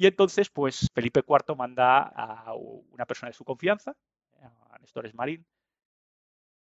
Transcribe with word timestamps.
Y 0.00 0.06
entonces, 0.06 0.48
pues 0.48 0.88
Felipe 0.94 1.20
IV 1.20 1.54
manda 1.54 2.00
a 2.00 2.54
una 2.54 3.04
persona 3.04 3.28
de 3.28 3.34
su 3.34 3.44
confianza, 3.44 3.94
a 4.70 4.78
Néstor 4.78 5.04
Esmarín, 5.04 5.44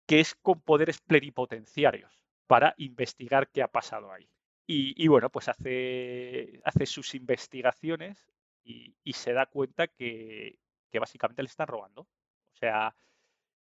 que 0.08 0.18
es 0.18 0.34
con 0.34 0.60
poderes 0.60 1.00
plenipotenciarios 1.00 2.26
para 2.48 2.74
investigar 2.78 3.48
qué 3.52 3.62
ha 3.62 3.68
pasado 3.68 4.10
ahí. 4.10 4.28
Y, 4.66 5.06
bueno, 5.06 5.30
pues 5.30 5.48
hace, 5.48 6.60
hace 6.64 6.84
sus 6.84 7.14
investigaciones 7.14 8.28
y, 8.64 8.96
se 9.12 9.32
da 9.32 9.46
cuenta 9.46 9.86
que, 9.86 10.58
básicamente 10.94 11.44
le 11.44 11.48
están 11.48 11.68
robando. 11.68 12.00
O 12.00 12.56
sea, 12.56 12.96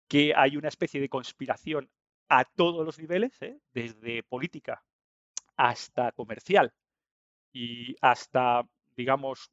que 0.08 0.32
hay 0.34 0.56
una 0.56 0.68
especie 0.68 1.02
de 1.02 1.10
conspiración 1.10 1.90
a 2.30 2.46
todos 2.46 2.82
los 2.86 2.98
niveles, 2.98 3.42
¿eh? 3.42 3.60
desde 3.74 4.22
política 4.22 4.82
hasta 5.54 6.12
comercial 6.12 6.72
y 7.52 7.94
hasta, 8.00 8.66
digamos, 8.96 9.50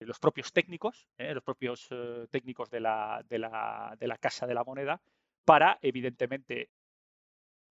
los 0.00 0.18
propios 0.18 0.52
técnicos, 0.52 1.08
¿eh? 1.18 1.34
los 1.34 1.42
propios 1.42 1.88
eh, 1.90 2.26
técnicos 2.30 2.70
de 2.70 2.80
la, 2.80 3.24
de, 3.28 3.38
la, 3.38 3.96
de 3.98 4.06
la 4.06 4.16
Casa 4.16 4.46
de 4.46 4.54
la 4.54 4.64
Moneda, 4.64 5.00
para, 5.44 5.78
evidentemente, 5.82 6.70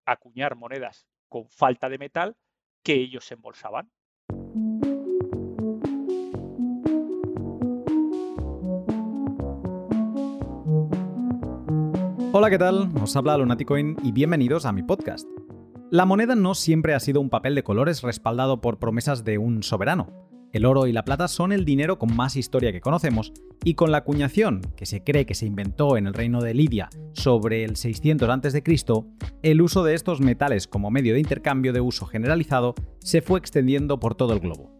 acuñar 0.06 0.56
monedas 0.56 1.08
con 1.30 1.50
falta 1.50 1.90
de 1.90 1.98
metal 1.98 2.36
que 2.84 2.94
ellos 2.94 3.32
embolsaban. 3.32 3.92
Hola, 12.34 12.50
¿qué 12.50 12.58
tal? 12.58 12.90
Os 13.02 13.16
habla 13.16 13.38
Lunaticoin 13.38 13.98
y 14.04 14.12
bienvenidos 14.12 14.66
a 14.66 14.72
mi 14.72 14.84
podcast. 14.84 15.28
La 15.90 16.06
moneda 16.06 16.36
no 16.36 16.54
siempre 16.54 16.94
ha 16.94 17.00
sido 17.00 17.22
un 17.22 17.30
papel 17.30 17.56
de 17.56 17.64
colores 17.64 18.04
respaldado 18.04 18.62
por 18.62 18.78
promesas 18.78 19.24
de 19.24 19.38
un 19.38 19.64
soberano. 19.64 20.27
El 20.54 20.66
oro 20.66 20.88
y 20.88 20.94
la 20.94 21.04
plata 21.04 21.28
son 21.28 21.52
el 21.52 21.66
dinero 21.66 22.00
con 22.00 22.16
más 22.16 22.36
historia 22.36 22.72
que 22.72 22.82
conocemos, 22.82 23.34
y 23.64 23.74
con 23.74 23.92
la 23.92 24.00
acuñación, 24.00 24.62
que 24.78 24.86
se 24.86 25.04
cree 25.04 25.26
que 25.26 25.36
se 25.36 25.46
inventó 25.46 25.98
en 25.98 26.08
el 26.08 26.14
reino 26.14 26.42
de 26.42 26.54
Lidia 26.54 26.90
sobre 27.14 27.64
el 27.64 27.76
600 27.76 28.30
a.C., 28.30 28.64
el 29.44 29.62
uso 29.62 29.84
de 29.84 29.94
estos 29.94 30.22
metales 30.22 30.68
como 30.68 30.90
medio 30.90 31.14
de 31.14 31.20
intercambio 31.20 31.74
de 31.74 31.82
uso 31.82 32.06
generalizado 32.06 32.76
se 33.00 33.22
fue 33.22 33.40
extendiendo 33.40 34.00
por 34.00 34.16
todo 34.16 34.34
el 34.34 34.40
globo. 34.40 34.76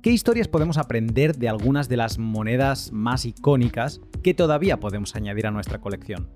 ¿Qué 0.00 0.10
historias 0.10 0.48
podemos 0.48 0.78
aprender 0.78 1.36
de 1.36 1.48
algunas 1.48 1.88
de 1.88 1.96
las 1.96 2.18
monedas 2.18 2.90
más 2.92 3.24
icónicas 3.24 4.00
que 4.22 4.34
todavía 4.34 4.80
podemos 4.80 5.14
añadir 5.14 5.46
a 5.46 5.50
nuestra 5.50 5.80
colección? 5.80 6.30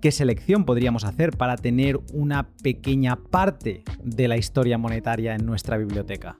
¿Qué 0.00 0.10
selección 0.10 0.64
podríamos 0.64 1.04
hacer 1.04 1.30
para 1.36 1.56
tener 1.56 2.00
una 2.12 2.48
pequeña 2.62 3.16
parte 3.16 3.84
de 4.02 4.26
la 4.26 4.36
historia 4.36 4.78
monetaria 4.78 5.34
en 5.34 5.46
nuestra 5.46 5.76
biblioteca? 5.76 6.36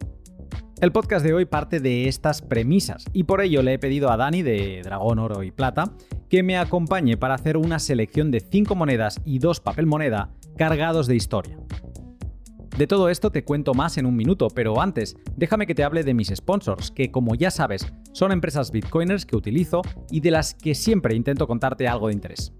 El 0.84 0.92
podcast 0.92 1.24
de 1.24 1.32
hoy 1.32 1.46
parte 1.46 1.80
de 1.80 2.08
estas 2.08 2.42
premisas 2.42 3.06
y 3.14 3.24
por 3.24 3.40
ello 3.40 3.62
le 3.62 3.72
he 3.72 3.78
pedido 3.78 4.10
a 4.10 4.18
Dani 4.18 4.42
de 4.42 4.82
Dragón 4.84 5.18
Oro 5.18 5.42
y 5.42 5.50
Plata 5.50 5.94
que 6.28 6.42
me 6.42 6.58
acompañe 6.58 7.16
para 7.16 7.32
hacer 7.32 7.56
una 7.56 7.78
selección 7.78 8.30
de 8.30 8.40
5 8.40 8.74
monedas 8.74 9.18
y 9.24 9.38
2 9.38 9.60
papel 9.60 9.86
moneda 9.86 10.28
cargados 10.58 11.06
de 11.06 11.16
historia. 11.16 11.56
De 12.76 12.86
todo 12.86 13.08
esto 13.08 13.30
te 13.30 13.44
cuento 13.44 13.72
más 13.72 13.96
en 13.96 14.04
un 14.04 14.14
minuto, 14.14 14.48
pero 14.48 14.78
antes, 14.78 15.16
déjame 15.34 15.66
que 15.66 15.74
te 15.74 15.84
hable 15.84 16.02
de 16.02 16.12
mis 16.12 16.28
sponsors, 16.28 16.90
que 16.90 17.10
como 17.10 17.34
ya 17.34 17.50
sabes, 17.50 17.90
son 18.12 18.30
empresas 18.30 18.70
bitcoiners 18.70 19.24
que 19.24 19.36
utilizo 19.36 19.80
y 20.10 20.20
de 20.20 20.32
las 20.32 20.52
que 20.52 20.74
siempre 20.74 21.16
intento 21.16 21.46
contarte 21.46 21.88
algo 21.88 22.08
de 22.08 22.12
interés. 22.12 22.52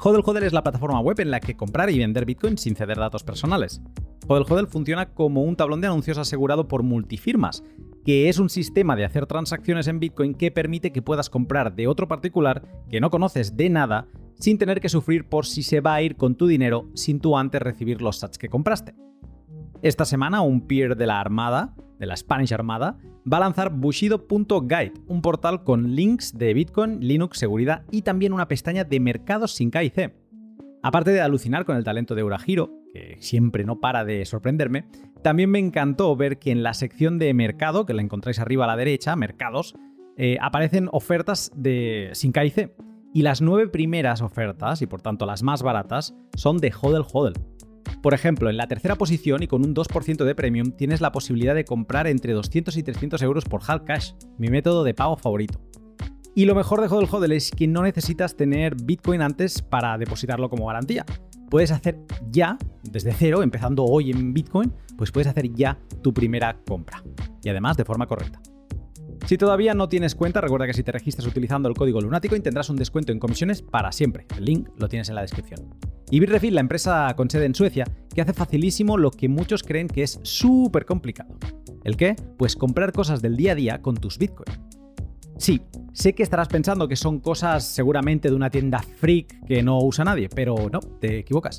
Hodel 0.00 0.22
Hodel 0.24 0.44
es 0.44 0.52
la 0.52 0.62
plataforma 0.62 1.00
web 1.00 1.18
en 1.18 1.32
la 1.32 1.40
que 1.40 1.56
comprar 1.56 1.90
y 1.90 1.98
vender 1.98 2.26
bitcoin 2.26 2.58
sin 2.58 2.76
ceder 2.76 2.98
datos 2.98 3.24
personales. 3.24 3.82
Hodel 4.28 4.66
funciona 4.66 5.12
como 5.12 5.42
un 5.42 5.56
tablón 5.56 5.80
de 5.80 5.86
anuncios 5.86 6.18
asegurado 6.18 6.66
por 6.68 6.82
multifirmas, 6.82 7.62
que 8.04 8.28
es 8.28 8.38
un 8.38 8.48
sistema 8.48 8.96
de 8.96 9.04
hacer 9.04 9.26
transacciones 9.26 9.86
en 9.88 10.00
Bitcoin 10.00 10.34
que 10.34 10.50
permite 10.50 10.92
que 10.92 11.02
puedas 11.02 11.30
comprar 11.30 11.74
de 11.74 11.86
otro 11.86 12.08
particular 12.08 12.62
que 12.88 13.00
no 13.00 13.10
conoces 13.10 13.56
de 13.56 13.70
nada 13.70 14.06
sin 14.34 14.58
tener 14.58 14.80
que 14.80 14.88
sufrir 14.88 15.28
por 15.28 15.46
si 15.46 15.62
se 15.62 15.80
va 15.80 15.94
a 15.94 16.02
ir 16.02 16.16
con 16.16 16.34
tu 16.34 16.46
dinero 16.46 16.88
sin 16.94 17.20
tú 17.20 17.36
antes 17.36 17.62
recibir 17.62 18.02
los 18.02 18.18
sats 18.18 18.38
que 18.38 18.48
compraste. 18.48 18.94
Esta 19.82 20.04
semana 20.04 20.40
un 20.40 20.66
peer 20.66 20.96
de 20.96 21.06
la 21.06 21.20
Armada, 21.20 21.74
de 21.98 22.06
la 22.06 22.16
Spanish 22.16 22.52
Armada, 22.52 22.98
va 23.30 23.38
a 23.38 23.40
lanzar 23.40 23.70
Bushido.guide, 23.70 24.92
un 25.06 25.22
portal 25.22 25.64
con 25.64 25.94
links 25.94 26.36
de 26.36 26.54
Bitcoin, 26.54 27.00
Linux, 27.00 27.38
seguridad 27.38 27.84
y 27.90 28.02
también 28.02 28.32
una 28.32 28.48
pestaña 28.48 28.84
de 28.84 29.00
mercados 29.00 29.52
sin 29.52 29.70
K 29.70 29.84
y 29.84 29.90
C. 29.90 30.23
Aparte 30.84 31.12
de 31.12 31.22
alucinar 31.22 31.64
con 31.64 31.78
el 31.78 31.82
talento 31.82 32.14
de 32.14 32.22
Urahiro, 32.22 32.70
que 32.92 33.16
siempre 33.18 33.64
no 33.64 33.80
para 33.80 34.04
de 34.04 34.26
sorprenderme, 34.26 34.84
también 35.22 35.48
me 35.48 35.58
encantó 35.58 36.14
ver 36.14 36.38
que 36.38 36.50
en 36.50 36.62
la 36.62 36.74
sección 36.74 37.18
de 37.18 37.32
mercado, 37.32 37.86
que 37.86 37.94
la 37.94 38.02
encontráis 38.02 38.38
arriba 38.38 38.64
a 38.64 38.66
la 38.66 38.76
derecha, 38.76 39.16
mercados, 39.16 39.74
eh, 40.18 40.36
aparecen 40.42 40.90
ofertas 40.92 41.50
de 41.56 42.10
sin 42.12 42.32
KIC. 42.32 42.70
Y 43.14 43.22
las 43.22 43.40
nueve 43.40 43.68
primeras 43.68 44.20
ofertas, 44.20 44.82
y 44.82 44.86
por 44.86 45.00
tanto 45.00 45.24
las 45.24 45.42
más 45.42 45.62
baratas, 45.62 46.14
son 46.34 46.58
de 46.58 46.70
Hodel 46.78 47.04
Hodel. 47.10 47.32
Por 48.02 48.12
ejemplo, 48.12 48.50
en 48.50 48.58
la 48.58 48.66
tercera 48.66 48.96
posición 48.96 49.42
y 49.42 49.46
con 49.46 49.64
un 49.64 49.74
2% 49.74 50.22
de 50.22 50.34
premium 50.34 50.72
tienes 50.72 51.00
la 51.00 51.12
posibilidad 51.12 51.54
de 51.54 51.64
comprar 51.64 52.06
entre 52.08 52.34
200 52.34 52.76
y 52.76 52.82
300 52.82 53.22
euros 53.22 53.46
por 53.46 53.62
Hal 53.66 53.84
Cash, 53.84 54.12
mi 54.36 54.48
método 54.48 54.84
de 54.84 54.92
pago 54.92 55.16
favorito. 55.16 55.58
Y 56.34 56.46
lo 56.46 56.54
mejor 56.54 56.80
de 56.80 56.88
Hodel 56.88 57.08
Hodel 57.10 57.32
es 57.32 57.50
que 57.50 57.66
no 57.68 57.82
necesitas 57.82 58.36
tener 58.36 58.74
Bitcoin 58.74 59.22
antes 59.22 59.62
para 59.62 59.96
depositarlo 59.98 60.50
como 60.50 60.66
garantía 60.66 61.06
puedes 61.54 61.70
hacer 61.70 62.00
ya, 62.32 62.58
desde 62.82 63.12
cero, 63.12 63.40
empezando 63.44 63.84
hoy 63.84 64.10
en 64.10 64.34
Bitcoin, 64.34 64.72
pues 64.96 65.12
puedes 65.12 65.28
hacer 65.28 65.52
ya 65.54 65.78
tu 66.02 66.12
primera 66.12 66.58
compra. 66.66 67.00
Y 67.44 67.48
además 67.48 67.76
de 67.76 67.84
forma 67.84 68.08
correcta. 68.08 68.40
Si 69.26 69.38
todavía 69.38 69.72
no 69.72 69.88
tienes 69.88 70.16
cuenta, 70.16 70.40
recuerda 70.40 70.66
que 70.66 70.74
si 70.74 70.82
te 70.82 70.90
registras 70.90 71.28
utilizando 71.28 71.68
el 71.68 71.76
código 71.76 72.00
Lunático 72.00 72.34
tendrás 72.42 72.70
un 72.70 72.76
descuento 72.76 73.12
en 73.12 73.20
comisiones 73.20 73.62
para 73.62 73.92
siempre. 73.92 74.26
El 74.36 74.46
link 74.46 74.68
lo 74.78 74.88
tienes 74.88 75.08
en 75.10 75.14
la 75.14 75.20
descripción. 75.20 75.60
Y 76.10 76.18
Bitrefill, 76.18 76.56
la 76.56 76.60
empresa 76.60 77.14
con 77.16 77.30
sede 77.30 77.46
en 77.46 77.54
Suecia, 77.54 77.84
que 78.12 78.20
hace 78.20 78.32
facilísimo 78.32 78.98
lo 78.98 79.12
que 79.12 79.28
muchos 79.28 79.62
creen 79.62 79.86
que 79.86 80.02
es 80.02 80.18
súper 80.24 80.84
complicado. 80.84 81.38
¿El 81.84 81.96
qué? 81.96 82.16
Pues 82.36 82.56
comprar 82.56 82.92
cosas 82.92 83.22
del 83.22 83.36
día 83.36 83.52
a 83.52 83.54
día 83.54 83.80
con 83.80 83.96
tus 83.96 84.18
Bitcoin. 84.18 84.73
Sí, 85.36 85.60
sé 85.92 86.14
que 86.14 86.22
estarás 86.22 86.48
pensando 86.48 86.86
que 86.88 86.96
son 86.96 87.20
cosas 87.20 87.64
seguramente 87.64 88.28
de 88.28 88.36
una 88.36 88.50
tienda 88.50 88.80
freak 88.80 89.44
que 89.46 89.62
no 89.62 89.78
usa 89.78 90.04
nadie, 90.04 90.28
pero 90.28 90.54
no, 90.70 90.80
te 90.80 91.18
equivocas. 91.18 91.58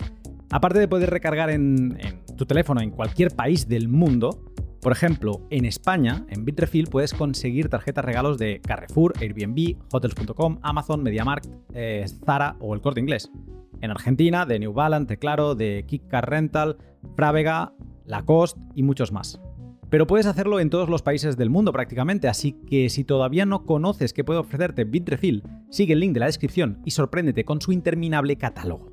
Aparte 0.51 0.79
de 0.79 0.87
poder 0.87 1.09
recargar 1.09 1.49
en, 1.49 1.97
tu 2.37 2.45
teléfono 2.45 2.81
en 2.81 2.91
cualquier 2.91 3.35
país 3.35 3.67
del 3.67 3.87
mundo, 3.87 4.51
por 4.81 4.91
ejemplo, 4.91 5.41
en 5.49 5.65
España, 5.65 6.25
en 6.29 6.45
Bitrefill 6.45 6.87
puedes 6.87 7.13
conseguir 7.13 7.69
tarjetas 7.69 8.05
regalos 8.05 8.37
de 8.37 8.61
Carrefour, 8.61 9.13
Airbnb, 9.19 9.77
Hotels.com, 9.91 10.59
Amazon, 10.61 11.01
MediaMarkt, 11.01 11.47
eh, 11.73 12.05
Zara 12.25 12.55
o 12.59 12.75
el 12.75 12.81
Corte 12.81 12.99
Inglés. 12.99 13.31
En 13.81 13.91
Argentina, 13.91 14.45
de 14.45 14.59
New 14.59 14.73
Balance, 14.73 15.17
Claro, 15.17 15.55
de 15.55 15.85
Kick 15.87 16.07
Car 16.07 16.29
Rental, 16.29 16.77
Frávega, 17.15 17.73
Lacoste 18.05 18.61
y 18.75 18.83
muchos 18.83 19.11
más. 19.11 19.41
Pero 19.95 20.07
puedes 20.07 20.25
hacerlo 20.25 20.59
en 20.59 20.69
todos 20.69 20.89
los 20.89 21.03
países 21.03 21.37
del 21.37 21.49
mundo 21.49 21.71
prácticamente, 21.71 22.27
así 22.27 22.51
que 22.51 22.89
si 22.89 23.05
todavía 23.05 23.45
no 23.45 23.63
conoces 23.63 24.11
qué 24.11 24.25
puede 24.25 24.41
ofrecerte 24.41 24.83
Bitrefill, 24.83 25.41
sigue 25.69 25.93
el 25.93 26.01
link 26.01 26.13
de 26.13 26.19
la 26.19 26.25
descripción 26.25 26.81
y 26.83 26.91
sorpréndete 26.91 27.45
con 27.45 27.61
su 27.61 27.71
interminable 27.71 28.35
catálogo. 28.35 28.91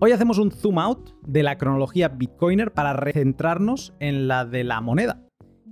Hoy 0.00 0.10
hacemos 0.10 0.38
un 0.38 0.50
zoom 0.50 0.80
out 0.80 1.10
de 1.24 1.44
la 1.44 1.58
cronología 1.58 2.08
Bitcoiner 2.08 2.72
para 2.72 2.92
recentrarnos 2.92 3.94
en 4.00 4.26
la 4.26 4.44
de 4.44 4.64
la 4.64 4.80
moneda. 4.80 5.22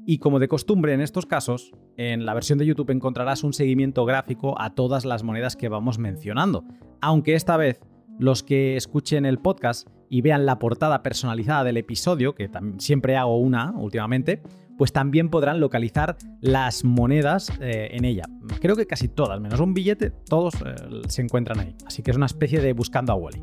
Y 0.06 0.18
como 0.18 0.38
de 0.38 0.46
costumbre 0.46 0.94
en 0.94 1.00
estos 1.00 1.26
casos, 1.26 1.72
en 1.96 2.24
la 2.24 2.34
versión 2.34 2.60
de 2.60 2.66
YouTube 2.66 2.90
encontrarás 2.90 3.42
un 3.42 3.54
seguimiento 3.54 4.04
gráfico 4.04 4.54
a 4.60 4.76
todas 4.76 5.04
las 5.04 5.24
monedas 5.24 5.56
que 5.56 5.68
vamos 5.68 5.98
mencionando, 5.98 6.62
aunque 7.00 7.34
esta 7.34 7.56
vez 7.56 7.80
los 8.18 8.42
que 8.42 8.76
escuchen 8.76 9.26
el 9.26 9.38
podcast 9.38 9.88
y 10.08 10.20
vean 10.20 10.46
la 10.46 10.58
portada 10.58 11.02
personalizada 11.02 11.64
del 11.64 11.78
episodio, 11.78 12.34
que 12.34 12.50
siempre 12.78 13.16
hago 13.16 13.38
una 13.38 13.72
últimamente, 13.72 14.42
pues 14.76 14.92
también 14.92 15.30
podrán 15.30 15.60
localizar 15.60 16.16
las 16.40 16.84
monedas 16.84 17.50
eh, 17.60 17.88
en 17.92 18.04
ella. 18.04 18.24
Creo 18.60 18.76
que 18.76 18.86
casi 18.86 19.08
todas, 19.08 19.40
menos 19.40 19.60
un 19.60 19.74
billete, 19.74 20.10
todos 20.10 20.54
eh, 20.54 20.74
se 21.08 21.22
encuentran 21.22 21.60
ahí. 21.60 21.74
Así 21.86 22.02
que 22.02 22.10
es 22.10 22.16
una 22.16 22.26
especie 22.26 22.60
de 22.60 22.72
buscando 22.72 23.12
a 23.12 23.16
Wally. 23.16 23.42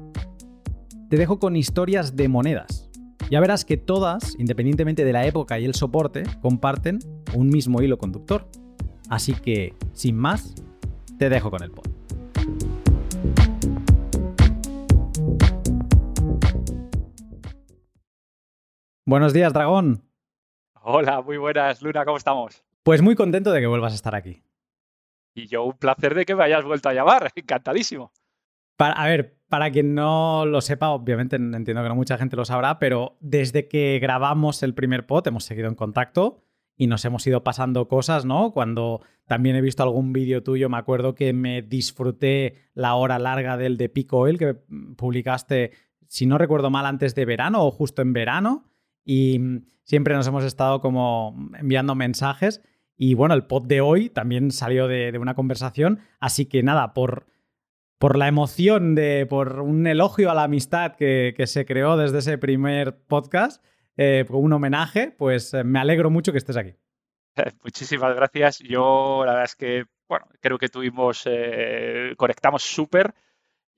Te 1.10 1.18
dejo 1.18 1.40
con 1.40 1.56
historias 1.56 2.16
de 2.16 2.28
monedas. 2.28 2.90
Ya 3.32 3.40
verás 3.40 3.66
que 3.66 3.78
todas, 3.78 4.36
independientemente 4.40 5.06
de 5.06 5.14
la 5.14 5.26
época 5.26 5.60
y 5.60 5.66
el 5.66 5.76
soporte, 5.76 6.24
comparten 6.42 7.00
un 7.36 7.50
mismo 7.50 7.82
hilo 7.82 7.98
conductor. 7.98 8.48
Así 9.10 9.34
que, 9.34 9.74
sin 9.94 10.16
más, 10.16 10.54
te 11.18 11.30
dejo 11.30 11.52
con 11.52 11.64
el 11.64 11.72
pod. 11.72 11.99
Buenos 19.10 19.34
días, 19.34 19.54
Dragón. 19.54 20.04
Hola, 20.84 21.24
muy 21.24 21.38
buenas, 21.38 21.82
Luna, 21.82 22.06
¿cómo 22.06 22.18
estamos? 22.18 22.64
Pues 22.84 23.02
muy 23.02 23.16
contento 23.16 23.52
de 23.52 23.60
que 23.60 23.66
vuelvas 23.66 23.94
a 23.94 23.96
estar 23.96 24.14
aquí. 24.14 24.44
Y 25.34 25.48
yo 25.48 25.64
un 25.64 25.80
placer 25.80 26.14
de 26.14 26.28
que 26.28 26.36
me 26.36 26.44
hayas 26.44 26.64
vuelto 26.64 26.90
a 26.90 26.94
llamar, 26.94 27.32
encantadísimo. 27.36 28.12
a 28.78 29.08
ver, 29.08 29.36
para 29.48 29.72
quien 29.72 29.96
no 29.96 30.46
lo 30.46 30.62
sepa, 30.62 30.90
obviamente 30.90 31.38
entiendo 31.38 31.82
que 31.82 31.90
no 31.90 31.96
mucha 31.96 32.20
gente 32.20 32.36
lo 32.36 32.46
sabrá, 32.46 32.78
pero 32.78 33.18
desde 33.20 33.68
que 33.68 33.98
grabamos 34.00 34.62
el 34.62 34.76
primer 34.76 35.08
pod 35.08 35.28
hemos 35.28 35.44
seguido 35.44 35.70
en 35.70 35.74
contacto 35.74 36.44
y 36.78 36.86
nos 36.86 37.04
hemos 37.04 37.26
ido 37.26 37.44
pasando 37.44 37.88
cosas, 37.88 38.26
¿no? 38.26 38.52
Cuando 38.52 39.02
también 39.26 39.56
he 39.56 39.62
visto 39.62 39.82
algún 39.82 40.14
vídeo 40.14 40.44
tuyo, 40.44 40.70
me 40.70 40.78
acuerdo 40.78 41.16
que 41.16 41.34
me 41.34 41.64
disfruté 41.64 42.58
la 42.76 42.94
hora 42.94 43.18
larga 43.18 43.58
del 43.58 43.76
de 43.78 43.90
Pico 43.90 44.20
Oil 44.20 44.38
que 44.38 44.54
publicaste, 44.54 45.72
si 46.08 46.28
no 46.28 46.38
recuerdo 46.38 46.70
mal, 46.70 46.86
antes 46.86 47.16
de 47.16 47.26
verano 47.26 47.66
o 47.66 47.72
justo 47.72 48.04
en 48.04 48.14
verano. 48.14 48.69
Y 49.12 49.42
siempre 49.86 50.14
nos 50.14 50.28
hemos 50.28 50.44
estado 50.44 50.82
como 50.82 51.36
enviando 51.58 51.96
mensajes. 51.96 52.62
Y 52.96 53.16
bueno, 53.16 53.34
el 53.34 53.48
pod 53.48 53.66
de 53.66 53.82
hoy 53.82 54.12
también 54.12 54.52
salió 54.52 54.88
de, 54.88 55.18
una 55.18 55.34
conversación. 55.34 56.02
Así 56.20 56.46
que 56.46 56.62
nada, 56.62 56.94
por, 56.94 57.26
por 57.98 58.20
la 58.20 58.28
emoción 58.28 58.94
de, 58.94 59.26
por 59.28 59.62
un 59.62 59.88
elogio 59.88 60.30
a 60.30 60.36
la 60.36 60.44
amistad 60.44 60.96
que, 60.96 61.34
se 61.48 61.66
creó 61.66 61.98
desde 61.98 62.20
ese 62.20 62.38
primer 62.38 63.00
podcast, 63.08 63.66
eh, 63.98 64.28
un 64.30 64.54
homenaje, 64.54 65.10
pues 65.10 65.56
eh, 65.56 65.64
me 65.64 65.80
alegro 65.80 66.12
mucho 66.12 66.32
que 66.32 66.38
estés 66.38 66.58
aquí. 66.58 66.76
Muchísimas 67.64 68.16
gracias. 68.16 68.60
Yo 68.60 69.24
la 69.26 69.32
verdad 69.32 69.46
es 69.46 69.56
que, 69.56 69.86
bueno, 70.08 70.28
creo 70.40 70.60
que 70.60 70.70
tuvimos, 70.70 71.24
eh, 71.26 72.14
conectamos 72.16 72.62
súper 72.62 73.16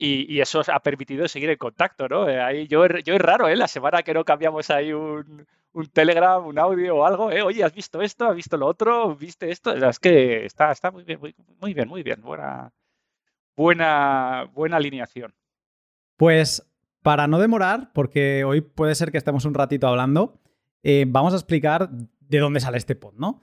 y, 0.03 0.41
eso 0.41 0.63
ha 0.67 0.79
permitido 0.79 1.27
seguir 1.27 1.51
en 1.51 1.57
contacto, 1.57 2.09
¿no? 2.09 2.23
ahí 2.23 2.67
yo, 2.67 2.85
es 2.85 3.19
raro, 3.19 3.47
¿eh? 3.47 3.55
La 3.55 3.67
semana 3.67 4.01
que 4.01 4.15
no 4.15 4.25
cambiamos 4.25 4.71
ahí 4.71 4.91
un, 4.91 5.45
Telegram, 5.93 6.43
un 6.43 6.57
audio 6.57 6.97
o 6.97 7.05
algo, 7.05 7.31
¿eh? 7.31 7.43
Oye, 7.43 7.63
¿has 7.63 7.73
visto 7.73 8.01
esto? 8.01 8.25
¿Has 8.25 8.35
visto 8.35 8.57
lo 8.57 8.65
otro? 8.65 9.15
¿Viste 9.15 9.51
esto? 9.51 9.73
Es 9.73 9.99
que 9.99 10.45
está, 10.45 10.71
está 10.71 10.89
muy 10.89 11.03
bien, 11.03 11.19
muy, 11.59 11.73
bien, 11.75 11.87
muy 11.87 12.01
bien. 12.01 12.19
Buena, 12.19 12.73
buena, 13.55 14.49
buena 14.55 14.77
alineación. 14.77 15.35
Pues 16.17 16.67
para 17.03 17.27
no 17.27 17.37
demorar, 17.37 17.91
porque 17.93 18.43
hoy 18.43 18.61
puede 18.61 18.95
ser 18.95 19.11
que 19.11 19.19
estemos 19.19 19.45
un 19.45 19.53
ratito 19.53 19.87
hablando, 19.87 20.41
eh, 20.81 21.05
vamos 21.07 21.33
a 21.33 21.37
explicar 21.37 21.89
de 21.91 22.39
dónde 22.39 22.59
sale 22.59 22.77
este 22.77 22.95
pod, 22.95 23.13
¿no? 23.17 23.41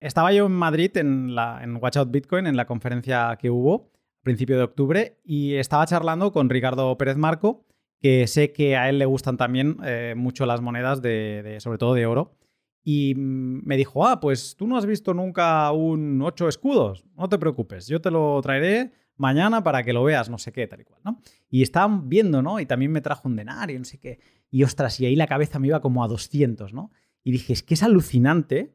Estaba 0.00 0.32
yo 0.32 0.46
en 0.46 0.52
Madrid 0.52 0.94
en, 0.98 1.34
la, 1.34 1.60
en 1.62 1.76
Watch 1.76 1.96
Out 1.96 2.10
Bitcoin, 2.10 2.46
en 2.46 2.56
la 2.56 2.66
conferencia 2.66 3.36
que 3.40 3.48
hubo 3.48 3.90
principio 4.22 4.56
de 4.56 4.64
octubre, 4.64 5.18
y 5.24 5.54
estaba 5.54 5.86
charlando 5.86 6.32
con 6.32 6.50
Ricardo 6.50 6.96
Pérez 6.98 7.16
Marco, 7.16 7.64
que 8.00 8.26
sé 8.26 8.52
que 8.52 8.76
a 8.76 8.88
él 8.88 8.98
le 8.98 9.06
gustan 9.06 9.36
también 9.36 9.76
eh, 9.84 10.14
mucho 10.16 10.46
las 10.46 10.60
monedas, 10.60 11.02
de, 11.02 11.58
sobre 11.60 11.78
todo 11.78 11.94
de 11.94 12.06
oro. 12.06 12.36
Y 12.84 13.14
me 13.16 13.76
dijo, 13.76 14.06
ah, 14.06 14.20
pues 14.20 14.56
tú 14.56 14.66
no 14.66 14.76
has 14.76 14.86
visto 14.86 15.12
nunca 15.12 15.70
un 15.72 16.22
8 16.22 16.48
escudos, 16.48 17.04
no 17.16 17.28
te 17.28 17.38
preocupes, 17.38 17.86
yo 17.86 18.00
te 18.00 18.10
lo 18.10 18.40
traeré 18.40 18.92
mañana 19.16 19.62
para 19.62 19.82
que 19.82 19.92
lo 19.92 20.04
veas, 20.04 20.30
no 20.30 20.38
sé 20.38 20.52
qué, 20.52 20.66
tal 20.66 20.80
y 20.80 20.84
cual, 20.84 21.00
¿no? 21.04 21.20
Y 21.50 21.62
estaban 21.62 22.08
viendo, 22.08 22.40
¿no? 22.40 22.60
Y 22.60 22.66
también 22.66 22.92
me 22.92 23.00
trajo 23.00 23.28
un 23.28 23.36
denario, 23.36 23.78
no 23.78 23.84
sé 23.84 23.98
qué. 23.98 24.20
Y 24.50 24.62
ostras, 24.62 24.98
y 25.00 25.06
ahí 25.06 25.16
la 25.16 25.26
cabeza 25.26 25.58
me 25.58 25.66
iba 25.66 25.80
como 25.80 26.02
a 26.02 26.08
200, 26.08 26.72
¿no? 26.72 26.90
Y 27.24 27.32
dije, 27.32 27.52
es 27.52 27.62
que 27.62 27.74
es 27.74 27.82
alucinante 27.82 28.72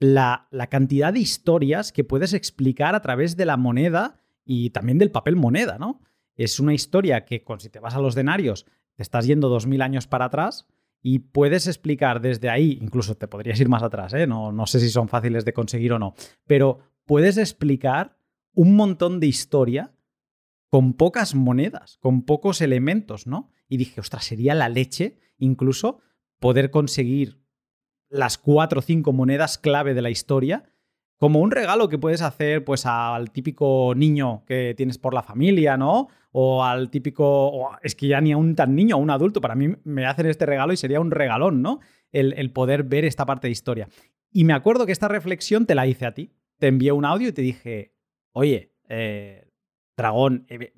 la, 0.00 0.48
la 0.50 0.66
cantidad 0.68 1.12
de 1.12 1.20
historias 1.20 1.92
que 1.92 2.04
puedes 2.04 2.32
explicar 2.32 2.94
a 2.94 3.02
través 3.02 3.36
de 3.36 3.44
la 3.44 3.56
moneda 3.56 4.16
y 4.46 4.70
también 4.70 4.96
del 4.96 5.10
papel 5.10 5.36
moneda, 5.36 5.76
¿no? 5.78 6.00
Es 6.36 6.60
una 6.60 6.72
historia 6.72 7.24
que, 7.24 7.44
si 7.58 7.68
te 7.68 7.80
vas 7.80 7.94
a 7.94 8.00
los 8.00 8.14
denarios, 8.14 8.64
te 8.94 9.02
estás 9.02 9.26
yendo 9.26 9.48
2000 9.48 9.82
años 9.82 10.06
para 10.06 10.26
atrás 10.26 10.66
y 11.02 11.18
puedes 11.18 11.66
explicar 11.66 12.20
desde 12.20 12.48
ahí, 12.48 12.78
incluso 12.80 13.16
te 13.16 13.28
podrías 13.28 13.60
ir 13.60 13.68
más 13.68 13.82
atrás, 13.82 14.14
¿eh? 14.14 14.26
no, 14.26 14.52
no 14.52 14.66
sé 14.66 14.80
si 14.80 14.88
son 14.88 15.08
fáciles 15.08 15.44
de 15.44 15.52
conseguir 15.52 15.92
o 15.92 15.98
no, 15.98 16.14
pero 16.46 16.78
puedes 17.04 17.36
explicar 17.36 18.18
un 18.54 18.76
montón 18.76 19.20
de 19.20 19.26
historia 19.26 19.94
con 20.70 20.94
pocas 20.94 21.34
monedas, 21.34 21.98
con 22.00 22.22
pocos 22.22 22.60
elementos, 22.60 23.26
¿no? 23.26 23.50
Y 23.68 23.76
dije, 23.76 24.00
ostras, 24.00 24.24
sería 24.24 24.54
la 24.54 24.68
leche 24.68 25.18
incluso 25.38 26.00
poder 26.38 26.70
conseguir 26.70 27.42
las 28.08 28.38
cuatro 28.38 28.80
o 28.80 28.82
cinco 28.82 29.12
monedas 29.12 29.58
clave 29.58 29.94
de 29.94 30.02
la 30.02 30.10
historia 30.10 30.64
como 31.18 31.40
un 31.40 31.50
regalo 31.50 31.88
que 31.88 31.98
puedes 31.98 32.22
hacer 32.22 32.64
pues 32.64 32.86
al 32.86 33.30
típico 33.30 33.94
niño 33.96 34.44
que 34.46 34.74
tienes 34.76 34.98
por 34.98 35.14
la 35.14 35.22
familia, 35.22 35.76
¿no? 35.76 36.08
O 36.32 36.62
al 36.64 36.90
típico, 36.90 37.70
es 37.82 37.94
que 37.94 38.08
ya 38.08 38.20
ni 38.20 38.32
a 38.32 38.36
un 38.36 38.54
tan 38.54 38.74
niño, 38.74 38.96
a 38.96 38.98
un 38.98 39.10
adulto, 39.10 39.40
para 39.40 39.54
mí 39.54 39.74
me 39.84 40.06
hacen 40.06 40.26
este 40.26 40.46
regalo 40.46 40.72
y 40.72 40.76
sería 40.76 41.00
un 41.00 41.10
regalón, 41.10 41.62
¿no? 41.62 41.80
El, 42.12 42.34
el 42.34 42.50
poder 42.50 42.82
ver 42.82 43.04
esta 43.04 43.24
parte 43.24 43.46
de 43.46 43.52
historia. 43.52 43.88
Y 44.30 44.44
me 44.44 44.52
acuerdo 44.52 44.84
que 44.84 44.92
esta 44.92 45.08
reflexión 45.08 45.64
te 45.64 45.74
la 45.74 45.86
hice 45.86 46.04
a 46.04 46.12
ti. 46.12 46.32
Te 46.58 46.68
envié 46.68 46.92
un 46.92 47.04
audio 47.04 47.28
y 47.28 47.32
te 47.32 47.42
dije, 47.42 47.94
oye, 48.32 48.74
eh, 48.88 49.48
dragón, 49.96 50.46
eh, 50.48 50.72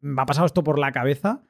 me 0.00 0.22
ha 0.22 0.26
pasado 0.26 0.46
esto 0.46 0.64
por 0.64 0.78
la 0.78 0.92
cabeza, 0.92 1.42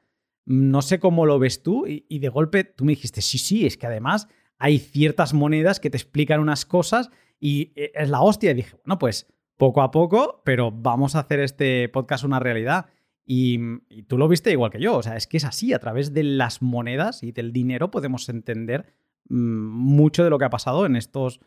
no 0.45 0.81
sé 0.81 0.99
cómo 0.99 1.25
lo 1.25 1.39
ves 1.39 1.63
tú, 1.63 1.85
y, 1.87 2.19
de 2.19 2.29
golpe 2.29 2.63
tú 2.63 2.85
me 2.85 2.91
dijiste, 2.91 3.21
sí, 3.21 3.37
sí, 3.37 3.65
es 3.65 3.77
que 3.77 3.87
además 3.87 4.27
hay 4.57 4.77
ciertas 4.77 5.33
monedas 5.33 5.79
que 5.79 5.89
te 5.89 5.97
explican 5.97 6.39
unas 6.39 6.65
cosas 6.65 7.09
y 7.43 7.73
eh, 7.75 7.91
es 7.93 8.09
la 8.09 8.21
hostia. 8.21 8.51
Y 8.51 8.53
dije, 8.53 8.77
bueno, 8.85 8.97
pues 8.97 9.27
poco 9.57 9.81
a 9.81 9.91
poco, 9.91 10.41
pero 10.45 10.71
vamos 10.71 11.15
a 11.15 11.19
hacer 11.19 11.41
este 11.41 11.89
podcast 11.89 12.23
una 12.23 12.39
realidad. 12.39 12.85
Y, 13.25 13.59
tú 14.07 14.17
lo 14.17 14.29
viste 14.29 14.51
igual 14.51 14.71
que 14.71 14.79
yo, 14.79 14.97
o 14.97 15.03
sea, 15.03 15.17
es 15.17 15.27
que 15.27 15.37
es 15.37 15.43
así, 15.43 15.73
a 15.73 15.79
través 15.79 16.13
de 16.13 16.23
las 16.23 16.61
monedas 16.61 17.21
y 17.21 17.33
del 17.33 17.51
dinero 17.51 17.91
podemos 17.91 18.29
entender 18.29 18.85
mm, 19.27 19.35
mucho 19.35 20.23
de 20.23 20.29
lo 20.29 20.39
que 20.39 20.45
ha 20.45 20.49
pasado 20.49 20.85
en 20.85 20.95
estos 20.95 21.41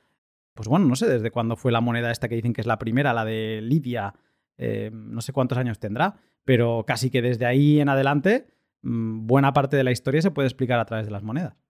pues 0.54 0.68
bueno, 0.68 0.86
no 0.86 0.96
sé 0.96 1.06
desde 1.06 1.30
cuándo 1.30 1.54
fue 1.54 1.70
la 1.70 1.82
moneda 1.82 2.10
esta 2.10 2.30
que 2.30 2.34
dicen 2.34 2.54
que 2.54 2.62
es 2.62 2.66
la 2.66 2.78
primera, 2.78 3.12
la 3.12 3.26
de 3.26 3.60
Lidia, 3.62 4.14
eh, 4.56 4.90
no 4.90 5.20
sé 5.20 5.34
cuántos 5.34 5.58
años 5.58 5.78
tendrá, 5.78 6.16
pero 6.44 6.84
casi 6.86 7.10
que 7.10 7.20
desde 7.20 7.44
ahí 7.44 7.78
en 7.78 7.90
adelante 7.90 8.46
mm, 8.80 9.26
buena 9.26 9.52
parte 9.52 9.76
de 9.76 9.84
la 9.84 9.92
historia 9.92 10.22
se 10.22 10.30
puede 10.30 10.48
explicar 10.48 10.78
a 10.78 10.86
través 10.86 11.04
de 11.04 11.12
las 11.12 11.22
monedas. 11.22 11.65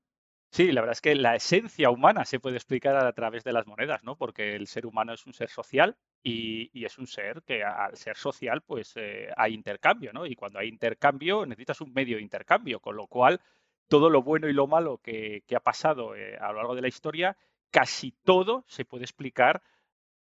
Sí, 0.56 0.73
la 0.73 0.81
verdad 0.81 0.94
es 0.94 1.03
que 1.03 1.14
la 1.14 1.37
esencia 1.37 1.91
humana 1.91 2.25
se 2.25 2.41
puede 2.41 2.56
explicar 2.56 2.97
a 2.97 3.12
través 3.12 3.44
de 3.44 3.53
las 3.53 3.67
monedas, 3.67 4.03
¿no? 4.05 4.17
Porque 4.17 4.56
el 4.56 4.67
ser 4.69 4.87
humano 4.87 5.12
es 5.12 5.26
un 5.26 5.35
ser 5.35 5.50
social 5.50 5.99
y, 6.23 6.70
es 6.82 6.97
un 6.97 7.06
ser 7.06 7.43
que 7.43 7.62
al 7.62 7.94
ser 7.99 8.17
social, 8.17 8.62
pues 8.62 8.94
eh, 8.97 9.29
hay 9.37 9.53
intercambio, 9.53 10.14
¿no? 10.14 10.25
Y 10.25 10.35
cuando 10.35 10.58
hay 10.58 10.69
intercambio 10.69 11.44
necesitas 11.44 11.82
un 11.82 11.93
medio 11.93 12.17
de 12.17 12.23
intercambio, 12.23 12.81
con 12.81 12.97
lo 12.97 13.06
cual 13.06 13.43
todo 13.87 14.08
lo 14.08 14.23
bueno 14.23 14.49
y 14.49 14.55
lo 14.55 14.67
malo 14.67 14.97
que, 15.03 15.43
ha 15.55 15.61
pasado 15.61 16.17
eh, 16.17 16.38
a 16.41 16.49
lo 16.53 16.55
largo 16.55 16.75
de 16.75 16.81
la 16.81 16.88
historia 16.88 17.37
casi 17.70 18.12
todo 18.25 18.64
se 18.67 18.87
puede 18.87 19.05
explicar 19.05 19.62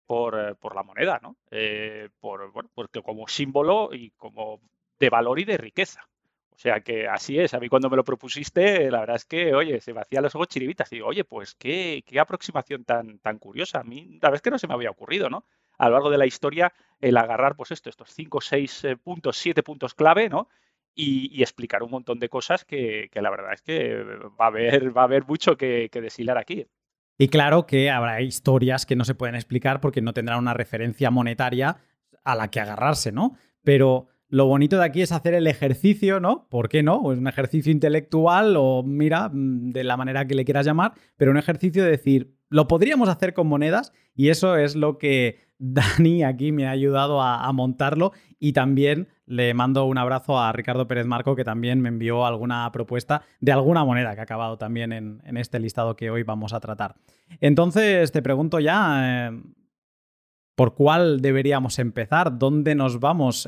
por, 0.06 0.38
eh, 0.38 0.54
la 0.76 0.84
moneda, 0.84 1.18
¿no? 1.24 1.38
Por, 2.20 2.52
bueno, 2.52 2.70
porque 2.74 3.02
como 3.02 3.30
símbolo 3.30 3.92
y 3.94 4.10
como 4.18 4.60
de 5.00 5.10
valor 5.10 5.40
y 5.40 5.46
de 5.46 5.56
riqueza. 5.56 6.10
O 6.56 6.57
sea 6.57 6.80
que 6.80 7.07
así 7.07 7.38
es. 7.38 7.54
A 7.54 7.60
mí 7.60 7.68
cuando 7.68 7.90
me 7.90 7.98
lo 7.98 8.04
propusiste, 8.06 8.90
la 8.90 9.02
verdad 9.02 9.18
es 9.18 9.25
que, 9.25 9.54
oye, 9.54 9.81
se 9.81 9.94
me 9.94 10.00
hacían 10.00 10.24
los 10.24 10.34
ojos 10.36 10.48
chiribitas. 10.48 10.90
Y 10.92 10.96
digo, 10.96 11.07
oye, 11.07 11.25
pues 11.25 11.54
qué, 11.56 12.04
qué 12.06 12.19
aproximación 12.19 12.86
tan, 12.86 13.19
tan 13.19 13.40
curiosa. 13.40 13.80
A 13.80 13.84
mí, 13.84 14.19
la 14.22 14.30
verdad 14.30 14.36
es 14.36 14.42
que 14.42 14.52
no 14.52 14.57
se 14.57 14.68
me 14.68 14.74
había 14.74 14.90
ocurrido, 14.90 15.30
¿no? 15.30 15.46
A 15.78 15.88
lo 15.88 15.96
largo 15.96 16.09
de 16.09 16.18
la 16.18 16.26
historia, 16.26 16.71
el 17.02 17.18
agarrar, 17.18 17.57
pues 17.57 17.71
esto, 17.71 17.90
estos 17.90 18.09
cinco, 18.09 18.40
seis 18.40 18.85
eh, 18.85 18.95
puntos, 18.95 19.38
siete 19.38 19.64
puntos 19.64 19.94
clave, 19.94 20.30
¿no? 20.30 20.47
Y, 20.97 21.42
explicar 21.42 21.83
un 21.83 21.92
montón 21.92 22.19
de 22.19 22.30
cosas 22.30 22.64
que, 22.64 23.09
la 23.14 23.30
verdad 23.30 23.52
es 23.54 23.62
que 23.62 24.02
va 24.40 24.45
a 24.45 24.47
haber, 24.47 24.95
va 24.95 25.02
a 25.02 25.06
haber 25.06 25.26
mucho 25.26 25.57
que, 25.57 25.90
que 25.92 26.00
deshilar 26.00 26.38
aquí. 26.38 26.68
Y 27.18 27.28
claro 27.28 27.66
que 27.66 27.92
habrá 27.92 28.21
historias 28.21 28.85
que 28.85 28.95
no 28.95 29.04
se 29.04 29.14
pueden 29.14 29.35
explicar 29.35 29.81
porque 29.81 30.02
no 30.02 30.14
tendrán 30.14 30.40
una 30.40 30.54
referencia 30.54 31.12
monetaria 31.12 31.78
a 32.24 32.35
la 32.35 32.50
que 32.50 32.62
agarrarse, 32.62 33.12
¿no? 33.12 33.35
Pero 33.62 34.07
lo 34.30 34.48
bonito 34.48 34.78
de 34.78 34.86
aquí 34.86 35.02
es 35.02 35.12
hacer 35.12 35.34
el 35.34 35.48
ejercicio, 35.48 36.20
¿no? 36.20 36.48
¿Por 36.50 36.70
qué 36.70 36.84
no? 36.84 37.12
Es 37.12 37.20
un 37.20 37.28
ejercicio 37.28 37.72
intelectual 37.72 38.56
o 38.58 38.84
mira, 38.84 39.30
mm, 39.30 39.72
de 39.72 39.84
la 39.84 39.98
manera 39.98 40.26
que 40.26 40.36
le 40.36 40.46
quieras 40.46 40.66
llamar, 40.66 40.94
pero 41.18 41.32
un 41.32 41.38
ejercicio 41.38 41.84
de 41.84 41.92
decir, 41.92 42.36
lo 42.50 42.68
podríamos 42.68 43.10
hacer 43.10 43.34
con 43.34 43.48
monedas 43.48 43.92
y 44.16 44.30
eso 44.30 44.56
es 44.56 44.76
lo 44.76 44.98
que 44.98 45.46
Dani 45.58 46.24
aquí 46.24 46.52
me 46.52 46.68
ha 46.68 46.72
ayudado 46.72 47.22
a, 47.22 47.52
montarlo 47.54 48.12
y 48.40 48.52
también 48.52 49.08
le 49.26 49.54
mando 49.54 49.86
un 49.86 49.98
abrazo 49.98 50.38
a 50.38 50.52
Ricardo 50.52 50.86
Pérez 50.86 51.06
Marco 51.06 51.36
que 51.36 51.46
también 51.46 51.80
me 51.80 51.88
envió 51.88 52.26
alguna 52.26 52.70
propuesta 52.74 53.22
de 53.40 53.54
alguna 53.54 53.86
moneda 53.86 54.14
que 54.16 54.20
ha 54.20 54.24
acabado 54.24 54.58
también 54.58 54.92
en, 54.92 55.38
este 55.38 55.60
listado 55.60 55.96
que 55.96 56.10
hoy 56.10 56.24
vamos 56.24 56.54
a 56.54 56.60
tratar. 56.60 56.96
Entonces 57.40 58.12
te 58.12 58.22
pregunto 58.22 58.60
ya, 58.60 59.30
eh, 59.30 59.42
¿por 60.56 60.74
cuál 60.74 61.21
deberíamos 61.21 61.80
empezar? 61.80 62.38
¿Dónde 62.38 62.76
nos 62.76 63.00
vamos 63.00 63.47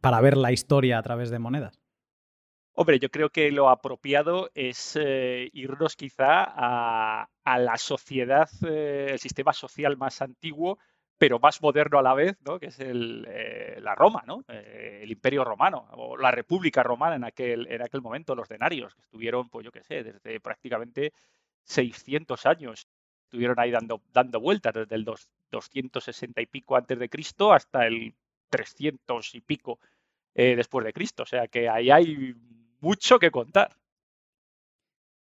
para 0.00 0.20
ver 0.20 0.36
la 0.36 0.52
historia 0.52 0.98
a 0.98 1.02
través 1.02 1.30
de 1.30 1.38
monedas? 1.38 1.78
Hombre, 2.76 2.98
yo 2.98 3.08
creo 3.08 3.30
que 3.30 3.52
lo 3.52 3.68
apropiado 3.68 4.50
es 4.52 4.98
eh, 5.00 5.48
irnos 5.52 5.94
quizá 5.94 6.42
a, 6.44 7.28
la 7.44 7.76
sociedad, 7.76 8.48
eh, 8.66 9.10
el 9.12 9.18
sistema 9.20 9.52
social 9.52 9.96
más 9.96 10.20
antiguo, 10.20 10.80
pero 11.16 11.38
más 11.38 11.62
moderno 11.62 12.00
a 12.00 12.02
la 12.02 12.14
vez, 12.14 12.36
¿no? 12.44 12.58
que 12.58 12.66
es 12.66 12.80
eh, 12.80 13.78
la 13.80 13.94
Roma, 13.94 14.24
¿no? 14.26 14.42
el 14.48 15.08
Imperio 15.08 15.44
Romano 15.44 15.86
o 15.92 16.16
la 16.16 16.32
República 16.32 16.82
Romana 16.82 17.14
en 17.14 17.22
aquel, 17.22 17.68
en 17.70 17.80
aquel 17.80 18.02
momento, 18.02 18.34
los 18.34 18.48
denarios, 18.48 18.92
que 18.96 19.02
estuvieron, 19.02 19.48
pues 19.50 19.64
yo 19.64 19.70
qué 19.70 19.84
sé, 19.84 20.02
desde 20.02 20.40
prácticamente 20.40 21.12
600 21.62 22.44
años. 22.44 22.88
Estuvieron 23.34 23.58
ahí 23.58 23.72
dando, 23.72 24.00
dando 24.12 24.38
vueltas 24.38 24.72
desde 24.74 24.94
el 24.94 25.04
260 25.04 26.40
y 26.40 26.46
pico 26.46 26.76
antes 26.76 26.96
de 26.96 27.08
Cristo 27.08 27.52
hasta 27.52 27.84
el 27.84 28.14
300 28.48 29.34
y 29.34 29.40
pico 29.40 29.80
después 30.32 30.84
de 30.84 30.92
Cristo. 30.92 31.24
O 31.24 31.26
sea 31.26 31.48
que 31.48 31.68
ahí 31.68 31.90
hay 31.90 32.32
mucho 32.78 33.18
que 33.18 33.32
contar. 33.32 33.76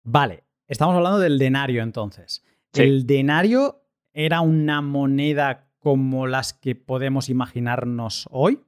Vale, 0.05 0.45
estamos 0.69 0.95
hablando 0.95 1.19
del 1.19 1.37
denario 1.37 1.83
entonces. 1.83 2.45
¿El 2.75 3.09
denario 3.09 3.83
era 4.13 4.41
una 4.41 4.83
moneda 4.83 5.69
como 5.81 6.29
las 6.29 6.53
que 6.55 6.77
podemos 6.77 7.29
imaginarnos 7.29 8.29
hoy? 8.31 8.61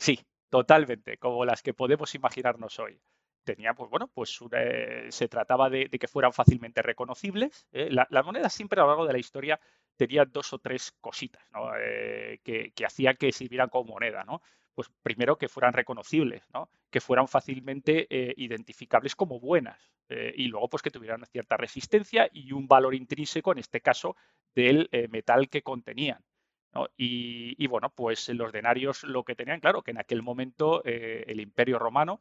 Sí, 0.00 0.18
totalmente, 0.50 1.18
como 1.18 1.44
las 1.44 1.62
que 1.62 1.72
podemos 1.72 2.16
imaginarnos 2.16 2.80
hoy. 2.80 3.00
Tenía, 3.44 3.74
pues 3.74 3.90
bueno, 3.90 4.08
pues 4.08 4.38
eh, 4.52 5.08
se 5.10 5.28
trataba 5.28 5.68
de, 5.68 5.88
que 5.88 6.06
fueran 6.06 6.32
fácilmente 6.32 6.80
reconocibles. 6.80 7.66
¿eh? 7.72 7.88
La, 7.90 8.06
las 8.10 8.24
monedas 8.24 8.52
siempre 8.52 8.80
a 8.80 8.84
lo 8.84 8.90
largo 8.90 9.06
de 9.06 9.12
la 9.12 9.18
historia 9.18 9.58
tenían 9.96 10.30
dos 10.32 10.52
o 10.52 10.58
tres 10.58 10.92
cositas 11.00 11.42
eh, 11.80 12.40
que, 12.44 12.72
hacían 12.84 13.16
que 13.16 13.32
sirvieran 13.32 13.68
como 13.68 13.94
moneda, 13.94 14.24
¿no? 14.24 14.42
pues 14.74 14.88
primero 15.02 15.36
que 15.36 15.48
fueran 15.48 15.72
reconocibles, 15.72 16.44
¿no? 16.54 16.70
que 16.90 17.00
fueran 17.00 17.28
fácilmente 17.28 18.06
identificables 18.38 19.14
como 19.14 19.38
buenas 19.38 19.92
y 20.08 20.48
luego 20.48 20.68
pues 20.70 20.82
que 20.82 20.90
tuvieran 20.90 21.24
cierta 21.26 21.58
resistencia 21.58 22.28
y 22.32 22.52
un 22.52 22.68
valor 22.68 22.94
intrínseco, 22.94 23.52
en 23.52 23.58
este 23.58 23.82
caso, 23.82 24.16
del 24.54 24.88
metal 25.10 25.50
que 25.50 25.62
contenían. 25.62 26.24
Y, 26.96 27.66
bueno, 27.66 27.90
pues 27.94 28.30
los 28.30 28.50
denarios 28.50 29.04
lo 29.04 29.24
que 29.24 29.34
tenían, 29.34 29.60
claro, 29.60 29.82
que 29.82 29.90
en 29.90 29.98
aquel 29.98 30.22
momento 30.22 30.82
el 30.84 31.40
imperio 31.40 31.78
romano, 31.78 32.20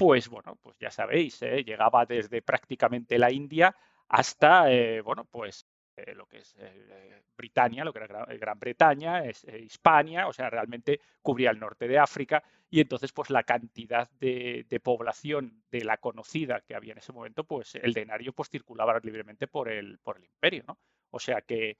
pues 0.00 0.30
bueno, 0.30 0.56
pues 0.62 0.78
ya 0.78 0.90
sabéis, 0.90 1.40
llegaba 1.40 2.06
desde 2.06 2.40
prácticamente 2.40 3.18
la 3.18 3.30
India 3.30 3.76
hasta, 4.08 4.64
bueno, 5.04 5.26
pues 5.26 5.66
eh, 6.06 6.14
lo 6.14 6.26
que 6.26 6.38
es 6.38 6.54
eh, 6.58 7.22
Britania, 7.36 7.84
lo 7.84 7.92
que 7.92 7.98
era 7.98 8.24
Gran, 8.24 8.58
Bretaña, 8.58 9.24
es, 9.24 9.44
eh, 9.44 9.58
Hispania, 9.58 10.28
o 10.28 10.32
sea, 10.32 10.48
realmente 10.48 11.00
cubría 11.20 11.50
el 11.50 11.58
norte 11.58 11.86
de 11.88 11.98
África 11.98 12.42
y 12.70 12.80
entonces 12.80 13.12
pues 13.12 13.30
la 13.30 13.42
cantidad 13.42 14.08
de, 14.18 14.80
población 14.82 15.62
de 15.70 15.84
la 15.84 15.98
conocida 15.98 16.60
que 16.60 16.74
había 16.74 16.92
en 16.92 16.98
ese 16.98 17.12
momento, 17.12 17.44
pues 17.44 17.74
el 17.74 17.92
denario 17.92 18.32
pues 18.32 18.48
circulaba 18.48 18.98
libremente 19.02 19.46
por 19.46 19.68
el, 19.68 19.98
por 19.98 20.16
el 20.16 20.24
imperio, 20.24 20.64
¿no? 20.66 20.78
O 21.10 21.18
sea 21.18 21.42
que 21.42 21.78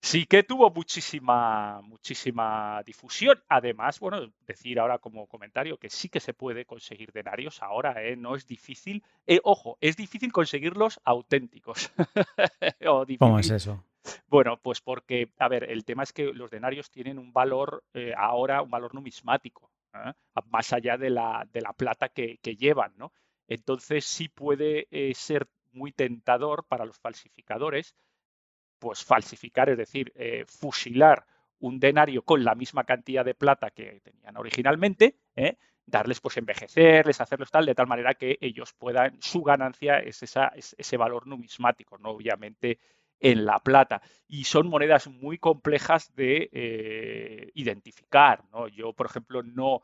sí 0.00 0.26
que 0.26 0.42
tuvo 0.42 0.70
muchísima, 0.70 1.80
muchísima 1.82 2.82
difusión. 2.84 3.42
Además, 3.48 4.00
bueno, 4.00 4.32
decir 4.46 4.78
ahora 4.78 4.98
como 4.98 5.26
comentario 5.26 5.78
que 5.78 5.90
sí 5.90 6.08
que 6.08 6.20
se 6.20 6.34
puede 6.34 6.64
conseguir 6.64 7.12
denarios 7.12 7.62
ahora, 7.62 8.02
¿eh? 8.02 8.16
no 8.16 8.36
es 8.36 8.46
difícil. 8.46 9.02
Eh, 9.26 9.40
ojo, 9.42 9.78
es 9.80 9.96
difícil 9.96 10.32
conseguirlos 10.32 11.00
auténticos. 11.04 11.90
¿Cómo 13.18 13.38
es 13.38 13.50
eso? 13.50 13.84
Bueno, 14.28 14.58
pues 14.62 14.80
porque, 14.80 15.32
a 15.38 15.48
ver, 15.48 15.70
el 15.70 15.84
tema 15.84 16.04
es 16.04 16.12
que 16.12 16.32
los 16.32 16.50
denarios 16.50 16.90
tienen 16.90 17.18
un 17.18 17.32
valor 17.32 17.82
eh, 17.92 18.14
ahora, 18.16 18.62
un 18.62 18.70
valor 18.70 18.94
numismático, 18.94 19.70
más 20.50 20.72
allá 20.72 20.96
de 20.98 21.10
la, 21.10 21.48
de 21.52 21.62
la 21.62 21.72
plata 21.72 22.10
que, 22.10 22.38
que, 22.42 22.54
llevan, 22.54 22.92
¿no? 22.96 23.12
Entonces 23.48 24.04
sí 24.04 24.28
puede 24.28 24.86
ser 25.14 25.48
muy 25.72 25.90
tentador 25.90 26.66
para 26.66 26.84
los 26.84 26.98
falsificadores 26.98 27.94
pues 28.78 29.04
falsificar, 29.04 29.68
es 29.70 29.78
decir, 29.78 30.12
eh, 30.14 30.44
fusilar 30.46 31.26
un 31.58 31.80
denario 31.80 32.22
con 32.22 32.44
la 32.44 32.54
misma 32.54 32.84
cantidad 32.84 33.24
de 33.24 33.34
plata 33.34 33.70
que 33.70 34.00
tenían 34.00 34.36
originalmente, 34.36 35.16
¿eh? 35.34 35.56
darles 35.86 36.20
pues 36.20 36.36
envejecerles, 36.36 37.20
hacerlos 37.20 37.50
tal, 37.50 37.64
de 37.64 37.74
tal 37.74 37.86
manera 37.86 38.14
que 38.14 38.38
ellos 38.40 38.74
puedan, 38.74 39.20
su 39.22 39.42
ganancia 39.42 39.98
es, 40.00 40.22
esa, 40.22 40.52
ese 40.54 40.96
valor 40.96 41.26
numismático, 41.26 41.96
no 41.98 42.10
obviamente 42.10 42.78
en 43.20 43.46
la 43.46 43.60
plata. 43.60 44.02
Y 44.26 44.44
son 44.44 44.68
monedas 44.68 45.08
muy 45.08 45.38
complejas 45.38 46.14
de 46.14 46.50
eh, 46.52 47.50
identificar. 47.54 48.44
¿no? 48.52 48.68
Yo, 48.68 48.92
por 48.92 49.06
ejemplo, 49.06 49.42
no, 49.42 49.82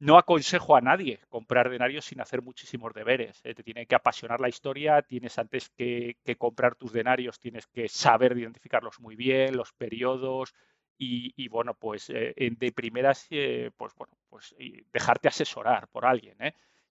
no 0.00 0.16
aconsejo 0.16 0.76
a 0.76 0.80
nadie 0.80 1.20
comprar 1.28 1.68
denarios 1.68 2.06
sin 2.06 2.20
hacer 2.20 2.40
muchísimos 2.42 2.94
deberes. 2.94 3.40
¿eh? 3.44 3.54
Te 3.54 3.62
tiene 3.62 3.86
que 3.86 3.94
apasionar 3.94 4.40
la 4.40 4.48
historia, 4.48 5.02
tienes 5.02 5.38
antes 5.38 5.68
que, 5.68 6.16
comprar 6.38 6.74
tus 6.74 6.92
denarios, 6.92 7.38
tienes 7.38 7.66
que 7.66 7.86
saber 7.86 8.36
identificarlos 8.36 8.98
muy 8.98 9.14
bien, 9.14 9.56
los 9.56 9.72
periodos 9.72 10.54
y, 11.02 11.48
bueno, 11.48 11.72
pues 11.74 12.10
eh, 12.10 12.34
de 12.36 12.72
primeras, 12.72 13.26
eh, 13.30 13.70
pues 13.74 13.94
bueno, 13.94 14.12
pues 14.28 14.54
dejarte 14.92 15.28
asesorar 15.28 15.88
por 15.88 16.04
alguien. 16.04 16.36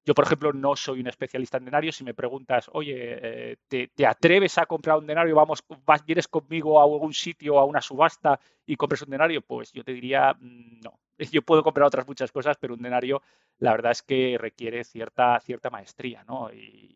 Yo, 0.04 0.16
por 0.16 0.26
ejemplo, 0.26 0.52
no 0.52 0.76
soy 0.76 1.02
un 1.02 1.08
especialista 1.08 1.58
en 1.58 1.66
denarios. 1.66 1.96
Si 1.96 2.04
me 2.04 2.16
preguntas, 2.16 2.72
oye, 2.74 3.60
¿te, 3.68 4.08
atreves 4.08 4.58
a 4.58 4.66
comprar 4.66 4.98
un 4.98 5.06
denario? 5.06 5.36
Vamos, 5.36 5.64
vas, 5.86 6.04
vienes 6.04 6.28
conmigo 6.28 6.80
a 6.80 6.84
algún 6.84 7.14
sitio, 7.14 7.60
a 7.60 7.66
una 7.66 7.82
subasta 7.82 8.40
y 8.66 8.76
compras 8.76 9.04
un 9.04 9.12
denario, 9.12 9.42
pues 9.42 9.72
yo 9.72 9.84
te 9.84 9.94
diría, 9.94 10.34
mm, 10.34 10.80
no, 10.84 11.00
yo 11.32 11.42
puedo 11.42 11.64
comprar 11.64 11.88
otras 11.88 12.08
muchas 12.08 12.32
cosas, 12.32 12.58
pero 12.60 12.74
un 12.74 12.82
denario 12.82 13.22
la 13.60 13.72
verdad 13.72 13.92
es 13.92 14.02
que 14.02 14.38
requiere 14.40 14.84
cierta, 14.84 15.40
cierta 15.42 15.70
maestría, 15.70 16.24
¿no? 16.28 16.52
Y, 16.54 16.96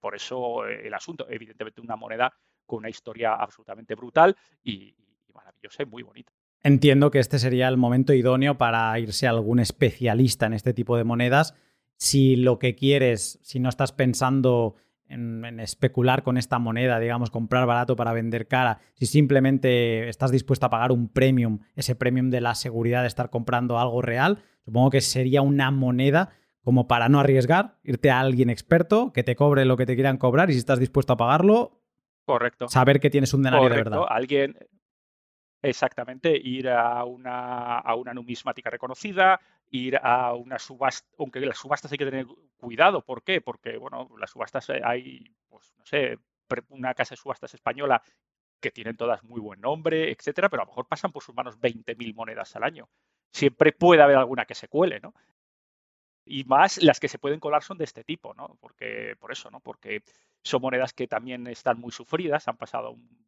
por 0.00 0.16
eso 0.16 0.66
el 0.66 0.92
asunto, 0.94 1.28
evidentemente 1.30 1.80
una 1.80 1.94
moneda 1.94 2.34
con 2.66 2.78
una 2.78 2.88
historia 2.88 3.34
absolutamente 3.34 3.94
brutal 3.94 4.36
y, 4.64 4.92
maravillosa 5.32 5.84
y 5.84 5.86
muy 5.86 6.02
bonita. 6.02 6.32
Entiendo 6.64 7.12
que 7.12 7.20
este 7.20 7.38
sería 7.38 7.68
el 7.68 7.76
momento 7.76 8.12
idóneo 8.12 8.58
para 8.58 8.98
irse 8.98 9.28
a 9.28 9.30
algún 9.30 9.60
especialista 9.60 10.46
en 10.46 10.54
este 10.54 10.74
tipo 10.74 10.96
de 10.96 11.04
monedas. 11.04 11.54
Si 11.94 12.34
lo 12.34 12.58
que 12.58 12.74
quieres, 12.74 13.38
si 13.42 13.60
no 13.60 13.68
estás 13.68 13.92
pensando 13.92 14.74
en, 15.12 15.60
especular 15.60 16.22
con 16.22 16.36
esta 16.36 16.58
moneda, 16.58 16.98
digamos, 16.98 17.30
comprar 17.30 17.66
barato 17.66 17.96
para 17.96 18.12
vender 18.12 18.48
cara, 18.48 18.80
si 18.94 19.06
simplemente 19.06 20.08
estás 20.08 20.30
dispuesto 20.30 20.66
a 20.66 20.70
pagar 20.70 20.92
un 20.92 21.08
premium, 21.08 21.60
ese 21.76 21.94
premium 21.94 22.30
de 22.30 22.40
la 22.40 22.54
seguridad 22.54 23.02
de 23.02 23.08
estar 23.08 23.30
comprando 23.30 23.78
algo 23.78 24.02
real, 24.02 24.42
supongo 24.64 24.90
que 24.90 25.00
sería 25.00 25.42
una 25.42 25.70
moneda 25.70 26.30
como 26.62 26.86
para 26.88 27.08
no 27.08 27.20
arriesgar, 27.20 27.78
irte 27.82 28.10
a 28.10 28.20
alguien 28.20 28.50
experto 28.50 29.12
que 29.12 29.24
te 29.24 29.36
cobre 29.36 29.64
lo 29.64 29.76
que 29.76 29.86
te 29.86 29.94
quieran 29.94 30.16
cobrar 30.16 30.50
y 30.50 30.52
si 30.54 30.58
estás 30.58 30.78
dispuesto 30.78 31.12
a 31.12 31.16
pagarlo, 31.16 31.78
Correcto. 32.24 32.68
Saber 32.68 33.00
que 33.00 33.10
tienes 33.10 33.34
un 33.34 33.42
denario 33.42 33.68
de 33.68 33.74
verdad. 33.74 34.04
Alguien, 34.08 34.56
Exactamente, 35.62 36.36
ir 36.36 36.68
a 36.68 37.04
una, 37.04 37.78
a 37.78 37.94
una 37.94 38.12
numismática 38.12 38.68
reconocida, 38.68 39.40
ir 39.72 39.98
a 40.02 40.34
una 40.34 40.58
subasta, 40.58 41.08
aunque 41.18 41.40
las 41.40 41.56
subastas 41.56 41.90
hay 41.90 41.98
que 41.98 42.04
tener 42.04 42.26
cuidado, 42.58 43.02
¿por 43.04 43.22
qué? 43.22 43.40
Porque, 43.40 43.78
bueno, 43.78 44.08
las 44.18 44.30
subastas 44.30 44.68
eh, 44.68 44.82
hay, 44.84 45.34
pues, 45.48 45.72
no 45.78 45.84
sé, 45.84 46.18
una 46.68 46.94
casa 46.94 47.14
de 47.14 47.20
subastas 47.20 47.54
española 47.54 48.02
que 48.60 48.70
tienen 48.70 48.96
todas 48.96 49.24
muy 49.24 49.40
buen 49.40 49.60
nombre, 49.60 50.12
etcétera, 50.12 50.50
pero 50.50 50.62
a 50.62 50.66
lo 50.66 50.70
mejor 50.70 50.86
pasan 50.86 51.10
por 51.10 51.22
sus 51.22 51.34
manos 51.34 51.58
20.000 51.58 52.14
monedas 52.14 52.54
al 52.54 52.64
año. 52.64 52.88
Siempre 53.32 53.72
puede 53.72 54.02
haber 54.02 54.16
alguna 54.16 54.44
que 54.44 54.54
se 54.54 54.68
cuele, 54.68 55.00
¿no? 55.00 55.14
Y 56.26 56.44
más 56.44 56.80
las 56.82 57.00
que 57.00 57.08
se 57.08 57.18
pueden 57.18 57.40
colar 57.40 57.62
son 57.62 57.78
de 57.78 57.84
este 57.84 58.04
tipo, 58.04 58.34
¿no? 58.34 58.58
Porque, 58.60 59.16
por 59.18 59.32
eso, 59.32 59.50
¿no? 59.50 59.60
Porque 59.60 60.02
son 60.44 60.60
monedas 60.60 60.92
que 60.92 61.08
también 61.08 61.46
están 61.46 61.80
muy 61.80 61.92
sufridas, 61.92 62.46
han 62.46 62.58
pasado 62.58 62.90
un 62.90 63.26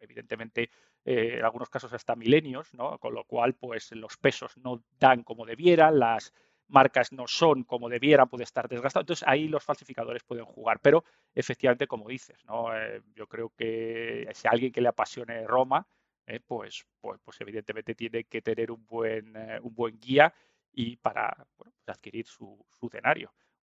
evidentemente 0.00 0.70
eh, 1.04 1.36
en 1.38 1.44
algunos 1.44 1.68
casos 1.68 1.92
hasta 1.92 2.16
milenios, 2.16 2.72
¿no? 2.74 2.98
con 2.98 3.14
lo 3.14 3.24
cual 3.24 3.54
pues 3.54 3.92
los 3.92 4.16
pesos 4.16 4.56
no 4.58 4.82
dan 4.98 5.22
como 5.22 5.44
debieran, 5.44 5.98
las 5.98 6.32
marcas 6.68 7.12
no 7.12 7.26
son 7.26 7.64
como 7.64 7.88
debieran, 7.88 8.28
puede 8.28 8.44
estar 8.44 8.68
desgastado. 8.68 9.02
Entonces 9.02 9.26
ahí 9.28 9.48
los 9.48 9.62
falsificadores 9.62 10.22
pueden 10.24 10.44
jugar. 10.46 10.80
Pero 10.80 11.04
efectivamente, 11.34 11.86
como 11.86 12.08
dices, 12.08 12.42
¿no? 12.46 12.74
Eh, 12.74 13.02
yo 13.14 13.26
creo 13.26 13.50
que 13.50 14.28
si 14.32 14.48
alguien 14.48 14.72
que 14.72 14.80
le 14.80 14.88
apasione 14.88 15.46
Roma, 15.46 15.86
eh, 16.26 16.40
pues, 16.40 16.86
pues, 17.00 17.20
pues, 17.22 17.40
evidentemente 17.42 17.94
tiene 17.94 18.24
que 18.24 18.40
tener 18.40 18.70
un 18.70 18.86
buen, 18.86 19.36
un 19.62 19.74
buen 19.74 20.00
guía 20.00 20.32
y 20.72 20.96
para 20.96 21.46
pues 21.56 21.70
adquirir 21.86 22.26
su, 22.26 22.64
su 22.70 22.88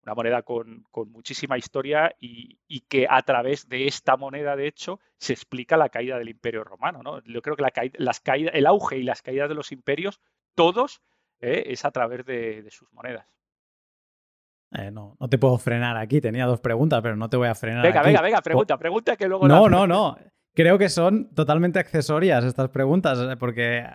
una 0.03 0.15
moneda 0.15 0.41
con, 0.41 0.85
muchísima 1.07 1.57
historia 1.57 2.15
y, 2.19 2.57
que 2.89 3.07
a 3.09 3.21
través 3.21 3.69
de 3.69 3.87
esta 3.87 4.17
moneda, 4.17 4.55
de 4.55 4.67
hecho, 4.67 4.99
se 5.17 5.33
explica 5.33 5.77
la 5.77 5.89
caída 5.89 6.17
del 6.17 6.29
imperio 6.29 6.63
romano. 6.63 7.01
¿no? 7.03 7.23
Yo 7.23 7.41
creo 7.41 7.55
que 7.55 7.63
la 7.63 7.71
las 7.93 8.19
caídas, 8.19 8.53
el 8.55 8.65
auge 8.65 8.97
y 8.97 9.03
las 9.03 9.21
caídas 9.21 9.49
de 9.49 9.55
los 9.55 9.71
imperios, 9.71 10.19
todos, 10.55 11.01
eh, 11.39 11.63
es 11.67 11.85
a 11.85 11.91
través 11.91 12.25
de, 12.25 12.65
sus 12.69 12.91
monedas. 12.93 13.25
Eh, 14.73 14.89
no, 14.91 15.17
no 15.19 15.27
te 15.27 15.37
puedo 15.37 15.57
frenar 15.57 15.97
aquí. 15.97 16.21
Tenía 16.21 16.45
dos 16.45 16.61
preguntas, 16.61 17.01
pero 17.01 17.15
no 17.15 17.29
te 17.29 17.37
voy 17.37 17.47
a 17.47 17.55
frenar. 17.55 17.83
Venga, 17.83 18.01
venga, 18.01 18.21
venga, 18.21 18.41
pregunta, 18.41 18.77
pregunta 18.77 19.15
que 19.15 19.27
luego. 19.27 19.47
No, 19.47 19.69
no, 19.69 19.85
no. 19.85 20.17
Creo 20.53 20.77
que 20.77 20.89
son 20.89 21.33
totalmente 21.33 21.79
accesorias 21.79 22.43
estas 22.43 22.69
preguntas, 22.69 23.19
eh, 23.19 23.37
porque 23.37 23.85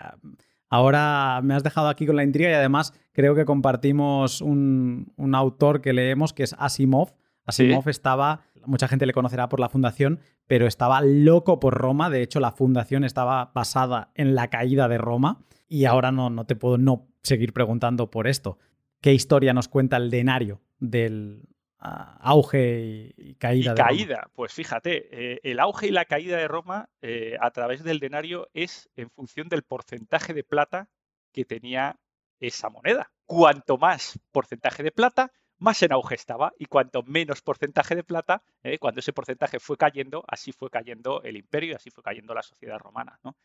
Ahora 0.68 1.40
me 1.42 1.54
has 1.54 1.62
dejado 1.62 1.88
aquí 1.88 2.06
con 2.06 2.16
la 2.16 2.25
intriga 2.25 2.50
y 2.50 2.54
además 2.54 2.92
creo 3.12 3.35
que 3.35 3.44
compartimos 3.44 4.40
un, 4.40 5.12
autor 5.35 5.80
que 5.80 5.92
leemos 5.92 6.32
que 6.32 6.42
es 6.42 6.54
Asimov. 6.58 7.14
Asimov 7.44 7.88
estaba, 7.88 8.40
mucha 8.64 8.88
gente 8.88 9.06
le 9.06 9.12
conocerá 9.12 9.49
por 9.49 9.61
la 9.61 9.68
fundación, 9.68 10.20
pero 10.46 10.66
estaba 10.66 11.00
loco 11.02 11.61
por 11.61 11.75
Roma. 11.75 12.11
De 12.11 12.23
hecho, 12.23 12.40
la 12.40 12.50
fundación 12.50 13.04
estaba 13.04 13.52
basada 13.54 14.11
en 14.14 14.35
la 14.35 14.49
caída 14.49 14.88
de 14.88 14.99
Roma. 14.99 15.44
Y 15.68 15.85
ahora 15.85 16.12
no, 16.12 16.30
no 16.30 16.46
te 16.46 16.56
puedo 16.56 16.78
no 16.78 17.08
seguir 17.23 17.52
preguntando 17.52 18.11
por 18.11 18.26
esto. 18.26 18.58
¿Qué 19.00 19.12
historia 19.12 19.52
nos 19.52 19.68
cuenta 19.68 19.96
el 19.96 20.11
denario 20.11 20.61
del, 20.78 21.42
auge 21.78 23.14
y, 23.16 23.35
caída. 23.35 23.75
de 23.75 23.83
caída, 23.83 24.30
pues 24.35 24.52
fíjate, 24.52 25.09
eh, 25.11 25.40
el 25.42 25.61
auge 25.61 25.88
y 25.88 25.90
la 25.90 26.04
caída 26.04 26.37
de 26.37 26.49
Roma 26.49 26.88
eh, 27.02 27.37
a 27.40 27.50
través 27.50 27.83
del 27.83 28.00
denario 28.00 28.49
es 28.54 28.88
en 28.97 29.11
función 29.11 29.49
del 29.49 29.62
porcentaje 29.62 30.33
de 30.33 30.45
plata 30.45 30.88
que 31.33 31.45
tenía 31.45 31.99
esa 32.40 32.71
moneda. 32.71 33.12
Cuanto 33.26 33.76
más 33.76 34.18
porcentaje 34.33 34.83
de 34.83 34.92
plata, 34.92 35.33
más 35.59 35.83
en 35.83 35.92
auge 35.92 36.14
estaba. 36.14 36.52
Y 36.59 36.66
cuanto 36.66 37.02
menos 37.02 37.42
porcentaje 37.42 37.95
de 37.95 38.04
plata, 38.04 38.42
eh, 38.62 38.78
cuando 38.78 39.00
ese 39.00 39.12
porcentaje 39.12 39.61
fue 39.61 39.76
cayendo, 39.76 40.25
así 40.28 40.52
fue 40.52 40.71
cayendo 40.71 41.23
el 41.23 41.37
imperio 41.37 41.73
y 41.73 41.75
así 41.75 41.90
fue 41.90 42.02
cayendo 42.02 42.35
la 42.35 42.42
sociedad 42.42 42.78
romana. 42.78 43.18
¿no? 43.23 43.37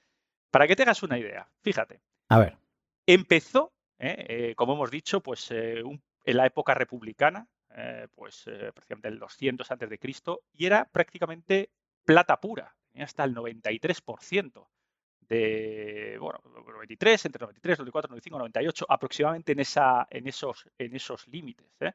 Para 0.52 0.68
que 0.68 0.76
tengas 0.76 1.04
una 1.04 1.18
idea, 1.18 1.50
fíjate. 1.62 2.02
A 2.30 2.40
ver. 2.40 2.58
Empezó, 3.06 3.74
como 4.56 4.74
hemos 4.74 4.92
dicho, 4.92 5.22
pues 5.22 5.52
en 5.52 6.02
la 6.26 6.46
época 6.46 6.74
republicana, 6.74 7.48
pues 8.16 8.44
prácticamente 8.44 9.08
el 9.08 9.20
200 9.20 9.72
antes 9.72 9.90
de 9.90 10.00
Cristo, 10.00 10.42
y 10.54 10.66
era 10.66 10.86
prácticamente 10.86 11.70
plata 12.06 12.40
pura, 12.40 12.76
hasta 12.96 13.24
el 13.24 13.36
93% 13.36 14.68
de, 15.32 16.18
bueno, 16.20 16.40
93, 16.44 17.26
entre 17.26 17.40
93, 17.40 17.80
94, 17.80 18.10
95, 18.10 18.38
98, 18.38 18.86
aproximadamente 18.90 19.54
en, 19.54 19.60
esa, 19.62 20.06
en 20.10 20.28
esos, 20.28 20.68
en 20.78 20.94
esos 20.94 21.26
límites. 21.28 21.68
¿eh? 21.80 21.94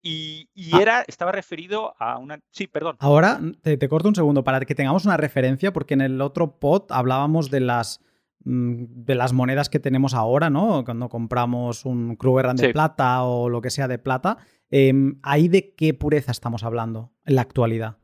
Y, 0.00 0.48
ah. 0.72 0.78
era, 0.80 1.04
estaba 1.08 1.32
referido 1.32 1.94
a 1.98 2.18
una... 2.18 2.38
Sí, 2.50 2.68
perdón. 2.68 2.96
Ahora 3.00 3.40
te, 3.62 3.88
corto 3.88 4.08
un 4.08 4.14
segundo 4.14 4.44
para 4.44 4.60
que 4.60 4.76
tengamos 4.76 5.04
una 5.04 5.16
referencia, 5.16 5.72
porque 5.72 5.94
en 5.94 6.02
el 6.02 6.20
otro 6.20 6.58
pod 6.58 6.84
hablábamos 6.90 7.50
de 7.50 7.60
las 7.60 8.00
de 8.40 9.14
las 9.14 9.32
monedas 9.32 9.68
que 9.68 9.80
tenemos 9.80 10.14
ahora, 10.14 10.50
¿no? 10.50 10.84
Cuando 10.84 11.08
compramos 11.08 11.84
un 11.84 12.16
Krugerrand 12.16 12.60
de 12.60 12.72
plata 12.72 13.22
o 13.24 13.48
lo 13.48 13.60
que 13.60 13.70
sea 13.70 13.88
de 13.88 13.98
plata. 13.98 14.38
Em, 14.70 15.18
¿Ahí 15.22 15.48
de 15.48 15.74
qué 15.74 15.94
pureza 15.94 16.30
estamos 16.30 16.62
hablando 16.62 17.12
en 17.24 17.34
la 17.34 17.42
actualidad? 17.42 17.98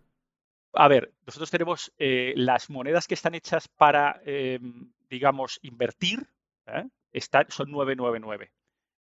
A 0.72 0.88
ver, 0.88 1.14
nosotros 1.26 1.50
tenemos 1.50 1.92
eh, 1.98 2.32
las 2.36 2.68
monedas 2.68 3.06
que 3.06 3.14
están 3.14 3.34
hechas 3.34 3.68
para, 3.68 4.20
em, 4.24 4.92
digamos, 5.08 5.60
invertir, 5.62 6.28
¿eh? 6.66 6.88
están, 7.12 7.46
son 7.48 7.70
999. 7.70 8.52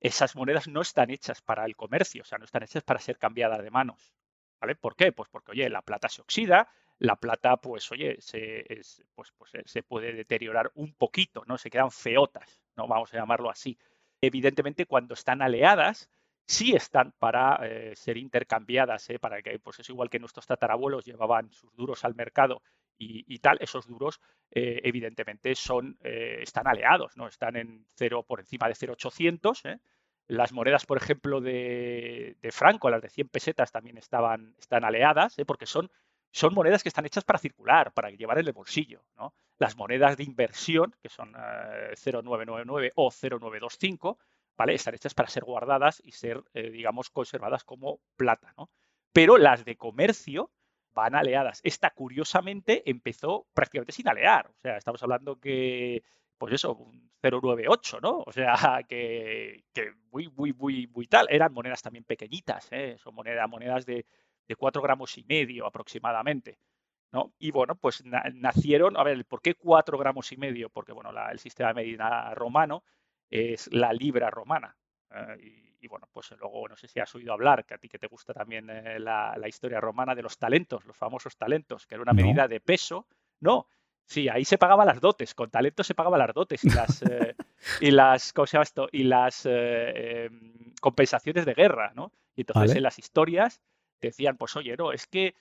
Esas 0.02 0.36
monedas 0.36 0.68
no 0.68 0.82
están 0.82 1.10
hechas 1.10 1.42
para 1.42 1.66
el 1.66 1.76
comercio, 1.76 2.24
o 2.24 2.26
sea, 2.26 2.38
no 2.38 2.46
están 2.46 2.64
hechas 2.64 2.84
para 2.84 3.00
ser 3.00 3.18
cambiadas 3.18 3.64
de 3.64 3.72
manos. 3.72 4.14
¿Vale? 4.60 4.76
¿Por 4.76 4.96
qué? 4.96 5.12
Pues 5.12 5.30
porque, 5.30 5.52
oye, 5.52 5.70
la 5.70 5.82
plata 5.82 6.10
se 6.10 6.22
oxida, 6.22 6.70
la 7.00 7.16
plata, 7.18 7.58
pues, 7.58 7.92
oye, 7.92 8.18
se, 8.20 8.66
pues, 9.14 9.32
pues, 9.38 9.52
se 9.66 9.84
puede 9.84 10.14
deteriorar 10.14 10.72
un 10.75 10.94
poquito, 10.94 11.44
¿no? 11.46 11.58
Se 11.58 11.70
quedan 11.70 11.92
feotas, 11.92 12.62
¿no? 12.75 12.88
Vamos 12.88 13.14
a 13.14 13.18
llamarlo 13.18 13.50
así. 13.50 13.78
Evidentemente, 14.22 14.86
cuando 14.86 15.14
están 15.14 15.42
aleadas, 15.42 16.10
sí 16.48 16.74
están 16.74 17.12
para 17.20 17.60
eh, 17.64 17.96
ser 17.96 18.18
intercambiadas, 18.18 19.10
¿eh? 19.10 19.20
para 19.20 19.42
que, 19.42 19.60
pues 19.60 19.80
es 19.80 19.90
igual 19.90 20.10
que 20.10 20.20
nuestros 20.20 20.46
tatarabuelos 20.46 21.06
llevaban 21.06 21.52
sus 21.52 21.75
duros 21.75 22.06
al 22.06 22.16
mercado 22.16 22.62
y, 22.98 23.40
tal, 23.40 23.58
esos 23.60 23.88
duros 23.88 24.22
eh, 24.52 24.80
evidentemente 24.86 25.54
son, 25.54 25.98
están 26.02 26.66
aleados, 26.66 27.18
¿no? 27.18 27.28
Están 27.28 27.58
en 27.58 27.86
cero, 27.94 28.24
por 28.24 28.40
encima 28.40 28.70
de 28.70 28.75
0,800. 28.75 29.64
Las 30.28 30.54
monedas, 30.54 30.86
por 30.86 30.96
ejemplo, 30.96 31.42
de, 31.42 32.38
Franco, 32.54 32.90
las 32.90 33.02
de 33.02 33.10
100 33.10 33.28
pesetas 33.28 33.74
también 33.74 33.98
estaban, 33.98 34.56
están 34.58 34.86
aleadas, 34.86 35.36
porque 35.46 35.66
son, 35.66 35.92
son 36.36 36.54
monedas 36.54 36.84
que 36.84 36.89
están 36.89 37.06
hechas 37.06 37.24
para 37.24 37.39
circular, 37.39 37.94
para 37.94 38.10
llevar 38.10 38.38
en 38.39 38.48
el 38.48 38.51
bolsillo. 38.51 39.06
¿no? 39.15 39.34
Las 39.58 39.77
monedas 39.77 40.18
de 40.18 40.25
inversión, 40.25 40.94
que 41.01 41.08
son 41.08 41.32
0,999 41.32 42.92
o 42.96 43.10
0,925, 43.10 44.20
¿vale? 44.58 44.74
Están 44.74 44.96
hechas 44.96 45.13
para 45.13 45.30
ser 45.30 45.46
guardadas 45.46 46.01
y 46.04 46.12
ser, 46.12 46.44
eh, 46.54 46.72
digamos, 46.72 47.10
conservadas 47.10 47.63
como 47.63 48.01
plata, 48.18 48.54
¿no? 48.58 48.70
Pero 49.13 49.38
las 49.38 49.63
de 49.63 49.77
comercio 49.77 50.51
van 50.94 51.15
aleadas. 51.15 51.62
Esta, 51.63 51.92
curiosamente, 51.92 52.84
empezó 52.86 53.48
prácticamente 53.54 53.94
sin 53.94 54.10
alear. 54.10 54.48
O 54.48 54.60
sea, 54.62 54.75
estamos 54.75 55.01
hablando 55.04 55.39
que, 55.39 56.04
pues 56.38 56.54
eso, 56.54 56.75
un 56.75 57.12
098, 57.24 58.00
¿no? 58.01 58.24
O 58.25 58.32
sea, 58.34 58.56
que, 58.89 59.63
muy, 60.12 60.27
muy, 60.36 60.51
muy, 60.51 60.88
muy 60.88 61.08
tal. 61.08 61.27
Eran 61.30 61.54
monedas 61.54 61.82
también 61.82 62.04
pequeñitas, 62.04 62.68
¿eh? 62.72 62.98
Son 62.98 63.15
monedas, 63.15 63.50
monedas 63.50 63.86
de, 63.86 64.06
de 64.48 64.56
4 64.56 64.82
gramos 64.82 65.18
y 65.18 65.24
medio 65.24 65.66
aproximadamente. 65.66 66.60
¿no? 67.12 67.34
Y 67.40 67.52
bueno, 67.52 67.75
pues 67.75 68.04
nacieron, 68.06 68.98
a 68.98 69.04
ver, 69.04 69.25
¿por 69.25 69.42
qué 69.42 69.56
4 69.56 69.98
gramos 69.98 70.32
y 70.32 70.38
medio? 70.38 70.70
Porque, 70.70 70.92
bueno, 70.92 71.12
el 71.32 71.40
sistema 71.40 71.70
de 71.70 71.75
medida 71.75 72.34
romano 72.36 72.84
es 73.29 73.72
la 73.72 73.94
libra 73.94 74.29
romana. 74.29 74.75
Eh, 75.12 75.77
y, 75.81 75.88
bueno, 75.88 76.10
pues 76.12 76.31
luego 76.40 76.68
no 76.68 76.75
sé 76.75 76.88
si 76.88 77.00
has 77.00 77.14
oído 77.16 77.31
hablar, 77.31 77.64
que 77.64 77.75
a 77.75 77.77
ti 77.77 77.88
que 77.88 78.00
te 78.00 78.08
gusta 78.08 78.34
también 78.34 78.70
eh, 78.70 79.00
la, 79.00 79.38
historia 79.48 79.79
romana 79.79 80.16
de 80.16 80.24
los 80.24 80.38
talentos, 80.38 80.84
los 80.86 80.98
famosos 80.98 81.38
talentos, 81.38 81.86
que 81.86 81.96
era 81.96 82.01
una 82.01 82.14
medida 82.14 82.48
de 82.48 82.60
peso. 82.60 83.08
No, 83.40 83.68
sí, 84.03 84.27
ahí 84.27 84.44
se 84.44 84.58
pagaban 84.58 84.88
las 84.88 85.00
dotes, 85.00 85.36
con 85.36 85.51
talentos 85.51 85.86
se 85.86 85.94
pagaban 85.94 86.20
las 86.20 86.34
dotes 86.34 86.64
y 86.64 86.70
las, 86.70 87.01
eh, 87.03 87.36
y 87.81 87.92
las 87.92 88.34
¿cómo 88.34 88.48
se 88.48 88.53
llama 88.53 88.64
esto? 88.64 88.90
Y 88.92 89.03
las 89.03 89.46
em, 89.46 90.74
compensaciones 90.81 91.46
de 91.46 91.53
guerra, 91.53 91.94
¿no? 91.96 92.12
Y 92.36 92.42
entonces 92.42 92.75
en 92.75 92.84
las 92.84 93.00
historias 93.00 93.62
decían, 94.01 94.38
pues 94.38 94.55
oye, 94.55 94.75
no, 94.77 94.92
es 94.92 95.08
que 95.08 95.36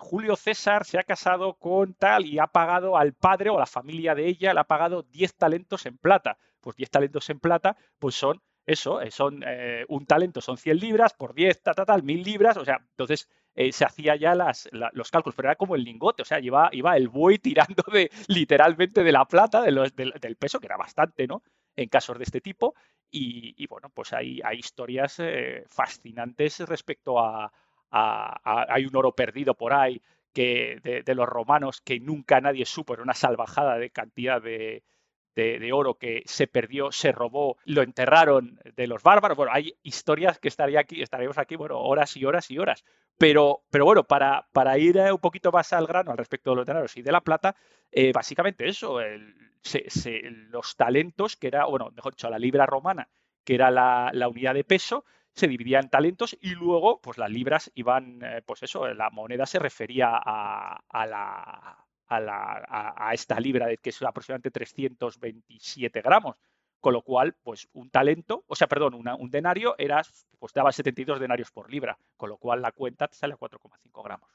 Julio 0.00 0.34
César 0.34 0.84
se 0.84 0.98
ha 0.98 1.04
casado 1.04 1.54
con 1.54 1.94
tal 1.94 2.26
y 2.26 2.38
ha 2.38 2.48
pagado 2.48 2.96
al 2.96 3.12
padre 3.12 3.50
o 3.50 3.56
a 3.56 3.60
la 3.60 3.66
familia 3.66 4.14
de 4.14 4.26
ella, 4.26 4.52
le 4.52 4.60
ha 4.60 4.64
pagado 4.64 5.02
10 5.02 5.34
talentos 5.34 5.86
en 5.86 5.98
plata 5.98 6.38
pues 6.64 6.76
10 6.76 6.90
talentos 6.90 7.28
en 7.28 7.38
plata, 7.38 7.76
pues 7.98 8.14
son 8.14 8.42
eso, 8.66 9.02
eh, 9.02 9.10
son 9.10 9.44
eh, 9.46 9.84
un 9.88 10.06
talento 10.06 10.40
son 10.40 10.56
100 10.56 10.78
libras, 10.78 11.12
por 11.12 11.34
10, 11.34 11.62
tal, 11.62 11.74
tal, 11.74 11.86
tal, 11.86 12.02
1000 12.02 12.22
libras, 12.22 12.56
o 12.56 12.64
sea, 12.64 12.78
entonces 12.80 13.28
eh, 13.54 13.70
se 13.70 13.84
hacía 13.84 14.16
ya 14.16 14.34
las, 14.34 14.70
los 14.72 15.10
cálculos, 15.10 15.36
pero 15.36 15.48
era 15.48 15.56
como 15.56 15.74
el 15.74 15.84
lingote, 15.84 16.22
o 16.22 16.24
sea, 16.24 16.40
iba, 16.40 16.70
iba 16.72 16.96
el 16.96 17.08
buey 17.08 17.38
tirando 17.38 17.84
de 17.92 18.10
literalmente 18.28 19.04
de 19.04 19.12
la 19.12 19.26
plata, 19.26 19.60
de 19.60 19.92
del, 19.94 20.36
peso, 20.36 20.58
que 20.58 20.66
era 20.66 20.78
bastante, 20.78 21.26
¿no? 21.26 21.42
En 21.76 21.90
casos 21.90 22.16
de 22.16 22.24
este 22.24 22.40
tipo. 22.40 22.74
Y, 23.16 23.66
bueno, 23.68 23.90
pues 23.90 24.12
hay, 24.12 24.40
hay 24.44 24.58
historias 24.58 25.22
fascinantes 25.68 26.58
respecto 26.60 27.20
a, 27.20 27.52
Hay 27.92 28.86
un 28.86 28.96
oro 28.96 29.12
perdido 29.12 29.54
por 29.54 29.72
ahí 29.72 30.02
que 30.32 30.80
de, 30.82 31.02
de, 31.04 31.14
los 31.14 31.28
romanos 31.28 31.80
que 31.80 32.00
nunca 32.00 32.40
nadie 32.40 32.66
supo, 32.66 32.94
era 32.94 33.04
una 33.04 33.14
salvajada 33.14 33.78
de 33.78 33.90
cantidad 33.90 34.42
de, 34.42 34.82
de, 35.34 35.72
oro 35.72 35.94
que 35.94 36.22
se 36.26 36.46
perdió, 36.46 36.92
se 36.92 37.12
robó, 37.12 37.56
lo 37.64 37.82
enterraron 37.82 38.60
de 38.76 38.86
los 38.86 39.02
bárbaros. 39.02 39.36
Bueno, 39.36 39.52
hay 39.54 39.74
historias 39.82 40.38
que 40.38 40.48
estaría 40.48 40.80
aquí, 40.80 41.02
estaríamos 41.02 41.38
aquí, 41.38 41.56
bueno, 41.56 41.80
horas 41.80 42.16
y 42.16 42.24
horas 42.24 42.50
y 42.50 42.58
horas. 42.58 42.84
Pero, 43.18 43.62
pero 43.70 43.84
bueno, 43.84 44.04
para, 44.04 44.46
para 44.52 44.78
ir 44.78 44.98
un 44.98 45.18
poquito 45.18 45.52
más 45.52 45.72
al 45.72 45.86
grano 45.86 46.10
al 46.10 46.18
respecto 46.18 46.50
de 46.50 46.56
los 46.56 46.66
denarios 46.66 46.96
y 46.96 47.02
de 47.02 47.12
la 47.12 47.20
plata, 47.20 47.56
eh, 47.90 48.12
básicamente 48.12 48.68
eso, 48.68 49.00
los 50.50 50.76
talentos, 50.76 51.36
que 51.36 51.48
era, 51.48 51.66
bueno, 51.66 51.90
mejor 51.94 52.14
dicho, 52.14 52.30
la 52.30 52.38
libra 52.38 52.66
romana, 52.66 53.08
que 53.44 53.54
era 53.54 53.70
la, 53.70 54.28
unidad 54.28 54.54
de 54.54 54.64
peso, 54.64 55.04
se 55.32 55.48
dividía 55.48 55.80
en 55.80 55.90
talentos 55.90 56.36
y 56.40 56.50
luego, 56.50 57.00
pues 57.00 57.18
las 57.18 57.30
libras 57.30 57.70
iban, 57.74 58.20
eh, 58.22 58.42
pues 58.46 58.62
eso, 58.62 58.86
la 58.94 59.10
moneda 59.10 59.46
se 59.46 59.58
refería 59.58 60.10
a, 60.12 60.80
a 60.88 61.06
la 61.06 61.83
a, 62.08 63.10
esta 63.12 63.38
libra, 63.40 63.66
de 63.66 63.78
que 63.78 63.90
es 63.90 64.02
aproximadamente 64.02 64.50
327 64.50 66.00
gramos. 66.02 66.36
Con 66.80 66.92
lo 66.92 67.00
cual, 67.00 67.34
pues 67.42 67.66
un 67.72 67.88
talento, 67.88 68.44
o 68.46 68.54
sea, 68.54 68.66
perdón, 68.66 68.94
un 68.94 69.30
denario 69.30 69.74
era, 69.78 70.02
pues 70.38 70.52
daba 70.52 70.70
72 70.70 71.18
denarios 71.18 71.50
por 71.50 71.70
libra, 71.70 71.96
con 72.16 72.28
lo 72.28 72.36
cual 72.36 72.60
la 72.60 72.72
cuenta 72.72 73.08
te 73.08 73.16
sale 73.16 73.32
a 73.32 73.38
4,5 73.38 74.04
gramos, 74.04 74.28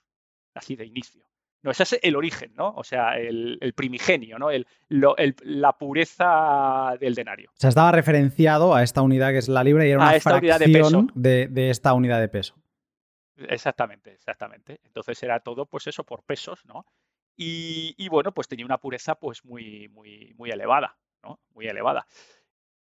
así 0.56 0.76
de 0.76 0.86
inicio. 0.86 1.30
No, 1.62 1.72
ese 1.72 1.84
es 1.84 2.00
el 2.02 2.16
origen, 2.16 2.54
¿no? 2.56 2.74
O 2.76 2.84
sea, 2.84 3.18
el, 3.20 3.74
primigenio, 3.76 4.40
¿no? 4.40 4.50
El, 4.50 4.66
la 4.88 5.74
pureza 5.74 6.96
del 7.00 7.16
denario. 7.16 7.52
O 7.52 7.60
sea, 7.60 7.70
estaba 7.70 7.92
referenciado 7.92 8.74
a 8.74 8.82
esta 8.82 9.02
unidad 9.02 9.32
que 9.32 9.40
es 9.40 9.50
la 9.50 9.64
libra 9.64 9.86
y 9.86 9.92
era 9.92 10.00
una 10.00 10.20
fracción 10.20 11.12
de, 11.14 11.48
de, 11.50 11.70
esta 11.70 11.94
unidad 11.94 12.22
de 12.22 12.30
peso. 12.30 12.56
Exactamente, 13.36 14.14
exactamente. 14.14 14.80
Entonces 14.84 15.22
era 15.22 15.42
todo, 15.42 15.66
pues 15.66 15.88
eso, 15.88 16.04
por 16.04 16.24
pesos, 16.24 16.66
¿no? 16.66 16.86
Y, 17.42 18.10
bueno, 18.10 18.34
pues 18.34 18.50
tenía 18.50 18.66
una 18.66 18.80
pureza 18.80 19.16
pues 19.16 19.46
muy, 19.46 19.88
muy, 19.88 20.34
muy 20.38 20.52
elevada, 20.52 20.98
¿no? 21.24 21.40
Muy 21.54 21.68
elevada. 21.68 22.06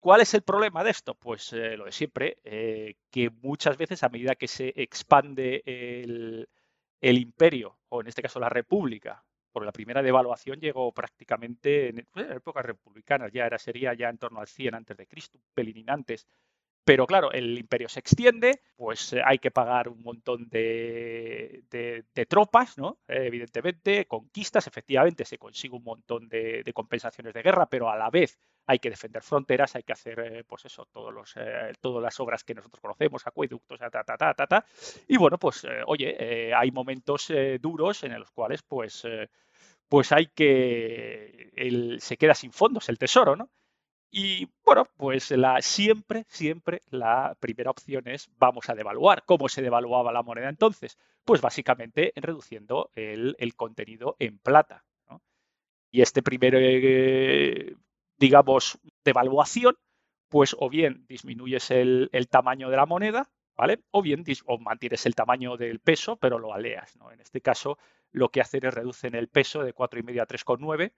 ¿Cuál 0.01 0.23
es 0.23 0.33
el 0.33 0.41
problema 0.41 0.83
de 0.83 0.91
esto? 0.91 1.15
Pues 1.15 1.53
eh, 1.53 1.77
lo 1.77 1.85
de 1.85 1.93
siempre, 1.93 2.39
eh, 2.43 2.95
que 3.11 3.29
muchas 3.29 3.77
veces 3.77 4.03
a 4.03 4.09
medida 4.09 4.35
que 4.35 4.49
se 4.49 4.73
expande 4.75 5.63
el, 5.67 6.49
imperio, 7.03 7.77
o 7.91 8.01
en 8.01 8.07
este 8.07 8.23
caso 8.23 8.41
la 8.41 8.49
república, 8.49 9.23
por 9.53 9.63
la 9.63 9.73
primera 9.73 10.03
devaluación 10.03 10.59
llegó 10.59 10.91
prácticamente 10.91 11.91
en, 11.91 12.09
pues, 12.11 12.31
épocas 12.31 12.65
republicanas, 12.65 13.31
ya 13.33 13.45
era, 13.45 13.59
sería 13.59 13.93
ya 13.93 14.09
en 14.09 14.17
torno 14.17 14.41
al 14.41 14.49
100 14.49 14.75
antes 14.75 14.97
de 14.97 15.07
Cristo, 15.07 15.37
un 15.37 15.45
pelín 15.53 15.91
antes, 15.91 16.27
pero 16.87 17.05
claro, 17.05 17.33
el 17.33 17.59
imperio 17.59 17.89
se 17.89 17.99
extiende, 17.99 18.61
pues 18.77 19.13
eh, 19.13 19.21
hay 19.25 19.41
que 19.41 19.51
pagar 19.51 19.89
un 19.89 20.03
montón 20.05 20.49
de, 20.49 21.65
tropas, 22.29 22.79
¿no? 22.79 23.01
evidentemente, 23.09 24.07
conquistas, 24.07 24.69
efectivamente 24.69 25.25
se 25.25 25.37
consigue 25.37 25.75
un 25.75 25.83
montón 25.83 26.29
de, 26.29 26.63
compensaciones 26.73 27.35
de 27.35 27.43
guerra, 27.43 27.67
pero 27.67 27.91
a 27.91 27.97
la 27.97 28.09
vez 28.09 28.39
hay 28.67 28.79
que 28.79 28.91
defender 28.91 29.25
fronteras, 29.25 29.75
hay 29.75 29.83
que 29.83 29.95
hacer, 29.95 30.21
eh, 30.21 30.45
pues 30.45 30.67
eso, 30.67 30.87
todos 30.93 31.13
los, 31.13 31.35
eh, 31.37 31.73
todas 31.81 32.01
las 32.01 32.21
obras 32.21 32.45
que 32.45 32.55
nosotros 32.55 32.81
conocemos, 32.81 33.27
acueductos, 33.27 33.81
ta, 33.81 33.91
ta, 33.91 34.05
ta, 34.05 34.35
ta, 34.35 34.47
ta. 34.47 34.65
Y 35.09 35.17
bueno, 35.17 35.39
pues, 35.39 35.67
oye, 35.87 36.55
hay 36.55 36.71
momentos 36.71 37.33
duros 37.61 38.05
en 38.05 38.17
los 38.17 38.31
cuales, 38.31 38.63
pues, 38.63 39.05
pues 39.89 40.13
hay 40.13 40.29
que, 40.29 41.99
se 41.99 42.17
queda 42.17 42.35
sin 42.35 42.53
fondos 42.53 42.89
el 42.89 42.99
tesoro, 42.99 43.35
¿no? 43.35 43.51
Y 44.19 44.49
bueno, 44.65 44.89
pues 44.97 45.31
la, 45.33 45.61
siempre, 45.61 46.25
siempre 46.31 46.81
la 46.89 47.37
primera 47.39 47.71
opción 47.71 48.09
es 48.09 48.31
vamos 48.39 48.71
a 48.71 48.75
devaluar. 48.75 49.25
¿Cómo 49.27 49.47
se 49.47 49.61
devaluaba 49.61 50.11
la 50.11 50.23
moneda 50.23 50.49
entonces? 50.49 50.97
Pues 51.23 51.43
básicamente 51.43 52.15
reduciendo 52.17 52.91
el, 52.95 53.37
contenido 53.57 54.17
en 54.19 54.39
plata. 54.39 54.87
Y 55.91 56.01
este 56.01 56.23
primer, 56.23 56.55
eh, 56.57 57.77
digamos, 58.17 58.79
devaluación, 59.05 59.77
pues 60.31 60.57
o 60.59 60.71
bien 60.71 61.05
disminuyes 61.07 61.71
el, 61.71 62.09
tamaño 62.31 62.71
de 62.71 62.77
la 62.79 62.87
moneda, 62.87 63.29
¿vale? 63.55 63.81
O 63.91 64.01
bien 64.01 64.25
mantienes 64.61 65.05
el 65.05 65.15
tamaño 65.15 65.59
del 65.59 65.79
peso, 65.79 66.17
pero 66.17 66.39
lo 66.39 66.55
aleas, 66.55 66.97
¿no? 66.97 67.13
En 67.13 67.21
este 67.21 67.43
caso, 67.43 67.77
lo 68.13 68.31
que 68.31 68.41
hacen 68.41 68.65
es 68.65 68.73
reducen 68.73 69.15
el 69.15 69.29
peso 69.29 69.63
de 69.63 69.75
4,5 69.75 70.23
a 70.23 70.27
3,9 70.27 70.93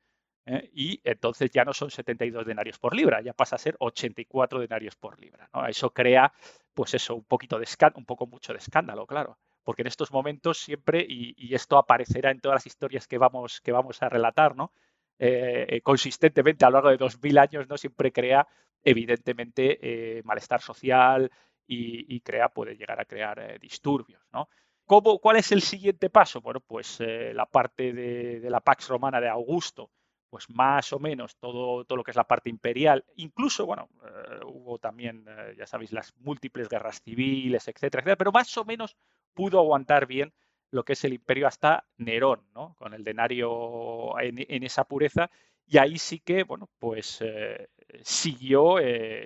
¿eh? 0.49 0.71
y 0.73 1.01
entonces 1.05 1.51
ya 1.51 1.65
no 1.65 1.73
son 1.73 1.91
72 1.91 2.47
denarios 2.47 2.79
por 2.79 2.95
libra, 2.95 3.21
ya 3.21 3.33
pasa 3.33 3.57
a 3.57 3.59
ser 3.59 3.77
84 3.79 4.61
denarios 4.61 4.97
por 4.97 5.21
libra. 5.21 5.49
Eso 5.69 5.91
crea, 5.91 6.33
pues 6.75 6.95
eso, 6.95 7.15
un 7.15 7.25
poquito 7.25 7.59
de 7.59 7.65
escándalo, 7.65 7.99
un 7.99 8.07
poco 8.07 8.27
mucho 8.27 8.53
de 8.53 8.59
escándalo, 8.59 9.07
claro, 9.07 9.39
porque 9.63 9.83
en 9.83 9.89
estos 9.89 10.11
momentos 10.11 10.59
siempre, 10.59 11.05
y, 11.09 11.55
esto 11.55 11.77
aparecerá 11.77 12.31
en 12.31 12.41
todas 12.41 12.57
las 12.57 12.67
historias 12.67 13.07
que 13.07 13.19
vamos, 13.19 13.61
que 13.61 13.73
vamos 13.73 14.03
a 14.03 14.09
relatar, 14.09 14.57
¿no? 14.57 14.73
Eh, 15.19 15.67
eh, 15.69 15.81
consistentemente 15.83 16.65
a 16.65 16.71
lo 16.71 16.75
largo 16.75 16.91
de 16.91 16.97
2000 16.97 17.39
años, 17.39 17.69
¿no? 17.69 17.77
Siempre 17.77 18.13
crea, 18.13 18.47
evidentemente, 18.83 20.23
malestar 20.25 20.61
social 20.63 21.31
y, 21.67 22.21
crea, 22.21 22.49
puede 22.49 22.77
llegar 22.77 23.01
a 23.01 23.05
crear 23.05 23.59
disturbios, 23.61 24.23
¿no? 24.33 24.49
¿Cómo, 24.87 25.19
¿Cuál 25.19 25.37
es 25.37 25.53
el 25.53 25.61
siguiente 25.61 26.09
paso? 26.09 26.41
Bueno, 26.41 26.61
pues 26.61 27.01
la 27.01 27.45
parte 27.45 27.93
de, 27.93 28.49
la 28.49 28.61
Pax 28.61 28.89
Romana 28.89 29.21
de 29.21 29.29
Augusto, 29.29 29.91
pues 30.29 30.49
más 30.51 30.93
o 30.93 30.99
menos 30.99 31.37
todo, 31.37 31.85
todo 31.85 31.97
lo 31.97 32.05
que 32.05 32.11
es 32.11 32.17
la 32.17 32.27
parte 32.27 32.51
imperial, 32.51 33.05
incluso, 33.17 33.67
bueno, 33.67 33.89
eh, 34.05 34.41
hubo 34.45 34.79
también, 34.79 35.25
eh, 35.29 35.55
ya 35.57 35.67
sabéis, 35.67 35.93
las 35.93 36.15
múltiples 36.19 36.69
guerras 36.69 37.03
civiles, 37.03 37.67
etcétera, 37.69 38.01
etcétera, 38.01 38.17
pero 38.17 38.33
más 38.33 38.57
o 38.57 38.65
menos 38.65 38.97
pudo 39.35 39.59
aguantar 39.59 40.07
bien 40.07 40.33
lo 40.71 40.85
que 40.85 40.93
es 40.93 41.05
el 41.05 41.15
imperio 41.15 41.47
hasta 41.47 41.87
Nerón, 41.97 42.43
¿no? 42.55 42.75
Con 42.77 42.93
el 42.93 43.03
denario 43.05 44.19
en, 44.21 44.63
esa 44.63 44.85
pureza, 44.85 45.31
y 45.67 45.79
ahí 45.79 45.99
sí 45.99 46.21
que, 46.21 46.45
bueno, 46.45 46.69
pues 46.79 47.19
eh, 47.23 47.71
siguió, 48.03 48.77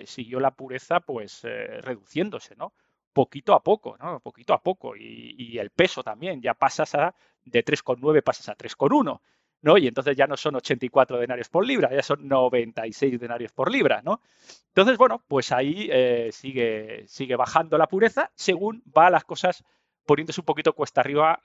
siguió 0.05 0.39
la 0.39 0.51
pureza, 0.51 1.01
pues 1.01 1.41
reduciéndose, 1.43 2.55
¿no? 2.55 2.73
Poquito 3.11 3.53
a 3.53 3.61
poco, 3.61 3.97
¿no? 3.97 4.21
Poquito 4.21 4.53
a 4.53 4.63
poco, 4.63 4.95
y, 4.95 5.35
y 5.37 5.57
el 5.57 5.69
peso 5.69 6.01
también, 6.01 6.41
ya 6.41 6.53
pasas 6.53 6.95
a, 6.95 7.13
de 7.43 7.65
3,9 7.65 8.23
pasas 8.23 8.47
a 8.47 8.55
3,1 8.55 9.19
¿no? 9.63 9.77
Y 9.77 9.87
entonces 9.87 10.15
ya 10.15 10.27
no 10.27 10.37
son 10.37 10.55
84 10.55 11.17
denarios 11.17 11.49
por 11.49 11.65
libra, 11.65 11.89
ya 11.91 12.03
son 12.03 12.27
96 12.27 13.19
denarios 13.19 13.51
por 13.53 13.71
libra, 13.71 14.01
¿no? 14.03 14.21
Entonces, 14.67 14.97
bueno, 14.97 15.23
pues 15.27 15.51
ahí 15.51 15.89
eh, 15.91 16.29
sigue, 16.31 17.05
sigue 17.07 17.35
bajando 17.35 17.77
la 17.77 17.87
pureza 17.87 18.29
según 18.35 18.83
va 18.95 19.09
las 19.09 19.23
cosas 19.23 19.63
poniéndose 20.05 20.41
un 20.41 20.45
poquito 20.45 20.73
cuesta 20.73 21.01
arriba 21.01 21.39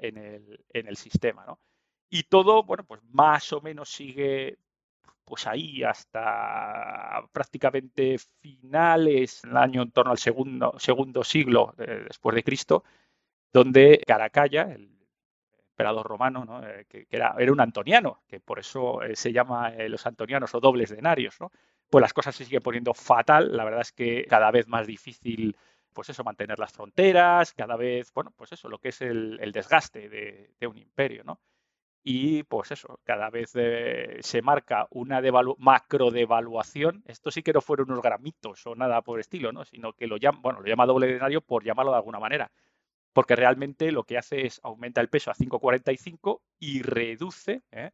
en, 0.00 0.16
el, 0.16 0.64
en, 0.72 0.88
el, 0.88 0.96
sistema, 0.96 1.44
¿no? 1.46 1.60
Y 2.08 2.22
todo, 2.22 2.62
bueno, 2.62 2.84
pues 2.84 3.02
más 3.10 3.52
o 3.52 3.60
menos 3.60 3.90
sigue 3.90 4.58
pues 5.26 5.46
ahí 5.46 5.82
hasta 5.82 7.22
prácticamente 7.32 8.16
finales 8.40 9.42
del 9.42 9.58
año 9.58 9.82
en 9.82 9.90
torno 9.90 10.12
al 10.12 10.18
segundo, 10.18 10.74
segundo 10.78 11.22
siglo 11.22 11.74
eh, 11.76 12.04
después 12.08 12.34
de 12.34 12.42
Cristo, 12.42 12.82
donde 13.52 14.02
Caracalla, 14.06 14.62
el 14.72 14.97
emperador 15.78 16.06
romano, 16.08 16.60
eh, 16.64 16.86
que, 16.88 17.06
era, 17.08 17.36
era, 17.38 17.52
un 17.52 17.60
antoniano, 17.60 18.20
que 18.26 18.40
por 18.40 18.58
eso 18.58 19.00
eh, 19.02 19.14
se 19.14 19.32
llama 19.32 19.68
eh, 19.68 19.88
los 19.88 20.04
antonianos 20.06 20.52
o 20.54 20.60
dobles 20.60 20.90
denarios, 20.90 21.40
¿no? 21.40 21.52
pues 21.88 22.02
las 22.02 22.12
cosas 22.12 22.34
se 22.34 22.44
siguen 22.44 22.62
poniendo 22.62 22.92
fatal. 22.94 23.56
La 23.56 23.64
verdad 23.64 23.82
es 23.82 23.92
que 23.92 24.24
cada 24.28 24.50
vez 24.50 24.66
más 24.66 24.88
difícil, 24.88 25.56
pues 25.92 26.10
eso, 26.10 26.24
mantener 26.24 26.58
las 26.58 26.72
fronteras, 26.72 27.54
cada 27.54 27.76
vez, 27.76 28.12
bueno, 28.12 28.32
pues 28.36 28.52
eso, 28.52 28.68
lo 28.68 28.78
que 28.78 28.88
es 28.88 29.00
el, 29.02 29.38
desgaste 29.52 30.08
de, 30.08 30.66
un 30.66 30.76
imperio, 30.76 31.22
¿no? 31.24 31.40
Y 32.02 32.42
pues 32.42 32.72
eso, 32.72 33.00
cada 33.04 33.30
vez 33.30 33.52
se 33.52 34.42
marca 34.42 34.86
una 34.90 35.20
macro 35.58 36.10
devaluación. 36.10 37.02
Esto 37.06 37.30
sí 37.30 37.42
que 37.42 37.52
no 37.52 37.60
fueron 37.60 37.90
unos 37.90 38.02
gramitos 38.02 38.66
o 38.66 38.74
nada 38.74 39.02
por 39.02 39.20
estilo, 39.20 39.52
¿no? 39.52 39.64
Sino 39.64 39.92
que 39.92 40.06
lo 40.06 40.16
llama, 40.16 40.40
bueno, 40.42 40.60
lo 40.60 40.66
llama 40.66 40.86
doble 40.86 41.06
denario 41.06 41.40
por 41.40 41.64
llamarlo 41.64 41.92
de 41.92 41.98
alguna 41.98 42.18
manera 42.18 42.50
porque 43.12 43.36
realmente 43.36 43.92
lo 43.92 44.04
que 44.04 44.18
hace 44.18 44.46
es 44.46 44.60
aumenta 44.62 45.00
el 45.00 45.08
peso 45.08 45.30
a 45.30 45.34
5,45 45.34 46.40
y 46.58 46.82
reduce, 46.82 47.62
¿eh? 47.70 47.90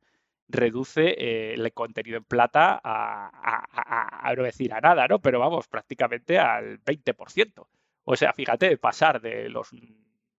reduce 0.49 1.15
eh, 1.19 1.55
el 1.55 1.73
contenido 1.73 2.19
en 2.19 2.25
plata 2.25 2.81
a, 2.83 4.35
no 4.37 4.43
decir 4.43 4.73
a 4.75 4.81
nada, 4.81 5.07
¿no? 5.09 5.21
Pero 5.21 5.39
vamos, 5.41 5.69
prácticamente 5.69 6.39
al 6.39 6.83
20%. 6.83 7.67
O 8.05 8.17
sea, 8.17 8.33
fíjate, 8.33 8.77
pasar 8.77 9.21
de 9.21 9.49
los 9.49 9.71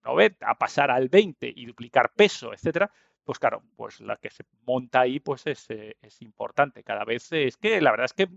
90 0.04 0.48
a 0.48 0.54
pasar 0.56 0.90
al 0.90 1.08
20 1.08 1.52
y 1.54 1.66
duplicar 1.66 2.12
peso, 2.12 2.52
etcétera, 2.52 2.90
pues 3.24 3.40
claro, 3.40 3.62
pues 3.74 4.00
la 4.00 4.16
que 4.16 4.30
se 4.30 4.44
monta 4.64 5.00
ahí 5.00 5.18
pues 5.18 5.46
es, 5.46 5.68
eh, 5.70 5.96
es 6.00 6.22
importante. 6.22 6.84
Cada 6.84 7.04
vez 7.04 7.32
es 7.32 7.56
que 7.56 7.80
la 7.80 7.90
verdad 7.90 8.04
es 8.04 8.12
que 8.12 8.28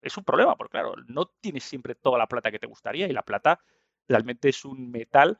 es 0.00 0.16
un 0.16 0.24
problema, 0.24 0.56
porque 0.56 0.72
claro, 0.72 0.94
no 1.08 1.26
tienes 1.40 1.64
siempre 1.64 1.96
toda 1.96 2.18
la 2.18 2.28
plata 2.28 2.52
que 2.52 2.60
te 2.60 2.68
gustaría 2.68 3.08
y 3.08 3.12
la 3.12 3.22
plata 3.22 3.58
realmente 4.08 4.48
es 4.48 4.64
un 4.64 4.90
metal 4.90 5.38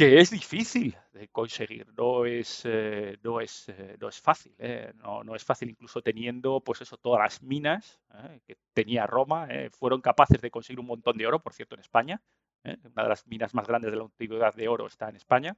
que 0.00 0.18
es 0.18 0.30
difícil 0.30 0.96
de 1.12 1.28
conseguir, 1.28 1.86
no 1.94 2.24
es, 2.24 2.62
eh, 2.64 3.18
no 3.22 3.38
es, 3.38 3.68
eh, 3.68 3.98
no 4.00 4.08
es 4.08 4.18
fácil, 4.18 4.54
eh, 4.58 4.94
no, 4.94 5.34
es 5.34 5.44
fácil 5.44 5.68
incluso 5.68 6.00
teniendo 6.00 6.62
pues 6.62 6.80
eso, 6.80 6.96
todas 6.96 7.20
las 7.20 7.42
minas 7.42 8.00
que 8.46 8.56
tenía 8.72 9.06
Roma, 9.06 9.46
fueron 9.72 10.00
capaces 10.00 10.40
de 10.40 10.50
conseguir 10.50 10.80
un 10.80 10.86
montón 10.86 11.18
de 11.18 11.26
oro, 11.26 11.40
por 11.42 11.52
cierto, 11.52 11.74
en 11.74 11.82
España, 11.82 12.22
una 12.64 13.02
de 13.02 13.08
las 13.10 13.26
minas 13.26 13.52
más 13.52 13.66
grandes 13.66 13.90
de 13.90 13.98
la 13.98 14.04
antigüedad 14.04 14.54
de 14.54 14.68
oro 14.68 14.86
está 14.86 15.10
en 15.10 15.16
España, 15.16 15.54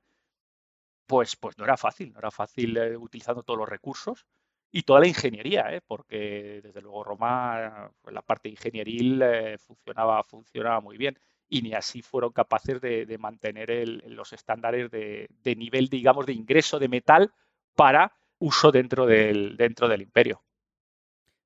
pues, 1.07 1.37
pues 1.37 1.57
no 1.57 1.63
era 1.63 1.77
fácil, 1.77 2.13
no 2.13 2.19
era 2.19 2.33
fácil 2.33 2.77
utilizando 2.97 3.45
todos 3.45 3.59
los 3.59 3.69
recursos 3.69 4.27
y 4.73 4.83
toda 4.83 4.99
la 4.99 5.07
ingeniería, 5.07 5.81
porque 5.87 6.61
desde 6.65 6.81
luego 6.81 7.05
Roma, 7.05 7.93
pues, 8.01 8.13
la 8.13 8.23
parte 8.23 8.49
ingenieril 8.49 9.23
funcionaba, 9.59 10.25
funcionaba 10.25 10.81
muy 10.81 10.97
bien 10.97 11.17
y 11.53 11.61
ni 11.61 11.75
así 11.75 12.01
fueron 12.01 12.33
capaces 12.33 12.81
de, 12.81 13.19
mantener 13.21 13.87
los 14.07 14.33
estándares 14.33 14.91
de, 14.91 15.29
nivel, 15.55 15.89
digamos, 15.89 16.25
de 16.25 16.33
ingreso 16.33 16.79
de 16.79 16.89
metal 16.89 17.31
para 17.77 18.15
uso 18.39 18.73
dentro 18.73 19.05
del, 19.05 19.59
dentro 19.59 19.87
del 19.87 20.01
imperio. 20.01 20.43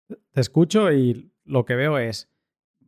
Te 0.07 0.40
escucho 0.40 0.92
y 0.92 1.33
lo 1.45 1.64
que 1.64 1.75
veo 1.75 1.99
es, 1.99 2.29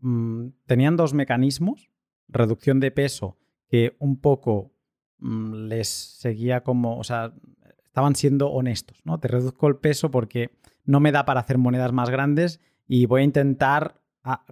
mm, 0.00 0.50
tenían 0.66 0.96
dos 0.96 1.12
mecanismos, 1.12 1.90
reducción 2.28 2.78
de 2.78 2.92
peso, 2.92 3.36
que 3.68 3.96
un 3.98 4.20
poco 4.20 4.70
mm, 5.18 5.66
les 5.66 5.88
seguía 5.88 6.62
como, 6.62 7.00
o 7.00 7.02
sea, 7.02 7.32
estaban 7.84 8.14
siendo 8.14 8.50
honestos, 8.50 9.00
¿no? 9.04 9.18
Te 9.18 9.26
reduzco 9.26 9.66
el 9.66 9.74
peso 9.74 10.12
porque 10.12 10.52
no 10.84 11.00
me 11.00 11.10
da 11.10 11.24
para 11.24 11.40
hacer 11.40 11.58
monedas 11.58 11.90
más 11.92 12.10
grandes 12.10 12.60
y 12.86 13.06
voy 13.06 13.22
a 13.22 13.24
intentar 13.24 14.00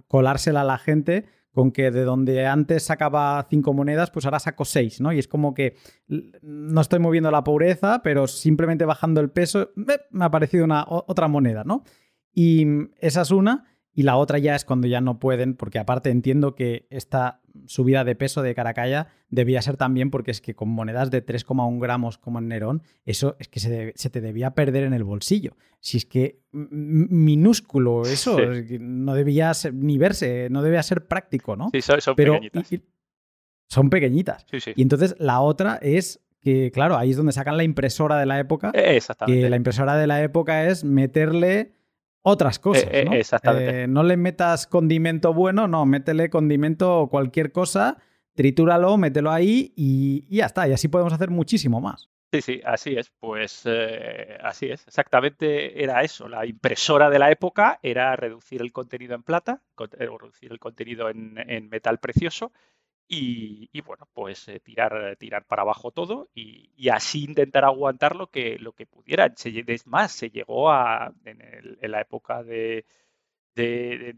colársela 0.09 0.61
a 0.61 0.65
la 0.65 0.77
gente 0.77 1.36
con 1.57 1.71
que 1.71 1.89
de 1.89 2.03
donde 2.03 2.45
antes 2.45 2.83
sacaba 2.83 3.43
cinco 3.49 3.73
monedas, 3.73 4.11
pues 4.11 4.25
ahora 4.25 4.37
saco 4.37 4.63
seis, 4.63 5.01
¿no? 5.01 5.11
Y 5.11 5.17
es 5.17 5.27
como 5.27 5.55
que 5.55 5.75
no 6.43 6.81
estoy 6.81 6.99
moviendo 6.99 7.31
la 7.31 7.43
pobreza, 7.43 8.03
pero 8.03 8.27
simplemente 8.27 8.85
bajando 8.85 9.21
el 9.21 9.31
peso, 9.31 9.71
me 9.75 10.23
ha 10.23 10.29
parecido 10.29 10.65
una, 10.65 10.85
otra 10.87 11.27
moneda, 11.27 11.63
¿no? 11.63 11.83
Y 12.31 12.63
esa 12.99 13.23
es 13.23 13.31
una. 13.31 13.76
Y 13.97 14.03
la 14.03 14.15
otra 14.15 14.37
ya 14.37 14.55
es 14.55 14.63
cuando 14.63 14.87
ya 14.87 15.01
no 15.01 15.17
pueden, 15.17 15.55
porque 15.55 15.79
aparte 15.79 16.11
entiendo 16.11 16.53
que 16.53 16.85
esta 16.91 17.41
subida 17.65 18.03
de 18.03 18.13
peso 18.13 18.43
de 18.43 18.53
Caracalla 18.53 19.07
debía 19.29 19.59
ser 19.63 19.75
también 19.75 20.11
porque 20.11 20.29
es 20.29 20.39
que 20.39 20.53
con 20.53 20.69
monedas 20.69 21.09
de 21.09 21.25
3,1 21.25 21.81
gramos 21.81 22.19
como 22.19 22.37
en 22.37 22.47
Nerón, 22.47 22.83
eso 23.05 23.35
es 23.39 23.47
que 23.47 23.59
se, 23.59 24.09
te 24.11 24.21
debía 24.21 24.51
perder 24.51 24.83
en 24.83 24.93
el 24.93 25.03
bolsillo. 25.03 25.57
Si 25.79 25.97
es 25.97 26.05
que 26.05 26.43
minúsculo 26.51 28.03
eso, 28.03 28.37
no 28.79 29.15
debía 29.15 29.51
ni 29.73 29.97
verse, 29.97 30.49
no 30.51 30.61
debía 30.61 30.83
ser 30.83 31.07
práctico, 31.07 31.55
¿no? 31.55 31.71
Sí, 31.71 31.81
son, 31.81 32.15
pequeñitas. 32.15 32.69
son 33.67 33.89
pequeñitas. 33.89 34.45
Y 34.75 34.83
entonces 34.83 35.15
la 35.17 35.41
otra 35.41 35.79
es 35.81 36.21
que, 36.39 36.69
claro, 36.71 36.97
ahí 36.97 37.09
es 37.09 37.17
donde 37.17 37.31
sacan 37.31 37.57
la 37.57 37.63
impresora 37.63 38.19
de 38.19 38.27
la 38.27 38.39
época. 38.39 38.69
Exactamente. 38.75 39.41
Que 39.41 39.49
la 39.49 39.55
impresora 39.55 39.97
de 39.97 40.05
la 40.05 40.21
época 40.21 40.67
es 40.67 40.83
meterle 40.83 41.76
otras 42.27 42.59
cosas. 42.59 42.87
Eh, 42.91 43.05
¿no? 43.05 43.13
exactamente. 43.13 43.83
Eh, 43.83 43.87
no 43.87 44.03
le 44.03 44.17
metas 44.17 44.67
condimento 44.67 45.33
bueno, 45.33 45.67
no, 45.67 45.85
métele 45.85 46.29
condimento 46.29 46.99
o 46.99 47.09
cualquier 47.09 47.51
cosa, 47.51 47.97
tritúralo, 48.35 48.97
mételo 48.97 49.31
ahí 49.31 49.73
y, 49.75 50.25
ya 50.35 50.45
está. 50.45 50.67
Y 50.67 50.73
así 50.73 50.89
podemos 50.89 51.13
hacer 51.13 51.29
muchísimo 51.29 51.79
más. 51.79 52.09
Sí, 52.33 52.41
sí, 52.41 52.61
así 52.65 52.95
es. 52.95 53.11
Pues 53.19 53.61
eh, 53.65 54.37
así 54.43 54.67
es. 54.67 54.85
Exactamente 54.87 55.81
era 55.81 56.01
eso. 56.01 56.27
La 56.27 56.45
impresora 56.45 57.09
de 57.09 57.19
la 57.19 57.31
época 57.31 57.79
era 57.81 58.15
reducir 58.17 58.61
el 58.61 58.73
contenido 58.73 59.15
en 59.15 59.23
plata, 59.23 59.61
reducir 59.97 60.51
el 60.51 60.59
contenido 60.59 61.09
en 61.09 61.69
metal 61.69 61.99
precioso 61.99 62.51
y, 63.09 63.81
bueno, 63.81 64.07
pues 64.13 64.47
eh, 64.49 64.59
tirar, 64.59 65.15
tirar 65.17 65.45
para 65.45 65.61
abajo 65.61 65.91
todo 65.91 66.29
y, 66.33 66.89
así 66.89 67.23
intentar 67.25 67.65
aguantar 67.65 68.15
lo 68.15 68.27
que, 68.29 68.57
lo 68.59 68.73
que 68.73 68.85
pudieran. 68.85 69.33
es 69.37 69.87
más, 69.87 70.11
se 70.11 70.29
llegó 70.29 70.69
a, 70.71 71.13
en, 71.25 71.91
la 71.91 72.01
época 72.01 72.43
de, 72.43 72.85
de, 73.55 74.15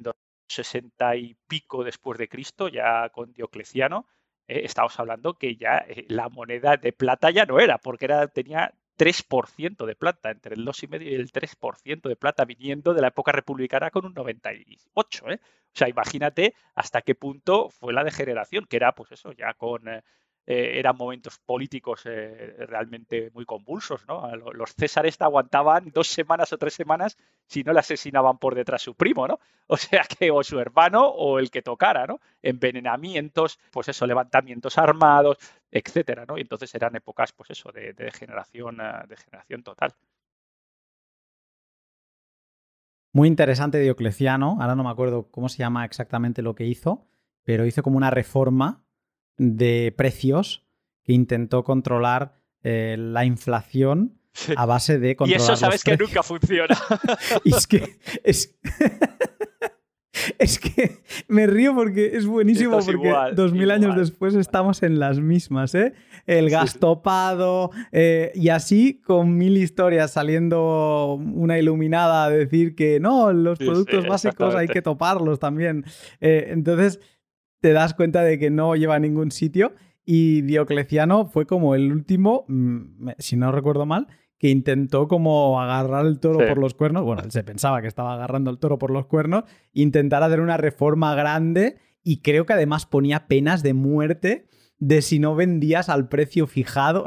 60 0.48 1.16
y 1.18 1.36
pico 1.48 1.84
después 1.84 2.18
de 2.20 2.28
Cristo, 2.28 2.68
ya 2.68 3.10
con 3.10 3.34
Diocleciano, 3.34 4.08
eh, 4.48 4.62
estamos 4.66 5.00
hablando 5.00 5.36
que 5.36 5.56
ya 5.56 5.78
eh, 5.88 6.06
la 6.10 6.30
moneda 6.30 6.78
de 6.78 6.92
plata 6.94 7.30
ya 7.32 7.46
no 7.46 7.60
era, 7.60 7.78
porque 7.78 8.06
era, 8.06 8.28
tenía 8.28 8.74
3% 9.00 9.86
de 9.86 9.96
plata, 9.96 10.30
entre 10.30 10.56
el 10.56 10.66
2,5 10.66 11.02
y 11.02 11.16
el 11.16 11.32
3% 11.32 12.10
de 12.10 12.16
plata, 12.18 12.44
viniendo 12.44 12.94
de 12.94 13.02
la 13.02 13.08
época 13.08 13.32
republicana 13.32 13.92
con 13.92 14.06
un 14.06 14.14
98. 14.14 15.30
¿eh? 15.32 15.40
O 15.42 15.72
sea, 15.74 15.88
imagínate 15.88 16.54
hasta 16.76 17.02
qué 17.02 17.16
punto 17.16 17.70
fue 17.70 17.94
la 17.94 18.04
degeneración, 18.04 18.66
que 18.66 18.76
era, 18.76 18.94
pues 18.94 19.14
eso, 19.14 19.32
ya 19.32 19.54
con 19.54 19.88
eh, 19.88 20.04
eran 20.46 20.98
momentos 20.98 21.38
políticos 21.46 22.02
eh, 22.06 22.56
realmente 22.68 23.30
muy 23.34 23.46
convulsos. 23.46 24.08
¿no? 24.08 24.36
Los 24.36 24.74
Césares 24.74 25.22
aguantaban 25.22 25.92
dos 25.94 26.08
semanas 26.08 26.52
o 26.54 26.58
tres 26.58 26.74
semanas 26.74 27.18
si 27.46 27.64
no 27.64 27.72
le 27.72 27.80
asesinaban 27.80 28.38
por 28.38 28.56
detrás 28.56 28.82
su 28.82 28.96
primo, 28.96 29.28
¿no? 29.28 29.40
O 29.72 29.78
sea 29.78 30.04
que 30.04 30.32
o 30.32 30.42
su 30.42 30.60
hermano 30.60 31.08
o 31.08 31.38
el 31.38 31.52
que 31.52 31.62
tocara, 31.62 32.08
¿no? 32.08 32.20
Envenenamientos, 32.42 33.60
pues 33.72 33.90
eso, 33.90 34.08
levantamientos 34.08 34.80
armados, 34.80 35.38
etcétera, 35.70 36.26
¿no? 36.26 36.40
Y 36.40 36.42
entonces 36.42 36.74
eran 36.74 36.96
épocas, 36.96 37.32
pues 37.34 37.52
eso, 37.52 37.72
de, 37.72 37.94
de 37.94 38.06
degeneración, 38.06 38.82
eh, 38.82 39.08
de 39.08 39.16
generación 39.16 39.62
total. 39.62 39.94
Muy 43.14 43.28
interesante 43.28 43.80
Diocleciano, 43.80 44.58
ahora 44.60 44.76
no 44.76 44.84
me 44.84 44.90
acuerdo 44.90 45.30
cómo 45.30 45.50
se 45.50 45.58
llama 45.58 45.86
exactamente 45.86 46.42
lo 46.42 46.56
que 46.56 46.66
hizo, 46.66 47.08
pero 47.44 47.66
hizo 47.66 47.84
como 47.84 47.98
una 47.98 48.12
reforma 48.12 48.84
de 49.40 49.92
precios 49.98 50.64
que 51.04 51.14
intentó 51.14 51.64
controlar 51.64 52.36
eh, 52.62 52.96
la 53.00 53.26
inflación 53.26 54.20
a 54.56 54.66
base 54.66 55.00
de 55.00 55.16
controlar. 55.16 55.42
Y 55.42 55.44
eso 55.44 55.56
sabes 55.56 55.84
que 55.84 55.98
nunca 55.98 56.22
funciona. 56.22 56.78
y 57.44 57.56
es 57.56 57.66
que. 57.66 57.98
Es, 60.38 60.60
que 60.60 60.98
me 61.28 61.48
río 61.48 61.74
porque 61.74 62.18
es 62.18 62.26
buenísimo 62.26 62.80
porque 62.80 63.14
dos 63.36 63.54
mil 63.54 63.72
años 63.72 63.96
después 63.96 64.36
estamos 64.36 64.84
en 64.84 65.00
las 65.00 65.20
mismas, 65.20 65.74
¿eh? 65.76 65.94
El 66.26 66.50
gas 66.50 66.78
topado 66.78 67.72
eh, 67.92 68.32
y 68.36 68.50
así 68.50 69.00
con 69.02 69.38
mil 69.38 69.58
historias 69.58 70.12
saliendo 70.12 71.14
una 71.14 71.58
iluminada 71.58 72.26
a 72.26 72.30
decir 72.30 72.76
que 72.76 73.00
no, 73.00 73.32
los 73.32 73.58
productos 73.60 74.08
básicos 74.08 74.56
hay 74.56 74.68
que 74.68 74.82
toparlos 74.82 75.40
también. 75.40 75.86
Eh, 76.20 76.48
entonces, 76.50 77.00
te 77.62 77.74
das 77.74 77.94
cuenta 77.94 78.24
de 78.24 78.40
que 78.40 78.50
no 78.50 78.76
lleva 78.76 78.96
a 78.96 79.00
ningún 79.00 79.32
sitio. 79.32 79.74
Y 80.06 80.42
Diocleciano 80.42 81.28
fue 81.28 81.46
como 81.46 81.76
el 81.76 81.92
último, 81.92 82.46
mm, 82.48 83.10
si 83.20 83.36
no 83.36 83.52
recuerdo 83.52 83.86
mal, 83.86 84.08
que 84.40 84.50
intentó 84.50 85.08
como 85.08 85.62
agarrar 85.62 86.06
el 86.06 86.20
toro 86.20 86.40
por 86.48 86.58
los 86.58 86.74
cuernos. 86.74 87.04
Bueno, 87.04 87.22
él 87.24 87.32
se 87.32 87.44
pensaba 87.44 87.82
que 87.82 87.88
estaba 87.88 88.14
agarrando 88.14 88.50
el 88.50 88.58
toro 88.58 88.80
por 88.80 88.90
los 88.90 89.06
cuernos, 89.06 89.44
intentar 89.74 90.24
hacer 90.24 90.40
una 90.40 90.58
reforma 90.58 91.14
grande 91.14 91.78
y 92.04 92.22
creo 92.22 92.46
que 92.46 92.54
además 92.54 92.86
ponía 92.86 93.28
penas 93.28 93.62
de 93.64 93.74
muerte 93.74 94.48
de 94.78 95.02
si 95.02 95.20
no 95.20 95.36
vendías 95.36 95.90
al 95.90 96.08
precio 96.08 96.48
fijado. 96.48 97.06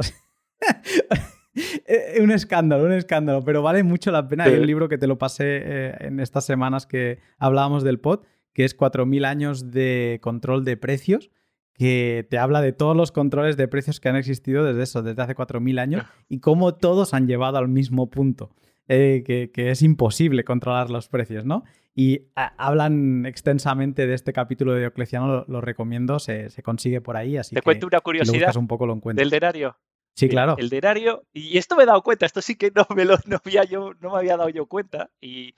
Un 2.20 2.30
escándalo, 2.30 2.84
un 2.84 2.92
escándalo, 2.92 3.42
pero 3.44 3.60
vale 3.60 3.82
mucho 3.82 4.10
la 4.10 4.26
pena. 4.26 4.44
Hay 4.44 4.54
un 4.54 4.66
libro 4.66 4.88
que 4.88 4.96
te 4.96 5.06
lo 5.06 5.18
pasé 5.18 5.60
eh, 5.62 5.94
en 6.00 6.18
estas 6.18 6.46
semanas 6.46 6.86
que 6.86 7.18
hablábamos 7.38 7.84
del 7.84 8.00
pod, 8.00 8.20
que 8.52 8.64
es 8.64 8.76
4.000 8.76 9.26
años 9.26 9.70
de 9.70 10.18
control 10.22 10.64
de 10.64 10.76
precios, 10.76 11.30
que 11.74 12.26
te 12.28 12.38
habla 12.38 12.60
de 12.60 12.72
todos 12.72 12.96
los 12.96 13.12
controles 13.12 13.56
de 13.56 13.68
precios 13.68 14.00
que 14.00 14.08
han 14.08 14.16
existido 14.16 14.64
desde 14.64 14.82
eso, 14.82 15.02
desde 15.02 15.22
hace 15.22 15.34
4.000 15.34 15.80
años, 15.80 16.04
y 16.28 16.40
cómo 16.40 16.74
todos 16.74 17.14
han 17.14 17.26
llevado 17.26 17.58
al 17.58 17.68
mismo 17.68 18.10
punto, 18.10 18.54
eh, 18.88 19.22
que, 19.24 19.70
es 19.70 19.82
imposible 19.82 20.44
controlar 20.44 20.90
los 20.90 21.08
precios, 21.08 21.44
¿no? 21.44 21.64
Y 21.94 22.28
hablan 22.34 23.26
extensamente 23.26 24.06
de 24.06 24.14
este 24.14 24.32
capítulo 24.32 24.72
de 24.72 24.80
Diocleciano, 24.80 25.44
lo, 25.46 25.60
recomiendo, 25.60 26.18
se, 26.18 26.50
consigue 26.62 27.00
por 27.00 27.16
ahí, 27.16 27.36
así 27.36 27.54
te 27.54 27.62
cuento 27.62 27.86
una 27.86 28.00
curiosidad 28.00 28.56
un 28.56 28.66
poco 28.66 28.86
lo 28.86 28.96
del 28.96 29.30
derario. 29.30 29.76
Sí, 30.14 30.28
claro. 30.28 30.56
El, 30.58 30.68
derario, 30.68 31.24
y 31.32 31.56
esto 31.56 31.74
me 31.74 31.84
he 31.84 31.86
dado 31.86 32.02
cuenta, 32.02 32.26
esto 32.26 32.42
sí 32.42 32.54
que 32.54 32.70
no 32.74 32.86
me, 32.94 33.06
lo, 33.06 33.16
no 33.26 33.40
había 33.42 33.64
yo, 33.64 33.92
no 34.00 34.12
me 34.12 34.18
había 34.18 34.36
dado 34.36 34.50
yo 34.50 34.66
cuenta, 34.66 35.10
y 35.20 35.54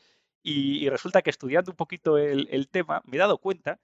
y, 0.46 0.90
resulta 0.90 1.22
que 1.22 1.30
estudiando 1.30 1.70
un 1.70 1.76
poquito 1.76 2.18
el, 2.18 2.68
tema, 2.68 3.02
me 3.06 3.16
he 3.16 3.18
dado 3.18 3.38
cuenta 3.38 3.80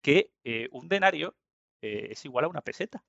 que 0.00 0.30
eh, 0.44 0.68
un 0.70 0.88
denario 0.88 1.34
eh, 1.82 2.08
es 2.10 2.24
igual 2.24 2.44
a 2.44 2.48
una 2.48 2.60
peseta. 2.60 3.04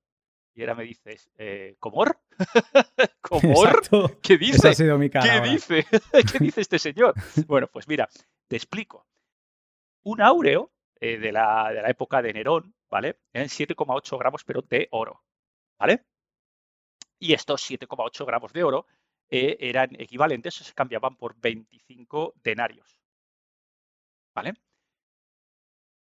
Y 0.55 0.61
ahora 0.61 0.73
me 0.73 0.85
dices, 0.85 1.29
eh, 1.37 1.75
¿Comor? 1.79 2.19
¿Comor? 3.21 4.19
¿Qué 4.23 4.37
dice? 4.37 4.73
¿Qué 4.75 5.41
dice? 5.43 5.85
¿Qué 6.11 6.39
dice 6.39 6.61
este 6.61 6.79
señor? 6.79 7.13
Bueno, 7.47 7.67
pues 7.67 7.87
mira, 7.87 8.09
te 8.47 8.55
explico. 8.55 9.05
Un 10.03 10.21
áureo 10.21 10.71
de, 10.99 11.31
la, 11.31 11.71
de, 11.71 11.83
la, 11.83 11.89
época 11.89 12.23
de 12.23 12.33
Nerón, 12.33 12.73
¿vale? 12.89 13.19
Eran 13.33 13.49
7,8 13.49 14.17
gramos, 14.17 14.43
pero 14.43 14.63
de 14.63 14.87
oro, 14.89 15.21
¿vale? 15.77 16.05
Y 17.19 17.33
estos 17.33 17.69
7,8 17.69 18.25
gramos 18.25 18.51
de 18.51 18.63
oro 18.63 18.87
eran 19.29 19.89
equivalentes, 19.99 20.55
se 20.55 20.73
cambiaban 20.73 21.15
por 21.15 21.39
25 21.39 22.33
denarios. 22.43 22.99
¿Vale? 24.35 24.53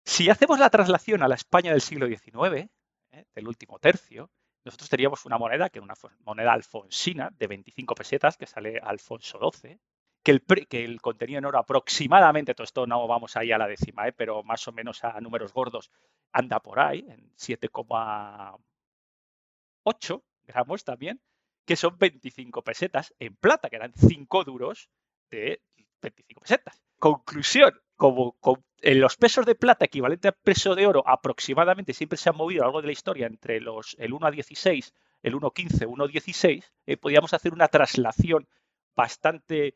Si 0.04 0.31
hacemos 0.31 0.59
la 0.59 0.70
traslación 0.70 1.22
a 1.22 1.28
la 1.28 1.35
España 1.35 1.72
del 1.72 1.81
siglo 1.81 2.07
XIX, 2.07 2.70
¿eh? 3.12 3.24
del 3.35 3.48
último 3.48 3.78
tercio, 3.78 4.31
nosotros 4.64 4.88
teníamos 4.88 5.24
una 5.26 5.38
moneda, 5.38 5.70
que 5.70 5.78
era 5.78 5.85
una 5.85 5.94
moneda 6.20 6.52
alfonsina 6.52 7.31
de 7.31 7.46
25 7.46 7.94
pesetas, 7.94 8.37
que 8.37 8.46
sale 8.46 8.78
Alfonso 8.78 9.38
XII, 9.38 9.78
que 10.22 10.33
el, 10.33 10.42
que 10.68 10.85
el 10.85 11.00
contenido 11.00 11.38
en 11.38 11.46
oro 11.46 11.59
aproximadamente, 11.59 12.54
todo 12.54 12.64
esto 12.64 12.87
no 12.87 13.07
vamos 13.07 13.37
ahí 13.37 13.52
a 13.52 13.59
la 13.59 13.66
décima, 13.66 14.09
¿eh? 14.09 14.12
pero 14.12 14.42
más 14.42 14.66
o 14.68 14.72
menos 14.72 15.04
a 15.04 15.20
números 15.20 15.52
gordos, 15.52 15.90
anda 16.33 16.61
por 16.61 16.81
ahí, 16.81 17.04
en 17.09 17.33
7,8 17.37 20.22
gramos 20.46 20.85
también, 20.85 21.20
que 21.68 21.76
son 21.76 21.98
25 21.98 22.62
pesetas 22.62 23.14
en 23.18 23.37
plata, 23.37 23.68
que 23.68 23.76
eran 23.76 23.92
5 23.94 24.44
duros 24.44 24.88
de 25.31 25.61
25 26.00 26.40
pesetas. 26.40 26.83
Conclusión, 26.98 27.78
como, 27.94 28.38
en 28.81 29.00
los 29.00 29.18
pesos 29.18 29.44
de 29.44 29.54
plata 29.54 29.85
equivalente 29.85 30.28
al 30.28 30.37
peso 30.42 30.74
de 30.74 30.87
oro 30.87 31.07
aproximadamente 31.07 31.92
siempre 31.92 32.16
se 32.16 32.31
han 32.31 32.37
movido 32.37 32.62
a 32.62 32.64
lo 32.64 32.68
largo 32.68 32.81
de 32.81 32.87
la 32.87 32.92
historia 32.92 33.26
entre 33.26 33.61
los, 33.61 33.94
el 33.98 34.14
1 34.14 34.26
a 34.26 34.31
16, 34.31 34.94
el 35.22 35.35
1 35.35 35.46
a 35.46 35.52
15, 35.52 35.85
1 35.85 36.04
a 36.04 36.09
16, 36.09 36.72
podíamos 37.02 37.35
hacer 37.35 37.52
una 37.52 37.68
traslación 37.68 38.48
bastante 38.96 39.74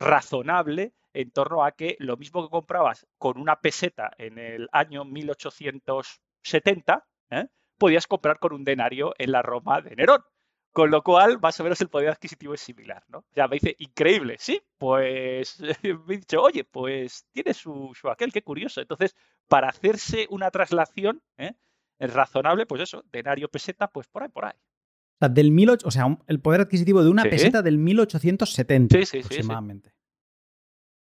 razonable 0.00 0.92
en 1.12 1.30
torno 1.30 1.64
a 1.64 1.70
que 1.70 1.94
lo 2.00 2.16
mismo 2.16 2.42
que 2.42 2.50
comprabas 2.50 3.06
con 3.16 3.38
una 3.38 3.60
peseta 3.60 4.10
en 4.18 4.38
el 4.38 4.68
año 4.72 5.04
1870, 5.04 7.06
¿eh? 7.30 7.46
podías 7.78 8.08
comprar 8.08 8.40
con 8.40 8.54
un 8.54 8.64
denario 8.64 9.14
en 9.18 9.30
la 9.30 9.42
Roma 9.42 9.80
de 9.82 9.94
Nerón. 9.94 10.24
Con 10.72 10.90
lo 10.90 11.02
cual, 11.02 11.40
más 11.40 11.58
o 11.58 11.64
menos 11.64 11.80
el 11.80 11.88
poder 11.88 12.10
adquisitivo 12.10 12.54
es 12.54 12.60
similar, 12.60 13.02
¿no? 13.08 13.24
Ya 13.34 13.48
me 13.48 13.56
dice, 13.56 13.74
increíble, 13.78 14.36
sí, 14.38 14.62
pues 14.78 15.58
me 15.82 16.14
he 16.14 16.18
dicho, 16.18 16.40
oye, 16.40 16.64
pues 16.64 17.26
tiene 17.32 17.54
su, 17.54 17.92
aquel, 18.10 18.32
qué 18.32 18.42
curioso. 18.42 18.80
Entonces, 18.80 19.16
para 19.48 19.68
hacerse 19.68 20.26
una 20.30 20.50
traslación 20.50 21.22
¿eh? 21.38 21.54
es 21.98 22.12
razonable, 22.12 22.66
pues 22.66 22.82
eso, 22.82 23.04
denario 23.10 23.48
peseta, 23.48 23.88
pues 23.88 24.06
por 24.06 24.22
ahí, 24.22 24.28
por 24.28 24.44
ahí. 24.44 24.54
O 24.54 25.18
sea, 25.20 25.28
del 25.28 25.78
o 25.84 25.90
sea 25.90 26.18
el 26.28 26.40
poder 26.40 26.62
adquisitivo 26.62 27.02
de 27.02 27.10
una 27.10 27.24
peseta 27.24 27.62
del 27.62 27.76
1870 27.76 28.96
aproximadamente. 28.96 29.92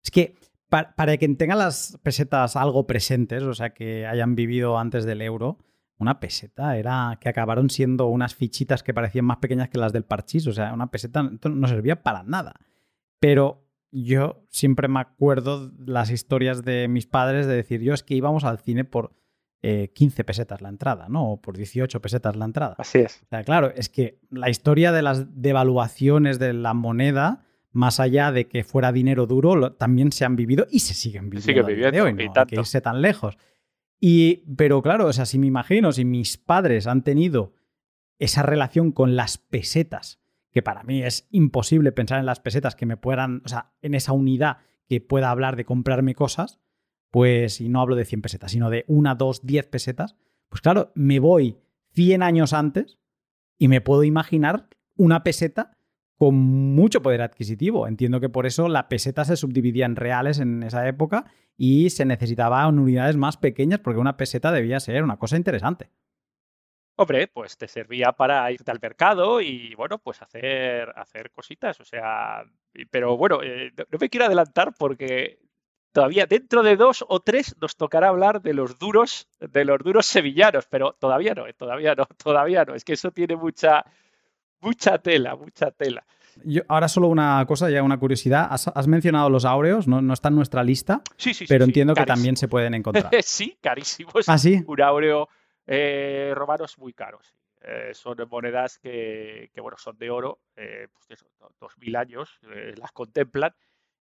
Es 0.03 0.11
que 0.11 0.35
para, 0.67 0.93
para 0.95 1.17
que 1.17 1.29
tengan 1.29 1.59
las 1.59 1.97
pesetas 2.03 2.55
algo 2.55 2.85
presentes, 2.85 3.43
o 3.43 3.53
sea, 3.53 3.73
que 3.73 4.05
hayan 4.07 4.35
vivido 4.35 4.77
antes 4.77 5.05
del 5.05 5.21
euro, 5.21 5.59
una 6.03 6.19
peseta 6.19 6.77
era 6.77 7.17
que 7.19 7.29
acabaron 7.29 7.71
siendo 7.71 8.07
unas 8.07 8.35
fichitas 8.35 8.83
que 8.83 8.93
parecían 8.93 9.25
más 9.25 9.37
pequeñas 9.37 9.69
que 9.69 9.79
las 9.79 9.91
del 9.91 10.03
parchís. 10.03 10.45
O 10.45 10.53
sea, 10.53 10.73
una 10.73 10.91
peseta 10.91 11.23
no 11.23 11.67
servía 11.67 12.03
para 12.03 12.21
nada. 12.23 12.53
Pero 13.19 13.63
yo 13.91 14.43
siempre 14.49 14.87
me 14.87 14.99
acuerdo 14.99 15.71
las 15.79 16.09
historias 16.09 16.63
de 16.63 16.87
mis 16.87 17.07
padres 17.07 17.47
de 17.47 17.55
decir, 17.55 17.81
yo 17.81 17.93
es 17.93 18.03
que 18.03 18.15
íbamos 18.15 18.43
al 18.43 18.59
cine 18.59 18.85
por 18.85 19.13
15 19.61 20.21
eh, 20.21 20.25
pesetas 20.25 20.61
la 20.61 20.69
entrada, 20.69 21.07
¿no? 21.07 21.31
O 21.31 21.41
por 21.41 21.55
18 21.55 22.01
pesetas 22.01 22.35
la 22.35 22.45
entrada. 22.45 22.75
Así 22.77 22.99
es. 22.99 23.21
O 23.23 23.27
sea, 23.29 23.43
claro, 23.43 23.71
es 23.75 23.87
que 23.89 24.19
la 24.29 24.49
historia 24.49 24.91
de 24.91 25.01
las 25.01 25.41
devaluaciones 25.41 26.37
de 26.37 26.53
la 26.53 26.73
moneda, 26.73 27.45
más 27.71 27.99
allá 27.99 28.31
de 28.31 28.47
que 28.47 28.63
fuera 28.63 28.91
dinero 28.91 29.25
duro, 29.25 29.73
también 29.73 30.11
se 30.11 30.25
han 30.25 30.35
vivido 30.35 30.67
y 30.69 30.79
se 30.79 30.93
siguen 30.93 31.29
viviendo. 31.29 31.45
Sigue 31.45 31.63
viviendo, 31.63 32.03
hoy, 32.03 32.13
no 32.13 32.21
hay 32.21 32.45
que 32.45 32.55
irse 32.55 32.81
tan 32.81 33.01
lejos. 33.01 33.37
Y, 34.05 34.43
pero 34.57 34.81
claro, 34.81 35.07
o 35.07 35.13
sea, 35.13 35.25
si 35.25 35.39
me 35.39 35.47
imagino, 35.47 35.93
si 35.93 36.03
mis 36.03 36.35
padres 36.35 36.87
han 36.87 37.05
tenido 37.05 37.53
esa 38.19 38.43
relación 38.43 38.91
con 38.91 39.15
las 39.15 39.37
pesetas, 39.37 40.19
que 40.51 40.61
para 40.61 40.83
mí 40.83 41.01
es 41.01 41.29
imposible 41.31 41.93
pensar 41.93 42.19
en 42.19 42.25
las 42.25 42.41
pesetas 42.41 42.75
que 42.75 42.85
me 42.85 42.97
puedan, 42.97 43.41
o 43.45 43.47
sea, 43.47 43.71
en 43.81 43.95
esa 43.95 44.11
unidad 44.11 44.57
que 44.89 44.99
pueda 44.99 45.31
hablar 45.31 45.55
de 45.55 45.63
comprarme 45.63 46.15
cosas, 46.15 46.59
pues, 47.11 47.61
y 47.61 47.69
no 47.69 47.79
hablo 47.79 47.95
de 47.95 48.03
100 48.03 48.21
pesetas, 48.23 48.51
sino 48.51 48.69
de 48.69 48.83
una, 48.89 49.15
dos, 49.15 49.45
10 49.45 49.67
pesetas, 49.67 50.17
pues 50.49 50.59
claro, 50.59 50.91
me 50.95 51.19
voy 51.19 51.59
100 51.93 52.23
años 52.23 52.51
antes 52.51 52.99
y 53.57 53.69
me 53.69 53.79
puedo 53.79 54.03
imaginar 54.03 54.67
una 54.97 55.23
peseta 55.23 55.72
con 56.17 56.35
mucho 56.35 57.01
poder 57.01 57.21
adquisitivo. 57.21 57.87
Entiendo 57.87 58.19
que 58.19 58.29
por 58.29 58.45
eso 58.45 58.67
la 58.67 58.87
peseta 58.87 59.25
se 59.25 59.37
subdividía 59.37 59.85
en 59.85 59.95
reales 59.95 60.39
en 60.39 60.63
esa 60.63 60.87
época 60.87 61.25
y 61.57 61.89
se 61.89 62.05
necesitaba 62.05 62.67
unidades 62.67 63.17
más 63.17 63.37
pequeñas 63.37 63.79
porque 63.79 63.99
una 63.99 64.17
peseta 64.17 64.51
debía 64.51 64.79
ser 64.79 65.03
una 65.03 65.17
cosa 65.17 65.37
interesante. 65.37 65.89
Hombre, 66.95 67.27
pues 67.27 67.57
te 67.57 67.67
servía 67.67 68.11
para 68.11 68.51
irte 68.51 68.69
al 68.69 68.79
mercado 68.79 69.41
y 69.41 69.73
bueno, 69.73 69.97
pues 69.97 70.21
hacer, 70.21 70.93
hacer 70.95 71.31
cositas. 71.31 71.79
O 71.79 71.85
sea, 71.85 72.43
pero 72.91 73.17
bueno, 73.17 73.41
eh, 73.41 73.71
no 73.75 73.97
me 73.99 74.09
quiero 74.09 74.27
adelantar 74.27 74.73
porque 74.77 75.39
todavía 75.91 76.27
dentro 76.27 76.61
de 76.61 76.75
dos 76.75 77.03
o 77.07 77.19
tres 77.19 77.55
nos 77.59 77.77
tocará 77.77 78.09
hablar 78.09 78.41
de 78.41 78.53
los 78.53 78.77
duros, 78.77 79.27
de 79.39 79.65
los 79.65 79.79
duros 79.79 80.05
sevillanos, 80.05 80.67
pero 80.67 80.93
todavía 80.93 81.33
no, 81.33 81.47
eh, 81.47 81.53
todavía 81.53 81.95
no, 81.95 82.05
todavía 82.23 82.63
no. 82.63 82.75
Es 82.75 82.85
que 82.85 82.93
eso 82.93 83.09
tiene 83.11 83.37
mucha, 83.37 83.85
mucha 84.63 84.97
tela, 84.97 85.35
mucha 85.35 85.71
tela. 85.71 86.05
Yo, 86.43 86.63
ahora 86.67 86.87
solo 86.87 87.07
una 87.09 87.45
cosa, 87.45 87.69
ya 87.69 87.83
una 87.83 87.99
curiosidad. 87.99 88.47
Has, 88.49 88.87
mencionado 88.87 89.29
los 89.29 89.45
áureos, 89.45 89.87
no, 89.87 90.13
está 90.13 90.29
en 90.29 90.35
nuestra 90.35 90.63
lista, 90.63 91.01
sí, 91.17 91.33
sí, 91.33 91.45
pero 91.47 91.63
entiendo 91.65 91.93
que 91.93 92.05
también 92.05 92.35
se 92.35 92.47
pueden 92.47 92.73
encontrar. 92.73 93.11
sí, 93.23 93.57
carísimos. 93.61 94.27
¿Ah, 94.27 94.37
sí? 94.37 94.63
Un 94.65 94.81
áureo 94.81 95.29
eh, 95.67 96.31
romanos 96.35 96.77
muy 96.77 96.93
caros. 96.93 97.33
Eh, 97.61 97.91
son 97.93 98.17
monedas 98.29 98.77
que, 98.79 99.51
bueno, 99.61 99.77
son 99.77 99.97
de 99.97 100.09
oro, 100.09 100.39
eh, 100.55 100.87
pues 100.91 101.23
dos 101.59 101.77
mil 101.77 101.95
años, 101.95 102.39
las 102.77 102.91
contemplan, 102.91 103.53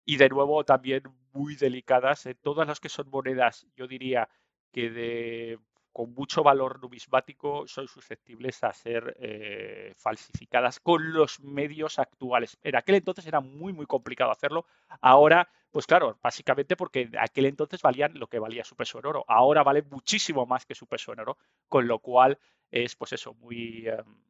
y 0.05 0.17
de 0.17 0.29
nuevo 0.29 0.63
también 0.63 1.03
muy 1.33 1.55
delicadas. 1.55 2.27
todas 2.41 2.67
las 2.67 2.79
que 2.79 2.89
son 2.89 3.09
monedas, 3.09 3.67
yo 3.75 3.87
diría 3.87 4.29
que 4.71 4.89
de 4.89 5.59
con 5.91 6.13
mucho 6.13 6.43
valor 6.43 6.81
numismático 6.81 7.67
son 7.67 7.87
susceptibles 7.87 8.63
a 8.63 8.73
ser 8.73 9.15
eh, 9.19 9.93
falsificadas 9.97 10.79
con 10.79 11.13
los 11.13 11.39
medios 11.41 11.99
actuales. 11.99 12.57
En 12.63 12.75
aquel 12.75 12.95
entonces 12.95 13.25
era 13.25 13.41
muy, 13.41 13.73
muy 13.73 13.85
complicado 13.85 14.31
hacerlo. 14.31 14.65
Ahora, 15.01 15.49
pues 15.71 15.85
claro, 15.85 16.17
básicamente 16.21 16.75
porque 16.75 17.01
en 17.01 17.17
aquel 17.17 17.45
entonces 17.45 17.81
valían 17.81 18.17
lo 18.17 18.27
que 18.27 18.39
valía 18.39 18.63
su 18.63 18.75
peso 18.75 18.99
en 18.99 19.05
oro. 19.05 19.25
Ahora 19.27 19.63
vale 19.63 19.83
muchísimo 19.83 20.45
más 20.45 20.65
que 20.65 20.75
su 20.75 20.87
peso 20.87 21.13
en 21.13 21.19
oro, 21.21 21.37
con 21.67 21.87
lo 21.87 21.99
cual 21.99 22.39
es, 22.69 22.95
pues 22.95 23.13
eso, 23.13 23.33
muy 23.33 23.87
em, 23.87 24.21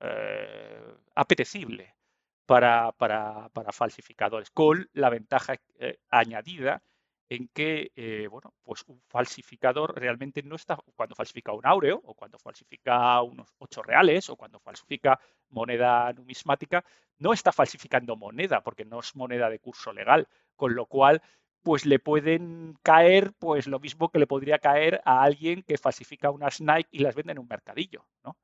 eh, 0.00 0.94
apetecible 1.14 1.94
para, 2.46 2.92
para, 2.92 3.48
para, 3.50 3.72
falsificadores, 3.72 4.50
con 4.50 4.88
la 4.92 5.08
ventaja 5.08 5.56
eh, 5.78 5.98
añadida 6.10 6.82
en 7.28 7.48
que, 7.48 7.92
eh, 7.96 8.28
bueno, 8.30 8.54
pues 8.62 8.84
un 8.86 9.00
falsificador 9.08 9.98
realmente 9.98 10.42
no 10.42 10.56
está, 10.56 10.78
cuando 10.94 11.14
falsifica 11.14 11.52
un 11.52 11.66
áureo 11.66 12.00
o 12.04 12.14
cuando 12.14 12.38
falsifica 12.38 13.20
unos 13.22 13.48
ocho 13.58 13.82
reales 13.82 14.28
o 14.28 14.36
cuando 14.36 14.60
falsifica 14.60 15.18
moneda 15.50 16.12
numismática, 16.12 16.84
no 17.18 17.32
está 17.32 17.52
falsificando 17.52 18.16
moneda 18.16 18.62
porque 18.62 18.84
no 18.84 19.00
es 19.00 19.14
moneda 19.16 19.48
de 19.48 19.58
curso 19.58 19.92
legal, 19.92 20.28
con 20.56 20.74
lo 20.74 20.86
cual 20.86 21.22
pues 21.62 21.86
le 21.86 21.98
pueden 21.98 22.76
caer 22.82 23.32
pues 23.38 23.66
lo 23.66 23.80
mismo 23.80 24.10
que 24.10 24.18
le 24.18 24.26
podría 24.26 24.58
caer 24.58 25.00
a 25.04 25.22
alguien 25.22 25.62
que 25.62 25.78
falsifica 25.78 26.30
unas 26.30 26.60
Nike 26.60 26.88
y 26.90 26.98
las 26.98 27.14
vende 27.14 27.32
en 27.32 27.38
un 27.38 27.48
mercadillo, 27.48 28.06
¿no? 28.22 28.36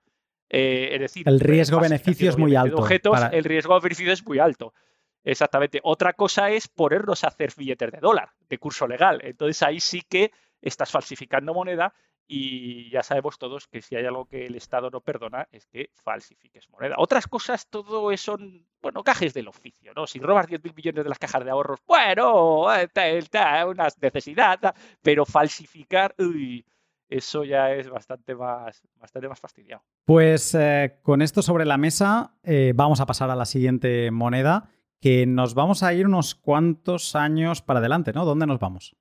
Eh, 0.49 0.89
es 0.95 1.01
decir, 1.01 1.29
el 1.29 1.39
riesgo-beneficio 1.39 2.31
es 2.31 2.37
muy 2.37 2.57
alto. 2.57 2.79
Objetos, 2.79 3.21
El 3.31 3.45
riesgo-beneficio 3.45 4.13
es 4.13 4.27
muy 4.27 4.41
alto. 4.41 4.75
Exactamente. 5.25 5.81
Otra 5.83 6.13
cosa 6.15 6.51
es 6.51 6.69
ponerlos 6.69 7.25
a 7.25 7.29
hacer 7.29 7.53
billetes 7.57 7.93
de 7.93 7.99
dólar, 7.99 8.31
de 8.49 8.59
curso 8.59 8.87
legal. 8.87 9.21
Entonces 9.23 9.63
ahí 9.63 9.81
sí 9.81 10.03
que 10.09 10.33
estás 10.61 10.91
falsificando 10.91 11.55
moneda 11.55 11.95
y 12.33 12.89
ya 12.91 13.03
sabemos 13.03 13.39
todos 13.39 13.67
que 13.67 13.83
si 13.83 13.97
hay 13.97 14.07
algo 14.07 14.27
que 14.27 14.47
el 14.47 14.55
Estado 14.55 14.89
no 14.89 15.01
perdona 15.01 15.49
es 15.51 15.67
que 15.67 15.91
falsifiques 15.97 16.69
moneda. 16.71 16.95
Otras 16.99 17.27
cosas, 17.27 17.67
todo 17.69 18.13
eso 18.13 18.33
son, 18.37 18.65
bueno, 18.81 19.03
cajes 19.03 19.35
del 19.35 19.49
oficio, 19.49 19.93
¿no? 19.97 20.07
Si 20.07 20.21
robas 20.21 20.47
10.000 20.47 20.73
millones 20.77 21.03
de 21.03 21.09
las 21.09 21.19
cajas 21.19 21.45
de 21.45 21.51
ahorros, 21.51 21.81
bueno, 21.89 22.73
está 22.73 23.67
una 23.67 23.89
necesidad, 24.01 24.61
pero 25.03 25.27
falsificar, 25.27 26.15
uy, 26.19 26.65
eso 27.09 27.43
ya 27.43 27.73
es 27.73 27.91
bastante 27.91 28.37
más, 28.37 28.81
bastante 28.95 29.29
más 29.29 29.41
fastidiado. 29.41 29.83
Pues 30.05 30.55
eh, 30.55 31.01
con 31.03 31.23
esto 31.23 31.43
sobre 31.43 31.65
la 31.65 31.79
mesa, 31.79 32.37
eh, 32.45 32.73
vamos 32.77 33.01
a 33.01 33.07
pasar 33.07 33.31
a 33.31 33.35
la 33.35 33.45
siguiente 33.45 34.13
moneda 34.13 34.71
que 35.01 35.27
nos 35.27 35.55
vamos 35.55 35.83
a 35.83 35.95
ir 35.95 36.07
unos 36.07 36.35
cuantos 36.35 37.17
años 37.17 37.63
para 37.63 37.81
adelante, 37.81 38.13
¿no? 38.13 38.25
¿Dónde 38.25 38.47
nos 38.47 38.61
vamos? 38.61 38.97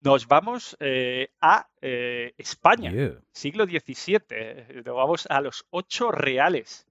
Nos 0.00 0.28
vamos 0.28 0.76
eh, 0.80 1.30
a 1.40 1.68
eh, 1.80 2.32
España, 2.38 2.92
siglo 3.32 3.64
XVII. 3.66 4.82
Nos 4.84 4.94
vamos 4.94 5.26
a 5.28 5.40
los 5.40 5.66
ocho 5.70 6.12
reales, 6.12 6.86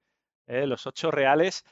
eh, 0.45 0.67
los 0.67 0.85
ocho 0.87 1.09
reales 1.11 1.63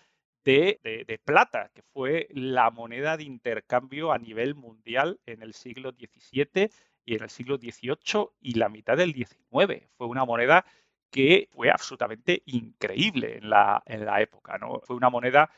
de, 0.45 0.79
de, 0.83 1.17
plata, 1.17 1.71
que 1.73 1.81
fue 1.81 2.27
la 2.31 2.69
moneda 2.69 3.17
de 3.17 3.23
intercambio 3.23 4.11
a 4.11 4.19
nivel 4.19 4.53
mundial 4.53 5.19
en 5.25 5.41
el 5.41 5.55
siglo 5.55 5.91
XVII 5.91 6.69
y 7.03 7.15
en 7.15 7.23
el 7.23 7.29
siglo 7.29 7.57
XVIII 7.57 8.29
y 8.39 8.53
la 8.53 8.69
mitad 8.69 8.95
del 8.95 9.13
XIX. 9.13 9.89
Fue 9.97 10.07
una 10.07 10.23
moneda 10.23 10.63
que 11.09 11.47
fue 11.51 11.71
absolutamente 11.71 12.43
increíble 12.45 13.37
en 13.37 13.49
la, 13.49 13.81
en 13.85 14.05
la 14.05 14.21
época. 14.21 14.57
¿no? 14.57 14.81
Fue 14.83 14.95
una 14.95 15.09
moneda 15.09 15.49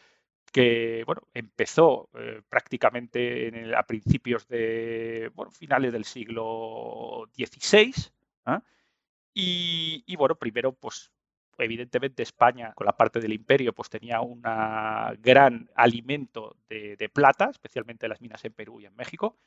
que 0.52 1.04
bueno, 1.06 1.22
empezó 1.34 2.10
eh, 2.18 2.42
prácticamente 2.50 3.76
a 3.76 3.84
principios 3.84 4.48
de 4.48 5.32
bueno, 5.36 5.52
finales 5.52 5.94
del 5.94 6.06
siglo 6.06 7.30
XVI. 7.36 7.94
¿ah? 8.46 8.64
Y, 9.34 10.16
bueno, 10.16 10.36
primero, 10.36 10.74
pues 10.74 11.12
evidentemente 11.60 12.24
España, 12.24 12.74
con 12.74 12.86
la 12.86 12.98
parte 12.98 13.20
del 13.20 13.34
imperio, 13.34 13.74
pues 13.74 13.90
tenía 13.90 14.22
un 14.22 14.42
gran 14.42 15.70
alimento 15.76 16.56
de, 16.68 17.10
plata, 17.14 17.50
especialmente 17.52 18.08
las 18.08 18.22
minas 18.22 18.44
en 18.46 18.54
Perú 18.54 18.82
y 18.82 18.86
en 18.86 18.96
México. 18.96 19.38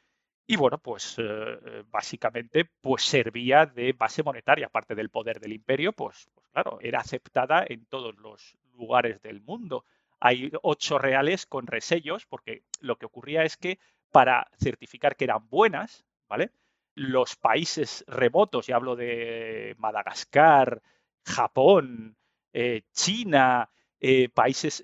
Y 0.47 0.57
bueno, 0.57 0.79
pues 0.79 1.17
eh, 1.19 1.85
básicamente 1.91 2.65
pues 2.81 3.03
servía 3.03 3.67
de 3.67 3.93
base 3.93 4.23
monetaria, 4.23 4.67
aparte 4.67 4.95
del 4.95 5.11
poder 5.11 5.39
del 5.41 5.53
imperio, 5.53 5.93
pues, 5.93 6.29
pues 6.35 6.47
claro, 6.53 6.79
era 6.81 7.01
aceptada 7.01 7.65
en 7.69 7.87
todos 7.87 8.17
los 8.17 8.57
lugares 8.75 9.21
del 9.23 9.41
mundo 9.41 9.85
hay 10.21 10.53
ocho 10.63 10.99
reales 10.99 11.47
con 11.47 11.67
resellos, 11.67 12.27
porque 12.27 12.63
lo 12.81 12.97
que 12.97 13.07
ocurría 13.07 13.45
es 13.45 13.57
que 13.57 13.79
para 14.11 14.49
certificar 14.59 15.17
que 15.17 15.25
eran 15.25 15.49
buenas, 15.49 16.05
¿vale? 16.29 16.53
Los 16.95 17.37
países 17.37 18.05
remotos, 18.07 18.69
y 18.69 18.73
hablo 18.73 18.97
de 18.97 19.75
Madagascar, 19.79 20.83
Japón, 21.25 22.17
eh, 22.53 22.83
China, 22.93 23.71
eh, 24.01 24.29
países 24.29 24.83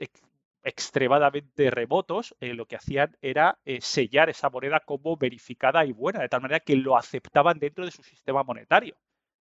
extremadamente 0.63 1.71
remotos, 1.71 2.35
eh, 2.41 2.55
lo 2.55 2.67
que 2.67 2.77
hacían 2.77 3.17
era 3.21 3.59
sellar 3.81 4.31
esa 4.31 4.51
moneda 4.51 4.81
como 4.81 5.17
verificada 5.17 5.85
y 5.85 5.93
buena, 5.93 6.21
de 6.21 6.29
tal 6.29 6.43
manera 6.43 6.61
que 6.61 6.77
lo 6.77 6.97
aceptaban 6.97 7.59
dentro 7.59 7.85
de 7.85 7.91
su 7.91 8.03
sistema 8.03 8.43
monetario. 8.43 8.97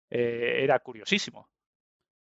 era 0.10 0.80
curiosísimo. 0.80 1.50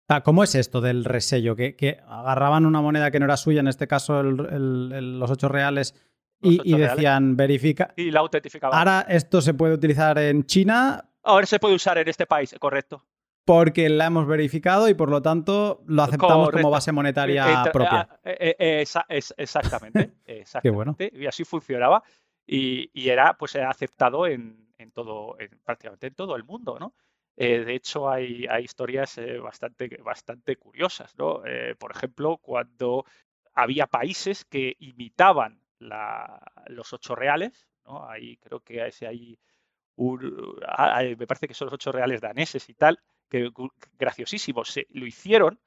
Ah, 0.08 0.22
¿Cómo 0.22 0.42
es 0.42 0.54
esto 0.54 0.80
del 0.80 1.04
resello? 1.04 1.54
¿Que, 1.54 2.00
agarraban 2.08 2.64
una 2.64 2.80
moneda 2.80 3.10
que 3.10 3.18
no 3.20 3.26
era 3.26 3.36
suya, 3.36 3.60
en 3.60 3.68
este 3.68 3.86
caso 3.86 4.22
los 4.22 5.30
ocho 5.30 5.48
reales, 5.48 5.94
y, 6.40 6.76
decían 6.76 7.36
verifica. 7.36 7.92
Y 7.96 8.10
la 8.10 8.20
autentificaban. 8.20 8.78
Ahora 8.78 9.04
esto 9.08 9.42
se 9.42 9.54
puede 9.54 9.74
utilizar 9.74 10.18
en 10.18 10.44
China. 10.46 11.04
Ahora 11.22 11.46
se 11.46 11.58
puede 11.58 11.74
usar 11.74 11.98
en 11.98 12.08
este 12.08 12.26
país, 12.26 12.54
correcto. 12.58 13.04
Porque 13.44 13.88
la 13.88 14.06
hemos 14.06 14.26
verificado 14.26 14.88
y 14.88 14.94
por 14.94 15.10
lo 15.10 15.20
tanto 15.20 15.82
lo 15.86 16.02
aceptamos 16.02 16.50
como 16.50 16.70
base 16.70 16.92
monetaria 16.92 17.64
propia. 17.72 18.08
Eh, 18.24 18.56
eh, 18.58 18.84
exactamente. 19.08 20.12
exactamente. 20.26 20.60
Qué 20.62 20.70
bueno. 20.70 20.96
Y 20.98 21.26
así 21.26 21.44
funcionaba. 21.44 22.02
Y, 22.46 23.08
era, 23.08 23.36
pues, 23.36 23.56
aceptado 23.56 24.26
en, 24.26 24.68
todo, 24.94 25.36
prácticamente 25.64 26.06
en 26.06 26.14
todo 26.14 26.34
el 26.34 26.44
mundo, 26.44 26.78
¿no? 26.78 26.94
Eh, 27.40 27.64
de 27.64 27.76
hecho, 27.76 28.10
hay, 28.10 28.48
historias 28.60 29.16
eh, 29.18 29.38
bastante, 29.38 29.88
bastante 30.02 30.56
curiosas. 30.56 31.16
¿no? 31.16 31.46
Eh, 31.46 31.76
por 31.78 31.92
ejemplo, 31.92 32.38
cuando 32.38 33.04
había 33.54 33.86
países 33.86 34.44
que 34.44 34.74
imitaban 34.80 35.62
los 35.78 36.92
ocho 36.92 37.14
reales, 37.14 37.68
¿no? 37.84 38.08
ahí 38.10 38.36
creo 38.38 38.58
que 38.58 38.82
hay 38.82 39.38
ah, 40.66 41.02
me 41.16 41.26
parece 41.28 41.46
que 41.46 41.54
son 41.54 41.66
los 41.66 41.74
ocho 41.74 41.92
reales 41.92 42.20
daneses 42.20 42.68
y 42.68 42.74
tal, 42.74 42.98
que 43.28 43.50
graciosísimos, 43.96 44.70
se, 44.70 44.88
lo 44.90 45.06
hicieron 45.06 45.60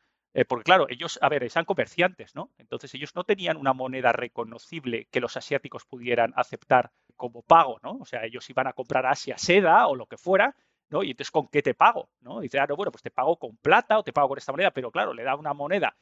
porque 0.48 0.64
claro, 0.64 0.88
ellos, 0.90 1.20
a 1.22 1.28
ver, 1.28 1.44
eran 1.44 1.66
comerciantes, 1.66 2.36
¿no? 2.36 2.52
Entonces 2.58 2.94
ellos 2.94 3.16
no 3.16 3.26
tenían 3.26 3.58
una 3.58 3.74
moneda 3.74 4.14
reconocible 4.14 5.08
que 5.12 5.20
los 5.20 5.36
asiáticos 5.36 5.86
pudieran 5.86 6.32
aceptar 6.38 6.92
como 7.18 7.42
pago, 7.42 7.80
¿no? 7.84 7.98
O 8.00 8.06
sea, 8.06 8.26
ellos 8.26 8.50
iban 8.50 8.68
a 8.68 8.74
comprar 8.74 9.06
a 9.06 9.12
Asia 9.12 9.38
seda 9.38 9.88
o 9.88 9.96
lo 9.96 10.06
que 10.06 10.18
fuera 10.18 10.56
¿no? 10.92 11.04
Y 11.04 11.12
entonces, 11.12 11.32
¿con 11.32 11.48
qué 11.48 11.62
te 11.62 11.74
pago? 11.74 12.10
¿no? 12.22 12.42
dice, 12.42 12.60
ah, 12.60 12.66
no, 12.68 12.76
bueno, 12.76 12.92
pues 12.92 13.02
te 13.02 13.12
pago 13.12 13.38
con 13.38 13.58
plata 13.58 13.98
o 13.98 14.04
te 14.04 14.14
pago 14.14 14.30
con 14.30 14.38
esta 14.38 14.52
moneda, 14.52 14.72
pero 14.72 14.92
claro, 14.92 15.14
le 15.14 15.24
da 15.24 15.36
una 15.36 15.54
moneda 15.54 15.96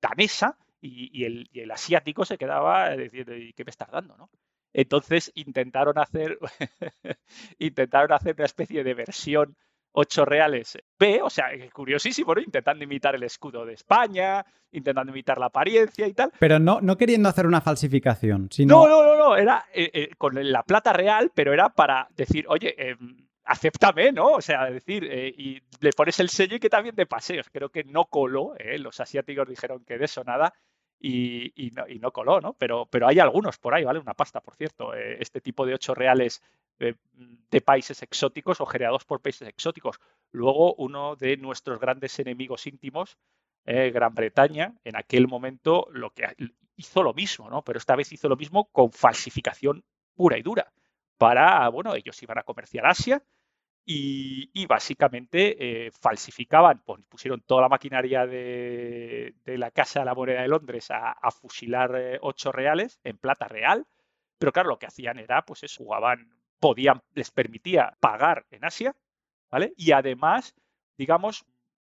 danesa 0.00 0.56
y, 0.80 1.24
el, 1.24 1.70
asiático 1.70 2.24
se 2.24 2.38
quedaba 2.38 2.90
diciendo, 2.96 3.34
¿y 3.34 3.52
qué 3.54 3.64
me 3.64 3.70
estás 3.70 3.90
dando? 3.90 4.16
¿no? 4.16 4.30
Entonces 4.72 5.32
intentaron 5.34 5.98
hacer, 5.98 6.38
intentaron 7.58 8.12
hacer 8.12 8.34
una 8.36 8.44
especie 8.44 8.84
de 8.84 8.94
versión 8.94 9.56
ocho 9.98 10.26
reales 10.26 10.76
B, 10.98 11.22
o 11.22 11.30
sea, 11.30 11.46
curiosísimo, 11.72 12.34
¿no? 12.34 12.42
Intentando 12.42 12.84
imitar 12.84 13.14
el 13.14 13.22
escudo 13.22 13.64
de 13.64 13.72
España, 13.72 14.44
intentando 14.72 15.10
imitar 15.10 15.38
la 15.38 15.46
apariencia 15.46 16.06
y 16.06 16.12
tal. 16.12 16.32
Pero 16.38 16.58
no, 16.58 16.82
no 16.82 16.98
queriendo 16.98 17.30
hacer 17.30 17.46
una 17.46 17.62
falsificación, 17.62 18.48
sino... 18.52 18.86
No, 18.86 18.88
no, 18.88 19.02
no, 19.02 19.16
no, 19.16 19.36
era 19.36 19.64
eh, 19.72 19.90
eh, 19.94 20.10
con 20.18 20.34
la 20.34 20.62
plata 20.62 20.92
real, 20.92 21.32
pero 21.34 21.54
era 21.54 21.70
para 21.70 22.08
decir, 22.14 22.44
oye, 22.48 22.74
eh, 22.76 22.96
acéptame, 23.46 24.12
¿no? 24.12 24.32
O 24.32 24.40
sea, 24.40 24.70
decir, 24.70 25.04
y 25.04 25.62
le 25.80 25.92
pones 25.92 26.20
el 26.20 26.28
sello 26.28 26.56
y 26.56 26.60
que 26.60 26.68
también 26.68 26.94
de 26.94 27.06
paseos. 27.06 27.48
Creo 27.50 27.70
que 27.70 27.84
no 27.84 28.06
coló, 28.06 28.54
los 28.78 29.00
asiáticos 29.00 29.48
dijeron 29.48 29.84
que 29.84 29.98
de 29.98 30.04
eso 30.04 30.24
nada. 30.24 30.52
Y, 30.98 31.70
no, 31.74 31.86
y, 31.86 31.98
no, 31.98 32.10
coló, 32.10 32.40
¿no? 32.40 32.54
Pero, 32.54 32.86
pero 32.86 33.06
hay 33.06 33.18
algunos 33.20 33.58
por 33.58 33.74
ahí, 33.74 33.84
¿vale? 33.84 34.00
Una 34.00 34.14
pasta, 34.14 34.40
por 34.40 34.56
cierto. 34.56 34.94
este 34.94 35.40
tipo 35.40 35.66
de 35.66 35.74
ocho 35.74 35.94
reales 35.94 36.42
de 36.78 37.60
países 37.60 38.02
exóticos 38.02 38.60
o 38.60 38.66
generados 38.66 39.04
por 39.04 39.20
países 39.20 39.48
exóticos. 39.48 39.98
Luego, 40.32 40.74
uno 40.74 41.16
de 41.16 41.36
nuestros 41.36 41.80
grandes 41.80 42.18
enemigos 42.18 42.66
íntimos, 42.66 43.16
eh, 43.64 43.90
Gran 43.90 44.14
Bretaña, 44.14 44.74
en 44.84 44.96
aquel 44.96 45.28
momento 45.28 45.88
lo 45.90 46.10
que 46.10 46.24
hizo 46.76 47.02
lo 47.02 47.14
mismo, 47.14 47.48
¿no? 47.50 47.62
Pero 47.62 47.78
esta 47.78 47.96
vez 47.96 48.12
hizo 48.12 48.28
lo 48.28 48.36
mismo 48.36 48.66
con 48.70 48.92
falsificación 48.92 49.84
pura 50.14 50.38
y 50.38 50.42
dura. 50.42 50.72
Para, 51.18 51.68
bueno, 51.70 51.94
ellos 51.94 52.22
iban 52.22 52.38
a 52.38 52.42
comerciar 52.42 52.86
Asia 52.86 53.22
y, 53.88 54.66
básicamente 54.66 55.86
eh, 55.86 55.90
falsificaban, 55.92 56.82
pues, 56.84 57.00
pusieron 57.08 57.40
toda 57.42 57.62
la 57.62 57.68
maquinaria 57.68 58.26
de, 58.26 59.34
la 59.44 59.70
Casa 59.70 60.00
de 60.00 60.06
la 60.06 60.14
Moneda 60.14 60.42
de 60.42 60.48
Londres 60.48 60.88
a, 60.90 61.30
fusilar 61.30 61.94
eh, 61.96 62.18
ocho 62.20 62.50
reales 62.50 62.98
en 63.04 63.16
plata 63.16 63.46
real, 63.46 63.86
pero 64.38 64.52
claro, 64.52 64.70
lo 64.70 64.78
que 64.78 64.86
hacían 64.86 65.18
era, 65.18 65.42
pues 65.42 65.62
eso, 65.62 65.84
jugaban 65.84 66.28
podían, 66.58 67.00
les 67.14 67.30
permitía 67.30 67.96
pagar 68.00 68.46
en 68.50 68.64
Asia, 68.64 68.96
¿vale? 69.50 69.72
Y 69.76 69.92
además, 69.92 70.54
digamos, 70.98 71.44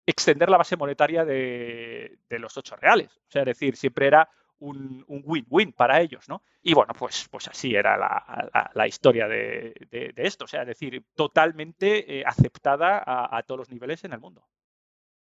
extender 0.05 0.49
la 0.49 0.57
base 0.57 0.77
monetaria 0.77 1.25
de, 1.25 2.19
los 2.29 2.55
ocho 2.57 2.75
reales. 2.75 3.17
O 3.17 3.31
sea, 3.31 3.41
es 3.41 3.47
decir, 3.47 3.75
siempre 3.75 4.07
era 4.07 4.29
un 4.59 5.05
win-win 5.07 5.73
para 5.73 6.01
ellos, 6.01 6.27
¿no? 6.27 6.41
Y 6.61 6.73
bueno, 6.73 6.93
pues, 6.97 7.27
pues 7.31 7.47
así 7.47 7.73
era 7.73 7.97
la, 7.97 8.87
historia 8.87 9.27
de, 9.27 9.73
esto. 10.17 10.45
O 10.45 10.47
sea, 10.47 10.61
es 10.61 10.67
decir, 10.67 11.03
totalmente 11.15 12.19
eh, 12.19 12.23
aceptada 12.25 13.01
a, 13.05 13.41
todos 13.43 13.59
los 13.59 13.69
niveles 13.69 14.03
en 14.03 14.13
el 14.13 14.19
mundo. 14.19 14.43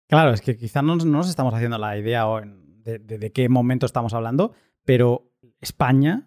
Claro, 0.07 0.31
es 0.31 0.41
que 0.41 0.57
quizá 0.57 0.81
no, 0.81 0.95
nos 0.95 1.29
estamos 1.29 1.53
haciendo 1.53 1.77
la 1.77 1.97
idea 1.97 2.25
de, 2.83 2.99
de 2.99 3.31
qué 3.31 3.47
momento 3.47 3.85
estamos 3.85 4.13
hablando, 4.13 4.53
pero 4.83 5.31
España 5.61 6.25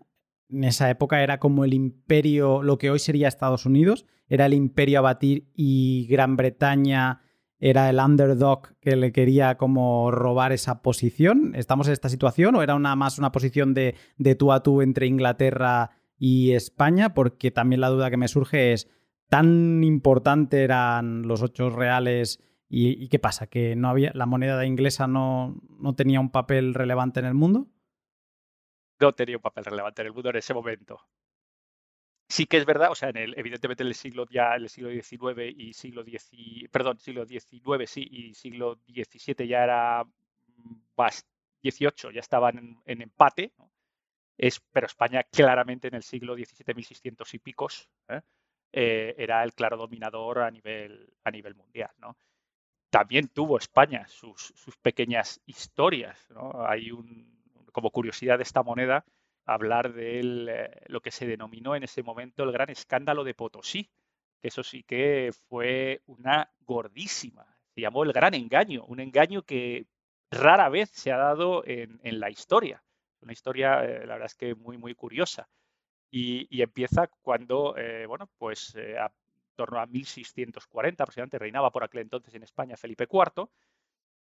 en 0.48 0.64
esa 0.64 0.90
época 0.90 1.22
era 1.22 1.38
como 1.38 1.64
el 1.64 1.74
imperio, 1.74 2.62
lo 2.62 2.78
que 2.78 2.90
hoy 2.90 2.98
sería 2.98 3.26
Estados 3.26 3.66
Unidos, 3.66 4.07
era 4.28 4.46
el 4.46 4.55
imperio 4.55 4.98
a 4.98 5.03
batir 5.03 5.48
y 5.55 6.07
Gran 6.09 6.36
Bretaña 6.36 7.22
era 7.64 7.88
el 7.88 8.00
underdog 8.00 8.74
que 8.80 8.96
le 8.96 9.12
quería 9.12 9.56
como 9.56 10.10
robar 10.10 10.50
esa 10.50 10.82
posición. 10.82 11.52
¿Estamos 11.54 11.86
en 11.86 11.92
esta 11.92 12.08
situación 12.08 12.56
o 12.56 12.62
era 12.62 12.74
una, 12.74 12.96
más 12.96 13.20
una 13.20 13.30
posición 13.30 13.72
de, 13.72 13.94
de 14.18 14.34
tú 14.34 14.50
a 14.50 14.64
tú 14.64 14.82
entre 14.82 15.06
Inglaterra 15.06 15.92
y 16.18 16.52
España? 16.52 17.14
Porque 17.14 17.52
también 17.52 17.80
la 17.80 17.88
duda 17.88 18.10
que 18.10 18.16
me 18.16 18.26
surge 18.26 18.72
es, 18.72 18.90
¿tan 19.28 19.84
importante 19.84 20.64
eran 20.64 21.22
los 21.28 21.40
ocho 21.40 21.70
reales? 21.70 22.42
¿Y, 22.68 23.06
qué 23.08 23.20
pasa? 23.20 23.46
¿Que 23.46 23.76
no 23.76 23.88
había, 23.88 24.10
la 24.12 24.26
moneda 24.26 24.66
inglesa 24.66 25.06
no, 25.06 25.54
no 25.78 25.94
tenía 25.94 26.18
un 26.18 26.30
papel 26.30 26.74
relevante 26.74 27.20
en 27.20 27.26
el 27.26 27.34
mundo? 27.34 27.68
no 29.00 29.12
tenía 29.12 29.36
un 29.36 29.42
papel 29.42 29.64
relevante 29.64 30.02
en 30.02 30.06
el 30.06 30.14
mundo 30.14 30.30
en 30.30 30.36
ese 30.36 30.54
momento. 30.54 31.00
Sí 32.33 32.47
que 32.47 32.57
es 32.57 32.64
verdad, 32.64 32.91
o 32.91 32.95
sea, 32.95 33.11
evidentemente 33.11 33.83
en 33.83 33.89
el 33.89 33.95
siglo 33.95 34.26
ya, 34.30 34.55
el 34.55 34.70
siglo 34.70 34.89
XIX 34.89 35.53
y 35.55 35.74
siglo 35.74 36.03
perdón, 36.70 36.99
siglo 36.99 37.26
XIX 37.26 37.91
sí 37.91 38.09
y 38.11 38.33
siglo 38.33 38.78
XVII 38.87 39.47
ya 39.47 39.62
era 39.62 40.03
XVIII 41.62 42.11
mm, 42.11 42.14
ya 42.14 42.20
estaban 42.20 42.80
en, 42.87 43.03
empate, 43.03 43.53
es, 44.39 44.61
pero 44.72 44.87
España 44.87 45.24
claramente 45.24 45.89
en 45.89 45.95
el 45.95 46.03
siglo 46.03 46.35
XVII, 46.35 46.74
1600 46.74 47.35
y 47.35 47.39
picos, 47.39 47.91
¿eh? 48.09 48.22
Eh, 48.72 49.14
era 49.18 49.45
el 49.45 49.53
claro 49.53 49.76
dominador 49.76 50.39
a 50.39 50.51
nivel, 50.51 51.12
a 51.24 51.30
nivel 51.30 51.55
mundial, 51.55 51.91
¿no? 51.99 52.16
También 52.89 53.28
tuvo 53.28 53.59
España 53.59 54.09
sus, 54.09 54.55
sus 54.57 54.78
pequeñas 54.78 55.43
historias, 55.45 56.18
¿no? 56.30 56.66
Hay 56.66 56.93
un, 56.93 57.30
como 57.72 57.91
curiosidad 57.91 58.39
de 58.39 58.45
esta 58.45 58.62
moneda, 58.62 59.05
hablar 59.45 59.93
de 59.93 60.20
eh, 60.20 60.70
lo 60.86 61.01
que 61.01 61.11
se 61.11 61.26
denominó 61.26 61.74
en 61.74 61.82
ese 61.82 62.03
momento 62.03 62.43
el 62.45 62.53
gran 62.53 62.70
escándalo 62.70 63.24
de 63.24 63.34
Potosí. 63.34 63.90
Que 64.40 64.49
eso 64.49 64.62
sí 64.62 64.82
que 64.82 65.30
fue 65.49 66.03
una 66.07 66.51
gordísima. 66.61 67.47
Se 67.74 67.80
llamó 67.80 68.03
el 68.03 68.12
gran 68.12 68.34
engaño, 68.34 68.84
un 68.86 69.01
engaño 69.01 69.43
que 69.43 69.86
rara 70.30 70.68
vez 70.68 70.90
se 70.90 71.12
ha 71.12 71.16
dado 71.16 71.62
en, 71.66 72.01
la 72.20 72.30
historia. 72.30 72.82
Una 73.20 73.32
historia, 73.32 73.84
eh, 73.84 74.07
la 74.07 74.14
verdad 74.14 74.26
es 74.26 74.34
que 74.34 74.55
muy, 74.55 74.78
muy 74.78 74.95
curiosa. 74.95 75.49
Y, 76.11 76.61
empieza 76.61 77.09
cuando, 77.22 77.74
eh, 77.78 78.05
bueno, 78.07 78.28
pues 78.36 78.76
a 79.01 79.11
torno 79.55 79.78
a 79.78 79.86
1640 79.86 81.03
aproximadamente, 81.03 81.38
reinaba 81.38 81.70
por 81.70 81.84
aquel 81.84 82.03
entonces 82.03 82.34
en 82.34 82.43
España 82.43 82.76
Felipe 82.76 83.07
IV, 83.11 83.49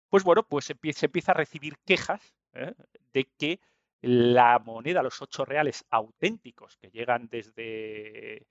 pues 0.08 0.24
bueno, 0.24 0.42
pues 0.42 0.64
se 0.64 0.74
empieza 1.06 1.32
a 1.32 1.34
recibir 1.34 1.78
quejas 1.84 2.34
¿eh? 2.54 2.74
de 3.12 3.24
que 3.38 3.60
la 4.00 4.58
moneda, 4.58 5.02
los 5.02 5.20
ocho 5.22 5.44
reales 5.44 5.84
auténticos 5.90 6.76
que 6.76 6.90
llegan 6.90 7.28
desde, 7.28 8.46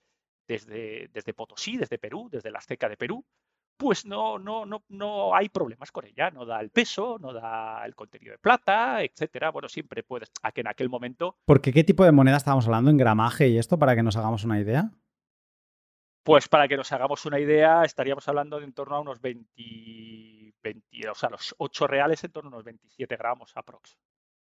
desde, 0.48 1.10
desde 1.14 1.34
Potosí, 1.34 1.78
desde 1.78 1.98
Perú, 1.98 2.30
desde 2.32 2.52
la 2.52 2.60
Azteca 2.60 2.90
de 2.90 2.98
Perú, 2.98 3.26
pues 3.78 4.06
no, 4.06 4.40
no, 4.40 4.66
no, 4.66 4.84
no 4.90 5.36
hay 5.36 5.50
problemas 5.50 5.92
con 5.92 6.06
ella, 6.06 6.32
no 6.32 6.46
da 6.46 6.60
el 6.60 6.72
peso, 6.72 7.18
no 7.20 7.32
da 7.32 7.86
el 7.86 7.96
contenido 7.96 8.32
de 8.32 8.40
plata, 8.40 9.04
etcétera. 9.04 9.52
Bueno, 9.52 9.70
siempre 9.70 10.04
puedes, 10.04 10.32
a 10.42 10.52
que 10.52 10.62
en 10.62 10.68
aquel 10.68 10.90
momento. 10.90 11.38
¿Por 11.46 11.62
qué 11.62 11.84
tipo 11.84 12.04
de 12.04 12.12
moneda 12.12 12.38
estábamos 12.38 12.66
hablando 12.66 12.90
en 12.90 12.98
gramaje 12.98 13.48
y 13.48 13.58
esto 13.58 13.78
para 13.78 13.96
que 13.96 14.04
nos 14.04 14.18
hagamos 14.18 14.44
una 14.44 14.60
idea? 14.60 14.92
Pues 16.24 16.50
para 16.50 16.68
que 16.68 16.76
nos 16.76 16.92
hagamos 16.92 17.26
una 17.26 17.40
idea, 17.40 17.84
estaríamos 17.84 18.28
hablando 18.28 18.60
de 18.60 18.66
en 18.66 18.74
torno 18.74 18.96
a 18.96 19.00
unos 19.00 19.22
20, 19.22 20.54
20 20.62 21.10
o 21.10 21.16
sea, 21.16 21.30
los 21.30 21.56
8 21.58 21.88
reales 21.88 22.24
en 22.24 22.32
torno 22.32 22.50
a 22.50 22.54
unos 22.54 22.66
27 22.66 23.16
gramos 23.16 23.56
aprox. 23.56 23.98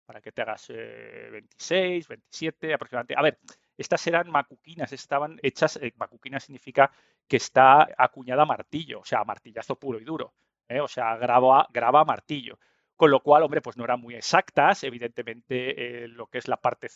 Para 0.06 0.22
que 0.22 0.32
te 0.32 0.42
hagas 0.42 0.68
26, 0.68 2.06
eh, 2.06 2.08
27 2.08 2.74
aproximadamente. 2.74 3.16
A 3.18 3.22
ver, 3.22 3.40
estas 3.78 4.06
eran 4.08 4.30
macuquinas, 4.30 4.94
estaban 4.94 5.40
hechas, 5.42 5.78
eh, 5.78 5.94
macuquina 5.98 6.40
significa 6.40 6.92
que 7.28 7.38
está 7.38 7.88
acuñada 7.98 8.44
a 8.44 8.46
martillo, 8.46 9.00
o 9.00 9.06
sea, 9.06 9.24
martillazo 9.24 9.78
puro 9.78 10.00
y 10.00 10.04
duro. 10.04 10.34
¿eh? 10.68 10.80
O 10.80 10.88
sea, 10.88 11.16
graba, 11.18 11.68
graba 11.72 12.06
martillo 12.06 12.60
con 12.96 13.12
lo 13.12 13.20
cual, 13.22 13.44
hombre, 13.44 13.62
pues 13.62 13.78
no 13.78 13.84
eran 13.84 14.00
muy 14.00 14.16
exactas. 14.16 14.84
Evidentemente, 14.84 16.04
eh, 16.06 16.08
lo 16.08 16.28
que 16.28 16.38
es 16.38 16.48
la 16.48 16.58
parte, 16.58 16.88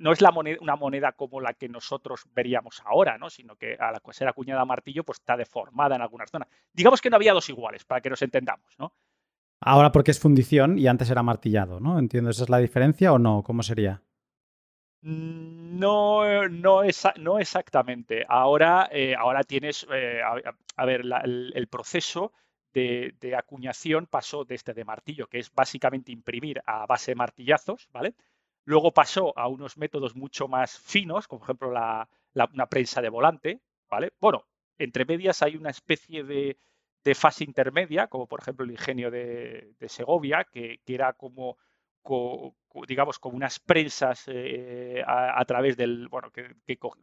no 0.00 0.12
es 0.12 0.20
la 0.20 0.30
moneda, 0.30 0.58
una 0.60 0.76
moneda 0.76 1.12
como 1.12 1.40
la 1.40 1.54
que 1.54 1.68
nosotros 1.68 2.24
veríamos 2.32 2.80
ahora, 2.84 3.18
¿no? 3.18 3.30
sino 3.30 3.56
que 3.56 3.74
a 3.74 3.90
la 3.90 4.00
ser 4.12 4.28
acuñada 4.28 4.60
a 4.60 4.64
martillo, 4.64 5.04
pues 5.04 5.18
está 5.18 5.36
deformada 5.36 5.96
en 5.96 6.02
algunas 6.02 6.30
zonas. 6.30 6.48
Digamos 6.72 7.00
que 7.00 7.10
no 7.10 7.16
había 7.16 7.32
dos 7.32 7.48
iguales, 7.48 7.84
para 7.84 8.00
que 8.00 8.10
nos 8.10 8.22
entendamos. 8.22 8.78
¿no? 8.78 8.92
Ahora 9.60 9.92
porque 9.92 10.10
es 10.10 10.18
fundición 10.18 10.78
y 10.78 10.86
antes 10.86 11.10
era 11.10 11.22
martillado, 11.22 11.80
¿no? 11.80 11.98
Entiendo, 11.98 12.30
¿esa 12.30 12.44
es 12.44 12.48
la 12.48 12.58
diferencia 12.58 13.12
o 13.12 13.18
no? 13.18 13.42
¿Cómo 13.42 13.62
sería? 13.62 14.02
No, 15.02 16.48
no, 16.48 16.82
no 17.16 17.38
exactamente. 17.38 18.24
Ahora, 18.28 18.88
eh, 18.92 19.14
ahora 19.14 19.44
tienes, 19.44 19.86
eh, 19.92 20.20
a, 20.22 20.84
ver, 20.84 21.02
el, 21.24 21.68
proceso 21.68 22.32
de, 22.72 23.14
acuñación 23.36 24.06
pasó 24.06 24.44
desde 24.44 24.54
este 24.56 24.74
de 24.74 24.84
martillo, 24.84 25.26
que 25.26 25.38
es 25.38 25.52
básicamente 25.54 26.12
imprimir 26.12 26.62
a 26.66 26.86
base 26.86 27.12
de 27.12 27.16
martillazos, 27.16 27.88
¿vale? 27.92 28.14
Luego 28.64 28.92
pasó 28.92 29.36
a 29.38 29.48
unos 29.48 29.78
métodos 29.78 30.14
mucho 30.14 30.48
más 30.48 30.78
finos, 30.78 31.26
como 31.26 31.40
por 31.40 31.46
ejemplo 31.46 31.70
la, 31.72 32.08
una 32.52 32.66
prensa 32.66 33.00
de 33.00 33.08
volante, 33.08 33.60
¿vale? 33.88 34.12
Bueno, 34.20 34.44
entre 34.78 35.06
medias 35.06 35.42
hay 35.42 35.56
una 35.56 35.70
especie 35.70 36.24
de, 36.24 36.58
fase 37.14 37.44
intermedia, 37.44 38.06
como 38.08 38.26
por 38.26 38.40
ejemplo 38.40 38.64
el 38.64 38.72
ingenio 38.72 39.10
de, 39.10 39.74
Segovia, 39.88 40.44
que, 40.44 40.80
era 40.86 41.12
como, 41.14 41.56
digamos, 42.86 43.18
como 43.18 43.36
unas 43.36 43.58
prensas 43.58 44.24
eh, 44.26 45.02
a, 45.06 45.44
través 45.44 45.76
del, 45.76 46.08
bueno, 46.08 46.30
que, 46.30 46.54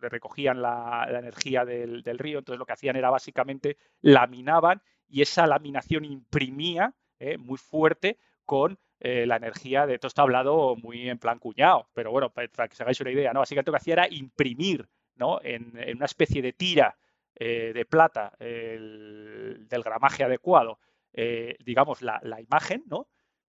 recogían 0.01 0.61
la, 0.61 1.05
energía 1.09 1.65
del, 1.65 2.03
del, 2.03 2.19
río. 2.19 2.39
Entonces 2.39 2.59
lo 2.59 2.65
que 2.65 2.73
hacían 2.73 2.95
era 2.95 3.09
básicamente 3.09 3.77
laminaban 4.01 4.81
y 5.07 5.21
esa 5.21 5.47
laminación 5.47 6.05
imprimía 6.05 6.93
eh, 7.19 7.37
muy 7.37 7.57
fuerte 7.57 8.17
con 8.45 8.79
eh, 8.99 9.25
la 9.25 9.35
energía 9.35 9.85
de 9.85 9.99
todo 9.99 10.07
está 10.07 10.23
hablado 10.23 10.75
muy 10.75 11.07
en 11.09 11.19
plan 11.19 11.39
cuñado, 11.39 11.87
pero 11.93 12.11
bueno, 12.11 12.31
para, 12.31 12.47
que 12.47 12.73
os 12.73 12.81
hagáis 12.81 12.99
una 12.99 13.11
idea, 13.11 13.31
¿no? 13.31 13.39
Básicamente 13.39 13.69
lo 13.69 13.73
que 13.73 13.81
hacía 13.81 13.93
era 13.93 14.07
imprimir 14.09 14.89
¿no? 15.15 15.39
en, 15.43 15.77
una 15.95 16.05
especie 16.05 16.41
de 16.41 16.53
tira 16.53 16.97
eh, 17.39 17.71
de 17.73 17.85
plata 17.85 18.33
del 18.39 19.83
gramaje 19.83 20.23
adecuado, 20.23 20.79
digamos, 21.13 22.01
la, 22.01 22.41
imagen, 22.41 22.83
¿no? 22.87 23.07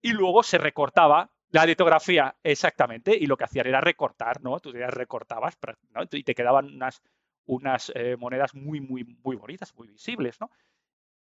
Y 0.01 0.13
luego 0.13 0.43
se 0.43 0.57
recortaba 0.57 1.31
la 1.49 1.65
litografía, 1.65 2.35
exactamente, 2.43 3.15
y 3.15 3.27
lo 3.27 3.37
que 3.37 3.43
hacían 3.43 3.67
era 3.67 3.81
recortar, 3.81 4.41
¿no? 4.41 4.59
Tú 4.59 4.71
recortabas 4.71 5.57
¿no? 5.89 6.03
y 6.11 6.23
te 6.23 6.33
quedaban 6.33 6.73
unas, 6.73 7.03
unas 7.45 7.91
monedas 8.17 8.55
muy, 8.55 8.79
muy, 8.79 9.03
muy 9.03 9.35
bonitas, 9.35 9.75
muy 9.75 9.89
visibles, 9.89 10.39
¿no? 10.39 10.49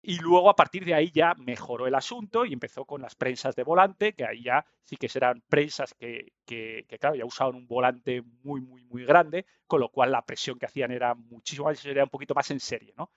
Y 0.07 0.19
luego 0.19 0.51
a 0.51 0.55
partir 0.55 0.85
de 0.85 0.93
ahí 0.93 1.11
ya 1.11 1.35
mejoró 1.35 1.87
el 1.87 1.95
asunto 1.95 2.45
y 2.45 2.53
empezó 2.53 2.85
con 2.85 3.01
las 3.01 3.15
prensas 3.15 3.57
de 3.57 3.63
volante, 3.63 4.13
que 4.13 4.27
ahí 4.27 4.43
ya 4.43 4.67
sí 4.83 4.97
que 4.97 5.09
serán 5.09 5.43
prensas 5.49 5.95
que, 5.95 6.35
que, 6.45 6.85
claro, 7.01 7.17
ya 7.17 7.25
usaban 7.25 7.55
un 7.55 7.67
volante 7.67 8.23
muy, 8.43 8.61
muy, 8.61 8.85
muy 8.85 9.07
grande, 9.07 9.47
con 9.67 9.81
lo 9.81 9.89
cual 9.89 10.13
la 10.13 10.21
presión 10.21 10.59
que 10.59 10.67
hacían 10.67 10.91
era 10.91 11.15
muchísimo 11.15 11.69
más, 11.69 11.83
era 11.87 12.05
un 12.05 12.11
poquito 12.11 12.35
más 12.35 12.51
en 12.51 12.61
serie, 12.61 12.93
¿no? 12.99 13.13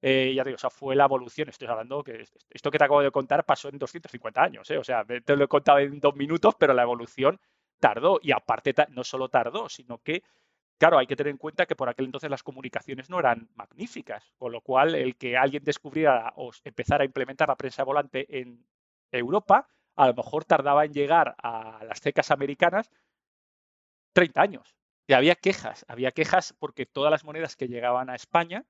Eh, 0.00 0.32
ya 0.34 0.42
digo, 0.42 0.54
o 0.54 0.58
sea, 0.58 0.70
fue 0.70 0.96
la 0.96 1.04
evolución. 1.04 1.50
Estoy 1.50 1.68
hablando 1.68 2.02
que 2.02 2.24
esto 2.48 2.70
que 2.70 2.78
te 2.78 2.84
acabo 2.84 3.02
de 3.02 3.10
contar 3.10 3.44
pasó 3.44 3.68
en 3.68 3.78
250 3.78 4.42
años, 4.42 4.70
¿eh? 4.70 4.78
O 4.78 4.84
sea, 4.84 5.04
te 5.04 5.36
lo 5.36 5.44
he 5.44 5.48
contado 5.48 5.78
en 5.80 6.00
dos 6.00 6.16
minutos, 6.16 6.54
pero 6.58 6.72
la 6.72 6.84
evolución 6.84 7.38
tardó. 7.78 8.18
Y 8.22 8.32
aparte, 8.32 8.74
no 8.88 9.04
solo 9.04 9.28
tardó, 9.28 9.68
sino 9.68 9.98
que 9.98 10.22
Claro, 10.80 10.98
hay 10.98 11.06
que 11.06 11.14
tener 11.14 11.30
en 11.30 11.36
cuenta 11.36 11.66
que 11.66 11.76
por 11.76 11.90
aquel 11.90 12.06
entonces 12.06 12.30
las 12.30 12.42
comunicaciones 12.42 13.10
no 13.10 13.18
eran 13.18 13.50
magníficas, 13.54 14.32
con 14.38 14.50
lo 14.50 14.62
cual 14.62 14.94
el 14.94 15.14
que 15.16 15.36
alguien 15.36 15.62
descubriera 15.62 16.32
o 16.36 16.52
empezara 16.64 17.02
a 17.02 17.04
implementar 17.04 17.48
la 17.48 17.56
prensa 17.56 17.84
volante 17.84 18.26
en 18.40 18.64
Europa, 19.12 19.68
a 19.96 20.06
lo 20.06 20.14
mejor 20.14 20.46
tardaba 20.46 20.86
en 20.86 20.94
llegar 20.94 21.34
a 21.42 21.84
las 21.84 22.00
cecas 22.00 22.30
americanas 22.30 22.90
30 24.14 24.40
años. 24.40 24.74
Y 25.06 25.12
había 25.12 25.34
quejas, 25.34 25.84
había 25.86 26.12
quejas 26.12 26.54
porque 26.58 26.86
todas 26.86 27.10
las 27.10 27.24
monedas 27.24 27.56
que 27.56 27.68
llegaban 27.68 28.08
a 28.08 28.14
España, 28.14 28.64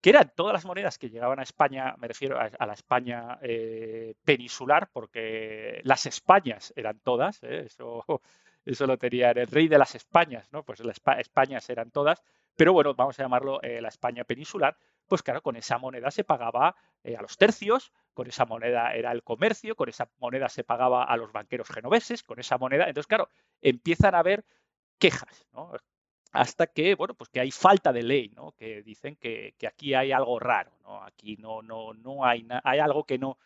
que 0.00 0.10
eran 0.10 0.32
todas 0.34 0.54
las 0.54 0.64
monedas 0.64 0.96
que 0.96 1.10
llegaban 1.10 1.40
a 1.40 1.42
España, 1.42 1.94
me 1.98 2.08
refiero 2.08 2.38
a, 2.40 2.66
la 2.66 2.72
España 2.72 3.38
eh, 3.42 4.14
peninsular, 4.24 4.88
porque 4.94 5.82
las 5.84 6.06
Españas 6.06 6.72
eran 6.74 7.00
todas, 7.00 7.42
¿eh? 7.42 7.64
eso 7.66 8.02
eso 8.64 8.86
lo 8.86 8.98
tenía 8.98 9.30
el 9.30 9.46
rey 9.46 9.68
de 9.68 9.78
las 9.78 9.94
Españas, 9.94 10.52
¿no? 10.52 10.64
Pues 10.64 10.80
las 10.80 11.00
Españas 11.18 11.68
eran 11.70 11.90
todas, 11.90 12.22
pero 12.56 12.72
bueno, 12.72 12.94
vamos 12.94 13.18
a 13.18 13.22
llamarlo 13.22 13.60
eh, 13.62 13.80
la 13.80 13.88
España 13.88 14.24
peninsular, 14.24 14.76
pues 15.08 15.22
claro, 15.22 15.42
con 15.42 15.56
esa 15.56 15.78
moneda 15.78 16.10
se 16.10 16.24
pagaba 16.24 16.76
eh, 17.02 17.16
a 17.16 17.22
los 17.22 17.36
tercios, 17.36 17.92
con 18.14 18.28
esa 18.28 18.44
moneda 18.44 18.94
era 18.94 19.12
el 19.12 19.22
comercio, 19.22 19.74
con 19.74 19.88
esa 19.88 20.10
moneda 20.18 20.48
se 20.48 20.62
pagaba 20.62 21.04
a 21.04 21.16
los 21.16 21.32
banqueros 21.32 21.68
genoveses, 21.68 22.22
con 22.22 22.38
esa 22.38 22.58
moneda, 22.58 22.84
entonces 22.86 23.06
claro, 23.06 23.28
empiezan 23.60 24.14
a 24.14 24.20
haber 24.20 24.44
quejas, 24.98 25.46
¿no? 25.52 25.72
Hasta 26.32 26.68
que, 26.68 26.94
bueno, 26.94 27.14
pues 27.14 27.28
que 27.28 27.40
hay 27.40 27.50
falta 27.50 27.92
de 27.92 28.04
ley, 28.04 28.28
¿no? 28.36 28.52
Que 28.52 28.82
dicen 28.82 29.16
que, 29.16 29.54
que 29.58 29.66
aquí 29.66 29.94
hay 29.94 30.12
algo 30.12 30.38
raro, 30.38 30.70
¿no? 30.82 31.02
Aquí 31.02 31.36
no, 31.38 31.60
no, 31.62 31.92
no 31.94 32.24
hay, 32.24 32.46
hay 32.62 32.78
algo 32.78 33.04
que 33.04 33.18
no, 33.18 33.36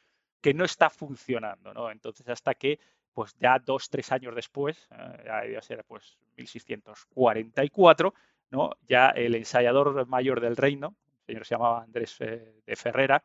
que 0.42 0.52
no 0.52 0.64
está 0.66 0.90
funcionando, 0.90 1.72
¿no? 1.72 1.90
Entonces, 1.90 2.28
hasta 2.28 2.54
que 2.54 2.78
pues 3.14 3.34
ya 3.38 3.58
dos, 3.58 3.88
tres 3.88 4.10
años 4.12 4.34
después, 4.34 4.88
eh, 4.90 5.22
ya 5.24 5.40
debía 5.40 5.62
ser 5.62 5.84
pues 5.84 6.18
1644, 6.36 8.14
¿no? 8.50 8.70
ya 8.86 9.08
el 9.10 9.34
ensayador 9.36 10.06
mayor 10.06 10.40
del 10.40 10.56
reino, 10.56 10.96
el 11.20 11.26
señor 11.26 11.46
se 11.46 11.54
llamaba 11.54 11.82
Andrés 11.82 12.16
eh, 12.20 12.60
de 12.66 12.76
Ferrera, 12.76 13.24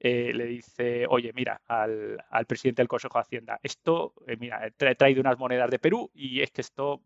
eh, 0.00 0.32
le 0.32 0.46
dice, 0.46 1.06
oye, 1.08 1.32
mira, 1.34 1.60
al, 1.66 2.18
presidente 2.46 2.82
del 2.82 2.88
Consejo 2.88 3.18
de 3.18 3.22
Hacienda, 3.22 3.60
esto, 3.62 4.14
mira, 4.38 4.66
he 4.66 4.94
traído 4.94 5.20
unas 5.20 5.38
monedas 5.38 5.70
de 5.70 5.78
Perú 5.78 6.10
y 6.14 6.40
es 6.40 6.50
que 6.50 6.60
esto, 6.60 7.02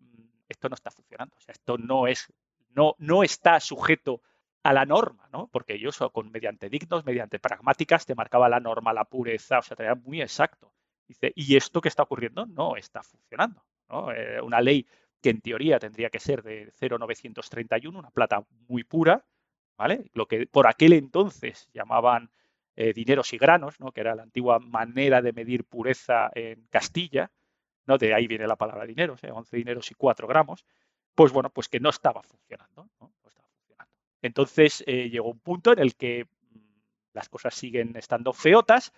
esto 0.48 0.68
no 0.68 0.74
está 0.74 0.90
funcionando, 0.90 1.34
o 1.36 1.40
sea, 1.40 1.52
esto 1.52 1.78
no 1.78 2.06
es, 2.06 2.32
no, 2.70 2.94
no 2.98 3.22
está 3.22 3.58
sujeto 3.60 4.22
a 4.62 4.72
la 4.72 4.84
norma, 4.84 5.28
¿no? 5.32 5.48
Porque 5.48 5.74
ellos 5.74 5.98
con 6.12 6.30
mediante 6.30 6.68
dignos, 6.68 7.04
mediante 7.04 7.38
pragmáticas, 7.38 8.06
te 8.06 8.14
marcaba 8.14 8.48
la 8.48 8.60
norma, 8.60 8.92
la 8.92 9.04
pureza, 9.04 9.58
o 9.58 9.62
sea, 9.62 9.76
te 9.76 9.82
era 9.82 9.94
muy 9.94 10.20
exacto. 10.22 10.72
Dice, 11.06 11.32
y 11.34 11.56
esto 11.56 11.80
que 11.80 11.88
está 11.88 12.02
ocurriendo 12.02 12.46
no 12.46 12.76
está 12.76 13.02
funcionando. 13.02 13.62
Eh, 14.14 14.40
una 14.42 14.60
ley 14.60 14.86
que 15.20 15.30
en 15.30 15.40
teoría 15.40 15.78
tendría 15.78 16.10
que 16.10 16.18
ser 16.18 16.42
de 16.42 16.70
0,931, 16.72 17.98
una 17.98 18.10
plata 18.10 18.44
muy 18.68 18.84
pura, 18.84 19.24
¿vale? 19.76 20.10
Lo 20.14 20.26
que 20.26 20.46
por 20.46 20.66
aquel 20.66 20.94
entonces 20.94 21.68
llamaban 21.72 22.30
eh, 22.74 22.94
dineros 22.94 23.32
y 23.34 23.38
granos, 23.38 23.78
¿no? 23.80 23.92
que 23.92 24.00
era 24.00 24.14
la 24.14 24.22
antigua 24.22 24.58
manera 24.58 25.20
de 25.20 25.34
medir 25.34 25.64
pureza 25.64 26.30
en 26.34 26.66
Castilla, 26.70 27.30
¿no? 27.86 27.98
de 27.98 28.14
ahí 28.14 28.26
viene 28.26 28.46
la 28.46 28.56
palabra 28.56 28.86
dinero, 28.86 29.14
11 29.22 29.56
dineros 29.56 29.90
y 29.90 29.94
4 29.94 30.26
gramos, 30.26 30.64
pues 31.14 31.32
bueno, 31.32 31.50
pues 31.50 31.68
que 31.68 31.80
no 31.80 31.90
estaba 31.90 32.22
funcionando. 32.22 32.88
Entonces 34.22 34.82
eh, 34.86 35.10
llegó 35.10 35.30
un 35.30 35.40
punto 35.40 35.72
en 35.72 35.80
el 35.80 35.96
que 35.96 36.24
mm, 36.24 36.58
las 37.12 37.28
cosas 37.28 37.54
siguen 37.54 37.94
estando 37.96 38.32
feotas 38.32 38.92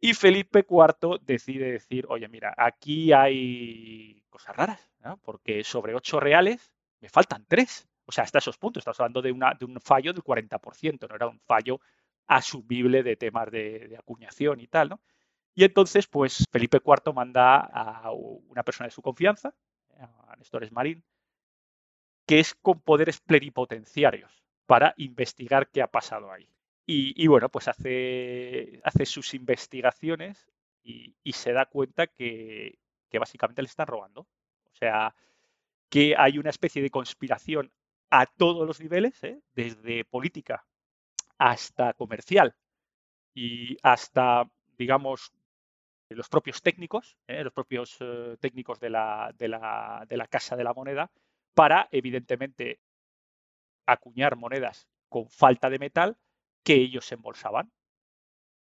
y 0.00 0.14
Felipe 0.14 0.66
IV 0.68 1.20
decide 1.22 1.72
decir, 1.72 2.06
oye, 2.08 2.28
mira, 2.28 2.54
aquí 2.56 3.12
hay 3.12 4.22
cosas 4.28 4.54
raras, 4.56 4.90
porque 5.22 5.64
sobre 5.64 5.94
ocho 5.94 6.20
reales 6.20 6.72
me 7.00 7.08
faltan 7.08 7.46
tres. 7.48 7.88
O 8.04 8.12
sea, 8.12 8.24
hasta 8.24 8.38
esos 8.38 8.58
puntos, 8.58 8.82
estamos 8.82 9.00
hablando 9.00 9.22
de, 9.22 9.32
una, 9.32 9.54
de 9.54 9.64
un 9.64 9.80
fallo 9.80 10.12
del 10.12 10.22
40%, 10.22 11.08
no 11.08 11.14
era 11.14 11.26
un 11.26 11.40
fallo 11.40 11.80
asumible 12.28 13.02
de 13.02 13.16
temas 13.16 13.50
de, 13.50 13.96
acuñación 13.98 14.60
y 14.60 14.68
tal, 14.68 14.90
¿no? 14.90 15.00
Y 15.54 15.64
entonces, 15.64 16.06
pues 16.06 16.44
Felipe 16.52 16.78
IV 16.84 17.14
manda 17.14 17.56
a 17.56 18.12
una 18.12 18.62
persona 18.62 18.88
de 18.88 18.90
su 18.90 19.00
confianza, 19.00 19.54
a 19.98 20.36
Néstor 20.36 20.70
Marín, 20.70 21.02
que 22.26 22.40
es 22.40 22.54
con 22.54 22.80
poderes 22.80 23.20
plenipotenciarios 23.20 24.44
para 24.66 24.92
investigar 24.98 25.68
qué 25.70 25.80
ha 25.80 25.86
pasado 25.86 26.30
ahí. 26.30 26.48
Y, 26.88 27.26
bueno, 27.26 27.48
pues 27.48 27.66
hace, 27.66 28.80
hace 28.84 29.06
sus 29.06 29.34
investigaciones 29.34 30.48
y, 30.84 31.16
se 31.32 31.52
da 31.52 31.66
cuenta 31.66 32.06
que, 32.06 32.78
básicamente 33.12 33.62
le 33.62 33.66
están 33.66 33.88
robando. 33.88 34.20
O 34.20 34.74
sea, 34.74 35.16
que 35.88 36.14
hay 36.16 36.38
una 36.38 36.50
especie 36.50 36.82
de 36.82 36.90
conspiración 36.90 37.72
a 38.10 38.26
todos 38.26 38.66
los 38.66 38.80
niveles, 38.80 39.22
¿eh? 39.24 39.40
desde 39.54 40.04
política 40.04 40.64
hasta 41.38 41.92
comercial 41.94 42.54
y 43.34 43.76
hasta, 43.82 44.48
digamos, 44.78 45.32
los 46.08 46.28
propios 46.28 46.62
técnicos, 46.62 47.18
¿eh? 47.26 47.42
los 47.42 47.52
propios 47.52 47.96
eh, 48.00 48.36
técnicos 48.40 48.78
de 48.78 48.90
la, 48.90 49.34
de, 49.36 49.48
la, 49.48 50.06
de 50.08 50.16
la 50.16 50.28
Casa 50.28 50.56
de 50.56 50.64
la 50.64 50.72
Moneda, 50.72 51.10
para, 51.54 51.88
evidentemente, 51.90 52.80
acuñar 53.86 54.36
monedas 54.36 54.86
con 55.08 55.28
falta 55.28 55.68
de 55.68 55.78
metal 55.78 56.16
que 56.66 56.74
ellos 56.74 57.12
embolsaban. 57.12 57.70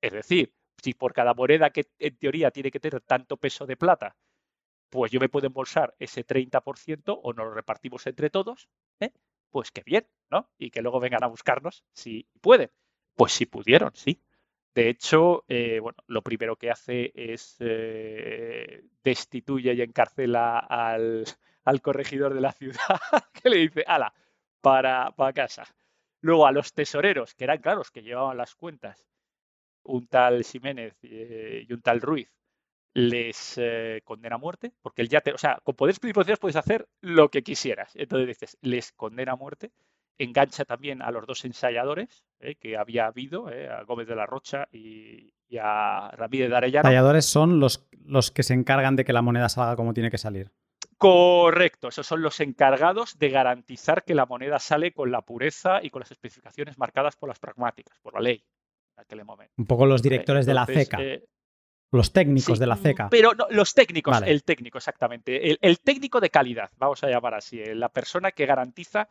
Es 0.01 0.13
decir, 0.13 0.55
si 0.81 0.95
por 0.95 1.13
cada 1.13 1.35
moneda 1.35 1.71
que 1.71 1.87
en 1.99 2.17
teoría 2.17 2.53
tiene 2.53 2.71
que 2.71 2.79
tener 2.79 3.01
tanto 3.01 3.37
peso 3.37 3.67
de 3.67 3.77
plata, 3.77 4.17
pues 4.89 5.11
yo 5.11 5.19
me 5.19 5.29
puedo 5.29 5.49
embolsar 5.49 5.97
ese 5.99 6.25
30% 6.25 7.19
o 7.21 7.33
nos 7.33 7.47
lo 7.47 7.55
repartimos 7.55 8.07
entre 8.07 8.31
todos, 8.31 8.69
¿eh? 9.01 9.11
pues 9.51 9.73
qué 9.73 9.83
bien, 9.85 10.07
¿no? 10.31 10.49
Y 10.59 10.71
que 10.71 10.81
luego 10.81 11.01
vengan 11.01 11.25
a 11.25 11.27
buscarnos 11.27 11.85
si 11.93 12.29
pueden. 12.41 12.71
Pues 13.17 13.33
si 13.33 13.47
pudieron, 13.47 13.91
sí. 13.97 14.23
De 14.77 14.89
hecho, 14.89 15.45
eh, 15.49 15.81
bueno, 15.81 15.99
lo 16.07 16.23
primero 16.23 16.55
que 16.55 16.71
hace 16.71 17.11
es 17.17 17.57
eh, 17.59 18.85
destituye 19.03 19.75
y 19.75 19.83
encarcela 19.83 20.61
al, 20.61 21.25
al, 21.65 21.83
corregidor 21.83 22.33
de 22.33 22.43
la 22.43 22.53
ciudad, 22.53 22.79
que 23.33 23.51
le 23.51 23.57
dice, 23.57 23.85
ala, 23.89 24.15
para, 24.61 25.11
para 25.17 25.33
casa. 25.33 25.65
Luego 26.21 26.47
a 26.47 26.53
los 26.53 26.73
tesoreros, 26.73 27.35
que 27.35 27.45
eran 27.45 27.59
claros, 27.59 27.91
que 27.91 28.03
llevaban 28.03 28.37
las 28.37 28.55
cuentas, 28.55 29.07
un 29.85 30.07
tal 30.07 30.45
Jiménez 30.45 30.97
eh, 31.03 31.64
y 31.69 31.73
un 31.73 31.81
tal 31.81 32.01
Ruiz, 32.01 32.33
les 32.95 33.55
eh, 33.59 34.01
condena 34.05 34.37
a 34.37 34.39
muerte, 34.39 34.73
porque 34.83 35.03
él 35.03 35.09
ya 35.09 35.21
te, 35.21 35.33
o 35.33 35.39
sea, 35.39 35.59
con 35.62 35.77
poderes 35.77 36.01
plenipotenciarios 36.01 36.41
puedes 36.41 36.57
hacer 36.57 36.89
lo 37.01 37.31
que 37.31 37.43
quisieras. 37.43 37.93
Entonces 37.95 38.27
dices, 38.27 38.59
les 38.61 38.93
condena 38.93 39.33
a 39.33 39.37
muerte, 39.37 39.71
engancha 40.19 40.64
también 40.64 41.01
a 41.03 41.12
los 41.12 41.27
dos 41.27 41.45
ensayadores 41.45 42.25
eh, 42.41 42.57
que 42.57 42.77
había 42.77 43.07
habido, 43.07 43.47
a 43.49 43.85
Gómez 43.85 44.09
de 44.09 44.16
la 44.16 44.27
Rocha 44.27 44.66
y, 44.73 45.33
a 45.61 46.11
Ramírez 46.14 46.51
de 46.51 46.57
Arellano. 46.57 46.89
Ensayadores 46.89 47.25
son 47.25 47.61
los, 47.61 47.89
los 48.05 48.31
que 48.31 48.43
se 48.43 48.55
encargan 48.55 48.97
de 48.97 49.05
que 49.05 49.12
la 49.12 49.23
moneda 49.23 49.49
salga 49.49 49.77
como 49.77 49.95
tiene 49.95 50.11
que 50.11 50.19
salir. 50.19 50.51
Correcto, 50.99 51.89
esos 51.89 52.05
son 52.05 52.23
los 52.23 52.41
encargados 52.41 53.19
de 53.19 53.31
garantizar 53.31 54.03
que 54.03 54.17
la 54.17 54.27
moneda 54.27 54.59
sale 54.59 54.93
con 54.93 55.13
la 55.13 55.23
pureza 55.23 55.79
y 55.81 55.91
con 55.91 56.01
las 56.01 56.11
especificaciones 56.11 56.77
marcadas 56.77 57.15
por 57.15 57.29
las 57.29 57.39
pragmáticas, 57.39 57.97
por 58.01 58.15
la 58.15 58.21
ley 58.21 58.45
en 58.97 59.03
aquel 59.03 59.25
momento. 59.25 59.55
Un 59.57 59.67
poco 59.67 59.87
los 59.87 60.03
directores 60.03 60.45
de 60.45 60.55
la 60.55 60.67
CECA. 60.67 61.01
Eh, 61.01 61.25
los 61.93 62.13
técnicos 62.13 62.59
de 62.59 62.67
la 62.67 62.77
CECA. 62.77 63.11
Pero 63.11 63.33
no, 63.33 63.47
los 63.49 63.75
técnicos, 63.75 64.21
el 64.27 64.43
técnico, 64.43 64.79
exactamente. 64.79 65.57
El, 65.65 65.79
técnico 65.79 66.21
de 66.21 66.31
calidad, 66.31 66.71
vamos 66.77 67.03
a 67.05 67.09
llamar 67.09 67.35
así. 67.35 67.61
Eh, 67.61 67.77
la 67.77 67.91
persona 67.91 68.33
que 68.33 68.45
garantiza 68.45 69.09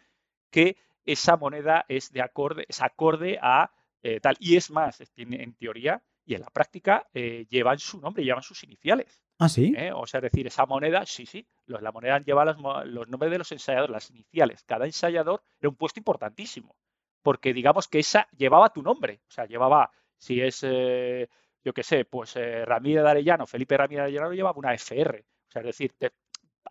que 0.51 0.75
esa 1.05 1.37
moneda 1.37 1.85
es 1.87 2.11
de 2.11 2.21
acorde, 2.21 2.65
es 2.67 2.81
acorde 2.81 3.39
a 3.41 3.71
eh, 4.03 4.19
tal. 4.19 4.35
Y 4.41 4.57
es 4.57 4.71
más, 4.71 5.01
en 5.15 5.53
teoría 5.53 6.03
y 6.25 6.35
en 6.35 6.41
la 6.41 6.49
práctica 6.49 7.07
llevan 7.13 7.79
su 7.79 8.01
nombre, 8.01 8.25
llevan 8.25 8.43
sus 8.43 8.61
iniciales. 8.65 9.21
Ah, 9.39 9.49
sí. 9.49 9.73
¿eh? 9.77 9.91
O 9.93 10.07
sea, 10.07 10.19
es 10.19 10.31
decir, 10.31 10.47
esa 10.47 10.65
moneda, 10.65 11.05
sí, 11.05 11.25
sí, 11.27 11.45
la 11.67 11.91
moneda 11.91 12.19
lleva 12.19 12.43
los, 12.45 13.07
nombres 13.07 13.31
de 13.31 13.37
los 13.37 13.51
ensayadores, 13.51 13.91
las 13.91 14.09
iniciales. 14.09 14.63
Cada 14.63 14.85
ensayador 14.85 15.43
era 15.59 15.69
un 15.69 15.75
puesto 15.75 15.99
importantísimo, 15.99 16.75
porque 17.21 17.53
digamos 17.53 17.87
que 17.87 17.99
esa 17.99 18.27
llevaba 18.35 18.73
tu 18.73 18.81
nombre. 18.81 19.21
O 19.27 19.31
sea, 19.31 19.45
llevaba, 19.45 19.91
si 20.17 20.41
es, 20.41 20.61
eh, 20.63 21.29
yo 21.63 21.73
qué 21.73 21.83
sé, 21.83 22.05
pues 22.05 22.35
eh, 22.35 22.65
Ramírez 22.65 23.03
de 23.03 23.09
Arellano, 23.09 23.45
Felipe 23.45 23.77
Ramírez 23.77 24.05
de 24.05 24.07
Arellano 24.07 24.33
llevaba 24.33 24.57
una 24.57 24.73
FR. 24.73 25.19
O 25.19 25.51
sea, 25.51 25.61
es 25.61 25.67
decir, 25.67 25.93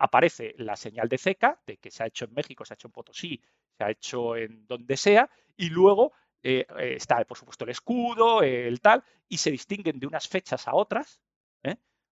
aparece 0.00 0.54
la 0.58 0.74
señal 0.74 1.08
de 1.08 1.18
CECA, 1.18 1.60
de 1.64 1.76
que 1.76 1.92
se 1.92 2.02
ha 2.02 2.06
hecho 2.06 2.24
en 2.24 2.34
México, 2.34 2.64
se 2.64 2.74
ha 2.74 2.76
hecho 2.76 2.88
en 2.88 2.92
Potosí, 2.92 3.40
se 3.78 3.84
ha 3.84 3.90
hecho 3.90 4.34
en 4.34 4.66
donde 4.66 4.96
sea, 4.96 5.30
y 5.56 5.70
luego 5.70 6.12
eh, 6.42 6.66
está, 6.96 7.24
por 7.24 7.38
supuesto, 7.38 7.64
el 7.64 7.70
escudo, 7.70 8.42
el 8.42 8.80
tal, 8.80 9.04
y 9.28 9.38
se 9.38 9.52
distinguen 9.52 10.00
de 10.00 10.06
unas 10.08 10.26
fechas 10.26 10.66
a 10.66 10.74
otras. 10.74 11.20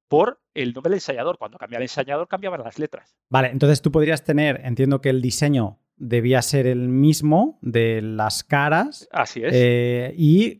Por 0.09 0.41
el 0.55 0.73
nombre 0.73 0.91
del 0.91 0.99
ensayador. 0.99 1.39
Cuando 1.39 1.59
cambiaba 1.59 1.81
el 1.81 1.85
ensayador, 1.85 2.29
cambiaban 2.29 2.63
las 2.63 2.79
letras. 2.79 3.17
Vale, 3.29 3.49
entonces 3.49 3.83
tú 3.83 3.91
podrías 3.91 4.25
tener, 4.25 4.61
entiendo 4.65 5.01
que 5.01 5.11
el 5.11 5.23
diseño 5.23 5.79
debía 5.97 6.43
ser 6.43 6.67
el 6.67 6.89
mismo 6.89 7.59
de 7.63 8.03
las 8.03 8.45
caras. 8.45 9.09
Así 9.13 9.43
es. 9.45 10.15
y 10.17 10.59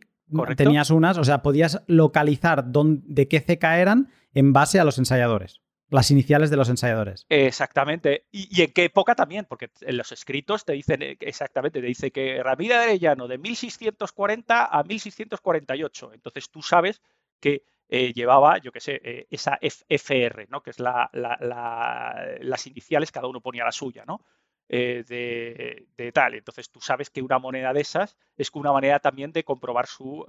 tenías 0.55 0.89
unas, 0.89 1.17
o 1.17 1.23
sea, 1.23 1.41
podías 1.41 1.83
localizar 1.87 2.71
dónde, 2.71 3.03
de 3.05 3.27
qué 3.27 3.39
ceca 3.39 3.79
eran 3.79 4.09
en 4.33 4.53
base 4.53 4.79
a 4.79 4.83
los 4.83 4.97
ensayadores. 4.97 5.61
Las 5.89 6.09
iniciales 6.09 6.49
de 6.49 6.57
los 6.57 6.67
ensayadores. 6.69 7.27
Exactamente. 7.29 8.25
Y, 8.31 8.61
en 8.63 8.71
qué 8.73 8.85
época 8.85 9.13
también, 9.13 9.45
porque 9.47 9.69
en 9.81 9.97
los 9.97 10.11
escritos 10.11 10.65
te 10.65 10.73
dicen 10.73 11.03
eh, 11.03 11.15
exactamente, 11.19 11.79
te 11.79 11.85
dice 11.85 12.11
que 12.11 12.41
Ramírez 12.41 12.77
de 12.79 12.83
Arellano 12.83 13.27
de 13.27 13.37
1640 13.37 14.65
a 14.65 14.83
1648. 14.83 16.13
Entonces 16.13 16.49
tú 16.49 16.63
sabes 16.63 17.01
que 17.45 17.63
eh, 17.87 18.13
llevaba, 18.13 18.57
yo 18.57 18.71
qué 18.71 18.79
sé, 18.79 19.01
eh, 19.03 19.27
esa 19.29 19.59
FR, 19.61 20.47
¿no? 20.49 20.61
Que 20.61 20.71
es 20.71 20.79
la, 20.79 21.09
las 21.13 22.67
iniciales, 22.67 23.11
cada 23.11 23.27
uno 23.27 23.41
ponía 23.41 23.63
la 23.63 23.71
suya, 23.71 24.05
¿no? 24.05 24.21
de, 24.67 26.11
tal. 26.11 26.33
Entonces 26.33 26.71
tú 26.71 26.81
sabes 26.81 27.11
que 27.11 27.21
una 27.21 27.37
moneda 27.37 27.71
de 27.71 27.81
esas 27.81 28.17
es 28.35 28.49
una 28.53 28.71
manera 28.71 28.99
también 28.99 29.31
de 29.31 29.43
comprobar 29.43 29.85
su, 29.85 30.25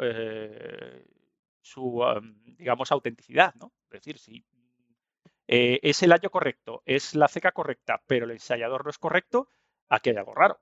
su 1.62 2.04
digamos, 2.58 2.92
autenticidad, 2.92 3.54
¿no? 3.54 3.72
Es 3.90 4.02
decir, 4.02 4.18
si 4.18 4.44
eh, 5.48 5.78
es 5.82 6.02
el 6.02 6.12
año 6.12 6.30
correcto, 6.30 6.82
es 6.86 7.14
la 7.14 7.28
ceca 7.28 7.52
correcta, 7.52 8.02
pero 8.06 8.24
el 8.24 8.32
ensayador 8.32 8.84
no 8.84 8.90
es 8.90 8.98
correcto, 8.98 9.48
aquí 9.88 10.10
hay 10.10 10.16
algo 10.16 10.34
raro. 10.34 10.60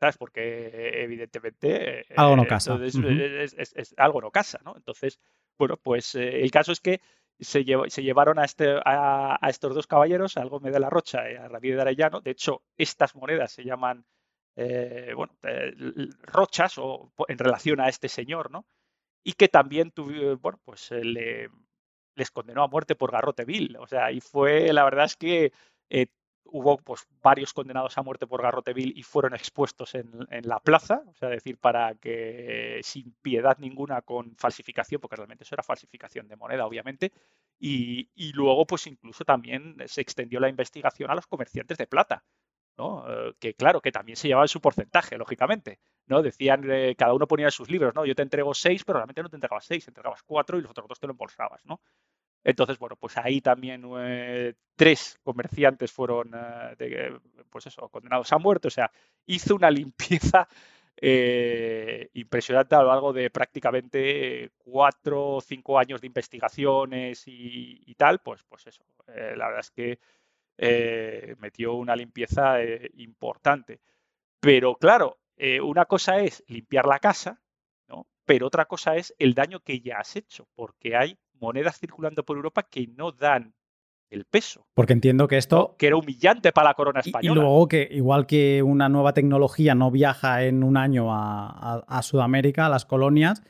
¿Sabes? 0.00 0.18
Porque 0.18 1.02
evidentemente. 1.02 2.04
Algo 2.16 2.36
no 2.36 2.46
casa. 2.46 2.78
es, 2.82 3.94
algo 3.96 4.20
no 4.20 4.32
casa, 4.32 4.60
¿no? 4.64 4.76
Entonces, 4.76 5.20
bueno, 5.58 5.76
pues 5.76 6.14
eh, 6.14 6.42
el 6.42 6.50
caso 6.50 6.72
es 6.72 6.80
que 6.80 7.00
se, 7.38 7.64
se 7.88 8.02
llevaron 8.02 8.38
a, 8.38 8.44
este, 8.44 8.80
a, 8.84 9.38
estos 9.48 9.74
dos 9.74 9.86
caballeros, 9.86 10.36
a 10.36 10.44
Gómez 10.44 10.72
de 10.72 10.80
la 10.80 10.90
Rocha 10.90 11.30
y 11.30 11.36
a 11.36 11.48
Ramírez 11.48 11.76
de 11.76 11.82
Arellano. 11.82 12.20
De 12.20 12.30
hecho, 12.30 12.62
estas 12.76 13.14
monedas 13.14 13.52
se 13.52 13.64
llaman, 13.64 14.04
eh, 14.56 15.12
bueno, 15.14 15.34
rochas 16.22 16.78
o 16.78 17.12
en 17.28 17.38
relación 17.38 17.80
a 17.80 17.88
este 17.88 18.08
señor, 18.08 18.50
¿no? 18.50 18.66
Y 19.24 19.32
que 19.32 19.48
también 19.48 19.90
tuvieron, 19.90 20.40
bueno, 20.40 20.60
pues 20.64 20.90
le 20.90 21.48
les 22.14 22.30
condenó 22.30 22.62
a 22.62 22.68
muerte 22.68 22.94
por 22.94 23.12
garrote 23.12 23.44
vil. 23.44 23.76
O 23.78 23.86
sea, 23.86 24.12
y 24.12 24.20
fue, 24.20 24.72
la 24.72 24.84
verdad 24.84 25.06
es 25.06 25.16
que 25.16 25.52
eh, 25.90 26.06
hubo 26.44 26.78
pues, 26.78 27.06
varios 27.22 27.52
condenados 27.52 27.96
a 27.98 28.02
muerte 28.02 28.26
por 28.26 28.42
garrote 28.42 28.72
vil 28.72 28.92
y 28.96 29.02
fueron 29.02 29.34
expuestos 29.34 29.94
en, 29.94 30.26
la 30.42 30.60
plaza, 30.60 31.02
o 31.06 31.14
sea, 31.14 31.28
decir, 31.28 31.58
para 31.58 31.94
que 31.94 32.80
sin 32.82 33.12
piedad 33.22 33.56
ninguna 33.58 34.02
con 34.02 34.36
falsificación, 34.36 35.00
porque 35.00 35.16
realmente 35.16 35.44
eso 35.44 35.54
era 35.54 35.62
falsificación 35.62 36.28
de 36.28 36.36
moneda, 36.36 36.66
obviamente, 36.66 37.12
y, 37.58 38.08
luego 38.32 38.66
pues 38.66 38.86
incluso 38.86 39.24
también 39.24 39.76
se 39.86 40.00
extendió 40.00 40.40
la 40.40 40.48
investigación 40.48 41.10
a 41.10 41.14
los 41.14 41.26
comerciantes 41.26 41.78
de 41.78 41.86
plata. 41.86 42.24
¿no? 42.76 43.04
Eh, 43.08 43.34
que 43.38 43.54
claro, 43.54 43.80
que 43.80 43.92
también 43.92 44.16
se 44.16 44.26
llevaban 44.26 44.48
su 44.48 44.60
porcentaje, 44.60 45.16
lógicamente. 45.16 45.78
¿no? 46.06 46.22
Decían, 46.22 46.68
eh, 46.68 46.94
cada 46.96 47.14
uno 47.14 47.28
ponía 47.28 47.50
sus 47.50 47.70
libros, 47.70 47.94
¿no? 47.94 48.04
Yo 48.04 48.16
te 48.16 48.22
entrego 48.22 48.52
seis, 48.52 48.84
pero 48.84 48.98
realmente 48.98 49.22
no 49.22 49.28
te 49.28 49.36
entregabas 49.36 49.64
seis, 49.64 49.86
entregabas 49.86 50.22
cuatro 50.24 50.58
y 50.58 50.62
los 50.62 50.72
otros 50.72 50.88
dos 50.88 50.98
te 50.98 51.06
lo 51.06 51.12
embolsabas, 51.12 51.64
¿no? 51.64 51.80
Entonces, 52.44 52.78
bueno, 52.78 52.96
pues 52.96 53.16
ahí 53.16 53.40
también 53.40 53.82
eh, 53.98 54.54
tres 54.76 55.18
comerciantes 55.22 55.90
fueron, 55.90 56.30
eh, 56.78 57.18
pues 57.48 57.66
eso, 57.66 57.88
condenados 57.88 58.30
a 58.32 58.38
muerte. 58.38 58.68
O 58.68 58.70
sea, 58.70 58.92
hizo 59.24 59.54
una 59.56 59.70
limpieza 59.70 60.46
eh, 60.96 62.10
impresionante 62.12 62.74
a 62.74 62.82
lo 62.82 62.88
largo 62.88 63.12
de 63.14 63.30
prácticamente 63.30 64.52
cuatro 64.58 65.36
o 65.36 65.40
cinco 65.40 65.78
años 65.78 66.02
de 66.02 66.06
investigaciones 66.06 67.22
y, 67.26 67.94
tal. 67.96 68.20
Pues, 68.20 68.42
pues 68.44 68.66
eso, 68.66 68.84
la 69.06 69.48
verdad 69.48 69.60
es 69.60 69.70
que 69.70 69.98
metió 71.38 71.74
una 71.74 71.96
limpieza 71.96 72.58
importante. 72.96 73.80
Pero 74.40 74.76
claro, 74.76 75.18
una 75.62 75.86
cosa 75.86 76.18
es 76.18 76.44
limpiar 76.48 76.86
la 76.86 76.98
casa, 76.98 77.40
¿no? 77.88 78.06
pero 78.26 78.46
otra 78.46 78.66
cosa 78.66 78.96
es 78.96 79.14
el 79.18 79.34
daño 79.34 79.60
que 79.60 79.80
ya 79.80 79.98
has 79.98 80.16
hecho, 80.16 80.46
porque 80.54 80.96
hay 80.96 81.18
monedas 81.44 81.78
circulando 81.78 82.24
por 82.24 82.36
Europa 82.36 82.62
que 82.62 82.86
no 82.86 83.12
dan 83.12 83.54
el 84.10 84.24
peso. 84.24 84.66
Porque 84.74 84.92
entiendo 84.92 85.28
que 85.28 85.36
esto... 85.36 85.76
Que 85.78 85.88
era 85.88 85.96
humillante 85.96 86.52
para 86.52 86.70
la 86.70 86.74
corona 86.74 87.00
española. 87.00 87.32
Y, 87.32 87.42
luego 87.42 87.68
que 87.68 87.88
igual 87.90 88.26
que 88.26 88.62
una 88.62 88.88
nueva 88.88 89.12
tecnología 89.12 89.74
no 89.74 89.90
viaja 89.90 90.44
en 90.44 90.62
un 90.62 90.76
año 90.76 91.06
a, 91.10 92.00
Sudamérica, 92.02 92.66
a 92.66 92.68
las 92.68 92.84
colonias, 92.84 93.42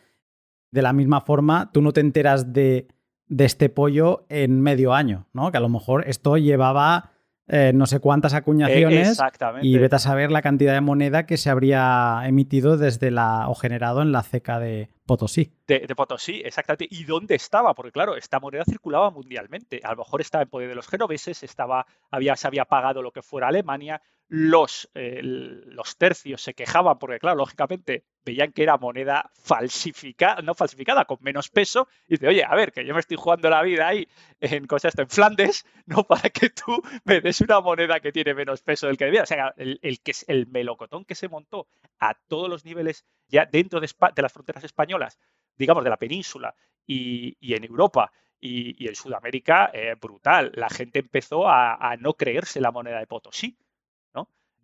de 0.71 0.83
la 0.83 0.93
misma 0.93 1.21
forma 1.21 1.71
tú 1.73 1.83
no 1.83 1.93
te 1.93 2.01
enteras 2.01 2.53
de, 2.53 2.89
de 3.27 3.45
este 3.45 3.69
pollo 3.69 4.27
en 4.29 4.61
medio 4.61 4.95
año, 4.95 5.27
¿no? 5.33 5.51
Que 5.51 5.59
a 5.59 5.61
lo 5.61 5.69
mejor 5.69 6.05
esto 6.09 6.37
llevaba 6.37 7.14
eh, 7.47 7.73
no 7.75 7.85
sé 7.85 8.01
cuántas 8.01 8.33
acuñaciones 8.33 9.19
y 9.61 9.77
vete 9.77 9.97
a 9.97 9.99
saber 9.99 10.31
la 10.31 10.41
cantidad 10.41 10.73
de 10.73 10.81
moneda 10.81 11.27
que 11.27 11.37
se 11.37 11.51
habría 11.51 12.23
emitido 12.25 12.79
desde 12.79 13.11
la 13.11 13.49
o 13.51 13.55
generado 13.55 14.01
en 14.01 14.13
la 14.13 14.23
ceca 14.23 14.59
de 14.59 14.89
Potosí. 15.05 15.53
De, 15.67 15.87
Potosí, 15.95 16.41
exactamente. 16.43 16.89
¿Y 16.91 17.05
dónde 17.05 17.35
estaba? 17.35 17.75
Porque 17.75 17.93
claro, 17.93 18.17
esta 18.17 18.41
moneda 18.41 18.65
circulaba 18.65 19.11
mundialmente. 19.11 19.81
A 19.85 19.91
lo 19.91 19.99
mejor 19.99 20.23
estaba 20.23 20.43
en 20.43 20.49
poder 20.49 20.71
de 20.71 20.75
los 20.75 20.89
genoveses, 20.89 21.43
estaba, 21.43 21.87
había, 22.11 22.35
se 22.37 22.47
había 22.47 22.65
pagado 22.65 23.03
lo 23.03 23.13
que 23.13 23.21
fuera 23.21 23.49
Alemania, 23.49 24.01
los, 24.29 24.91
eh, 24.95 25.21
los 25.23 25.97
tercios 25.97 26.43
se 26.43 26.55
quejaban 26.55 26.99
porque, 26.99 27.19
claro, 27.19 27.37
lógicamente 27.37 28.05
veían 28.25 28.53
que 28.53 28.63
era 28.63 28.79
moneda 28.79 29.31
falsificada, 29.35 30.41
no 30.41 30.55
falsificada, 30.55 31.05
con 31.05 31.19
menos 31.21 31.51
peso, 31.51 31.89
y 32.09 32.15
dice, 32.15 32.29
oye, 32.29 32.43
a 32.43 32.55
ver, 32.55 32.73
que 32.73 32.85
yo 32.87 32.95
me 32.95 33.01
estoy 33.01 33.19
jugando 33.19 33.51
la 33.51 33.63
vida 33.63 33.87
ahí 33.87 34.09
en 34.41 34.67
cosas 34.67 34.97
en 34.99 35.09
Flandes, 35.09 35.67
no 35.87 36.05
para 36.05 36.31
que 36.31 36.51
tú 36.51 36.83
me 37.05 37.21
des 37.21 37.41
una 37.43 37.61
moneda 37.61 38.01
que 38.01 38.13
tiene 38.13 38.35
menos 38.35 38.63
peso 38.63 38.87
del 38.87 38.97
que 38.97 39.05
debía. 39.05 39.23
O 39.23 39.27
sea, 39.27 39.55
el, 39.57 40.01
que, 40.03 40.13
el 40.27 40.47
melocotón 40.47 41.05
que 41.05 41.15
se 41.15 41.29
montó 41.29 41.69
a 41.99 42.15
todos 42.15 42.49
los 42.49 42.65
niveles, 42.65 43.05
ya 43.29 43.47
dentro 43.47 43.81
de, 43.81 43.89
las 44.17 44.33
fronteras 44.33 44.65
españolas, 44.65 45.19
digamos, 45.57 45.85
de 45.85 45.91
la 45.91 45.99
península 45.99 46.55
y, 46.87 47.37
en 47.55 47.65
Europa, 47.65 48.11
y, 48.41 48.89
en 48.89 48.95
Sudamérica, 48.95 49.71
eh, 49.73 49.95
brutal. 50.01 50.51
La 50.55 50.71
gente 50.71 51.01
empezó 51.01 51.47
a, 51.47 51.75
a, 51.75 51.97
no 51.97 52.15
creerse 52.15 52.61
la 52.61 52.73
moneda 52.73 52.99
de 52.99 53.07
Potosí. 53.07 53.57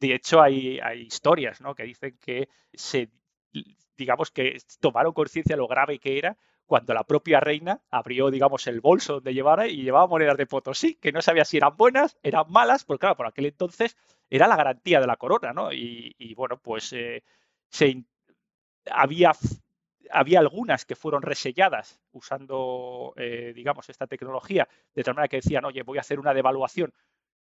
De 0.01 0.15
hecho, 0.15 0.41
hay, 0.41 0.81
historias 1.01 1.61
¿no? 1.61 1.75
que 1.75 1.85
dicen 1.85 2.17
que 2.21 2.49
se, 2.73 3.11
digamos 3.97 4.31
que 4.31 4.57
tomaron 4.81 5.13
conciencia 5.13 5.57
lo 5.57 5.69
grave 5.69 5.99
que 5.99 6.19
era 6.19 6.37
cuando 6.65 6.95
la 6.95 7.05
propia 7.05 7.41
reina 7.41 7.83
abrió, 7.91 8.31
digamos, 8.31 8.67
el 8.69 8.81
bolso 8.81 9.15
donde 9.15 9.35
llevara 9.35 9.67
y 9.67 9.83
llevaba 9.83 10.07
monedas 10.07 10.37
de 10.37 10.47
Potosí, 10.47 10.95
que 10.95 11.11
no 11.11 11.21
sabía 11.21 11.45
si 11.45 11.57
eran 11.57 11.77
buenas, 11.77 12.17
eran 12.23 12.45
malas, 12.49 12.85
porque 12.85 13.01
claro, 13.01 13.17
por 13.17 13.27
aquel 13.27 13.47
entonces 13.47 13.97
era 14.31 14.47
la 14.47 14.57
garantía 14.57 15.01
de 15.01 15.07
la 15.09 15.17
corona, 15.17 15.53
¿no? 15.53 15.73
Y, 15.73 16.33
bueno, 16.37 16.59
pues 16.59 16.93
eh, 16.93 17.25
se, 17.69 18.05
había, 18.89 19.33
había 20.13 20.39
algunas 20.39 20.85
que 20.85 20.95
fueron 20.95 21.23
reselladas 21.23 22.01
usando, 22.13 23.15
eh, 23.17 23.53
digamos, 23.55 23.89
esta 23.91 24.07
tecnología, 24.07 24.69
de 24.95 25.03
tal 25.03 25.15
manera 25.15 25.29
que 25.29 25.39
decían, 25.39 25.65
oye, 25.65 25.83
voy 25.83 25.99
a 25.99 26.03
hacer 26.03 26.21
una 26.21 26.33
devaluación, 26.33 26.95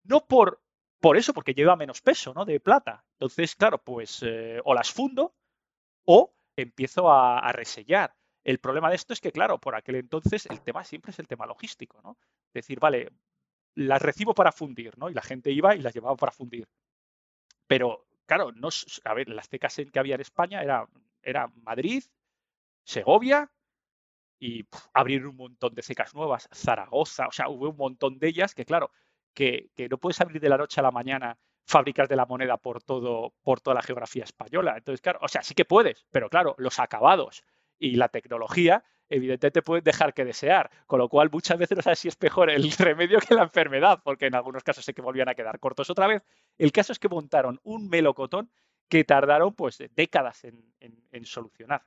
no 0.04 0.28
por 0.28 0.62
por 1.00 1.18
eso, 1.18 1.34
porque 1.34 1.54
lleva 1.54 1.76
menos 1.76 2.02
peso, 2.02 2.34
¿no? 2.34 2.46
De 2.46 2.60
plata. 2.60 3.06
Entonces, 3.14 3.56
claro, 3.56 3.84
pues 3.84 4.24
eh, 4.24 4.60
o 4.64 4.74
las 4.74 4.92
fundo 4.92 5.36
o 6.06 6.34
empiezo 6.56 7.12
a, 7.12 7.52
resellar. 7.52 8.16
El 8.44 8.60
problema 8.60 8.90
de 8.90 8.96
esto 8.96 9.14
es 9.14 9.22
que, 9.22 9.32
claro, 9.32 9.60
por 9.60 9.76
aquel 9.76 9.96
entonces 9.96 10.46
el 10.48 10.62
tema 10.62 10.84
siempre 10.84 11.12
es 11.12 11.20
el 11.20 11.28
tema 11.28 11.46
logístico, 11.46 12.02
¿no? 12.02 12.18
Decir, 12.54 12.80
vale, 12.80 13.12
las 13.76 14.02
recibo 14.02 14.34
para 14.34 14.52
fundir, 14.52 14.98
¿no? 14.98 15.10
Y 15.10 15.14
la 15.14 15.22
gente 15.22 15.52
iba 15.52 15.76
y 15.76 15.82
las 15.82 15.94
llevaba 15.94 16.16
para 16.16 16.32
fundir. 16.32 16.68
Pero, 17.68 18.08
claro, 18.26 18.52
no, 18.54 18.70
a 19.04 19.14
ver, 19.14 19.30
las 19.30 19.50
cecas 19.50 19.76
que 19.92 20.00
había 20.00 20.16
en 20.16 20.22
España 20.22 20.64
eran 20.64 20.88
era 21.28 21.48
Madrid, 21.64 22.04
Segovia 22.86 23.52
y 24.40 24.66
abrir 24.94 25.28
un 25.28 25.36
montón 25.36 25.74
de 25.76 25.82
cecas 25.82 26.14
nuevas, 26.16 26.48
Zaragoza, 26.54 27.28
o 27.28 27.32
sea, 27.32 27.50
hubo 27.50 27.70
un 27.70 27.76
montón 27.76 28.18
de 28.18 28.30
ellas 28.30 28.56
que, 28.56 28.66
claro, 28.66 28.92
que, 29.38 29.88
no 29.88 30.00
puedes 30.00 30.20
abrir 30.20 30.42
de 30.42 30.50
la 30.50 30.58
noche 30.58 30.80
a 30.80 30.84
la 30.84 30.90
mañana 30.90 31.38
fábricas 31.64 32.10
de 32.10 32.16
la 32.16 32.26
moneda 32.26 32.58
por 32.58 32.82
todo, 32.82 33.36
por 33.44 33.62
toda 33.62 33.76
la 33.76 33.84
geografía 33.84 34.24
española. 34.24 34.74
Entonces, 34.78 35.00
claro, 35.00 35.20
o 35.22 35.28
sea, 35.28 35.44
sí 35.44 35.54
que 35.54 35.64
puedes, 35.64 36.08
pero 36.12 36.28
claro, 36.28 36.56
los 36.58 36.80
acabados 36.80 37.44
y 37.78 37.98
la 37.98 38.10
tecnología, 38.10 38.84
evidentemente 39.10 39.62
pueden 39.62 39.84
dejar 39.84 40.16
que 40.16 40.26
desear. 40.26 40.72
Con 40.88 40.98
lo 40.98 41.08
cual, 41.08 41.30
muchas 41.32 41.60
veces 41.60 41.78
no 41.78 41.84
sabes 41.84 42.00
si 42.00 42.08
es 42.08 42.18
mejor 42.20 42.50
el 42.50 42.72
remedio 42.80 43.20
que 43.20 43.36
la 43.36 43.44
enfermedad, 43.44 44.02
porque 44.04 44.26
en 44.26 44.34
algunos 44.34 44.64
casos 44.64 44.84
sé 44.84 44.96
que 44.96 45.04
volvían 45.04 45.30
a 45.30 45.36
quedar 45.36 45.60
cortos 45.60 45.88
otra 45.92 46.08
vez. 46.08 46.24
El 46.58 46.72
caso 46.72 46.92
es 46.92 46.98
que 46.98 47.08
montaron 47.08 47.60
un 47.62 47.90
melocotón 47.90 48.50
que 48.90 49.04
tardaron 49.04 49.54
pues 49.54 49.78
décadas 49.94 50.46
en 50.46 51.26
solucionar. 51.26 51.84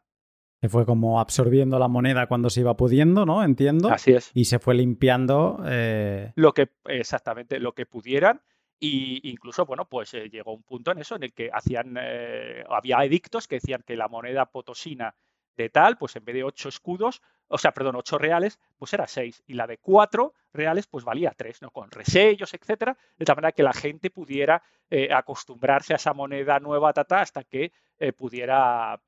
Se 0.61 0.69
fue 0.69 0.85
como 0.85 1.21
absorbiendo 1.21 1.79
la 1.79 1.89
moneda 1.89 2.27
cuando 2.27 2.51
se 2.51 2.61
iba 2.61 2.77
pudiendo, 2.77 3.25
¿no? 3.25 3.43
Entiendo. 3.43 3.91
Así 3.91 4.13
es. 4.13 4.31
Y 4.35 4.45
se 4.45 4.59
fue 4.59 4.75
limpiando. 4.75 5.63
Eh, 5.67 6.33
lo 6.37 6.53
que, 6.53 6.69
exactamente, 6.85 7.59
lo 7.59 7.73
que 7.73 7.87
pudieran. 7.87 8.43
Y 8.79 9.31
incluso, 9.31 9.65
bueno, 9.65 9.87
pues 9.89 10.13
eh, 10.15 10.29
llegó 10.31 10.55
un 10.55 10.63
punto 10.63 10.93
en 10.93 10.99
eso 10.99 11.17
en 11.17 11.23
el 11.23 11.33
que 11.33 11.51
hacían, 11.53 11.97
eh, 12.01 12.65
había 12.69 13.05
edictos 13.05 13.47
que 13.47 13.57
decían 13.57 13.83
que 13.87 13.97
la 13.97 14.09
moneda 14.09 14.47
potosina 14.47 15.15
de 15.57 15.69
tal, 15.69 15.97
pues 15.99 16.17
en 16.17 16.25
vez 16.25 16.35
de 16.35 16.45
ocho 16.45 16.69
escudos, 16.69 17.23
o 17.51 17.59
sea, 17.59 17.73
perdón, 17.73 17.97
ocho 17.97 18.17
reales, 18.17 18.59
pues 18.79 18.93
era 18.95 19.07
seis. 19.07 19.43
Y 19.47 19.55
la 19.55 19.67
de 19.67 19.79
cuatro 19.79 20.35
reales, 20.53 20.87
pues 20.87 21.05
valía 21.05 21.33
tres, 21.37 21.61
¿no? 21.61 21.71
Con 21.71 21.91
resellos, 21.91 22.55
etcétera, 22.55 22.97
de 23.19 23.25
tal 23.25 23.37
manera 23.37 23.53
que 23.53 23.63
la 23.63 23.73
gente 23.73 24.11
pudiera 24.11 24.63
eh, 24.89 25.13
acostumbrarse 25.13 25.93
a 25.93 25.97
esa 25.97 26.15
moneda 26.15 26.59
nueva, 26.59 26.93
tata, 26.93 27.21
hasta 27.21 27.45
que 27.45 27.73
pudiera, 28.17 28.99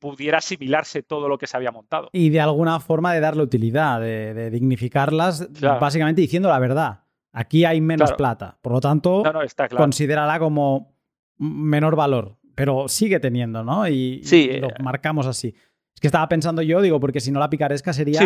pudiera 0.00 0.38
asimilarse 0.38 1.04
todo 1.04 1.28
lo 1.28 1.38
que 1.38 1.46
se 1.46 1.56
había 1.56 1.70
montado. 1.70 2.08
Y 2.12 2.30
de 2.30 2.40
alguna 2.40 2.80
forma 2.80 3.14
de 3.14 3.20
darle 3.20 3.44
utilidad, 3.44 4.00
de, 4.00 4.50
dignificarlas, 4.50 5.48
básicamente 5.60 6.20
diciendo 6.20 6.48
la 6.48 6.58
verdad. 6.58 7.04
Aquí 7.32 7.64
hay 7.64 7.80
menos 7.80 8.12
plata. 8.12 8.58
Por 8.60 8.72
lo 8.72 8.80
tanto, 8.80 9.22
considérala 9.76 10.38
como 10.38 10.96
menor 11.38 11.96
valor. 11.96 12.36
Pero 12.54 12.88
sigue 12.88 13.20
teniendo, 13.20 13.64
¿no? 13.64 13.88
Y, 13.88 14.22
lo 14.60 14.68
eh, 14.68 14.74
marcamos 14.82 15.26
así. 15.26 15.54
Es 15.94 16.00
que 16.00 16.08
estaba 16.08 16.28
pensando 16.28 16.62
yo, 16.62 16.80
digo, 16.80 17.00
porque 17.00 17.20
si 17.20 17.30
no 17.30 17.40
la 17.40 17.50
picaresca 17.50 17.92
sería 17.92 18.20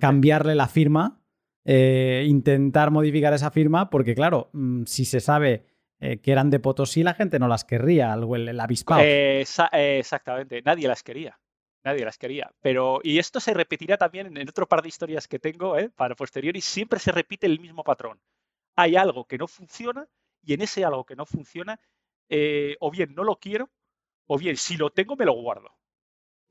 cambiarle 0.00 0.54
la 0.54 0.68
firma, 0.68 1.20
eh, 1.64 2.24
intentar 2.26 2.90
modificar 2.90 3.32
esa 3.32 3.50
firma, 3.50 3.90
porque 3.90 4.14
claro, 4.14 4.50
mm, 4.52 4.84
si 4.84 5.04
se 5.04 5.20
sabe 5.20 5.66
eh, 6.00 6.18
que 6.18 6.32
eran 6.32 6.50
de 6.50 6.60
Potosí, 6.60 7.02
la 7.02 7.14
gente 7.14 7.38
no 7.38 7.48
las 7.48 7.64
querría, 7.64 8.12
el, 8.14 8.48
el 8.48 8.60
avispado. 8.60 9.02
exactamente, 9.04 10.62
nadie 10.62 10.88
las 10.88 11.02
quería. 11.02 11.38
Nadie 11.84 12.06
las 12.06 12.16
quería. 12.16 12.50
Pero, 12.62 13.00
y 13.02 13.18
esto 13.18 13.40
se 13.40 13.52
repetirá 13.52 13.98
también 13.98 14.34
en 14.38 14.48
otro 14.48 14.66
par 14.66 14.80
de 14.80 14.88
historias 14.88 15.28
que 15.28 15.38
tengo 15.38 15.76
para 15.94 16.14
posterior 16.14 16.56
y 16.56 16.62
siempre 16.62 16.98
se 16.98 17.12
repite 17.12 17.46
el 17.46 17.60
mismo 17.60 17.84
patrón 17.84 18.18
hay 18.76 18.96
algo 18.96 19.24
que 19.24 19.38
no 19.38 19.46
funciona 19.46 20.08
y 20.42 20.54
en 20.54 20.62
ese 20.62 20.84
algo 20.84 21.04
que 21.04 21.16
no 21.16 21.26
funciona, 21.26 21.80
eh, 22.28 22.76
o 22.80 22.90
bien 22.90 23.14
no 23.14 23.24
lo 23.24 23.38
quiero, 23.38 23.70
o 24.26 24.38
bien 24.38 24.56
si 24.56 24.76
lo 24.76 24.90
tengo 24.90 25.16
me 25.16 25.24
lo 25.24 25.32
guardo, 25.32 25.70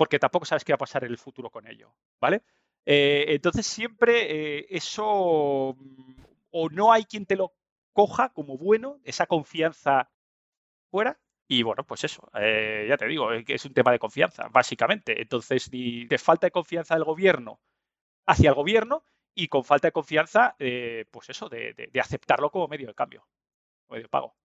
porque 0.04 0.20
tampoco 0.20 0.46
sabes 0.46 0.66
qué 0.66 0.74
va 0.74 0.76
a 0.76 0.80
pasar 0.80 1.06
en 1.06 1.12
el 1.12 1.18
futuro 1.18 1.50
con 1.50 1.66
ello, 1.66 1.96
¿vale? 2.20 2.44
Eh, 2.86 3.26
entonces 3.30 3.66
siempre 3.66 4.58
eh, 4.60 4.66
eso 4.70 5.06
o 5.06 6.70
no 6.70 6.92
hay 6.92 7.06
quien 7.06 7.26
te 7.26 7.38
lo 7.38 7.54
coja 7.94 8.28
como 8.34 8.58
bueno, 8.58 9.00
esa 9.06 9.28
confianza 9.28 10.12
fuera. 10.92 11.18
Y 11.48 11.64
bueno, 11.64 11.86
pues 11.86 12.04
eso, 12.04 12.30
ya 12.34 12.98
te 12.98 13.08
digo, 13.08 13.32
es 13.32 13.66
un 13.66 13.74
tema 13.74 13.92
de 13.94 14.00
confianza, 14.00 14.48
básicamente. 14.50 15.22
Entonces, 15.22 15.72
ni 15.72 16.06
de 16.06 16.18
falta 16.18 16.48
de 16.48 16.52
confianza 16.52 16.96
del 16.96 17.04
gobierno 17.06 17.62
hacia 18.26 18.50
el 18.50 18.56
gobierno, 18.56 19.04
y 19.36 19.48
con 19.48 19.64
falta 19.64 19.88
de 19.88 19.92
confianza, 19.92 20.56
eh, 20.60 21.06
pues 21.12 21.30
eso, 21.30 21.50
de, 21.50 21.90
aceptarlo 22.00 22.52
como 22.52 22.68
medio 22.68 22.88
de 22.88 22.94
cambio, 22.94 23.28
medio 23.90 24.04
de 24.04 24.10
pago. 24.10 24.36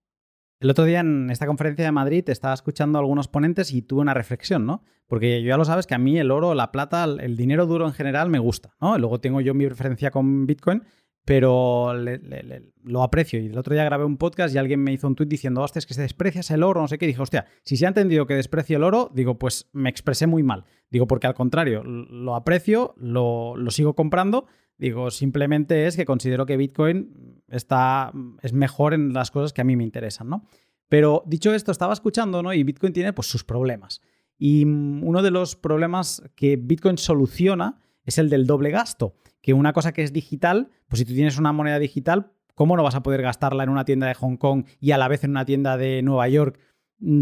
El 0.61 0.69
otro 0.69 0.83
día 0.83 0.99
en 0.99 1.29
esta 1.29 1.47
conferencia 1.47 1.85
de 1.85 1.91
Madrid 1.93 2.29
estaba 2.29 2.53
escuchando 2.53 2.97
a 2.97 3.01
algunos 3.01 3.29
ponentes 3.29 3.71
y 3.71 3.81
tuve 3.81 4.01
una 4.01 4.13
reflexión, 4.13 4.65
¿no? 4.65 4.83
Porque 5.07 5.41
ya 5.41 5.55
lo 5.55 5.63
sabes 5.63 5.87
que 5.87 5.95
a 5.95 5.99
mí 5.99 6.19
el 6.19 6.31
oro, 6.31 6.53
la 6.53 6.73
plata, 6.73 7.05
el 7.05 7.37
dinero 7.37 7.65
duro 7.65 7.87
en 7.87 7.93
general 7.93 8.29
me 8.29 8.39
gusta, 8.39 8.75
¿no? 8.81 8.97
Luego 8.97 9.21
tengo 9.21 9.39
yo 9.39 9.53
mi 9.53 9.69
referencia 9.69 10.11
con 10.11 10.45
Bitcoin, 10.45 10.83
pero 11.23 11.93
lo 11.93 13.03
aprecio. 13.03 13.39
Y 13.39 13.45
el 13.45 13.57
otro 13.57 13.73
día 13.73 13.85
grabé 13.85 14.03
un 14.03 14.17
podcast 14.17 14.53
y 14.53 14.57
alguien 14.57 14.83
me 14.83 14.91
hizo 14.91 15.07
un 15.07 15.15
tuit 15.15 15.29
diciendo, 15.29 15.61
hostia, 15.61 15.79
es 15.79 15.85
que 15.85 15.93
se 15.93 16.01
desprecia 16.01 16.41
el 16.53 16.63
oro, 16.63 16.81
no 16.81 16.89
sé 16.89 16.97
qué. 16.97 17.05
Y 17.05 17.09
dije, 17.09 17.21
hostia, 17.21 17.45
si 17.63 17.77
se 17.77 17.85
ha 17.85 17.87
entendido 17.87 18.27
que 18.27 18.33
desprecio 18.33 18.75
el 18.75 18.83
oro, 18.83 19.09
digo, 19.13 19.39
pues 19.39 19.69
me 19.71 19.89
expresé 19.89 20.27
muy 20.27 20.43
mal. 20.43 20.65
Digo, 20.89 21.07
porque 21.07 21.27
al 21.27 21.35
contrario, 21.35 21.83
lo 21.85 22.35
aprecio, 22.35 22.95
lo, 22.97 23.55
lo 23.55 23.71
sigo 23.71 23.95
comprando 23.95 24.45
Digo, 24.79 25.11
simplemente 25.11 25.85
es 25.85 25.97
que 25.97 26.05
considero 26.05 26.45
que 26.45 26.55
Bitcoin 26.55 27.43
está, 27.49 28.13
es 28.41 28.53
mejor 28.53 28.93
en 28.93 29.13
las 29.13 29.29
cosas 29.29 29.51
que 29.51 29.59
a 29.61 29.65
mí 29.65 29.75
me 29.75 29.83
interesan, 29.83 30.29
¿no? 30.29 30.45
Pero 30.87 31.21
dicho 31.27 31.53
esto, 31.53 31.71
estaba 31.71 31.93
escuchando, 31.93 32.41
¿no? 32.41 32.53
Y 32.53 32.63
Bitcoin 32.63 32.93
tiene 32.93 33.11
pues 33.13 33.27
sus 33.27 33.43
problemas. 33.43 34.01
Y 34.37 34.63
uno 34.63 35.21
de 35.21 35.31
los 35.31 35.57
problemas 35.57 36.23
que 36.35 36.55
Bitcoin 36.55 36.97
soluciona 36.97 37.81
es 38.05 38.17
el 38.17 38.29
del 38.29 38.47
doble 38.47 38.71
gasto. 38.71 39.15
Que 39.41 39.53
una 39.53 39.73
cosa 39.73 39.91
que 39.91 40.01
es 40.01 40.13
digital, 40.13 40.69
pues 40.87 40.99
si 40.99 41.05
tú 41.05 41.13
tienes 41.13 41.37
una 41.37 41.51
moneda 41.51 41.77
digital, 41.77 42.31
¿cómo 42.55 42.77
no 42.77 42.83
vas 42.83 42.95
a 42.95 43.03
poder 43.03 43.21
gastarla 43.21 43.63
en 43.63 43.69
una 43.69 43.83
tienda 43.83 44.07
de 44.07 44.13
Hong 44.13 44.37
Kong 44.37 44.63
y 44.79 44.91
a 44.91 44.97
la 44.97 45.09
vez 45.09 45.25
en 45.25 45.31
una 45.31 45.45
tienda 45.45 45.75
de 45.77 46.01
Nueva 46.01 46.29
York 46.29 46.57
Mm, 46.59 46.68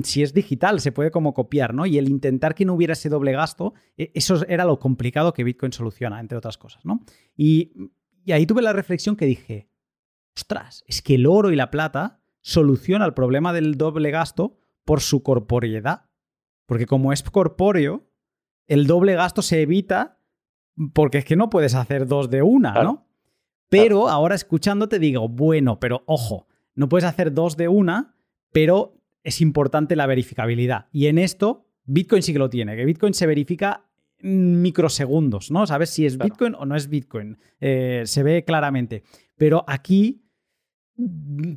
si 0.03 0.23
es 0.23 0.33
digital, 0.33 0.79
se 0.79 0.91
puede 0.91 1.11
como 1.11 1.33
copiar, 1.33 1.73
¿no? 1.73 1.85
Y 1.85 1.97
el 1.97 2.09
intentar 2.09 2.55
que 2.55 2.65
no 2.65 2.73
hubiera 2.73 2.93
ese 2.93 3.09
doble 3.09 3.31
gasto, 3.31 3.73
e, 3.97 4.11
eso 4.13 4.45
era 4.47 4.65
lo 4.65 4.79
complicado 4.79 5.33
que 5.33 5.43
Bitcoin 5.43 5.71
soluciona, 5.71 6.19
entre 6.19 6.37
otras 6.37 6.57
cosas, 6.57 6.83
¿no? 6.85 7.01
Y, 7.35 7.71
ahí 8.31 8.45
tuve 8.45 8.61
la 8.61 8.73
reflexión 8.73 9.15
que 9.15 9.25
dije, 9.25 9.69
ostras, 10.35 10.83
es 10.87 11.01
que 11.01 11.15
el 11.15 11.27
oro 11.27 11.51
y 11.51 11.55
la 11.55 11.71
plata 11.71 12.21
soluciona 12.41 13.05
el 13.05 13.13
problema 13.13 13.53
del 13.53 13.77
doble 13.77 14.11
gasto 14.11 14.57
por 14.83 15.01
su 15.01 15.23
corporeidad. 15.23 16.09
Porque 16.65 16.85
como 16.85 17.13
es 17.13 17.23
corpóreo, 17.23 18.09
el 18.65 18.87
doble 18.87 19.15
gasto 19.15 19.41
se 19.41 19.61
evita 19.61 20.19
porque 20.93 21.19
es 21.19 21.25
que 21.25 21.35
no 21.35 21.49
puedes 21.49 21.75
hacer 21.75 22.07
dos 22.07 22.29
de 22.29 22.41
una, 22.41 22.83
¿no? 22.83 23.07
Pero 23.69 24.09
ahora 24.09 24.35
escuchándote 24.35 24.99
digo, 24.99 25.27
bueno, 25.27 25.79
pero 25.79 26.03
ojo, 26.05 26.47
no 26.75 26.89
puedes 26.89 27.05
hacer 27.05 27.33
dos 27.33 27.57
de 27.57 27.67
una, 27.67 28.15
pero 28.51 28.96
es 29.27 29.41
importante 29.41 29.97
la 29.97 30.05
verificabilidad. 30.05 30.87
Y 30.93 31.07
en 31.07 31.17
esto, 31.17 31.67
Bitcoin 31.83 32.23
sí 32.23 32.31
que 32.31 32.39
lo 32.39 32.49
tiene, 32.49 32.77
que 32.77 32.85
Bitcoin 32.85 33.13
se 33.13 33.27
verifica 33.27 33.83
en 34.19 34.61
microsegundos, 34.61 35.51
¿no? 35.51 35.67
Sabes 35.67 35.89
si 35.89 36.05
es 36.05 36.17
Bitcoin 36.17 36.55
o 36.55 36.65
no 36.65 36.77
es 36.77 36.87
Bitcoin. 36.87 37.37
Eh, 37.59 38.03
se 38.05 38.23
ve 38.23 38.45
claramente. 38.45 39.03
Pero 39.35 39.65
aquí 39.67 40.23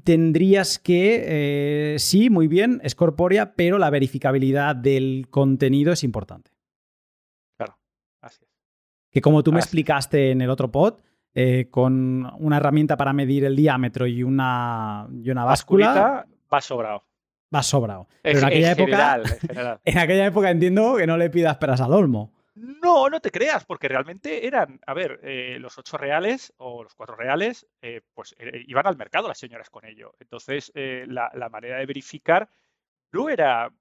tendrías 0.03 0.81
que, 0.81 1.95
eh, 1.95 1.99
sí, 2.01 2.29
muy 2.29 2.49
bien, 2.49 2.81
es 2.83 2.97
corpórea, 2.97 3.55
pero 3.55 3.79
la 3.79 3.89
verificabilidad 3.89 4.75
del 4.75 5.29
contenido 5.31 5.93
es 5.93 6.03
importante. 6.03 6.51
Claro, 7.57 7.79
así 8.21 8.41
es. 8.43 8.51
Que 9.13 9.21
como 9.21 9.45
tú 9.45 9.53
me 9.53 9.61
explicaste 9.61 10.33
en 10.33 10.41
el 10.41 10.51
otro 10.51 10.73
pod, 10.73 10.95
eh, 11.35 11.69
con 11.71 12.29
una 12.41 12.57
herramienta 12.57 12.97
para 12.97 13.13
medir 13.13 13.45
el 13.45 13.55
diámetro 13.55 14.09
y 14.09 14.25
una, 14.25 15.09
y 15.23 15.31
una 15.31 15.45
báscula. 15.45 16.27
Va 16.53 16.61
sobrado 16.61 17.05
va 17.55 17.63
sobrado. 17.63 18.09
Pero 18.23 18.39
en, 18.39 18.45
aquella 18.45 18.73
época, 18.73 19.23
en, 19.85 19.99
aquella 19.99 20.27
época 20.27 20.51
entiendo 20.51 20.97
que 20.97 21.07
no 21.07 21.17
le 21.17 21.31
pidas 21.31 21.57
peras 21.59 21.81
al 21.81 21.93
olmo. 21.93 22.33
No, 22.55 23.09
no 23.09 23.21
te 23.21 23.31
creas, 23.31 23.65
porque 23.65 23.89
realmente 23.89 24.47
eran, 24.47 24.81
a 24.87 24.93
ver, 24.93 25.21
eh, 25.23 25.57
los 25.61 25.79
ocho 25.79 25.97
reales 25.97 26.53
o 26.59 26.83
los 26.83 26.95
cuatro 26.95 27.17
reales, 27.17 27.67
eh, 27.81 28.03
pues 28.13 28.35
eh, 28.39 28.65
iban 28.67 28.87
al 28.87 28.97
mercado 28.97 29.29
las 29.29 29.39
señoras 29.39 29.71
con 29.71 29.85
ello. 29.85 30.15
Entonces, 30.21 30.73
la, 30.75 31.49
manera 31.51 31.79
de 31.79 31.87
verificar 31.87 32.51
no 33.13 33.29
era, 33.29 33.73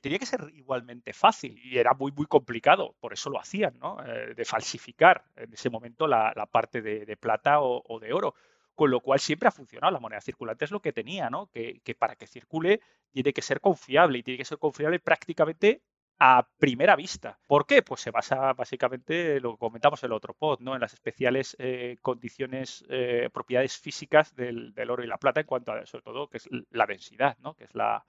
tenía 0.00 0.18
que 0.18 0.26
ser 0.26 0.50
igualmente 0.54 1.12
fácil 1.12 1.60
y 1.62 1.78
era 1.78 1.94
muy, 1.94 2.12
muy 2.12 2.26
complicado, 2.26 2.96
por 2.98 3.12
eso 3.12 3.30
lo 3.30 3.40
hacían, 3.40 3.78
¿no? 3.78 3.96
de 3.96 4.44
falsificar 4.44 5.24
en 5.36 5.52
ese 5.52 5.70
momento 5.70 6.06
la, 6.06 6.48
parte 6.50 6.82
de, 6.82 7.16
plata 7.16 7.60
o 7.60 7.98
de 8.00 8.12
oro 8.12 8.34
con 8.74 8.90
lo 8.90 9.00
cual 9.00 9.20
siempre 9.20 9.48
ha 9.48 9.52
funcionado. 9.52 9.92
La 9.92 10.00
moneda 10.00 10.20
circulante 10.20 10.64
es 10.64 10.70
lo 10.70 10.80
que 10.80 10.92
tenía, 10.92 11.30
¿no? 11.30 11.48
Que, 11.50 11.80
para 11.98 12.16
que 12.16 12.26
circule 12.26 12.80
tiene 13.10 13.32
que 13.32 13.42
ser 13.42 13.60
confiable 13.60 14.18
y 14.18 14.22
tiene 14.22 14.38
que 14.38 14.44
ser 14.44 14.58
confiable 14.58 14.98
prácticamente 14.98 15.82
a 16.18 16.48
primera 16.58 16.94
vista. 16.94 17.38
¿Por 17.46 17.66
qué? 17.66 17.82
Pues 17.82 18.00
se 18.00 18.10
basa 18.10 18.52
básicamente, 18.52 19.40
lo 19.40 19.52
que 19.52 19.58
comentamos 19.58 20.02
en 20.02 20.08
el 20.08 20.12
otro 20.12 20.34
pod, 20.34 20.60
¿no? 20.60 20.74
En 20.74 20.80
las 20.80 20.94
especiales 20.94 21.56
eh, 21.58 21.98
condiciones, 22.00 22.84
eh, 22.88 23.28
propiedades 23.32 23.76
físicas 23.76 24.34
del, 24.34 24.72
oro 24.88 25.02
y 25.02 25.08
la 25.08 25.18
plata 25.18 25.40
en 25.40 25.46
cuanto 25.46 25.72
a, 25.72 25.84
sobre 25.84 26.04
todo, 26.04 26.28
que 26.28 26.38
es 26.38 26.48
la 26.70 26.86
densidad, 26.86 27.36
¿no? 27.38 27.54
Que 27.54 27.64
es 27.64 27.74
la, 27.74 28.06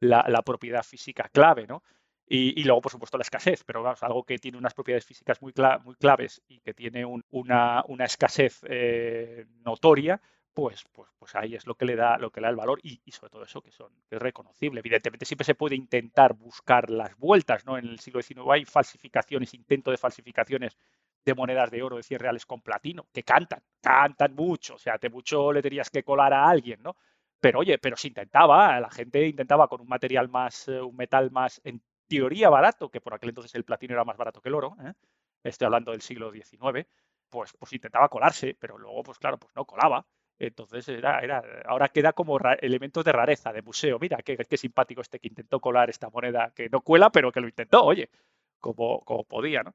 la 0.00 0.42
propiedad 0.42 0.82
física 0.82 1.30
clave, 1.32 1.66
¿no? 1.66 1.82
Y, 2.26 2.64
luego, 2.64 2.80
por 2.80 2.92
supuesto, 2.92 3.18
la 3.18 3.22
escasez, 3.22 3.62
pero 3.64 3.82
vamos, 3.82 4.02
algo 4.02 4.24
que 4.24 4.38
tiene 4.38 4.56
unas 4.56 4.72
propiedades 4.72 5.04
físicas 5.04 5.42
muy, 5.42 5.52
muy 5.84 5.94
claves 5.96 6.40
y 6.48 6.60
que 6.60 6.72
tiene 6.72 7.04
una, 7.04 7.84
escasez 8.04 8.60
eh, 8.68 9.46
notoria, 9.64 10.20
pues, 10.54 10.84
pues, 10.92 11.10
pues 11.18 11.34
ahí 11.34 11.54
es 11.54 11.66
lo 11.66 11.74
que 11.74 11.84
le 11.84 11.96
da, 11.96 12.18
lo 12.18 12.30
que 12.30 12.40
le 12.40 12.46
da 12.46 12.50
el 12.50 12.56
valor 12.56 12.78
y, 12.82 13.00
sobre 13.10 13.30
todo 13.30 13.42
eso 13.44 13.60
que, 13.62 13.70
son, 13.70 13.92
es 14.10 14.20
reconocible. 14.20 14.80
Evidentemente 14.80 15.24
siempre 15.24 15.44
se 15.44 15.54
puede 15.54 15.76
intentar 15.76 16.34
buscar 16.34 16.90
las 16.90 17.16
vueltas, 17.18 17.64
¿no? 17.66 17.78
En 17.78 17.86
el 17.86 17.98
siglo 17.98 18.22
XIX 18.22 18.46
hay 18.50 18.64
falsificaciones, 18.64 19.54
intento 19.54 19.90
de 19.90 19.96
falsificaciones 19.96 20.76
de 21.24 21.34
monedas 21.34 21.70
de 21.70 21.82
oro 21.82 21.96
de 21.96 22.02
100 22.02 22.20
reales 22.20 22.46
con 22.46 22.62
platino, 22.62 23.06
que 23.12 23.22
cantan, 23.22 23.62
cantan 23.80 24.34
mucho, 24.34 24.74
o 24.74 24.78
sea, 24.78 24.98
te 24.98 25.08
mucho 25.08 25.52
le 25.52 25.62
tenías 25.62 25.88
que 25.90 26.02
colar 26.02 26.32
a 26.32 26.48
alguien, 26.48 26.82
¿no? 26.82 26.96
Pero 27.40 27.60
oye, 27.60 27.78
pero 27.78 27.96
se 27.96 28.08
intentaba, 28.08 28.78
la 28.80 28.90
gente 28.90 29.26
intentaba 29.26 29.68
con 29.68 29.80
un 29.80 29.88
material 29.88 30.28
más, 30.28 30.68
eh, 30.68 30.80
un 30.80 30.96
metal 30.96 31.30
más 31.30 31.60
teoría 32.16 32.50
barato, 32.50 32.90
que 32.90 33.00
por 33.00 33.14
aquel 33.14 33.30
entonces 33.30 33.54
el 33.54 33.64
platino 33.64 33.94
era 33.94 34.04
más 34.04 34.16
barato 34.16 34.40
que 34.40 34.48
el 34.48 34.54
oro, 34.54 34.76
¿eh? 34.84 34.92
estoy 35.42 35.66
hablando 35.66 35.92
del 35.92 36.02
siglo 36.02 36.30
XIX, 36.30 36.86
pues, 37.28 37.52
pues 37.58 37.72
intentaba 37.72 38.08
colarse, 38.08 38.56
pero 38.58 38.78
luego, 38.78 39.02
pues 39.02 39.18
claro, 39.18 39.38
pues 39.38 39.54
no 39.56 39.64
colaba. 39.64 40.06
Entonces 40.38 40.88
era, 40.88 41.20
era, 41.20 41.42
ahora 41.66 41.88
queda 41.88 42.12
como 42.12 42.38
elementos 42.60 43.04
de 43.04 43.12
rareza, 43.12 43.52
de 43.52 43.62
museo. 43.62 43.98
Mira, 44.00 44.18
qué, 44.18 44.36
qué, 44.36 44.56
simpático 44.56 45.00
este 45.00 45.18
que 45.20 45.28
intentó 45.28 45.60
colar 45.60 45.88
esta 45.88 46.10
moneda, 46.10 46.52
que 46.54 46.68
no 46.68 46.80
cuela, 46.80 47.10
pero 47.10 47.30
que 47.30 47.40
lo 47.40 47.48
intentó, 47.48 47.84
oye, 47.84 48.10
como, 48.58 49.00
como 49.04 49.24
podía, 49.24 49.62
¿no? 49.62 49.74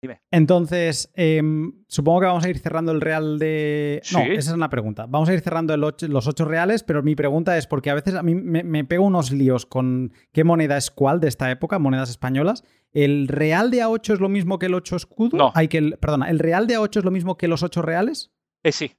Dime. 0.00 0.20
Entonces, 0.30 1.10
em, 1.14 1.84
supongo 1.88 2.20
que 2.20 2.26
vamos 2.26 2.44
a 2.44 2.48
ir 2.48 2.58
cerrando 2.58 2.92
el 2.92 3.00
real 3.00 3.38
de. 3.40 4.00
No, 4.12 4.20
Sí. 4.20 4.30
esa 4.30 4.50
es 4.50 4.54
una 4.56 4.70
pregunta. 4.70 5.06
Vamos 5.08 5.28
a 5.28 5.34
ir 5.34 5.40
cerrando 5.40 5.74
el 5.74 5.82
ocho- 5.82 6.06
los 6.06 6.28
ocho 6.28 6.44
reales, 6.44 6.84
pero 6.84 7.02
mi 7.02 7.16
pregunta 7.16 7.58
es 7.58 7.66
porque 7.66 7.90
a 7.90 7.94
veces 7.94 8.14
a 8.14 8.22
mí 8.22 8.34
me, 8.36 8.62
me 8.62 8.84
pego 8.84 9.04
unos 9.04 9.32
líos 9.32 9.66
con 9.66 10.12
qué 10.32 10.44
moneda 10.44 10.76
es 10.76 10.92
cuál 10.92 11.18
de 11.18 11.26
esta 11.28 11.50
época, 11.50 11.80
monedas 11.80 12.10
españolas. 12.10 12.62
¿El 12.92 13.26
real 13.26 13.70
de 13.72 13.82
A8 13.82 14.14
es 14.14 14.20
lo 14.20 14.28
mismo 14.28 14.58
que 14.60 14.66
el 14.66 14.74
8 14.74 14.94
escudo? 14.94 15.36
No. 15.36 15.52
Hay 15.56 15.66
que 15.66 15.78
el- 15.78 15.98
perdona, 15.98 16.30
¿el 16.30 16.38
real 16.38 16.68
de 16.68 16.76
A8 16.78 17.00
es 17.00 17.04
lo 17.04 17.10
mismo 17.10 17.36
que 17.36 17.48
los 17.48 17.64
8 17.64 17.82
reales? 17.82 18.32
Eh, 18.62 18.70
sí, 18.72 18.92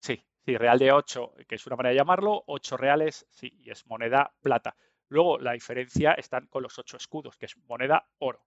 sí, 0.00 0.22
sí, 0.46 0.56
real 0.56 0.78
de 0.78 0.92
8, 0.92 1.32
que 1.48 1.56
es 1.56 1.66
una 1.66 1.74
manera 1.76 1.90
de 1.90 1.96
llamarlo, 1.98 2.44
8 2.46 2.76
reales, 2.76 3.26
sí, 3.30 3.52
y 3.58 3.70
es 3.70 3.84
moneda 3.88 4.32
plata. 4.40 4.76
Luego 5.08 5.38
la 5.38 5.52
diferencia 5.52 6.12
están 6.12 6.46
con 6.46 6.62
los 6.62 6.78
8 6.78 6.96
escudos, 6.96 7.36
que 7.36 7.46
es 7.46 7.56
moneda 7.66 8.08
oro, 8.18 8.44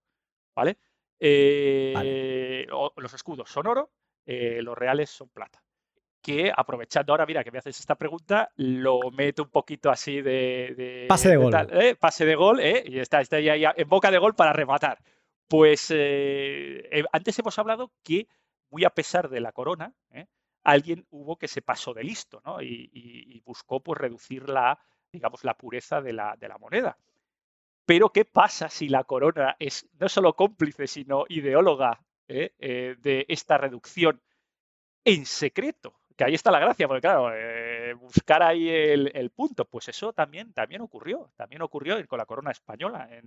¿vale? 0.56 0.78
Eh, 1.24 2.66
o- 2.72 2.92
los 2.96 3.14
escudos 3.14 3.48
son 3.50 3.66
oro, 3.66 3.90
eh, 4.26 4.60
los 4.62 4.76
reales 4.76 5.10
son 5.10 5.28
plata. 5.28 5.62
Que 6.20 6.52
aprovechando 6.54 7.12
ahora, 7.12 7.26
mira, 7.26 7.42
que 7.42 7.50
me 7.50 7.58
haces 7.58 7.78
esta 7.80 7.96
pregunta, 7.96 8.50
lo 8.56 8.98
meto 9.10 9.42
un 9.44 9.50
poquito 9.50 9.90
así 9.90 10.20
de... 10.20 10.74
de- 10.76 11.06
Pase 11.08 11.28
de 11.28 11.36
gol. 11.36 11.50
tal, 11.50 11.82
¿eh? 11.82 11.96
Pase 11.96 12.24
de 12.24 12.34
gol, 12.36 12.60
¿eh? 12.60 12.82
Y 12.86 12.98
está, 13.00 13.20
está 13.20 13.40
ya, 13.40 13.56
ya 13.56 13.74
en 13.76 13.88
boca 13.88 14.10
de 14.10 14.18
gol 14.18 14.34
para 14.34 14.52
rematar. 14.52 14.98
Pues 15.48 15.90
antes 17.12 17.38
hemos 17.38 17.58
hablado 17.58 17.92
que, 18.02 18.28
muy 18.70 18.84
a 18.84 18.90
pesar 18.90 19.28
de 19.28 19.40
la 19.40 19.52
corona, 19.52 19.92
alguien 20.64 21.04
hubo 21.10 21.36
que 21.36 21.48
se 21.48 21.60
pasó 21.62 21.92
de 21.92 22.04
listo, 22.04 22.40
¿no? 22.44 22.62
Y, 22.62 22.88
y- 22.92 23.36
y 23.36 23.40
buscó 23.40 23.80
pues 23.82 23.98
reducir 24.00 24.48
la, 24.48 24.78
digamos, 25.12 25.42
la 25.44 25.54
pureza 25.56 26.00
de 26.00 26.12
la, 26.12 26.36
de 26.38 26.48
la 26.48 26.56
moneda. 26.58 26.96
Pero 27.84 28.10
¿qué 28.10 28.24
pasa 28.24 28.68
si 28.68 28.88
la 28.88 29.04
corona 29.04 29.56
es 29.58 29.88
no 29.98 30.08
solo 30.08 30.34
cómplice, 30.34 30.86
sino 30.86 31.24
ideóloga 31.28 32.00
¿eh? 32.28 32.54
Eh, 32.58 32.96
de 32.98 33.26
esta 33.28 33.58
reducción 33.58 34.22
en 35.04 35.26
secreto? 35.26 36.00
Que 36.16 36.24
ahí 36.24 36.34
está 36.34 36.50
la 36.50 36.60
gracia, 36.60 36.86
porque 36.86 37.00
claro, 37.00 37.34
eh, 37.34 37.94
buscar 37.94 38.42
ahí 38.42 38.68
el, 38.68 39.30
punto, 39.30 39.64
pues 39.64 39.88
eso 39.88 40.12
también, 40.12 40.52
también 40.52 40.82
ocurrió, 40.82 41.32
también 41.36 41.62
ocurrió 41.62 42.06
con 42.06 42.18
la 42.18 42.26
corona 42.26 42.50
española 42.50 43.08
en, 43.10 43.24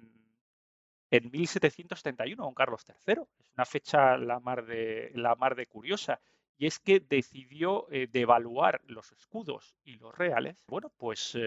en 1.10 1.32
1771 1.32 2.41
con 2.41 2.53
Carlos 2.53 2.86
III. 2.88 3.24
Es 3.39 3.51
una 3.56 3.66
fecha 3.66 4.18
la 4.18 4.39
mar 4.39 4.66
de, 4.66 5.12
la 5.16 5.36
mar 5.36 5.56
de 5.56 5.68
curiosa. 5.68 6.22
Y 6.58 6.68
es 6.68 6.80
que 6.80 7.01
decidió 7.01 7.88
devaluar 8.12 8.80
los 8.86 9.12
escudos 9.12 9.76
y 9.84 9.97
los 9.97 10.18
reales, 10.18 10.64
bueno, 10.68 10.89
pues 10.95 11.38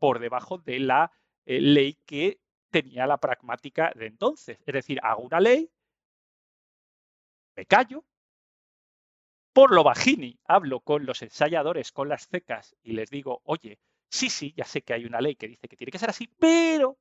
por 0.00 0.18
debajo 0.18 0.58
de 0.58 0.80
la 0.80 1.12
ley 1.46 1.96
que 2.06 2.40
tenía 2.70 3.06
la 3.06 3.18
pragmática 3.18 3.92
de 3.94 4.06
entonces. 4.06 4.58
Es 4.66 4.74
decir, 4.74 5.00
hago 5.02 5.22
una 5.22 5.40
ley, 5.40 5.70
me 7.56 7.66
callo, 7.66 8.04
por 9.52 9.74
lo 9.74 9.82
bajini 9.82 10.38
hablo 10.44 10.80
con 10.80 11.04
los 11.04 11.22
ensayadores, 11.22 11.92
con 11.92 12.08
las 12.08 12.28
cecas 12.28 12.76
y 12.82 12.92
les 12.92 13.10
digo, 13.10 13.40
oye, 13.44 13.80
sí, 14.08 14.30
sí, 14.30 14.54
ya 14.56 14.64
sé 14.64 14.82
que 14.82 14.94
hay 14.94 15.04
una 15.04 15.20
ley 15.20 15.34
que 15.34 15.48
dice 15.48 15.68
que 15.68 15.76
tiene 15.76 15.90
que 15.90 15.98
ser 15.98 16.10
así, 16.10 16.28
pero 16.38 16.98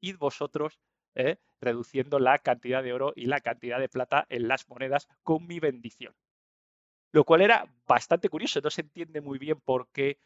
id 0.00 0.16
vosotros 0.16 0.80
¿eh? 1.14 1.38
reduciendo 1.60 2.18
la 2.18 2.38
cantidad 2.38 2.82
de 2.82 2.92
oro 2.92 3.12
y 3.14 3.26
la 3.26 3.40
cantidad 3.40 3.78
de 3.78 3.88
plata 3.88 4.26
en 4.28 4.48
las 4.48 4.68
monedas 4.68 5.08
con 5.22 5.46
mi 5.46 5.60
bendición. 5.60 6.14
Lo 7.12 7.24
cual 7.24 7.42
era 7.42 7.66
bastante 7.86 8.28
curioso, 8.28 8.60
no 8.60 8.70
se 8.70 8.82
entiende 8.82 9.20
muy 9.20 9.38
bien 9.38 9.60
por 9.60 9.88
qué 9.90 10.18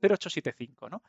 0,875, 0.00 0.88
¿no? 0.88 1.02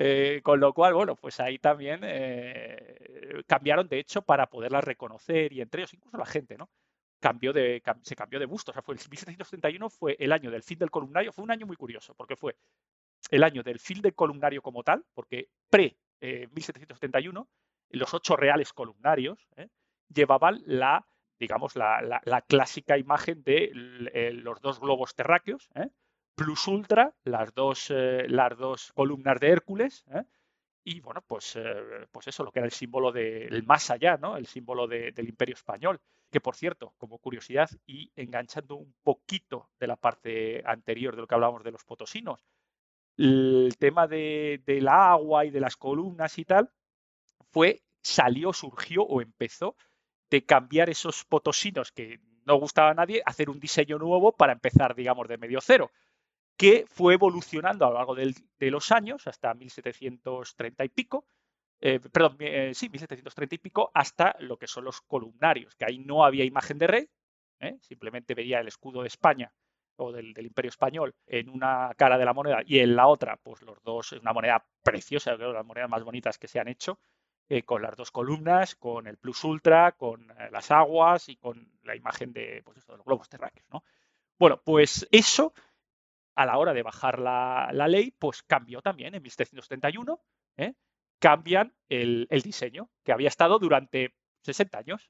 Eh, 0.00 0.40
con 0.44 0.60
lo 0.60 0.72
cual, 0.72 0.94
bueno, 0.94 1.16
pues 1.16 1.40
ahí 1.40 1.58
también 1.58 2.00
eh, 2.04 3.42
cambiaron, 3.46 3.88
de 3.88 3.98
hecho, 3.98 4.22
para 4.22 4.48
poderlas 4.48 4.84
reconocer 4.84 5.52
y 5.52 5.60
entre 5.60 5.82
ellos 5.82 5.94
incluso 5.94 6.16
la 6.16 6.26
gente, 6.26 6.56
¿no? 6.56 6.70
Cambió 7.18 7.52
de, 7.52 7.82
se 8.02 8.14
cambió 8.14 8.38
de 8.38 8.46
busto. 8.46 8.70
O 8.70 8.74
sea, 8.74 8.82
fue 8.82 8.94
el 8.94 9.00
1731 9.10 9.90
fue 9.90 10.16
el 10.20 10.30
año 10.32 10.52
del 10.52 10.62
fin 10.62 10.78
del 10.78 10.90
columnario. 10.90 11.32
Fue 11.32 11.42
un 11.42 11.50
año 11.50 11.66
muy 11.66 11.76
curioso, 11.76 12.14
porque 12.14 12.36
fue 12.36 12.56
el 13.30 13.42
año 13.42 13.64
del 13.64 13.80
fin 13.80 14.00
del 14.00 14.14
columnario 14.14 14.62
como 14.62 14.84
tal, 14.84 15.04
porque 15.14 15.48
pre 15.68 15.96
eh, 16.20 16.46
1771 16.52 17.48
los 17.90 18.14
ocho 18.14 18.36
reales 18.36 18.72
columnarios 18.72 19.48
¿eh? 19.56 19.68
llevaban 20.08 20.62
la, 20.66 21.06
digamos, 21.38 21.76
la, 21.76 22.44
clásica 22.46 22.98
imagen 22.98 23.42
de 23.42 23.72
eh, 24.12 24.32
los 24.32 24.60
dos 24.60 24.80
globos 24.80 25.14
terráqueos, 25.14 25.68
¿eh? 25.74 25.88
plus 26.34 26.68
ultra, 26.68 27.14
las 27.24 27.52
dos, 27.52 27.90
las 27.90 28.56
dos 28.56 28.92
columnas 28.92 29.40
de 29.40 29.48
Hércules, 29.48 30.04
y 30.84 31.00
bueno, 31.00 31.22
pues, 31.26 31.58
pues 32.12 32.28
eso, 32.28 32.44
lo 32.44 32.52
que 32.52 32.60
era 32.60 32.66
el 32.66 32.72
símbolo 32.72 33.10
del 33.10 33.64
más 33.64 33.90
allá, 33.90 34.16
¿no? 34.16 34.36
El 34.36 34.46
símbolo 34.46 34.86
de- 34.86 35.10
del 35.10 35.28
imperio 35.28 35.54
español. 35.54 36.00
Que 36.30 36.40
por 36.40 36.54
cierto, 36.54 36.94
como 36.96 37.18
curiosidad 37.18 37.68
y 37.86 38.12
enganchando 38.14 38.76
un 38.76 38.94
poquito 39.02 39.68
de 39.80 39.86
la 39.86 39.96
parte 39.96 40.62
anterior 40.64 41.16
de 41.16 41.22
lo 41.22 41.26
que 41.26 41.34
hablábamos 41.34 41.64
de 41.64 41.72
los 41.72 41.84
potosinos, 41.84 42.46
el 43.16 43.74
tema 43.78 44.06
de, 44.06 44.62
del 44.64 44.88
agua 44.88 45.44
y 45.44 45.50
de 45.50 45.60
las 45.60 45.76
columnas 45.76 46.38
y 46.38 46.44
tal, 46.44 46.70
fue, 47.58 47.82
salió, 48.02 48.52
surgió 48.52 49.02
o 49.02 49.20
empezó 49.20 49.74
de 50.30 50.46
cambiar 50.46 50.90
esos 50.90 51.24
potosinos 51.24 51.90
que 51.90 52.20
no 52.44 52.54
gustaba 52.54 52.90
a 52.90 52.94
nadie, 52.94 53.20
hacer 53.26 53.50
un 53.50 53.58
diseño 53.58 53.98
nuevo 53.98 54.30
para 54.30 54.52
empezar, 54.52 54.94
digamos, 54.94 55.26
de 55.26 55.38
medio 55.38 55.60
cero, 55.60 55.90
que 56.56 56.84
fue 56.86 57.14
evolucionando 57.14 57.84
a 57.84 57.88
lo 57.88 57.94
largo 57.96 58.14
de 58.14 58.70
los 58.70 58.92
años, 58.92 59.26
hasta 59.26 59.52
1730 59.54 60.84
y 60.84 60.88
pico, 60.88 61.26
eh, 61.80 61.98
perdón, 61.98 62.36
eh, 62.38 62.70
sí, 62.74 62.88
1730 62.90 63.56
y 63.56 63.58
pico, 63.58 63.90
hasta 63.92 64.36
lo 64.38 64.56
que 64.56 64.68
son 64.68 64.84
los 64.84 65.00
columnarios, 65.00 65.74
que 65.74 65.84
ahí 65.84 65.98
no 65.98 66.24
había 66.24 66.44
imagen 66.44 66.78
de 66.78 66.86
rey, 66.86 67.10
¿eh? 67.58 67.76
simplemente 67.80 68.36
veía 68.36 68.60
el 68.60 68.68
escudo 68.68 69.02
de 69.02 69.08
España 69.08 69.52
o 69.96 70.12
del, 70.12 70.32
del 70.32 70.46
Imperio 70.46 70.68
Español 70.68 71.16
en 71.26 71.48
una 71.48 71.92
cara 71.96 72.18
de 72.18 72.24
la 72.24 72.34
moneda 72.34 72.62
y 72.64 72.78
en 72.78 72.94
la 72.94 73.08
otra, 73.08 73.36
pues 73.36 73.62
los 73.62 73.82
dos, 73.82 74.12
una 74.12 74.32
moneda 74.32 74.64
preciosa, 74.84 75.34
creo, 75.34 75.52
las 75.52 75.66
monedas 75.66 75.90
más 75.90 76.04
bonitas 76.04 76.38
que 76.38 76.46
se 76.46 76.60
han 76.60 76.68
hecho, 76.68 77.00
eh, 77.48 77.62
con 77.62 77.82
las 77.82 77.96
dos 77.96 78.10
columnas, 78.10 78.74
con 78.76 79.06
el 79.06 79.16
Plus 79.16 79.42
Ultra, 79.44 79.92
con 79.92 80.30
eh, 80.32 80.48
las 80.52 80.70
aguas 80.70 81.28
y 81.28 81.36
con 81.36 81.70
la 81.84 81.96
imagen 81.96 82.32
de, 82.32 82.62
pues 82.64 82.86
de 82.86 82.96
los 82.96 83.04
globos 83.04 83.28
terráqueos, 83.28 83.66
¿no? 83.72 83.82
Bueno, 84.38 84.60
pues 84.64 85.08
eso, 85.10 85.52
a 86.36 86.46
la 86.46 86.58
hora 86.58 86.72
de 86.74 86.82
bajar 86.82 87.18
la, 87.18 87.70
ley, 87.88 88.14
pues 88.18 88.42
cambió 88.42 88.80
también 88.82 89.14
en 89.14 89.22
1771, 89.22 90.20
¿eh? 90.56 90.74
cambian 91.18 91.74
el, 91.88 92.26
el 92.30 92.42
diseño, 92.42 92.90
que 93.04 93.12
había 93.12 93.28
estado 93.28 93.58
durante 93.58 94.14
60 94.42 94.78
años. 94.78 95.08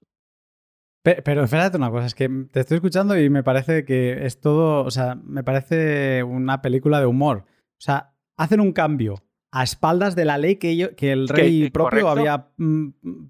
Pe- 1.03 1.23
Pero 1.23 1.45
espérate 1.45 1.77
una 1.77 1.91
cosa, 1.91 2.07
es 2.07 2.15
que 2.15 2.29
te 2.51 2.61
estoy 2.61 2.77
escuchando 2.77 3.19
y 3.19 3.29
me 3.31 3.43
parece 3.43 3.85
que 3.85 4.25
es 4.27 4.41
todo, 4.41 4.85
o 4.85 4.91
sea, 4.91 5.15
me 5.17 5.45
parece 5.45 6.23
una 6.23 6.61
película 6.63 7.01
de 7.01 7.07
humor. 7.07 7.45
O 7.47 7.81
sea, 7.81 8.15
hacen 8.37 8.61
un 8.61 8.73
cambio 8.73 9.23
a 9.51 9.63
espaldas 9.63 10.15
de 10.15 10.25
la 10.25 10.37
ley 10.39 10.57
que, 10.57 10.73
el 11.13 11.29
rey 11.29 11.71
propio 11.71 12.03
correcto. 12.03 12.09
había 12.11 12.49
mm, 12.59 12.89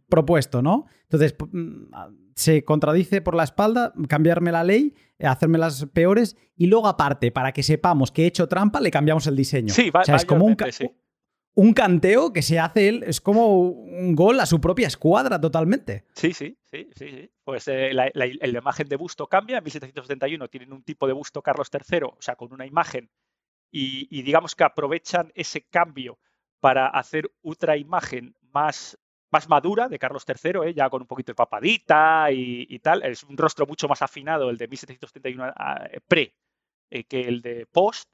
propuesto, 0.09 0.63
¿no? 0.63 0.87
Entonces, 1.03 1.35
mm, 1.53 1.85
se 2.35 2.65
contradice 2.65 3.21
por 3.21 3.35
la 3.35 3.45
espalda, 3.45 3.93
cambiarme 4.09 4.53
la 4.53 4.65
ley, 4.65 4.95
eh, 5.19 5.27
hacérmelas 5.27 5.87
peores 5.93 6.37
y 6.57 6.67
luego 6.67 6.87
aparte, 6.89 7.31
para 7.33 7.53
que 7.53 7.63
sepamos 7.63 8.13
que 8.13 8.25
he 8.25 8.27
hecho 8.27 8.47
trampa, 8.49 8.81
le 8.81 8.91
cambiamos 8.91 9.27
el 9.27 9.37
diseño. 9.37 9.73
Sí, 9.75 9.91
va- 9.91 10.01
o 10.01 10.05
sea, 10.05 10.17
es 10.17 10.25
como 10.25 10.45
un, 10.45 10.55
ca- 10.55 10.71
sí. 10.73 10.89
un 11.55 11.73
canteo 11.73 12.33
que 12.33 12.43
se 12.43 12.59
hace 12.61 12.89
él, 12.89 13.05
es 13.07 13.21
como 13.21 13.61
un 13.71 14.15
gol 14.15 14.39
a 14.41 14.47
su 14.47 14.61
propia 14.61 14.87
escuadra 14.87 15.41
totalmente. 15.41 16.05
Sí, 16.15 16.33
sí, 16.33 16.57
sí, 16.71 16.89
sí, 16.97 17.09
sí. 17.11 17.31
Pues 17.45 17.67
eh, 17.69 17.93
la, 17.93 18.11
la- 18.15 18.27
la 18.27 18.59
imagen 18.59 18.89
de 18.89 18.97
busto 18.97 19.27
cambia. 19.27 19.59
En 19.59 19.65
1771 19.65 20.49
tienen 20.49 20.73
un 20.73 20.83
tipo 20.83 21.07
de 21.07 21.13
busto 21.15 21.43
Carlos 21.43 21.69
III, 21.73 22.01
o 22.05 22.17
sea, 22.21 22.37
con 22.37 22.53
una 22.53 22.67
imagen, 22.67 23.09
y, 23.71 24.23
digamos 24.23 24.55
que 24.55 24.65
aprovechan 24.65 25.31
ese 25.35 25.63
cambio 25.67 26.19
para 26.61 26.89
hacer 26.89 27.31
otra 27.43 27.77
imagen 27.77 28.35
más, 28.43 28.99
más 29.31 29.49
madura 29.49 29.89
de 29.89 29.99
Carlos 29.99 30.25
III, 30.25 30.65
¿eh? 30.65 30.75
ya 30.75 30.91
con 30.91 31.03
un 31.03 31.09
poquito 31.09 31.33
de 31.33 31.37
papadita 31.37 32.31
y, 32.33 32.79
tal. 32.81 33.03
Es 33.05 33.23
un 33.25 33.37
rostro 33.37 33.67
mucho 33.67 33.89
más 33.89 34.03
afinado 34.03 34.51
el 34.51 34.57
de 34.59 34.69
1771 34.69 35.45
a- 35.45 35.89
pre 36.09 36.35
eh, 36.91 37.05
que 37.05 37.23
el 37.23 37.43
de 37.43 37.67
post. 37.67 38.13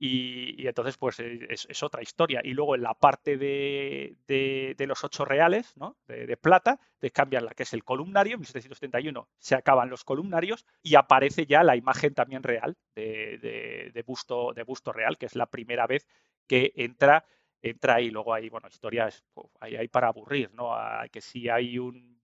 Y, 0.00 0.66
entonces, 0.66 0.96
pues 0.96 1.18
es, 1.18 1.82
otra 1.82 2.02
historia. 2.02 2.40
Y 2.44 2.52
luego 2.52 2.76
en 2.76 2.82
la 2.82 2.94
parte 2.94 3.36
de, 3.36 4.76
los 4.78 5.02
ocho 5.02 5.24
reales, 5.24 5.76
¿no? 5.76 5.96
de, 6.06 6.36
plata, 6.36 6.78
te 6.98 7.10
cambian 7.10 7.44
la 7.44 7.52
que 7.52 7.64
es 7.64 7.72
el 7.72 7.82
columnario, 7.82 8.34
en 8.34 8.40
1771 8.40 9.28
se 9.38 9.54
acaban 9.56 9.90
los 9.90 10.04
columnarios 10.04 10.66
y 10.82 10.94
aparece 10.94 11.46
ya 11.46 11.64
la 11.64 11.76
imagen 11.76 12.14
también 12.14 12.42
real 12.42 12.76
de, 12.94 14.04
busto, 14.06 14.52
de 14.54 14.62
busto 14.62 14.92
real, 14.92 15.18
que 15.18 15.26
es 15.26 15.34
la 15.34 15.46
primera 15.46 15.86
vez 15.86 16.06
que 16.46 16.72
entra, 16.76 17.24
entra 17.60 17.96
ahí. 17.96 18.10
Luego 18.10 18.34
hay, 18.34 18.48
bueno, 18.48 18.68
historias, 18.68 19.24
hay, 19.58 19.76
hay 19.76 19.88
para 19.88 20.08
aburrir, 20.08 20.54
¿no? 20.54 20.76
que 21.10 21.20
si 21.20 21.48
hay 21.48 21.78
un 21.78 22.18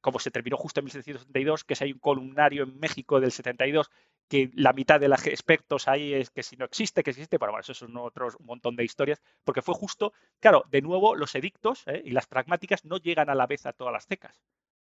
como 0.00 0.18
se 0.18 0.30
terminó 0.30 0.58
justo 0.58 0.80
en 0.80 0.84
1772, 0.84 1.64
que 1.64 1.74
si 1.74 1.84
hay 1.84 1.92
un 1.92 1.98
columnario 1.98 2.64
en 2.64 2.78
México 2.78 3.20
del 3.20 3.32
72 3.32 3.90
que 4.28 4.50
la 4.54 4.72
mitad 4.72 5.00
de 5.00 5.08
los 5.08 5.26
expertos 5.26 5.88
ahí 5.88 6.14
es 6.14 6.30
que 6.30 6.42
si 6.42 6.56
no 6.56 6.64
existe, 6.64 7.02
que 7.02 7.10
existe, 7.10 7.38
pero 7.38 7.52
bueno, 7.52 7.60
eso 7.60 7.74
son 7.74 7.96
otros 7.96 8.36
montón 8.40 8.76
de 8.76 8.84
historias, 8.84 9.22
porque 9.44 9.62
fue 9.62 9.74
justo, 9.74 10.12
claro, 10.40 10.64
de 10.70 10.82
nuevo 10.82 11.14
los 11.14 11.34
edictos 11.34 11.84
¿eh? 11.86 12.02
y 12.04 12.10
las 12.10 12.26
pragmáticas 12.26 12.84
no 12.84 12.96
llegan 12.96 13.30
a 13.30 13.34
la 13.34 13.46
vez 13.46 13.66
a 13.66 13.72
todas 13.72 13.92
las 13.92 14.06
cecas. 14.06 14.42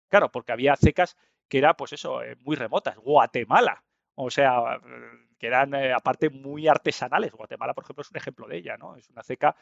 Claro, 0.09 0.31
porque 0.31 0.53
había 0.53 0.76
cecas 0.76 1.16
que 1.49 1.59
eran, 1.59 1.74
pues 1.76 1.93
eso, 1.93 2.22
eh, 2.22 2.37
muy 2.41 2.57
remotas. 2.57 2.97
Guatemala, 2.97 3.85
o 4.14 4.31
sea, 4.31 4.81
que 5.39 5.47
eran 5.47 5.74
eh, 5.74 5.93
aparte 5.93 6.31
muy 6.31 6.66
artesanales. 6.66 7.33
Guatemala, 7.33 7.74
por 7.74 7.85
ejemplo, 7.85 8.03
es 8.03 8.11
un 8.11 8.16
ejemplo 8.16 8.47
de 8.49 8.57
ella, 8.57 8.76
¿no? 8.79 8.97
Es 8.97 9.11
una 9.11 9.22
ceca 9.22 9.55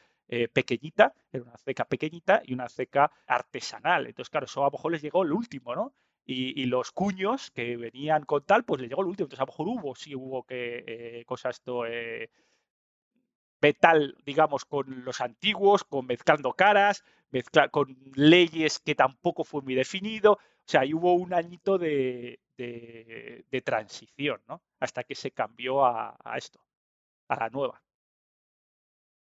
pequeñita, 0.52 1.14
era 1.32 1.44
una 1.44 1.56
ceca 1.58 1.84
pequeñita 1.84 2.42
y 2.44 2.54
una 2.54 2.68
ceca 2.68 3.10
artesanal. 3.26 4.06
Entonces, 4.06 4.30
claro, 4.30 4.46
eso 4.46 4.62
a 4.62 4.66
lo 4.66 4.72
mejor 4.72 4.92
les 4.92 5.02
llegó 5.02 5.22
el 5.22 5.32
último, 5.32 5.74
¿no? 5.74 5.92
Y, 6.28 6.66
los 6.66 6.90
cuños 6.90 7.52
que 7.52 7.76
venían 7.76 8.24
con 8.24 8.42
tal, 8.44 8.64
pues 8.64 8.80
le 8.80 8.88
llegó 8.88 9.02
el 9.02 9.08
último. 9.08 9.26
Entonces, 9.26 9.40
a 9.40 9.44
lo 9.44 9.52
mejor 9.52 9.68
hubo, 9.68 9.94
sí 9.94 10.16
hubo 10.16 10.42
que 10.42 10.84
eh, 10.86 11.24
cosas 11.24 11.56
esto, 11.56 11.86
eh, 11.86 12.30
metal, 13.62 14.16
digamos, 14.24 14.64
con 14.64 15.04
los 15.04 15.20
antiguos, 15.20 15.84
con 15.84 16.06
mezclando 16.06 16.52
caras, 16.54 17.04
mezcla, 17.30 17.68
con 17.68 17.96
leyes 18.14 18.80
que 18.80 18.96
tampoco 18.96 19.44
fue 19.44 19.62
muy 19.62 19.76
definido. 19.76 20.32
O 20.32 20.68
sea, 20.68 20.80
ahí 20.80 20.94
hubo 20.94 21.14
un 21.14 21.32
añito 21.32 21.78
de, 21.78 22.40
de, 22.56 23.62
transición, 23.64 24.40
¿no? 24.48 24.62
Hasta 24.80 25.04
que 25.04 25.14
se 25.14 25.30
cambió 25.30 25.84
a, 25.84 26.18
esto, 26.36 26.60
a 27.28 27.36
la 27.36 27.50
nueva. 27.50 27.82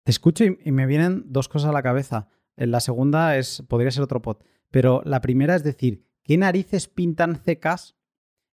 Te 0.03 0.11
escucho 0.11 0.43
y, 0.43 0.59
y, 0.65 0.71
me 0.73 0.85
vienen 0.85 1.23
dos 1.27 1.47
cosas 1.47 1.69
a 1.69 1.73
la 1.73 1.83
cabeza. 1.83 2.27
La 2.57 2.81
segunda 2.81 3.37
es, 3.37 3.63
podría 3.69 3.91
ser 3.91 4.03
otro 4.03 4.21
pod, 4.21 4.43
pero 4.69 5.01
la 5.05 5.21
primera 5.21 5.55
es 5.55 5.63
decir, 5.63 6.09
¿Qué 6.30 6.38
narices 6.38 6.88
pintan 6.88 7.38
cecas 7.38 7.95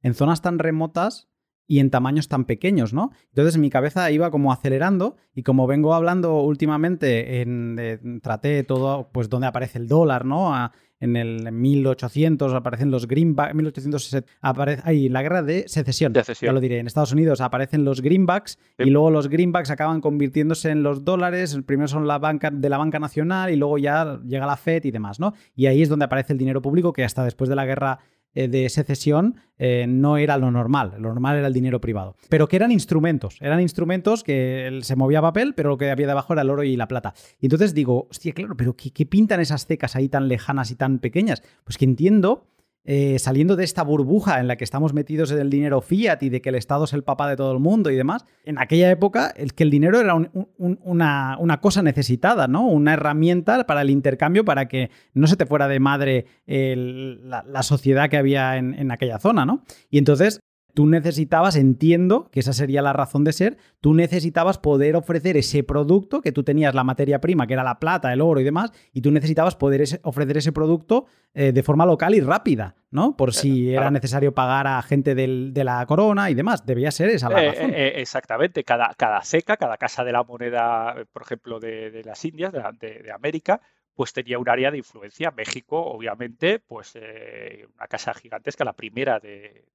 en 0.02 0.14
zonas 0.14 0.42
tan 0.42 0.60
remotas 0.60 1.28
y 1.68 1.80
en 1.80 1.90
tamaños 1.90 2.30
tan 2.30 2.46
pequeños, 2.46 2.94
¿no? 2.94 3.12
Entonces 3.32 3.58
mi 3.58 3.70
cabeza 3.70 4.10
iba 4.12 4.32
como 4.32 4.54
acelerando 4.54 5.18
y 5.34 5.44
como 5.44 5.68
vengo 5.68 5.94
hablando 5.94 6.40
últimamente, 6.40 7.42
en, 7.42 8.22
traté 8.24 8.64
todo, 8.64 9.10
pues 9.12 9.28
donde 9.28 9.48
aparece 9.48 9.78
el 9.78 9.90
dólar, 9.90 10.24
¿no? 10.24 10.54
En 11.00 11.16
el 11.16 11.52
1800 11.52 12.54
aparecen 12.54 12.92
los 12.92 13.08
greenbacks, 13.08 13.54
1860 13.54 14.32
aparece, 14.42 14.82
ahí 14.86 15.10
la 15.10 15.22
guerra 15.22 15.42
de 15.44 15.66
secesión, 15.68 16.14
ya 16.14 16.52
lo 16.52 16.60
diré, 16.60 16.80
en 16.80 16.88
Estados 16.88 17.12
Unidos 17.12 17.42
aparecen 17.42 17.84
los 17.84 18.02
greenbacks 18.02 18.58
y 18.78 18.90
luego 18.90 19.12
los 19.12 19.28
greenbacks 19.28 19.70
acaban 19.70 20.02
convirtiéndose 20.02 20.70
en 20.70 20.84
los 20.84 21.04
dólares, 21.04 21.58
primero 21.66 21.88
son 21.88 22.08
la 22.08 22.18
banca 22.18 22.50
de 22.52 22.70
la 22.70 22.78
banca 22.78 23.00
nacional 23.00 23.52
y 23.52 23.56
luego 23.56 23.78
ya 23.78 24.20
llega 24.26 24.46
la 24.46 24.58
Fed 24.58 24.86
y 24.86 24.92
demás, 24.92 25.20
¿no? 25.20 25.34
Y 25.56 25.66
ahí 25.66 25.82
es 25.82 25.90
donde 25.90 26.06
aparece 26.06 26.34
el 26.34 26.40
dinero 26.40 26.62
público 26.62 26.94
que 26.94 27.04
hasta 27.04 27.24
después 27.24 27.50
de 27.50 27.56
la 27.56 27.66
guerra 27.66 28.00
de 28.36 28.70
secesión 28.70 29.36
eh, 29.58 29.86
no 29.88 30.18
era 30.18 30.38
lo 30.38 30.52
normal, 30.52 30.96
lo 31.00 31.10
normal 31.10 31.38
era 31.38 31.48
el 31.48 31.54
dinero 31.54 31.80
privado. 31.80 32.16
Pero 32.30 32.48
que 32.48 32.58
eran 32.58 32.72
instrumentos, 32.72 33.38
eran 33.42 33.62
instrumentos 33.62 34.24
que 34.24 34.80
se 34.82 34.96
movía 34.96 35.22
papel, 35.22 35.54
pero 35.56 35.70
lo 35.70 35.78
que 35.78 35.90
había 35.90 36.08
debajo 36.08 36.34
era 36.34 36.42
el 36.42 36.50
oro 36.50 36.64
y 36.64 36.76
la 36.76 36.88
plata. 36.88 37.14
Y 37.40 37.46
entonces 37.46 37.74
digo, 37.74 38.08
hostia, 38.12 38.34
claro, 38.34 38.56
pero 38.58 38.76
¿qué, 38.76 38.92
qué 38.92 39.06
pintan 39.06 39.40
esas 39.40 39.66
cecas 39.66 39.96
ahí 39.96 40.10
tan 40.10 40.28
lejanas 40.28 40.72
y 40.72 40.76
tan 40.76 41.00
pequeñas? 41.00 41.42
Pues 41.64 41.78
que 41.78 41.86
entiendo 41.86 42.48
eh, 42.86 43.20
saliendo 43.20 43.56
de 43.56 43.64
esta 43.64 43.84
burbuja 43.84 44.40
en 44.40 44.48
la 44.48 44.56
que 44.56 44.64
estamos 44.64 44.94
metidos 44.94 45.32
en 45.32 45.40
el 45.40 45.50
dinero 45.50 45.82
fiat 45.82 46.22
y 46.24 46.30
de 46.30 46.42
que 46.42 46.50
el 46.50 46.56
Estado 46.56 46.86
es 46.86 46.94
el 46.94 47.04
papá 47.04 47.28
de 47.30 47.36
todo 47.36 47.52
el 47.52 47.60
mundo 47.60 47.90
y 47.90 47.96
demás, 47.96 48.26
en 48.44 48.60
aquella 48.60 48.90
época 48.92 49.34
el 49.36 49.54
que 49.54 49.64
el 49.64 49.72
dinero 49.72 50.00
era 50.00 50.16
una, 50.16 51.60
cosa 51.62 51.82
necesitada, 51.82 52.48
¿no? 52.48 52.68
Una 52.68 52.94
herramienta 52.94 53.66
para 53.66 53.82
el 53.82 53.90
intercambio 53.90 54.46
para 54.46 54.68
que 54.68 54.92
no 55.14 55.28
se 55.28 55.36
te 55.36 55.46
fuera 55.46 55.68
de 55.68 55.80
madre 55.80 56.26
la, 56.46 57.64
sociedad 57.64 58.10
que 58.10 58.18
había 58.18 58.58
en, 58.58 58.74
en 58.76 58.92
aquella 58.92 59.20
zona, 59.20 59.46
¿no? 59.46 59.64
Y 59.90 59.98
entonces 59.98 60.42
tú 60.76 60.86
necesitabas, 60.86 61.56
entiendo 61.56 62.30
que 62.32 62.42
esa 62.42 62.54
sería 62.54 62.82
la 62.82 62.94
razón 62.94 63.24
de 63.24 63.34
ser, 63.34 63.58
tú 63.80 63.94
necesitabas 63.94 64.60
poder 64.60 64.96
ofrecer 64.96 65.38
ese 65.38 65.64
producto, 65.64 66.22
que 66.22 66.34
tú 66.34 66.44
tenías 66.44 66.76
la 66.76 66.84
materia 66.84 67.22
prima, 67.22 67.48
que 67.48 67.54
era 67.54 67.64
la 67.64 67.80
plata, 67.80 68.12
el 68.12 68.22
oro 68.22 68.42
y 68.42 68.44
demás, 68.44 68.72
y 68.94 69.02
tú 69.02 69.10
necesitabas 69.10 69.56
poder 69.56 69.84
ofrecer 70.04 70.38
ese 70.38 70.52
producto 70.52 71.06
eh, 71.34 71.54
de 71.54 71.64
forma 71.64 71.86
local 71.86 72.14
y 72.14 72.20
rápida, 72.20 72.76
¿no? 72.92 73.16
Por 73.16 73.34
si 73.34 73.74
era 73.74 73.90
necesario 73.90 74.34
pagar 74.34 74.68
a 74.68 74.82
gente 74.82 75.16
de 75.16 75.64
la 75.64 75.86
corona 75.86 76.30
y 76.30 76.34
demás. 76.34 76.66
Debía 76.66 76.92
ser 76.92 77.10
esa 77.10 77.30
la 77.30 77.44
eh, 77.44 77.52
razón. 77.52 77.72
Eh, 77.74 77.94
exactamente. 78.02 78.64
Cada, 78.64 78.94
cada 78.98 79.22
ceca, 79.24 79.56
cada 79.56 79.78
casa 79.78 80.04
de 80.04 80.12
la 80.12 80.24
moneda, 80.24 80.96
por 81.14 81.22
ejemplo, 81.22 81.60
de, 81.60 82.02
las 82.04 82.24
Indias, 82.26 82.52
de 82.54 83.12
América, 83.14 83.62
pues 83.96 84.14
tenía 84.14 84.38
un 84.38 84.48
área 84.48 84.72
de 84.72 84.78
influencia. 84.78 85.32
México, 85.32 85.82
obviamente, 85.82 86.60
pues 86.60 86.92
eh, 86.96 87.66
una 87.76 87.88
casa 87.88 88.14
gigantesca, 88.14 88.66
la 88.66 88.74
primera 88.74 89.20
de, 89.20 89.66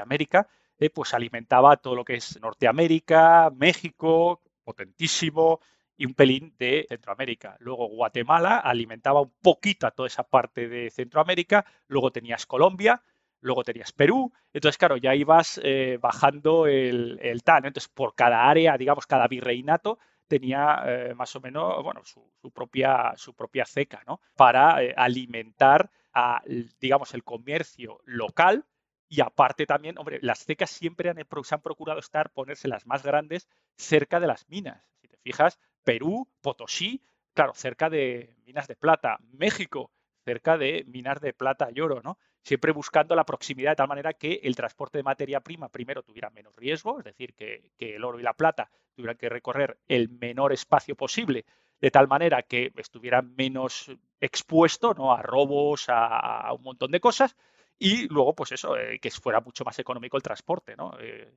América, 0.00 0.48
eh, 0.78 0.90
pues 0.90 1.12
alimentaba 1.14 1.76
todo 1.76 1.96
lo 1.96 2.04
que 2.04 2.14
es 2.14 2.40
Norteamérica, 2.40 3.50
México, 3.54 4.40
potentísimo, 4.62 5.60
y 5.96 6.06
un 6.06 6.14
pelín 6.14 6.54
de 6.58 6.86
Centroamérica. 6.88 7.56
Luego 7.58 7.88
Guatemala 7.88 8.58
alimentaba 8.58 9.22
un 9.22 9.32
poquito 9.42 9.90
toda 9.90 10.06
esa 10.06 10.22
parte 10.24 10.68
de 10.68 10.90
Centroamérica. 10.90 11.64
Luego 11.88 12.12
tenías 12.12 12.46
Colombia, 12.46 13.02
luego 13.40 13.64
tenías 13.64 13.92
Perú. 13.92 14.32
Entonces, 14.52 14.76
claro, 14.76 14.98
ya 14.98 15.14
ibas 15.14 15.58
eh, 15.64 15.98
bajando 16.00 16.66
el, 16.66 17.18
el 17.22 17.42
TAN. 17.42 17.64
Entonces, 17.64 17.88
por 17.88 18.14
cada 18.14 18.48
área, 18.48 18.76
digamos, 18.76 19.06
cada 19.06 19.26
virreinato, 19.26 19.98
tenía 20.26 20.82
eh, 20.86 21.14
más 21.14 21.34
o 21.36 21.40
menos, 21.40 21.82
bueno, 21.82 22.02
su, 22.04 22.50
propia, 22.52 23.12
su 23.16 23.34
propia 23.34 23.64
ceca, 23.64 24.02
¿no? 24.06 24.20
Para 24.36 24.82
eh, 24.82 24.94
alimentar, 24.96 25.90
a, 26.12 26.42
digamos, 26.80 27.14
el 27.14 27.24
comercio 27.24 28.00
local 28.04 28.64
y 29.08 29.20
aparte 29.20 29.66
también, 29.66 29.98
hombre, 29.98 30.18
las 30.22 30.44
cecas 30.44 30.70
siempre 30.70 31.10
han, 31.10 31.16
se 31.16 31.54
han 31.54 31.60
procurado 31.60 32.00
estar, 32.00 32.30
ponerse 32.30 32.68
las 32.68 32.86
más 32.86 33.02
grandes 33.02 33.48
cerca 33.76 34.18
de 34.18 34.26
las 34.26 34.48
minas. 34.48 34.82
Si 35.00 35.08
te 35.08 35.16
fijas, 35.18 35.58
Perú, 35.84 36.28
Potosí, 36.40 37.02
claro, 37.32 37.52
cerca 37.54 37.88
de 37.88 38.34
minas 38.44 38.66
de 38.66 38.76
plata. 38.76 39.18
México, 39.32 39.92
cerca 40.24 40.58
de 40.58 40.84
minas 40.88 41.20
de 41.20 41.32
plata 41.32 41.68
y 41.72 41.80
oro, 41.80 42.02
¿no? 42.02 42.18
Siempre 42.46 42.70
buscando 42.70 43.16
la 43.16 43.26
proximidad 43.26 43.72
de 43.72 43.76
tal 43.76 43.88
manera 43.88 44.12
que 44.12 44.38
el 44.44 44.54
transporte 44.54 44.98
de 44.98 45.02
materia 45.02 45.40
prima 45.40 45.68
primero 45.68 46.04
tuviera 46.04 46.30
menos 46.30 46.54
riesgo, 46.54 47.00
es 47.00 47.04
decir, 47.04 47.34
que, 47.34 47.72
el 47.76 48.04
oro 48.04 48.20
y 48.20 48.22
la 48.22 48.34
plata 48.34 48.70
tuvieran 48.94 49.16
que 49.16 49.28
recorrer 49.28 49.80
el 49.88 50.10
menor 50.10 50.52
espacio 50.52 50.94
posible, 50.94 51.44
de 51.80 51.90
tal 51.90 52.06
manera 52.06 52.42
que 52.42 52.72
estuvieran 52.76 53.34
menos 53.34 53.90
expuesto 54.20 54.94
¿no? 54.94 55.12
a 55.12 55.22
robos, 55.22 55.86
a, 55.88 56.52
un 56.52 56.62
montón 56.62 56.92
de 56.92 57.00
cosas, 57.00 57.34
y 57.80 58.06
luego, 58.06 58.36
pues 58.36 58.52
eso, 58.52 58.76
eh, 58.76 59.00
que 59.00 59.10
fuera 59.10 59.40
mucho 59.40 59.64
más 59.64 59.80
económico 59.80 60.16
el 60.16 60.22
transporte, 60.22 60.76
¿no? 60.76 60.96
Eh, 61.00 61.28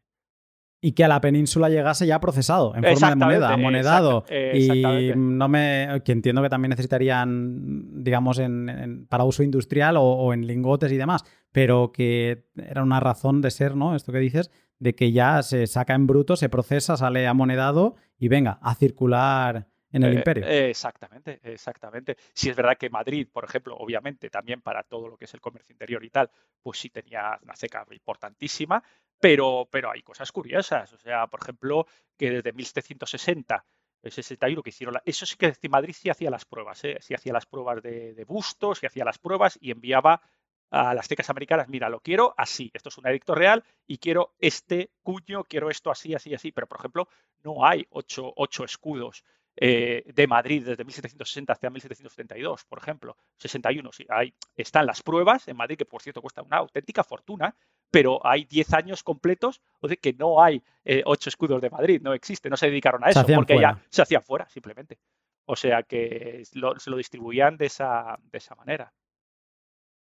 y 0.82 0.93
que 0.93 1.03
a 1.03 1.07
la 1.07 1.19
península 1.19 1.69
llegase 1.69 2.07
ya 2.07 2.19
procesado, 2.19 2.73
en 2.75 2.84
forma 2.84 3.09
de 3.09 3.15
moneda, 3.15 3.57
monedado. 3.57 4.25
y 4.30 5.11
no 5.15 5.49
me. 5.49 6.01
que 6.05 6.13
entiendo 6.13 6.41
que 6.41 6.49
también 6.49 6.69
necesitarían, 6.69 8.03
digamos, 8.03 8.39
en, 8.39 9.05
para 9.09 9.25
uso 9.25 9.43
industrial 9.43 9.95
o, 9.97 10.34
en 10.34 10.47
lingotes 10.47 10.91
y 10.91 10.97
demás. 10.97 11.25
Pero 11.51 11.91
que 11.91 12.45
era 12.55 12.84
una 12.84 12.99
razón 12.99 13.41
de 13.41 13.51
ser, 13.51 13.75
¿no? 13.75 13.95
Esto 13.95 14.11
que 14.11 14.19
dices, 14.19 14.51
de 14.77 14.95
que 14.95 15.11
ya 15.11 15.41
se 15.43 15.67
saca 15.67 15.95
en 15.95 16.07
bruto, 16.07 16.36
se 16.36 16.47
procesa, 16.47 16.95
sale 16.95 17.27
amonedado 17.27 17.95
y 18.17 18.27
venga, 18.27 18.59
a 18.61 18.75
circular 18.75 19.67
en 19.92 20.04
el 20.04 20.14
eh, 20.14 20.16
imperio. 20.18 20.46
exactamente, 20.48 21.40
exactamente. 21.44 22.18
Si 22.34 22.50
es 22.50 22.56
verdad 22.56 22.78
que 22.78 22.90
Madrid, 22.90 23.28
por 23.32 23.46
ejemplo, 23.46 23.76
obviamente 23.78 24.30
también 24.30 24.62
para 24.62 24.84
todo 24.84 25.08
lo 25.08 25.18
que 25.18 25.26
es 25.26 25.34
el 25.34 25.42
comercio 25.42 25.74
interior 25.74 26.04
y 26.04 26.10
tal, 26.10 26.30
pues 26.62 26.80
sí 26.80 26.90
tenía 26.90 27.40
una 27.42 27.56
ceca 27.56 27.86
importantísima, 27.92 28.84
pero, 29.20 29.68
pero 29.72 29.92
hay 29.92 30.02
cosas 30.02 30.32
curiosas. 30.32 30.92
O 30.94 30.98
sea, 30.98 31.28
por 31.28 31.42
ejemplo, 31.42 31.88
que 32.18 32.30
desde 32.32 32.54
1760 32.54 33.66
el 34.02 34.12
61 34.12 34.64
que 34.64 34.70
hicieron, 34.70 34.96
eso 35.04 35.26
sí 35.26 35.36
que 35.36 35.70
Madrid 35.70 35.94
sí 35.94 36.10
hacía 36.10 36.30
las 36.30 36.46
pruebas, 36.46 36.84
¿eh? 36.86 36.98
sí 37.02 37.14
hacía 37.14 37.34
las 37.34 37.46
pruebas 37.46 37.82
de, 37.82 38.14
de 38.14 38.24
bustos, 38.24 38.80
sí 38.80 38.86
hacía 38.86 39.04
las 39.04 39.18
pruebas 39.18 39.58
y 39.60 39.72
enviaba 39.72 40.22
a 40.72 40.94
las 40.94 41.08
cecas 41.08 41.30
americanas, 41.30 41.68
mira, 41.68 41.90
lo 41.90 42.00
quiero 42.00 42.34
así, 42.38 42.72
esto 42.74 42.90
es 42.90 42.98
un 42.98 43.08
edicto 43.08 43.34
real 43.36 43.64
y 43.88 43.98
quiero 43.98 44.36
este 44.40 44.92
cuño, 45.02 45.44
quiero 45.44 45.70
esto 45.70 45.92
así, 45.92 46.14
así, 46.14 46.34
así, 46.34 46.52
pero 46.52 46.68
por 46.68 46.80
ejemplo, 46.80 47.08
no 47.44 47.66
hay 47.66 47.88
ocho, 47.90 48.32
ocho 48.36 48.64
escudos 48.64 49.24
eh, 49.56 50.04
de 50.06 50.28
Madrid 50.28 50.66
desde 50.66 50.84
1760 50.84 51.54
hasta 51.54 51.70
1772, 51.70 52.66
por 52.66 52.80
ejemplo, 52.80 53.18
61. 53.38 53.91
Sí, 53.91 54.06
ahí 54.10 54.34
están 54.56 54.86
las 54.86 55.02
pruebas 55.04 55.47
en 55.47 55.58
Madrid, 55.58 55.78
que 55.78 55.86
por 55.86 56.02
cierto 56.02 56.22
cuesta 56.22 56.41
una 56.41 56.58
auténtica 56.58 57.04
fortuna, 57.04 57.56
pero 57.91 58.26
hay 58.26 58.45
10 58.45 58.74
años 58.74 59.04
completos 59.04 59.62
de 59.82 59.97
que 59.97 60.14
no 60.14 60.41
hay 60.41 60.62
eh, 60.86 61.04
ocho 61.06 61.30
escudos 61.30 61.62
de 61.62 61.70
Madrid, 61.70 62.02
no 62.02 62.14
existe, 62.14 62.50
no 62.50 62.58
se 62.58 62.68
dedicaron 62.68 63.04
a 63.04 63.10
eso, 63.10 63.26
porque 63.36 63.60
ya 63.60 63.82
se 63.89 64.02
hacían 64.02 64.24
fuera, 64.24 64.47
simplemente. 64.50 65.00
O 65.45 65.56
sea 65.56 65.84
que 65.84 66.43
se 66.45 66.89
lo 66.89 66.97
distribuían 66.97 67.58
de 67.58 67.66
esa, 67.66 68.18
de 68.32 68.38
esa 68.38 68.56
manera. 68.56 68.93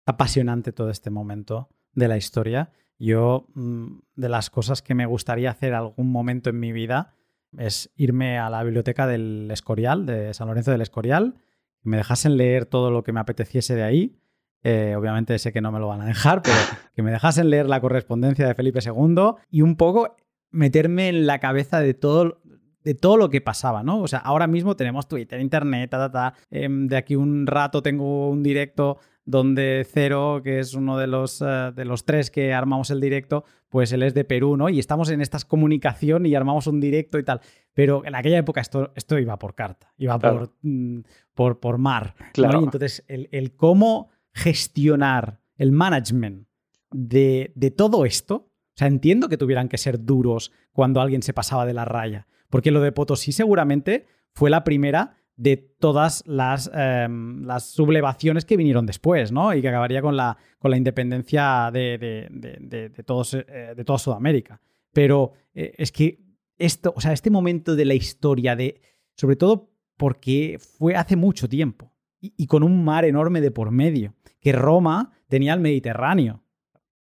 Apasionante 0.04 0.72
todo 0.72 0.90
este 0.90 1.10
momento 1.10 1.68
de 1.92 2.08
la 2.08 2.16
historia. 2.16 2.72
Yo, 2.98 3.46
mm, 3.54 3.98
de 4.14 4.28
las 4.28 4.50
cosas 4.50 4.82
que 4.82 4.94
me 4.94 5.06
gustaría 5.06 5.50
hacer 5.50 5.74
algún 5.74 6.10
momento 6.10 6.50
en 6.50 6.60
mi 6.60 6.72
vida, 6.72 7.14
es 7.58 7.90
irme 7.96 8.38
a 8.38 8.50
la 8.50 8.62
biblioteca 8.62 9.06
del 9.06 9.50
Escorial, 9.50 10.06
de 10.06 10.34
San 10.34 10.48
Lorenzo 10.48 10.70
del 10.70 10.80
Escorial, 10.80 11.34
que 11.82 11.88
me 11.88 11.96
dejasen 11.96 12.36
leer 12.36 12.66
todo 12.66 12.90
lo 12.90 13.02
que 13.02 13.12
me 13.12 13.20
apeteciese 13.20 13.74
de 13.74 13.82
ahí. 13.82 14.18
Eh, 14.64 14.94
obviamente 14.96 15.38
sé 15.38 15.52
que 15.52 15.60
no 15.60 15.72
me 15.72 15.80
lo 15.80 15.88
van 15.88 16.02
a 16.02 16.06
dejar, 16.06 16.42
pero 16.42 16.56
que 16.94 17.02
me 17.02 17.10
dejasen 17.10 17.50
leer 17.50 17.66
la 17.66 17.80
correspondencia 17.80 18.46
de 18.46 18.54
Felipe 18.54 18.80
II 18.84 19.32
y 19.50 19.62
un 19.62 19.76
poco 19.76 20.16
meterme 20.50 21.08
en 21.08 21.26
la 21.26 21.40
cabeza 21.40 21.80
de 21.80 21.94
todo, 21.94 22.40
de 22.84 22.94
todo 22.94 23.16
lo 23.16 23.30
que 23.30 23.40
pasaba, 23.40 23.82
¿no? 23.82 24.00
O 24.00 24.08
sea, 24.08 24.20
ahora 24.20 24.46
mismo 24.46 24.76
tenemos 24.76 25.08
Twitter, 25.08 25.40
Internet, 25.40 25.90
ta, 25.90 25.98
ta, 25.98 26.12
ta. 26.12 26.34
Em, 26.50 26.86
de 26.86 26.96
aquí 26.96 27.16
un 27.16 27.46
rato 27.46 27.82
tengo 27.82 28.28
un 28.28 28.42
directo 28.42 28.98
donde 29.24 29.86
Cero, 29.90 30.40
que 30.42 30.58
es 30.58 30.74
uno 30.74 30.98
de 30.98 31.06
los, 31.06 31.40
eh, 31.42 31.72
de 31.74 31.84
los 31.84 32.04
tres 32.04 32.30
que 32.30 32.52
armamos 32.52 32.90
el 32.90 33.00
directo, 33.00 33.44
pues 33.68 33.92
él 33.92 34.02
es 34.02 34.14
de 34.14 34.24
Perú, 34.24 34.56
¿no? 34.56 34.68
Y 34.68 34.78
estamos 34.78 35.10
en 35.10 35.20
esta 35.20 35.38
comunicación 35.40 36.26
y 36.26 36.34
armamos 36.34 36.66
un 36.66 36.80
directo 36.80 37.18
y 37.18 37.24
tal. 37.24 37.40
Pero 37.72 38.04
en 38.04 38.14
aquella 38.14 38.38
época 38.38 38.60
esto, 38.60 38.92
esto 38.96 39.18
iba 39.18 39.38
por 39.38 39.54
carta, 39.54 39.92
iba 39.96 40.18
por, 40.18 40.54
mm, 40.62 41.00
por, 41.34 41.60
por, 41.60 41.78
mar. 41.78 42.14
Claro. 42.32 42.60
Y 42.60 42.64
entonces 42.64 43.04
el, 43.08 43.54
cómo 43.56 44.10
gestionar 44.32 45.40
el 45.56 45.72
management 45.72 46.48
de, 46.90 47.52
de 47.54 47.70
todo 47.70 48.04
esto, 48.04 48.34
o 48.34 48.76
sea, 48.76 48.88
entiendo 48.88 49.28
que 49.28 49.36
tuvieran 49.36 49.68
que 49.68 49.78
ser 49.78 50.04
duros 50.04 50.52
cuando 50.72 51.00
alguien 51.00 51.22
se 51.22 51.32
pasaba 51.32 51.64
de 51.64 51.74
la 51.74 51.84
raya, 51.84 52.26
porque 52.50 52.70
lo 52.70 52.80
de 52.80 52.92
Potosí 52.92 53.32
seguramente 53.32 54.06
fue 54.34 54.50
la 54.50 54.64
primera 54.64 55.16
de 55.36 55.56
todas 55.56 56.22
las, 56.26 56.70
em, 56.74 57.44
las, 57.44 57.70
sublevaciones 57.70 58.44
que 58.44 58.56
vinieron 58.56 58.86
después, 58.86 59.32
¿no? 59.32 59.54
Y 59.54 59.62
que 59.62 59.68
acabaría 59.68 60.02
con 60.02 60.16
la, 60.16 60.36
con 60.58 60.70
la 60.70 60.76
independencia 60.76 61.70
de, 61.72 62.28
de, 62.30 63.02
todos, 63.04 63.34
eh, 63.34 63.74
de 63.76 63.84
toda 63.84 63.98
Sudamérica. 63.98 64.60
Pero 64.92 65.32
eh, 65.54 65.72
es 65.78 65.90
que 65.90 66.20
esto, 66.58 66.92
o 66.94 67.00
sea, 67.00 67.12
este 67.12 67.30
momento 67.30 67.74
de 67.74 67.84
la 67.84 67.94
historia, 67.94 68.54
de, 68.54 68.80
sobre 69.16 69.36
todo 69.36 69.70
porque 69.96 70.58
fue 70.60 70.94
hace 70.94 71.16
mucho 71.16 71.48
tiempo 71.48 71.92
y, 72.20 72.34
y 72.36 72.46
con 72.46 72.62
un 72.62 72.84
mar 72.84 73.04
enorme 73.04 73.40
de 73.40 73.50
por 73.50 73.70
medio, 73.70 74.14
que 74.40 74.52
Roma 74.52 75.12
tenía 75.28 75.54
el 75.54 75.60
Mediterráneo. 75.60 76.44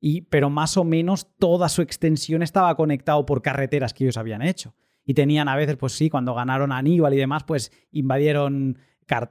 Y, 0.01 0.21
pero 0.21 0.49
más 0.49 0.77
o 0.77 0.85
menos 0.85 1.35
toda 1.37 1.67
su 1.67 1.81
extensión 1.81 2.41
estaba 2.41 2.73
conectado 2.75 3.25
por 3.25 3.41
carreteras 3.41 3.93
que 3.93 4.05
ellos 4.05 4.17
habían 4.17 4.41
hecho 4.41 4.73
y 5.09 5.15
tenían 5.15 5.47
a 5.47 5.55
veces, 5.55 5.75
pues 5.75 5.93
sí, 5.93 6.07
cuando 6.07 6.35
ganaron 6.35 6.71
Aníbal 6.71 7.15
y 7.15 7.17
demás, 7.17 7.43
pues 7.43 7.71
invadieron 7.93 8.77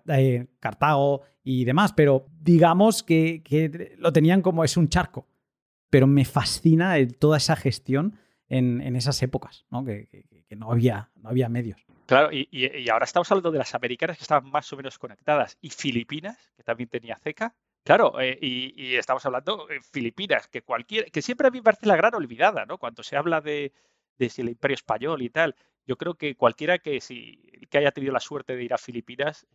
eh, 0.09 0.49
Cartago 0.59 1.23
y 1.45 1.65
demás, 1.65 1.93
pero 1.93 2.27
digamos 2.41 3.05
que, 3.05 3.95
lo 3.97 4.13
tenían 4.13 4.43
como 4.43 4.65
es 4.65 4.77
un 4.77 4.89
charco. 4.89 5.29
Pero 5.89 6.09
me 6.09 6.25
fascina 6.25 6.97
toda 7.21 7.37
esa 7.37 7.55
gestión 7.55 8.19
en, 8.49 8.97
esas 8.97 9.23
épocas, 9.23 9.67
¿no? 9.71 9.85
Que, 9.85 10.09
no, 10.57 10.73
había, 10.73 11.11
no 11.15 11.29
había 11.29 11.49
medios. 11.49 11.87
Claro, 12.07 12.31
y, 12.33 12.89
ahora 12.89 13.05
estamos 13.05 13.31
hablando 13.31 13.53
de 13.53 13.59
las 13.59 13.73
americanas 13.77 14.17
que 14.17 14.25
estaban 14.25 14.51
más 14.51 14.73
o 14.73 14.77
menos 14.77 14.99
conectadas 14.99 15.59
y 15.61 15.71
Filipinas, 15.71 16.37
que 16.57 16.65
también 16.65 16.89
tenía 16.89 17.21
CECA. 17.23 17.55
Claro, 17.85 18.21
eh, 18.21 18.37
y, 18.43 18.97
estamos 18.97 19.25
hablando 19.27 19.69
de 19.69 19.81
Filipinas, 19.81 20.49
que 20.49 20.63
cualquier, 20.63 21.13
que 21.13 21.23
siempre 21.23 21.47
a 21.47 21.53
mí 21.53 21.59
me 21.59 21.63
parece 21.63 21.87
la 21.87 21.95
gran 21.95 22.17
olvidada, 22.17 22.67
¿no? 22.67 22.79
Cuando 22.79 23.05
se 23.05 23.17
habla 23.17 23.41
de, 23.41 23.73
desde 24.19 24.43
el 24.43 24.49
Imperio 24.51 24.75
Español 24.75 25.23
y 25.23 25.31
tal. 25.31 25.55
Yo 25.87 25.97
creo 25.97 26.15
que 26.15 26.35
cualquiera 26.35 26.79
que, 26.79 27.01
si, 27.01 27.37
que 27.71 27.79
haya 27.79 27.93
tenido 27.93 28.13
la 28.13 28.21
suerte 28.21 28.57
de 28.57 28.65
ir 28.65 28.75
a 28.75 28.79
Filipinas, 28.79 29.47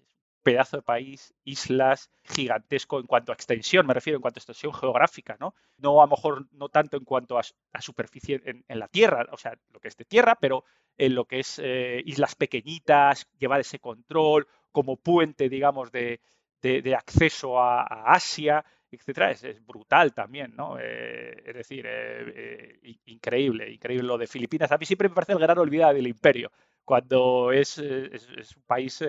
pedazo 0.44 0.78
de 0.78 0.84
país, 0.84 1.34
islas, 1.46 2.12
gigantesco 2.24 3.00
en 3.00 3.08
cuanto 3.08 3.32
a 3.32 3.36
extensión, 3.36 3.88
me 3.88 3.94
refiero 3.94 4.18
en 4.18 4.22
cuanto 4.22 4.40
a 4.40 4.42
extensión 4.42 4.74
geográfica, 4.74 5.38
¿no? 5.40 5.56
No 5.78 6.02
a 6.02 6.06
lo 6.06 6.12
mejor 6.12 6.48
no 6.52 6.70
tanto 6.70 6.98
en 6.98 7.06
cuanto 7.06 7.40
a, 7.40 7.44
superficie 7.80 8.42
en, 8.44 8.80
la 8.80 8.88
tierra, 8.88 9.26
o 9.32 9.38
sea, 9.38 9.58
lo 9.72 9.80
que 9.80 9.88
es 9.88 9.98
de 9.98 10.06
tierra, 10.06 10.36
pero 10.40 10.66
en 10.98 11.16
lo 11.16 11.26
que 11.26 11.40
es 11.40 11.60
eh, 11.64 12.02
islas 12.06 12.36
pequeñitas, 12.36 13.28
llevar 13.40 13.62
ese 13.62 13.80
control 13.80 14.48
como 14.72 14.98
puente, 14.98 15.50
digamos, 15.50 15.92
de, 15.92 16.20
de, 16.62 16.96
acceso 16.96 17.60
a, 17.60 17.84
Asia, 18.14 18.66
etcétera, 18.96 19.32
es, 19.32 19.44
brutal 19.66 20.14
también, 20.14 20.56
¿no? 20.56 20.78
Eh, 20.80 21.44
es 21.46 21.54
decir, 21.56 21.86
eh, 21.88 22.80
eh, 22.84 22.98
increíble, 23.06 23.72
increíble 23.72 24.08
lo 24.08 24.18
de 24.18 24.28
Filipinas. 24.28 24.72
A 24.72 24.78
mí 24.78 24.86
siempre 24.86 25.10
me 25.10 25.16
parece 25.16 25.34
el 25.34 25.40
gran 25.40 25.58
olvidado 25.58 25.94
del 25.94 26.08
imperio, 26.08 26.52
cuando 26.84 27.52
es, 27.52 27.78
un 27.78 28.64
país 28.66 29.04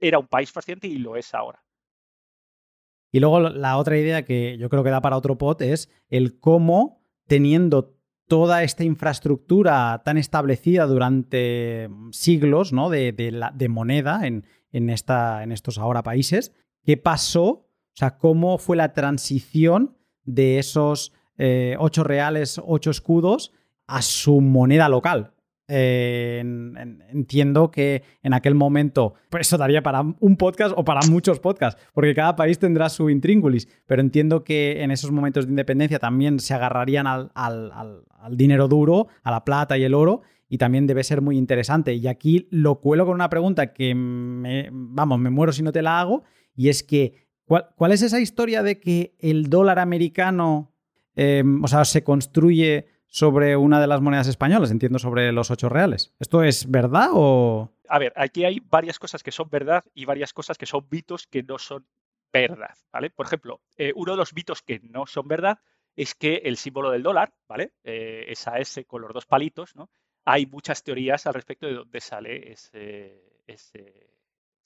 era 0.00 0.18
un 0.18 0.26
país 0.26 0.52
fascinante 0.52 0.86
y 0.86 0.98
lo 0.98 1.16
es 1.16 1.34
ahora. 1.34 1.62
Y 3.12 3.20
luego 3.20 3.40
la 3.40 3.76
otra 3.76 3.96
idea 3.96 4.24
que 4.24 4.58
yo 4.58 4.68
creo 4.68 4.82
que 4.82 4.90
da 4.90 5.00
para 5.00 5.16
otro 5.16 5.38
pot 5.38 5.60
es 5.62 5.88
el 6.08 6.40
cómo, 6.40 7.00
teniendo 7.28 7.96
toda 8.26 8.62
esta 8.62 8.84
infraestructura 8.84 10.02
tan 10.04 10.18
establecida 10.18 10.86
durante 10.86 11.88
siglos 12.10 12.72
¿no? 12.72 12.90
de, 12.90 13.12
de 13.12 13.68
moneda 13.68 14.26
en, 14.26 14.46
en, 14.74 14.90
esta, 14.90 15.42
en 15.42 15.52
estos 15.52 15.78
ahora 15.78 16.02
países, 16.02 16.52
¿qué 16.84 16.96
pasó 16.96 17.63
o 17.94 17.96
sea, 17.96 18.18
cómo 18.18 18.58
fue 18.58 18.76
la 18.76 18.92
transición 18.92 19.96
de 20.24 20.58
esos 20.58 21.12
eh, 21.38 21.76
ocho 21.78 22.02
reales, 22.02 22.60
ocho 22.64 22.90
escudos 22.90 23.52
a 23.86 24.02
su 24.02 24.40
moneda 24.40 24.88
local. 24.88 25.32
Eh, 25.66 26.40
entiendo 27.10 27.70
que 27.70 28.02
en 28.22 28.34
aquel 28.34 28.54
momento, 28.54 29.14
pues 29.30 29.46
eso 29.46 29.56
daría 29.56 29.82
para 29.82 30.02
un 30.02 30.36
podcast 30.36 30.74
o 30.76 30.84
para 30.84 31.00
muchos 31.08 31.38
podcasts, 31.40 31.80
porque 31.94 32.14
cada 32.14 32.36
país 32.36 32.58
tendrá 32.58 32.88
su 32.88 33.08
intríngulis, 33.08 33.68
pero 33.86 34.02
entiendo 34.02 34.44
que 34.44 34.82
en 34.82 34.90
esos 34.90 35.10
momentos 35.10 35.46
de 35.46 35.52
independencia 35.52 35.98
también 35.98 36.40
se 36.40 36.52
agarrarían 36.52 37.06
al, 37.06 38.04
dinero 38.32 38.68
duro, 38.68 39.06
a 39.22 39.30
la 39.30 39.44
plata 39.44 39.78
y 39.78 39.84
el 39.84 39.94
oro, 39.94 40.22
y 40.48 40.58
también 40.58 40.86
debe 40.86 41.02
ser 41.02 41.22
muy 41.22 41.38
interesante. 41.38 41.94
Y 41.94 42.08
aquí 42.08 42.46
lo 42.50 42.80
cuelo 42.80 43.06
con 43.06 43.14
una 43.14 43.30
pregunta 43.30 43.72
que 43.72 43.94
me, 43.94 44.68
vamos, 44.72 45.18
me 45.18 45.30
muero 45.30 45.52
si 45.52 45.62
no 45.62 45.72
te 45.72 45.82
la 45.82 46.00
hago, 46.00 46.24
y 46.54 46.68
es 46.68 46.82
que 46.82 47.23
¿Cuál, 47.46 47.92
es 47.92 48.02
esa 48.02 48.20
historia 48.20 48.62
de 48.62 48.80
que 48.80 49.14
el 49.18 49.50
dólar 49.50 49.78
americano, 49.78 50.72
em, 51.14 51.62
o 51.62 51.68
sea, 51.68 51.84
se 51.84 52.02
construye 52.02 52.88
sobre 53.06 53.56
una 53.56 53.80
de 53.80 53.86
las 53.86 54.00
monedas 54.00 54.28
españolas? 54.28 54.70
Entiendo 54.70 54.98
sobre 54.98 55.30
los 55.32 55.50
ocho 55.50 55.68
reales. 55.68 56.14
¿Esto 56.18 56.42
es 56.42 56.70
verdad 56.70 57.10
o...? 57.12 57.70
A 57.88 57.98
ver, 57.98 58.14
aquí 58.16 58.44
hay 58.44 58.60
varias 58.60 58.98
cosas 58.98 59.22
que 59.22 59.30
son 59.30 59.50
verdad 59.50 59.84
y 59.94 60.06
varias 60.06 60.32
cosas 60.32 60.56
que 60.56 60.66
son 60.66 60.86
mitos 60.90 61.26
que 61.26 61.42
no 61.42 61.58
son 61.58 61.86
verdad, 62.32 62.76
¿vale? 62.90 63.10
Por 63.10 63.26
ejemplo, 63.26 63.60
eh, 63.76 63.92
uno 63.94 64.12
de 64.12 64.18
los 64.18 64.34
mitos 64.34 64.62
que 64.62 64.80
no 64.80 65.06
son 65.06 65.28
verdad 65.28 65.58
es 65.94 66.14
que 66.14 66.36
el 66.44 66.56
símbolo 66.56 66.90
del 66.90 67.02
dólar, 67.02 67.34
¿vale? 67.46 67.74
Eh, 67.84 68.24
esa 68.28 68.58
S 68.58 68.84
con 68.86 69.02
los 69.02 69.12
dos 69.12 69.26
palitos, 69.26 69.76
¿no? 69.76 69.90
Hay 70.24 70.46
muchas 70.46 70.82
teorías 70.82 71.26
al 71.26 71.34
respecto 71.34 71.66
de 71.66 71.74
dónde 71.74 72.00
sale 72.00 72.52
ese, 72.52 73.42
ese, 73.46 74.10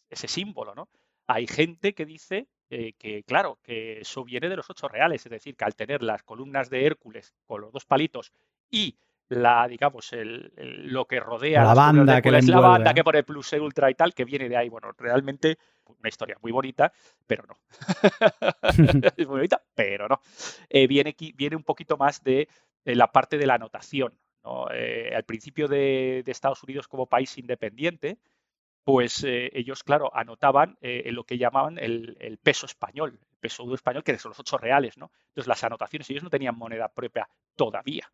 ese 0.08 0.28
símbolo, 0.28 0.74
¿no? 0.74 0.88
Hay 1.28 1.46
gente 1.46 1.94
que 1.94 2.04
dice 2.04 2.48
eh, 2.70 2.94
que, 2.98 3.22
claro, 3.22 3.58
que 3.62 4.00
eso 4.00 4.24
viene 4.24 4.48
de 4.48 4.56
los 4.56 4.68
ocho 4.68 4.88
reales, 4.88 5.24
es 5.24 5.30
decir, 5.30 5.56
que 5.56 5.64
al 5.64 5.76
tener 5.76 6.02
las 6.02 6.22
columnas 6.22 6.70
de 6.70 6.84
Hércules 6.84 7.32
con 7.46 7.60
los 7.60 7.72
dos 7.72 7.84
palitos 7.84 8.32
y 8.70 8.98
la, 9.28 9.68
digamos, 9.68 10.12
el, 10.12 10.52
lo 10.56 11.06
que 11.06 11.20
rodea 11.20 11.62
la 11.64 11.74
banda, 11.74 12.22
que 12.22 12.30
la 12.30 12.60
banda 12.60 12.94
que 12.94 13.04
pone 13.04 13.22
Plus 13.22 13.52
Ultra 13.54 13.90
y 13.90 13.94
tal, 13.94 14.14
que 14.14 14.24
viene 14.24 14.48
de 14.48 14.56
ahí. 14.56 14.68
Bueno, 14.68 14.90
realmente 14.96 15.58
una 15.86 16.08
historia 16.08 16.36
muy 16.40 16.52
bonita, 16.52 16.92
pero 17.26 17.44
no. 17.46 17.56
es 19.16 19.26
muy 19.26 19.36
bonita, 19.36 19.62
pero 19.74 20.08
no. 20.08 20.20
Eh, 20.68 20.86
viene, 20.86 21.14
viene 21.34 21.56
un 21.56 21.64
poquito 21.64 21.96
más 21.96 22.22
de, 22.22 22.48
la 22.84 23.12
parte 23.12 23.38
de 23.38 23.46
la 23.46 23.54
anotación. 23.54 24.18
Eh, 24.72 25.12
al 25.14 25.24
principio 25.24 25.68
de, 25.68 26.24
Estados 26.26 26.62
Unidos 26.62 26.88
como 26.88 27.06
país 27.06 27.36
independiente, 27.36 28.18
pues 28.88 29.22
eh, 29.22 29.50
ellos, 29.52 29.84
claro, 29.84 30.10
anotaban 30.16 30.78
eh, 30.80 31.12
lo 31.12 31.24
que 31.24 31.36
llamaban 31.36 31.76
el, 31.76 32.38
peso 32.42 32.64
español, 32.64 33.18
el 33.20 33.36
peso 33.38 33.74
español, 33.74 34.02
que 34.02 34.18
son 34.18 34.30
los 34.30 34.40
ocho 34.40 34.56
reales, 34.56 34.96
¿no? 34.96 35.12
Entonces, 35.26 35.46
las 35.46 35.62
anotaciones, 35.62 36.08
ellos 36.08 36.22
no 36.22 36.30
tenían 36.30 36.56
moneda 36.56 36.88
propia 36.88 37.28
todavía. 37.54 38.10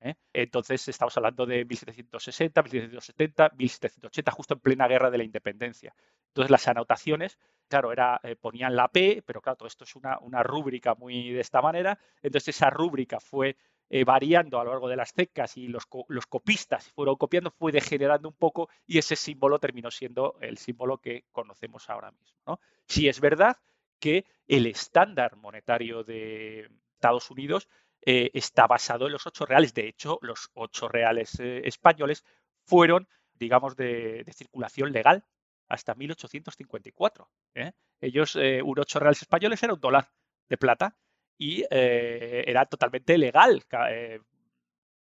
¿eh? 0.00 0.14
Entonces, 0.32 0.88
estamos 0.88 1.14
hablando 1.18 1.44
de 1.44 1.66
1760, 1.66 2.62
1770, 2.62 3.50
1780, 3.54 4.30
justo 4.32 4.54
en 4.54 4.60
plena 4.60 4.88
guerra 4.88 5.10
de 5.10 5.18
la 5.18 5.24
independencia. 5.24 5.94
Entonces, 6.28 6.50
las 6.50 6.68
anotaciones, 6.68 7.38
claro, 7.68 7.92
era, 7.92 8.18
ponían 8.40 8.74
la 8.76 8.88
P, 8.88 9.22
pero 9.26 9.42
claro, 9.42 9.56
todo 9.56 9.68
esto 9.68 9.84
es 9.84 9.94
una, 9.94 10.18
una 10.20 10.42
rúbrica 10.42 10.94
muy 10.94 11.32
de 11.32 11.40
esta 11.40 11.60
manera. 11.60 11.98
Entonces, 12.22 12.56
esa 12.56 12.70
rúbrica 12.70 13.20
fue 13.20 13.58
eh, 13.96 14.02
variando 14.02 14.58
a 14.58 14.64
lo 14.64 14.72
largo 14.72 14.88
de 14.88 14.96
las 14.96 15.12
cecas 15.12 15.56
y 15.56 15.68
los, 15.68 15.84
los, 16.08 16.26
copistas 16.26 16.90
fueron 16.90 17.14
copiando, 17.14 17.52
fue 17.52 17.70
degenerando 17.70 18.28
un 18.28 18.34
poco 18.34 18.68
y 18.88 18.98
ese 18.98 19.14
símbolo 19.14 19.60
terminó 19.60 19.88
siendo 19.92 20.36
el 20.40 20.58
símbolo 20.58 20.98
que 20.98 21.26
conocemos 21.30 21.88
ahora 21.88 22.10
mismo. 22.10 22.36
¿no? 22.44 22.58
Sí 22.88 23.06
es 23.06 23.20
verdad 23.20 23.56
que 24.00 24.24
el 24.48 24.66
estándar 24.66 25.36
monetario 25.36 26.02
de 26.02 26.68
Estados 26.94 27.30
Unidos 27.30 27.68
eh, 28.04 28.32
está 28.34 28.66
basado 28.66 29.06
en 29.06 29.12
los 29.12 29.28
ocho 29.28 29.46
reales. 29.46 29.72
De 29.74 29.86
hecho, 29.86 30.18
los 30.22 30.50
ocho 30.54 30.88
reales 30.88 31.38
eh, 31.38 31.62
españoles 31.64 32.24
fueron, 32.64 33.06
digamos, 33.34 33.76
de, 33.76 34.24
circulación 34.34 34.90
legal 34.90 35.24
hasta 35.68 35.94
1854. 35.94 37.30
¿eh? 37.54 37.70
Ellos, 38.00 38.34
un 38.34 38.76
ocho 38.76 38.98
reales 38.98 39.22
españoles 39.22 39.62
era 39.62 39.72
un 39.72 39.80
dólar 39.80 40.10
de 40.48 40.56
plata 40.56 40.96
y 41.38 41.64
era 41.70 42.66
totalmente 42.66 43.18
legal, 43.18 43.62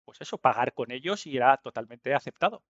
pues 0.05 0.21
eso, 0.21 0.39
pagar 0.39 0.75
con 0.75 0.91
ellos 0.91 1.27
y 1.27 1.37
era 1.37 1.57
totalmente 1.57 2.15
aceptado. 2.15 2.63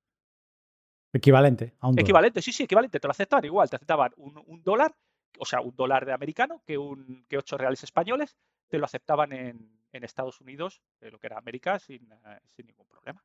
Equivalente 1.12 1.74
a 1.80 1.88
un 1.88 1.98
Equivalente, 1.98 2.40
sí, 2.40 2.52
sí, 2.52 2.62
equivalente. 2.62 2.98
Te 2.98 3.06
lo 3.06 3.10
aceptaban 3.10 3.44
igual. 3.44 3.68
Te 3.68 3.76
aceptaban 3.76 4.12
un, 4.16 4.62
dólar, 4.62 4.94
o 5.38 5.44
sea, 5.44 5.60
un 5.60 5.76
dólar 5.76 6.06
de 6.06 6.12
americano 6.12 6.62
que, 6.64 6.78
un, 6.78 7.26
que 7.28 7.36
ocho 7.36 7.58
reales 7.58 7.84
españoles, 7.84 8.36
te 8.68 8.78
lo 8.78 8.86
aceptaban 8.86 9.32
en, 9.32 9.78
en 9.92 10.04
Estados 10.04 10.40
Unidos, 10.40 10.82
de 11.00 11.10
lo 11.10 11.18
que 11.18 11.26
era 11.26 11.38
América, 11.38 11.78
sin, 11.78 12.10
eh, 12.12 12.40
sin, 12.56 12.66
ningún 12.66 12.86
problema. 12.86 13.22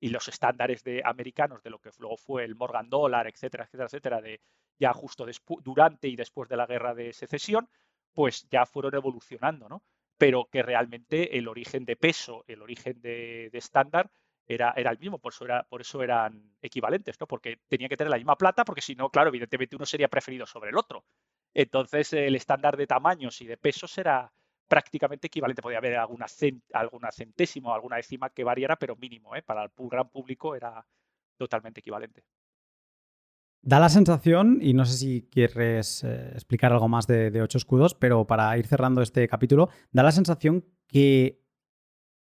Y 0.00 0.08
los 0.08 0.28
estándares 0.28 0.84
de 0.84 1.02
americanos 1.04 1.62
de 1.62 1.70
lo 1.70 1.78
que 1.78 1.90
luego 1.98 2.18
fue 2.18 2.44
el 2.44 2.56
Morgan 2.56 2.90
Dollar, 2.90 3.26
etcétera, 3.26 3.64
etcétera, 3.64 3.86
etcétera, 3.86 4.20
de 4.20 4.40
ya 4.78 4.92
justo 4.92 5.26
durante 5.62 6.08
y 6.08 6.16
después 6.16 6.48
de 6.48 6.56
la 6.56 6.66
guerra 6.66 6.94
de 6.94 7.12
secesión, 7.12 7.68
pues 8.14 8.48
ya 8.50 8.66
fueron 8.66 8.94
evolucionando, 8.94 9.68
¿no? 9.68 9.82
Pero 10.18 10.48
que 10.50 10.62
realmente 10.62 11.38
el 11.38 11.48
origen 11.48 11.84
de 11.84 11.96
peso, 11.96 12.44
el 12.46 12.62
origen 12.62 13.00
de, 13.00 13.50
estándar, 13.52 14.10
era, 14.46 14.72
era, 14.76 14.90
el 14.90 14.98
mismo, 14.98 15.18
por 15.18 15.32
eso, 15.32 15.44
era, 15.44 15.62
por 15.64 15.80
eso 15.80 16.02
eran 16.02 16.56
equivalentes, 16.60 17.18
¿no? 17.20 17.26
Porque 17.26 17.58
tenía 17.68 17.88
que 17.88 17.96
tener 17.96 18.10
la 18.10 18.16
misma 18.16 18.36
plata, 18.36 18.64
porque 18.64 18.82
si 18.82 18.94
no, 18.94 19.10
claro, 19.10 19.28
evidentemente 19.28 19.76
uno 19.76 19.86
sería 19.86 20.08
preferido 20.08 20.46
sobre 20.46 20.70
el 20.70 20.76
otro. 20.76 21.04
Entonces, 21.54 22.12
el 22.12 22.36
estándar 22.36 22.76
de 22.76 22.86
tamaños 22.86 23.40
y 23.40 23.46
de 23.46 23.56
pesos 23.56 23.96
era, 23.98 24.32
prácticamente 24.70 25.26
equivalente. 25.26 25.62
Podía 25.62 25.78
haber 25.78 25.96
alguna, 25.96 26.26
alguna 26.74 27.10
centésima 27.10 27.70
o 27.70 27.74
alguna 27.74 27.96
décima 27.96 28.30
que 28.30 28.44
variara, 28.44 28.76
pero 28.76 28.94
mínimo. 28.94 29.34
¿eh? 29.34 29.42
Para 29.42 29.64
el 29.64 29.70
gran 29.76 30.08
público 30.08 30.54
era 30.54 30.86
totalmente 31.36 31.80
equivalente. 31.80 32.22
Da 33.62 33.78
la 33.78 33.90
sensación, 33.90 34.58
y 34.62 34.72
no 34.72 34.86
sé 34.86 34.96
si 34.96 35.28
quieres 35.30 36.02
eh, 36.02 36.30
explicar 36.32 36.72
algo 36.72 36.88
más 36.88 37.06
de, 37.06 37.42
ocho 37.42 37.58
escudos, 37.58 37.94
pero 37.94 38.26
para 38.26 38.56
ir 38.56 38.66
cerrando 38.66 39.02
este 39.02 39.28
capítulo, 39.28 39.68
da 39.92 40.02
la 40.02 40.12
sensación 40.12 40.64
que 40.86 41.42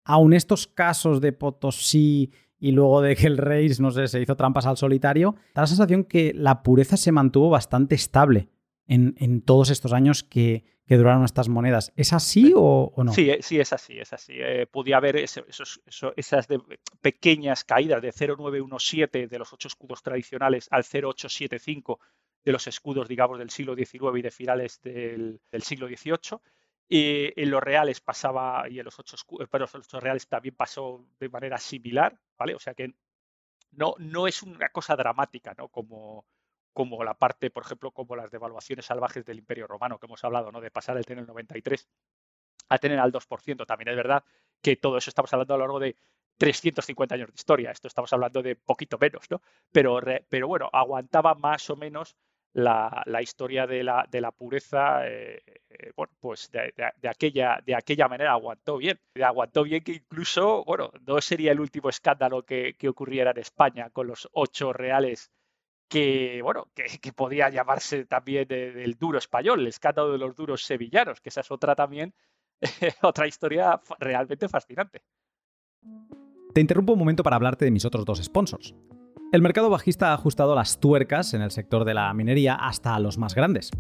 aun 0.06 0.34
estos 0.34 0.68
casos 0.68 1.20
de 1.20 1.34
Potosí 1.34 2.32
y 2.58 2.72
luego 2.72 3.02
de 3.02 3.18
que 3.18 3.28
el 3.28 3.38
rey, 3.38 3.70
no 3.80 3.92
sé, 3.92 4.08
se 4.08 4.22
hizo 4.22 4.38
trampas 4.38 4.66
al 4.66 4.78
solitario, 4.78 5.36
da 5.54 5.64
la 5.64 5.68
sensación 5.68 6.06
que 6.06 6.34
la 6.34 6.64
pureza 6.64 6.96
se 6.96 7.12
mantuvo 7.12 7.50
bastante 7.50 7.96
estable 7.96 8.50
en 8.88 9.42
todos 9.42 9.70
estos 9.70 9.94
años 9.94 10.24
que, 10.24 10.64
que 10.86 10.98
duraron 10.98 11.24
estas 11.24 11.50
monedas. 11.50 11.92
¿Es 11.96 12.14
así 12.14 12.54
o, 12.56 12.94
no? 12.98 13.12
Sí, 13.12 13.30
eh, 13.30 13.40
sí, 13.42 13.60
es 13.60 13.74
así, 13.74 13.98
es 13.98 14.14
así. 14.14 14.34
Eh, 14.36 14.68
podía 14.68 14.98
haber 14.98 15.18
esos, 15.18 15.82
esas 16.16 16.48
pequeñas 17.02 17.64
caídas 17.64 18.02
de 18.02 18.12
0,917 18.12 19.28
de 19.28 19.40
los 19.40 19.52
ocho 19.52 19.68
escudos 19.68 20.04
tradicionales 20.04 20.68
al 20.72 20.84
0,875 20.84 22.00
de 22.44 22.52
los 22.52 22.68
escudos, 22.68 23.08
digamos, 23.08 23.40
del 23.40 23.50
siglo 23.50 23.76
XIX 23.76 24.20
y 24.20 24.22
de 24.22 24.32
finales 24.32 24.80
del, 24.82 25.40
siglo 25.60 25.88
XVIII. 25.88 26.40
Y 26.88 27.42
en 27.42 27.50
los 27.50 27.64
reales 27.64 28.00
pasaba, 28.00 28.70
y 28.70 28.78
en 28.78 28.86
los 28.86 29.00
ocho, 29.00 29.16
escudos, 29.16 29.50
pero 29.50 29.64
los 29.64 29.74
ocho 29.74 30.00
reales 30.00 30.28
también 30.28 30.54
pasó 30.54 31.08
de 31.20 31.30
manera 31.30 31.58
similar, 31.58 32.16
¿vale? 32.38 32.54
O 32.54 32.60
sea 32.60 32.76
que 32.76 32.94
no, 33.72 33.96
no 33.98 34.28
es 34.28 34.44
una 34.44 34.70
cosa 34.70 34.96
dramática, 34.96 35.56
¿no? 35.58 35.70
Como, 35.70 36.28
como 36.76 37.06
la 37.06 37.14
parte, 37.14 37.50
por 37.50 37.64
ejemplo, 37.64 37.92
como 37.92 38.18
las 38.18 38.30
devaluaciones 38.32 38.86
salvajes 38.86 39.24
del 39.24 39.40
Imperio 39.40 39.66
Romano, 39.66 39.98
que 39.98 40.08
hemos 40.08 40.22
hablado, 40.26 40.52
¿no? 40.52 40.60
De 40.60 40.72
pasar 40.72 40.98
el 40.98 41.06
tener 41.06 41.26
93 41.26 41.88
a 42.68 42.78
tener 42.78 43.00
al 43.00 43.14
2%. 43.14 43.66
También 43.66 43.88
es 43.88 43.96
verdad 43.96 44.26
que 44.62 44.76
todo 44.76 44.98
eso 44.98 45.10
estamos 45.10 45.32
hablando 45.32 45.54
a 45.54 45.58
lo 45.58 45.64
largo 45.64 45.80
de 45.80 45.96
350 46.38 47.16
años 47.16 47.30
de 47.30 47.36
historia. 47.36 47.72
Esto 47.72 47.88
estamos 47.88 48.12
hablando 48.12 48.44
de 48.44 48.58
poquito 48.58 48.98
menos, 49.00 49.32
¿no? 49.32 49.42
Pero, 49.72 50.02
pero 50.28 50.50
bueno, 50.50 50.70
aguantaba 50.74 51.34
más 51.34 51.70
o 51.70 51.78
menos 51.78 52.18
la, 52.52 53.22
historia 53.22 53.66
de 53.68 53.82
la, 53.82 54.06
de 54.12 54.20
la 54.20 54.34
pureza, 54.34 55.08
eh, 55.08 55.42
eh, 55.70 55.92
bueno, 55.96 56.12
pues 56.20 56.52
de, 56.52 56.74
aquella, 57.08 57.62
de 57.66 57.74
aquella 57.74 58.10
manera 58.10 58.34
aguantó 58.34 58.76
bien. 58.78 59.00
Aguantó 59.24 59.64
bien 59.64 59.82
que 59.82 59.94
incluso, 59.94 60.66
bueno, 60.66 60.92
no 61.08 61.22
sería 61.22 61.54
el 61.54 61.62
último 61.62 61.88
escándalo 61.88 62.44
que, 62.44 62.76
que 62.78 62.90
ocurriera 62.90 63.32
en 63.32 63.40
España 63.40 63.90
con 63.92 64.08
los 64.08 64.28
ocho 64.34 64.74
reales 64.74 65.32
que, 65.88 66.42
bueno, 66.42 66.68
que, 66.74 67.14
podía 67.14 67.50
llamarse 67.50 68.06
también 68.06 68.48
del 68.48 68.96
duro 68.96 69.18
español, 69.18 69.62
el 69.62 69.68
escándalo 69.68 70.12
de 70.12 70.18
los 70.18 70.36
duros 70.36 70.64
sevillanos, 70.64 71.22
que 71.22 71.30
esa 71.30 71.42
es 71.42 71.52
otra 71.52 71.76
también, 71.76 72.14
otra 73.02 73.28
historia 73.28 73.80
realmente 74.00 74.50
fascinante. 74.50 75.02
Te 76.54 76.62
interrumpo 76.62 76.94
un 76.94 77.00
momento 77.00 77.24
para 77.24 77.36
hablarte 77.36 77.66
de 77.66 77.72
mis 77.72 77.86
otros 77.86 78.06
dos 78.06 78.24
sponsors. 78.24 78.74
El 79.32 79.42
mercado 79.42 79.70
bajista 79.70 80.12
ha 80.12 80.14
ajustado 80.14 80.56
las 80.56 80.80
tuercas 80.80 81.34
en 81.34 81.42
el 81.42 81.52
sector 81.52 81.84
de 81.84 81.94
la 81.94 82.14
minería 82.14 82.56
hasta 82.56 82.98
los 83.00 83.18
más 83.18 83.36
grandes. 83.36 83.72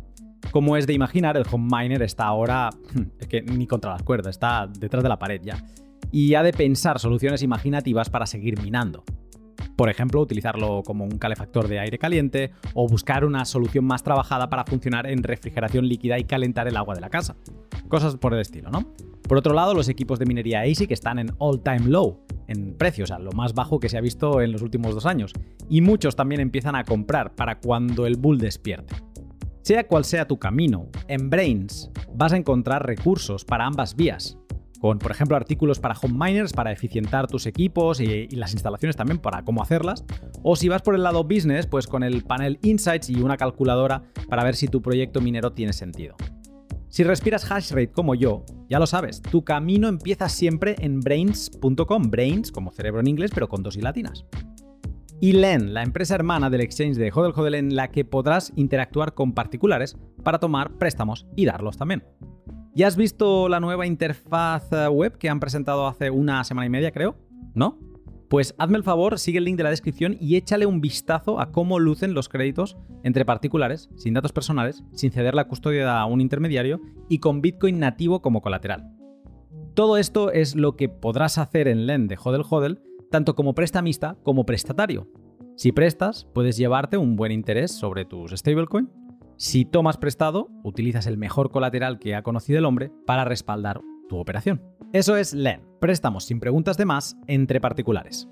Como 0.51 0.75
es 0.77 0.85
de 0.85 0.93
imaginar, 0.93 1.37
el 1.37 1.45
home 1.49 1.69
miner 1.71 2.01
está 2.01 2.25
ahora 2.25 2.69
es 3.19 3.27
que 3.27 3.41
ni 3.41 3.65
contra 3.65 3.91
las 3.91 4.03
cuerdas, 4.03 4.31
está 4.31 4.67
detrás 4.67 5.03
de 5.03 5.09
la 5.09 5.17
pared 5.17 5.41
ya. 5.43 5.63
Y 6.11 6.35
ha 6.35 6.43
de 6.43 6.53
pensar 6.53 6.99
soluciones 6.99 7.41
imaginativas 7.41 8.09
para 8.09 8.25
seguir 8.25 8.61
minando. 8.61 9.03
Por 9.75 9.89
ejemplo, 9.89 10.21
utilizarlo 10.21 10.83
como 10.83 11.03
un 11.03 11.17
calefactor 11.17 11.67
de 11.67 11.79
aire 11.79 11.97
caliente 11.97 12.51
o 12.73 12.87
buscar 12.87 13.25
una 13.25 13.43
solución 13.45 13.85
más 13.85 14.03
trabajada 14.03 14.49
para 14.49 14.63
funcionar 14.63 15.07
en 15.07 15.21
refrigeración 15.23 15.87
líquida 15.87 16.17
y 16.17 16.23
calentar 16.23 16.67
el 16.67 16.77
agua 16.77 16.95
de 16.95 17.01
la 17.01 17.09
casa. 17.09 17.35
Cosas 17.89 18.15
por 18.15 18.33
el 18.33 18.39
estilo, 18.39 18.69
¿no? 18.69 18.93
Por 19.27 19.37
otro 19.37 19.53
lado, 19.53 19.73
los 19.73 19.89
equipos 19.89 20.19
de 20.19 20.25
minería 20.25 20.61
ASIC 20.61 20.91
están 20.91 21.19
en 21.19 21.31
all-time 21.39 21.87
low, 21.87 22.25
en 22.47 22.75
precios, 22.77 23.11
a 23.11 23.19
lo 23.19 23.31
más 23.31 23.53
bajo 23.53 23.79
que 23.79 23.89
se 23.89 23.97
ha 23.97 24.01
visto 24.01 24.41
en 24.41 24.51
los 24.51 24.61
últimos 24.61 24.93
dos 24.93 25.05
años, 25.05 25.33
y 25.67 25.81
muchos 25.81 26.15
también 26.15 26.41
empiezan 26.41 26.75
a 26.75 26.83
comprar 26.83 27.33
para 27.33 27.59
cuando 27.59 28.05
el 28.05 28.17
bull 28.17 28.37
despierte. 28.37 28.95
Sea 29.63 29.87
cual 29.87 30.05
sea 30.05 30.27
tu 30.27 30.37
camino, 30.37 30.89
en 31.07 31.31
Brains 31.31 31.89
vas 32.13 32.33
a 32.33 32.37
encontrar 32.37 32.85
recursos 32.85 33.43
para 33.43 33.65
ambas 33.65 33.95
vías, 33.95 34.37
con, 34.85 34.99
por 34.99 35.09
ejemplo, 35.09 35.35
artículos 35.35 35.79
para 35.79 35.95
home 35.99 36.13
miners, 36.13 36.53
para 36.53 36.71
eficientar 36.71 37.25
tus 37.25 37.47
equipos 37.47 37.99
y, 37.99 38.27
las 38.27 38.53
instalaciones 38.53 38.95
también 38.95 39.17
para 39.17 39.43
cómo 39.43 39.63
hacerlas. 39.63 40.05
O 40.43 40.55
si 40.55 40.69
vas 40.69 40.83
por 40.83 40.93
el 40.93 41.01
lado 41.01 41.23
business, 41.23 41.65
pues 41.65 41.87
con 41.87 42.03
el 42.03 42.23
panel 42.23 42.59
Insights 42.61 43.09
y 43.09 43.15
una 43.15 43.35
calculadora 43.35 44.03
para 44.29 44.43
ver 44.43 44.55
si 44.55 44.67
tu 44.67 44.83
proyecto 44.83 45.21
minero 45.21 45.53
tiene 45.53 45.73
sentido. 45.73 46.15
Si 46.87 47.03
respiras 47.03 47.45
hashrate 47.45 47.93
como 47.93 48.13
yo, 48.13 48.45
ya 48.69 48.77
lo 48.77 48.85
sabes, 48.85 49.23
tu 49.23 49.43
camino 49.43 49.87
empieza 49.87 50.29
siempre 50.29 50.75
en 50.77 50.99
brains.com, 50.99 52.11
brains 52.11 52.51
como 52.51 52.71
cerebro 52.71 52.99
en 52.99 53.07
inglés, 53.07 53.31
pero 53.33 53.49
con 53.49 53.63
dos 53.63 53.77
y 53.77 53.81
latinas. 53.81 54.23
Y 55.25 55.33
LEN, 55.33 55.73
la 55.73 55.81
empresa 55.81 56.13
hermana 56.13 56.51
del 56.51 56.61
exchange 56.61 56.97
de 56.97 57.11
Hodel 57.11 57.33
Hodel 57.35 57.55
en 57.55 57.75
la 57.75 57.89
que 57.89 58.05
podrás 58.05 58.53
interactuar 58.55 59.15
con 59.15 59.33
particulares 59.33 59.97
para 60.23 60.37
tomar 60.37 60.77
préstamos 60.77 61.25
y 61.35 61.45
darlos 61.45 61.77
también. 61.77 62.03
¿Ya 62.75 62.85
has 62.85 62.95
visto 62.95 63.49
la 63.49 63.59
nueva 63.59 63.87
interfaz 63.87 64.71
eh, 64.71 64.87
web 64.87 65.17
que 65.17 65.27
han 65.27 65.39
presentado 65.39 65.87
hace 65.87 66.11
una 66.11 66.43
semana 66.43 66.67
y 66.67 66.69
media, 66.69 66.91
creo? 66.91 67.15
¿No? 67.55 67.79
Pues 68.29 68.53
hazme 68.59 68.77
el 68.77 68.83
favor, 68.83 69.17
sigue 69.17 69.39
el 69.39 69.45
link 69.45 69.57
de 69.57 69.63
la 69.63 69.71
descripción 69.71 70.15
y 70.19 70.35
échale 70.35 70.67
un 70.67 70.79
vistazo 70.79 71.39
a 71.39 71.51
cómo 71.51 71.79
lucen 71.79 72.13
los 72.13 72.29
créditos 72.29 72.77
entre 73.01 73.25
particulares, 73.25 73.89
sin 73.95 74.13
datos 74.13 74.31
personales, 74.31 74.83
sin 74.91 75.11
ceder 75.11 75.33
la 75.33 75.47
custodia 75.47 76.01
a 76.01 76.05
un 76.05 76.21
intermediario 76.21 76.81
y 77.09 77.17
con 77.17 77.41
Bitcoin 77.41 77.79
nativo 77.79 78.21
como 78.21 78.43
colateral. 78.43 78.91
Todo 79.73 79.97
esto 79.97 80.31
es 80.31 80.55
lo 80.55 80.75
que 80.75 80.87
podrás 80.87 81.39
hacer 81.39 81.67
en 81.67 81.87
LEN 81.87 82.07
de 82.07 82.15
Hodel 82.23 82.43
Hodel, 82.47 82.83
tanto 83.15 83.33
como 83.33 83.55
prestamista 83.55 84.17
como 84.23 84.45
prestatario. 84.45 85.07
Si 85.55 85.71
prestas, 85.71 86.27
puedes 86.33 86.57
llevarte 86.57 86.97
un 86.97 87.15
buen 87.15 87.31
interés 87.31 87.71
sobre 87.71 88.03
tus 88.03 88.31
stablecoin 88.31 88.89
si 89.37 89.63
tomas 89.63 89.95
prestado, 89.95 90.49
utilizas 90.63 91.07
el 91.07 91.17
mejor 91.17 91.49
colateral 91.49 91.97
que 91.97 92.13
ha 92.13 92.23
conocido 92.23 92.59
el 92.59 92.65
hombre 92.65 92.91
para 93.05 93.23
respaldar 93.23 93.79
tu 94.09 94.17
operación. 94.17 94.61
Eso 94.91 95.15
es 95.15 95.33
LEN, 95.33 95.61
préstamos 95.79 96.25
sin 96.25 96.41
preguntas 96.41 96.75
de 96.75 96.83
más 96.83 97.15
entre 97.27 97.61
particulares. 97.61 98.27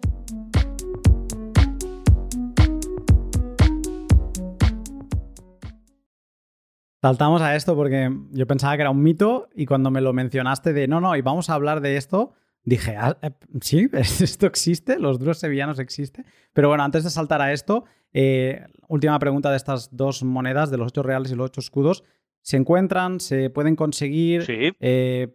Saltamos 7.02 7.42
a 7.42 7.56
esto 7.56 7.74
porque 7.74 8.14
yo 8.32 8.48
pensaba 8.48 8.76
que 8.76 8.82
era 8.82 8.92
un 8.92 9.02
mito 9.02 9.48
y 9.56 9.66
cuando 9.66 9.92
me 9.92 10.02
lo 10.02 10.12
mencionaste 10.12 10.74
de 10.74 10.90
no, 10.90 11.00
no, 11.00 11.16
y 11.16 11.22
vamos 11.22 11.50
a 11.50 11.54
hablar 11.54 11.80
de 11.80 11.96
esto, 11.96 12.34
dije, 12.64 12.96
ah, 12.98 13.18
eh, 13.22 13.32
sí, 13.62 13.90
esto 13.94 14.46
existe, 14.46 15.00
los 15.00 15.20
duros 15.20 15.40
sevillanos 15.40 15.80
existe. 15.80 16.26
Pero 16.54 16.70
bueno, 16.70 16.84
antes 16.84 17.04
de 17.04 17.10
saltar 17.10 17.42
a 17.42 17.54
esto, 17.54 17.86
eh, 18.14 18.66
última 18.88 19.18
pregunta 19.20 19.50
de 19.50 19.58
estas 19.58 19.96
dos 19.96 20.24
monedas, 20.24 20.70
de 20.70 20.78
los 20.78 20.88
ocho 20.88 21.04
reales 21.04 21.32
y 21.32 21.36
los 21.36 21.48
ocho 21.48 21.62
escudos. 21.62 22.04
se 22.42 22.58
encuentran, 22.58 23.22
se 23.22 23.50
pueden 23.50 23.78
conseguir. 23.78 24.46
Sí. 24.46 24.74
Eh, 24.82 25.30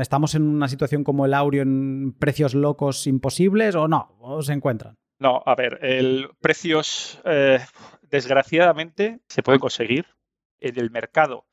¿Estamos 0.00 0.34
en 0.34 0.42
una 0.42 0.68
situación 0.68 1.04
como 1.04 1.26
el 1.26 1.34
Aureo 1.34 1.62
en 1.62 2.14
precios 2.18 2.54
locos 2.54 3.06
imposibles 3.06 3.74
o 3.74 3.88
no? 3.88 4.16
¿O 4.20 4.42
se 4.42 4.54
encuentran? 4.54 4.96
No, 5.18 5.42
a 5.44 5.54
ver, 5.54 5.78
el 5.82 6.30
precios 6.40 7.20
eh, 7.26 7.58
desgraciadamente 8.10 9.20
se 9.28 9.42
pueden 9.42 9.60
conseguir. 9.60 10.06
En 10.58 10.78
el 10.78 10.90
mercado 10.90 11.44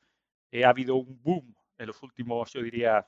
ha 0.64 0.68
habido 0.68 0.96
un 0.96 1.20
boom 1.22 1.54
en 1.76 1.86
los 1.86 2.02
últimos, 2.02 2.52
yo 2.52 2.62
diría, 2.62 3.06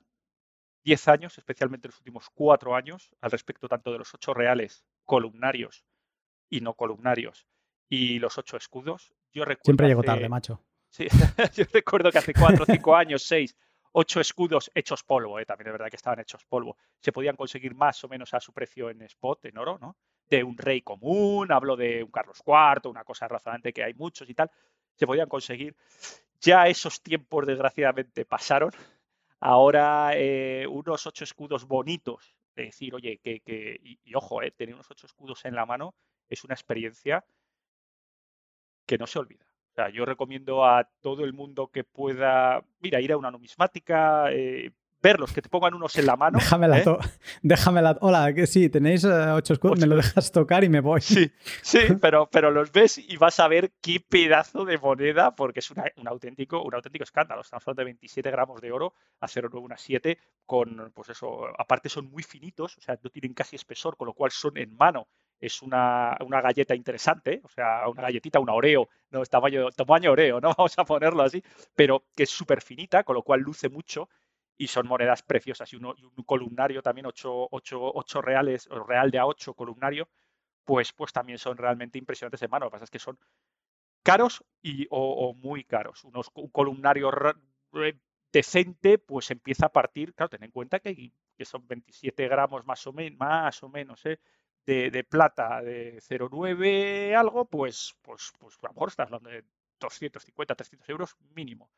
10 0.87 1.09
años, 1.09 1.37
especialmente 1.37 1.89
en 1.89 1.91
los 1.91 1.99
últimos 1.99 2.31
4 2.33 2.77
años, 2.77 3.11
al 3.21 3.33
respecto 3.33 3.67
tanto 3.69 3.91
de 3.91 3.99
los 3.99 4.15
8 4.15 4.33
reales 4.33 4.85
columnarios 5.05 5.85
y 6.49 6.61
no 6.61 6.75
columnarios 6.75 7.49
y 7.89 8.21
los 8.21 8.39
8 8.39 8.57
escudos. 8.57 9.13
Yo 9.33 9.45
recuerdo 9.45 9.65
Siempre 9.65 9.89
llego 9.89 10.01
hace- 10.01 10.07
tarde, 10.07 10.29
macho. 10.29 10.63
Sí, 10.89 11.09
yo 11.57 11.65
recuerdo 11.73 12.13
que 12.13 12.19
hace 12.19 12.33
4, 12.33 12.65
5 12.67 12.95
años, 12.95 13.25
6, 13.25 13.57
8 13.93 14.21
escudos 14.21 14.71
hechos 14.77 15.03
polvo, 15.03 15.41
eh, 15.41 15.45
también 15.45 15.67
es 15.69 15.73
verdad 15.73 15.91
que 15.91 15.97
estaban 15.97 16.21
hechos 16.21 16.45
polvo, 16.45 16.77
se 17.01 17.11
podían 17.11 17.35
conseguir 17.35 17.75
más 17.75 18.05
o 18.05 18.09
menos 18.09 18.33
a 18.33 18.39
su 18.39 18.53
precio 18.53 18.89
en 18.89 19.03
spot, 19.03 19.45
en 19.47 19.59
oro, 19.59 19.79
¿no? 19.81 19.97
De 20.31 20.45
un 20.45 20.57
rey 20.57 20.83
común, 20.83 21.51
hablo 21.51 21.75
de 21.77 22.05
un 22.05 22.13
Carlos 22.13 22.41
IV, 22.47 22.89
una 22.89 23.03
cosa 23.03 23.27
razonante 23.27 23.73
que 23.73 23.83
hay 23.83 23.95
muchos 23.95 24.31
y 24.31 24.35
tal, 24.35 24.51
se 24.95 25.05
podían 25.05 25.29
conseguir. 25.29 25.75
Ya 26.41 26.69
esos 26.69 27.03
tiempos, 27.03 27.45
desgraciadamente, 27.45 28.25
pasaron. 28.25 28.71
Ahora, 29.41 30.11
eh, 30.15 30.67
unos 30.69 31.07
ocho 31.07 31.25
escudos 31.25 31.67
bonitos, 31.67 32.37
de 32.57 32.65
decir, 32.65 32.95
oye, 32.95 33.19
que, 33.23 33.41
que- 33.41 33.79
y, 33.83 34.15
ojo, 34.15 34.43
eh, 34.43 34.51
tener 34.51 34.75
unos 34.75 34.91
ocho 34.91 35.07
escudos 35.07 35.45
en 35.45 35.55
la 35.55 35.67
mano 35.67 35.95
es 36.29 36.45
una 36.45 36.55
experiencia 36.55 37.25
que 38.87 38.99
no 38.99 39.07
se 39.07 39.19
olvida. 39.19 39.45
O 39.73 39.75
sea, 39.75 39.89
yo 39.91 40.05
recomiendo 40.05 40.65
a 40.65 40.89
todo 41.01 41.25
el 41.25 41.33
mundo 41.33 41.69
que 41.69 41.85
pueda, 41.85 42.65
mira, 42.81 43.01
ir 43.01 43.13
a 43.13 43.19
una 43.19 43.31
numismática, 43.31 44.33
eh, 44.33 44.73
verlos, 45.07 45.33
que 45.33 45.41
te 45.41 45.49
pongan 45.49 45.73
unos 45.75 45.97
en 45.97 46.07
la 46.07 46.17
mano. 46.17 46.39
Déjamela, 46.39 46.81
¿eh? 46.81 46.85
déjamela. 47.43 47.97
Hola, 48.01 48.35
que 48.35 48.47
sí, 48.49 48.69
tenéis 48.69 49.05
eh, 49.05 49.09
ocho 49.33 49.53
escudos, 49.53 49.79
me 49.79 49.87
lo 49.87 49.95
dejas 49.97 50.33
tocar 50.33 50.65
y 50.65 50.69
me 50.69 50.81
voy. 50.81 51.01
Sí, 51.01 51.31
sí, 51.63 51.79
pero, 52.01 52.29
pero 52.29 52.51
los 52.51 52.73
ves 52.73 52.99
y 52.99 53.17
vas 53.17 53.39
a 53.39 53.47
ver 53.47 53.73
qué 53.81 54.01
pedazo 54.01 54.65
de 54.65 54.79
moneda, 54.79 55.35
porque 55.37 55.61
es 55.61 55.71
una- 55.71 55.85
un, 55.97 56.09
auténtico, 56.09 56.61
un 56.63 56.75
auténtico 56.75 57.05
escándalo. 57.05 57.43
Estamos 57.43 57.63
hablando 57.67 57.81
de 57.83 57.85
27 57.85 58.31
gramos 58.33 58.61
de 58.61 58.73
oro 58.73 58.95
a 59.21 59.29
0,917, 59.29 60.19
con, 60.45 60.91
pues 60.93 61.11
eso, 61.11 61.47
aparte 61.57 61.89
son 61.89 62.11
muy 62.11 62.25
finitos, 62.25 62.77
o 62.77 62.81
sea, 62.81 62.99
no 63.01 63.11
tienen 63.11 63.33
casi 63.33 63.55
espesor, 63.55 63.97
con 63.97 64.07
lo 64.07 64.13
cual 64.15 64.33
son 64.33 64.57
en 64.59 64.75
mano. 64.77 65.07
Es 65.39 65.61
una, 65.61 66.17
una 66.21 66.41
galleta 66.41 66.75
interesante, 66.75 67.43
o 67.45 67.49
sea, 67.49 67.87
una 67.89 68.03
galletita, 68.03 68.41
una 68.41 68.55
Oreo, 68.55 68.89
no 69.11 69.23
es 69.23 69.29
tamaño, 69.29 69.71
tamaño 69.71 70.13
Oreo, 70.13 70.41
no 70.41 70.49
vamos 70.59 70.77
a 70.79 70.85
ponerlo 70.85 71.23
así, 71.23 71.43
pero 71.75 72.07
que 72.17 72.23
es 72.23 72.31
súper 72.31 72.63
finita, 72.63 73.05
con 73.05 73.15
lo 73.15 73.23
cual 73.23 73.41
luce 73.41 73.69
mucho 73.69 74.09
y 74.59 74.69
son 74.69 74.87
monedas 74.87 75.23
preciosas. 75.23 75.73
Y, 75.73 75.77
uno, 75.77 75.95
y 75.99 76.05
un 76.05 76.25
columnario 76.25 76.83
también, 76.83 77.07
8, 77.07 77.49
reales, 78.23 78.69
o 78.71 78.85
real 78.85 79.11
de 79.11 79.19
a 79.19 79.27
8 79.27 79.55
columnario, 79.55 80.09
pues, 80.65 80.93
pues 80.93 81.13
también 81.13 81.39
son 81.39 81.57
realmente 81.59 81.99
impresionantes 81.99 82.43
en 82.43 82.51
mano. 82.51 82.67
Lo 82.67 82.71
que 82.71 82.75
pasa 82.77 82.85
es 82.85 82.91
que 82.91 82.99
son 83.01 83.19
caros 84.03 84.45
y, 84.63 84.87
o, 84.91 85.35
muy 85.35 85.65
caros. 85.65 86.05
Unos, 86.05 86.31
un 86.35 86.49
columnario 86.51 87.11
decente, 88.33 88.99
pues 88.99 89.31
empieza 89.31 89.67
a 89.67 89.73
partir, 89.73 90.15
claro, 90.15 90.31
ten 90.31 90.45
en 90.45 90.51
cuenta 90.51 90.81
que, 90.81 91.13
que 91.37 91.45
son 91.45 91.67
27 91.67 92.29
gramos 92.29 92.65
más 92.67 92.87
o, 92.87 92.93
men- 92.93 93.17
más 93.17 93.63
o 93.63 93.69
menos 93.69 94.05
¿eh? 94.07 94.21
de, 94.67 94.91
de 94.91 95.05
plata 95.05 95.63
de 95.63 95.99
0,9 96.01 97.15
algo, 97.15 97.47
pues, 97.49 97.95
pues, 98.03 98.33
pues 98.39 98.57
a 98.63 98.67
lo 98.69 98.73
mejor 98.75 98.89
estás 98.91 99.07
hablando 99.07 99.31
de 99.31 99.45
250, 99.81 100.55
300 100.55 100.89
euros 100.89 101.17
mínimo. 101.35 101.71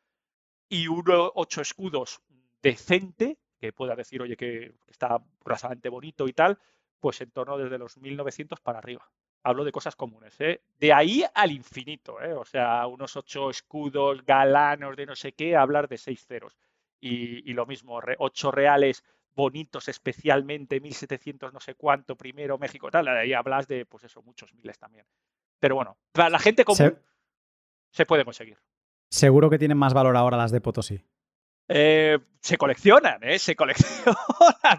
Y 0.69 0.87
uno, 0.87 1.31
ocho 1.35 1.61
escudos 1.61 2.21
decente, 2.61 3.37
que 3.59 3.73
pueda 3.73 3.95
decir, 3.95 4.21
oye, 4.21 4.37
que 4.37 4.73
está 4.87 5.21
razonablemente 5.43 5.89
bonito 5.89 6.27
y 6.27 6.33
tal, 6.33 6.57
pues 6.99 7.19
en 7.21 7.31
torno 7.31 7.57
desde 7.57 7.77
los 7.77 7.97
1900 7.97 8.59
para 8.59 8.79
arriba. 8.79 9.09
Hablo 9.43 9.63
de 9.63 9.71
cosas 9.71 9.95
comunes, 9.95 10.35
¿eh? 10.41 10.61
De 10.79 10.91
ahí 10.91 11.23
al 11.33 11.51
infinito, 11.51 12.21
¿eh? 12.21 12.33
O 12.33 12.43
sea, 12.45 12.85
unos 12.87 13.15
ocho 13.15 13.49
escudos 13.49 14.25
galanos 14.25 14.95
de 14.97 15.05
no 15.05 15.15
sé 15.15 15.31
qué, 15.31 15.55
hablar 15.55 15.87
de 15.87 15.97
seis 15.97 16.25
ceros. 16.25 16.57
Y, 16.99 17.49
y 17.49 17.53
lo 17.53 17.65
mismo, 17.65 18.01
re- 18.01 18.17
ocho 18.19 18.51
reales 18.51 19.03
bonitos, 19.33 19.87
especialmente 19.87 20.81
1700 20.81 21.53
no 21.53 21.61
sé 21.61 21.75
cuánto, 21.75 22.17
primero 22.17 22.57
México, 22.57 22.91
tal, 22.91 23.07
ahí 23.07 23.31
hablas 23.31 23.67
de, 23.69 23.85
pues 23.85 24.03
eso, 24.03 24.21
muchos 24.21 24.53
miles 24.53 24.77
también. 24.77 25.05
Pero 25.59 25.75
bueno, 25.75 25.97
para 26.11 26.29
la 26.29 26.39
gente 26.39 26.65
común 26.65 26.77
Se- 26.77 26.97
se 27.91 28.05
puede 28.05 28.25
conseguir. 28.25 28.57
Seguro 29.09 29.49
que 29.49 29.57
tienen 29.57 29.77
más 29.77 29.93
valor 29.93 30.17
ahora 30.17 30.35
las 30.35 30.51
de 30.51 30.59
Potosí. 30.59 31.01
Eh, 31.69 32.17
se 32.41 32.57
coleccionan, 32.57 33.23
¿eh? 33.23 33.39
Se 33.39 33.55
coleccionan. 33.55 34.15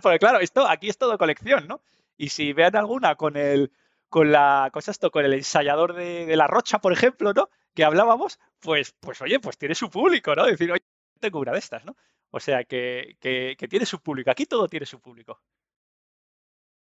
Porque 0.02 0.18
claro, 0.18 0.40
esto 0.40 0.68
aquí 0.68 0.88
es 0.88 0.98
todo 0.98 1.16
colección, 1.16 1.66
¿no? 1.68 1.80
Y 2.16 2.28
si 2.28 2.52
vean 2.52 2.76
alguna 2.76 3.14
con 3.14 3.36
el 3.36 3.72
con 4.08 4.32
la 4.32 4.70
cosa 4.72 4.90
esto, 4.90 5.12
con 5.12 5.24
el 5.24 5.34
ensayador 5.34 5.94
de, 5.94 6.36
la 6.36 6.48
Rocha, 6.48 6.80
por 6.80 6.92
ejemplo, 6.92 7.32
¿no? 7.32 7.48
Que 7.74 7.84
hablábamos, 7.84 8.40
pues, 8.58 8.92
pues 8.98 9.22
oye, 9.22 9.38
pues 9.38 9.56
tiene 9.56 9.76
su 9.76 9.88
público, 9.88 10.34
¿no? 10.34 10.44
Decir, 10.46 10.72
oye, 10.72 10.82
tengo 11.20 11.38
una 11.38 11.52
de 11.52 11.60
estas, 11.60 11.84
¿no? 11.84 11.96
O 12.30 12.40
sea 12.40 12.64
que, 12.64 13.16
que, 13.20 13.54
que 13.56 13.68
tiene 13.68 13.86
su 13.86 14.00
público. 14.00 14.30
Aquí 14.30 14.46
todo 14.46 14.66
tiene 14.68 14.86
su 14.86 15.00
público. 15.00 15.40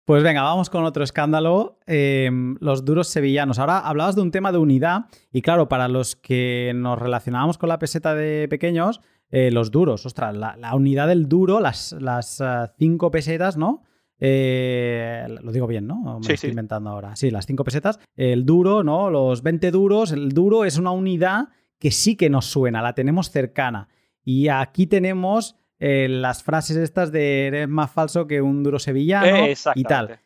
Pues 0.05 0.23
venga, 0.23 0.43
vamos 0.43 0.69
con 0.69 0.85
otro 0.85 1.03
escándalo, 1.03 1.79
eh, 1.87 2.31
los 2.61 2.85
duros 2.85 3.09
sevillanos. 3.09 3.59
Ahora 3.59 3.79
hablabas 3.79 4.15
de 4.15 4.21
un 4.21 4.31
tema 4.31 4.53
de 4.53 4.59
unidad 4.59 5.07
y 5.33 5.41
claro, 5.41 5.67
para 5.67 5.89
los 5.89 6.15
que 6.15 6.73
nos 6.75 6.99
relacionábamos 6.99 7.57
con 7.57 7.71
la 7.71 7.79
peseta 7.79 8.15
de 8.15 8.47
pequeños, 8.49 9.01
eh, 9.35 9.51
los 9.51 9.71
duros, 9.71 10.07
ostras, 10.07 10.35
la, 10.37 10.57
la 10.57 10.75
unidad 10.75 11.09
del 11.09 11.29
duro, 11.29 11.61
las, 11.61 11.93
las 12.01 12.41
ah, 12.41 12.73
cinco 12.79 13.11
pesetas, 13.11 13.57
¿no? 13.57 13.83
Eh, 14.21 15.27
lo 15.43 15.53
digo 15.53 15.67
bien, 15.67 15.87
¿no? 15.87 16.19
Me 16.21 16.25
Sí, 16.27 16.33
estoy 16.35 16.49
sí. 16.49 16.53
inventando 16.53 16.91
ahora. 16.91 17.15
Sí, 17.17 17.31
las 17.31 17.47
cinco 17.47 17.65
pesetas. 17.65 17.99
El 18.17 18.47
duro, 18.47 18.83
¿no? 18.83 19.11
Los 19.11 19.43
20 19.43 19.71
duros. 19.71 20.13
El 20.13 20.31
duro 20.31 20.65
es 20.65 20.79
una 20.79 20.93
unidad 20.93 21.49
que 21.79 21.91
sí 21.91 22.17
que 22.17 22.31
nos 22.31 22.47
suena, 22.47 22.81
la 22.81 22.95
tenemos 22.95 23.31
cercana. 23.31 23.89
Y 24.25 24.49
aquí 24.49 24.87
tenemos 24.87 25.57
eh, 25.79 26.07
las 26.09 26.43
frases 26.43 26.77
estas 26.79 27.13
de 27.13 27.47
eres 27.49 27.69
más 27.69 27.91
falso 27.91 28.27
que 28.27 28.41
un 28.41 28.63
duro 28.63 28.79
sevillano 28.79 29.27
Eh, 29.27 29.55
y 29.75 29.83
tal. 29.83 30.21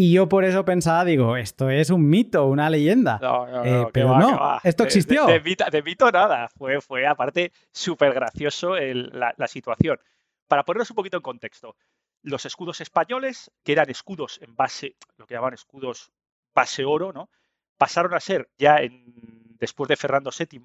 Y 0.00 0.12
yo 0.12 0.28
por 0.28 0.44
eso 0.44 0.64
pensaba, 0.64 1.04
digo, 1.04 1.36
esto 1.36 1.70
es 1.70 1.90
un 1.90 2.08
mito, 2.08 2.46
una 2.46 2.70
leyenda. 2.70 3.18
No, 3.20 3.48
no, 3.48 3.64
Eh, 3.64 3.70
no, 3.82 3.90
pero 3.92 4.10
va, 4.10 4.18
no, 4.20 4.60
esto 4.62 4.84
De- 4.84 4.86
de- 4.90 4.96
existió. 4.98 5.26
De, 5.26 5.40
mito, 5.40 5.64
de 5.68 5.82
mito 5.82 6.08
nada. 6.12 6.48
Fue, 6.56 6.80
fue 6.80 7.04
aparte 7.04 7.50
súper 7.72 8.14
gracioso 8.14 8.76
el- 8.76 9.10
la, 9.12 9.34
la 9.36 9.48
situación. 9.48 9.98
Para 10.46 10.62
ponernos 10.62 10.88
un 10.90 10.94
poquito 10.94 11.16
en 11.16 11.22
contexto, 11.24 11.74
los 12.22 12.46
escudos 12.46 12.80
españoles, 12.80 13.50
que 13.64 13.72
eran 13.72 13.90
escudos 13.90 14.38
en 14.40 14.54
base, 14.54 14.94
lo 15.16 15.26
que 15.26 15.34
llamaban 15.34 15.54
escudos 15.54 16.12
base 16.54 16.84
oro, 16.84 17.12
¿no? 17.12 17.28
Pasaron 17.76 18.14
a 18.14 18.20
ser 18.20 18.48
ya 18.56 18.76
en, 18.76 19.02
después 19.58 19.88
de 19.88 19.96
Fernando 19.96 20.30
VII 20.30 20.60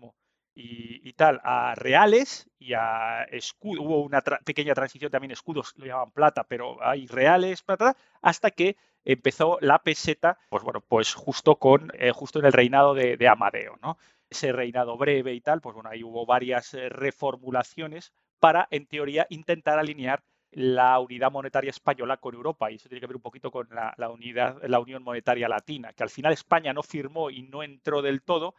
y, 0.55 1.13
tal, 1.13 1.41
a 1.43 1.73
reales 1.75 2.49
y 2.59 2.73
a 2.73 3.23
escudos. 3.23 3.83
Hubo 3.83 4.03
una 4.03 4.21
pequeña 4.21 4.73
transición 4.73 5.11
también, 5.11 5.31
escudos 5.31 5.73
lo 5.77 5.85
llamaban 5.85 6.11
plata, 6.11 6.43
pero 6.43 6.83
hay 6.83 7.07
reales, 7.07 7.63
plata, 7.63 7.95
hasta 8.21 8.51
que 8.51 8.77
empezó 9.03 9.57
la 9.61 9.79
peseta, 9.79 10.37
pues 10.49 10.63
bueno, 10.63 10.81
pues 10.81 11.13
justo 11.13 11.57
con 11.57 11.91
eh, 11.97 12.11
justo 12.11 12.39
en 12.39 12.45
el 12.45 12.53
reinado 12.53 12.93
de, 12.93 13.17
de 13.17 13.27
Amadeo, 13.27 13.77
¿no? 13.81 13.97
Ese 14.29 14.51
reinado 14.51 14.97
breve 14.97 15.33
y 15.33 15.41
tal, 15.41 15.61
pues 15.61 15.75
bueno, 15.75 15.89
ahí 15.89 16.03
hubo 16.03 16.25
varias 16.25 16.73
eh, 16.73 16.89
reformulaciones 16.89 18.13
para, 18.39 18.67
en 18.71 18.87
teoría, 18.87 19.27
intentar 19.29 19.79
alinear 19.79 20.23
la 20.51 20.99
unidad 20.99 21.31
monetaria 21.31 21.71
española 21.71 22.17
con 22.17 22.35
Europa 22.35 22.69
y 22.69 22.75
eso 22.75 22.87
tiene 22.87 22.99
que 22.99 23.07
ver 23.07 23.15
un 23.15 23.21
poquito 23.23 23.49
con 23.49 23.67
la 23.71 24.09
unidad, 24.09 24.61
la 24.67 24.79
Unión 24.79 25.01
Monetaria 25.01 25.49
Latina, 25.49 25.93
que 25.93 26.03
al 26.03 26.11
final 26.11 26.31
España 26.31 26.73
no 26.73 26.83
firmó 26.83 27.31
y 27.31 27.41
no 27.41 27.63
entró 27.63 28.03
del 28.03 28.21
todo, 28.21 28.53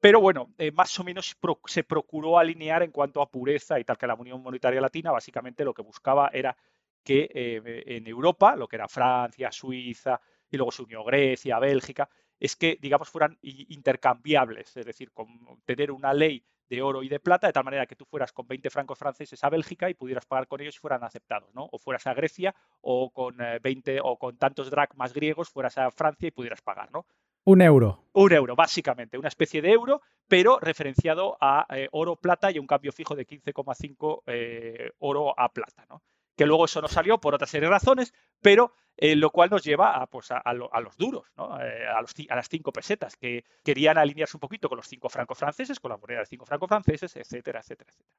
pero 0.00 0.20
bueno, 0.20 0.54
eh, 0.58 0.72
más 0.72 0.98
o 0.98 1.04
menos 1.04 1.36
se 1.66 1.84
procuró 1.84 2.38
alinear 2.38 2.82
en 2.82 2.90
cuanto 2.90 3.20
a 3.20 3.30
pureza 3.30 3.78
y 3.78 3.84
tal, 3.84 3.98
que 3.98 4.06
la 4.06 4.14
Unión 4.14 4.42
Monetaria 4.42 4.80
Latina 4.80 5.12
básicamente 5.12 5.64
lo 5.64 5.74
que 5.74 5.82
buscaba 5.82 6.30
era 6.32 6.56
que 7.02 7.30
eh, 7.32 7.82
en 7.86 8.06
Europa, 8.06 8.56
lo 8.56 8.66
que 8.68 8.76
era 8.76 8.88
Francia, 8.88 9.52
Suiza, 9.52 10.20
y 10.50 10.56
luego 10.56 10.72
se 10.72 10.82
unió 10.82 11.04
Grecia, 11.04 11.58
Bélgica, 11.58 12.08
es 12.38 12.56
que, 12.56 12.78
digamos, 12.80 13.08
fueran 13.10 13.38
intercambiables, 13.42 14.76
es 14.76 14.86
decir, 14.86 15.12
con 15.12 15.28
tener 15.64 15.92
una 15.92 16.14
ley 16.14 16.42
de 16.70 16.82
oro 16.82 17.02
y 17.02 17.08
de 17.08 17.20
plata, 17.20 17.48
de 17.48 17.52
tal 17.52 17.64
manera 17.64 17.86
que 17.86 17.96
tú 17.96 18.04
fueras 18.06 18.32
con 18.32 18.46
20 18.46 18.70
francos 18.70 18.98
franceses 18.98 19.42
a 19.44 19.50
Bélgica 19.50 19.90
y 19.90 19.94
pudieras 19.94 20.24
pagar 20.24 20.46
con 20.46 20.60
ellos 20.60 20.76
y 20.76 20.78
fueran 20.78 21.02
aceptados, 21.04 21.52
¿no? 21.52 21.68
O 21.72 21.78
fueras 21.78 22.06
a 22.06 22.14
Grecia 22.14 22.54
o 22.80 23.10
con 23.10 23.40
eh, 23.40 23.58
20 23.60 23.98
o 24.02 24.16
con 24.18 24.38
tantos 24.38 24.70
dracmas 24.70 25.12
griegos 25.12 25.50
fueras 25.50 25.76
a 25.78 25.90
Francia 25.90 26.28
y 26.28 26.30
pudieras 26.30 26.62
pagar, 26.62 26.90
¿no? 26.92 27.06
Un 27.44 27.62
euro. 27.62 28.04
Un 28.12 28.32
euro, 28.32 28.54
básicamente, 28.54 29.18
una 29.18 29.28
especie 29.28 29.62
de 29.62 29.72
euro, 29.72 30.02
pero 30.28 30.58
referenciado 30.60 31.36
a 31.40 31.66
eh, 31.70 31.88
oro, 31.92 32.16
plata 32.16 32.50
y 32.50 32.58
un 32.58 32.66
cambio 32.66 32.92
fijo 32.92 33.14
de 33.14 33.26
15,5 33.26 34.22
eh, 34.26 34.90
oro 34.98 35.38
a 35.38 35.52
plata, 35.52 35.86
¿no? 35.88 36.02
que 36.40 36.46
luego 36.46 36.64
eso 36.64 36.80
no 36.80 36.88
salió 36.88 37.18
por 37.18 37.34
otra 37.34 37.46
serie 37.46 37.68
de 37.68 37.74
razones, 37.74 38.14
pero 38.40 38.72
eh, 38.96 39.14
lo 39.14 39.28
cual 39.28 39.50
nos 39.50 39.62
lleva 39.62 40.00
a, 40.00 40.06
pues, 40.06 40.30
a, 40.30 40.52
los 40.54 40.96
duros, 40.96 41.26
eh, 41.36 41.84
a, 41.86 41.98
a, 41.98 42.36
las 42.36 42.48
cinco 42.48 42.72
pesetas, 42.72 43.14
que 43.16 43.44
querían 43.62 43.98
alinearse 43.98 44.38
un 44.38 44.40
poquito 44.40 44.70
con 44.70 44.76
los 44.76 44.86
cinco 44.86 45.10
francos 45.10 45.36
franceses, 45.36 45.78
con 45.78 45.90
la 45.90 45.98
moneda 45.98 46.20
de 46.20 46.24
cinco 46.24 46.46
francos 46.46 46.68
franceses, 46.70 47.14
etcétera, 47.14 47.60
etcétera, 47.60 47.90
etcétera. 47.90 48.16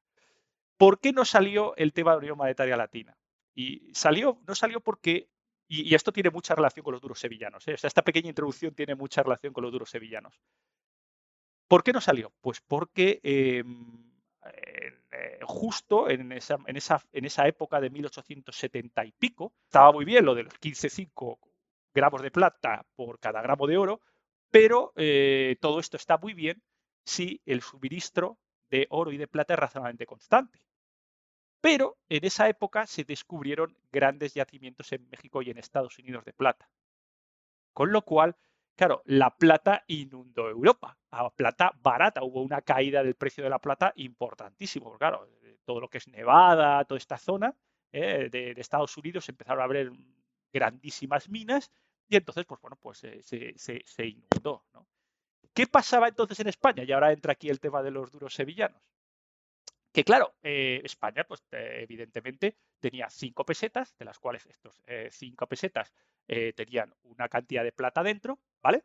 ¿Por 0.76 1.00
qué 1.00 1.12
no 1.12 1.24
salió 1.24 1.74
el 1.74 1.92
tema 1.92 2.12
de 2.12 2.16
la 2.18 2.20
Unión 2.20 2.38
Monetaria 2.38 2.76
Latina? 2.76 3.18
Y 3.56 3.92
salió, 3.92 4.38
no 4.46 4.54
salió 4.54 4.80
porque, 4.80 5.28
y, 5.72 5.94
esto 5.94 6.12
tiene 6.12 6.30
mucha 6.30 6.54
relación 6.54 6.84
con 6.84 6.92
los 6.92 7.00
duros 7.00 7.18
sevillanos, 7.18 7.66
¿eh? 7.66 7.76
esta 7.82 8.02
pequeña 8.02 8.28
introducción 8.28 8.74
tiene 8.74 8.94
mucha 8.94 9.22
relación 9.22 9.52
con 9.52 9.62
los 9.62 9.72
duros 9.72 9.88
sevillanos. 9.88 10.38
¿Por 11.66 11.82
qué 11.82 11.92
no 11.92 12.00
salió? 12.00 12.32
Pues 12.42 12.60
porque 12.60 13.20
em, 13.22 14.12
eh, 14.44 15.38
justo 15.42 16.10
en 16.10 16.32
esa 16.32 17.48
época 17.48 17.80
de 17.80 17.88
1870 17.88 19.04
y 19.06 19.12
pico, 19.12 19.54
estaba 19.64 19.92
muy 19.92 20.04
bien 20.04 20.26
lo 20.26 20.34
de 20.34 20.42
los 20.42 20.54
15,5 20.60 21.38
gramos 21.94 22.22
de 22.22 22.30
plata 22.30 22.84
por 22.94 23.18
cada 23.18 23.40
gramo 23.40 23.66
de 23.66 23.78
oro, 23.78 24.00
pero 24.50 24.92
eh, 24.96 25.56
todo 25.60 25.80
esto 25.80 25.96
está 25.96 26.18
muy 26.18 26.34
bien 26.34 26.62
si 27.04 27.40
el 27.46 27.62
suministro 27.62 28.38
de 28.70 28.86
oro 28.90 29.12
y 29.12 29.16
de 29.16 29.28
plata 29.28 29.54
es 29.54 29.60
razonablemente 29.60 30.06
constante. 30.06 30.58
Pero 31.62 31.96
en 32.08 32.24
esa 32.24 32.48
época 32.48 32.88
se 32.88 33.04
descubrieron 33.04 33.78
grandes 33.92 34.34
yacimientos 34.34 34.90
en 34.90 35.08
México 35.08 35.42
y 35.42 35.50
en 35.50 35.58
Estados 35.58 35.96
Unidos 35.96 36.24
de 36.24 36.32
plata. 36.32 36.68
Con 37.72 37.92
lo 37.92 38.02
cual, 38.02 38.36
claro, 38.74 39.00
la 39.06 39.30
plata 39.30 39.84
inundó 39.86 40.50
Europa. 40.50 40.98
A 41.12 41.30
plata 41.30 41.72
barata, 41.80 42.24
hubo 42.24 42.42
una 42.42 42.62
caída 42.62 43.04
del 43.04 43.14
precio 43.14 43.44
de 43.44 43.50
la 43.50 43.60
plata 43.60 43.92
importantísimo. 43.94 44.98
Claro, 44.98 45.28
todo 45.64 45.78
lo 45.78 45.88
que 45.88 45.98
es 45.98 46.08
Nevada, 46.08 46.84
toda 46.84 46.98
esta 46.98 47.16
zona 47.16 47.54
eh, 47.92 48.28
de, 48.28 48.50
Estados 48.56 48.96
Unidos 48.96 49.28
empezaron 49.28 49.60
a 49.60 49.64
abrir 49.64 49.92
grandísimas 50.52 51.28
minas 51.28 51.70
y 52.08 52.16
entonces, 52.16 52.44
pues 52.44 52.60
bueno, 52.60 52.76
pues 52.76 52.98
se, 52.98 54.04
inundó. 54.04 54.64
¿Qué 55.54 55.68
pasaba 55.68 56.08
entonces 56.08 56.40
en 56.40 56.48
España? 56.48 56.82
Y 56.82 56.90
ahora 56.90 57.12
entra 57.12 57.34
aquí 57.34 57.48
el 57.48 57.60
tema 57.60 57.84
de 57.84 57.92
los 57.92 58.10
duros 58.10 58.34
sevillanos. 58.34 58.82
Que 59.92 60.04
claro, 60.04 60.34
eh, 60.42 60.80
España, 60.84 61.24
pues 61.24 61.42
evidentemente 61.50 62.56
tenía 62.80 63.10
cinco 63.10 63.44
pesetas, 63.44 63.94
de 63.98 64.06
las 64.06 64.18
cuales 64.18 64.46
estos 64.46 64.80
eh, 64.86 65.08
cinco 65.12 65.46
pesetas 65.46 65.92
tenían 66.56 66.94
una 67.02 67.28
cantidad 67.28 67.62
de 67.62 67.72
plata 67.72 68.02
dentro, 68.02 68.40
¿vale? 68.62 68.84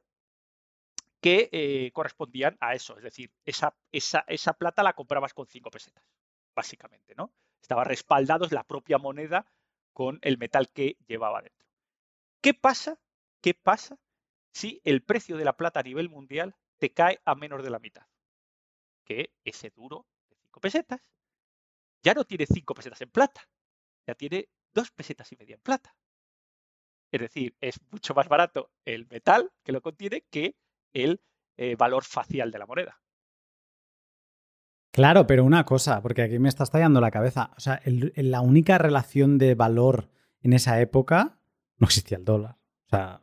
que 1.21 1.49
eh, 1.51 1.91
correspondían 1.93 2.57
a 2.59 2.73
eso. 2.73 2.97
Es 2.97 3.03
decir, 3.03 3.31
esa, 3.45 3.75
esa, 3.91 4.23
esa, 4.27 4.53
plata 4.53 4.83
la 4.83 4.93
comprabas 4.93 5.33
con 5.33 5.47
cinco 5.47 5.71
pesetas, 5.71 6.03
básicamente, 6.55 7.15
¿no? 7.15 7.33
Estaba 7.61 7.83
respaldados 7.83 8.51
la 8.51 8.63
propia 8.63 8.97
moneda 8.97 9.45
con 9.93 10.19
el 10.21 10.37
metal 10.37 10.69
que 10.69 10.97
llevaba 11.07 11.41
dentro. 11.41 11.67
¿Qué 12.41 12.53
pasa? 12.53 12.99
¿Qué 13.41 13.53
pasa 13.53 13.97
si 14.51 14.81
el 14.83 15.03
precio 15.03 15.37
de 15.37 15.45
la 15.45 15.57
plata 15.57 15.79
a 15.79 15.83
nivel 15.83 16.09
mundial 16.09 16.55
te 16.77 16.93
cae 16.93 17.19
a 17.25 17.35
menos 17.35 17.63
de 17.63 17.69
la 17.71 17.79
mitad? 17.79 18.05
Que 19.03 19.33
ese 19.43 19.71
duro 19.71 20.05
pesetas 20.59 21.01
ya 22.03 22.13
no 22.13 22.23
tiene 22.23 22.45
cinco 22.45 22.73
pesetas 22.73 23.01
en 23.01 23.09
plata, 23.09 23.41
ya 24.05 24.15
tiene 24.15 24.49
dos 24.73 24.91
pesetas 24.91 25.31
y 25.31 25.35
media 25.35 25.55
en 25.55 25.61
plata. 25.61 25.95
Es 27.11 27.21
decir, 27.21 27.55
es 27.61 27.79
mucho 27.91 28.13
más 28.13 28.27
barato 28.27 28.71
el 28.85 29.07
metal 29.07 29.51
que 29.63 29.71
lo 29.71 29.81
contiene 29.81 30.25
que 30.29 30.55
el 30.93 31.21
eh, 31.57 31.75
valor 31.75 32.03
facial 32.03 32.51
de 32.51 32.59
la 32.59 32.65
moneda. 32.65 33.01
Claro, 34.91 35.27
pero 35.27 35.43
una 35.45 35.63
cosa, 35.63 36.01
porque 36.01 36.23
aquí 36.23 36.39
me 36.39 36.49
está 36.49 36.63
estallando 36.63 36.99
la 36.99 37.11
cabeza. 37.11 37.51
O 37.55 37.59
sea, 37.59 37.81
la 37.85 38.41
única 38.41 38.77
relación 38.77 39.37
de 39.37 39.53
valor 39.53 40.09
en 40.41 40.53
esa 40.53 40.81
época 40.81 41.39
no 41.77 41.85
existía 41.85 42.17
el 42.17 42.25
dólar. 42.25 42.57
O 42.85 42.89
sea, 42.89 43.21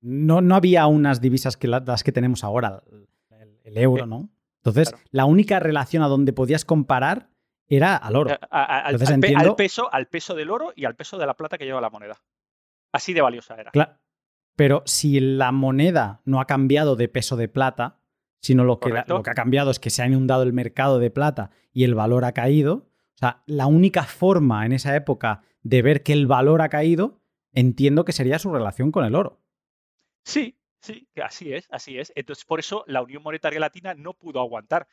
no, 0.00 0.40
no 0.40 0.54
había 0.54 0.86
unas 0.86 1.20
divisas 1.20 1.56
que 1.56 1.68
las 1.68 2.04
que 2.04 2.12
tenemos 2.12 2.44
ahora, 2.44 2.82
el, 3.64 3.78
euro, 3.78 4.06
¿no? 4.06 4.28
Entonces, 4.64 4.94
la 5.10 5.24
única 5.24 5.58
relación 5.58 6.02
a 6.02 6.08
donde 6.08 6.32
podías 6.32 6.64
comparar 6.64 7.30
era 7.66 7.96
al 7.96 8.16
oro. 8.16 8.38
al, 8.50 9.56
peso, 9.56 9.92
al 9.92 10.06
peso 10.06 10.34
del 10.34 10.50
oro 10.50 10.72
y 10.76 10.84
al 10.84 10.94
peso 10.94 11.18
de 11.18 11.26
la 11.26 11.34
plata 11.34 11.58
que 11.58 11.64
lleva 11.64 11.80
la 11.80 11.90
moneda. 11.90 12.22
Así 12.92 13.12
de 13.12 13.22
valiosa 13.22 13.56
era. 13.56 13.98
Pero 14.54 14.82
si 14.84 15.18
la 15.18 15.50
moneda 15.50 16.20
no 16.24 16.40
ha 16.40 16.46
cambiado 16.46 16.94
de 16.94 17.08
peso 17.08 17.36
de 17.36 17.48
plata, 17.48 17.98
sino 18.40 18.64
lo 18.64 18.78
que, 18.78 19.02
lo 19.06 19.22
que 19.22 19.30
ha 19.30 19.34
cambiado 19.34 19.70
es 19.70 19.78
que 19.78 19.90
se 19.90 20.02
ha 20.02 20.06
inundado 20.06 20.42
el 20.42 20.52
mercado 20.52 20.98
de 20.98 21.10
plata 21.10 21.50
y 21.72 21.84
el 21.84 21.94
valor 21.94 22.24
ha 22.24 22.32
caído, 22.32 22.90
o 23.14 23.18
sea, 23.18 23.42
la 23.46 23.66
única 23.66 24.04
forma 24.04 24.66
en 24.66 24.72
esa 24.72 24.94
época 24.94 25.42
de 25.62 25.80
ver 25.80 26.02
que 26.02 26.12
el 26.12 26.26
valor 26.26 26.60
ha 26.60 26.68
caído, 26.68 27.20
entiendo 27.52 28.04
que 28.04 28.12
sería 28.12 28.38
su 28.38 28.52
relación 28.52 28.92
con 28.92 29.04
el 29.04 29.14
oro. 29.14 29.40
Sí, 30.24 30.58
sí, 30.82 31.08
así 31.22 31.52
es, 31.54 31.66
así 31.70 31.98
es. 31.98 32.12
Entonces, 32.16 32.44
por 32.44 32.60
eso 32.60 32.84
la 32.86 33.02
Unión 33.02 33.22
Monetaria 33.22 33.60
Latina 33.60 33.94
no 33.94 34.14
pudo 34.14 34.40
aguantar, 34.40 34.86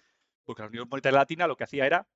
porque 0.45 0.61
la 0.61 0.69
Unión 0.69 0.87
Monetaria 0.89 1.19
Latina 1.19 1.47
lo 1.47 1.57
que 1.57 1.65
hacía 1.65 1.85
era 1.85 2.07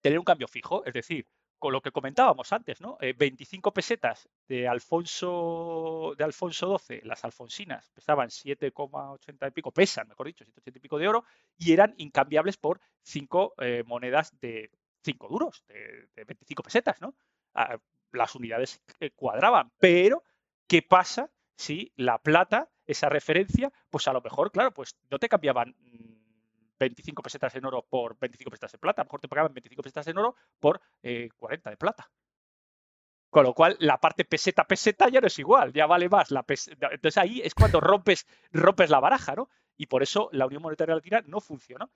tener 0.00 0.18
un 0.18 0.24
cambio 0.24 0.48
fijo, 0.48 0.84
es 0.84 0.94
decir, 0.94 1.26
con 1.58 1.72
lo 1.72 1.80
que 1.80 1.92
comentábamos 1.92 2.52
antes, 2.52 2.82
¿no? 2.82 2.98
25 3.00 3.68
eh, 3.68 3.72
pesetas 3.72 4.28
de 4.48 4.68
Alfonso, 4.68 6.14
de 6.18 6.22
Alfonso 6.24 6.78
XII, 6.78 7.00
las 7.04 7.24
alfonsinas 7.24 7.90
pesaban 7.90 8.28
7,80 8.28 9.48
y 9.48 9.50
pico, 9.50 9.70
pesan, 9.70 10.06
mejor 10.08 10.26
dicho, 10.26 10.44
780 10.44 10.78
y 10.78 10.82
pico 10.82 10.98
de 10.98 11.08
oro, 11.08 11.24
y 11.56 11.72
eran 11.72 11.94
incambiables 11.96 12.58
por 12.58 12.80
5 13.02 13.54
eh, 13.58 13.82
monedas 13.86 14.38
de 14.40 14.70
5 15.04 15.28
duros, 15.28 15.64
de, 15.66 16.24
25 16.26 16.62
pesetas, 16.62 17.00
¿no? 17.00 17.14
Ah, 17.54 17.78
las 18.12 18.34
unidades 18.34 18.82
eh, 19.00 19.10
cuadraban, 19.12 19.72
pero 19.78 20.22
¿qué 20.66 20.82
pasa 20.82 21.30
si 21.56 21.92
la 21.96 22.18
plata, 22.18 22.70
esa 22.86 23.08
referencia, 23.08 23.72
pues 23.90 24.06
a 24.08 24.12
lo 24.12 24.20
mejor, 24.20 24.50
claro, 24.50 24.72
pues 24.72 24.96
no 25.10 25.18
te 25.18 25.28
cambiaban 25.28 25.74
mm, 25.78 26.14
25 26.78 27.22
pesetas 27.22 27.54
en 27.54 27.64
oro 27.64 27.86
por 27.88 28.18
25 28.18 28.50
pesetas 28.50 28.74
en 28.74 28.80
plata. 28.80 29.02
A 29.02 29.04
lo 29.04 29.08
mejor 29.08 29.20
te 29.20 29.28
pagaban 29.28 29.54
25 29.54 29.82
pesetas 29.82 30.06
en 30.08 30.18
oro 30.18 30.36
por 30.60 30.80
40 31.00 31.70
eh, 31.70 31.72
de 31.72 31.76
plata. 31.76 32.10
Con 33.30 33.44
lo 33.44 33.54
cual, 33.54 33.76
la 33.80 33.98
parte 33.98 34.24
peseta-peseta 34.24 35.08
ya 35.08 35.20
no 35.20 35.26
es 35.26 35.38
igual, 35.38 35.72
ya 35.72 35.86
vale 35.86 36.08
más. 36.08 36.30
La 36.30 36.44
Entonces 36.46 37.18
ahí 37.18 37.40
es 37.42 37.54
cuando 37.54 37.80
rompes, 37.80 38.26
rompes 38.52 38.90
la 38.90 39.00
baraja, 39.00 39.34
¿no? 39.34 39.48
Y 39.76 39.86
por 39.86 40.02
eso 40.02 40.28
la 40.32 40.46
Unión 40.46 40.62
Monetaria 40.62 40.94
Latina 40.94 41.20
no 41.26 41.40
funcionó. 41.40 41.90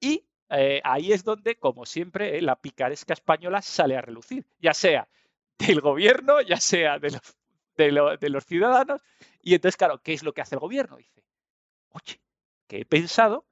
Y 0.00 0.24
eh, 0.48 0.80
ahí 0.82 1.12
es 1.12 1.22
donde, 1.22 1.56
como 1.56 1.84
siempre, 1.84 2.38
eh, 2.38 2.42
la 2.42 2.56
picaresca 2.56 3.12
española 3.12 3.60
sale 3.60 3.96
a 3.96 4.00
relucir, 4.00 4.46
ya 4.58 4.72
sea 4.72 5.08
del 5.58 5.82
gobierno, 5.82 6.40
ya 6.40 6.56
sea 6.56 6.98
de 6.98 7.10
los, 7.10 7.36
de, 7.84 8.28
los 8.30 8.44
ciudadanos. 8.44 9.02
Y 9.42 9.54
entonces, 9.54 9.76
claro, 9.76 9.98
¿qué 10.02 10.12
es 10.12 10.22
lo 10.22 10.32
que 10.32 10.40
hace 10.40 10.54
el 10.54 10.60
gobierno? 10.60 10.96
Dice, 10.96 11.22
oye, 11.90 12.20
que 12.66 12.80
he 12.80 12.84
pensado 12.84 13.46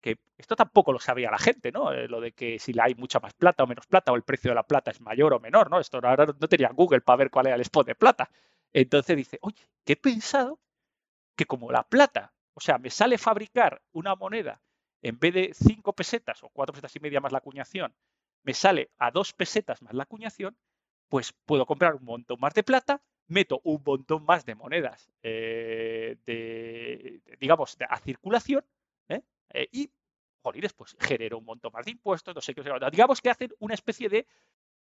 que 0.00 0.18
esto 0.36 0.56
tampoco 0.56 0.92
lo 0.92 1.00
sabía 1.00 1.30
la 1.30 1.38
gente, 1.38 1.72
¿no? 1.72 1.92
Eh, 1.92 2.08
lo 2.08 2.20
de 2.20 2.32
que 2.32 2.58
si 2.58 2.72
hay 2.80 2.94
mucha 2.94 3.20
más 3.20 3.34
plata 3.34 3.64
o 3.64 3.66
menos 3.66 3.86
plata 3.86 4.12
o 4.12 4.16
el 4.16 4.22
precio 4.22 4.50
de 4.50 4.54
la 4.54 4.62
plata 4.62 4.90
es 4.90 5.00
mayor 5.00 5.34
o 5.34 5.40
menor, 5.40 5.70
¿no? 5.70 5.80
Esto 5.80 6.00
ahora 6.02 6.26
no 6.26 6.48
tenía 6.48 6.68
Google 6.68 7.00
para 7.00 7.16
ver 7.16 7.30
cuál 7.30 7.46
era 7.46 7.56
el 7.56 7.62
spot 7.62 7.86
de 7.86 7.94
plata. 7.94 8.30
Entonces 8.72 9.16
dice, 9.16 9.38
oye, 9.42 9.68
que 9.84 9.94
he 9.94 9.96
pensado 9.96 10.60
que 11.36 11.46
como 11.46 11.72
la 11.72 11.82
plata, 11.84 12.32
o 12.54 12.60
sea, 12.60 12.78
me 12.78 12.90
sale 12.90 13.18
fabricar 13.18 13.82
una 13.92 14.14
moneda 14.14 14.60
en 15.02 15.18
vez 15.18 15.34
de 15.34 15.54
cinco 15.54 15.92
pesetas 15.92 16.42
o 16.42 16.48
cuatro 16.50 16.72
pesetas 16.72 16.94
y 16.96 17.00
media 17.00 17.20
más 17.20 17.32
la 17.32 17.38
acuñación, 17.38 17.94
me 18.42 18.54
sale 18.54 18.90
a 18.98 19.10
dos 19.10 19.32
pesetas 19.32 19.82
más 19.82 19.94
la 19.94 20.04
acuñación, 20.04 20.56
pues 21.08 21.32
puedo 21.32 21.66
comprar 21.66 21.94
un 21.94 22.04
montón 22.04 22.38
más 22.40 22.54
de 22.54 22.62
plata, 22.62 23.02
meto 23.28 23.60
un 23.64 23.82
montón 23.84 24.24
más 24.24 24.44
de 24.44 24.54
monedas 24.54 25.08
eh, 25.22 26.16
de, 26.26 27.20
digamos, 27.38 27.76
a 27.88 27.98
circulación 28.00 28.64
eh, 29.08 29.68
y, 29.72 29.90
jolines, 30.42 30.72
pues 30.74 30.96
genera 31.00 31.36
un 31.36 31.44
montón 31.44 31.72
más 31.72 31.86
de 31.86 31.92
impuestos, 31.92 32.34
no 32.34 32.40
sé 32.40 32.54
qué. 32.54 32.62
Digamos 32.90 33.20
que 33.22 33.30
hacen 33.30 33.50
una 33.60 33.74
especie 33.74 34.08
de, 34.08 34.26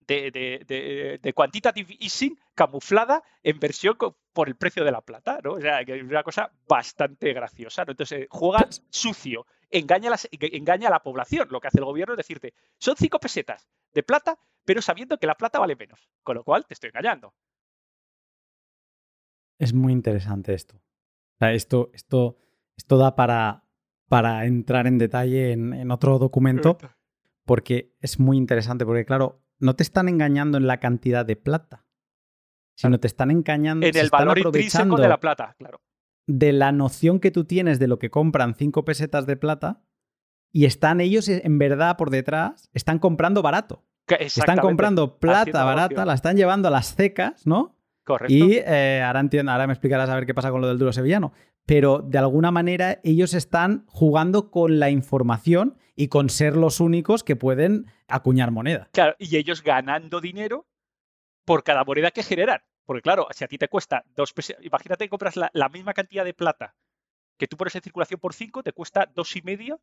de, 0.07 1.33
quantitative 1.35 1.97
easing 2.01 2.39
camuflada 2.55 3.23
en 3.43 3.59
versión 3.59 3.97
por 4.33 4.49
el 4.49 4.57
precio 4.57 4.85
de 4.85 4.93
la 4.93 5.01
plata, 5.01 5.39
¿no? 5.43 5.53
O 5.53 5.61
sea, 5.61 5.85
que 5.85 5.97
es 5.97 6.03
una 6.03 6.23
cosa 6.23 6.53
bastante 6.69 7.33
graciosa, 7.33 7.85
¿no? 7.85 7.93
Entonces, 7.93 8.27
juega 8.31 8.61
pues 8.61 8.83
sucio, 8.91 9.47
engaña, 9.71 10.11
engaña 10.31 10.89
a 10.89 10.91
la 10.91 11.03
población. 11.03 11.49
Lo 11.51 11.61
que 11.61 11.69
hace 11.69 11.79
el 11.79 11.85
gobierno 11.85 12.15
es 12.15 12.19
decirte, 12.19 12.55
son 12.79 12.97
cinco 12.97 13.19
pesetas 13.19 13.69
de 13.93 14.03
plata, 14.03 14.39
pero 14.65 14.83
sabiendo 14.83 15.19
que 15.19 15.27
la 15.27 15.37
plata 15.37 15.59
vale 15.59 15.77
menos. 15.77 16.09
Con 16.23 16.37
lo 16.37 16.45
cual, 16.45 16.67
te 16.67 16.75
estoy 16.75 16.89
engañando. 16.89 17.35
Es 19.61 19.75
muy 19.75 19.93
interesante 19.93 20.55
esto. 20.55 20.77
O 20.77 21.39
sea, 21.39 21.53
esto, 21.53 21.91
esto, 21.93 22.39
esto 22.77 22.97
da 22.97 23.15
para, 23.15 23.65
para 24.09 24.47
entrar 24.47 24.87
en 24.87 24.97
detalle 24.97 25.53
en, 25.53 25.91
otro 25.91 26.19
documento, 26.19 26.79
porque 27.45 27.95
es 28.01 28.19
muy 28.19 28.39
interesante, 28.39 28.87
porque 28.87 29.05
claro, 29.05 29.45
no 29.59 29.77
te 29.77 29.83
están 29.83 30.09
engañando 30.09 30.57
en 30.57 30.67
la 30.67 30.81
cantidad 30.81 31.27
de 31.27 31.37
plata, 31.37 31.87
sino 32.75 32.99
te 32.99 33.07
están 33.07 33.31
engañando 33.31 33.87
en 33.87 33.97
el 33.97 34.09
valor 34.09 34.39
intrínseco 34.39 34.97
de 34.97 35.09
la 35.09 35.21
plata, 35.21 35.55
claro. 35.59 35.83
De 36.27 36.53
la 36.53 36.73
noción 36.73 37.21
que 37.21 37.31
tú 37.31 37.45
tienes 37.45 37.79
de 37.79 37.87
lo 37.89 37.99
que 37.99 38.11
compran 38.11 38.55
cinco 38.55 38.85
pesetas 38.85 39.27
de 39.27 39.37
plata 39.37 39.83
y 40.53 40.65
están 40.65 41.01
ellos 41.01 41.29
en 41.29 41.59
verdad 41.59 41.97
por 41.99 42.09
detrás, 42.09 42.71
están 42.73 42.99
comprando 42.99 43.43
barato. 43.43 43.85
Están 44.07 44.59
comprando 44.59 45.19
plata 45.19 45.65
barata, 45.65 46.07
la 46.07 46.15
están 46.15 46.37
llevando 46.37 46.69
a 46.69 46.71
las 46.71 46.87
secas, 46.87 47.47
¿no? 47.47 47.80
Correcto. 48.05 48.33
Y 48.33 48.57
eh, 48.57 49.03
ahora, 49.05 49.21
entiendo, 49.21 49.53
ahora 49.53 49.67
me 49.67 49.73
explicarás 49.73 50.09
a 50.09 50.15
ver 50.15 50.27
qué 50.27 50.35
pasa 50.35 50.51
con 50.51 50.61
lo 50.61 50.69
del 50.69 50.79
duro 50.79 50.93
sevillano. 50.93 51.33
Pero 51.67 52.01
de 52.01 52.19
alguna 52.19 52.51
manera 52.51 53.01
ellos 53.05 53.35
están 53.35 53.85
jugando 53.87 54.51
con 54.51 54.81
la 54.81 54.91
información 54.91 55.77
y 55.95 56.09
con 56.09 56.31
ser 56.31 56.57
los 56.57 56.81
únicos 56.81 57.23
que 57.23 57.37
pueden 57.37 57.87
acuñar 58.09 58.51
moneda. 58.51 58.89
Claro, 58.93 59.15
y 59.19 59.37
ellos 59.37 59.63
ganando 59.63 60.21
dinero 60.21 60.67
por 61.45 61.63
cada 61.63 61.85
moneda 61.85 62.11
que 62.11 62.23
generan. 62.23 62.63
Porque 62.87 63.03
claro, 63.03 63.29
si 63.31 63.45
a 63.45 63.49
ti 63.49 63.59
te 63.59 63.69
cuesta 63.69 64.05
dos 64.17 64.33
pesos, 64.33 64.57
imagínate 64.63 65.05
que 65.05 65.11
compras 65.11 65.37
la, 65.37 65.69
misma 65.69 65.95
cantidad 65.95 66.25
de 66.25 66.35
plata 66.35 66.75
que 67.39 67.47
tú 67.47 67.57
pones 67.57 67.75
en 67.77 67.83
circulación 67.83 68.19
por 68.19 68.35
cinco, 68.35 68.63
te 68.63 68.73
cuesta 68.73 69.07
dos 69.15 69.37
y 69.37 69.43
medio, 69.43 69.81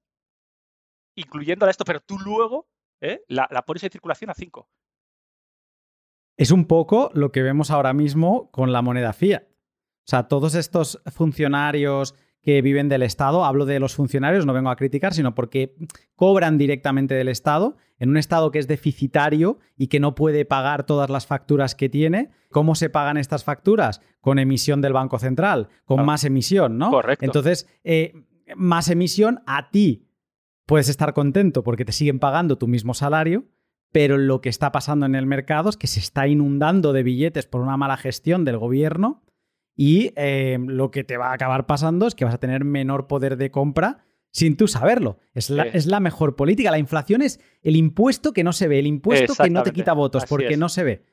incluyendo 1.15 1.67
esto, 1.69 1.85
pero 1.85 2.01
tú 2.01 2.19
luego 2.19 2.67
¿eh? 2.99 3.23
la, 3.27 3.47
la 3.49 3.61
pones 3.63 3.83
en 3.83 3.91
circulación 3.91 4.29
a 4.29 4.33
cinco. 4.33 4.69
Es 6.37 6.51
un 6.51 6.65
poco 6.65 7.09
lo 7.13 7.31
que 7.31 7.41
vemos 7.41 7.71
ahora 7.71 7.93
mismo 7.93 8.49
con 8.51 8.71
la 8.71 8.81
moneda 8.81 9.11
fiat. 9.11 9.43
O 9.43 10.09
sea, 10.09 10.27
todos 10.27 10.55
estos 10.55 11.01
funcionarios 11.07 12.15
que 12.41 12.61
viven 12.61 12.87
del 12.87 13.03
Estado, 13.03 13.43
hablo 13.43 13.65
de 13.65 13.79
los 13.79 13.95
funcionarios, 13.95 14.45
no 14.45 14.53
vengo 14.53 14.69
a 14.69 14.77
criticar, 14.77 15.13
sino 15.13 15.35
porque 15.35 15.75
cobran 16.15 16.57
directamente 16.57 17.13
del 17.13 17.27
Estado, 17.27 17.75
en 17.99 18.09
un 18.09 18.17
Estado 18.17 18.51
que 18.51 18.59
es 18.59 18.67
deficitario 18.67 19.59
y 19.75 19.87
que 19.87 19.99
no 19.99 20.15
puede 20.15 20.45
pagar 20.45 20.85
todas 20.85 21.09
las 21.09 21.25
facturas 21.25 21.75
que 21.75 21.89
tiene. 21.89 22.29
¿Cómo 22.49 22.75
se 22.75 22.89
pagan 22.89 23.17
estas 23.17 23.43
facturas? 23.43 24.01
Con 24.21 24.39
emisión 24.39 24.79
del 24.79 24.93
Banco 24.93 25.19
Central, 25.19 25.67
con 25.83 26.05
más 26.05 26.23
emisión, 26.23 26.77
¿no? 26.77 26.91
Correcto. 26.91 27.25
Entonces, 27.25 27.67
eh, 27.83 28.13
más 28.55 28.89
emisión 28.89 29.41
a 29.45 29.69
ti. 29.71 30.07
Puedes 30.65 30.87
estar 30.87 31.13
contento 31.13 31.63
porque 31.63 31.83
te 31.83 31.91
siguen 31.91 32.19
pagando 32.19 32.57
tu 32.57 32.67
mismo 32.67 32.93
salario, 32.93 33.45
pero 33.97 34.19
lo 34.19 34.41
que 34.41 34.49
está 34.49 34.71
pasando 34.71 35.07
en 35.07 35.15
el 35.15 35.25
mercado 35.25 35.71
es 35.71 35.75
que 35.75 35.87
se 35.87 35.99
está 35.99 36.27
inundando 36.27 36.93
de 36.93 37.01
billetes 37.01 37.47
por 37.47 37.61
una 37.61 37.77
mala 37.77 37.97
gestión 37.97 38.45
del 38.45 38.59
gobierno 38.59 39.23
y 39.75 40.13
eh, 40.15 40.59
lo 40.59 40.91
que 40.91 41.03
te 41.03 41.17
va 41.17 41.31
a 41.31 41.33
acabar 41.33 41.65
pasando 41.65 42.05
es 42.05 42.13
que 42.13 42.23
vas 42.23 42.35
a 42.35 42.37
tener 42.37 42.63
menor 42.63 43.07
poder 43.07 43.37
de 43.37 43.49
compra 43.49 44.05
sin 44.29 44.55
tú 44.55 44.67
saberlo. 44.67 45.17
Es 45.33 45.49
la, 45.49 45.63
es 45.63 45.87
la 45.87 45.99
mejor 45.99 46.35
política. 46.35 46.69
La 46.69 46.77
inflación 46.77 47.23
es 47.23 47.39
el 47.63 47.75
impuesto 47.75 48.33
que 48.33 48.43
no 48.43 48.53
se 48.53 48.67
ve, 48.67 48.77
el 48.77 48.85
impuesto 48.85 49.33
que 49.33 49.49
no 49.49 49.63
te 49.63 49.71
quita 49.71 49.93
votos 49.93 50.25
porque 50.29 50.57
no 50.57 50.69
se 50.69 50.83
ve. 50.83 51.03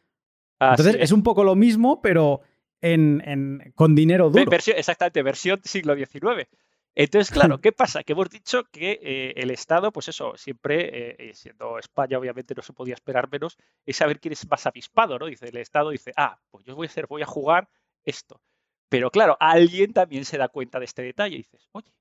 Entonces 0.60 0.98
es. 1.00 1.10
un 1.10 1.22
poco 1.22 1.42
lo 1.42 1.54
mismo, 1.54 2.02
pero 2.02 2.42
en, 2.82 3.72
con 3.76 3.94
dinero 3.94 4.28
duro. 4.28 4.44
exactamente, 4.76 5.22
versión 5.22 5.58
siglo 5.64 5.96
XIX. 5.96 6.46
Entonces, 6.94 7.32
claro, 7.32 7.58
¿qué 7.60 7.72
pasa? 7.72 8.04
Que 8.04 8.12
hemos 8.12 8.30
dicho 8.30 8.64
que 8.64 9.00
eh, 9.02 9.34
el 9.36 9.50
Estado, 9.50 9.92
pues 9.92 10.08
eso, 10.08 10.36
siempre, 10.36 11.28
eh, 11.30 11.34
siendo 11.34 11.78
España, 11.78 12.18
obviamente 12.18 12.54
no 12.54 12.62
se 12.62 12.72
podía 12.72 12.94
esperar 12.94 13.30
menos, 13.30 13.56
es 13.84 13.96
saber 13.96 14.20
quién 14.20 14.32
es 14.32 14.48
más 14.48 14.66
avispado, 14.66 15.18
¿no? 15.18 15.26
Dice 15.26 15.48
el 15.48 15.56
Estado, 15.56 15.90
dice, 15.90 16.12
ah, 16.16 16.40
pues 16.50 16.64
yo 16.64 16.76
voy 16.76 16.86
a 16.86 16.90
hacer, 16.90 17.06
voy 17.06 17.22
a 17.22 17.26
jugar 17.26 17.68
esto. 18.04 18.40
Pero 18.88 19.10
claro, 19.10 19.36
alguien 19.40 19.92
también 19.92 20.24
se 20.24 20.38
da 20.38 20.48
cuenta 20.48 20.78
de 20.78 20.84
este 20.84 21.02
detalle 21.02 21.34
y 21.34 21.38
dices, 21.38 21.68
oye, 21.72 21.92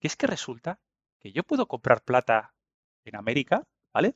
¿qué 0.00 0.06
es 0.06 0.16
que 0.16 0.26
resulta 0.26 0.78
que 1.18 1.32
yo 1.32 1.42
puedo 1.42 1.66
comprar 1.66 2.02
plata 2.02 2.54
en 3.04 3.16
América, 3.16 3.66
¿vale? 3.92 4.14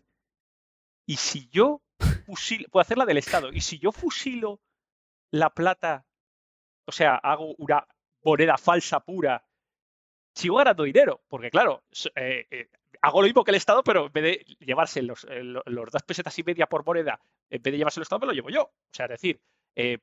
Y 1.07 1.17
si 1.17 1.49
yo 1.49 1.83
fusilo, 2.27 2.69
puedo 2.71 2.83
hacerla 2.83 3.07
del 3.07 3.19
Estado, 3.19 3.53
y 3.53 3.61
si 3.61 3.79
yo 3.79 3.91
fusilo 3.91 4.61
la 5.33 5.51
plata, 5.51 6.07
o 6.87 6.93
sea, 6.93 7.17
hago 7.17 7.55
una 7.59 7.87
moneda 8.23 8.57
falsa 8.59 9.01
pura 9.01 9.45
sigo 10.35 10.57
ganando 10.57 10.85
dinero, 10.85 11.23
porque 11.29 11.51
claro, 11.51 11.85
eh, 12.17 12.47
eh, 12.51 12.69
hago 13.01 13.21
lo 13.21 13.27
mismo 13.27 13.45
que 13.45 13.51
el 13.51 13.57
Estado, 13.57 13.83
pero 13.83 14.07
en 14.07 14.13
vez 14.13 14.23
de 14.25 14.57
llevarse 14.65 15.03
los, 15.03 15.25
eh, 15.31 15.43
los, 15.43 15.91
dos 15.91 16.03
pesetas 16.03 16.39
y 16.39 16.43
media 16.43 16.67
por 16.67 16.85
moneda, 16.85 17.21
en 17.51 17.63
vez 17.63 17.73
de 17.73 17.79
llevarse 17.79 18.01
el 18.01 18.03
Estado, 18.03 18.21
me 18.21 18.27
lo 18.27 18.33
llevo 18.33 18.51
yo. 18.51 18.63
O 18.63 18.93
sea, 18.93 19.07
es 19.07 19.11
decir, 19.11 19.41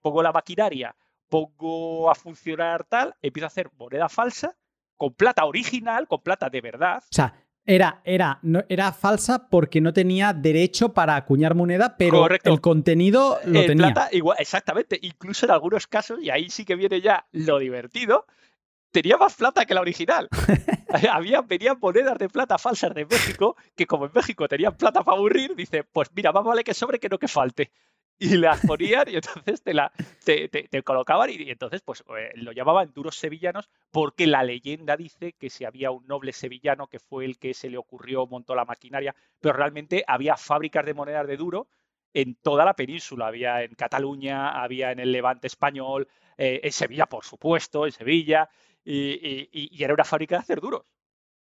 pongo 0.01 0.23
la 0.23 0.31
maquinaria, 0.31 0.95
pongo 1.29 2.09
a 2.09 2.15
funcionar 2.15 2.83
tal, 2.85 3.15
empiezo 3.21 3.45
a 3.45 3.47
hacer 3.47 3.69
moneda 3.77 4.09
falsa 4.09 4.57
con 4.97 5.13
plata 5.13 5.45
original, 5.45 6.07
con 6.07 6.21
plata 6.21 6.49
de 6.49 6.61
verdad. 6.61 6.97
O 6.97 7.15
sea, 7.15 7.33
era, 7.65 8.01
era, 8.03 8.39
no, 8.41 8.63
era 8.67 8.91
falsa 8.91 9.47
porque 9.47 9.79
no 9.79 9.93
tenía 9.93 10.33
derecho 10.33 10.93
para 10.93 11.15
acuñar 11.15 11.53
moneda, 11.53 11.95
pero 11.97 12.27
el 12.27 12.61
contenido 12.61 13.39
lo 13.45 13.65
tenía. 13.65 13.93
Plata, 13.93 14.09
igual, 14.11 14.37
exactamente. 14.39 14.97
Incluso 15.01 15.45
en 15.45 15.51
algunos 15.51 15.85
casos, 15.85 16.19
y 16.21 16.31
ahí 16.31 16.49
sí 16.49 16.65
que 16.65 16.75
viene 16.75 16.99
ya 16.99 17.27
lo 17.31 17.59
divertido, 17.59 18.25
tenía 18.91 19.17
más 19.17 19.35
plata 19.35 19.65
que 19.65 19.73
la 19.73 19.81
original. 19.81 20.27
Había, 21.11 21.41
venían 21.41 21.77
monedas 21.79 22.17
de 22.17 22.29
plata 22.29 22.57
falsas 22.57 22.93
de 22.93 23.05
México, 23.05 23.55
que 23.75 23.85
como 23.85 24.05
en 24.05 24.11
México 24.13 24.47
tenían 24.47 24.75
plata 24.75 25.03
para 25.03 25.17
aburrir, 25.17 25.55
dice, 25.55 25.83
pues 25.83 26.09
mira, 26.15 26.31
más 26.31 26.43
vale 26.43 26.63
que 26.63 26.73
sobre 26.73 26.99
que 26.99 27.09
no 27.09 27.19
que 27.19 27.27
falte. 27.27 27.71
Y 28.21 28.35
las 28.35 28.65
ponían 28.65 29.07
y 29.07 29.15
entonces 29.15 29.63
te, 29.63 29.73
la, 29.73 29.93
te, 30.25 30.83
colocaban 30.83 31.29
y, 31.29 31.49
entonces 31.49 31.81
pues 31.81 32.03
eh, 32.17 32.31
lo 32.35 32.51
llamaban 32.51 32.91
duros 32.93 33.15
sevillanos 33.15 33.69
porque 33.91 34.27
la 34.27 34.43
leyenda 34.43 34.97
dice 34.97 35.31
que 35.39 35.49
si 35.49 35.63
había 35.63 35.91
un 35.91 36.05
noble 36.05 36.33
sevillano 36.33 36.87
que 36.87 36.99
fue 36.99 37.23
el 37.23 37.39
que 37.39 37.53
se 37.53 37.69
le 37.69 37.77
ocurrió, 37.77 38.27
montó 38.27 38.55
la 38.55 38.65
maquinaria, 38.65 39.15
pero 39.39 39.53
realmente 39.53 40.03
había 40.05 40.35
fábricas 40.35 40.85
de 40.85 40.93
monedas 40.93 41.27
de 41.27 41.37
duro 41.37 41.69
en 42.13 42.35
toda 42.35 42.65
la 42.65 42.73
península. 42.73 43.27
Había 43.27 43.63
en 43.63 43.73
Cataluña, 43.75 44.49
había 44.61 44.91
en 44.91 44.99
el 44.99 45.13
Levante 45.13 45.47
español, 45.47 46.09
eh, 46.37 46.59
en 46.63 46.71
Sevilla, 46.73 47.05
por 47.05 47.23
supuesto, 47.23 47.85
en 47.85 47.93
Sevilla 47.93 48.49
y, 48.83 49.83
era 49.83 49.93
una 49.93 50.03
fábrica 50.03 50.35
de 50.35 50.41
hacer 50.41 50.61
duros. 50.61 50.81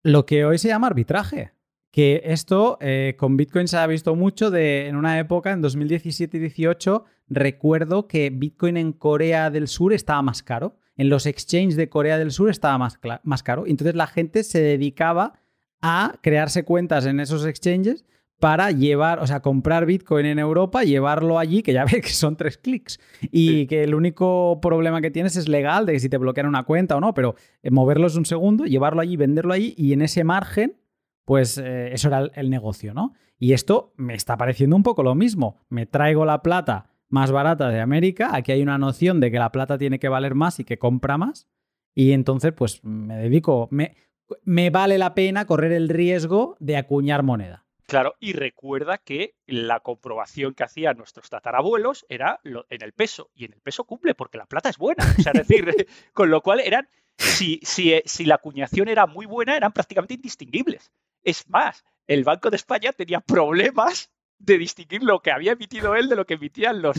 Lo 0.04 0.26
que 0.26 0.46
hoy 0.46 0.58
se 0.58 0.68
llama 0.68 0.88
arbitraje. 0.88 1.54
Que 1.92 2.22
esto 2.26 2.78
eh, 2.82 3.16
con 3.18 3.38
Bitcoin 3.38 3.70
se 3.70 3.78
ha 3.78 3.88
visto 3.88 4.16
mucho 4.16 4.52
de, 4.52 4.88
en 4.88 4.98
una 4.98 5.18
época, 5.18 5.54
en 5.54 5.62
2017 5.62 6.36
y 6.36 6.40
2018, 6.42 7.06
recuerdo 7.30 8.08
que 8.08 8.30
Bitcoin 8.30 8.76
en 8.76 8.92
Corea 8.92 9.50
del 9.50 9.70
Sur 9.70 9.94
estaba 9.94 10.22
más 10.22 10.44
caro. 10.44 10.78
En 10.98 11.10
los 11.10 11.26
exchanges 11.26 11.78
de 11.78 11.88
Corea 11.88 12.18
del 12.18 12.32
Sur 12.32 12.50
estaba 12.50 12.78
más, 12.78 13.00
más 13.24 13.44
caro. 13.44 13.66
Entonces 13.66 13.96
la 13.96 14.08
gente 14.08 14.44
se 14.44 14.60
dedicaba 14.60 15.40
a 15.82 16.20
crearse 16.22 16.66
cuentas 16.66 17.06
en 17.06 17.20
esos 17.22 17.46
exchanges 17.46 18.06
para 18.40 18.72
llevar, 18.72 19.20
o 19.20 19.28
sea, 19.28 19.42
comprar 19.42 19.86
Bitcoin 19.86 20.26
en 20.26 20.40
Europa, 20.40 20.84
llevarlo 20.84 21.40
allí, 21.40 21.64
que 21.64 21.74
ya 21.74 21.86
ves 21.92 22.02
que 22.02 22.10
son 22.10 22.36
tres 22.36 22.58
clics, 22.58 23.00
y 23.22 23.68
que 23.68 23.84
el 23.84 23.96
único 23.96 24.60
problema 24.62 25.02
que 25.02 25.12
tienes 25.12 25.36
es 25.36 25.48
legal, 25.48 25.86
de 25.86 25.94
que 25.94 26.00
si 26.00 26.10
te 26.10 26.18
bloquean 26.18 26.48
una 26.48 26.64
cuenta 26.64 26.96
o 26.98 27.02
no, 27.02 27.14
pero 27.14 27.36
eh, 27.64 27.72
moverlo 27.72 28.08
es 28.08 28.16
un 28.16 28.26
segundo, 28.26 28.66
llevarlo 28.66 29.02
allí, 29.02 29.16
venderlo 29.18 29.54
allí, 29.54 29.74
y 29.78 29.94
en 29.94 30.02
ese 30.02 30.24
margen, 30.24 30.78
pues 31.26 31.58
eh, 31.58 31.94
eso 31.94 32.10
era 32.10 32.30
el, 32.34 32.50
negocio, 32.50 32.94
¿no? 32.94 33.14
Y 33.40 33.54
esto 33.54 33.94
me 33.98 34.14
está 34.14 34.38
pareciendo 34.38 34.76
un 34.76 34.84
poco 34.84 35.02
lo 35.02 35.16
mismo. 35.16 35.58
Me 35.70 35.86
traigo 35.86 36.24
la 36.24 36.42
plata 36.42 36.92
más 37.10 37.32
barata 37.32 37.70
de 37.70 37.82
América, 37.82 38.30
aquí 38.34 38.52
hay 38.52 38.62
una 38.62 38.78
noción 38.78 39.20
de 39.20 39.32
que 39.32 39.40
la 39.40 39.52
plata 39.52 39.78
tiene 39.78 40.00
que 40.00 40.10
valer 40.10 40.36
más 40.36 40.60
y 40.60 40.66
que 40.66 40.78
compra 40.78 41.18
más, 41.18 41.48
y 41.94 42.12
entonces 42.12 42.54
pues 42.54 42.84
me 42.84 43.16
dedico, 43.16 43.68
me, 43.72 43.96
me 44.44 44.70
vale 44.70 44.98
la 44.98 45.16
pena 45.16 45.46
correr 45.46 45.72
el 45.72 45.90
riesgo 45.90 46.58
de 46.60 46.78
acuñar 46.78 47.24
moneda. 47.24 47.65
Claro, 47.88 48.16
y 48.20 48.34
recuerda 48.34 48.98
que 48.98 49.36
la 49.46 49.80
comprobación 49.80 50.56
que 50.56 50.64
hacían 50.64 50.98
nuestros 50.98 51.30
tatarabuelos 51.30 52.06
era 52.10 52.40
en 52.44 52.82
el 52.82 52.94
peso, 52.94 53.30
y 53.36 53.46
en 53.46 53.54
el 53.54 53.62
peso 53.62 53.84
cumple 53.84 54.16
porque 54.16 54.40
la 54.40 54.48
plata 54.48 54.70
es 54.70 54.78
buena. 54.78 55.06
O 55.18 55.22
sea, 55.22 55.34
es 55.34 55.48
decir, 55.48 55.66
con 56.14 56.32
lo 56.32 56.42
cual 56.42 56.60
eran, 56.62 56.90
si, 57.18 57.60
si, 57.64 58.02
si 58.06 58.26
la 58.26 58.36
acuñación 58.36 58.88
era 58.88 59.06
muy 59.06 59.28
buena, 59.28 59.56
eran 59.56 59.72
prácticamente 59.72 60.16
indistinguibles. 60.16 60.92
Es 61.24 61.48
más, 61.50 61.86
el 62.08 62.24
Banco 62.24 62.50
de 62.50 62.56
España 62.56 62.92
tenía 62.92 63.20
problemas 63.20 64.12
de 64.40 64.58
distinguir 64.58 65.04
lo 65.04 65.22
que 65.22 65.32
había 65.32 65.54
emitido 65.54 65.96
él 65.96 66.10
de 66.10 66.16
lo 66.16 66.26
que 66.26 66.36
emitían 66.36 66.82
los, 66.82 66.98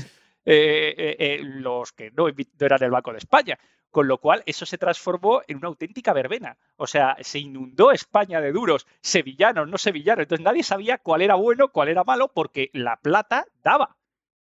eh, 0.49 0.95
eh, 0.97 1.17
eh, 1.19 1.39
los 1.43 1.93
que 1.93 2.13
no, 2.13 2.29
eran 2.29 2.83
el 2.83 2.91
Banco 2.91 3.11
de 3.11 3.19
España. 3.19 3.59
Con 3.91 4.07
lo 4.07 4.19
cual, 4.19 4.43
eso 4.47 4.65
se 4.65 4.79
transformó 4.79 5.43
en 5.49 5.57
una 5.57 5.69
auténtica 5.69 6.13
verbena. 6.13 6.57
O 6.77 6.87
sea, 6.87 7.17
se 7.21 7.41
inundó 7.41 7.91
España 7.91 8.41
de 8.41 8.53
duros, 8.53 8.87
sevillanos, 9.01 9.69
no 9.69 9.77
sevillanos. 9.77 10.23
Entonces 10.23 10.45
nadie 10.45 10.63
sabía 10.63 10.99
cuál 10.99 11.23
era 11.23 11.35
bueno, 11.35 11.73
cuál 11.73 11.89
era 11.89 12.05
malo, 12.05 12.31
porque 12.33 12.71
la 12.73 12.97
plata 12.97 13.47
daba. 13.63 13.97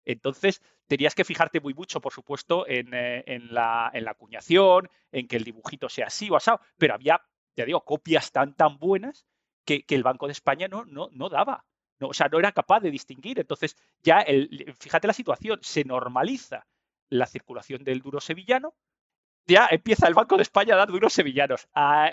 Entonces, 0.05 0.61
tenías 0.89 1.15
que 1.15 1.25
fijarte 1.25 1.61
muy 1.61 1.73
mucho, 1.73 2.01
por 2.01 2.13
supuesto, 2.13 2.67
en, 2.69 2.91
la, 3.55 3.91
acuñación, 4.07 4.91
en 5.11 5.27
que 5.27 5.37
el 5.37 5.45
dibujito 5.45 5.89
sea 5.89 6.09
así 6.09 6.29
o 6.29 6.37
asado, 6.37 6.61
pero 6.77 6.95
había, 6.95 7.23
ya 7.57 7.65
digo, 7.65 7.83
copias 7.85 8.33
tan 8.33 8.55
tan 8.55 8.79
buenas 8.79 9.25
que, 9.65 9.85
el 9.89 10.03
Banco 10.03 10.27
de 10.27 10.33
España 10.33 10.69
no, 10.69 10.85
no, 10.85 11.09
no 11.13 11.31
daba. 11.31 11.65
No, 12.01 12.09
o 12.09 12.15
sea, 12.15 12.29
no 12.29 12.39
era 12.39 12.53
capaz 12.53 12.81
de 12.81 12.91
distinguir. 12.91 13.39
Entonces, 13.39 13.77
ya, 14.03 14.21
el, 14.21 14.75
fíjate 14.79 15.07
la 15.07 15.13
situación, 15.13 15.59
se 15.63 15.85
normaliza 15.85 16.67
la 17.09 17.27
circulación 17.27 17.85
del 17.85 18.01
duro 18.01 18.21
sevillano, 18.21 18.75
ya 19.47 19.69
empieza 19.71 20.09
el 20.09 20.15
Banco 20.15 20.37
de 20.37 20.43
España 20.43 20.75
a 20.75 20.79
dar 20.79 20.89
duros 20.89 21.13
sevillanos 21.13 21.69
a, 21.75 22.11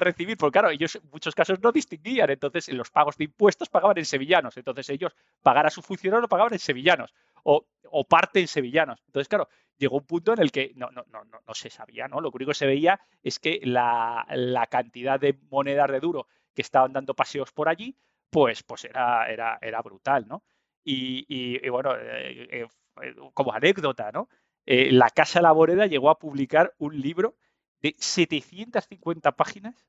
recibir, 0.00 0.36
porque 0.36 0.58
claro, 0.58 0.70
ellos 0.70 0.96
en 0.96 1.08
muchos 1.10 1.34
casos 1.34 1.60
no 1.62 1.70
distinguían, 1.70 2.30
entonces 2.30 2.68
en 2.68 2.76
los 2.76 2.90
pagos 2.90 3.16
de 3.16 3.24
impuestos 3.24 3.68
pagaban 3.68 3.98
en 3.98 4.04
sevillanos, 4.04 4.56
entonces 4.56 4.88
ellos 4.90 5.14
pagar 5.42 5.66
a 5.66 5.70
su 5.70 5.82
funcionario 5.82 6.22
lo 6.22 6.28
pagaban 6.28 6.52
en 6.52 6.58
sevillanos 6.58 7.14
o, 7.44 7.64
parte 8.08 8.40
en 8.40 8.48
sevillanos. 8.48 9.00
Entonces, 9.06 9.28
claro, 9.28 9.48
llegó 9.78 9.96
un 9.96 10.06
punto 10.06 10.32
en 10.32 10.40
el 10.40 10.50
que 10.50 10.72
no, 10.74 10.90
no, 10.90 11.04
no, 11.08 11.24
no, 11.24 11.54
se 11.54 11.70
sabía, 11.70 12.08
¿no? 12.08 12.20
Lo 12.20 12.30
único 12.30 12.50
que 12.50 12.54
se 12.56 12.66
veía 12.66 13.00
es 13.22 13.38
que 13.38 13.60
la, 13.62 14.26
la 14.30 14.66
cantidad 14.66 15.20
de 15.20 15.38
monedas 15.50 15.90
de 15.90 16.00
duro 16.00 16.26
que 16.52 16.62
estaban 16.62 16.92
dando 16.92 17.14
paseos 17.14 17.52
por 17.52 17.68
allí 17.68 17.96
pues, 18.30 18.62
pues 18.62 18.84
era, 18.84 19.26
era, 19.30 19.58
era 19.60 19.82
brutal, 19.82 20.26
¿no? 20.28 20.42
Y, 20.84 21.68
bueno, 21.68 21.96
eh, 21.96 22.66
eh, 23.02 23.14
como 23.34 23.52
anécdota, 23.52 24.12
¿no? 24.12 24.28
la 24.68 25.10
Casa 25.10 25.40
Laboreda 25.40 25.86
llegó 25.86 26.10
a 26.10 26.18
publicar 26.18 26.74
un 26.78 27.00
libro 27.00 27.36
de 27.80 27.94
750 27.98 29.32
páginas 29.32 29.86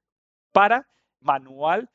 para 0.51 0.87
manual 1.19 1.89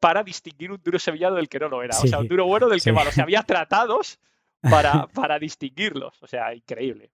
para 0.00 0.22
distinguir 0.22 0.70
un 0.70 0.80
duro 0.82 0.98
sevillano 0.98 1.36
del 1.36 1.48
que 1.48 1.58
no 1.58 1.68
lo 1.68 1.82
era. 1.82 1.98
o 1.98 2.06
sea, 2.06 2.18
un 2.18 2.28
duro 2.28 2.46
bueno 2.46 2.68
del 2.68 2.82
que 2.82 2.92
malo. 2.92 3.10
O 3.10 3.12
sea, 3.12 3.24
había 3.24 3.42
tratados 3.42 4.20
para, 4.60 5.06
para 5.14 5.38
distinguirlos. 5.38 6.22
O 6.22 6.26
sea, 6.26 6.54
increíble. 6.54 7.10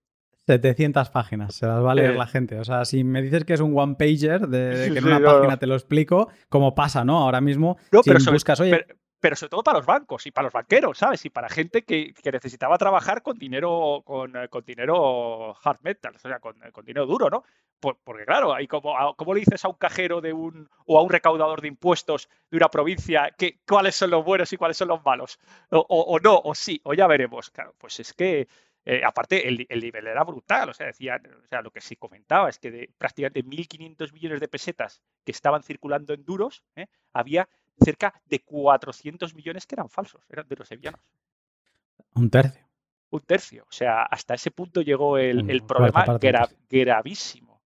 700 0.47 1.11
páginas, 1.11 1.55
se 1.55 1.67
las 1.67 1.85
va 1.85 1.93
a 1.93 1.95
leer 1.95 2.17
la 2.17 2.27
gente. 2.27 2.59
O 2.59 2.65
sea, 2.65 2.85
si 2.85 3.05
me 3.05 3.23
dices 3.23 3.45
que 3.45 3.55
es 3.55 3.61
un 3.61 3.79
one 3.79 3.95
pager, 3.95 4.49
de, 4.49 4.91
que 4.93 4.99
en 4.99 5.07
una 5.07 5.21
página 5.21 5.57
te 5.57 5.67
lo 5.67 5.75
explico, 5.75 6.29
como 6.49 6.75
pasa, 6.75 7.05
¿no? 7.05 7.19
Ahora 7.19 7.41
mismo, 7.41 7.79
no, 7.91 8.03
pero 8.03 8.19
buscas, 8.33 8.61
oye, 8.61 8.85
pero 9.21 9.37
sobre 9.37 9.51
todo 9.51 9.63
para 9.63 9.79
los 9.79 9.87
bancos 9.87 10.27
y 10.27 10.33
para 10.33 10.47
los 10.47 10.53
banqueros, 10.53 10.99
¿sabes? 10.99 11.25
Y 11.25 11.31
para 11.31 11.49
gente 11.49 11.85
que, 11.85 12.13
necesitaba 12.33 12.77
trabajar 12.77 13.23
con 13.23 13.39
dinero, 13.39 14.03
con, 14.05 14.37
eh, 14.37 14.49
con, 14.49 14.65
dinero 14.65 15.55
hard 15.63 15.79
metal, 15.83 16.17
o 16.17 16.19
sea, 16.19 16.41
con, 16.41 16.57
con 16.73 16.85
dinero 16.85 17.07
duro, 17.07 17.31
¿no? 17.31 17.45
porque 17.83 18.25
claro, 18.25 18.55
ahí 18.55 18.69
como, 18.69 18.95
¿cómo 19.17 19.35
le 19.35 19.41
dices 19.41 19.65
a 19.65 19.69
un 19.69 19.75
cajero 19.75 20.21
de 20.21 20.33
un 20.33 20.69
o 20.87 20.99
a 20.99 21.03
un 21.03 21.11
recaudador 21.11 21.61
de 21.61 21.69
impuestos 21.69 22.29
de 22.51 22.57
una 22.57 22.69
provincia 22.69 23.35
que, 23.37 23.59
cuáles 23.67 23.97
son 23.97 24.11
los 24.11 24.25
buenos 24.25 24.53
y 24.53 24.57
cuáles 24.57 24.77
son 24.77 24.89
los 24.89 25.05
malos? 25.05 25.39
O, 25.71 26.19
no, 26.23 26.41
o 26.45 26.55
sí, 26.55 26.81
o 26.85 26.95
ya 26.95 27.07
veremos. 27.09 27.51
Claro, 27.51 27.75
pues 27.79 27.99
es 28.01 28.13
que 28.13 28.47
eh, 28.85 29.03
aparte 29.05 29.47
el, 29.47 29.65
el, 29.69 29.81
nivel 29.81 30.09
era 30.09 30.25
brutal, 30.25 30.71
o 30.71 30.75
sea, 30.75 30.87
decía, 30.87 31.21
o 31.45 31.47
sea, 31.47 31.63
lo 31.63 31.71
que 31.71 31.81
sí 31.81 31.95
comentaba 31.97 32.49
es 32.49 32.59
que 32.59 32.71
de 32.71 32.91
prácticamente 32.99 33.45
1.500 33.45 34.13
millones 34.13 34.41
de 34.41 34.49
pesetas 34.49 35.03
que 35.25 35.31
estaban 35.31 35.63
circulando 35.63 36.13
en 36.15 36.25
duros, 36.25 36.65
¿eh? 36.75 36.87
había 37.13 37.49
cerca 37.81 38.13
de 38.27 38.41
400 38.41 39.35
millones 39.35 39.67
que 39.67 39.77
eran 39.77 39.89
falsos, 39.89 40.23
eran 40.29 40.49
de 40.49 40.57
los 40.57 40.67
sevillanos. 40.67 41.01
Un 42.15 42.29
tercio. 42.29 42.69
Un 43.11 43.21
tercio. 43.21 43.65
O 43.65 43.73
sea, 43.73 44.03
hasta 44.03 44.35
ese 44.35 44.51
punto 44.51 44.83
llegó 44.83 45.17
el, 45.19 45.49
el 45.49 45.63
problema 45.65 46.19
gravísimo. 46.69 47.63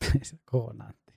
es 0.20 0.36
cojonante. 0.44 1.12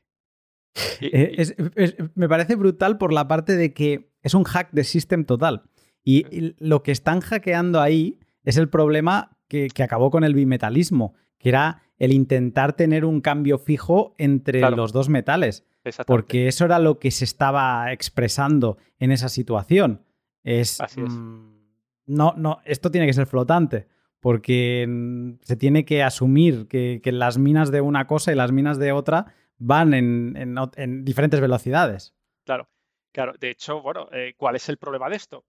Eh, 0.99 2.11
me 2.15 2.27
parece 2.27 2.55
brutal 2.55 2.97
por 2.97 3.13
la 3.13 3.27
parte 3.27 3.55
de 3.55 3.73
que 3.73 4.11
es 4.21 4.33
un 4.33 4.43
hack 4.43 4.71
de 4.71 4.83
system 4.83 5.25
total. 5.25 5.63
Y, 6.09 6.55
lo 6.59 6.83
que 6.83 6.93
están 6.93 7.19
hackeando 7.19 7.81
ahí 7.81 8.17
es 8.45 8.55
el 8.55 8.69
problema 8.69 9.37
que, 9.49 9.67
acabó 9.83 10.09
con 10.09 10.23
el 10.23 10.33
bimetalismo, 10.33 11.15
que 11.37 11.49
era 11.49 11.81
el 11.99 12.13
intentar 12.13 12.77
tener 12.77 13.03
un 13.03 13.19
cambio 13.19 13.57
fijo 13.57 14.15
entre 14.17 14.61
los 14.71 14.93
dos 14.93 15.09
metales. 15.09 15.65
Porque 16.05 16.47
eso 16.47 16.63
era 16.63 16.79
lo 16.79 16.97
que 16.99 17.11
se 17.11 17.25
estaba 17.25 17.91
expresando 17.91 18.77
en 18.99 19.11
esa 19.11 19.27
situación. 19.27 20.05
Es, 20.43 20.79
mm, 20.95 21.57
no, 22.05 22.33
no, 22.37 22.61
esto 22.63 22.89
tiene 22.89 23.05
que 23.05 23.11
ser 23.13 23.27
flotante, 23.27 23.87
porque 24.21 24.85
mm, 24.87 25.39
se 25.41 25.57
tiene 25.57 25.83
que 25.83 26.03
asumir 26.03 26.69
que, 26.69 27.01
las 27.03 27.37
minas 27.37 27.69
de 27.69 27.81
una 27.81 28.07
cosa 28.07 28.31
y 28.31 28.35
las 28.35 28.53
minas 28.53 28.79
de 28.79 28.93
otra 28.93 29.33
van 29.57 29.93
en, 29.93 31.03
diferentes 31.03 31.41
velocidades. 31.41 32.15
Claro, 32.45 32.69
claro. 33.11 33.33
De 33.37 33.49
hecho, 33.49 33.81
bueno, 33.81 34.07
eh, 34.13 34.35
¿cuál 34.37 34.55
es 34.55 34.69
el 34.69 34.77
problema 34.77 35.09
de 35.09 35.17
esto? 35.17 35.43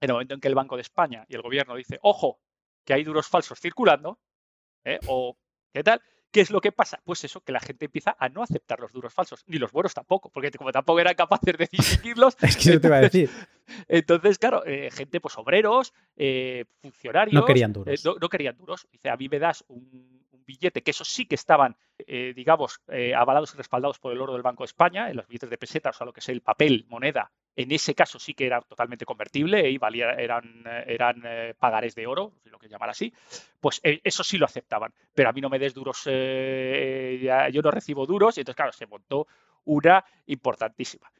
En 0.00 0.10
el 0.10 0.12
momento 0.12 0.34
en 0.34 0.40
que 0.40 0.48
el 0.48 0.54
Banco 0.54 0.76
de 0.76 0.82
España 0.82 1.24
y 1.28 1.34
el 1.34 1.42
gobierno 1.42 1.74
dice, 1.74 1.98
ojo, 2.02 2.40
que 2.84 2.94
hay 2.94 3.04
duros 3.04 3.26
falsos 3.26 3.60
circulando, 3.60 4.18
¿eh? 4.84 4.98
o 5.06 5.36
qué 5.72 5.82
tal, 5.82 6.00
¿Qué 6.30 6.42
es 6.42 6.50
lo 6.50 6.60
que 6.60 6.72
pasa? 6.72 7.00
Pues 7.04 7.24
eso, 7.24 7.40
que 7.40 7.52
la 7.52 7.60
gente 7.60 7.86
empieza 7.86 8.14
a 8.18 8.28
no 8.28 8.42
aceptar 8.42 8.80
los 8.80 8.92
duros 8.92 9.14
falsos, 9.14 9.44
ni 9.46 9.56
los 9.56 9.72
buenos 9.72 9.94
tampoco, 9.94 10.30
porque 10.30 10.50
como 10.50 10.70
tampoco 10.72 11.00
eran 11.00 11.14
capaces 11.14 11.56
de 11.56 11.68
distinguirlos. 11.70 12.36
es 12.42 12.56
que 12.56 12.70
eso 12.70 12.80
te 12.80 12.86
iba 12.86 12.96
a 12.96 13.00
decir. 13.00 13.30
Entonces, 13.88 14.38
claro, 14.38 14.64
eh, 14.66 14.90
gente, 14.90 15.20
pues 15.20 15.38
obreros, 15.38 15.94
eh, 16.16 16.66
funcionarios. 16.82 17.32
No 17.32 17.46
querían 17.46 17.72
duros. 17.72 18.04
Eh, 18.04 18.10
no, 18.20 18.28
querían 18.28 18.56
duros. 18.58 18.86
Dice, 18.92 19.08
a 19.08 19.16
mí 19.16 19.28
me 19.28 19.38
das 19.38 19.64
un, 19.68 20.17
billete, 20.48 20.82
que 20.82 20.90
esos 20.90 21.06
sí 21.06 21.26
que 21.26 21.34
estaban, 21.34 21.76
digamos, 22.06 22.80
avalados 23.14 23.54
y 23.54 23.58
respaldados 23.58 23.98
por 23.98 24.12
el 24.12 24.20
oro 24.20 24.32
del 24.32 24.42
Banco 24.42 24.64
de 24.64 24.68
España, 24.68 25.10
en 25.10 25.16
los 25.16 25.28
billetes 25.28 25.50
de 25.50 25.58
pesetas, 25.58 25.94
o 25.94 25.98
sea, 25.98 26.06
lo 26.06 26.12
que 26.12 26.20
es 26.20 26.28
el 26.30 26.40
papel, 26.40 26.86
moneda, 26.88 27.30
en 27.54 27.70
ese 27.70 27.94
caso 27.94 28.18
sí 28.18 28.34
que 28.34 28.46
era 28.46 28.60
totalmente 28.62 29.04
convertible 29.04 29.68
y 29.68 29.78
valía, 29.78 30.12
eran, 30.12 30.64
eran 30.86 31.22
pagares 31.58 31.94
de 31.94 32.06
oro, 32.06 32.32
lo 32.44 32.58
que 32.58 32.68
llamar 32.68 32.90
así, 32.90 33.12
pues 33.60 33.80
eso 33.82 34.24
sí 34.24 34.38
lo 34.38 34.46
aceptaban. 34.46 34.92
Pero 35.14 35.28
a 35.28 35.32
mí 35.32 35.40
no 35.40 35.50
me 35.50 35.58
des 35.58 35.74
duros, 35.74 36.04
yo 36.04 37.62
no 37.62 37.70
recibo 37.70 38.06
duros, 38.06 38.38
y 38.38 38.40
entonces, 38.40 38.56
claro, 38.56 38.72
se 38.72 38.86
montó 38.86 39.26
una 39.64 40.04
importantísima. 40.26 41.10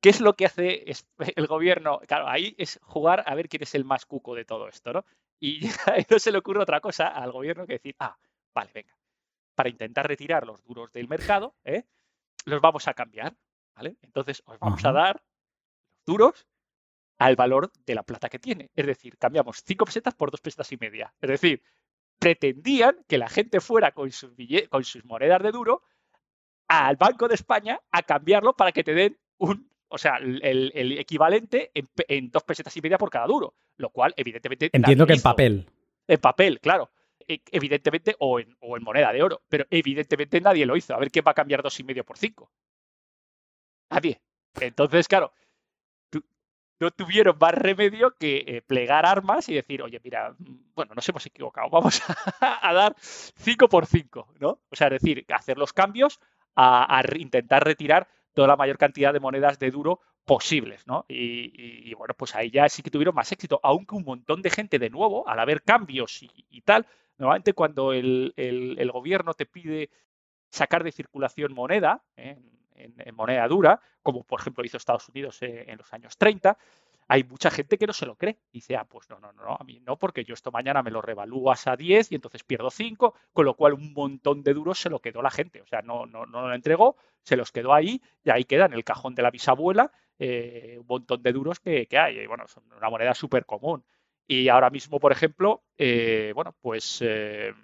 ¿Qué 0.00 0.10
es 0.10 0.20
lo 0.20 0.34
que 0.34 0.46
hace 0.46 0.84
el 1.36 1.46
gobierno? 1.46 2.00
Claro, 2.06 2.28
ahí 2.28 2.54
es 2.58 2.78
jugar 2.82 3.24
a 3.26 3.34
ver 3.34 3.48
quién 3.48 3.62
es 3.62 3.74
el 3.74 3.84
más 3.84 4.06
cuco 4.06 4.34
de 4.34 4.44
todo 4.44 4.68
esto, 4.68 4.92
¿no? 4.92 5.04
Y 5.40 5.60
no 6.10 6.18
se 6.18 6.32
le 6.32 6.38
ocurre 6.38 6.62
otra 6.62 6.80
cosa 6.80 7.08
al 7.08 7.32
gobierno 7.32 7.66
que 7.66 7.74
decir, 7.74 7.96
ah, 7.98 8.16
vale, 8.56 8.70
venga, 8.72 8.96
para 9.54 9.68
intentar 9.68 10.08
retirar 10.08 10.46
los 10.46 10.64
duros 10.64 10.90
del 10.92 11.08
mercado, 11.08 11.54
¿eh? 11.62 11.84
los 12.46 12.62
vamos 12.62 12.88
a 12.88 12.94
cambiar, 12.94 13.36
¿vale? 13.74 13.98
Entonces 14.00 14.42
os 14.46 14.58
vamos 14.58 14.82
a 14.82 14.92
dar 14.92 15.16
los 15.16 16.04
duros 16.06 16.48
al 17.18 17.36
valor 17.36 17.70
de 17.84 17.94
la 17.94 18.02
plata 18.02 18.30
que 18.30 18.38
tiene. 18.38 18.70
Es 18.74 18.86
decir, 18.86 19.18
cambiamos 19.18 19.62
cinco 19.62 19.84
pesetas 19.84 20.14
por 20.14 20.30
dos 20.30 20.40
pesetas 20.40 20.72
y 20.72 20.78
media. 20.78 21.14
Es 21.20 21.28
decir, 21.28 21.62
pretendían 22.18 23.04
que 23.06 23.18
la 23.18 23.28
gente 23.28 23.60
fuera 23.60 23.92
con 23.92 24.10
sus, 24.10 24.32
con 24.70 24.84
sus 24.84 25.04
monedas 25.04 25.42
de 25.42 25.52
duro 25.52 25.82
al 26.68 26.96
Banco 26.96 27.28
de 27.28 27.34
España 27.34 27.78
a 27.90 28.02
cambiarlo 28.04 28.54
para 28.54 28.72
que 28.72 28.84
te 28.84 28.94
den 28.94 29.18
un 29.36 29.70
o 29.88 29.98
sea, 29.98 30.16
el, 30.16 30.98
equivalente 30.98 31.70
en, 31.74 32.30
dos 32.30 32.42
pesetas 32.42 32.76
y 32.76 32.80
media 32.80 32.98
por 32.98 33.08
cada 33.08 33.26
duro, 33.26 33.54
lo 33.76 33.90
cual 33.90 34.12
evidentemente... 34.16 34.70
Entiendo 34.72 35.06
que 35.06 35.12
en 35.12 35.22
papel. 35.22 35.70
En 36.08 36.20
papel, 36.20 36.60
claro. 36.60 36.90
E, 37.28 37.40
evidentemente, 37.50 38.14
o 38.18 38.40
en, 38.40 38.56
o 38.60 38.76
en, 38.76 38.82
moneda 38.82 39.12
de 39.12 39.22
oro, 39.22 39.42
pero 39.48 39.66
evidentemente 39.70 40.40
nadie 40.40 40.66
lo 40.66 40.76
hizo. 40.76 40.94
A 40.94 40.98
ver 40.98 41.10
quién 41.10 41.24
va 41.26 41.32
a 41.32 41.34
cambiar 41.34 41.62
dos 41.62 41.78
y 41.80 41.84
medio 41.84 42.04
por 42.04 42.18
cinco. 42.18 42.50
Nadie. 43.90 44.20
Entonces, 44.60 45.06
claro, 45.08 45.32
no 46.78 46.90
tuvieron 46.90 47.36
más 47.40 47.54
remedio 47.54 48.16
que 48.18 48.44
eh, 48.46 48.62
plegar 48.62 49.06
armas 49.06 49.48
y 49.48 49.54
decir, 49.54 49.82
oye, 49.82 50.00
mira, 50.04 50.34
bueno, 50.74 50.94
nos 50.94 51.08
hemos 51.08 51.24
equivocado, 51.26 51.70
vamos 51.70 52.02
a, 52.40 52.72
dar 52.72 52.94
cinco 52.98 53.68
por 53.68 53.86
cinco, 53.86 54.28
¿no? 54.38 54.60
O 54.70 54.76
sea, 54.76 54.88
es 54.88 55.02
decir, 55.02 55.24
hacer 55.28 55.58
los 55.58 55.72
cambios, 55.72 56.20
a 56.58 57.02
intentar 57.18 57.62
retirar 57.64 58.08
toda 58.32 58.48
la 58.48 58.56
mayor 58.56 58.78
cantidad 58.78 59.12
de 59.12 59.20
monedas 59.20 59.58
de 59.58 59.70
duro 59.70 60.00
posibles, 60.26 60.86
¿no? 60.86 61.06
Y, 61.08 61.94
bueno, 61.94 62.12
pues 62.14 62.34
ahí 62.34 62.50
ya 62.50 62.68
sí 62.68 62.82
que 62.82 62.90
tuvieron 62.90 63.14
más 63.14 63.30
éxito, 63.32 63.60
aunque 63.62 63.94
un 63.94 64.04
montón 64.04 64.42
de 64.42 64.50
gente 64.50 64.78
de 64.78 64.90
nuevo, 64.90 65.26
al 65.26 65.38
haber 65.38 65.62
cambios 65.62 66.20
y, 66.22 66.60
tal, 66.62 66.86
normalmente 67.18 67.52
cuando 67.52 67.92
el, 67.92 68.90
gobierno 68.92 69.34
te 69.34 69.46
pide 69.46 69.90
sacar 70.50 70.84
de 70.84 70.92
circulación 70.92 71.52
moneda, 71.52 72.02
¿eh? 72.16 72.38
en, 72.74 73.14
moneda 73.14 73.46
dura, 73.48 73.80
como 74.02 74.24
por 74.24 74.40
ejemplo 74.40 74.64
hizo 74.64 74.76
Estados 74.76 75.08
Unidos 75.08 75.42
eh, 75.42 75.64
en 75.68 75.78
los 75.78 75.92
años 75.92 76.16
30, 76.16 76.56
hay 77.08 77.22
mucha 77.24 77.50
gente 77.50 77.78
que 77.78 77.86
no 77.86 77.92
se 77.92 78.04
lo 78.04 78.16
cree. 78.16 78.38
Dice, 78.52 78.76
ah, 78.76 78.84
pues 78.84 79.08
no, 79.08 79.20
no, 79.20 79.32
no, 79.32 79.56
a 79.58 79.64
mí 79.64 79.80
no, 79.80 79.96
porque 79.96 80.24
yo 80.24 80.34
esto 80.34 80.50
mañana 80.50 80.82
me 80.82 80.90
lo 80.90 81.00
revalúas 81.00 81.66
a 81.68 81.76
10 81.76 82.10
y 82.10 82.14
entonces 82.16 82.42
pierdo 82.42 82.70
5, 82.70 83.14
con 83.32 83.44
lo 83.44 83.54
cual 83.54 83.74
un 83.74 83.92
montón 83.92 84.42
de 84.42 84.54
duros 84.54 84.78
se 84.78 84.90
lo 84.90 85.00
quedó 85.00 85.22
la 85.22 85.30
gente. 85.30 85.62
O 85.62 85.66
sea, 85.66 85.82
no, 85.82 86.06
no, 86.06 86.26
no 86.26 86.48
lo 86.48 86.54
entregó, 86.54 86.96
se 87.22 87.36
los 87.36 87.52
quedó 87.52 87.72
ahí 87.72 88.02
y 88.24 88.30
ahí 88.30 88.44
queda 88.44 88.66
en 88.66 88.72
el 88.72 88.82
cajón 88.82 89.14
de 89.14 89.22
la 89.22 89.30
bisabuela 89.30 89.92
eh, 90.18 90.76
un 90.80 90.86
montón 90.86 91.22
de 91.22 91.32
duros 91.32 91.60
que, 91.60 91.86
hay. 91.92 92.26
Bueno, 92.26 92.46
son 92.48 92.64
una 92.72 92.88
moneda 92.88 93.14
súper 93.14 93.44
común. 93.44 93.84
Y 94.26 94.48
ahora 94.48 94.70
mismo, 94.70 94.98
por 94.98 95.12
ejemplo, 95.12 95.62
eh, 95.78 96.32
bueno, 96.34 96.56
pues 96.60 97.00
eh, 97.00 97.54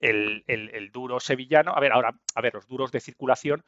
el, 0.00 0.44
el, 0.46 0.90
duro 0.90 1.20
sevillano, 1.20 1.72
a 1.74 1.80
ver, 1.80 1.92
ahora, 1.92 2.18
a 2.34 2.40
ver, 2.40 2.54
los 2.54 2.66
duros 2.66 2.90
de 2.90 3.00
circulación, 3.00 3.64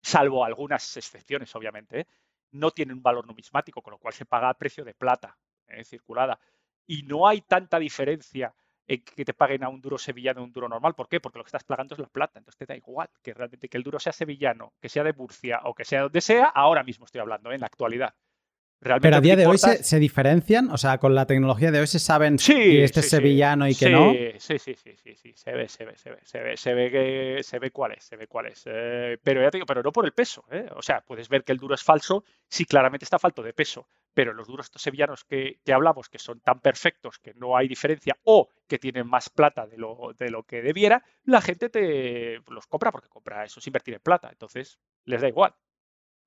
salvo 0.00 0.44
algunas 0.44 0.96
excepciones, 0.96 1.54
obviamente, 1.56 2.06
no 2.52 2.70
tiene 2.70 2.92
un 2.92 3.02
valor 3.02 3.26
numismático, 3.26 3.82
con 3.82 3.92
lo 3.92 3.98
cual 3.98 4.14
se 4.14 4.26
paga 4.26 4.50
a 4.50 4.54
precio 4.54 4.84
de 4.84 4.94
plata 4.94 5.36
eh, 5.68 5.84
circulada. 5.84 6.38
Y 6.86 7.02
no 7.02 7.26
hay 7.26 7.40
tanta 7.40 7.78
diferencia 7.78 8.54
en 8.86 9.02
que 9.02 9.24
te 9.24 9.34
paguen 9.34 9.64
a 9.64 9.68
un 9.68 9.80
duro 9.80 9.98
sevillano 9.98 10.42
o 10.42 10.44
un 10.44 10.52
duro 10.52 10.68
normal. 10.68 10.94
¿Por 10.94 11.08
qué? 11.08 11.20
Porque 11.20 11.38
lo 11.38 11.44
que 11.44 11.48
estás 11.48 11.64
pagando 11.64 11.94
es 11.94 12.00
la 12.00 12.08
plata. 12.08 12.38
Entonces 12.38 12.58
te 12.58 12.66
da 12.66 12.76
igual 12.76 13.08
que 13.22 13.32
realmente 13.32 13.68
que 13.68 13.76
el 13.78 13.82
duro 13.82 13.98
sea 13.98 14.12
sevillano, 14.12 14.74
que 14.80 14.88
sea 14.88 15.04
de 15.04 15.12
Murcia 15.12 15.60
o 15.64 15.74
que 15.74 15.84
sea 15.84 16.02
donde 16.02 16.20
sea. 16.20 16.46
Ahora 16.46 16.82
mismo 16.82 17.06
estoy 17.06 17.20
hablando, 17.20 17.50
¿eh? 17.50 17.54
en 17.54 17.60
la 17.60 17.66
actualidad. 17.66 18.14
Pero 18.82 19.16
a 19.16 19.20
día 19.20 19.36
de 19.36 19.46
hoy 19.46 19.58
se, 19.58 19.98
diferencian, 20.00 20.68
o 20.72 20.76
sea, 20.76 20.98
con 20.98 21.14
la 21.14 21.24
tecnología 21.24 21.70
de 21.70 21.78
hoy 21.78 21.86
se 21.86 22.00
saben 22.00 22.36
que 22.36 22.82
este 22.82 22.98
es 22.98 23.08
sevillano 23.08 23.68
y 23.68 23.76
que 23.76 23.88
no. 23.90 24.12
Sí, 24.12 24.58
sí, 24.58 24.74
sí, 24.74 24.96
sí, 24.96 25.14
sí, 25.14 25.32
se 25.36 25.52
ve, 25.52 25.68
se 25.68 25.84
ve, 25.84 25.96
se 25.96 26.10
ve, 26.10 26.18
se 26.24 26.40
ve, 26.40 26.56
se 26.56 26.74
ve 26.74 26.90
que 26.90 27.42
se 27.44 27.60
ve 27.60 27.70
cuál 27.70 27.92
es, 27.92 28.02
se 28.02 28.16
ve 28.16 28.26
cuál 28.26 28.46
es. 28.46 28.64
Eh, 28.66 29.18
pero 29.22 29.40
ya 29.40 29.50
te 29.52 29.58
digo, 29.58 29.66
pero 29.66 29.84
no 29.84 29.92
por 29.92 30.04
el 30.04 30.12
peso, 30.12 30.44
¿eh? 30.50 30.66
O 30.74 30.82
sea, 30.82 31.00
puedes 31.00 31.28
ver 31.28 31.44
que 31.44 31.52
el 31.52 31.58
duro 31.58 31.76
es 31.76 31.82
falso, 31.84 32.24
sí, 32.48 32.64
claramente 32.64 33.04
está 33.04 33.20
falto 33.20 33.40
de 33.44 33.52
peso, 33.52 33.86
pero 34.12 34.32
los 34.32 34.48
duros 34.48 34.66
estos 34.66 34.82
sevillanos 34.82 35.22
que, 35.24 35.60
que, 35.64 35.72
hablamos, 35.72 36.08
que 36.08 36.18
son 36.18 36.40
tan 36.40 36.58
perfectos 36.58 37.20
que 37.20 37.34
no 37.34 37.56
hay 37.56 37.68
diferencia 37.68 38.18
o 38.24 38.48
que 38.66 38.80
tienen 38.80 39.06
más 39.06 39.30
plata 39.30 39.64
de 39.64 39.78
lo, 39.78 40.12
de 40.18 40.28
lo 40.30 40.42
que 40.42 40.60
debiera, 40.60 41.04
la 41.22 41.40
gente 41.40 41.68
te 41.68 42.40
los 42.48 42.66
compra 42.66 42.90
porque 42.90 43.08
compra 43.08 43.44
eso 43.44 43.60
es 43.60 43.66
invertir 43.68 43.94
en 43.94 44.00
plata, 44.00 44.28
entonces 44.28 44.80
les 45.04 45.20
da 45.20 45.28
igual. 45.28 45.54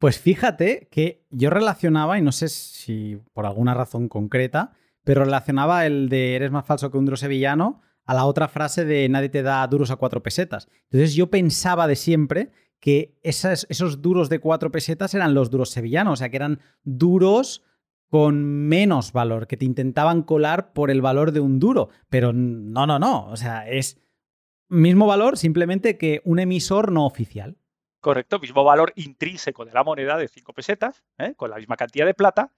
Pues 0.06 0.20
fíjate 0.20 0.88
que 0.92 1.26
yo 1.32 1.50
relacionaba, 1.50 2.20
y 2.20 2.22
no 2.22 2.32
sé 2.32 2.48
si 2.48 3.18
por 3.34 3.48
alguna 3.48 3.74
razón 3.74 4.08
concreta, 4.08 4.74
pero 5.04 5.26
relacionaba 5.26 5.88
el 5.88 6.10
de 6.10 6.36
eres 6.36 6.52
más 6.52 6.64
falso 6.64 6.92
que 6.92 7.00
un 7.00 7.06
duro 7.06 7.18
sevillano 7.18 7.82
a 8.06 8.14
la 8.14 8.26
otra 8.26 8.48
frase 8.48 8.86
de 8.86 9.10
nadie 9.10 9.30
te 9.30 9.42
da 9.42 9.66
duros 9.66 9.90
a 9.90 9.96
cuatro 9.96 10.22
pesetas. 10.22 10.68
Entonces 10.84 11.16
yo 11.16 11.32
pensaba 11.32 11.88
de 11.88 11.96
siempre 11.96 12.52
que 12.80 13.18
esos 13.24 14.04
duros 14.04 14.30
de 14.30 14.38
cuatro 14.38 14.70
pesetas 14.70 15.16
eran 15.16 15.34
los 15.34 15.50
duros 15.50 15.72
sevillanos, 15.72 16.14
o 16.14 16.18
sea, 16.18 16.30
que 16.30 16.38
eran 16.38 16.60
duros 16.84 17.64
con 18.08 18.44
menos 18.46 19.12
valor, 19.12 19.48
que 19.48 19.58
te 19.58 19.66
intentaban 19.66 20.22
colar 20.22 20.72
por 20.74 20.92
el 20.92 21.02
valor 21.02 21.32
de 21.32 21.40
un 21.40 21.58
duro. 21.58 21.90
Pero 22.10 22.32
no, 22.32 22.86
no, 22.86 23.00
no. 23.00 23.26
O 23.30 23.38
sea, 23.38 23.68
es 23.68 24.00
mismo 24.70 25.08
valor, 25.08 25.36
simplemente 25.36 25.98
que 25.98 26.22
un 26.26 26.38
emisor 26.38 26.92
no 26.92 27.08
oficial. 27.08 27.58
Correcto, 28.06 28.38
mismo 28.38 28.64
valor 28.64 28.94
intrínseco 28.98 29.66
de 29.66 29.74
la 29.74 29.84
moneda 29.84 30.16
de 30.16 30.28
cinco 30.28 30.54
pesetas, 30.54 31.04
¿eh? 31.18 31.34
con 31.36 31.50
la 31.50 31.56
misma 31.56 31.76
cantidad 31.76 32.06
de 32.06 32.14
plata, 32.14 32.52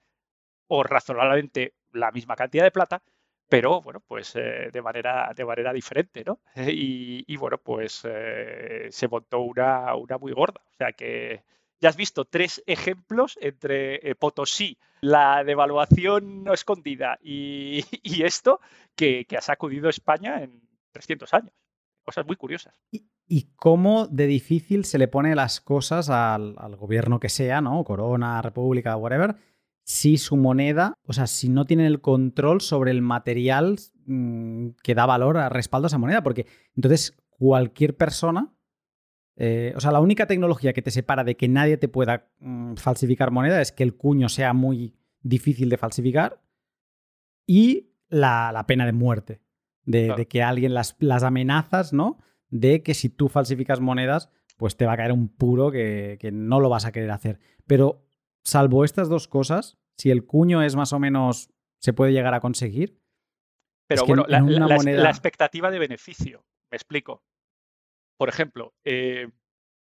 o 0.66 0.82
razonablemente 0.82 1.72
la 1.92 2.10
misma 2.10 2.36
cantidad 2.36 2.64
de 2.64 2.70
plata, 2.70 3.02
pero 3.48 3.80
bueno, 3.80 4.00
pues 4.06 4.36
eh, 4.36 4.68
de, 4.70 4.82
manera, 4.82 5.32
de 5.34 5.46
manera 5.46 5.72
diferente, 5.72 6.22
¿no? 6.22 6.40
Y, 6.54 7.34
bueno, 7.38 7.56
pues 7.56 8.02
eh, 8.04 8.88
se 8.90 9.08
montó 9.08 9.40
una, 9.40 9.94
una 9.94 10.18
muy 10.18 10.32
gorda. 10.32 10.60
O 10.66 10.76
sea 10.76 10.92
que 10.92 11.44
ya 11.80 11.88
has 11.88 11.96
visto 11.96 12.26
tres 12.26 12.62
ejemplos 12.66 13.38
entre 13.40 14.14
Potosí, 14.16 14.76
la 15.00 15.44
devaluación 15.44 16.44
no 16.44 16.52
escondida 16.52 17.18
y, 17.22 17.86
esto 18.22 18.60
que, 18.94 19.26
ha 19.34 19.40
sacudido 19.40 19.88
España 19.88 20.42
en 20.42 20.60
300 20.92 21.32
años. 21.32 21.54
Cosas 22.04 22.26
muy 22.26 22.36
curiosas. 22.36 22.78
¿Y, 22.90 23.06
cómo 23.56 24.06
de 24.06 24.26
difícil 24.26 24.84
se 24.84 24.98
le 24.98 25.08
pone 25.08 25.34
las 25.34 25.60
cosas 25.60 26.08
al, 26.10 26.54
al 26.58 26.76
gobierno 26.76 27.20
que 27.20 27.28
sea, 27.28 27.60
¿no? 27.60 27.84
Corona, 27.84 28.40
República, 28.42 28.96
whatever, 28.96 29.36
si 29.88 30.18
su 30.18 30.36
moneda, 30.36 30.92
o 31.06 31.14
sea, 31.14 31.26
si 31.26 31.48
no 31.48 31.64
tienen 31.64 31.86
el 31.86 32.02
control 32.02 32.60
sobre 32.60 32.90
el 32.90 33.00
material 33.00 33.76
mm, 34.04 34.68
que 34.82 34.94
da 34.94 35.06
valor 35.06 35.38
a 35.38 35.48
respaldo 35.48 35.86
a 35.86 35.88
esa 35.88 35.96
moneda, 35.96 36.22
porque 36.22 36.46
entonces 36.76 37.16
cualquier 37.30 37.96
persona, 37.96 38.52
eh, 39.36 39.72
o 39.74 39.80
sea, 39.80 39.90
la 39.90 40.00
única 40.00 40.26
tecnología 40.26 40.74
que 40.74 40.82
te 40.82 40.90
separa 40.90 41.24
de 41.24 41.38
que 41.38 41.48
nadie 41.48 41.78
te 41.78 41.88
pueda 41.88 42.28
mm, 42.38 42.74
falsificar 42.74 43.30
moneda 43.30 43.62
es 43.62 43.72
que 43.72 43.82
el 43.82 43.96
cuño 43.96 44.28
sea 44.28 44.52
muy 44.52 44.94
difícil 45.22 45.70
de 45.70 45.78
falsificar 45.78 46.38
y 47.46 47.94
la, 48.10 48.62
pena 48.68 48.84
de 48.84 48.92
muerte, 48.92 49.40
de, 49.86 50.26
que 50.28 50.42
alguien 50.42 50.74
las, 50.74 50.96
las, 50.98 51.22
amenazas, 51.22 51.94
¿no? 51.94 52.18
De 52.50 52.82
que 52.82 52.94
si 52.94 53.10
tú 53.10 53.28
falsificas 53.28 53.80
monedas, 53.80 54.30
pues 54.56 54.76
te 54.76 54.86
va 54.86 54.94
a 54.94 54.96
caer 54.96 55.12
un 55.12 55.28
puro 55.28 55.70
que, 55.70 56.16
que 56.20 56.32
no 56.32 56.60
lo 56.60 56.68
vas 56.68 56.84
a 56.84 56.92
querer 56.92 57.10
hacer. 57.10 57.38
Pero 57.66 58.06
salvo 58.44 58.84
estas 58.84 59.08
dos 59.08 59.28
cosas, 59.28 59.78
si 59.96 60.10
el 60.10 60.24
cuño 60.24 60.62
es 60.62 60.76
más 60.76 60.92
o 60.92 60.98
menos, 60.98 61.50
se 61.78 61.92
puede 61.92 62.12
llegar 62.12 62.34
a 62.34 62.40
conseguir. 62.40 63.00
Pero 63.88 64.04
bueno, 64.04 64.24
la, 64.28 65.08
expectativa 65.08 65.70
de 65.70 65.78
beneficio, 65.78 66.44
me 66.70 66.76
explico. 66.76 67.22
Por 68.18 68.28
ejemplo, 68.28 68.74
eh, 68.84 69.28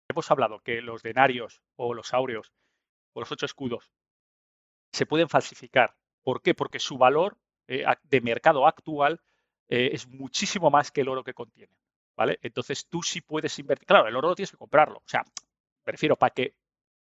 hemos 0.08 0.30
hablado 0.30 0.60
que 0.60 0.82
los 0.82 1.02
denarios 1.02 1.62
o 1.76 1.94
los 1.94 2.12
áureos 2.12 2.52
o 3.14 3.20
los 3.20 3.32
ocho 3.32 3.46
escudos 3.46 3.90
se 4.92 5.06
pueden 5.06 5.28
falsificar. 5.28 5.96
¿Por 6.22 6.42
qué? 6.42 6.54
Porque 6.54 6.78
su 6.78 6.98
valor 6.98 7.38
eh, 7.68 7.84
de 8.02 8.20
mercado 8.20 8.66
actual 8.66 9.22
eh, 9.68 9.90
es 9.92 10.06
muchísimo 10.08 10.70
más 10.70 10.90
que 10.90 11.00
el 11.00 11.08
oro 11.08 11.24
que 11.24 11.34
contiene. 11.34 11.74
¿Vale? 12.16 12.38
Entonces 12.42 12.86
tú 12.88 13.02
sí 13.02 13.20
puedes 13.20 13.58
invertir. 13.58 13.86
Claro, 13.86 14.08
el 14.08 14.16
oro 14.16 14.34
tienes 14.34 14.50
que 14.50 14.56
comprarlo. 14.56 14.98
O 14.98 15.08
sea, 15.08 15.24
prefiero 15.84 16.16
para 16.16 16.30
que 16.30 16.54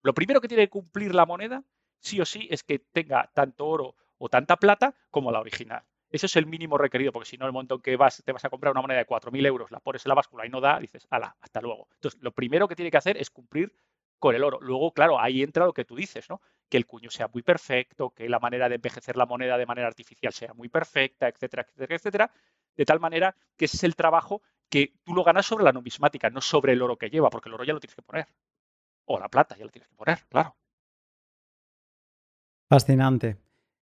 lo 0.03 0.15
primero 0.15 0.41
que 0.41 0.49
tiene 0.49 0.65
que 0.65 0.71
cumplir 0.71 1.15
la 1.15 1.27
moneda, 1.27 1.63
sí 2.01 2.21
o 2.21 2.25
sí, 2.25 2.49
es 2.51 2.63
que 2.63 2.79
tenga 2.79 3.31
tanto 3.35 3.67
oro 3.67 3.97
o 4.19 4.29
tanta 4.29 4.57
plata 4.57 4.95
como 5.11 5.31
la 5.31 5.41
original. 5.41 5.83
Eso 6.11 6.27
es 6.27 6.37
el 6.37 6.47
mínimo 6.47 6.79
requerido, 6.79 7.11
porque 7.11 7.29
si 7.29 7.37
no, 7.37 7.47
el 7.47 7.53
momento 7.53 7.75
en 7.75 7.81
que 7.81 7.97
vas, 7.97 8.23
te 8.25 8.33
vas 8.33 8.45
a 8.45 8.49
comprar 8.49 8.71
una 8.71 8.83
moneda 8.83 8.99
de 8.99 9.07
4.000 9.07 9.45
euros, 9.47 9.71
la 9.71 9.81
pones 9.81 10.07
en 10.07 10.11
la 10.11 10.15
báscula 10.15 10.47
y 10.47 10.49
no 10.49 10.61
da, 10.61 10.79
dices, 10.79 11.07
ala, 11.11 11.37
hasta 11.41 11.61
luego. 11.61 11.89
Entonces, 11.95 12.21
lo 12.23 12.31
primero 12.33 12.69
que 12.69 12.77
tiene 12.77 12.91
que 12.91 12.99
hacer 12.99 13.17
es 13.17 13.31
cumplir 13.31 13.75
con 14.21 14.35
el 14.35 14.45
oro. 14.45 14.59
Luego, 14.61 14.93
claro, 14.93 15.19
ahí 15.19 15.43
entra 15.43 15.67
lo 15.67 15.73
que 15.73 15.85
tú 15.85 15.97
dices, 15.97 16.31
¿no? 16.31 16.41
Que 16.69 16.77
el 16.77 16.87
cuño 16.87 17.11
sea 17.11 17.29
muy 17.29 17.43
perfecto, 17.43 18.11
que 18.11 18.29
la 18.29 18.39
manera 18.39 18.69
de 18.69 18.77
envejecer 18.77 19.17
la 19.17 19.27
moneda 19.27 19.59
de 19.59 19.67
manera 19.67 19.89
artificial 19.89 20.33
sea 20.33 20.55
muy 20.55 20.69
perfecta, 20.69 21.29
etcétera, 21.29 21.63
etcétera, 21.63 21.97
etcétera. 21.97 22.31
De 22.77 22.85
tal 22.85 23.01
manera 23.01 23.35
que 23.57 23.65
ese 23.65 23.77
es 23.77 23.85
el 23.85 23.97
trabajo 23.97 24.41
que 24.69 24.95
tú 25.05 25.15
lo 25.15 25.25
ganas 25.25 25.47
sobre 25.47 25.65
la 25.65 25.73
numismática, 25.73 26.31
no 26.31 26.41
sobre 26.41 26.73
el 26.73 26.83
oro 26.83 26.97
que 26.97 27.11
lleva, 27.11 27.31
porque 27.31 27.49
el 27.49 27.55
oro 27.55 27.65
ya 27.65 27.73
lo 27.73 27.81
tienes 27.81 27.95
que 27.95 28.03
poner. 28.03 28.27
O 29.07 29.19
la 29.19 29.29
plata, 29.29 29.57
ya 29.57 29.65
lo 29.65 29.71
tienes 29.71 29.89
que 29.89 29.97
poner, 29.97 30.19
claro. 30.29 30.57
Fascinante. 32.69 33.37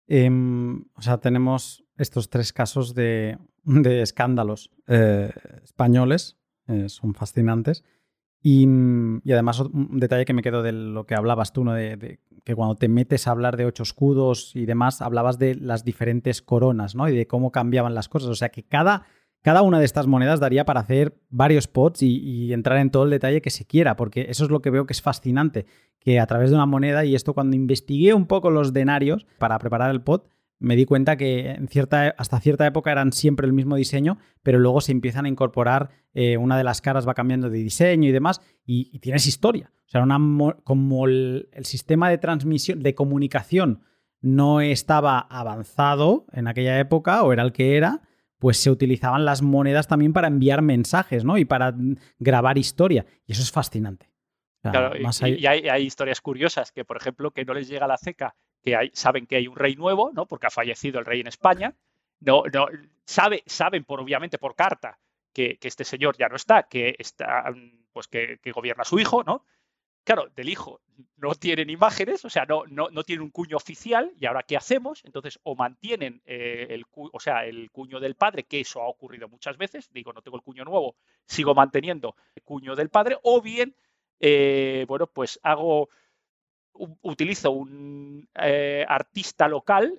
Em, 0.07 0.81
o 0.95 1.01
sea, 1.01 1.19
tenemos 1.19 1.85
estos 1.97 2.29
tres 2.29 2.51
casos 2.51 2.93
de, 2.93 3.37
escándalos 3.65 4.71
eh, 4.87 5.31
españoles, 5.63 6.37
eh, 6.67 6.89
son 6.89 7.13
fascinantes. 7.13 7.83
Y, 8.43 8.65
además, 9.31 9.59
un 9.59 9.99
detalle 9.99 10.25
que 10.25 10.33
me 10.33 10.41
quedo 10.41 10.63
de 10.63 10.71
lo 10.71 11.05
que 11.05 11.13
hablabas 11.13 11.53
tú, 11.53 11.63
¿no? 11.63 11.73
de, 11.73 12.19
que 12.43 12.55
cuando 12.55 12.75
te 12.75 12.87
metes 12.87 13.27
a 13.27 13.31
hablar 13.31 13.55
de 13.55 13.65
ocho 13.65 13.83
escudos 13.83 14.55
y 14.55 14.65
demás, 14.65 15.01
hablabas 15.01 15.37
de 15.37 15.53
las 15.55 15.85
diferentes 15.85 16.41
coronas 16.41 16.95
¿no? 16.95 17.07
y 17.07 17.15
de 17.15 17.27
cómo 17.27 17.51
cambiaban 17.51 17.93
las 17.93 18.09
cosas. 18.09 18.29
O 18.29 18.35
sea, 18.35 18.49
que 18.49 18.63
cada 18.63 19.05
cada 19.41 19.61
una 19.63 19.79
de 19.79 19.85
estas 19.85 20.07
monedas 20.07 20.39
daría 20.39 20.65
para 20.65 20.81
hacer 20.81 21.17
varios 21.29 21.67
pods 21.67 22.03
y, 22.03 22.53
entrar 22.53 22.77
en 22.77 22.91
todo 22.91 23.03
el 23.05 23.09
detalle 23.09 23.41
que 23.41 23.49
se 23.49 23.65
quiera, 23.65 23.95
porque 23.95 24.27
eso 24.29 24.43
es 24.43 24.51
lo 24.51 24.61
que 24.61 24.69
veo 24.69 24.85
que 24.85 24.93
es 24.93 25.01
fascinante, 25.01 25.65
que 25.99 26.19
a 26.19 26.27
través 26.27 26.49
de 26.49 26.55
una 26.55 26.65
moneda, 26.65 27.05
y 27.05 27.15
esto 27.15 27.33
cuando 27.33 27.55
investigué 27.55 28.13
un 28.13 28.27
poco 28.27 28.51
los 28.51 28.73
denarios 28.73 29.25
para 29.39 29.57
preparar 29.57 29.91
el 29.91 30.01
pod, 30.01 30.23
me 30.59 30.75
di 30.75 30.85
cuenta 30.85 31.17
que 31.17 31.49
en 31.51 31.67
cierta, 31.67 32.13
hasta 32.17 32.39
cierta 32.39 32.67
época 32.67 32.91
eran 32.91 33.13
siempre 33.13 33.47
el 33.47 33.53
mismo 33.53 33.75
diseño, 33.75 34.19
pero 34.43 34.59
luego 34.59 34.79
se 34.79 34.91
empiezan 34.91 35.25
a 35.25 35.29
incorporar, 35.29 35.89
eh, 36.13 36.37
una 36.37 36.55
de 36.55 36.63
las 36.63 36.81
caras 36.81 37.07
va 37.07 37.15
cambiando 37.15 37.49
de 37.49 37.57
diseño 37.57 38.09
y 38.09 38.11
demás, 38.11 38.41
y, 38.63 38.99
tienes 38.99 39.25
historia. 39.25 39.71
O 39.87 39.89
sea, 39.89 40.03
una, 40.03 40.19
como 40.63 41.07
el 41.07 41.47
sistema 41.63 42.09
de 42.09 42.19
transmisión, 42.19 42.83
de 42.83 42.93
comunicación, 42.93 43.81
no 44.21 44.61
estaba 44.61 45.19
avanzado 45.19 46.25
en 46.31 46.47
aquella 46.47 46.79
época, 46.79 47.23
o 47.23 47.33
era 47.33 47.41
el 47.41 47.51
que 47.51 47.75
era, 47.75 48.01
pues 48.41 48.57
se 48.57 48.71
utilizaban 48.71 49.23
las 49.23 49.43
monedas 49.43 49.87
también 49.87 50.13
para 50.13 50.27
enviar 50.27 50.63
mensajes, 50.63 51.23
¿no? 51.23 51.37
Y 51.37 51.45
para 51.45 51.75
grabar 52.17 52.57
historia. 52.57 53.05
Y 53.27 53.33
eso 53.33 53.43
es 53.43 53.51
fascinante. 53.51 54.09
claro, 54.63 54.97
y, 54.97 55.45
hay, 55.45 55.85
historias 55.85 56.21
curiosas 56.21 56.71
que, 56.71 56.83
por 56.83 56.97
ejemplo, 56.97 57.29
que 57.29 57.45
no 57.45 57.53
les 57.53 57.67
llega 57.67 57.85
la 57.85 57.99
ceca, 57.99 58.33
que 58.63 58.75
hay, 58.75 58.89
saben 58.95 59.27
que 59.27 59.35
hay 59.35 59.47
un 59.47 59.55
rey 59.55 59.75
nuevo, 59.75 60.11
¿no? 60.11 60.25
Porque 60.25 60.47
ha 60.47 60.49
fallecido 60.49 60.97
el 60.97 61.05
rey 61.05 61.19
en 61.19 61.27
España. 61.27 61.75
No, 62.19 62.41
no, 62.51 62.65
sabe, 63.05 63.43
saben, 63.45 63.83
por 63.83 63.99
obviamente, 63.99 64.39
por 64.39 64.55
carta, 64.55 64.97
que, 65.31 65.59
este 65.61 65.83
señor 65.83 66.17
ya 66.17 66.27
no 66.27 66.35
está, 66.35 66.63
que 66.63 66.95
está, 66.97 67.43
pues 67.93 68.07
que, 68.07 68.39
que 68.41 68.51
gobierna 68.51 68.85
su 68.85 68.97
hijo, 68.97 69.23
¿no? 69.23 69.45
Claro, 70.03 70.29
del 70.35 70.49
hijo 70.49 70.81
no 71.17 71.35
tienen 71.35 71.69
imágenes, 71.69 72.25
o 72.25 72.29
sea, 72.29 72.45
no, 72.45 72.65
no, 72.67 72.89
no 72.89 73.03
tienen 73.03 73.23
un 73.23 73.29
cuño 73.29 73.57
oficial, 73.57 74.11
y 74.19 74.25
ahora 74.25 74.43
¿qué 74.43 74.57
hacemos? 74.57 75.03
Entonces, 75.05 75.39
o 75.43 75.55
mantienen 75.55 76.21
eh, 76.25 76.67
el, 76.69 76.85
o 76.91 77.19
sea, 77.19 77.45
el 77.45 77.69
cuño 77.71 77.99
del 77.99 78.15
padre, 78.15 78.43
que 78.43 78.61
eso 78.61 78.81
ha 78.81 78.87
ocurrido 78.87 79.27
muchas 79.29 79.57
veces, 79.57 79.89
digo, 79.91 80.11
no 80.13 80.21
tengo 80.21 80.37
el 80.37 80.43
cuño 80.43 80.63
nuevo, 80.63 80.95
sigo 81.25 81.53
manteniendo 81.53 82.15
el 82.35 82.43
cuño 82.43 82.75
del 82.75 82.89
padre, 82.89 83.17
o 83.23 83.41
bien, 83.41 83.75
eh, 84.19 84.85
bueno, 84.87 85.07
pues 85.07 85.39
hago, 85.43 85.89
utilizo 86.73 87.51
un 87.51 88.27
eh, 88.35 88.85
artista 88.87 89.47
local 89.47 89.95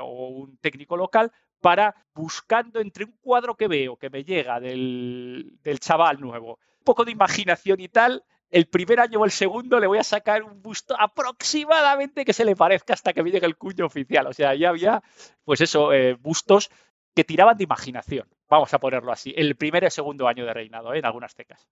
o 0.00 0.28
un 0.28 0.56
técnico 0.58 0.96
local 0.96 1.30
para 1.60 1.94
buscando 2.14 2.80
entre 2.80 3.04
un 3.04 3.16
cuadro 3.20 3.54
que 3.54 3.68
veo, 3.68 3.96
que 3.96 4.10
me 4.10 4.24
llega 4.24 4.58
del, 4.58 5.58
del 5.62 5.78
chaval 5.78 6.20
nuevo, 6.20 6.58
un 6.78 6.84
poco 6.84 7.04
de 7.04 7.12
imaginación 7.12 7.80
y 7.80 7.88
tal, 7.88 8.24
el 8.50 8.66
primer 8.66 9.00
año 9.00 9.20
o 9.20 9.24
el 9.24 9.30
segundo 9.30 9.80
le 9.80 9.86
voy 9.86 9.98
a 9.98 10.04
sacar 10.04 10.42
un 10.42 10.62
busto 10.62 10.94
aproximadamente 10.98 12.24
que 12.24 12.32
se 12.32 12.44
le 12.44 12.56
parezca 12.56 12.94
hasta 12.94 13.12
que 13.12 13.22
me 13.22 13.30
llegue 13.30 13.46
el 13.46 13.56
cuño 13.56 13.86
oficial. 13.86 14.26
O 14.26 14.32
sea, 14.32 14.54
ya 14.54 14.70
había, 14.70 15.02
pues 15.44 15.60
eso, 15.60 15.92
eh, 15.92 16.14
bustos 16.14 16.70
que 17.14 17.24
tiraban 17.24 17.56
de 17.56 17.64
imaginación, 17.64 18.28
vamos 18.48 18.72
a 18.74 18.78
ponerlo 18.78 19.10
así, 19.10 19.32
el 19.36 19.56
primer 19.56 19.82
y 19.82 19.86
el 19.86 19.92
segundo 19.92 20.28
año 20.28 20.44
de 20.44 20.52
reinado, 20.52 20.92
¿eh? 20.92 20.98
en 20.98 21.06
algunas 21.06 21.34
tecas. 21.34 21.66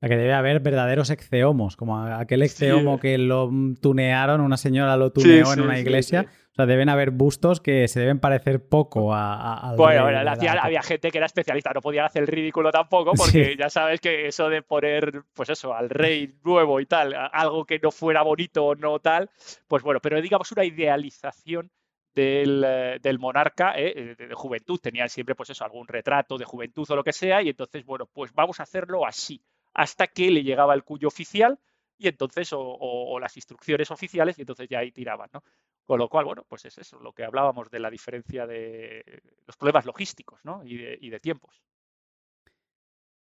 La 0.00 0.08
que 0.08 0.16
debe 0.16 0.32
haber 0.32 0.58
verdaderos 0.58 1.10
exceomos, 1.10 1.76
como 1.76 2.04
aquel 2.04 2.42
exceomo 2.42 2.98
que 2.98 3.18
lo 3.18 3.48
tunearon, 3.80 4.40
una 4.40 4.56
señora 4.56 4.96
lo 4.96 5.12
tuneó 5.12 5.52
en 5.52 5.60
una 5.60 5.78
iglesia. 5.78 6.26
O 6.52 6.54
sea, 6.54 6.66
deben 6.66 6.90
haber 6.90 7.10
bustos 7.10 7.60
que 7.60 7.88
se 7.88 8.00
deben 8.00 8.20
parecer 8.20 8.68
poco 8.68 9.14
a. 9.14 9.74
bueno, 9.76 10.04
había 10.04 10.82
gente 10.82 11.10
que 11.10 11.18
era 11.18 11.26
especialista, 11.26 11.72
no 11.72 11.80
podía 11.80 12.04
hacer 12.04 12.22
el 12.22 12.28
ridículo 12.28 12.70
tampoco, 12.70 13.12
porque 13.16 13.56
ya 13.58 13.70
sabes 13.70 14.00
que 14.00 14.26
eso 14.26 14.50
de 14.50 14.62
poner, 14.62 15.22
pues 15.32 15.48
eso, 15.48 15.74
al 15.74 15.88
rey 15.88 16.34
nuevo 16.44 16.78
y 16.80 16.86
tal, 16.86 17.14
algo 17.32 17.64
que 17.64 17.78
no 17.78 17.90
fuera 17.90 18.22
bonito 18.22 18.66
o 18.66 18.74
no 18.74 18.98
tal, 18.98 19.30
pues 19.66 19.82
bueno, 19.82 20.00
pero 20.00 20.20
digamos 20.20 20.52
una 20.52 20.64
idealización 20.64 21.70
del, 22.14 22.62
eh, 22.66 22.98
del, 23.00 23.18
monarca 23.18 23.72
eh, 23.74 24.14
de, 24.18 24.26
de, 24.26 24.34
juventud. 24.34 24.78
Tenían 24.78 25.08
siempre, 25.08 25.34
pues 25.34 25.48
eso, 25.48 25.64
algún 25.64 25.88
retrato 25.88 26.36
de 26.36 26.44
juventud 26.44 26.86
o 26.90 26.96
lo 26.96 27.02
que 27.02 27.14
sea, 27.14 27.40
y 27.40 27.48
entonces, 27.48 27.84
bueno, 27.86 28.06
pues 28.12 28.32
vamos 28.34 28.60
a 28.60 28.64
hacerlo 28.64 29.06
así 29.06 29.42
hasta 29.74 30.06
que 30.06 30.30
le 30.30 30.42
llegaba 30.42 30.74
el 30.74 30.84
cuyo 30.84 31.08
oficial 31.08 31.58
y 31.98 32.08
entonces, 32.08 32.50
o, 32.52 33.18
las 33.20 33.36
instrucciones 33.36 33.90
oficiales, 33.92 34.36
y 34.36 34.42
entonces 34.42 34.68
ya 34.68 34.80
ahí 34.80 34.90
tiraban, 34.90 35.30
¿no? 35.32 35.44
Con 35.86 35.98
lo 35.98 36.08
cual, 36.08 36.24
bueno, 36.24 36.44
pues 36.48 36.64
es 36.64 36.78
eso, 36.78 37.00
lo 37.00 37.12
que 37.12 37.24
hablábamos 37.24 37.70
de 37.70 37.80
la 37.80 37.90
diferencia 37.90 38.46
de 38.46 39.02
los 39.46 39.56
problemas 39.56 39.84
logísticos, 39.84 40.40
¿no? 40.44 40.62
Y 40.64 40.76
de, 40.76 40.98
y 41.00 41.10
de 41.10 41.20
tiempos. 41.20 41.62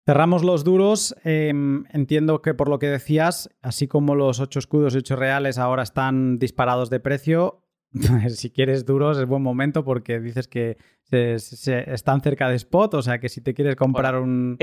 Cerramos 0.04 0.42
los 0.42 0.64
duros. 0.64 1.14
Em, 1.24 1.84
entiendo 1.90 2.42
que 2.42 2.54
por 2.54 2.68
lo 2.68 2.78
que 2.78 2.88
decías, 2.88 3.48
así 3.62 3.86
como 3.86 4.14
los 4.14 4.40
ocho 4.40 4.58
escudos 4.58 4.94
y 4.94 4.98
ocho 4.98 5.16
reales 5.16 5.58
ahora 5.58 5.84
están 5.84 6.38
disparados 6.38 6.90
de 6.90 6.98
precio, 6.98 7.62
si 8.28 8.50
quieres 8.50 8.84
duros 8.84 9.18
es 9.18 9.26
buen 9.26 9.42
momento 9.42 9.84
porque 9.84 10.18
dices 10.18 10.48
que 10.48 10.76
se, 11.08 11.92
están 11.92 12.22
cerca 12.22 12.48
de 12.48 12.56
spot, 12.56 12.94
o 12.94 13.02
sea 13.02 13.18
que 13.18 13.28
si 13.28 13.42
te 13.42 13.54
quieres 13.54 13.76
comprar 13.76 14.16
una 14.18 14.56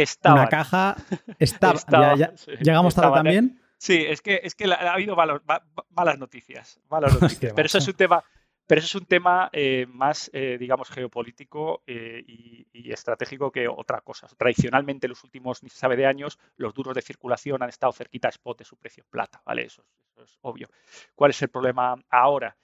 caja, 0.50 0.96
está, 1.40 1.74
ya, 2.18 2.34
llegamos 2.60 2.96
tarde 2.96 3.14
también. 3.14 3.62
Sí, 3.80 4.06
es 4.06 4.22
que, 4.22 4.42
es 4.44 4.56
que 4.56 4.66
ha 4.66 4.94
habido 4.94 5.16
malas 5.16 6.20
noticias. 6.20 6.82
Malas 6.90 7.14
noticias. 7.22 7.54
Pero 7.56 7.66
eso 7.66 7.78
es 7.78 7.88
un 7.88 7.94
tema, 7.94 8.24
pero 8.68 8.80
eso 8.80 8.98
es 8.98 9.02
un 9.02 9.08
tema 9.08 9.50
eh, 9.54 9.88
más, 9.88 10.30
eh, 10.34 10.58
digamos, 10.60 10.90
geopolítico 10.90 11.82
eh, 11.88 12.22
y, 12.28 12.92
estratégico 12.92 13.52
que 13.52 13.68
otra 13.68 14.02
cosa. 14.02 14.28
Tradicionalmente, 14.38 15.08
en 15.08 15.12
los 15.12 15.24
últimos, 15.24 15.64
ni 15.64 15.70
se 15.70 15.78
sabe 15.78 15.96
de 15.96 16.06
años, 16.06 16.38
los 16.58 16.74
duros 16.74 16.94
de 16.94 17.02
circulación 17.02 17.64
han 17.64 17.70
estado 17.70 17.94
cerquita 17.94 18.28
a 18.28 18.32
spot 18.32 18.60
de 18.60 18.66
su 18.66 18.76
precio 18.76 19.04
en 19.04 19.10
plata, 19.10 19.42
¿vale? 19.46 19.64
Eso, 19.64 19.86
es 20.22 20.38
obvio. 20.42 20.68
¿Cuál 21.16 21.32
es 21.32 21.42
el 21.42 21.50
problema 21.50 21.96
ahora? 22.10 22.58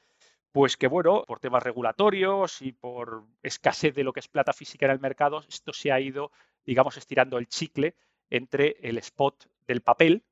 Pues 0.51 0.75
que, 0.75 0.87
bueno, 0.87 1.23
por 1.25 1.39
temas 1.39 1.63
regulatorios 1.63 2.61
y 2.61 2.73
por 2.73 3.23
escasez 3.41 3.95
de 3.95 4.03
lo 4.03 4.11
que 4.11 4.19
es 4.19 4.27
plata 4.27 4.51
física 4.51 4.87
en 4.87 4.91
el 4.91 4.99
mercado, 4.99 5.43
esto 5.47 5.71
se 5.71 5.91
ha 5.91 5.99
ido, 5.99 6.31
digamos, 6.65 6.97
estirando 6.97 7.37
el 7.37 7.47
chicle 7.47 7.95
entre 8.29 8.75
el 8.81 8.97
spot 8.97 9.47
del 9.67 9.81
papel, 9.81 10.23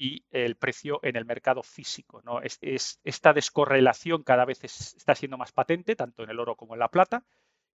y 0.00 0.24
el 0.30 0.56
precio 0.56 0.98
en 1.02 1.14
el 1.16 1.26
mercado 1.26 1.62
físico. 1.62 2.22
¿no? 2.24 2.40
Es, 2.40 2.58
esta 3.04 3.34
descorrelación 3.34 4.22
cada 4.22 4.46
vez 4.46 4.64
está 4.64 5.14
siendo 5.14 5.36
más 5.36 5.52
patente, 5.52 5.94
tanto 5.94 6.22
en 6.22 6.30
el 6.30 6.40
oro 6.40 6.56
como 6.56 6.72
en 6.72 6.80
la 6.80 6.88
plata. 6.88 7.22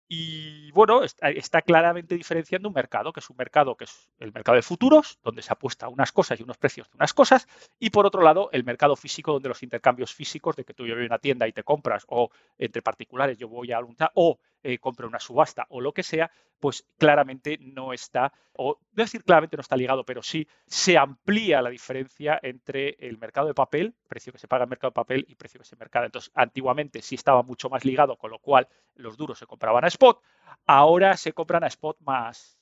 Y 0.07 0.71
bueno, 0.71 1.03
está, 1.03 1.63
claramente 1.63 2.15
diferenciando 2.15 2.69
un 2.69 2.75
mercado, 2.75 3.13
que 3.13 3.19
es 3.19 3.29
un 3.29 3.37
mercado 3.37 3.75
que 3.77 3.85
es 3.85 4.09
el 4.21 4.33
mercado 4.33 4.55
de 4.55 4.63
futuros, 4.63 5.19
donde 5.25 5.43
se 5.43 5.53
apuesta 5.53 5.89
unas 5.89 6.13
cosas 6.13 6.39
y 6.39 6.45
unos 6.45 6.59
precios 6.59 6.89
de 6.91 6.97
unas 6.97 7.13
cosas, 7.13 7.49
y 7.81 7.91
por 7.91 8.07
otro 8.07 8.23
lado, 8.23 8.51
el 8.53 8.63
mercado 8.63 8.95
físico, 8.95 9.33
donde 9.33 9.49
los 9.49 9.63
intercambios 9.65 10.15
físicos, 10.15 10.55
de 10.55 10.65
que 10.65 10.75
tú 10.75 10.87
yo 10.87 10.95
voy 10.95 11.07
una 11.07 11.19
tienda 11.19 11.49
y 11.49 11.53
te 11.53 11.65
compras, 11.65 12.05
o 12.09 12.31
entre 12.59 12.83
particulares 12.83 13.37
yo 13.39 13.49
voy 13.49 13.73
a 13.73 13.81
un 13.81 13.97
o 14.15 14.39
eh, 14.63 14.79
compro 14.79 15.09
una 15.09 15.19
subasta 15.19 15.67
o 15.71 15.81
lo 15.81 15.93
que 15.93 16.03
sea, 16.03 16.31
pues 16.61 16.87
claramente 16.97 17.59
no 17.61 17.93
está, 17.93 18.33
o 18.53 18.79
no 18.93 19.03
decir 19.03 19.25
claramente 19.25 19.57
no 19.57 19.63
está 19.63 19.77
ligado, 19.77 20.05
pero 20.05 20.23
sí 20.23 20.47
se 20.67 20.97
amplía 20.97 21.61
la 21.61 21.71
diferencia 21.71 22.39
entre 22.43 22.97
el 23.01 23.19
mercado 23.19 23.49
de 23.49 23.55
papel, 23.55 23.95
precio 24.09 24.33
que 24.33 24.39
se 24.39 24.49
paga 24.49 24.65
en 24.65 24.71
mercado 24.71 24.91
de 24.91 24.95
papel 24.95 25.25
y 25.29 25.35
precio 25.35 25.59
que 25.59 25.67
se 25.67 25.77
mercado. 25.77 26.07
Entonces, 26.07 26.31
antiguamente 26.35 27.03
sí 27.03 27.17
estaba 27.17 27.43
mucho 27.43 27.69
más 27.69 27.85
ligado, 27.85 28.17
con 28.17 28.31
lo 28.31 28.39
cual 28.39 28.69
los 28.95 29.17
duros 29.17 29.39
se 29.39 29.47
compraban 29.47 29.85
a 29.85 29.89
spot, 29.89 30.23
ahora 30.67 31.17
se 31.17 31.33
compran 31.33 31.65
a 31.65 31.67
spot 31.67 31.99
más 32.01 32.59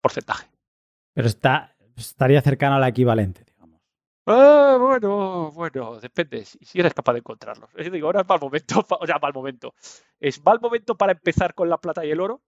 porcentaje. 0.00 0.48
Pero 1.14 1.28
está, 1.28 1.76
estaría 1.96 2.40
cercano 2.40 2.76
a 2.76 2.80
la 2.80 2.88
equivalente. 2.88 3.44
Ah, 4.26 4.76
bueno, 4.80 5.50
bueno, 5.52 6.00
depende. 6.00 6.44
Si 6.44 6.78
eres 6.78 6.94
capaz 6.94 7.12
de 7.14 7.18
encontrarlos. 7.18 7.70
Es 7.76 7.90
digo, 7.90 8.06
ahora 8.06 8.20
es 8.20 8.28
mal 8.28 8.40
momento, 8.40 8.86
o 9.00 9.06
sea, 9.06 9.18
mal 9.20 9.32
momento. 9.32 9.74
Es 10.20 10.44
mal 10.44 10.60
momento 10.60 10.96
para 10.96 11.12
empezar 11.12 11.54
con 11.54 11.68
la 11.68 11.78
plata 11.78 12.04
y 12.04 12.10
el 12.10 12.20
oro. 12.20 12.42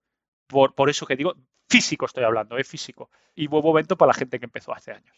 Por, 0.47 0.75
por 0.75 0.91
eso 0.91 1.07
que 1.07 1.17
digo, 1.17 1.35
físico 1.69 2.07
estoy 2.07 2.25
hablando, 2.25 2.57
¿eh? 2.59 2.65
físico. 2.65 3.11
Y 3.35 3.47
buen 3.49 3.65
momento 3.65 3.97
para 3.97 4.09
la 4.09 4.15
gente 4.15 4.39
que 4.39 4.45
empezó 4.45 4.73
hace 4.73 4.93
años. 4.93 5.17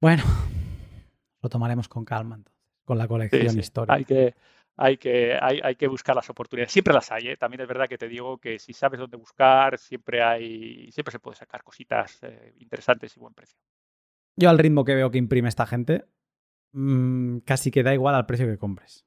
Bueno, 0.00 0.22
lo 1.40 1.48
tomaremos 1.48 1.88
con 1.88 2.04
calma 2.04 2.36
entonces, 2.36 2.62
con 2.84 2.98
la 2.98 3.08
colección 3.08 3.58
histórica. 3.58 3.94
Hay 3.94 4.04
que, 4.04 4.34
hay 4.76 4.96
que, 4.96 5.38
hay, 5.40 5.60
hay, 5.62 5.76
que 5.76 5.88
buscar 5.88 6.14
las 6.14 6.28
oportunidades. 6.30 6.72
Siempre 6.72 6.94
las 6.94 7.10
hay, 7.10 7.28
¿eh? 7.28 7.36
también 7.36 7.62
es 7.62 7.68
verdad 7.68 7.88
que 7.88 7.98
te 7.98 8.08
digo 8.08 8.38
que 8.38 8.58
si 8.58 8.72
sabes 8.72 9.00
dónde 9.00 9.16
buscar, 9.16 9.78
siempre 9.78 10.22
hay, 10.22 10.90
siempre 10.92 11.12
se 11.12 11.18
puede 11.18 11.36
sacar 11.36 11.62
cositas 11.62 12.18
eh, 12.22 12.54
interesantes 12.58 13.16
y 13.16 13.20
buen 13.20 13.34
precio. 13.34 13.58
Yo 14.36 14.50
al 14.50 14.58
ritmo 14.58 14.84
que 14.84 14.94
veo 14.94 15.10
que 15.10 15.18
imprime 15.18 15.48
esta 15.48 15.66
gente, 15.66 16.06
mm, 16.72 17.38
casi 17.38 17.70
que 17.70 17.82
da 17.82 17.94
igual 17.94 18.14
al 18.14 18.26
precio 18.26 18.46
que 18.46 18.58
compres. 18.58 19.06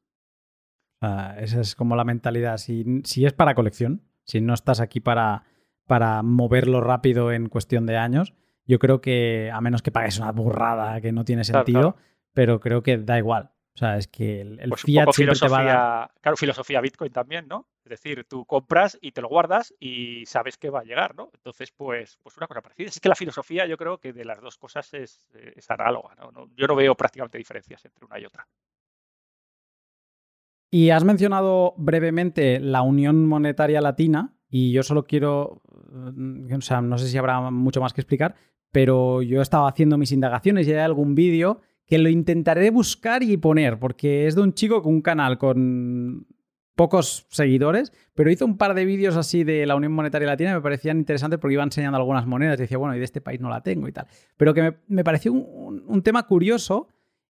esa 1.37 1.61
es 1.61 1.75
como 1.75 1.95
la 1.95 2.03
mentalidad. 2.03 2.57
Si, 2.57 3.01
si, 3.03 3.25
es 3.25 3.33
para 3.33 3.53
colección, 3.53 4.01
si 4.23 4.41
no 4.41 4.55
estás 4.55 4.79
aquí 4.79 4.99
para, 4.99 5.43
para 5.85 6.23
moverlo 6.23 6.81
rápido 6.81 7.31
en 7.31 7.47
cuestión 7.47 7.85
de 7.85 7.97
años, 7.97 8.33
yo 8.65 8.79
creo 8.79 9.01
que, 9.01 9.51
a 9.53 9.61
menos 9.61 9.81
que 9.81 9.91
pagues 9.91 10.17
una 10.17 10.31
burrada 10.31 10.99
que 11.01 11.11
no 11.11 11.23
tiene 11.23 11.43
sentido, 11.43 11.95
pero 12.33 12.59
creo 12.59 12.81
que 12.81 12.97
da 12.97 13.17
igual. 13.19 13.51
O 13.75 13.77
sea, 13.77 13.97
es 13.97 14.07
que 14.07 14.39
el, 14.39 14.69
pues 14.69 14.83
fiat 14.83 15.11
siempre 15.11 15.37
te 15.37 15.49
va 15.49 16.03
a 16.03 16.11
Claro, 16.21 16.37
filosofía 16.37 16.79
Bitcoin 16.79 17.11
también, 17.11 17.45
¿no? 17.47 17.67
Es 17.83 17.89
decir, 17.89 18.25
tú 18.27 18.45
compras 18.45 18.97
y 19.01 19.11
te 19.11 19.21
lo 19.21 19.27
guardas 19.27 19.73
y 19.79 20.25
sabes 20.25 20.57
que 20.57 20.69
va 20.69 20.79
a 20.79 20.83
llegar, 20.83 21.13
¿no? 21.13 21.29
Entonces, 21.33 21.73
pues, 21.75 22.17
pues 22.23 22.37
una 22.37 22.47
cosa 22.47 22.61
parecida. 22.61 22.87
Es 22.87 23.01
que 23.01 23.09
la 23.09 23.15
filosofía 23.15 23.67
yo 23.67 23.75
creo 23.75 23.97
que 23.97 24.13
de 24.13 24.23
las 24.23 24.39
dos 24.39 24.57
cosas 24.57 24.93
es, 24.93 25.21
es 25.33 25.69
análoga, 25.69 26.15
¿no? 26.15 26.49
Yo 26.55 26.67
no 26.67 26.75
veo 26.75 26.95
prácticamente 26.95 27.37
diferencias 27.37 27.83
entre 27.83 28.05
una 28.05 28.17
y 28.17 28.25
otra. 28.25 28.47
Y 30.71 30.89
has 30.91 31.03
mencionado 31.03 31.73
brevemente 31.77 32.61
la 32.61 32.81
Unión 32.81 33.27
Monetaria 33.27 33.81
Latina 33.81 34.35
y 34.49 34.71
yo 34.71 34.83
solo 34.83 35.05
quiero, 35.05 35.61
mm, 35.91 36.53
o 36.53 36.61
sea, 36.61 36.79
no 36.79 36.97
sé 36.97 37.07
si 37.07 37.17
habrá 37.17 37.41
mucho 37.51 37.81
más 37.81 37.93
que 37.93 38.01
explicar, 38.01 38.35
pero 38.71 39.21
yo 39.21 39.41
estaba 39.41 39.67
haciendo 39.67 39.97
mis 39.97 40.13
indagaciones 40.13 40.65
y 40.65 40.71
hay 40.71 40.79
algún 40.79 41.13
vídeo 41.13 41.59
que 41.85 41.97
lo 41.97 42.09
intentaré 42.09 42.69
buscar 42.71 43.23
y 43.23 43.37
poner, 43.37 43.79
porque 43.79 44.27
es 44.27 44.35
de 44.35 44.41
un 44.41 44.53
chico 44.53 44.81
con 44.81 44.95
un 44.95 45.01
canal 45.01 45.37
con 45.37 46.27
pocos 46.75 47.25
seguidores, 47.29 47.93
pero 48.13 48.29
hizo 48.29 48.45
un 48.45 48.57
par 48.57 48.73
de 48.73 48.85
vídeos 48.85 49.15
así 49.15 49.43
de 49.43 49.65
la 49.65 49.75
Unión 49.75 49.93
Monetaria 49.93 50.27
Latina 50.27 50.51
y 50.51 50.53
me 50.55 50.61
parecían 50.61 50.97
interesantes 50.97 51.39
porque 51.39 51.53
iba 51.53 51.63
enseñando 51.63 51.97
algunas 51.97 52.25
monedas 52.27 52.59
y 52.59 52.63
decía, 52.63 52.77
bueno, 52.77 52.95
y 52.95 52.99
de 52.99 53.05
este 53.05 53.21
país 53.21 53.39
no 53.39 53.49
la 53.49 53.61
tengo 53.61 53.87
y 53.87 53.93
tal. 53.93 54.07
Pero 54.35 54.53
que 54.53 54.75
me, 54.87 55.03
pareció 55.03 55.31
un, 55.31 56.01
tema 56.03 56.27
curioso 56.27 56.89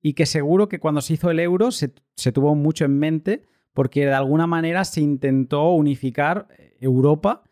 y 0.03 0.15
que 0.15 0.27
seguro 0.27 0.69
que 0.69 0.81
cuando 0.81 1.01
se 1.01 1.15
hizo 1.15 1.31
el 1.31 1.39
euro 1.41 1.71
se, 1.71 1.93
se 2.17 2.33
tuvo 2.33 2.55
mucho 2.55 2.85
en 2.85 2.99
mente 2.99 3.45
porque 3.75 4.07
de 4.07 4.15
alguna 4.15 4.49
manera 4.49 4.85
se 4.85 5.01
intentó 5.01 5.71
unificar 5.71 6.49
Europa 6.81 7.45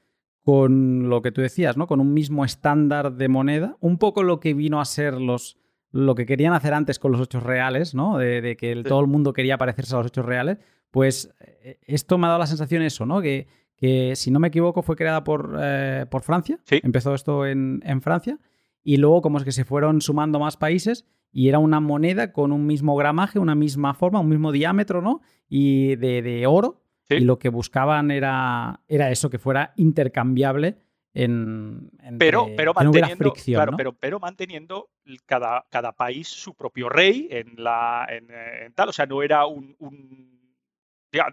con 0.42 1.08
lo 1.08 1.22
que 1.22 1.32
tú 1.32 1.40
decías, 1.40 1.76
¿no? 1.76 1.86
Con 1.86 2.00
un 2.00 2.12
mismo 2.14 2.44
estándar 2.44 3.12
de 3.12 3.28
moneda, 3.28 3.76
un 3.80 3.98
poco 3.98 4.22
lo 4.22 4.40
que 4.40 4.54
vino 4.54 4.80
a 4.80 4.84
ser 4.84 5.20
los 5.20 5.58
lo 5.96 6.14
que 6.14 6.26
querían 6.26 6.52
hacer 6.52 6.74
antes 6.74 6.98
con 6.98 7.12
los 7.12 7.20
hechos 7.20 7.42
reales, 7.42 7.94
¿no? 7.94 8.18
De, 8.18 8.56
que 8.56 8.82
todo 8.82 9.00
el 9.00 9.06
mundo 9.06 9.32
quería 9.32 9.58
parecerse 9.58 9.94
a 9.94 9.98
los 9.98 10.08
hechos 10.08 10.24
reales, 10.24 10.58
pues 10.90 11.34
eh, 11.40 11.78
esto 11.82 12.18
me 12.18 12.26
ha 12.26 12.28
dado 12.28 12.40
la 12.40 12.46
sensación 12.46 12.82
eso, 12.82 13.06
¿no? 13.06 13.20
Que, 13.20 13.48
que 13.76 14.16
si 14.16 14.30
no 14.30 14.38
me 14.38 14.48
equivoco 14.48 14.82
fue 14.82 14.96
creada 14.96 15.24
por, 15.24 15.56
eh, 15.60 16.06
por 16.10 16.22
Francia, 16.22 16.58
empezó 16.70 17.14
esto 17.14 17.46
en, 17.46 17.80
Francia, 18.02 18.38
y 18.82 18.96
luego 18.96 19.22
como 19.22 19.38
es 19.38 19.44
que 19.44 19.52
se 19.52 19.64
fueron 19.64 20.00
sumando 20.00 20.38
más 20.38 20.56
países 20.56 21.06
y 21.32 21.48
era 21.48 21.58
una 21.58 21.80
moneda 21.80 22.32
con 22.32 22.52
un 22.52 22.66
mismo 22.66 22.96
gramaje, 22.96 23.38
una 23.38 23.54
misma 23.54 23.94
forma, 23.94 24.20
un 24.20 24.28
mismo 24.28 24.52
diámetro, 24.52 25.02
¿no? 25.02 25.20
Y 25.48 25.96
de, 25.96 26.46
oro, 26.46 26.82
y 27.08 27.20
lo 27.20 27.38
que 27.38 27.50
buscaban 27.50 28.10
era, 28.10 28.80
era 28.88 29.10
eso, 29.10 29.28
que 29.28 29.38
fuera 29.38 29.72
intercambiable 29.76 30.78
pero, 32.18 32.48
pero 32.56 32.74
manteniendo, 32.74 33.32
claro, 33.32 33.72
pero, 33.76 33.92
pero 33.94 34.20
manteniendo 34.20 34.90
cada, 35.24 35.64
cada 35.70 35.92
país 35.92 36.28
su 36.28 36.54
propio 36.54 36.88
rey 36.88 37.28
en 37.30 37.54
la 37.56 38.06
en, 38.10 38.72
tal, 38.74 38.90
o 38.90 38.92
sea, 38.92 39.06
no 39.06 39.22
era 39.22 39.46
un, 39.46 39.74
un, 39.78 40.36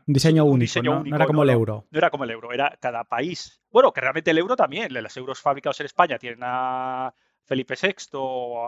diseño, 0.06 0.46
único, 0.46 0.82
no, 0.82 1.04
era 1.16 1.26
como 1.26 1.44
el 1.44 1.50
euro. 1.50 1.86
No, 1.92 1.98
era 1.98 2.10
como 2.10 2.24
el 2.24 2.32
euro, 2.32 2.54
era 2.54 2.78
cada 2.80 3.04
país. 3.04 3.62
Bueno, 3.70 3.92
que 3.92 4.00
realmente 4.00 4.32
el 4.32 4.38
euro 4.38 4.56
también, 4.56 4.94
los 4.94 5.18
euros 5.18 5.42
fabricados 5.42 5.80
en 5.82 5.88
España 5.88 6.18
tienen 6.18 6.40
a 6.44 7.14
Felipe 7.44 7.76
VI, 7.82 8.18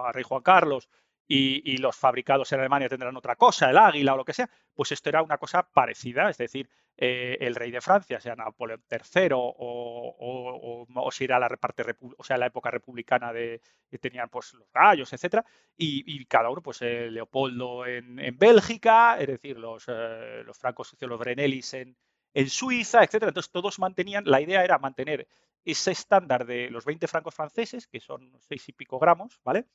a 0.06 0.12
Rey 0.12 0.24
Juan 0.24 0.42
Carlos, 0.42 0.90
y, 1.28 1.74
y, 1.74 1.78
los 1.78 1.96
fabricados 1.96 2.52
en 2.52 2.60
Alemania 2.60 2.90
tendrán 2.90 3.16
otra 3.18 3.36
cosa, 3.36 3.70
el 3.70 3.78
águila 3.78 4.14
o 4.14 4.18
lo 4.18 4.26
que 4.26 4.34
sea, 4.34 4.50
pues 4.74 4.92
esto 4.92 5.10
era 5.10 5.24
una 5.24 5.38
cosa 5.38 5.64
parecida, 5.64 6.30
es 6.30 6.38
decir, 6.38 6.70
eh, 6.98 7.38
el 7.42 7.56
rey 7.56 7.72
de 7.72 7.82
Francia, 7.82 8.22
sea 8.22 8.36
Napoleón 8.36 8.82
III 8.90 9.30
o, 9.34 10.86
o, 10.96 11.12
si 11.12 11.26
era 11.26 11.40
la, 11.40 11.50
parte 11.50 11.84
o 12.18 12.24
sea, 12.24 12.38
la 12.38 12.46
época 12.46 12.72
republicana 12.72 13.34
de 13.34 13.62
que 13.90 14.00
tenían 14.00 14.30
pues 14.30 14.54
los 14.54 14.72
gallos, 14.72 15.12
etcétera, 15.12 15.44
y, 15.76 16.26
cada 16.26 16.50
uno, 16.50 16.62
pues 16.62 16.82
eh, 16.82 17.10
Leopoldo 17.12 17.86
en, 17.86 18.38
Bélgica, 18.38 19.18
es 19.20 19.28
decir, 19.28 19.58
los, 19.58 19.86
eh, 19.90 20.44
los 20.46 20.58
francos 20.58 20.96
los 21.02 21.20
Brenelis 21.20 21.74
en, 21.74 21.98
en 22.34 22.50
Suiza, 22.50 23.04
etcétera. 23.04 23.30
Entonces 23.30 23.52
todos 23.52 23.78
mantenían, 23.78 24.24
la 24.26 24.40
idea 24.40 24.64
era 24.64 24.78
mantener 24.78 25.28
ese 25.66 25.92
estándar 25.92 26.46
de 26.46 26.70
los 26.70 26.86
20 26.86 27.08
francos 27.08 27.36
franceses, 27.36 27.88
que 27.88 28.00
son 28.00 28.32
seis 28.40 28.70
y 28.70 28.72
pico 28.72 29.00
gramos, 29.00 29.40
¿vale? 29.44 29.66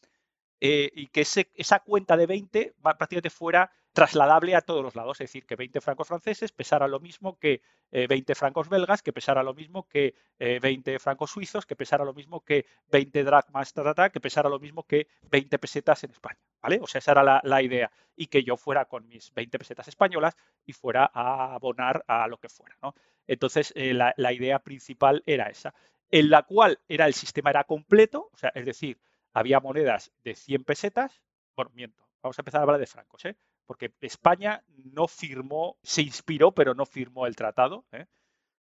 Eh, 0.60 0.90
y 0.94 1.06
que 1.06 1.22
esa 1.22 1.80
cuenta 1.80 2.16
de 2.16 2.26
20 2.26 2.74
prácticamente 2.82 3.30
fuera 3.30 3.70
trasladable 3.92 4.54
a 4.54 4.60
todos 4.60 4.84
los 4.84 4.94
lados, 4.94 5.20
es 5.20 5.28
decir, 5.28 5.46
que 5.46 5.56
20 5.56 5.80
francos 5.80 6.06
franceses 6.06 6.52
pesara 6.52 6.86
lo 6.86 7.00
mismo 7.00 7.38
que 7.38 7.62
20 7.90 8.34
francos 8.36 8.68
belgas, 8.68 9.02
que 9.02 9.12
pesara 9.12 9.42
lo 9.42 9.52
mismo 9.52 9.88
que 9.88 10.14
20 10.38 11.00
francos 11.00 11.32
suizos, 11.32 11.66
que 11.66 11.74
pesara 11.74 12.04
lo 12.04 12.14
mismo 12.14 12.44
que 12.44 12.66
20 12.92 13.24
dracmas, 13.24 13.74
que 14.12 14.20
pesara 14.20 14.48
lo 14.48 14.60
mismo 14.60 14.84
que 14.84 15.08
20 15.22 15.58
pesetas 15.58 16.04
en 16.04 16.12
España, 16.12 16.38
¿vale? 16.62 16.78
O 16.80 16.86
sea, 16.86 17.00
esa 17.00 17.12
era 17.12 17.40
la, 17.42 17.62
idea, 17.62 17.90
y 18.14 18.28
que 18.28 18.44
yo 18.44 18.56
fuera 18.56 18.84
con 18.84 19.08
mis 19.08 19.34
20 19.34 19.58
pesetas 19.58 19.88
españolas 19.88 20.36
y 20.64 20.72
fuera 20.72 21.10
a 21.12 21.54
abonar 21.54 22.04
a 22.06 22.28
lo 22.28 22.38
que 22.38 22.48
fuera, 22.48 22.76
¿no? 22.80 22.94
Entonces, 23.26 23.72
la, 23.74 24.14
la 24.16 24.32
idea 24.32 24.60
principal 24.60 25.24
era 25.26 25.48
esa, 25.48 25.74
en 26.10 26.30
la 26.30 26.42
cual 26.42 26.78
era 26.88 27.06
el 27.06 27.14
sistema 27.14 27.50
era 27.50 27.64
completo, 27.64 28.30
o 28.32 28.36
sea, 28.36 28.52
es 28.54 28.64
decir, 28.64 28.98
había 29.32 29.60
monedas 29.60 30.12
de 30.24 30.34
100 30.34 30.64
pesetas, 30.64 31.22
bueno, 31.56 31.70
miento, 31.74 32.08
vamos 32.22 32.38
a 32.38 32.42
empezar 32.42 32.60
a 32.60 32.62
hablar 32.62 32.80
de 32.80 32.86
francos, 32.86 33.24
¿eh? 33.24 33.36
porque 33.66 33.94
España 34.00 34.64
no 34.68 35.06
firmó, 35.06 35.78
se 35.82 36.02
inspiró, 36.02 36.52
pero 36.52 36.74
no 36.74 36.86
firmó 36.86 37.26
el 37.26 37.36
tratado. 37.36 37.86
¿eh? 37.92 38.06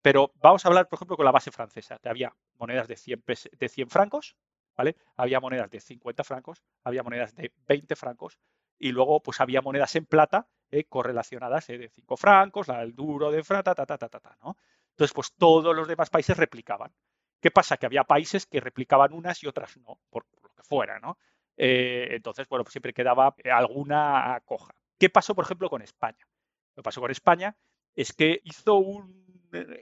Pero 0.02 0.32
vamos 0.36 0.64
a 0.64 0.68
hablar, 0.68 0.88
por 0.88 0.96
ejemplo, 0.96 1.16
con 1.16 1.24
la 1.24 1.30
base 1.30 1.50
francesa, 1.50 2.00
había 2.02 2.34
monedas 2.58 2.88
de 2.88 2.96
100, 2.96 3.24
de 3.58 3.68
100 3.68 3.90
francos, 3.90 4.36
¿vale? 4.76 4.96
Había 5.16 5.38
monedas 5.40 5.70
de 5.70 5.80
50 5.80 6.24
francos, 6.24 6.64
había 6.82 7.02
monedas 7.02 7.34
de 7.34 7.52
20 7.66 7.94
francos, 7.96 8.38
y 8.78 8.92
luego 8.92 9.20
pues 9.22 9.40
había 9.40 9.60
monedas 9.60 9.94
en 9.96 10.06
plata 10.06 10.48
¿eh? 10.70 10.84
correlacionadas 10.84 11.68
¿eh? 11.70 11.78
de 11.78 11.88
5 11.90 12.16
francos, 12.16 12.68
la 12.68 12.80
del 12.80 12.94
duro 12.94 13.30
de 13.30 13.42
frata, 13.42 13.74
ta, 13.74 13.86
ta, 13.86 13.98
ta, 13.98 14.08
ta, 14.08 14.20
ta, 14.20 14.36
¿no? 14.42 14.56
Entonces, 14.90 15.14
pues 15.14 15.32
todos 15.34 15.76
los 15.76 15.86
demás 15.86 16.10
países 16.10 16.36
replicaban. 16.36 16.92
¿Qué 17.40 17.52
pasa? 17.52 17.76
Que 17.76 17.86
había 17.86 18.02
países 18.02 18.46
que 18.46 18.58
replicaban 18.58 19.12
unas 19.12 19.42
y 19.44 19.46
otras 19.46 19.76
no, 19.76 20.00
por, 20.10 20.26
que 20.58 20.68
fuera, 20.68 20.98
¿no? 20.98 21.18
Eh, 21.56 22.08
entonces, 22.10 22.48
bueno, 22.48 22.64
pues 22.64 22.72
siempre 22.72 22.92
quedaba 22.92 23.34
alguna 23.52 24.40
coja. 24.44 24.74
¿Qué 24.98 25.08
pasó, 25.08 25.34
por 25.34 25.44
ejemplo, 25.44 25.70
con 25.70 25.82
España? 25.82 26.26
Lo 26.74 26.82
que 26.82 26.84
pasó 26.84 27.00
con 27.00 27.10
España 27.10 27.56
es 27.94 28.12
que 28.12 28.40
hizo 28.44 28.76
un... 28.76 29.26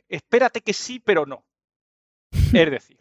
Espérate 0.09 0.61
que 0.61 0.73
sí, 0.73 1.01
pero 1.01 1.27
no. 1.27 1.45
Es 2.55 2.71
decir, 2.71 2.99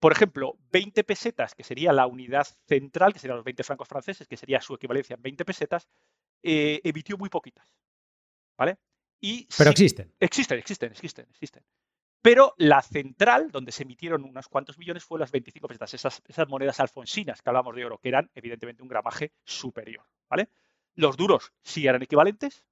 por 0.00 0.12
ejemplo, 0.12 0.58
20 0.72 1.04
pesetas, 1.04 1.54
que 1.54 1.64
sería 1.64 1.92
la 1.92 2.06
unidad 2.06 2.46
central, 2.66 3.12
que 3.12 3.18
serían 3.18 3.36
los 3.36 3.44
20 3.44 3.64
francos 3.64 3.88
franceses, 3.88 4.28
que 4.28 4.36
sería 4.36 4.60
su 4.60 4.74
equivalencia 4.74 5.14
en 5.14 5.22
20 5.22 5.44
pesetas, 5.44 5.88
eh, 6.42 6.80
emitió 6.84 7.16
muy 7.16 7.28
poquitas. 7.28 7.68
¿Vale? 8.58 8.78
Y 9.20 9.48
Pero 9.56 9.70
existen. 9.70 10.14
Existen, 10.20 10.58
existen, 10.58 10.92
existen, 10.92 11.26
existen. 11.30 11.64
Pero 12.26 12.54
la 12.58 12.82
central, 12.82 13.52
donde 13.52 13.70
se 13.70 13.84
emitieron 13.84 14.24
unos 14.24 14.48
cuantos 14.48 14.78
millones, 14.78 15.04
fue 15.04 15.20
las 15.20 15.30
25 15.30 15.68
pesetas, 15.68 15.94
esas, 15.94 16.22
esas 16.26 16.48
monedas 16.48 16.80
alfonsinas 16.80 17.40
que 17.40 17.50
hablamos 17.50 17.76
de 17.76 17.84
oro, 17.84 17.98
que 17.98 18.08
eran 18.08 18.32
evidentemente 18.34 18.82
un 18.82 18.88
gramaje 18.88 19.30
superior. 19.44 20.04
¿vale? 20.28 20.48
Los 20.96 21.16
duros 21.16 21.52
sí 21.62 21.86
eran 21.86 22.02
equivalentes, 22.02 22.64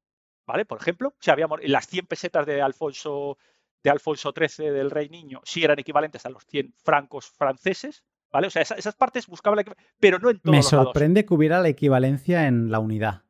¿vale? 0.44 0.64
Por 0.64 0.80
ejemplo, 0.80 1.14
si 1.20 1.30
habíamos 1.30 1.60
las 1.62 1.86
100 1.86 2.06
pesetas 2.06 2.46
de 2.46 2.62
Alfonso 2.62 3.38
de 3.84 3.90
Alfonso 3.90 4.34
XIII 4.36 4.70
del 4.70 4.90
Rey 4.90 5.08
Niño 5.08 5.40
sí 5.44 5.62
eran 5.62 5.78
equivalentes 5.78 6.26
a 6.26 6.30
los 6.30 6.44
100 6.46 6.74
francos 6.82 7.28
franceses, 7.28 8.02
¿vale? 8.32 8.48
O 8.48 8.50
sea, 8.50 8.62
esas, 8.62 8.96
partes 8.96 9.28
buscaban 9.28 9.58
la 9.58 9.76
pero 10.00 10.18
no 10.18 10.30
en 10.30 10.40
todos 10.40 10.56
Me 10.56 10.64
sorprende 10.64 11.24
que 11.24 11.32
hubiera 11.32 11.60
la 11.60 11.68
equivalencia 11.68 12.48
en 12.48 12.72
la 12.72 12.80
unidad 12.80 13.23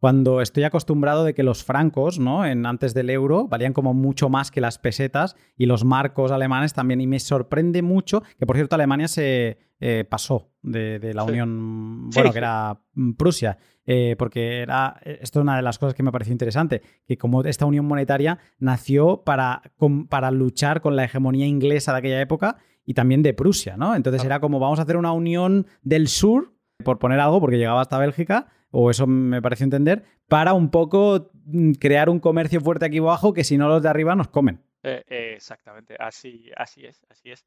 cuando 0.00 0.40
estoy 0.40 0.64
acostumbrado 0.64 1.24
de 1.24 1.34
que 1.34 1.42
los 1.42 1.62
francos, 1.62 2.18
¿no? 2.18 2.46
En, 2.46 2.64
antes 2.64 2.94
del 2.94 3.10
euro, 3.10 3.46
valían 3.48 3.74
como 3.74 3.92
mucho 3.92 4.30
más 4.30 4.50
que 4.50 4.62
las 4.62 4.78
pesetas 4.78 5.36
y 5.58 5.66
los 5.66 5.84
marcos 5.84 6.32
alemanes 6.32 6.72
también. 6.72 7.02
Y 7.02 7.06
me 7.06 7.20
sorprende 7.20 7.82
mucho 7.82 8.22
que, 8.38 8.46
por 8.46 8.56
cierto, 8.56 8.74
Alemania 8.74 9.08
se 9.08 9.58
eh, 9.78 10.06
pasó 10.08 10.52
de, 10.62 11.12
la 11.14 11.24
Unión, 11.24 12.08
bueno, 12.08 12.32
que 12.32 12.38
era 12.38 12.80
mm, 12.94 13.12
Prusia, 13.12 13.58
eh, 13.84 14.16
porque 14.18 14.60
era, 14.60 14.98
esto 15.04 15.40
es 15.40 15.42
una 15.42 15.56
de 15.56 15.62
las 15.62 15.78
cosas 15.78 15.94
que 15.94 16.02
me 16.02 16.12
pareció 16.12 16.32
interesante, 16.32 16.80
que 17.06 17.18
como 17.18 17.42
esta 17.42 17.66
unión 17.66 17.84
monetaria 17.84 18.38
nació 18.58 19.22
para, 19.22 19.62
para 20.08 20.30
luchar 20.30 20.80
con 20.80 20.96
la 20.96 21.04
hegemonía 21.04 21.46
inglesa 21.46 21.92
de 21.92 21.98
aquella 21.98 22.20
época 22.22 22.56
y 22.86 22.94
también 22.94 23.22
de 23.22 23.34
Prusia, 23.34 23.76
¿no? 23.76 23.94
Entonces 23.94 24.24
era 24.24 24.40
como 24.40 24.60
vamos 24.60 24.78
a 24.78 24.82
hacer 24.82 24.96
una 24.96 25.12
unión 25.12 25.66
del 25.82 26.08
sur, 26.08 26.54
por 26.84 26.98
poner 26.98 27.20
algo, 27.20 27.38
porque 27.40 27.58
llegaba 27.58 27.82
hasta 27.82 27.98
Bélgica, 27.98 28.48
o 28.70 28.90
eso 28.90 29.06
me 29.06 29.42
pareció 29.42 29.64
entender, 29.64 30.04
para 30.28 30.52
un 30.54 30.70
poco 30.70 31.30
mm, 31.44 31.72
crear 31.72 32.08
un 32.08 32.20
comercio 32.20 32.60
fuerte 32.60 32.86
aquí 32.86 32.98
abajo 32.98 33.32
que 33.32 33.44
si 33.44 33.58
no 33.58 33.68
los 33.68 33.82
de 33.82 33.88
arriba 33.88 34.14
nos 34.14 34.28
comen. 34.28 34.62
Eh, 34.82 35.04
exactamente, 35.34 35.96
así, 35.98 36.50
así 36.56 36.86
es, 36.86 37.02
así 37.10 37.30
es. 37.30 37.44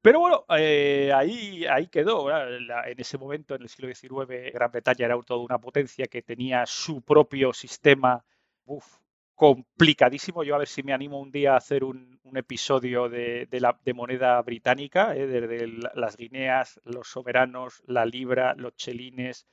Pero 0.00 0.20
bueno, 0.20 0.44
eh, 0.56 1.12
ahí, 1.14 1.64
ahí 1.66 1.88
quedó. 1.88 2.30
en 2.30 2.98
ese 3.00 3.18
momento, 3.18 3.54
en 3.54 3.62
el 3.62 3.68
siglo 3.68 3.92
XIX, 3.92 4.52
Gran 4.52 4.70
Bretaña 4.70 5.06
era 5.06 5.20
toda 5.20 5.40
una 5.40 5.58
potencia 5.58 6.06
que 6.06 6.22
tenía 6.22 6.64
su 6.66 7.02
propio 7.02 7.52
sistema 7.52 8.24
complicadísimo. 9.34 10.44
Yo 10.44 10.54
a 10.54 10.58
ver 10.58 10.68
si 10.68 10.82
me 10.82 10.92
animo 10.92 11.20
un 11.20 11.30
día 11.30 11.54
a 11.54 11.58
hacer 11.58 11.84
un, 11.84 12.20
episodio 12.34 13.10
de, 13.10 13.46
de 13.50 13.94
moneda 13.94 14.40
británica, 14.40 15.14
eh, 15.14 15.26
desde 15.26 15.66
las 15.94 16.16
guineas, 16.16 16.80
los 16.84 17.08
soberanos, 17.08 17.82
la 17.86 18.06
libra, 18.06 18.54
los 18.54 18.74
chelines, 18.74 19.46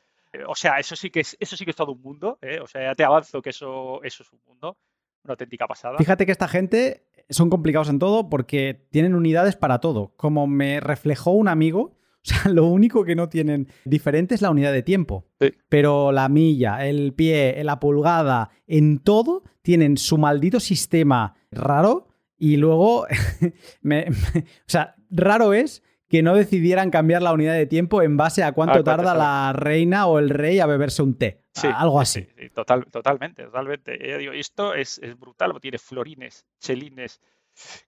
o 0.47 0.55
sea, 0.55 0.79
eso 0.79 0.95
sí 0.95 1.09
que 1.09 1.21
es, 1.21 1.35
eso 1.39 1.55
sí 1.55 1.65
que 1.65 1.71
es 1.71 1.77
todo 1.77 1.93
un 1.93 2.01
mundo. 2.01 2.37
¿eh? 2.41 2.59
O 2.61 2.67
sea, 2.67 2.83
ya 2.83 2.95
te 2.95 3.03
avanzo 3.03 3.41
que 3.41 3.49
eso, 3.49 4.01
eso 4.03 4.23
es 4.23 4.31
un 4.31 4.39
mundo. 4.45 4.77
Una 5.23 5.33
auténtica 5.33 5.67
pasada. 5.67 5.97
Fíjate 5.97 6.25
que 6.25 6.31
esta 6.31 6.47
gente 6.47 7.05
son 7.29 7.49
complicados 7.49 7.89
en 7.89 7.99
todo 7.99 8.29
porque 8.29 8.87
tienen 8.91 9.15
unidades 9.15 9.55
para 9.55 9.79
todo. 9.79 10.13
Como 10.15 10.47
me 10.47 10.79
reflejó 10.79 11.31
un 11.31 11.47
amigo, 11.47 11.81
o 11.81 12.21
sea, 12.21 12.39
lo 12.51 12.65
único 12.65 13.03
que 13.03 13.15
no 13.15 13.29
tienen 13.29 13.67
diferente 13.85 14.35
es 14.35 14.41
la 14.41 14.51
unidad 14.51 14.73
de 14.73 14.83
tiempo. 14.83 15.27
Pero 15.67 16.11
la 16.11 16.29
milla, 16.29 16.85
el 16.85 17.13
pie, 17.13 17.61
la 17.63 17.79
pulgada, 17.79 18.49
en 18.67 18.99
todo 18.99 19.43
tienen 19.61 19.97
su 19.97 20.17
maldito 20.17 20.59
sistema 20.59 21.35
raro 21.51 22.07
y 22.37 22.55
luego, 22.55 23.01
o 23.03 24.65
sea, 24.65 24.95
raro 25.09 25.53
es 25.53 25.83
que 26.09 26.23
no 26.23 26.35
decidieran 26.35 26.89
cambiar 26.89 27.21
la 27.21 27.31
unidad 27.31 27.53
de 27.53 27.67
tiempo 27.67 28.01
en 28.01 28.17
base 28.17 28.43
a 28.43 28.51
cuánto 28.51 28.83
tarda 28.83 29.13
la 29.13 29.53
reina 29.53 30.07
o 30.07 30.19
el 30.19 30.29
rey 30.29 30.59
a 30.59 30.65
beberse 30.65 31.03
un 31.03 31.17
té. 31.17 31.43
algo 31.63 32.01
así. 32.01 32.27
total, 32.53 32.85
totalmente, 32.85 33.43
totalmente. 33.43 34.39
esto 34.39 34.73
es, 34.73 34.99
es 35.03 35.17
brutal, 35.17 35.53
tiene 35.61 35.77
florines, 35.77 36.45
chelines, 36.59 37.21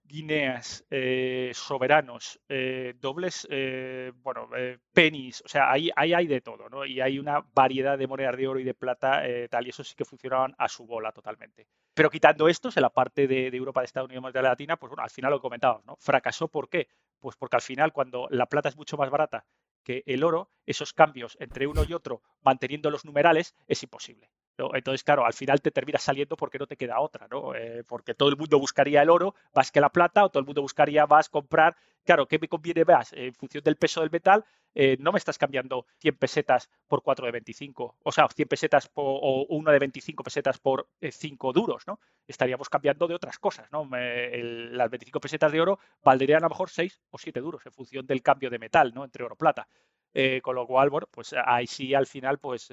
guineas, 0.04 0.84
eh, 0.90 1.50
soberanos, 1.54 2.40
eh, 2.48 2.94
dobles, 3.00 3.46
eh, 3.50 4.12
bueno, 4.16 4.48
pennies, 4.92 5.42
o 5.44 5.48
sea, 5.48 5.70
ahí, 5.70 5.90
hay 5.96 6.26
de 6.26 6.40
todo, 6.40 6.68
¿no? 6.68 6.84
Y 6.84 7.00
hay 7.00 7.18
una 7.18 7.44
variedad 7.54 7.98
de 7.98 8.06
monedas 8.06 8.36
de 8.36 8.48
oro 8.48 8.60
y 8.60 8.64
de 8.64 8.74
plata, 8.74 9.22
tal, 9.50 9.66
y 9.66 9.70
eso 9.70 9.84
sí 9.84 9.94
que 9.94 10.04
funcionaban 10.04 10.54
a 10.58 10.68
su 10.68 10.86
bola 10.86 11.12
totalmente. 11.12 11.66
Pero 11.94 12.10
quitando 12.10 12.48
estos, 12.48 12.76
en 12.76 12.82
la 12.82 12.90
parte 12.90 13.26
de, 13.26 13.48
Europa, 13.48 13.80
de 13.80 13.86
Estados 13.86 14.08
Unidos, 14.08 14.32
de 14.32 14.42
Latina, 14.42 14.76
pues 14.76 14.90
bueno, 14.90 15.02
al 15.02 15.10
final 15.10 15.30
lo 15.30 15.40
comentábamos, 15.40 15.84
¿no? 15.84 15.96
Fracasó, 15.96 16.48
¿por 16.48 16.68
qué? 16.68 16.88
Pues 17.18 17.36
porque 17.36 17.56
al 17.56 17.62
final, 17.62 17.92
cuando 17.92 18.28
la 18.30 18.46
plata 18.46 18.68
es 18.68 18.76
mucho 18.76 18.96
más 18.96 19.10
barata 19.10 19.46
que 19.84 20.02
el 20.06 20.24
oro, 20.24 20.50
esos 20.66 20.92
cambios 20.92 21.36
entre 21.40 21.66
uno 21.66 21.84
y 21.88 21.92
otro, 21.92 22.22
manteniendo 22.40 22.90
los 22.90 23.04
numerales, 23.04 23.54
es 23.66 23.82
imposible. 23.82 24.30
Entonces, 24.56 25.02
claro, 25.02 25.24
al 25.24 25.32
final 25.32 25.60
te 25.60 25.70
terminas 25.70 26.02
saliendo 26.02 26.36
porque 26.36 26.58
no 26.58 26.66
te 26.66 26.76
queda 26.76 27.00
otra, 27.00 27.26
¿no? 27.30 27.54
Eh, 27.54 27.84
porque 27.86 28.14
todo 28.14 28.28
el 28.28 28.36
mundo 28.36 28.58
buscaría 28.58 29.02
el 29.02 29.10
oro 29.10 29.34
más 29.54 29.72
que 29.72 29.80
la 29.80 29.90
plata, 29.90 30.24
o 30.24 30.28
todo 30.28 30.40
el 30.40 30.46
mundo 30.46 30.62
buscaría 30.62 31.06
más 31.06 31.28
comprar. 31.28 31.76
Claro, 32.04 32.26
¿qué 32.26 32.38
me 32.38 32.48
conviene 32.48 32.84
más? 32.84 33.12
En 33.12 33.32
función 33.34 33.62
del 33.62 33.76
peso 33.76 34.00
del 34.00 34.10
metal, 34.10 34.44
eh, 34.74 34.96
no 34.98 35.12
me 35.12 35.18
estás 35.18 35.38
cambiando 35.38 35.86
100 35.98 36.16
pesetas 36.16 36.70
por 36.88 37.02
4 37.02 37.26
de 37.26 37.32
25, 37.32 37.96
o 38.02 38.12
sea, 38.12 38.26
100 38.28 38.48
pesetas 38.48 38.90
o 38.94 39.46
una 39.50 39.70
de 39.72 39.78
25 39.78 40.24
pesetas 40.24 40.58
por 40.58 40.88
5 41.00 41.50
eh, 41.50 41.52
duros, 41.54 41.86
¿no? 41.86 42.00
Estaríamos 42.26 42.68
cambiando 42.68 43.06
de 43.06 43.14
otras 43.14 43.38
cosas, 43.38 43.70
¿no? 43.70 43.88
las 43.92 44.90
25 44.90 45.20
pesetas 45.20 45.52
de 45.52 45.60
oro 45.60 45.78
valdrían 46.02 46.42
a 46.42 46.46
lo 46.46 46.50
mejor 46.50 46.70
6 46.70 47.00
o 47.10 47.18
7 47.18 47.40
duros 47.40 47.64
en 47.66 47.72
función 47.72 48.06
del 48.06 48.22
cambio 48.22 48.50
de 48.50 48.58
metal, 48.58 48.92
¿no? 48.94 49.04
Entre 49.04 49.24
oro 49.24 49.34
y 49.34 49.38
plata. 49.38 49.68
Eh, 50.14 50.40
con 50.42 50.54
lo 50.54 50.66
cual, 50.66 50.90
bueno, 50.90 51.08
pues 51.10 51.34
ahí 51.46 51.66
sí 51.66 51.94
al 51.94 52.06
final, 52.06 52.38
pues 52.38 52.68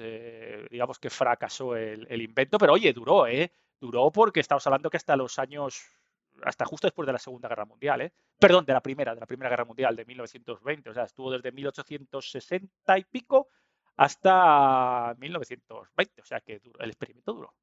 digamos 0.70 0.98
que 0.98 1.08
fracasó 1.08 1.74
el, 1.74 2.06
el, 2.10 2.22
invento, 2.22 2.58
pero 2.58 2.74
oye, 2.74 2.92
duró, 2.92 3.26
¿eh? 3.26 3.50
Duró 3.80 4.10
porque 4.10 4.40
estamos 4.40 4.66
hablando 4.66 4.90
que 4.90 4.98
hasta 4.98 5.16
los 5.16 5.38
años 5.38 5.82
hasta 6.44 6.64
justo 6.64 6.86
después 6.86 7.06
de 7.06 7.12
la 7.12 7.18
Segunda 7.18 7.48
Guerra 7.48 7.64
Mundial, 7.64 8.00
¿eh? 8.02 8.12
Perdón, 8.38 8.64
de 8.64 8.72
la 8.72 8.80
Primera, 8.80 9.14
de 9.14 9.20
la 9.20 9.26
Primera 9.26 9.50
Guerra 9.50 9.64
Mundial, 9.64 9.96
de 9.96 10.04
1920. 10.04 10.90
O 10.90 10.94
sea, 10.94 11.04
estuvo 11.04 11.30
desde 11.30 11.52
1860 11.52 12.98
y 12.98 13.04
pico 13.04 13.48
hasta 13.96 15.14
1920. 15.18 16.22
O 16.22 16.24
sea, 16.24 16.40
que 16.40 16.60
el 16.78 16.88
experimento 16.88 17.34
duró. 17.34 17.54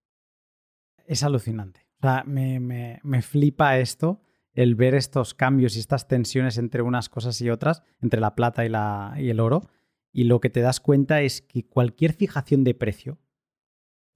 Es 1.06 1.24
alucinante. 1.24 1.86
O 1.98 2.02
sea, 2.02 2.24
me, 2.26 3.22
flipa 3.22 3.78
esto, 3.80 4.22
el 4.58 4.74
ver 4.74 4.96
estos 4.96 5.36
cambios 5.36 5.76
y 5.76 5.80
estas 5.80 6.08
tensiones 6.08 6.58
entre 6.58 6.82
unas 6.82 7.10
cosas 7.10 7.40
y 7.42 7.50
otras, 7.52 7.84
entre 8.02 8.20
la 8.20 8.34
plata 8.34 8.66
y, 8.66 8.70
la, 8.70 9.14
y 9.16 9.30
el 9.30 9.40
oro. 9.40 9.70
Y 10.12 10.24
lo 10.24 10.40
que 10.40 10.50
te 10.50 10.62
das 10.62 10.80
cuenta 10.80 11.22
es 11.22 11.44
que 11.44 11.68
cualquier 11.68 12.14
fijación 12.14 12.64
de 12.64 12.74
precio, 12.74 13.20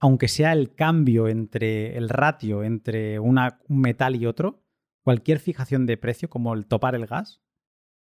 aunque 0.00 0.26
sea 0.26 0.52
el 0.52 0.74
cambio 0.74 1.28
entre 1.28 1.96
el 1.96 2.08
ratio 2.08 2.64
entre 2.64 3.20
un 3.20 3.38
metal 3.68 4.16
y 4.16 4.26
otro, 4.26 4.64
cualquier 5.04 5.38
fijación 5.38 5.86
de 5.86 5.96
precio, 5.96 6.28
como 6.28 6.54
el 6.54 6.66
topar 6.66 6.96
el 6.96 7.06
gas, 7.06 7.40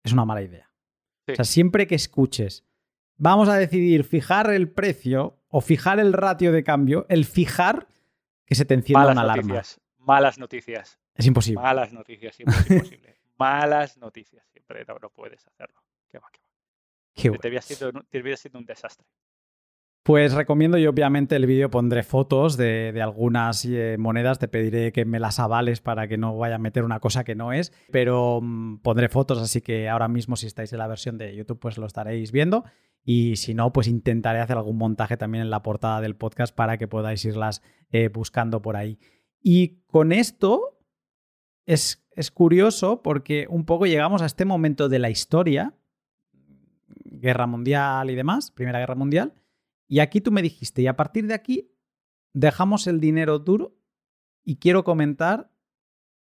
es 0.05 0.13
una 0.13 0.27
mala 0.27 0.43
idea. 0.43 0.71
O 1.29 1.35
sea, 1.35 1.47
siempre 1.47 1.87
que 1.87 1.95
escuches 1.95 2.67
vamos 3.17 3.49
a 3.49 3.57
decidir 3.57 4.05
fijar 4.05 4.51
el 4.51 4.71
precio 4.71 5.41
o 5.49 5.63
fijar 5.63 5.99
el 5.99 6.13
ratio 6.13 6.53
de 6.53 6.63
cambio, 6.63 7.07
el 7.09 7.25
fijar 7.25 7.89
que 8.45 8.55
se 8.55 8.67
te 8.67 8.75
encienda 8.75 9.01
Malas 9.01 9.13
una 9.13 9.23
alarma. 9.23 9.43
noticias. 9.55 9.81
Malas 9.97 10.39
noticias. 10.39 10.99
Es 11.19 11.27
imposible. 11.27 11.61
Malas 11.61 11.93
noticias, 11.93 12.35
siempre 12.35 12.57
es 12.59 12.71
imposible. 12.71 13.17
Malas 13.39 13.99
noticias, 13.99 14.47
siempre 14.53 14.85
no, 14.87 14.97
no 15.03 15.11
puedes 15.11 15.47
hacerlo. 15.47 15.83
Qué 16.09 16.19
va, 16.19 16.29
qué 16.33 16.41
va. 16.41 16.49
Qué 17.15 17.51
Te 17.51 17.61
siendo, 17.61 18.03
termina 18.05 18.37
siendo 18.37 18.61
un 18.61 18.65
desastre. 18.65 19.07
Pues 20.05 20.33
recomiendo 20.33 20.79
y 20.79 20.87
obviamente 20.87 21.37
el 21.37 21.45
vídeo 21.45 21.71
pondré 21.71 22.03
fotos 22.03 22.57
de, 22.57 22.93
de 22.93 23.03
algunas 23.03 23.65
eh, 23.67 23.97
monedas, 23.99 24.39
te 24.39 24.49
pediré 24.49 24.91
que 24.91 25.05
me 25.05 25.21
las 25.21 25.39
avales 25.39 25.81
para 25.81 26.09
que 26.09 26.17
no 26.17 26.39
vaya 26.39 26.55
a 26.55 26.59
meter 26.59 26.85
una 26.85 26.99
cosa 26.99 27.25
que 27.25 27.35
no 27.35 27.53
es, 27.53 27.75
pero 27.93 28.41
mm, 28.41 28.79
pondré 28.79 29.11
fotos, 29.11 29.39
así 29.39 29.61
que 29.61 29.89
ahora 29.89 30.09
mismo 30.09 30.37
si 30.37 30.47
estáis 30.47 30.73
en 30.73 30.79
la 30.79 30.87
versión 30.87 31.19
de 31.19 31.37
YouTube 31.37 31.59
pues 31.59 31.77
lo 31.77 31.85
estaréis 31.85 32.33
viendo 32.33 32.65
y 33.05 33.37
si 33.37 33.53
no 33.53 33.71
pues 33.71 33.87
intentaré 33.87 34.41
hacer 34.41 34.57
algún 34.57 34.79
montaje 34.79 35.19
también 35.19 35.43
en 35.43 35.51
la 35.51 35.63
portada 35.63 36.01
del 36.01 36.17
podcast 36.17 36.55
para 36.55 36.79
que 36.79 36.89
podáis 36.89 37.23
irlas 37.27 37.61
eh, 37.91 38.09
buscando 38.09 38.63
por 38.63 38.77
ahí. 38.77 38.99
Y 39.43 39.83
con 39.89 40.13
esto 40.13 40.78
es, 41.69 42.03
es 42.13 42.31
curioso 42.31 43.03
porque 43.03 43.47
un 43.51 43.67
poco 43.67 43.85
llegamos 43.85 44.23
a 44.23 44.27
este 44.27 44.47
momento 44.47 44.89
de 44.89 44.99
la 44.99 45.11
historia, 45.11 45.75
guerra 46.89 47.47
mundial 47.47 48.09
y 48.09 48.15
demás, 48.15 48.51
Primera 48.51 48.79
Guerra 48.79 48.95
Mundial, 48.95 49.35
y 49.87 49.99
aquí 50.01 50.23
tú 50.23 50.33
me 50.33 50.41
dijiste, 50.41 50.81
y 50.81 50.87
a 50.87 50.97
partir 50.97 51.27
de 51.27 51.35
aquí 51.35 51.71
dejamos 52.33 52.87
el 52.87 53.01
dinero 53.01 53.39
duro 53.39 53.77
y 54.45 54.57
quiero 54.57 54.83
comentar 54.83 55.51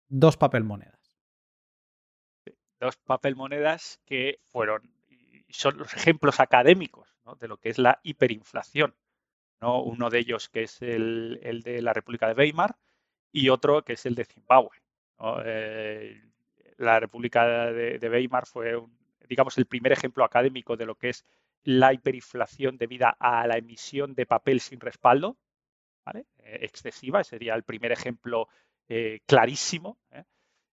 dos 0.08 0.38
papel 0.38 0.64
monedas. 0.64 1.20
Dos 2.80 2.96
papel 2.96 3.36
monedas 3.36 4.00
que 4.06 4.40
fueron 4.46 4.90
son 5.50 5.78
los 5.78 5.94
ejemplos 5.96 6.40
académicos 6.40 7.10
de 7.42 7.50
lo 7.50 7.58
que 7.58 7.70
es 7.70 7.78
la 7.78 8.00
hiperinflación. 8.04 8.96
¿no? 9.60 9.84
Uno 9.84 10.10
de 10.10 10.20
ellos 10.20 10.48
que 10.48 10.64
es 10.64 10.82
el, 10.82 11.42
el 11.44 11.62
de 11.62 11.82
la 11.82 11.92
República 11.92 12.28
de 12.28 12.36
Weimar 12.36 12.78
y 13.34 13.50
otro 13.50 13.84
que 13.84 13.94
es 13.94 14.06
el 14.06 14.16
de 14.16 14.24
Zimbabue. 14.24 14.85
Eh, 15.46 16.22
la 16.78 17.00
República 17.00 17.72
de, 17.72 18.10
Weimar 18.10 18.46
fue, 18.46 18.76
un- 18.76 18.98
digamos, 19.28 19.58
el 19.58 19.66
primer 19.66 19.92
ejemplo 19.92 20.24
académico 20.24 20.76
de 20.78 20.86
lo 20.86 20.96
que 20.96 21.10
es 21.10 21.26
la 21.64 21.94
hiperinflación 21.94 22.78
debida 22.78 23.16
a 23.20 23.48
la 23.48 23.58
emisión 23.58 24.14
de 24.14 24.26
papel 24.26 24.60
sin 24.60 24.80
respaldo, 24.80 25.38
¿vale? 26.06 26.28
Eh, 26.40 26.60
excesiva, 26.64 27.24
sería 27.24 27.56
el 27.56 27.64
primer 27.64 27.92
ejemplo 27.92 28.50
eh, 28.90 29.22
clarísimo. 29.28 30.00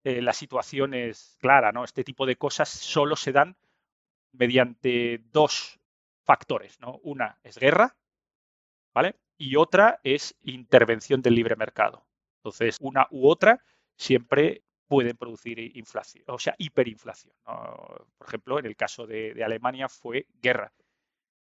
la 0.04 0.32
situación 0.32 0.94
es 0.94 1.36
clara, 1.40 1.72
¿no? 1.72 1.84
Este 1.84 2.04
tipo 2.04 2.26
de 2.26 2.36
cosas 2.36 2.68
solo 2.68 3.16
se 3.16 3.32
dan 3.32 3.56
mediante 4.32 5.18
dos 5.32 5.80
factores, 6.24 6.80
¿no? 6.80 6.98
Una 7.02 7.38
es 7.44 7.58
guerra, 7.58 7.96
¿vale? 8.94 9.16
Y 9.38 9.56
otra 9.56 10.00
es 10.04 10.34
intervención 10.42 11.22
del 11.22 11.34
libre 11.34 11.56
mercado. 11.56 12.06
Entonces, 12.38 12.76
una 12.80 13.06
u 13.10 13.28
otra 13.28 13.62
siempre 13.96 14.62
pueden 14.92 15.16
producir 15.16 15.58
inflación, 15.58 16.22
o 16.26 16.38
sea, 16.38 16.54
hiperinflación. 16.58 17.34
Por 17.44 18.26
ejemplo, 18.26 18.58
en 18.58 18.66
el 18.66 18.76
caso 18.76 19.06
de, 19.06 19.42
Alemania 19.42 19.88
fue 19.88 20.26
guerra. 20.42 20.70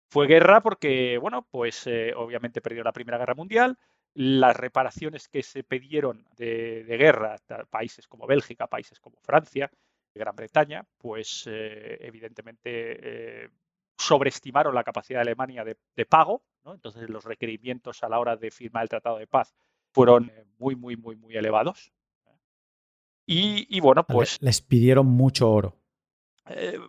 Fue 0.09 0.27
guerra 0.27 0.61
porque, 0.61 1.17
bueno, 1.17 1.47
pues 1.49 1.87
eh, 1.87 2.11
obviamente 2.17 2.59
perdió 2.59 2.83
la 2.83 2.91
Primera 2.91 3.17
Guerra 3.17 3.35
Mundial. 3.35 3.77
Las 4.13 4.57
reparaciones 4.57 5.29
que 5.29 5.41
se 5.41 5.63
pidieron 5.63 6.27
de, 6.35 6.83
guerra 6.85 7.37
a 7.47 7.63
países 7.63 8.09
como 8.09 8.27
Bélgica, 8.27 8.67
países 8.67 8.99
como 8.99 9.17
Francia, 9.21 9.71
Gran 10.13 10.35
Bretaña, 10.35 10.83
pues 10.97 11.45
eh, 11.47 11.97
evidentemente 12.01 13.43
eh, 13.43 13.49
sobreestimaron 13.97 14.75
la 14.75 14.83
capacidad 14.83 15.19
de 15.19 15.29
Alemania 15.29 15.63
de, 15.63 16.05
pago. 16.05 16.43
¿no? 16.65 16.73
Entonces 16.73 17.09
los 17.09 17.23
requerimientos 17.23 18.03
a 18.03 18.09
la 18.09 18.19
hora 18.19 18.35
de 18.35 18.51
firmar 18.51 18.83
el 18.83 18.89
Tratado 18.89 19.17
de 19.17 19.27
Paz 19.27 19.55
fueron 19.93 20.29
muy, 20.57 20.75
muy, 20.75 20.97
muy, 20.97 21.15
muy 21.15 21.37
elevados. 21.37 21.93
Y, 23.31 23.67
y 23.69 23.79
bueno, 23.79 24.05
pues 24.07 24.37
Les 24.41 24.59
pidieron 24.61 25.05
mucho 25.05 25.51
oro. 25.51 25.77
eh, 26.47 26.79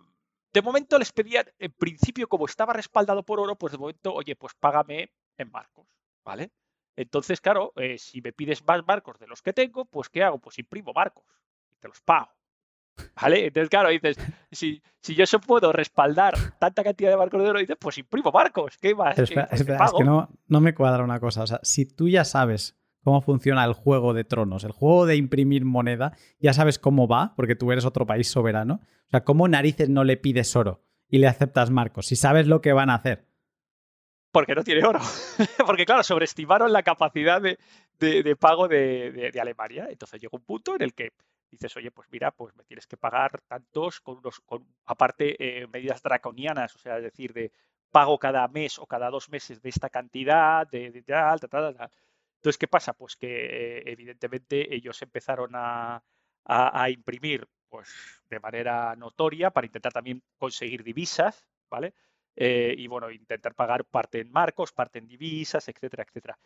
de 0.53 0.61
momento 0.61 0.97
les 0.97 1.11
pedían, 1.11 1.45
en 1.59 1.71
principio, 1.71 2.27
como 2.27 2.45
estaba 2.45 2.73
respaldado 2.73 3.23
por 3.23 3.39
oro, 3.39 3.55
pues 3.57 3.71
de 3.73 3.77
momento, 3.77 4.13
oye, 4.13 4.35
pues 4.35 4.53
págame 4.59 5.11
en 5.37 5.51
marcos, 5.51 5.87
¿vale? 6.25 6.51
Entonces, 6.95 7.39
claro, 7.39 7.71
eh, 7.75 7.97
si 7.97 8.21
me 8.21 8.33
pides 8.33 8.65
más 8.65 8.81
marcos 8.85 9.17
de 9.19 9.27
los 9.27 9.41
que 9.41 9.53
tengo, 9.53 9.85
pues 9.85 10.09
¿qué 10.09 10.23
hago? 10.23 10.39
Pues 10.39 10.57
imprimo 10.59 10.91
marcos 10.93 11.23
y 11.71 11.75
te 11.77 11.87
los 11.87 12.01
pago, 12.01 12.31
¿vale? 13.21 13.45
Entonces, 13.45 13.69
claro, 13.69 13.89
dices, 13.89 14.17
si, 14.51 14.81
si 14.99 15.15
yo 15.15 15.23
eso 15.23 15.39
puedo 15.39 15.71
respaldar 15.71 16.33
tanta 16.59 16.83
cantidad 16.83 17.11
de 17.11 17.17
marcos 17.17 17.41
de 17.43 17.49
oro, 17.49 17.59
dices, 17.59 17.77
pues 17.79 17.97
imprimo 17.99 18.31
marcos, 18.31 18.77
¿qué 18.77 18.93
más? 18.95 19.15
Pero 19.15 19.27
¿Qué- 19.27 19.33
espera, 19.53 19.83
es 19.85 19.93
que 19.93 20.03
no, 20.03 20.29
no 20.47 20.59
me 20.59 20.73
cuadra 20.73 21.03
una 21.03 21.19
cosa. 21.19 21.43
O 21.43 21.47
sea, 21.47 21.59
si 21.63 21.85
tú 21.85 22.09
ya 22.09 22.25
sabes 22.25 22.75
cómo 23.03 23.21
funciona 23.21 23.63
el 23.65 23.73
juego 23.73 24.13
de 24.13 24.23
tronos, 24.23 24.63
el 24.63 24.71
juego 24.71 25.05
de 25.05 25.15
imprimir 25.15 25.65
moneda, 25.65 26.15
ya 26.39 26.53
sabes 26.53 26.79
cómo 26.79 27.07
va, 27.07 27.33
porque 27.35 27.55
tú 27.55 27.71
eres 27.71 27.85
otro 27.85 28.05
país 28.05 28.27
soberano. 28.27 28.81
O 29.07 29.09
sea, 29.09 29.23
¿cómo 29.23 29.47
narices 29.47 29.89
no 29.89 30.03
le 30.03 30.17
pides 30.17 30.55
oro 30.55 30.83
y 31.09 31.17
le 31.17 31.27
aceptas 31.27 31.69
marcos? 31.69 32.07
Si 32.07 32.15
sabes 32.15 32.47
lo 32.47 32.61
que 32.61 32.73
van 32.73 32.89
a 32.89 32.95
hacer. 32.95 33.27
porque 34.31 34.55
no 34.55 34.63
tiene 34.63 34.85
oro. 34.85 34.99
porque, 35.65 35.85
claro, 35.85 36.03
sobreestimaron 36.03 36.71
la 36.71 36.83
capacidad 36.83 37.41
de, 37.41 37.57
de- 37.99 38.35
pago 38.35 38.67
de, 38.67 39.31
Alemania. 39.39 39.87
Entonces 39.89 40.21
llegó 40.21 40.37
un 40.37 40.45
punto 40.45 40.75
en 40.75 40.83
el 40.83 40.93
que 40.93 41.11
dices, 41.49 41.75
oye, 41.75 41.91
pues 41.91 42.07
mira, 42.11 42.31
pues 42.31 42.55
me 42.55 42.63
tienes 42.63 42.87
que 42.87 42.95
pagar 42.95 43.41
tantos 43.41 43.99
con 43.99 44.19
unos, 44.19 44.39
con, 44.41 44.65
aparte, 44.85 45.35
eh, 45.37 45.67
medidas 45.67 46.01
draconianas, 46.01 46.73
o 46.75 46.79
sea, 46.79 46.97
es 46.97 47.03
decir, 47.03 47.33
de 47.33 47.51
pago 47.91 48.17
cada 48.17 48.47
mes 48.47 48.79
o 48.79 48.85
cada 48.85 49.09
dos 49.09 49.29
meses 49.29 49.61
de 49.61 49.67
esta 49.67 49.89
cantidad, 49.89 50.65
de 50.65 51.03
tal, 51.05 51.39
tal, 51.41 51.49
tal, 51.49 51.75
tal. 51.75 51.91
Entonces, 52.41 52.57
¿qué 52.57 52.67
pasa? 52.67 52.93
Pues 52.93 53.15
que 53.15 53.27
eh, 53.27 53.83
evidentemente 53.85 54.73
ellos 54.73 54.99
empezaron 55.03 55.51
a, 55.53 56.01
imprimir 56.89 57.47
pues, 57.69 57.93
de 58.27 58.39
manera 58.39 58.95
notoria 58.95 59.51
para 59.51 59.67
intentar 59.67 59.93
también 59.93 60.23
conseguir 60.39 60.83
divisas, 60.83 61.45
¿vale? 61.69 61.93
Eh, 62.35 62.73
y 62.75 62.87
bueno, 62.87 63.11
intentar 63.11 63.53
pagar 63.53 63.85
parte 63.85 64.21
en 64.21 64.31
marcos, 64.31 64.71
parte 64.71 64.97
en 64.97 65.07
divisas, 65.07 65.69
etcétera, 65.69 66.03
etcétera. 66.03 66.39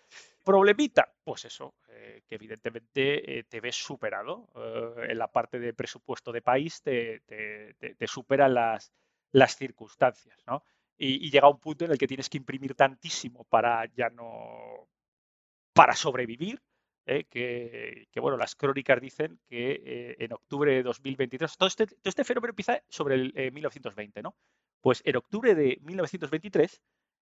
Problemita, 0.44 1.14
pues 1.24 1.46
eso, 1.46 1.76
eh, 1.88 2.24
que 2.28 2.36
evidentemente 2.36 3.46
te 3.48 3.62
ves 3.62 3.78
superado. 3.78 4.50
en 4.98 5.18
la 5.18 5.32
parte 5.32 5.60
de 5.60 5.74
presupuesto 5.74 6.34
de 6.34 6.42
país 6.42 6.82
te, 6.82 7.22
te, 7.22 8.08
superan 8.08 8.54
las, 8.54 8.92
las 9.32 9.56
circunstancias, 9.56 10.44
¿no? 10.46 10.62
Y, 10.98 11.26
y 11.26 11.32
llega 11.32 11.48
un 11.48 11.60
punto 11.62 11.86
en 11.86 11.92
el 11.92 11.98
que 11.98 12.08
tienes 12.08 12.30
que 12.30 12.38
imprimir 12.38 12.76
tantísimo 12.76 13.46
para 13.46 13.86
ya 13.94 14.10
no, 14.10 14.90
para 15.76 15.94
sobrevivir, 15.94 16.62
¿eh? 17.06 17.26
que, 17.26 18.08
que, 18.10 18.20
bueno, 18.22 18.38
las 18.38 18.56
crónicas 18.56 19.02
dicen 19.02 19.40
que 19.46 19.82
eh, 19.86 20.16
en 20.20 20.32
octubre 20.32 20.72
de 20.72 20.84
2023, 20.84 21.58
todo 21.58 21.68
este, 21.68 21.86
todo 21.86 21.98
este 22.06 22.24
fenómeno 22.24 22.52
empieza 22.52 22.82
sobre 22.88 23.16
el 23.16 23.34
eh, 23.36 23.52
1920, 23.52 24.24
¿no? 24.24 24.36
Pues 24.80 25.02
en 25.06 25.18
octubre 25.18 25.54
de 25.54 25.78
1923, 25.82 26.82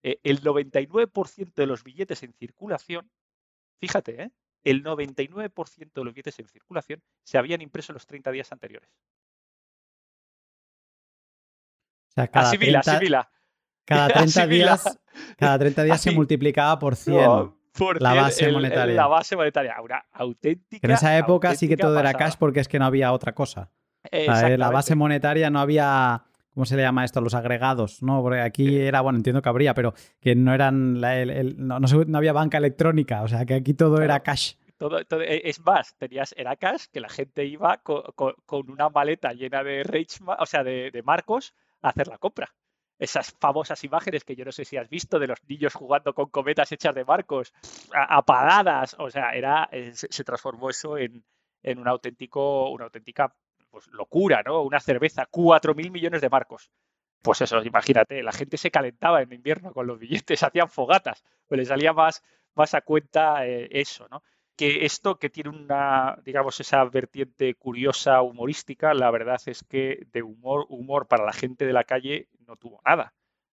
eh, 0.03 0.21
el 0.23 0.43
99% 0.43 1.55
de 1.55 1.67
los 1.67 1.83
billetes 1.83 2.23
en 2.23 2.35
circulación, 2.35 3.11
fíjate, 3.81 4.25
¿eh? 4.25 4.31
el 4.63 4.85
99% 4.85 5.93
de 5.95 6.05
los 6.05 6.13
billetes 6.13 6.39
en 6.39 6.47
circulación 6.47 7.03
se 7.23 7.39
habían 7.39 7.63
impreso 7.63 7.93
en 7.93 7.95
los 7.95 8.07
30 8.07 8.31
días 8.31 8.53
anteriores. 8.53 8.91
O 12.11 12.13
sea, 12.15 12.29
cada 12.29 12.49
Asimila, 12.51 12.83
30, 12.83 12.97
asimila. 12.97 13.31
cada 13.87 14.09
30 14.09 14.23
asimila. 14.43 14.47
días, 14.47 15.01
cada 15.39 15.59
30 15.59 15.83
días 15.85 16.03
se 16.03 16.11
multiplicaba 16.11 16.79
por 16.79 16.95
100. 16.95 17.17
No, 17.17 17.64
por 17.77 18.01
la 18.01 18.15
base 18.15 18.45
el- 18.45 18.49
el- 18.49 18.55
monetaria. 18.55 18.95
la 18.95 19.07
base 19.07 19.37
monetaria, 19.37 19.77
una 19.83 20.05
auténtica. 20.13 20.87
En 20.87 20.93
esa 20.93 21.17
época 21.19 21.55
sí 21.55 21.69
que 21.69 21.77
todo 21.77 21.99
era 21.99 22.13
cash 22.15 22.35
porque 22.39 22.61
es 22.61 22.69
que 22.69 22.79
no 22.79 22.85
había 22.87 23.13
otra 23.13 23.33
cosa. 23.35 23.71
Eh, 24.11 24.27
la 24.59 24.71
base 24.71 24.95
monetaria 24.95 25.51
no 25.51 25.61
había, 25.61 26.23
¿cómo 26.53 26.67
se 26.67 26.77
le 26.77 26.83
llama 26.83 27.05
esto? 27.05 27.21
Los 27.21 27.35
agregados, 27.35 28.03
¿no? 28.03 28.21
Porque 28.23 28.41
aquí 28.41 28.77
era, 28.79 29.01
bueno, 29.01 29.17
entiendo 29.19 29.41
que 29.43 29.49
habría, 29.49 29.75
pero 29.75 29.95
que 30.21 30.35
no 30.35 30.53
eran, 30.55 31.01
la- 31.01 31.19
el- 31.21 31.31
el- 31.31 31.67
no, 31.67 31.81
no 31.81 31.89
se- 31.89 32.05
no 32.07 32.19
había 32.19 32.33
banca 32.33 32.59
electrónica, 32.59 33.23
o 33.23 33.29
sea, 33.29 33.45
que 33.47 33.55
aquí 33.55 33.75
todo 33.75 34.01
era 34.03 34.21
cash. 34.21 34.55
Todo- 34.77 35.05
todo- 35.05 35.23
e- 35.23 35.43
es 35.49 35.61
más, 35.65 35.95
tenías 35.97 36.35
era 36.37 36.57
cash 36.57 36.87
que 36.93 37.01
la 37.01 37.09
gente 37.09 37.45
iba 37.47 37.79
co- 37.79 38.13
co- 38.15 38.35
con, 38.45 38.71
una 38.71 38.89
maleta 38.91 39.33
llena 39.33 39.63
de 39.63 39.83
o 40.39 40.47
sea, 40.47 40.63
de, 40.65 40.91
de 40.91 41.03
marcos 41.03 41.55
a 41.81 41.89
hacer 41.91 42.09
la 42.09 42.19
compra. 42.19 42.49
Esas 42.99 43.33
famosas 43.41 43.83
imágenes 43.85 44.25
que 44.25 44.37
yo 44.37 44.45
no 44.45 44.53
sé 44.53 44.65
si 44.65 44.77
has 44.77 44.89
visto 44.89 45.19
de 45.19 45.27
los 45.27 45.39
niños 45.49 45.75
jugando 45.75 46.15
con 46.15 46.31
cometas 46.31 46.71
hechas 46.73 46.95
de 46.95 47.05
marcos 47.05 47.53
a, 47.93 48.17
a 48.17 48.23
paladas, 48.23 48.95
o 48.99 49.11
sea, 49.11 49.31
era 49.31 49.69
eh, 49.73 49.93
se, 49.95 50.25
transformó 50.25 50.71
eso 50.71 50.97
en, 50.97 51.25
en 51.63 51.79
un 51.79 51.89
auténtico, 51.89 52.71
una 52.71 52.85
auténtica 52.85 53.35
pues, 53.71 53.89
locura, 53.89 54.43
¿no? 54.45 54.63
Una 54.63 54.81
cerveza, 54.81 55.27
4.000 55.31 55.91
millones 55.91 56.21
de 56.21 56.29
marcos. 56.29 56.71
Pues 57.23 57.41
eso, 57.41 57.63
imagínate, 57.63 58.23
la 58.23 58.33
gente 58.33 58.57
se 58.57 58.71
calentaba 58.71 59.23
en 59.23 59.33
invierno 59.33 59.73
con 59.73 59.87
los 59.87 59.99
billetes, 59.99 60.43
hacían 60.45 60.69
fogatas, 60.69 61.25
pues 61.49 61.59
les 61.59 61.69
salía 61.69 61.93
más, 61.93 62.23
más 62.55 62.75
a 62.75 62.83
cuenta 62.83 63.47
eh, 63.47 63.69
eso, 63.73 64.07
¿no? 64.09 64.23
que 64.57 64.85
esto 64.85 65.19
que 65.19 65.31
tiene 65.31 65.51
una, 65.51 66.19
digamos, 66.25 66.61
esa 66.61 66.85
vertiente 66.85 67.55
curiosa, 67.55 68.23
humorística, 68.23 68.95
la 68.95 69.11
verdad 69.11 69.41
es 69.47 69.65
que 69.65 70.07
de 70.13 70.23
humor, 70.23 70.67
humor 70.69 71.09
para 71.09 71.25
la 71.25 71.33
gente 71.33 71.67
de 71.67 71.73
la 71.73 71.85
calle 71.85 72.29
no 72.47 72.57
tuvo 72.57 72.81
nada. 72.85 73.15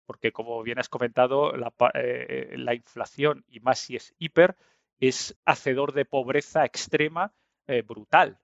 porque 0.07 0.33
como 0.33 0.63
bien 0.63 0.79
has 0.79 0.89
comentado, 0.89 1.53
eh, 1.95 2.55
la, 2.57 2.75
inflación, 2.75 3.45
y 3.49 3.61
más 3.61 3.81
si 3.81 3.97
es 3.97 4.15
hiper, 4.19 4.57
es 5.01 5.37
hacedor 5.45 5.93
de 5.93 6.05
pobreza 6.05 6.65
extrema 6.65 7.35
eh, 7.67 7.83
brutal. 7.83 8.39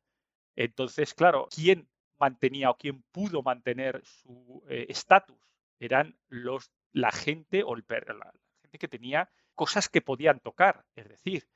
Entonces, 0.56 1.14
claro, 1.14 1.48
¿quién 1.54 1.88
mantenía 2.18 2.70
o 2.70 2.76
quién 2.76 3.02
pudo 3.12 3.42
mantener 3.42 4.02
su 4.04 4.64
eh, 4.68 4.86
estatus? 4.88 5.38
Eran 5.78 6.18
los, 6.28 6.72
la 6.92 7.12
gente 7.12 7.62
o 7.62 7.76
la 7.76 8.32
gente 8.62 8.78
que 8.78 8.88
tenía 8.88 9.30
cosas 9.54 9.88
que 9.88 10.02
podían 10.02 10.40
tocar, 10.40 10.84
es 10.96 11.08
decir, 11.08 11.48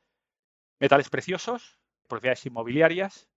metales 0.78 1.10
preciosos, 1.10 1.80
propiedades 2.08 2.46
inmobiliarias, 2.46 3.28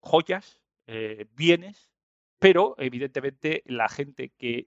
joyas, 0.00 0.62
bienes, 1.34 1.91
pero 2.42 2.74
evidentemente 2.76 3.62
la 3.66 3.88
gente 3.88 4.32
que 4.36 4.66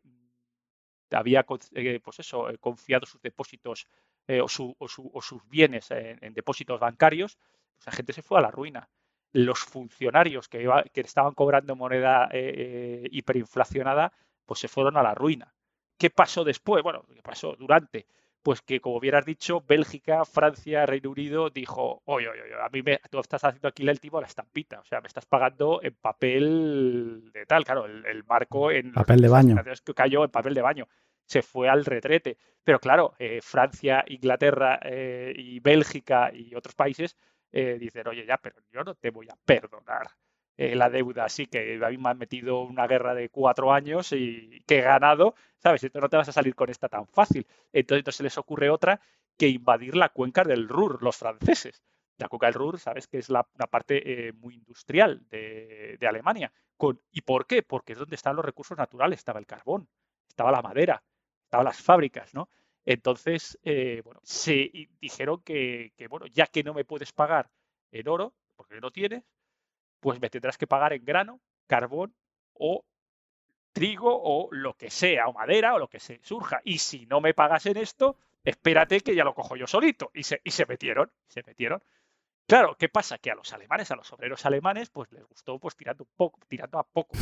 había 1.11 1.45
eh, 1.73 1.99
pues 2.01 2.19
eso, 2.19 2.49
eh, 2.49 2.57
confiado 2.57 3.05
sus 3.05 3.21
depósitos 3.21 3.85
eh, 4.27 4.39
o, 4.39 4.47
sus 4.47 5.49
bienes 5.49 5.91
en, 5.91 6.33
depósitos 6.33 6.79
bancarios, 6.79 7.37
pues 7.75 7.87
la 7.87 7.91
gente 7.91 8.13
se 8.13 8.21
fue 8.21 8.39
a 8.39 8.43
la 8.43 8.49
ruina. 8.49 8.89
Los 9.33 9.59
funcionarios 9.59 10.47
que, 10.47 10.65
estaban 10.93 11.33
cobrando 11.33 11.75
moneda 11.75 12.29
hiperinflacionada, 12.31 14.13
pues 14.45 14.61
se 14.61 14.69
fueron 14.69 14.95
a 14.95 15.03
la 15.03 15.13
ruina. 15.13 15.53
¿Qué 15.97 16.09
pasó 16.09 16.45
después? 16.45 16.81
Bueno, 16.81 17.05
¿qué 17.13 17.21
pasó 17.21 17.57
durante? 17.59 18.07
Pues 18.45 18.61
que, 18.61 18.79
como 18.79 18.97
hubieras 18.97 19.25
dicho, 19.25 19.63
Bélgica, 19.67 20.23
Francia, 20.23 20.85
Reino 20.85 21.09
Unido 21.09 21.49
dijo, 21.49 22.03
oye, 22.05 22.29
oye, 22.29 22.43
oye, 22.43 22.53
a 22.53 22.69
mí 22.69 22.83
me, 22.83 22.99
tú 23.09 23.19
estás 23.19 23.43
haciendo 23.43 23.67
aquí 23.67 23.89
el 23.89 23.99
timo 23.99 24.19
a 24.19 24.21
la 24.21 24.27
estampita, 24.27 24.81
o 24.81 24.85
sea, 24.85 25.01
me 25.01 25.07
estás 25.07 25.25
pagando 25.25 25.79
en 25.81 25.95
papel 25.95 27.31
de 27.33 27.47
tal, 27.47 27.65
claro, 27.65 27.87
el, 27.87 28.23
marco 28.25 28.69
en... 28.69 28.93
Papel 28.93 29.21
de 29.21 29.29
baño. 29.29 29.55
Que 29.83 29.93
cayó 29.95 30.23
en 30.23 30.29
papel 30.29 30.53
de 30.53 30.61
baño, 30.61 30.87
se 31.25 31.41
fue 31.41 31.69
al 31.69 31.85
retrete. 31.85 32.37
Pero 32.63 32.79
claro, 32.79 33.15
eh, 33.17 33.39
Francia, 33.41 34.05
Inglaterra 34.05 34.79
eh, 34.83 35.33
y 35.35 35.59
Bélgica 35.59 36.29
y 36.31 36.53
otros 36.53 36.75
países 36.75 37.17
eh, 37.51 37.77
dicen, 37.79 38.07
oye, 38.07 38.27
ya, 38.27 38.37
pero 38.37 38.57
yo 38.71 38.83
no 38.83 38.93
te 38.93 39.09
voy 39.09 39.27
a 39.27 39.35
perdonar 39.43 40.05
la 40.57 40.89
deuda. 40.89 41.25
Así 41.25 41.47
que 41.47 41.79
a 41.83 41.89
mí 41.89 41.97
me 41.97 42.09
han 42.09 42.17
metido 42.17 42.61
una 42.61 42.87
guerra 42.87 43.13
de 43.13 43.29
cuatro 43.29 43.73
años 43.73 44.11
y 44.11 44.61
que 44.65 44.79
he 44.79 44.81
ganado, 44.81 45.35
¿sabes? 45.57 45.83
Entonces 45.83 46.03
no 46.03 46.09
te 46.09 46.17
vas 46.17 46.29
a 46.29 46.31
salir 46.31 46.55
con 46.55 46.69
esta 46.69 46.89
tan 46.89 47.07
fácil. 47.07 47.45
Entonces, 47.73 48.15
se 48.15 48.23
les 48.23 48.37
ocurre 48.37 48.69
otra 48.69 49.01
que 49.37 49.47
invadir 49.47 49.95
la 49.95 50.09
cuenca 50.09 50.43
del 50.43 50.67
Ruhr, 50.67 51.03
los 51.03 51.17
franceses. 51.17 51.83
La 52.17 52.29
cuenca 52.29 52.47
del 52.47 52.53
Ruhr, 52.53 52.79
sabes 52.79 53.07
que 53.07 53.17
es 53.17 53.29
la, 53.29 53.43
parte 53.43 54.27
eh, 54.27 54.33
muy 54.33 54.55
industrial 54.55 55.25
de, 55.29 55.97
Alemania. 56.07 56.51
Con, 56.77 57.01
¿Y 57.11 57.21
por 57.21 57.45
qué? 57.45 57.61
Porque 57.63 57.93
es 57.93 57.99
donde 57.99 58.15
están 58.15 58.35
los 58.35 58.45
recursos 58.45 58.77
naturales. 58.77 59.19
Estaba 59.19 59.39
el 59.39 59.45
carbón, 59.45 59.89
estaba 60.29 60.51
la 60.51 60.61
madera, 60.61 61.03
estaban 61.43 61.65
las 61.65 61.81
fábricas, 61.81 62.33
¿no? 62.33 62.49
Entonces, 62.85 63.59
eh, 63.63 64.01
bueno, 64.05 64.21
se 64.23 64.71
dijeron 65.01 65.41
que, 65.41 65.93
que, 65.97 66.07
bueno, 66.07 66.27
ya 66.27 66.45
que 66.47 66.63
no 66.63 66.73
me 66.73 66.85
puedes 66.85 67.11
pagar 67.11 67.49
en 67.91 68.07
oro, 68.07 68.33
porque 68.55 68.79
no 68.79 68.91
tienes, 68.91 69.23
pues 70.05 70.21
me 70.21 70.29
tendrás 70.29 70.59
que 70.59 70.67
pagar 70.67 70.93
en 70.93 71.03
grano, 71.03 71.41
carbón 71.65 72.13
o 72.53 72.85
trigo 73.73 74.11
o 74.13 74.49
lo 74.51 74.75
que 74.75 74.91
sea, 74.91 75.27
o 75.27 75.33
madera 75.33 75.73
o 75.73 75.79
lo 75.79 75.87
que 75.87 75.99
se 75.99 76.19
surja. 76.21 76.61
Y 76.63 76.77
si 76.77 77.07
no 77.07 77.21
me 77.21 77.33
pagas 77.33 77.65
en 77.65 77.77
esto, 77.77 78.15
espérate 78.43 79.01
que 79.01 79.15
ya 79.15 79.23
lo 79.23 79.33
cojo 79.33 79.55
yo 79.55 79.65
solito. 79.65 80.11
Y 80.13 80.21
se, 80.21 80.41
y 80.43 80.51
se 80.51 80.67
metieron, 80.67 81.11
se 81.27 81.41
metieron. 81.41 81.83
Claro, 82.45 82.75
¿qué 82.77 82.87
pasa? 82.87 83.17
Que 83.17 83.31
a 83.31 83.35
los 83.35 83.51
alemanes, 83.51 83.89
a 83.89 83.95
los 83.95 84.13
obreros 84.13 84.45
alemanes, 84.45 84.91
pues 84.91 85.11
les 85.11 85.25
gustó 85.25 85.57
pues 85.57 85.75
tirando 85.75 86.03
un 86.03 86.11
poco, 86.15 86.39
tirando 86.47 86.77
a 86.77 86.83
poco, 86.83 87.17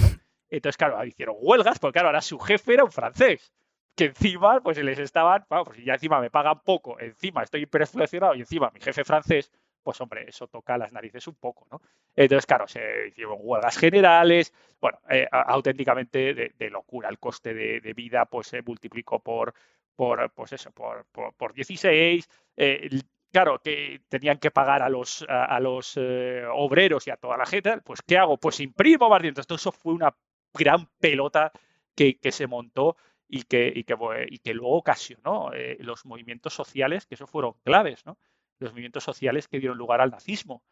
Entonces, 0.49 0.75
claro, 0.75 1.05
hicieron 1.05 1.37
huelgas, 1.39 1.79
porque 1.79 1.93
claro, 1.93 2.09
ahora 2.09 2.19
su 2.21 2.37
jefe 2.37 2.73
era 2.73 2.83
un 2.83 2.91
francés. 2.91 3.53
Que 3.95 4.07
encima, 4.07 4.59
pues 4.59 4.77
les 4.77 4.99
estaban, 4.99 5.45
bueno, 5.47 5.63
pues 5.63 5.85
ya 5.85 5.93
encima 5.93 6.19
me 6.19 6.29
pagan 6.29 6.59
poco, 6.65 6.99
encima 6.99 7.43
estoy 7.43 7.61
hiperinflacionado 7.61 8.35
y 8.35 8.41
encima 8.41 8.71
mi 8.71 8.81
jefe 8.81 9.05
francés, 9.05 9.53
pues 9.83 9.99
hombre, 10.01 10.25
eso 10.27 10.47
toca 10.47 10.77
las 10.77 10.91
narices 10.93 11.27
un 11.27 11.35
poco, 11.35 11.67
¿no? 11.69 11.81
Entonces, 12.15 12.45
claro, 12.45 12.67
se 12.67 13.09
hicieron 13.09 13.37
huelgas 13.39 13.77
generales, 13.77 14.53
bueno, 14.79 14.99
eh, 15.09 15.27
auténticamente 15.31 16.33
de, 16.33 16.69
locura. 16.69 17.09
El 17.09 17.19
coste 17.19 17.53
de, 17.53 17.93
vida 17.93 18.25
pues 18.25 18.47
se 18.47 18.61
multiplicó 18.61 19.19
por, 19.19 19.53
por 19.95 20.31
pues 20.31 20.53
eso, 20.53 20.71
por, 20.71 21.05
por, 21.11 21.53
16. 21.53 22.27
Eh, 22.57 22.89
claro, 23.31 23.59
que 23.59 24.01
tenían 24.09 24.37
que 24.37 24.51
pagar 24.51 24.81
a 24.81 24.89
los, 24.89 25.25
a, 25.27 25.59
los 25.59 25.93
eh, 25.97 26.43
obreros 26.51 27.07
y 27.07 27.11
a 27.11 27.17
toda 27.17 27.37
la 27.37 27.45
gente, 27.45 27.77
pues 27.81 28.01
¿qué 28.01 28.17
hago? 28.17 28.37
Pues 28.37 28.59
imprimo 28.59 29.09
más 29.09 29.23
Entonces, 29.23 29.47
todo 29.47 29.57
eso 29.57 29.71
fue 29.71 29.93
una 29.93 30.15
gran 30.53 30.87
pelota 30.99 31.51
que, 31.95 32.17
se 32.31 32.47
montó 32.47 32.95
y 33.27 33.43
que, 33.43 33.71
y 33.75 33.83
que, 33.83 33.95
y 34.29 34.39
que 34.39 34.53
luego 34.53 34.77
ocasionó 34.77 35.51
los 35.79 36.05
movimientos 36.05 36.53
sociales, 36.53 37.05
que 37.05 37.15
eso 37.15 37.27
fueron 37.27 37.53
claves, 37.63 38.05
¿no? 38.05 38.17
Los 38.63 38.73
movimientos 38.73 39.03
sociales 39.03 39.47
que 39.47 39.59
dieron 39.59 39.77
lugar 39.77 40.01
al 40.01 40.11
nazismo. 40.11 40.63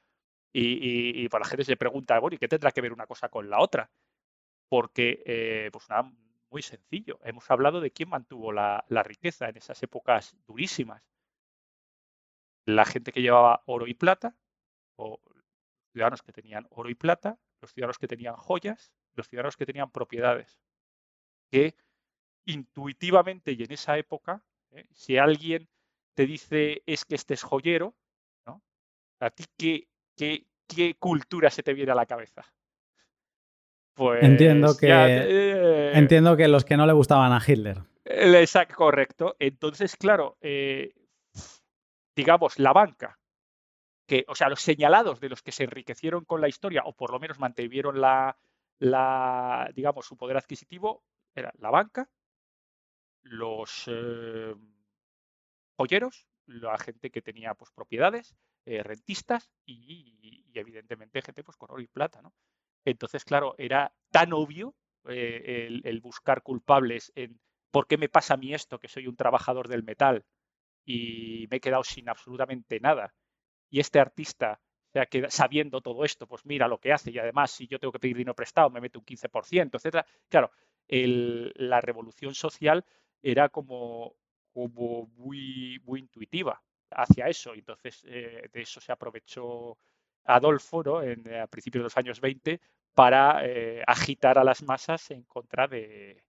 Y, 0.53 1.23
y, 1.23 1.30
pues 1.30 1.39
la 1.39 1.47
gente 1.47 1.63
se 1.63 1.77
pregunta, 1.77 2.19
bueno, 2.19 2.35
¿y 2.35 2.38
qué 2.38 2.47
tendrá 2.47 2.72
que 2.72 2.81
ver 2.81 2.91
una 2.91 3.07
cosa 3.07 3.30
con 3.30 3.49
la 3.49 3.59
otra? 3.59 3.89
Porque, 4.68 5.23
eh, 5.26 5.69
pues 5.72 5.89
nada, 5.89 6.11
muy 6.51 6.61
sencillo. 6.61 7.19
Hemos 7.23 7.49
hablado 7.49 7.80
de 7.80 7.91
quién 7.91 8.09
mantuvo 8.09 8.51
la, 8.51 8.84
riqueza 9.03 9.49
en 9.49 9.57
esas 9.57 9.81
épocas 9.81 10.35
durísimas. 10.45 11.01
La 12.65 12.85
gente 12.85 13.11
que 13.11 13.22
llevaba 13.22 13.63
oro 13.65 13.88
y 13.88 13.93
plata, 13.93 14.35
o 14.97 15.19
ciudadanos 15.93 16.22
que 16.22 16.34
tenían 16.34 16.68
oro 16.69 16.89
y 16.89 16.95
plata, 16.95 17.39
los 17.61 17.73
ciudadanos 17.73 17.97
que 17.97 18.07
tenían 18.07 18.35
joyas, 18.35 18.93
los 19.13 19.27
ciudadanos 19.27 19.57
que 19.57 19.65
tenían 19.65 19.89
propiedades. 19.89 20.59
Que 21.49 21.76
intuitivamente 22.45 23.53
y 23.53 23.63
en 23.63 23.72
esa 23.72 23.97
época, 23.97 24.43
¿eh? 24.72 24.88
si 24.93 25.18
alguien 25.18 25.69
te 26.22 26.27
dice 26.27 26.84
es 26.85 27.03
que 27.03 27.15
este 27.15 27.34
es 27.34 27.41
joyero, 27.41 27.95
¿no? 28.45 28.61
¿A 29.22 29.31
ti 29.31 29.43
qué, 29.57 29.88
qué, 30.15 30.45
qué 30.68 30.93
cultura 30.99 31.49
se 31.49 31.64
te 31.64 31.73
viene 31.73 31.93
a 31.93 31.95
la 31.95 32.06
cabeza? 32.06 32.45
Pues 33.95 34.22
entiendo 34.22 34.77
que, 34.77 34.88
eh, 34.91 35.91
entiendo 35.95 36.38
que 36.38 36.48
los 36.48 36.64
que 36.64 36.77
no 36.77 36.85
le 36.85 36.93
gustaban 36.93 37.34
a 37.34 37.41
Hitler. 37.43 37.80
Exacto, 38.06 38.76
correcto. 38.76 39.35
Entonces, 39.39 39.95
claro, 39.95 40.38
eh, 40.41 40.93
digamos, 42.15 42.60
la 42.60 42.72
banca, 42.72 43.18
que, 44.06 44.23
o 44.27 44.35
sea, 44.35 44.48
los 44.48 44.61
señalados 44.61 45.19
de 45.19 45.30
los 45.30 45.41
que 45.41 45.52
se 45.52 45.64
enriquecieron 45.64 46.23
con 46.23 46.39
la 46.39 46.49
historia, 46.49 46.84
o 46.85 46.93
por 46.93 47.11
lo 47.11 47.19
menos 47.19 47.39
mantuvieron 47.39 47.99
la, 47.99 48.38
la 48.77 49.72
digamos, 49.73 50.06
su 50.06 50.18
poder 50.18 50.38
adquisitivo, 50.38 51.03
era 51.34 51.52
la 51.57 51.72
banca, 51.72 52.07
los, 53.23 53.85
eh, 53.88 54.53
joyeros, 55.77 56.27
la 56.45 56.77
gente 56.77 57.10
que 57.10 57.22
tenía 57.22 57.53
pues, 57.53 57.72
propiedades, 57.72 58.35
eh, 58.65 58.84
rentistas 58.84 59.52
y, 59.65 60.45
evidentemente 60.53 61.22
gente 61.22 61.43
pues, 61.43 61.57
con 61.57 61.72
oro 61.72 61.81
y 61.81 61.88
plata. 61.88 62.22
¿no? 62.22 62.34
Entonces, 62.85 63.23
claro, 63.26 63.56
era 63.57 63.93
tan 64.11 64.34
obvio 64.34 64.76
eh, 65.07 65.68
el, 65.84 66.02
buscar 66.02 66.43
culpables 66.43 67.11
en 67.15 67.39
por 67.72 67.88
qué 67.88 67.98
me 67.98 68.10
pasa 68.10 68.34
a 68.34 68.38
mí 68.38 68.53
esto, 68.53 68.80
que 68.80 68.89
soy 68.89 69.07
un 69.07 69.15
trabajador 69.15 69.68
del 69.68 69.84
metal 69.84 70.26
y 70.85 71.48
me 71.49 71.57
he 71.57 71.61
quedado 71.61 71.84
sin 71.84 72.10
absolutamente 72.10 72.80
nada. 72.80 73.14
Y 73.69 73.80
este 73.80 73.99
artista, 73.99 74.60
que 75.10 75.30
sabiendo 75.30 75.80
todo 75.80 76.03
esto, 76.03 76.27
pues 76.27 76.45
mira 76.45 76.68
lo 76.68 76.80
que 76.80 76.91
hace 76.91 77.11
y 77.11 77.18
además 77.18 77.52
si 77.52 77.68
yo 77.68 77.80
tengo 77.80 77.93
que 77.93 77.99
pedir 77.99 78.18
dinero 78.18 78.35
prestado 78.35 78.69
me 78.69 78.81
mete 78.81 78.98
un 78.98 79.06
15%, 79.06 79.77
etcétera. 79.77 80.06
Claro, 80.27 80.52
la 80.89 81.80
revolución 81.80 82.35
social 82.35 82.84
era 83.22 83.48
como 83.48 84.18
como 84.53 85.07
muy, 85.17 85.81
muy 85.85 85.99
intuitiva 85.99 86.61
hacia 86.91 87.27
eso. 87.27 87.53
Entonces, 87.53 88.03
eh, 88.07 88.49
de 88.51 88.61
eso 88.61 88.79
se 88.79 88.91
aprovechó 88.91 89.77
Adolfo 90.25 90.83
¿no? 90.83 91.01
en, 91.01 91.33
a 91.33 91.47
principios 91.47 91.81
de 91.81 91.85
los 91.85 91.97
años 91.97 92.19
20 92.21 92.59
para 92.93 93.45
eh, 93.45 93.83
agitar 93.87 94.37
a 94.37 94.43
las 94.43 94.63
masas 94.63 95.11
en 95.11 95.23
contra 95.23 95.67
de, 95.67 96.23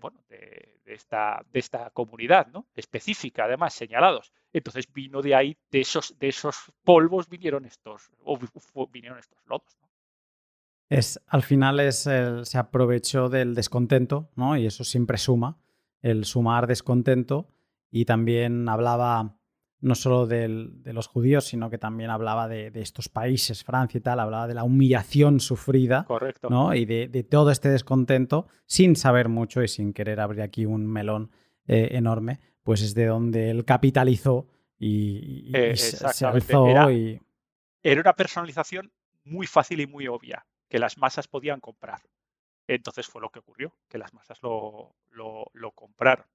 bueno, 0.00 0.22
de, 0.28 0.80
esta, 0.86 1.44
de 1.50 1.58
esta 1.58 1.90
comunidad 1.90 2.46
¿no? 2.48 2.66
específica, 2.74 3.44
además, 3.44 3.74
señalados. 3.74 4.32
Entonces 4.52 4.90
vino 4.92 5.22
de 5.22 5.34
ahí, 5.34 5.56
de 5.70 5.80
esos, 5.80 6.18
de 6.18 6.28
esos 6.28 6.72
polvos 6.84 7.28
vinieron 7.28 7.64
estos, 7.64 8.10
vinieron 8.90 9.18
estos 9.18 9.38
lodos. 9.46 9.78
Es, 10.88 11.18
al 11.26 11.42
final 11.42 11.80
es 11.80 12.02
se 12.02 12.58
aprovechó 12.58 13.30
del 13.30 13.54
descontento, 13.54 14.28
¿no? 14.36 14.58
Y 14.58 14.66
eso 14.66 14.84
siempre 14.84 15.16
suma 15.16 15.58
el 16.02 16.24
sumar 16.24 16.66
descontento 16.66 17.48
y 17.90 18.04
también 18.04 18.68
hablaba 18.68 19.36
no 19.82 19.96
solo 19.96 20.26
de 20.28 20.92
los 20.92 21.08
judíos, 21.08 21.44
sino 21.44 21.68
que 21.68 21.76
también 21.76 22.10
hablaba 22.10 22.46
de, 22.46 22.70
estos 22.76 23.08
países, 23.08 23.64
Francia 23.64 23.98
y 23.98 24.00
tal, 24.00 24.20
hablaba 24.20 24.46
de 24.46 24.54
la 24.54 24.62
humillación 24.62 25.40
sufrida 25.40 26.04
Correcto. 26.04 26.48
¿no? 26.48 26.72
y 26.72 26.84
de, 26.84 27.26
todo 27.28 27.50
este 27.50 27.68
descontento, 27.68 28.46
sin 28.64 28.94
saber 28.94 29.28
mucho 29.28 29.60
y 29.60 29.68
sin 29.68 29.92
querer 29.92 30.20
abrir 30.20 30.42
aquí 30.42 30.66
un 30.66 30.86
melón 30.86 31.32
eh, 31.66 31.88
enorme, 31.92 32.38
pues 32.62 32.80
es 32.80 32.94
de 32.94 33.06
donde 33.06 33.50
él 33.50 33.64
capitalizó 33.64 34.46
y, 34.78 35.50
eh, 35.52 35.76
se 35.76 36.26
alzó. 36.26 36.68
Era, 36.68 36.92
y... 36.92 37.20
era 37.82 38.00
una 38.00 38.12
personalización 38.12 38.92
muy 39.24 39.48
fácil 39.48 39.80
y 39.80 39.88
muy 39.88 40.06
obvia, 40.06 40.46
que 40.68 40.78
las 40.78 40.96
masas 40.96 41.26
podían 41.26 41.58
comprar. 41.58 42.02
Entonces 42.68 43.08
fue 43.08 43.20
lo 43.20 43.30
que 43.30 43.40
ocurrió, 43.40 43.74
que 43.88 43.98
las 43.98 44.14
masas 44.14 44.38
lo, 44.42 44.94
compraron. 45.74 46.26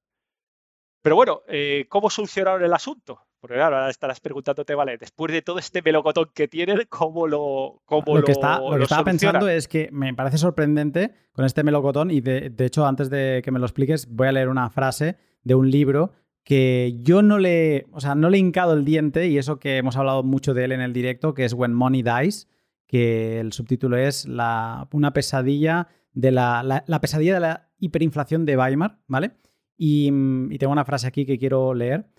Pero 1.01 1.15
bueno, 1.15 1.41
eh, 1.47 1.85
¿cómo 1.89 2.09
solucionaron 2.09 2.63
el 2.63 2.73
asunto? 2.73 3.21
Porque 3.39 3.55
claro, 3.55 3.77
ahora 3.77 3.89
estarás 3.89 4.19
preguntándote, 4.19 4.73
vale, 4.75 4.97
después 4.97 5.31
de 5.31 5.41
todo 5.41 5.59
este 5.59 5.81
melocotón 5.81 6.31
que 6.33 6.47
tienen, 6.47 6.81
¿cómo 6.89 7.27
lo 7.27 7.81
cómo 7.85 8.17
lo, 8.17 8.23
que, 8.23 8.31
está, 8.31 8.59
lo, 8.59 8.77
que 8.77 8.83
estaba 8.83 9.03
pensando 9.03 9.47
es 9.47 9.67
que 9.67 9.89
me 9.91 10.13
parece 10.13 10.37
sorprendente 10.37 11.13
con 11.31 11.45
este 11.45 11.63
melocotón 11.63 12.09
y 12.11 12.19
de, 12.19 12.49
de, 12.49 12.65
hecho 12.65 12.85
antes 12.85 13.09
de 13.09 13.41
que 13.43 13.51
me 13.51 13.59
lo 13.59 13.65
expliques 13.65 14.07
voy 14.09 14.27
a 14.27 14.31
leer 14.31 14.49
una 14.49 14.69
frase 14.69 15.17
de 15.43 15.55
un 15.55 15.69
libro 15.69 16.13
que 16.47 16.97
yo 17.01 17.21
no 17.21 17.39
le, 17.39 17.85
o 17.91 17.99
sea, 17.99 18.15
no 18.15 18.29
le 18.29 18.37
he 18.37 18.39
hincado 18.39 18.73
el 18.73 18.85
diente 18.85 19.27
y 19.27 19.37
eso 19.37 19.59
que 19.59 19.77
hemos 19.77 19.97
hablado 19.97 20.23
mucho 20.23 20.53
de 20.53 20.63
él 20.63 20.71
en 20.71 20.79
el 20.79 20.93
directo, 20.93 21.33
que 21.33 21.43
es 21.43 21.53
When 21.53 21.73
Money 21.73 22.03
Dies, 22.03 22.47
que 22.87 23.39
el 23.41 23.51
subtítulo 23.51 23.97
es 23.97 24.25
la, 24.25 24.87
una 24.91 25.11
pesadilla 25.11 25.89
de 26.17 26.31
la, 26.31 26.83
la, 26.87 27.01
pesadilla 27.01 27.35
de 27.35 27.39
la 27.39 27.69
hiperinflación 27.77 28.45
de 28.45 28.57
Weimar, 28.57 28.97
¿vale? 29.05 29.33
Y, 29.77 30.11
y, 30.49 30.57
tengo 30.57 30.73
una 30.73 30.83
frase 30.83 31.05
aquí 31.05 31.27
que 31.27 31.37
quiero 31.37 31.75
leer 31.75 32.09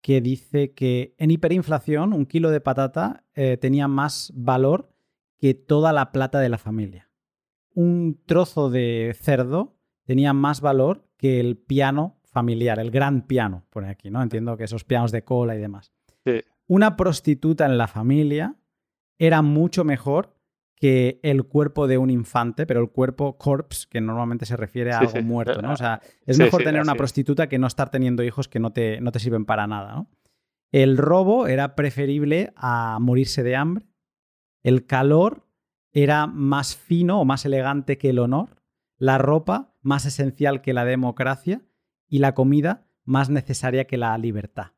que 0.00 0.22
dice 0.22 0.72
que 0.72 1.14
en 1.18 1.30
hiperinflación 1.30 2.14
un 2.14 2.24
kilo 2.24 2.50
de 2.50 2.62
patata 2.62 3.24
eh, 3.34 3.58
tenía 3.58 3.88
más 3.88 4.32
valor 4.34 4.90
que 5.38 5.52
toda 5.52 5.92
la 5.92 6.12
plata 6.12 6.40
de 6.40 6.48
la 6.48 6.56
familia. 6.56 7.10
Un 7.74 8.22
trozo 8.24 8.70
de 8.70 9.14
cerdo 9.20 9.76
tenía 10.04 10.32
más 10.32 10.62
valor 10.62 11.06
que 11.18 11.38
el 11.38 11.58
piano 11.58 12.20
familiar, 12.24 12.78
el 12.78 12.90
gran 12.90 13.26
piano, 13.26 13.66
pone 13.68 13.90
aquí, 13.90 14.10
¿no? 14.10 14.22
Entiendo 14.22 14.56
que 14.56 14.64
esos 14.64 14.84
pianos 14.84 15.12
de 15.12 15.24
cola 15.24 15.54
y 15.54 15.58
demás. 15.58 15.92
Una 16.66 16.96
prostituta 16.96 17.66
en 17.66 17.76
la 17.76 17.86
familia 17.86 18.56
era 19.18 19.42
mucho 19.42 19.84
mejor 19.84 20.31
que 20.82 21.20
el 21.22 21.44
cuerpo 21.44 21.86
de 21.86 21.96
un 21.96 22.10
infante, 22.10 22.66
pero 22.66 22.80
el 22.80 22.90
cuerpo 22.90 23.38
corpse, 23.38 23.86
que 23.88 24.00
normalmente 24.00 24.46
se 24.46 24.56
refiere 24.56 24.90
a 24.90 24.98
algo 24.98 25.22
muerto, 25.22 25.62
¿no? 25.62 25.74
O 25.74 25.76
sea, 25.76 26.00
es 26.26 26.38
mejor 26.38 26.64
tener 26.64 26.82
una 26.82 26.96
prostituta 26.96 27.48
que 27.48 27.56
no 27.56 27.68
estar 27.68 27.88
teniendo 27.88 28.24
hijos 28.24 28.48
que 28.48 28.58
no 28.58 28.72
te, 28.72 29.00
no 29.00 29.12
te 29.12 29.20
sirven 29.20 29.44
para 29.44 29.68
nada, 29.68 29.94
¿no? 29.94 30.10
El 30.72 30.98
robo 30.98 31.46
era 31.46 31.76
preferible 31.76 32.52
a 32.56 32.98
morirse 33.00 33.44
de 33.44 33.54
hambre. 33.54 33.86
El 34.64 34.84
calor 34.84 35.46
era 35.92 36.26
más 36.26 36.74
fino 36.74 37.20
o 37.20 37.24
más 37.24 37.44
elegante 37.44 37.96
que 37.96 38.10
el 38.10 38.18
honor. 38.18 38.60
La 38.98 39.18
ropa 39.18 39.76
más 39.82 40.04
esencial 40.04 40.62
que 40.62 40.72
la 40.72 40.84
democracia 40.84 41.62
y 42.08 42.18
la 42.18 42.34
comida 42.34 42.88
más 43.04 43.30
necesaria 43.30 43.84
que 43.84 43.98
la 43.98 44.18
libertad. 44.18 44.72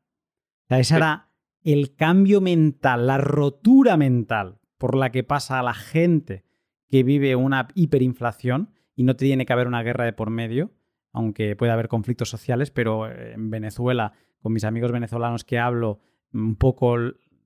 O 0.65 0.67
sea, 0.67 0.77
ese 0.77 0.97
era 0.97 1.31
el 1.63 1.95
cambio 1.95 2.41
mental, 2.41 3.07
la 3.07 3.17
rotura 3.17 3.97
mental 3.97 4.59
por 4.77 4.95
la 4.95 5.11
que 5.11 5.23
pasa 5.23 5.59
a 5.59 5.63
la 5.63 5.73
gente 5.73 6.45
que 6.89 7.03
vive 7.03 7.35
una 7.35 7.67
hiperinflación 7.73 8.73
y 8.95 9.03
no 9.03 9.15
tiene 9.15 9.45
que 9.45 9.53
haber 9.53 9.67
una 9.67 9.83
guerra 9.83 10.05
de 10.05 10.13
por 10.13 10.29
medio, 10.29 10.71
aunque 11.11 11.55
puede 11.55 11.71
haber 11.71 11.87
conflictos 11.87 12.29
sociales, 12.29 12.71
pero 12.71 13.09
eh, 13.09 13.33
en 13.33 13.49
Venezuela, 13.49 14.13
con 14.39 14.53
mis 14.53 14.63
amigos 14.63 14.91
venezolanos 14.91 15.43
que 15.43 15.59
hablo, 15.59 15.99
un 16.33 16.55
poco 16.55 16.95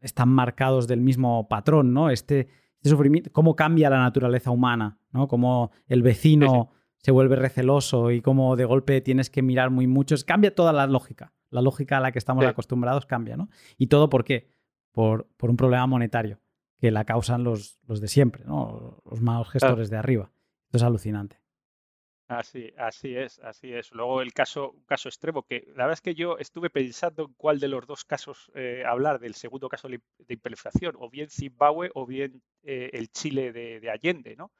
están 0.02 0.30
marcados 0.30 0.88
del 0.88 1.02
mismo 1.02 1.48
patrón, 1.48 1.94
¿no? 1.94 2.10
Este, 2.10 2.48
este 2.78 2.90
sufrimiento, 2.90 3.32
cómo 3.32 3.56
cambia 3.56 3.90
la 3.90 4.00
naturaleza 4.00 4.52
humana, 4.52 5.00
¿no? 5.12 5.28
Cómo 5.28 5.72
el 5.88 6.02
vecino 6.02 6.72
se 6.98 7.12
vuelve 7.12 7.36
receloso 7.36 8.12
y 8.12 8.22
como 8.22 8.56
de 8.56 8.66
golpe 8.66 9.02
tienes 9.02 9.30
que 9.30 9.42
mirar 9.42 9.70
muy 9.70 9.88
mucho. 9.88 10.16
Cambia 10.26 10.54
toda 10.54 10.74
la 10.74 10.88
lógica. 10.88 11.34
La 11.50 11.62
lógica 11.62 11.98
a 11.98 12.00
la 12.00 12.12
que 12.12 12.20
estamos 12.20 12.46
acostumbrados 12.46 13.06
cambia, 13.06 13.36
¿no? 13.38 13.50
¿Y 13.78 13.88
todo 13.88 14.10
por 14.10 14.24
qué? 14.24 14.52
Por, 14.92 15.28
por 15.38 15.50
un 15.50 15.58
problema 15.58 15.88
monetario 15.88 16.40
que 16.80 16.92
la 16.92 17.06
causan 17.06 17.44
los, 17.44 17.80
los 17.88 18.02
de 18.02 18.08
siempre, 18.08 18.44
¿no? 18.46 19.02
Los 19.10 19.22
malos 19.22 19.50
gestores 19.50 19.90
de 19.90 19.98
arriba. 19.98 20.32
Esto 20.66 20.78
es 20.78 20.84
alucinante. 20.84 21.40
Así, 22.28 22.72
así 22.78 23.16
es, 23.16 23.40
así 23.40 23.74
es. 23.74 23.92
Luego 23.92 24.22
el 24.22 24.34
caso, 24.34 24.76
caso 24.86 25.10
extremo, 25.10 25.44
que 25.44 25.66
la 25.70 25.86
verdad 25.86 25.94
es 25.94 26.02
que 26.02 26.14
yo 26.14 26.38
estuve 26.38 26.70
pensando 26.70 27.26
en 27.26 27.34
cuál 27.34 27.60
de 27.60 27.68
los 27.68 27.88
dos 27.88 28.06
casos 28.06 28.52
eh, 28.54 28.84
hablar, 28.86 29.20
del 29.20 29.34
segundo 29.34 29.68
caso 29.68 29.88
de 29.88 30.00
hiperinflación, 30.28 30.96
o 31.00 31.10
bien 31.10 31.30
Zimbabue 31.30 31.90
o 31.96 32.06
bien 32.06 32.44
eh, 32.62 32.92
el 32.94 33.10
Chile 33.10 33.52
de, 33.52 33.80
de 33.80 33.90
Allende, 33.90 34.36
¿no? 34.36 34.52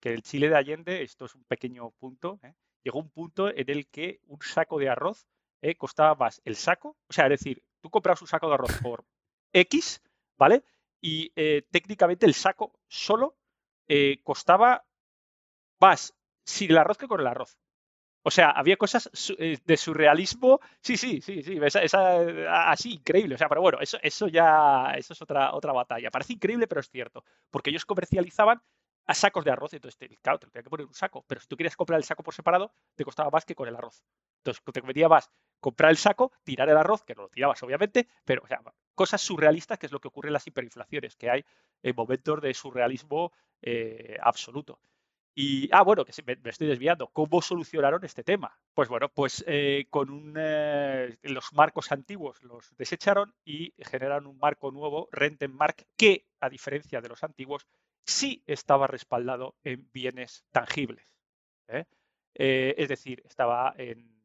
que 0.00 0.12
el 0.12 0.22
Chile 0.22 0.48
de 0.48 0.56
Allende, 0.56 1.02
esto 1.02 1.26
es 1.26 1.34
un 1.34 1.44
pequeño 1.44 1.90
punto, 1.92 2.40
¿eh? 2.42 2.54
llegó 2.82 2.98
un 2.98 3.10
punto 3.10 3.54
en 3.54 3.68
el 3.70 3.86
que 3.86 4.20
un 4.26 4.40
saco 4.40 4.78
de 4.78 4.88
arroz 4.88 5.26
¿eh? 5.60 5.76
costaba 5.76 6.14
más 6.14 6.40
el 6.44 6.56
saco, 6.56 6.96
o 7.08 7.12
sea, 7.12 7.26
es 7.26 7.30
decir, 7.30 7.62
tú 7.80 7.90
comprabas 7.90 8.22
un 8.22 8.28
saco 8.28 8.48
de 8.48 8.54
arroz 8.54 8.72
por 8.82 9.04
X, 9.52 10.02
¿vale? 10.38 10.64
Y 11.00 11.32
eh, 11.36 11.62
técnicamente 11.70 12.26
el 12.26 12.34
saco 12.34 12.72
solo 12.88 13.36
costaba 14.22 14.84
más 15.80 16.14
sin 16.44 16.70
el 16.70 16.78
arroz 16.78 16.96
que 16.96 17.08
con 17.08 17.20
el 17.20 17.26
arroz. 17.26 17.58
O 18.22 18.30
sea, 18.30 18.50
había 18.50 18.76
cosas 18.76 19.10
de 19.38 19.76
surrealismo. 19.76 20.60
Sí, 20.82 20.96
sí, 20.96 21.20
sí, 21.22 21.42
sí. 21.42 21.58
Esa, 21.62 22.70
así, 22.70 22.92
increíble. 22.94 23.34
O 23.34 23.38
sea, 23.38 23.48
pero 23.48 23.62
bueno, 23.62 23.78
eso, 23.80 23.98
eso 24.02 24.28
ya 24.28 24.92
eso 24.96 25.14
es 25.14 25.22
otra, 25.22 25.54
otra 25.54 25.72
batalla. 25.72 26.10
Parece 26.10 26.34
increíble, 26.34 26.66
pero 26.66 26.82
es 26.82 26.90
cierto. 26.90 27.24
Porque 27.50 27.70
ellos 27.70 27.86
comercializaban 27.86 28.60
a 29.10 29.14
sacos 29.14 29.44
de 29.44 29.50
arroz. 29.50 29.74
Entonces, 29.74 29.98
claro, 30.22 30.38
te 30.38 30.46
tenía 30.46 30.62
que 30.62 30.70
poner 30.70 30.86
un 30.86 30.94
saco. 30.94 31.24
Pero 31.26 31.40
si 31.40 31.48
tú 31.48 31.56
querías 31.56 31.74
comprar 31.74 31.98
el 31.98 32.04
saco 32.04 32.22
por 32.22 32.32
separado, 32.32 32.72
te 32.94 33.04
costaba 33.04 33.28
más 33.28 33.44
que 33.44 33.56
con 33.56 33.66
el 33.66 33.74
arroz. 33.74 34.04
Entonces, 34.38 34.62
te 34.72 34.82
metía 34.82 35.08
más 35.08 35.32
comprar 35.58 35.90
el 35.90 35.96
saco, 35.96 36.32
tirar 36.44 36.68
el 36.68 36.76
arroz, 36.76 37.02
que 37.02 37.16
no 37.16 37.22
lo 37.22 37.28
tirabas, 37.28 37.60
obviamente, 37.64 38.08
pero, 38.24 38.42
cosas 38.94 39.20
surrealistas, 39.20 39.78
que 39.78 39.86
es 39.86 39.92
lo 39.92 40.00
que 40.00 40.08
ocurre 40.08 40.28
en 40.28 40.34
las 40.34 40.46
hiperinflaciones, 40.46 41.16
que 41.16 41.28
hay 41.28 41.44
en 41.82 41.96
momentos 41.96 42.40
de 42.40 42.54
surrealismo 42.54 43.32
eh, 43.60 44.16
absoluto. 44.22 44.80
Y, 45.42 45.70
ah, 45.72 45.82
bueno, 45.82 46.04
que 46.04 46.12
me, 46.22 46.36
estoy 46.50 46.66
desviando. 46.66 47.08
¿Cómo 47.08 47.40
solucionaron 47.40 48.04
este 48.04 48.22
tema? 48.22 48.58
Pues 48.74 48.90
bueno, 48.90 49.08
pues 49.08 49.42
eh, 49.46 49.86
con 49.88 50.10
un, 50.10 50.34
eh, 50.36 51.16
los 51.22 51.54
marcos 51.54 51.90
antiguos 51.92 52.42
los 52.42 52.76
desecharon 52.76 53.34
y 53.42 53.72
generaron 53.78 54.26
un 54.26 54.36
marco 54.36 54.70
nuevo, 54.70 55.08
Rentenmark, 55.10 55.86
que, 55.96 56.26
a 56.40 56.50
diferencia 56.50 57.00
de 57.00 57.08
los 57.08 57.24
antiguos, 57.24 57.66
sí 58.04 58.44
estaba 58.46 58.86
respaldado 58.86 59.56
en 59.64 59.88
bienes 59.90 60.44
tangibles. 60.52 61.16
Eh, 62.34 62.74
es 62.76 62.88
decir, 62.90 63.22
estaba 63.24 63.74
en 63.78 64.22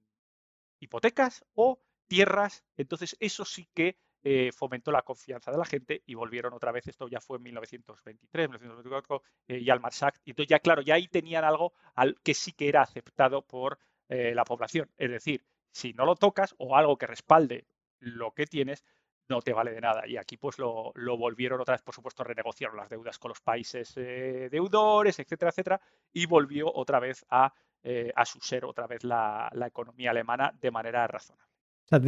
hipotecas 0.82 1.46
o 1.54 1.80
tierras. 2.08 2.66
Entonces, 2.76 3.16
eso 3.22 3.46
sí 3.46 3.70
que 3.74 3.96
eh, 4.26 4.52
fomentó 4.52 4.92
la 4.92 5.04
confianza 5.04 5.52
de 5.52 5.58
la 5.58 5.64
gente 5.64 6.02
y 6.06 6.16
volvieron 6.16 6.54
otra 6.54 6.74
vez. 6.74 6.88
Esto 6.88 7.08
ya 7.08 7.22
fue 7.22 7.38
en 7.38 7.44
1923, 7.44 8.50
1924, 8.50 9.22
y 9.48 9.70
al 9.70 9.80
Marsac. 9.80 10.20
Entonces, 10.26 10.50
ya 10.50 10.60
claro, 10.60 10.82
ya 10.82 10.96
ahí 10.96 11.08
tenían 11.08 11.46
algo 11.46 11.72
al 11.94 12.18
que 12.22 12.34
sí 12.34 12.52
que 12.52 12.68
era 12.68 12.82
aceptado 12.82 13.42
por 13.42 13.80
la 14.10 14.44
población. 14.44 14.92
Es 14.98 15.10
decir, 15.10 15.46
si 15.72 15.94
no 15.94 16.06
lo 16.06 16.16
tocas 16.16 16.54
o 16.58 16.76
algo 16.76 16.98
que 16.98 17.08
respalde 17.08 17.66
lo 18.00 18.34
que 18.34 18.46
tienes, 18.46 18.84
no 19.28 19.42
te 19.42 19.54
vale 19.54 19.72
de 19.72 19.82
nada. 19.82 20.08
Y 20.08 20.18
aquí 20.18 20.38
pues 20.38 20.58
lo, 20.60 20.94
volvieron 21.18 21.60
otra 21.60 21.74
vez, 21.74 21.82
por 21.82 21.96
supuesto, 21.96 22.24
renegociaron 22.24 22.78
las 22.78 22.90
deudas 22.90 23.18
con 23.20 23.30
los 23.30 23.42
países 23.42 23.94
eh, 23.98 24.50
deudores, 24.52 25.20
etcétera, 25.20 25.50
etcétera, 25.50 25.82
y 26.14 26.26
volvió 26.26 26.72
otra 26.74 27.00
vez 27.00 27.26
a, 27.30 27.54
eh, 27.84 28.12
a 28.16 28.26
su 28.26 28.40
ser 28.40 28.66
otra 28.66 28.88
vez 28.88 29.04
la, 29.04 29.52
economía 29.66 30.12
alemana 30.12 30.54
de 30.60 30.72
manera 30.72 31.08
razonable. 31.08 31.52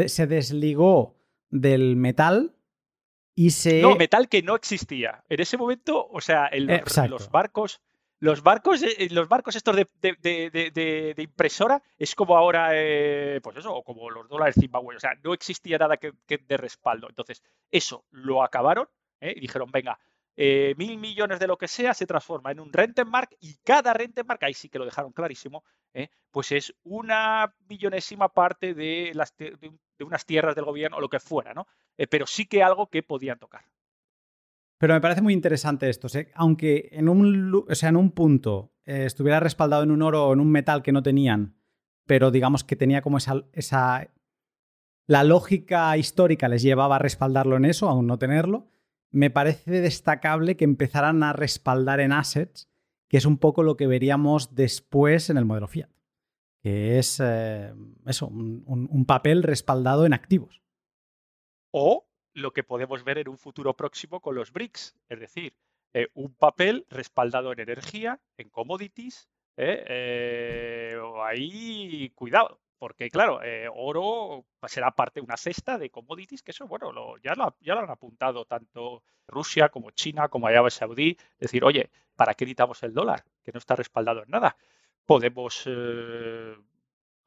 Se 0.08 0.28
desligó 0.28 1.16
del 1.50 1.96
metal 1.96 2.56
y 3.36 3.52
se... 3.52 3.82
No, 3.82 3.96
metal 3.96 4.30
que 4.30 4.42
no 4.42 4.56
existía. 4.56 5.24
En 5.30 5.40
ese 5.40 5.58
momento, 5.58 6.08
o 6.12 6.22
sea, 6.22 6.50
los 7.08 7.30
barcos 7.30 7.82
los 8.20 8.42
barcos, 8.42 8.82
eh, 8.82 9.10
los 9.12 9.28
barcos 9.30 9.56
estos 9.56 9.76
de, 9.76 11.14
impresora 11.18 11.82
es 11.98 12.16
como 12.16 12.36
ahora, 12.36 12.70
eh, 12.74 13.40
pues 13.44 13.58
eso, 13.58 13.84
como 13.84 14.10
los 14.10 14.28
dólares 14.28 14.56
Zimbabue. 14.60 14.96
O 14.96 15.00
sea, 15.00 15.12
no 15.24 15.34
existía 15.34 15.78
nada 15.78 15.98
que, 15.98 16.14
de 16.28 16.58
respaldo. 16.58 17.08
Entonces, 17.10 17.44
eso 17.70 18.06
lo 18.12 18.44
acabaron 18.44 18.88
¿eh? 19.22 19.34
y 19.36 19.42
dijeron, 19.42 19.70
venga, 19.72 20.00
mil 20.38 20.98
millones 20.98 21.40
de 21.40 21.48
lo 21.48 21.58
que 21.58 21.68
sea 21.68 21.94
se 21.94 22.06
transforma 22.06 22.52
en 22.52 22.60
un 22.60 22.72
Rentenmark 22.72 23.36
y 23.40 23.56
cada 23.64 23.94
Rentenmark, 23.94 24.44
ahí 24.44 24.54
sí 24.54 24.70
que 24.70 24.78
lo 24.78 24.86
dejaron 24.86 25.12
clarísimo, 25.12 25.64
pues 26.30 26.52
es 26.52 26.76
una 26.84 27.52
millonésima 27.68 28.30
parte 28.30 28.76
de, 28.76 29.12
las, 29.16 29.36
de, 29.36 29.72
unas 30.00 30.26
tierras 30.26 30.56
del 30.56 30.66
gobierno 30.66 30.98
o 30.98 31.02
lo 31.02 31.10
que 31.10 31.20
fuera, 31.20 31.54
¿no? 31.54 31.68
pero 32.10 32.28
sí 32.28 32.46
que 32.46 32.62
algo 32.62 32.88
que 32.88 33.02
podían 33.02 33.40
tocar. 33.40 33.66
Pero 34.78 34.94
me 34.94 35.02
parece 35.02 35.22
muy 35.22 35.34
interesante 35.34 35.90
esto. 35.90 36.08
Aunque 36.36 36.90
en 36.92 37.10
un, 37.10 37.66
o 37.68 37.76
sea, 37.76 37.90
en 37.90 37.96
un 37.96 38.12
punto 38.12 38.74
eh, 38.86 39.06
estuviera 39.06 39.40
respaldado 39.40 39.84
en 39.84 39.92
un 39.92 40.02
oro 40.02 40.28
o 40.28 40.34
en 40.34 40.40
un 40.40 40.52
metal 40.52 40.84
que 40.84 40.92
no 40.92 41.02
tenían, 41.02 41.56
pero 42.06 42.32
digamos 42.32 42.64
que 42.64 42.76
tenía 42.76 43.02
como 43.02 43.18
esa, 43.18 43.44
esa... 43.54 44.10
La 45.08 45.24
lógica 45.24 45.98
histórica 45.98 46.50
les 46.50 46.62
llevaba 46.62 46.98
a 46.98 47.00
respaldarlo 47.00 47.56
en 47.56 47.66
eso, 47.66 47.90
aún 47.90 48.08
no 48.08 48.20
tenerlo. 48.20 48.68
Me 49.18 49.32
parece 49.32 49.82
destacable 49.82 50.58
que 50.58 50.64
empezaran 50.64 51.24
a 51.24 51.34
respaldar 51.34 52.02
en 52.02 52.12
assets, 52.12 52.70
que 53.08 53.18
es 53.18 53.26
un 53.26 53.40
poco 53.40 53.64
lo 53.64 53.76
que 53.76 53.88
veríamos 53.88 54.54
después 54.54 55.32
en 55.32 55.38
el 55.38 55.46
modelo 55.46 55.68
Fiat, 55.68 55.90
que 56.62 57.00
es 57.00 57.20
eh, 57.20 57.74
eso, 58.06 58.28
un, 58.28 59.06
papel 59.08 59.42
respaldado 59.42 60.06
en 60.06 60.14
activos. 60.14 60.62
O 61.72 62.08
lo 62.34 62.54
que 62.54 62.62
podemos 62.62 63.04
ver 63.04 63.18
en 63.18 63.30
un 63.30 63.40
futuro 63.40 63.76
próximo 63.76 64.22
con 64.22 64.36
los 64.36 64.54
BRICS, 64.54 64.96
es 65.10 65.20
decir, 65.20 65.56
eh, 65.96 66.10
un 66.14 66.36
papel 66.36 66.86
respaldado 66.88 67.52
en 67.52 67.60
energía, 67.60 68.22
en 68.38 68.50
commodities, 68.50 69.28
ahí 71.26 72.12
cuidado, 72.14 72.60
porque 72.78 73.10
claro, 73.10 73.40
oro 73.74 74.46
será 74.68 74.92
parte 74.92 75.20
de 75.20 75.26
una 75.26 75.38
cesta 75.38 75.78
de 75.78 75.90
commodities, 75.90 76.44
que 76.44 76.52
eso, 76.52 76.68
bueno, 76.68 77.18
ya, 77.18 77.34
lo, 77.36 77.56
ya 77.62 77.76
lo 77.76 77.82
han 77.82 77.90
apuntado 77.90 78.46
tanto 78.46 79.04
Rusia 79.28 79.70
como 79.70 79.92
China 79.92 80.30
como 80.30 80.48
Arabia 80.48 80.70
Saudí, 80.70 81.18
decir, 81.40 81.64
oye, 81.64 81.90
¿para 82.16 82.34
qué 82.34 82.46
necesitamos 82.46 82.82
el 82.84 82.94
dólar? 82.94 83.24
Que 83.44 83.52
no 83.52 83.60
está 83.60 83.76
respaldado 83.76 84.24
en 84.24 84.30
nada. 84.30 84.56
Podemos 85.06 85.68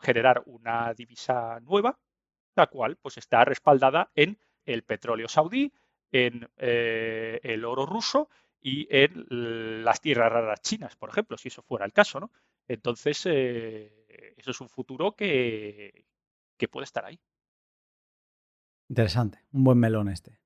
generar 0.01 0.43
una 0.47 0.94
divisa 0.94 1.60
nueva, 1.60 1.98
la 2.56 2.66
cual 2.66 2.97
pues 2.97 3.18
está 3.18 3.44
respaldada 3.44 4.10
en 4.14 4.39
el 4.64 4.82
petróleo 4.82 5.28
saudí, 5.28 5.72
en 6.12 6.48
eh, 6.56 7.40
el 7.43 7.64
oro 7.64 7.86
ruso 7.86 8.28
y 8.60 8.86
en 8.90 9.85
las 9.85 10.01
tierras 10.01 10.32
raras 10.32 10.60
chinas, 10.60 10.97
por 10.97 11.09
ejemplo, 11.09 11.39
si 11.39 11.48
eso 11.48 11.62
fuera 11.62 11.86
el 11.86 11.93
caso, 11.93 12.20
¿no? 12.20 12.31
Entonces, 12.68 13.27
eso 14.36 14.51
es 14.51 14.60
un 14.60 14.68
futuro 14.68 15.14
que, 15.16 16.06
que 16.56 16.68
puede 16.68 16.84
estar 16.84 17.05
ahí. 17.05 17.20
Interesante, 18.88 19.38
un 19.52 19.64
buen 19.64 19.78
melón 19.78 20.09
este. 20.09 20.40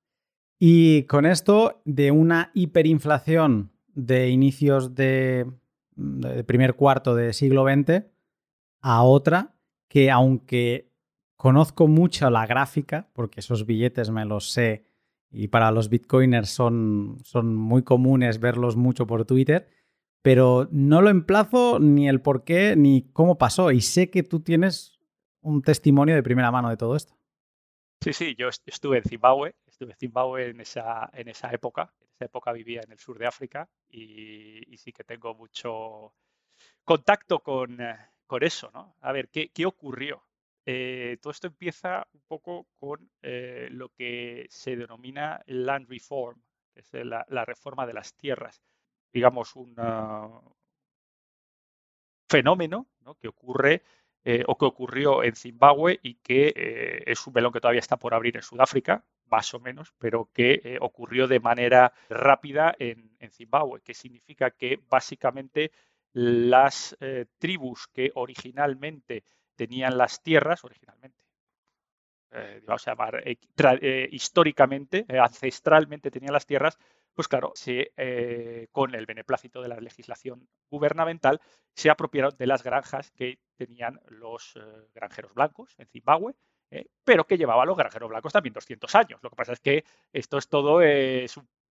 Y 0.59 1.05
con 1.05 1.26
esto, 1.26 1.82
de 1.84 2.10
una 2.10 2.51
hiperinflación 2.55 3.72
de 3.88 4.28
inicios 4.28 4.94
de, 4.94 5.51
de 5.96 6.44
primer 6.44 6.74
cuarto 6.74 7.14
del 7.14 7.34
siglo 7.34 7.64
XX, 7.64 8.05
a 8.80 9.02
otra 9.02 9.55
que 9.88 10.10
aunque 10.10 10.92
conozco 11.36 11.88
mucho 11.88 12.28
la 12.30 12.46
gráfica, 12.46 13.09
porque 13.12 13.40
esos 13.40 13.66
billetes 13.66 14.10
me 14.10 14.24
los 14.24 14.51
sé 14.51 14.84
y 15.30 15.48
para 15.48 15.70
los 15.70 15.88
bitcoiners 15.88 16.48
son, 16.48 17.18
son 17.22 17.55
muy 17.55 17.82
comunes 17.82 18.38
verlos 18.38 18.76
mucho 18.76 19.06
por 19.06 19.24
Twitter, 19.24 19.68
pero 20.24 20.68
no 20.72 21.02
lo 21.02 21.10
emplazo 21.10 21.78
ni 21.78 22.09
el 22.09 22.22
por 22.22 22.44
qué 22.44 22.76
ni 22.76 23.10
cómo 23.12 23.36
pasó. 23.36 23.70
Y 23.72 23.82
sé 23.82 24.09
que 24.09 24.22
tú 24.22 24.40
tienes 24.40 24.98
un 25.42 25.60
testimonio 25.60 26.14
de 26.14 26.22
primera 26.22 26.51
mano 26.51 26.70
de 26.70 26.78
todo 26.78 26.96
esto. 26.96 27.14
Sí, 28.01 28.14
sí, 28.14 28.34
yo 28.34 28.48
estuve 28.48 28.96
en 28.96 29.05
Zimbabue, 29.05 29.55
estuve 29.66 29.90
en 29.92 29.98
Zimbabue 29.98 30.48
en 30.48 30.62
esa, 30.62 31.10
en 31.12 31.28
esa 31.28 31.51
época. 31.52 31.92
En 32.01 32.09
esa 32.09 32.24
época 32.24 32.52
vivía 32.52 32.80
en 32.82 32.92
el 32.92 32.98
sur 32.98 33.18
de 33.18 33.26
África 33.26 33.68
y, 33.86 34.74
sí 34.78 34.92
que 34.92 35.05
tengo 35.05 35.34
mucho 35.34 36.14
contacto 36.84 37.40
con, 37.40 37.76
con 38.26 38.42
eso, 38.42 38.70
¿no? 38.72 38.96
A 39.02 39.12
ver, 39.12 39.28
¿qué, 39.28 39.66
ocurrió? 39.66 40.24
Eh, 40.64 41.18
todo 41.20 41.32
esto 41.32 41.48
empieza 41.48 42.09
un 42.14 42.22
poco 42.26 42.66
con 42.76 43.10
eh, 43.20 43.68
lo 43.70 43.90
que 43.90 44.46
se 44.48 44.74
denomina 44.74 45.42
land 45.44 45.86
reform, 45.86 46.40
es 46.74 46.88
la, 46.94 47.44
reforma 47.44 47.86
de 47.86 47.92
las 47.92 48.14
tierras. 48.14 48.62
Digamos, 49.15 49.57
un 49.57 49.74
fenómeno 52.28 52.86
que 53.20 53.28
ocurre 53.28 53.82
eh, 54.24 54.45
o 54.47 54.59
que 54.59 54.66
ocurrió 54.66 55.23
en 55.23 55.36
Zimbabue 55.36 56.01
y 56.03 56.16
que 56.16 57.03
es 57.07 57.27
un 57.27 57.32
melón 57.32 57.53
que 57.53 57.61
todavía 57.61 57.81
está 57.81 57.97
por 57.97 58.12
abrir 58.12 58.36
en 58.36 58.43
Sudáfrica, 58.43 59.05
más 59.27 59.55
o 59.55 59.61
menos, 59.61 59.95
pero 59.99 60.28
que 60.35 60.77
ocurrió 60.81 61.27
de 61.28 61.41
manera 61.41 61.95
rápida 62.11 62.74
en, 62.78 63.16
en 63.20 63.31
Zimbabue, 63.31 63.81
que 63.81 63.95
significa 63.95 64.51
que 64.51 64.81
básicamente 64.91 65.70
las 66.15 66.97
eh, 67.01 67.27
tribus 67.39 67.89
que 67.89 68.12
originalmente 68.15 69.24
tenían 69.57 69.99
las 69.99 70.23
tierras, 70.23 70.65
originalmente, 70.65 71.24
eh, 72.31 72.62
vamos 72.65 72.86
a 72.86 72.93
llamar, 72.93 73.23
eh, 73.27 74.09
históricamente, 74.11 75.07
ancestralmente 75.09 76.11
tenían 76.11 76.32
las 76.32 76.47
tierras, 76.47 76.78
pues 77.15 77.28
claro, 77.28 77.53
con 78.73 78.95
el 78.95 79.07
beneplácito 79.07 79.62
de 79.62 79.69
la 79.69 79.81
legislación 79.81 80.49
gubernamental, 80.70 81.41
se 81.74 81.91
apropiaron 81.91 82.36
de 82.36 82.47
las 82.47 82.62
granjas 82.62 83.11
que 83.12 83.39
tenían 83.57 84.01
los 84.09 84.59
granjeros 84.95 85.32
blancos 85.35 85.74
en 85.78 85.86
Zimbabue, 85.89 86.35
pero 87.05 87.24
que 87.24 87.39
llevaban 87.39 87.69
los 87.69 87.77
granjeros 87.77 88.09
blancos 88.09 88.32
también 88.32 88.53
200 88.53 88.95
años. 88.95 89.20
Lo 89.23 89.31
que 89.31 89.36
pasa 89.36 89.53
es 89.53 89.61
que 89.61 89.85
esto 90.12 90.39
es 90.39 90.49
todo, 90.49 90.81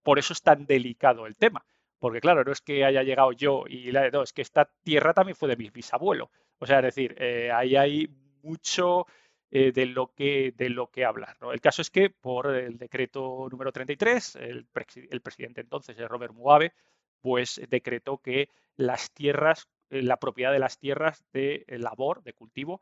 por 0.01 0.19
eso 0.19 0.33
es 0.33 0.41
tan 0.41 0.65
delicado 0.65 1.27
el 1.27 1.35
tema 1.35 1.65
porque 2.03 2.19
claro, 2.19 2.43
no 2.43 2.51
es 2.51 2.59
que 2.59 2.83
haya 2.83 3.01
llegado 3.01 3.31
yo 3.31 3.63
y 3.65 3.89
la, 3.93 4.09
no, 4.09 4.23
es 4.23 4.33
que 4.33 4.41
esta 4.41 4.65
tierra 4.83 5.13
también 5.13 5.37
fue 5.37 5.47
de 5.47 5.55
mi 5.55 5.69
bisabuelo. 5.69 6.31
O 6.59 6.65
sea, 6.65 6.79
es 6.79 6.83
decir, 6.83 7.15
eh, 7.17 7.49
ahí 7.49 7.77
hay 7.77 8.09
mucho 8.41 9.07
eh, 9.55 9.71
de, 9.71 9.85
lo 9.85 10.13
que, 10.13 10.51
de 10.57 10.69
lo 10.69 10.89
que 10.89 11.05
hablar. 11.05 11.37
El 11.51 11.61
caso 11.61 11.83
es 11.83 11.91
que 11.91 12.09
por 12.09 12.47
el 12.55 12.77
decreto 12.77 13.47
número 13.51 13.71
33, 13.71 14.37
el, 14.37 14.67
el 15.11 15.21
presidente 15.21 15.61
entonces, 15.61 15.97
Robert 16.09 16.33
Mugabe, 16.33 16.73
pues 17.21 17.61
decretó 17.69 18.17
que 18.17 18.49
las 18.75 19.13
tierras, 19.13 19.69
eh, 19.89 20.01
la 20.01 20.17
propiedad 20.17 20.51
de 20.51 20.59
las 20.59 20.79
tierras 20.79 21.23
de 21.33 21.65
labor, 21.67 22.23
de 22.23 22.33
cultivo, 22.33 22.81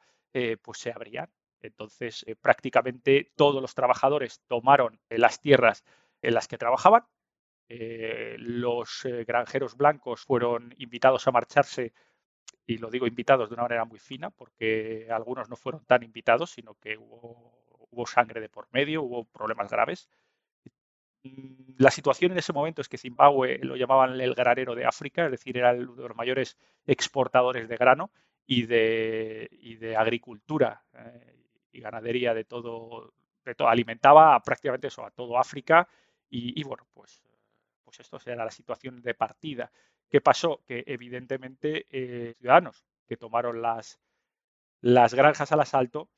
pues 0.61 0.80
se 0.80 0.91
abrían. 0.91 1.30
Entonces, 1.60 2.26
prácticamente 2.39 3.34
todos 3.35 3.61
los 3.61 3.76
trabajadores 3.76 4.39
tomaron 4.48 4.98
las 5.10 5.41
tierras 5.41 5.84
en 6.22 6.34
las 6.34 6.48
que 6.48 6.57
trabajaban 6.57 7.03
eh, 7.73 8.35
los 8.38 9.06
eh, 9.06 9.23
granjeros 9.23 9.77
blancos 9.77 10.26
fueron 10.26 10.76
invitados 10.77 11.26
a 11.26 11.31
marcharse, 11.31 11.93
y 12.65 12.77
lo 12.77 12.89
digo 12.89 13.07
invitados 13.07 13.49
de 13.49 13.55
una 13.55 13.63
manera 13.63 13.85
muy 13.85 13.99
fina, 13.99 14.30
porque 14.30 15.07
algunos 15.11 15.49
no 15.49 15.55
fueron 15.55 15.85
tan 15.85 16.03
invitados, 16.03 16.51
sino 16.51 16.76
que 16.76 16.97
hubo, 16.97 18.05
sangre 18.05 18.39
de 18.41 18.49
por 18.49 18.68
medio, 18.72 19.03
hubo 19.03 19.26
problemas 19.26 19.69
graves. 19.69 20.09
Mm, 21.23 21.76
la 21.77 21.91
situación 21.91 22.31
en 22.31 22.39
ese 22.39 22.53
momento 22.53 22.81
es 22.81 22.89
que 22.89 22.97
Zimbabue 22.97 23.59
lo 23.61 23.76
llamaban 23.76 24.19
el 24.19 24.34
granero 24.34 24.76
de 24.76 24.85
África, 24.85 25.26
es 25.26 25.31
decir, 25.31 25.57
era 25.57 25.73
uno 25.73 25.95
de 25.95 26.07
los 26.07 26.18
mayores 26.18 26.57
exportadores 26.88 27.68
de 27.68 27.77
grano 27.77 28.11
y 28.45 28.65
de, 28.65 29.95
agricultura 29.97 30.84
eh, 30.93 31.35
y 31.72 31.81
ganadería 31.81 32.34
de 32.34 32.45
todo, 32.45 33.13
de 33.45 33.55
todo, 33.55 33.68
alimentaba 33.68 34.39
prácticamente 34.41 34.88
a 34.88 35.11
todo 35.11 35.38
África 35.38 35.88
y, 36.30 36.59
y 36.59 36.63
bueno, 36.63 36.88
pues 36.93 37.22
pues 37.91 37.99
esto 37.99 38.19
será 38.19 38.45
la 38.45 38.51
situación 38.51 39.01
de 39.01 39.13
partida. 39.13 39.69
¿Qué 40.12 40.20
pasó? 40.20 40.62
Que 40.68 40.84
evidentemente 40.88 41.86
eh, 41.90 42.36
ciudadanos 42.38 42.84
que 43.08 43.16
tomaron 43.16 43.62
las, 43.62 43.98
las 44.82 45.14
granjas 45.14 45.54
al 45.54 45.62
asalto, 45.62 46.10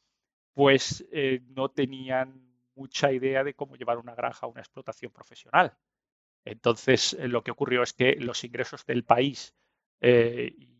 pues 0.54 1.06
eh, 1.12 1.42
no 1.50 1.70
tenían 1.70 2.56
mucha 2.76 3.12
idea 3.12 3.44
de 3.44 3.54
cómo 3.54 3.76
llevar 3.76 4.00
una 4.00 4.16
granja 4.16 4.48
a 4.48 4.50
una 4.50 4.62
explotación 4.62 5.12
profesional. 5.12 5.78
Entonces, 6.44 7.14
eh, 7.14 7.28
lo 7.28 7.44
que 7.44 7.52
ocurrió 7.52 7.84
es 7.84 7.94
que 7.94 8.16
los 8.16 8.44
ingresos 8.44 8.86
del 8.86 9.04
país 9.06 9.56
y, 10.02 10.74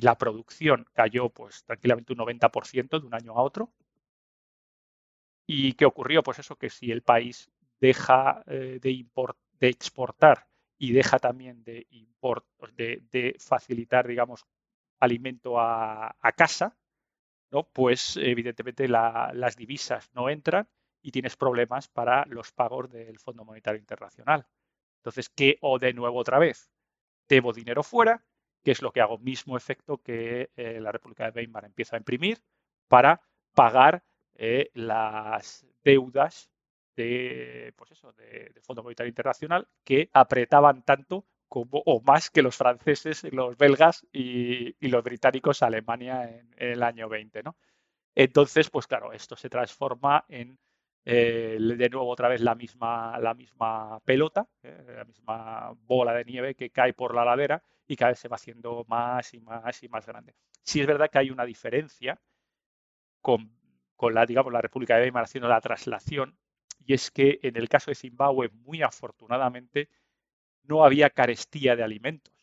la 0.00 0.16
producción 0.16 0.86
cayó 0.92 1.28
pues 1.30 1.64
tranquilamente 1.64 2.12
un 2.12 2.20
90% 2.20 3.00
de 3.00 3.06
un 3.06 3.14
año 3.14 3.32
a 3.32 3.42
otro. 3.42 3.72
¿Y 5.46 5.74
qué 5.74 5.84
ocurrió? 5.84 6.22
Pues 6.22 6.38
eso, 6.38 6.56
que 6.56 6.70
si 6.70 6.90
el 6.90 7.02
país 7.02 7.50
deja 7.80 8.42
de 8.46 9.04
exportar 9.60 10.49
y 10.82 10.92
deja 10.92 11.18
también 11.18 11.62
de, 11.62 11.86
de, 13.12 13.36
facilitar, 13.38 14.08
digamos, 14.08 14.46
alimento 14.98 15.60
a, 15.60 16.16
casa, 16.34 16.74
¿no? 17.50 17.68
pues 17.68 18.16
evidentemente 18.16 18.88
las 18.88 19.56
divisas 19.56 20.10
no 20.14 20.30
entran 20.30 20.70
y 21.02 21.10
tienes 21.10 21.36
problemas 21.36 21.88
para 21.88 22.24
los 22.24 22.50
pagos 22.52 22.90
del 22.90 23.18
Fondo 23.18 23.44
Monetario 23.44 23.78
Internacional. 23.78 24.46
Entonces, 25.00 25.28
¿qué 25.28 25.58
o 25.60 25.78
de 25.78 25.92
nuevo 25.92 26.18
otra 26.18 26.38
vez? 26.38 26.70
Debo 27.28 27.52
dinero 27.52 27.82
fuera, 27.82 28.24
que 28.64 28.70
es 28.70 28.80
lo 28.80 28.90
que 28.90 29.02
hago, 29.02 29.18
mismo 29.18 29.58
efecto 29.58 29.98
que 29.98 30.50
eh, 30.56 30.80
la 30.80 30.92
República 30.92 31.30
de 31.30 31.40
Weimar 31.40 31.66
empieza 31.66 31.96
a 31.96 31.98
imprimir 31.98 32.42
para 32.88 33.20
pagar 33.54 34.02
eh, 34.34 34.70
las 34.72 35.66
deudas 35.84 36.50
de, 36.96 37.72
pues 37.76 37.92
eso, 37.92 38.12
de, 38.12 38.52
Fondo 38.62 38.82
Monetario 38.82 39.08
Internacional 39.08 39.68
que 39.84 40.10
apretaban 40.12 40.82
tanto 40.82 41.26
como 41.48 41.82
o 41.84 42.00
más 42.00 42.30
que 42.30 42.42
los 42.42 42.56
franceses, 42.56 43.24
los 43.32 43.56
belgas 43.56 44.06
y, 44.12 44.74
los 44.88 45.02
británicos 45.02 45.62
a 45.62 45.66
Alemania 45.66 46.28
en, 46.28 46.50
el 46.56 46.82
año 46.82 47.08
20. 47.08 47.42
¿no? 47.42 47.56
Entonces, 48.14 48.70
pues 48.70 48.86
claro, 48.86 49.12
esto 49.12 49.36
se 49.36 49.48
transforma 49.48 50.24
en 50.28 50.58
eh, 51.04 51.56
de 51.58 51.88
nuevo 51.88 52.08
otra 52.08 52.28
vez 52.28 52.40
la 52.40 52.54
misma, 52.54 53.18
la 53.18 53.34
misma 53.34 54.00
pelota, 54.00 54.46
eh, 54.62 54.94
la 54.96 55.04
misma 55.04 55.72
bola 55.86 56.12
de 56.12 56.24
nieve 56.24 56.54
que 56.54 56.70
cae 56.70 56.92
por 56.92 57.14
la 57.14 57.24
ladera 57.24 57.62
y 57.86 57.96
cada 57.96 58.10
vez 58.10 58.18
se 58.18 58.28
va 58.28 58.36
haciendo 58.36 58.84
más 58.86 59.32
y 59.34 59.40
más 59.40 59.82
y 59.82 59.88
más 59.88 60.06
grande. 60.06 60.34
Sí 60.62 60.80
es 60.80 60.86
verdad 60.86 61.10
que 61.10 61.18
hay 61.18 61.30
una 61.30 61.44
diferencia 61.46 62.20
con, 63.22 63.50
con 63.96 64.14
la, 64.14 64.26
digamos, 64.26 64.52
la 64.52 64.60
República 64.60 64.96
de 64.96 65.02
Weimar 65.02 65.24
haciendo 65.24 65.48
la 65.48 65.60
traslación 65.60 66.36
y 66.84 66.94
es 66.94 67.10
que 67.10 67.38
en 67.42 67.56
el 67.56 67.68
caso 67.68 67.90
de 67.90 67.94
Zimbabue, 67.96 68.50
muy 68.50 68.82
afortunadamente, 68.82 69.88
no 70.64 70.84
había 70.84 71.10
carestía 71.10 71.76
de 71.76 71.84
alimentos. 71.84 72.34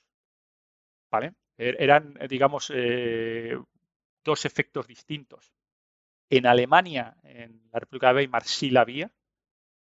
¿Vale? 1.12 1.34
Er, 1.58 1.76
eran, 1.82 2.18
digamos, 2.30 2.72
eh, 2.74 3.58
dos 4.24 4.46
efectos 4.46 4.88
distintos. 4.88 5.54
En 6.30 6.48
Alemania, 6.48 7.18
en 7.24 7.62
la 7.74 7.80
República 7.80 8.10
de 8.10 8.16
Weimar, 8.16 8.46
sí 8.46 8.72
la 8.72 8.82
había, 8.82 9.12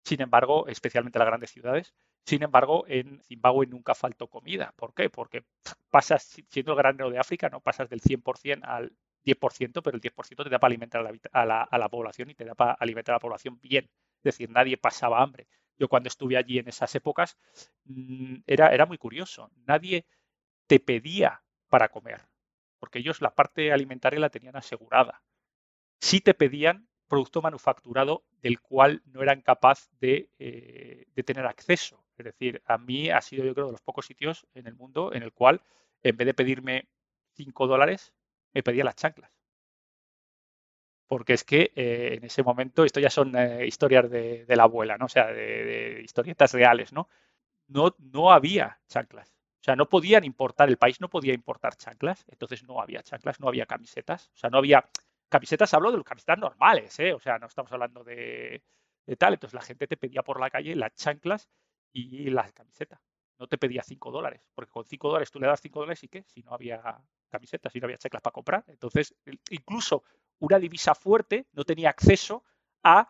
Sin 0.04 0.22
embargo, 0.22 0.68
especialmente 0.68 1.18
en 1.18 1.22
las 1.22 1.28
grandes 1.30 1.52
ciudades, 1.52 1.94
sin 2.26 2.44
embargo, 2.44 2.86
en 2.88 3.22
Zimbabue 3.24 3.68
nunca 3.68 3.96
faltó 3.96 4.28
comida. 4.28 4.74
¿Por 4.76 4.94
qué? 4.94 5.10
Porque 5.10 5.44
pasas, 5.90 6.24
siendo 6.50 6.74
el 6.74 6.78
granero 6.78 7.10
de 7.10 7.20
África, 7.20 7.50
no 7.50 7.62
pasas 7.62 7.90
del 7.90 8.02
100% 8.02 8.64
al 8.64 8.94
10%, 9.24 9.82
pero 9.84 9.96
el 9.96 10.02
10% 10.02 10.44
te 10.44 10.50
da 10.50 10.60
para 10.60 10.72
alimentar 10.72 11.02
a 11.34 11.46
la, 11.46 11.64
a 11.64 11.78
la 11.78 11.90
población 11.90 12.30
y 12.30 12.36
te 12.36 12.46
da 12.46 12.56
para 12.56 12.74
alimentar 12.74 13.14
a 13.14 13.18
la 13.18 13.22
población 13.22 13.60
bien. 13.62 13.90
Es 14.20 14.24
decir, 14.24 14.50
nadie 14.50 14.78
pasaba 14.78 15.22
hambre. 15.22 15.48
Yo 15.78 15.88
cuando 15.88 16.08
estuve 16.08 16.38
allí 16.38 16.60
en 16.60 16.68
esas 16.68 16.94
épocas 16.96 17.38
mm, 17.86 18.38
era, 18.46 18.70
era 18.74 18.86
muy 18.86 18.98
curioso. 18.98 19.52
Nadie 19.66 20.06
te 20.68 20.80
pedía 20.80 21.42
para 21.70 21.90
comer, 21.90 22.22
porque 22.80 23.00
ellos 23.00 23.22
la 23.22 23.34
parte 23.34 23.72
alimentaria 23.72 24.20
la 24.20 24.30
tenían 24.30 24.58
asegurada. 24.58 25.24
Sí 26.02 26.22
te 26.22 26.34
pedían 26.34 26.88
producto 27.08 27.42
manufacturado 27.42 28.24
del 28.42 28.62
cual 28.62 29.02
no 29.06 29.24
eran 29.24 29.42
capaz 29.42 29.90
de, 30.00 30.30
eh, 30.38 31.06
de, 31.16 31.24
tener 31.24 31.46
acceso. 31.46 32.06
Es 32.18 32.26
decir, 32.26 32.62
a 32.66 32.78
mí 32.78 33.10
ha 33.10 33.22
sido 33.22 33.46
yo 33.46 33.54
creo 33.54 33.68
de 33.68 33.72
los 33.72 33.82
pocos 33.82 34.06
sitios 34.06 34.46
en 34.54 34.68
el 34.68 34.76
mundo 34.76 35.14
en 35.14 35.24
el 35.24 35.34
cual 35.34 35.62
en 36.04 36.18
vez 36.18 36.28
de 36.28 36.34
pedirme 36.34 36.88
5 37.34 37.68
dólares, 37.68 38.14
me 38.54 38.64
pedía 38.64 38.84
las 38.84 38.96
chanclas 38.96 39.39
porque 41.10 41.34
es 41.34 41.44
que 41.44 41.72
eh, 41.76 42.14
en 42.18 42.24
ese 42.24 42.44
momento, 42.44 42.86
esto 42.86 43.00
ya 43.00 43.10
son 43.10 43.36
eh, 43.36 43.66
historias 43.66 44.12
de, 44.12 44.46
la 44.48 44.64
abuela, 44.64 44.96
¿no? 44.96 45.06
O 45.06 45.10
sea, 45.10 45.26
de, 45.26 46.02
historietas 46.04 46.54
reales, 46.54 46.94
¿no? 46.94 47.10
¿no? 47.68 47.96
No 47.98 48.32
había 48.32 48.80
chanclas. 48.88 49.28
O 49.60 49.64
sea, 49.64 49.76
no 49.76 49.90
podían 49.90 50.24
importar, 50.24 50.70
el 50.70 50.78
país 50.78 51.02
no 51.02 51.10
podía 51.10 51.34
importar 51.34 51.76
chanclas, 51.76 52.26
entonces 52.28 52.64
no 52.64 52.80
había 52.80 53.02
chanclas, 53.02 53.40
no 53.40 53.48
había 53.48 53.66
camisetas. 53.66 54.30
O 54.36 54.38
sea, 54.38 54.52
no 54.52 54.60
había 54.60 54.88
camisetas, 55.30 55.74
hablo 55.74 55.90
de 55.90 55.98
los 55.98 56.06
camisetas 56.06 56.38
normales, 56.38 57.00
¿eh? 57.00 57.12
O 57.14 57.20
sea, 57.20 57.40
no 57.40 57.48
estamos 57.48 57.72
hablando 57.72 58.04
de, 58.04 58.62
tal. 59.18 59.34
Entonces 59.34 59.56
la 59.56 59.66
gente 59.66 59.88
te 59.88 59.98
pedía 59.98 60.22
por 60.22 60.40
la 60.40 60.52
calle 60.52 60.76
las 60.76 60.94
chanclas 60.94 61.50
y 61.92 62.30
las 62.30 62.54
camisetas. 62.54 63.02
No 63.40 63.48
te 63.48 63.58
pedía 63.58 63.82
5 63.82 64.12
dólares, 64.12 64.44
porque 64.54 64.70
con 64.70 64.86
5 64.86 65.08
dólares 65.08 65.32
tú 65.32 65.40
le 65.40 65.48
das 65.48 65.60
5 65.60 65.80
dólares 65.80 66.04
y 66.04 66.08
qué, 66.08 66.24
si 66.28 66.44
no 66.44 66.54
había 66.54 67.02
camisetas, 67.30 67.74
si 67.74 67.80
no 67.80 67.86
había 67.86 67.98
chanclas 67.98 68.22
para 68.22 68.34
comprar. 68.34 68.64
Entonces, 68.68 69.16
incluso 69.50 70.04
una 70.40 70.60
divisa 70.60 70.96
fuerte 70.96 71.48
no 71.54 71.64
tenía 71.64 71.90
acceso 71.90 72.44
a 72.84 73.10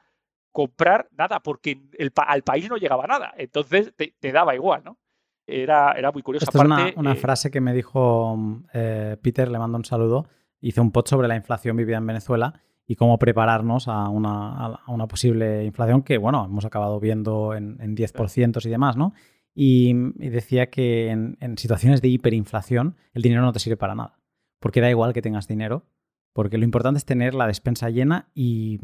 comprar 0.52 1.08
nada 1.18 1.40
porque 1.42 1.80
al 2.16 2.44
país 2.44 2.70
no 2.70 2.78
llegaba 2.78 3.06
nada. 3.08 3.34
Entonces 3.38 3.94
te, 3.96 4.32
daba 4.32 4.56
igual, 4.56 4.84
¿no? 4.84 4.98
Era, 5.46 5.94
era 5.94 6.12
muy 6.12 6.22
curioso. 6.22 6.46
Esta 6.46 6.60
es 6.90 6.96
una, 6.96 7.14
eh, 7.14 7.16
frase 7.16 7.50
que 7.50 7.62
me 7.62 7.74
dijo 7.74 8.38
eh, 8.74 9.18
Peter, 9.22 9.50
le 9.50 9.58
mando 9.58 9.78
un 9.78 9.86
saludo. 9.86 10.28
Hice 10.62 10.82
un 10.82 10.92
post 10.92 11.10
sobre 11.10 11.28
la 11.28 11.36
inflación 11.36 11.78
vivida 11.78 11.98
en 11.98 12.06
Venezuela 12.06 12.62
y 12.86 12.96
cómo 12.96 13.18
prepararnos 13.18 13.88
a 13.88 14.10
una, 14.10 15.08
posible 15.08 15.64
inflación 15.64 16.02
que, 16.02 16.18
bueno, 16.18 16.46
hemos 16.46 16.66
acabado 16.66 17.00
viendo 17.00 17.54
en, 17.56 17.78
10% 17.78 18.66
y 18.66 18.70
demás, 18.70 18.98
¿no? 18.98 19.14
Y, 19.54 19.94
decía 20.16 20.70
que 20.70 21.10
en, 21.10 21.38
en 21.40 21.58
situaciones 21.58 22.02
de 22.02 22.10
hiperinflación 22.10 22.98
el 23.14 23.22
dinero 23.22 23.42
no 23.42 23.54
te 23.54 23.60
sirve 23.60 23.78
para 23.78 23.96
nada. 23.96 24.20
Porque 24.60 24.82
da 24.82 24.90
igual 24.90 25.14
que 25.14 25.22
tengas 25.22 25.48
dinero, 25.48 25.86
porque 26.34 26.58
lo 26.58 26.64
importante 26.64 26.98
es 26.98 27.06
tener 27.06 27.34
la 27.34 27.48
despensa 27.48 27.90
llena 27.90 28.30
y, 28.34 28.78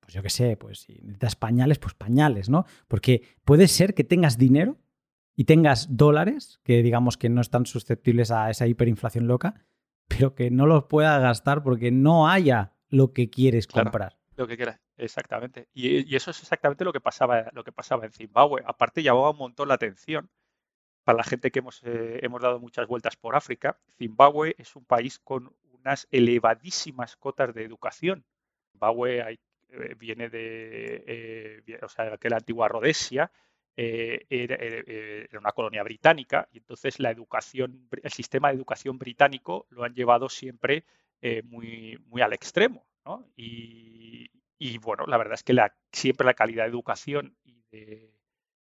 pues 0.00 0.14
yo 0.14 0.22
qué 0.22 0.30
sé, 0.30 0.56
pues 0.56 0.80
si 0.80 0.94
necesitas 0.94 1.36
pañales, 1.36 1.78
pues 1.78 1.94
pañales, 1.94 2.48
¿no? 2.48 2.64
Porque 2.86 3.22
puede 3.44 3.68
ser 3.68 3.94
que 3.94 4.04
tengas 4.04 4.38
dinero 4.38 4.78
y 5.36 5.44
tengas 5.44 5.96
dólares, 5.96 6.60
que 6.64 6.82
digamos 6.82 7.16
que 7.16 7.28
no 7.28 7.40
están 7.40 7.66
susceptibles 7.66 8.30
a 8.30 8.50
esa 8.50 8.66
hiperinflación 8.66 9.26
loca, 9.26 9.66
pero 10.08 10.34
que 10.34 10.50
no 10.50 10.66
los 10.66 10.84
puedas 10.84 11.20
gastar 11.20 11.62
porque 11.62 11.90
no 11.90 12.28
haya 12.28 12.72
lo 12.88 13.12
que 13.12 13.30
quieres 13.30 13.66
comprar. 13.66 14.18
lo 14.36 14.46
que 14.46 14.56
quieras, 14.56 14.80
exactamente. 14.96 15.68
Y, 15.74 16.14
eso 16.16 16.30
es 16.30 16.40
exactamente 16.40 16.84
lo 16.84 16.92
que 16.92 17.00
pasaba, 17.00 17.50
lo 17.52 17.64
que 17.64 17.72
pasaba 17.72 18.06
en 18.06 18.12
Zimbabue. 18.12 18.62
Aparte 18.66 19.02
llamaba 19.02 19.30
un 19.30 19.36
montón 19.36 19.68
la 19.68 19.74
atención 19.74 20.30
para 21.04 21.18
la 21.18 21.24
gente 21.24 21.50
que 21.50 21.58
hemos, 21.58 21.82
eh, 21.84 22.20
hemos 22.22 22.42
dado 22.42 22.58
muchas 22.60 22.86
vueltas 22.86 23.16
por 23.16 23.36
África. 23.36 23.78
Zimbabue 23.98 24.54
es 24.58 24.74
un 24.76 24.84
país 24.84 25.18
con 25.18 25.54
unas 25.80 26.06
elevadísimas 26.10 27.16
cotas 27.16 27.54
de 27.54 27.64
educación. 27.64 28.24
Zimbabue 28.72 29.38
eh, 29.70 29.94
viene 29.98 30.28
de, 30.28 31.04
eh, 31.06 31.78
o 31.82 31.88
sea, 31.88 32.16
que 32.16 32.30
la 32.30 32.36
antigua 32.36 32.68
Rhodesia 32.68 33.30
eh, 33.76 34.26
era, 34.28 35.38
una 35.38 35.52
colonia 35.52 35.82
británica 35.82 36.48
y 36.52 36.58
entonces 36.58 36.98
la 36.98 37.10
educación, 37.10 37.88
el 38.02 38.10
sistema 38.10 38.48
de 38.48 38.56
educación 38.56 38.98
británico 38.98 39.66
lo 39.70 39.84
han 39.84 39.94
llevado 39.94 40.28
siempre 40.28 40.84
muy, 41.44 41.98
muy 42.06 42.22
al 42.22 42.32
extremo. 42.32 42.86
Y, 43.36 44.78
bueno, 44.78 45.06
la 45.06 45.16
verdad 45.16 45.34
es 45.34 45.42
que 45.42 45.54
siempre 45.92 46.26
la 46.26 46.34
calidad 46.34 46.64
de 46.64 46.70
educación 46.70 47.36
y 47.44 47.62
de, 47.70 48.14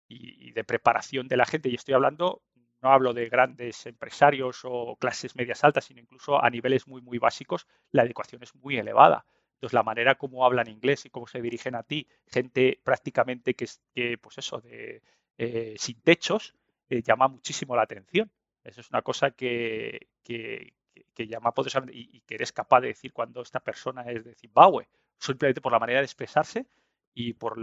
y 0.08 0.52
de 0.52 0.64
preparación 0.64 1.28
de 1.28 1.36
la 1.36 1.46
gente, 1.46 1.68
y 1.68 1.74
estoy 1.74 1.94
hablando 1.94 2.42
no 2.82 2.90
hablo 2.90 3.12
de 3.12 3.28
grandes 3.28 3.86
empresarios 3.86 4.60
o 4.64 4.96
clases 4.96 5.36
medias 5.36 5.62
altas, 5.64 5.84
sino 5.84 6.00
incluso 6.00 6.42
a 6.42 6.48
niveles 6.50 6.86
muy, 6.86 7.02
muy 7.02 7.18
básicos, 7.18 7.66
la 7.90 8.04
educación 8.04 8.42
es 8.42 8.54
muy 8.54 8.78
elevada. 8.78 9.24
Entonces, 9.54 9.74
la 9.74 9.82
manera 9.82 10.14
como 10.14 10.44
hablan 10.46 10.68
inglés 10.68 11.04
y 11.04 11.10
cómo 11.10 11.26
se 11.26 11.42
dirigen 11.42 11.74
a 11.74 11.82
ti, 11.82 12.08
gente 12.26 12.80
prácticamente 12.82 13.54
que, 13.54 13.66
que 13.94 14.16
pues 14.16 14.38
eso, 14.38 14.60
de, 14.60 15.02
eh, 15.36 15.74
sin 15.76 16.00
techos, 16.00 16.54
eh, 16.88 17.02
llama 17.02 17.28
muchísimo 17.28 17.76
la 17.76 17.82
atención. 17.82 18.30
Eso 18.64 18.80
es 18.80 18.90
una 18.90 19.02
cosa 19.02 19.30
que, 19.32 20.08
que, 20.22 20.72
llama 21.16 21.52
poderosamente 21.52 21.94
y, 21.94 22.08
y, 22.16 22.20
que 22.22 22.36
eres 22.36 22.50
capaz 22.52 22.80
de 22.80 22.88
decir 22.88 23.12
cuando 23.12 23.42
esta 23.42 23.60
persona 23.60 24.02
es 24.10 24.24
de 24.24 24.34
Zimbabue, 24.34 24.88
simplemente 25.18 25.60
por 25.60 25.72
la 25.72 25.78
manera 25.78 26.00
de 26.00 26.06
expresarse 26.06 26.66
y 27.14 27.34
por, 27.34 27.58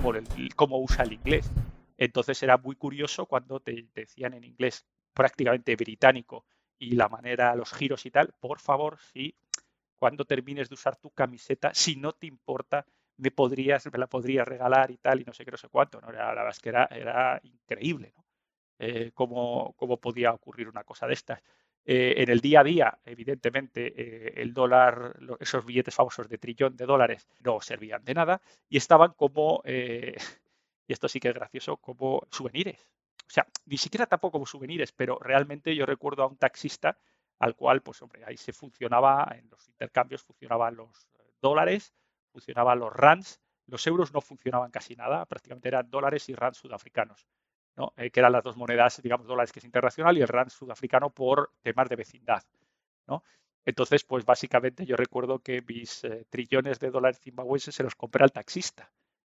por 0.00 0.16
el, 0.16 0.54
cómo 0.56 0.80
usa 0.80 1.04
el 1.04 1.12
inglés. 1.12 1.54
Entonces 1.96 2.42
era 2.42 2.56
muy 2.58 2.76
curioso 2.76 3.26
cuando 3.26 3.60
te 3.60 3.86
decían 3.94 4.34
en 4.34 4.44
inglés 4.44 4.86
prácticamente 5.12 5.76
británico 5.76 6.44
y 6.78 6.92
la 6.92 7.08
manera, 7.08 7.54
los 7.54 7.72
giros 7.72 8.06
y 8.06 8.10
tal, 8.10 8.34
por 8.40 8.58
favor, 8.58 8.98
si 9.12 9.36
cuando 9.98 10.24
termines 10.24 10.68
de 10.68 10.74
usar 10.74 10.96
tu 10.96 11.10
camiseta, 11.10 11.72
si 11.74 11.94
no 11.94 12.12
te 12.12 12.26
importa, 12.26 12.84
me 13.18 13.30
podrías, 13.30 13.86
me 13.92 13.98
la 13.98 14.08
podrías 14.08 14.48
regalar 14.48 14.90
y 14.90 14.96
tal, 14.96 15.20
y 15.20 15.24
no 15.24 15.32
sé 15.32 15.44
qué, 15.44 15.52
no 15.52 15.56
sé 15.56 15.68
cuánto, 15.68 16.00
¿no? 16.00 16.08
Era, 16.10 16.26
la 16.34 16.42
verdad 16.42 16.50
es 16.50 16.58
que 16.58 16.68
era, 16.70 17.40
increíble, 17.44 18.12
¿no? 18.16 18.24
Eh, 18.80 19.12
cómo, 19.14 19.76
podía 20.00 20.32
ocurrir 20.32 20.68
una 20.68 20.82
cosa 20.82 21.06
de 21.06 21.12
estas. 21.12 21.40
Eh, 21.84 22.14
en 22.16 22.30
el 22.30 22.40
día 22.40 22.60
a 22.60 22.64
día, 22.64 22.98
evidentemente, 23.04 23.94
eh, 23.96 24.32
el 24.36 24.52
dólar, 24.52 25.16
esos 25.38 25.64
billetes 25.64 25.94
famosos 25.94 26.28
de 26.28 26.38
trillón 26.38 26.76
de 26.76 26.86
dólares 26.86 27.28
no 27.38 27.60
servían 27.60 28.04
de 28.04 28.14
nada 28.14 28.42
y 28.68 28.78
estaban 28.78 29.12
como 29.12 29.62
y 30.86 30.92
esto 30.92 31.08
sí 31.08 31.20
que 31.20 31.28
es 31.28 31.34
gracioso, 31.34 31.76
como 31.76 32.26
souvenirs. 32.30 32.88
O 33.26 33.30
sea, 33.30 33.46
ni 33.66 33.78
siquiera 33.78 34.06
tampoco 34.06 34.32
como 34.32 34.46
souvenirs, 34.46 34.92
pero 34.92 35.18
realmente 35.18 35.74
yo 35.74 35.86
recuerdo 35.86 36.22
a 36.22 36.26
un 36.26 36.36
taxista 36.36 36.98
al 37.38 37.56
cual, 37.56 37.82
pues 37.82 38.00
hombre, 38.02 38.24
ahí 38.24 38.36
se 38.36 38.52
funcionaba, 38.52 39.26
en 39.36 39.48
los 39.50 39.68
intercambios 39.68 40.22
funcionaban 40.22 40.76
los 40.76 41.08
eh, 41.14 41.32
dólares, 41.40 41.94
funcionaban 42.30 42.78
los 42.78 42.92
rands, 42.92 43.40
los 43.66 43.86
euros 43.86 44.12
no 44.12 44.20
funcionaban 44.20 44.70
casi 44.70 44.94
nada, 44.96 45.24
prácticamente 45.26 45.68
eran 45.68 45.90
dólares 45.90 46.28
y 46.28 46.34
rands 46.34 46.58
sudafricanos, 46.58 47.26
¿no? 47.76 47.94
Eh, 47.96 48.10
que 48.10 48.20
eran 48.20 48.32
las 48.32 48.44
dos 48.44 48.56
monedas, 48.56 49.00
digamos, 49.02 49.26
dólares 49.26 49.50
que 49.50 49.60
es 49.60 49.64
internacional 49.64 50.16
y 50.18 50.22
el 50.22 50.28
rand 50.28 50.50
sudafricano 50.50 51.10
por 51.10 51.52
temas 51.62 51.88
de 51.88 51.96
vecindad. 51.96 52.42
¿no? 53.06 53.24
Entonces, 53.64 54.04
pues 54.04 54.24
básicamente 54.24 54.84
yo 54.84 54.96
recuerdo 54.96 55.38
que 55.38 55.62
mis 55.62 56.04
eh, 56.04 56.26
trillones 56.28 56.78
de 56.80 56.90
dólares 56.90 57.20
zimbabuenses 57.20 57.74
se 57.74 57.82
los 57.82 57.94
compré 57.94 58.24
al 58.24 58.32
taxista 58.32 58.92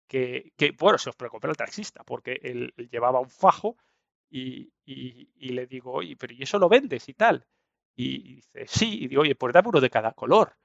que, 0.08 0.52
bueno, 0.78 0.98
se 0.98 1.10
los 1.10 1.16
preocupé 1.16 1.48
al 1.48 1.58
taxista, 1.58 2.04
porque 2.04 2.40
él, 2.44 2.74
llevaba 2.92 3.20
un 3.20 3.30
fajo 3.30 3.78
y, 4.30 4.72
le 5.38 5.68
digo, 5.68 5.94
oye, 5.94 6.16
pero 6.18 6.34
¿y 6.34 6.44
eso 6.44 6.60
lo 6.60 6.70
vendes 6.70 7.08
y 7.10 7.14
tal? 7.14 7.46
Y, 7.96 8.36
dice, 8.36 8.66
sí, 8.68 9.04
y 9.04 9.08
digo, 9.08 9.22
oye, 9.22 9.36
pues 9.36 9.54
dame 9.54 9.70
uno 9.70 9.82
de 9.82 9.90
cada 9.90 10.12
color. 10.14 10.56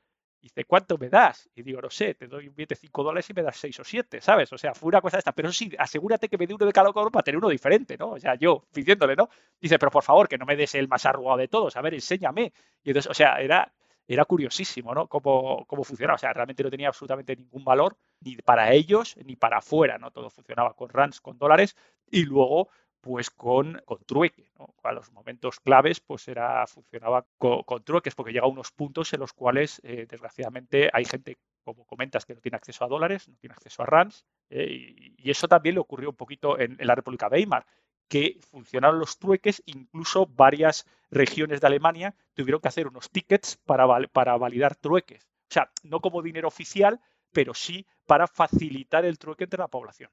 Y 0.41 0.45
dice, 0.45 0.65
¿cuánto 0.65 0.97
me 0.97 1.11
das? 1.11 1.51
Y 1.55 1.63
digo, 1.63 1.83
no 1.83 1.91
sé, 1.91 2.15
te 2.15 2.27
doy 2.27 2.49
un 2.49 2.55
billete 2.55 2.75
de 2.75 2.81
5 2.81 3.03
dólares 3.03 3.29
y 3.29 3.35
me 3.35 3.43
das 3.43 3.57
6 3.59 3.79
o 3.81 3.85
7, 3.85 4.23
¿sabes? 4.23 4.51
O 4.53 4.59
sea, 4.59 4.75
fue 4.75 4.89
una 4.89 5.03
cosa 5.03 5.19
esta, 5.19 5.33
pero 5.33 5.53
sí, 5.53 5.71
asegúrate 5.79 6.29
que 6.29 6.39
me 6.39 6.47
dé 6.47 6.55
uno 6.55 6.65
de 6.65 6.73
cada 6.73 6.93
color 6.93 7.13
para 7.13 7.23
tener 7.23 7.37
uno 7.37 7.51
diferente, 7.51 7.99
¿no? 7.99 8.13
O 8.13 8.19
sea, 8.19 8.37
yo 8.37 8.65
pidiéndole, 8.73 9.17
¿no? 9.17 9.29
Dice, 9.61 9.79
pero 9.79 9.91
por 9.91 10.03
favor, 10.03 10.29
que 10.29 10.39
no 10.39 10.47
me 10.47 10.57
des 10.57 10.75
el 10.75 10.89
más 10.89 11.05
arrugado 11.05 11.37
de 11.39 11.49
todos, 11.49 11.77
a 11.77 11.83
ver, 11.83 11.93
enséñame. 11.95 12.55
Y 12.83 12.91
entonces, 12.91 13.11
o 13.11 13.15
sea, 13.15 13.35
era, 13.41 13.71
era 14.15 14.25
curiosísimo, 14.25 14.93
¿no? 14.93 15.07
Cómo, 15.07 15.65
cómo 15.67 15.85
funcionaba. 15.85 16.17
O 16.17 16.19
sea, 16.19 16.33
realmente 16.33 16.65
no 16.65 16.71
tenía 16.71 16.89
absolutamente 16.89 17.37
ningún 17.37 17.63
valor, 17.63 17.97
ni 18.21 18.35
para 18.37 18.73
ellos, 18.73 19.17
ni 19.25 19.37
para 19.37 19.59
afuera, 19.59 19.99
¿no? 19.99 20.11
Todo 20.11 20.31
funcionaba 20.31 20.75
con 20.75 20.89
rands, 20.89 21.21
con 21.21 21.39
dólares, 21.39 21.77
y 22.11 22.25
luego, 22.25 22.69
pues 23.01 23.31
con, 23.31 23.81
con 23.85 24.03
trueque, 24.05 24.51
¿no? 24.59 24.75
A 24.83 24.91
los 24.91 25.13
momentos 25.13 25.61
claves, 25.61 26.01
pues 26.01 26.27
era, 26.27 26.67
funcionaba 26.67 27.25
con, 27.39 27.85
trueques, 27.85 28.17
porque 28.17 28.33
llega 28.33 28.47
a 28.47 28.49
unos 28.49 28.73
puntos 28.73 29.13
en 29.13 29.21
los 29.21 29.33
cuales, 29.33 29.81
eh, 29.85 30.07
desgraciadamente, 30.09 30.91
hay 30.93 31.05
gente, 31.05 31.39
como 31.63 31.87
comentas, 31.87 32.27
que 32.27 32.35
no 32.35 32.41
tiene 32.41 32.57
acceso 32.57 32.85
a 32.85 32.89
dólares, 32.89 33.29
no 33.29 33.37
tiene 33.37 33.53
acceso 33.53 33.85
a 33.85 33.87
rands, 33.87 34.27
eh, 34.49 35.15
y, 35.19 35.31
eso 35.31 35.47
también 35.47 35.77
le 35.77 35.83
ocurrió 35.83 36.11
un 36.11 36.17
poquito 36.17 36.59
en, 36.59 36.77
en 36.81 36.87
la 36.89 36.97
República 36.97 37.29
Weimar 37.29 37.65
que 38.11 38.41
funcionaron 38.41 38.99
los 38.99 39.19
trueques, 39.19 39.63
incluso 39.67 40.27
varias 40.27 40.85
regiones 41.13 41.61
de 41.61 41.69
Alemania 41.69 42.17
tuvieron 42.35 42.61
que 42.61 42.67
hacer 42.67 42.89
unos 42.89 43.09
tickets 43.09 43.57
para, 43.65 43.87
para 44.09 44.37
validar 44.37 44.75
trueques. 44.75 45.29
O 45.49 45.53
sea, 45.55 45.71
no 45.85 46.01
como 46.01 46.21
dinero 46.21 46.49
oficial, 46.49 47.01
pero 47.33 47.55
sí 47.55 47.87
para 48.07 48.27
facilitar 48.27 49.05
el 49.05 49.17
trueque 49.17 49.45
entre 49.45 49.61
la 49.61 49.69
población. 49.69 50.11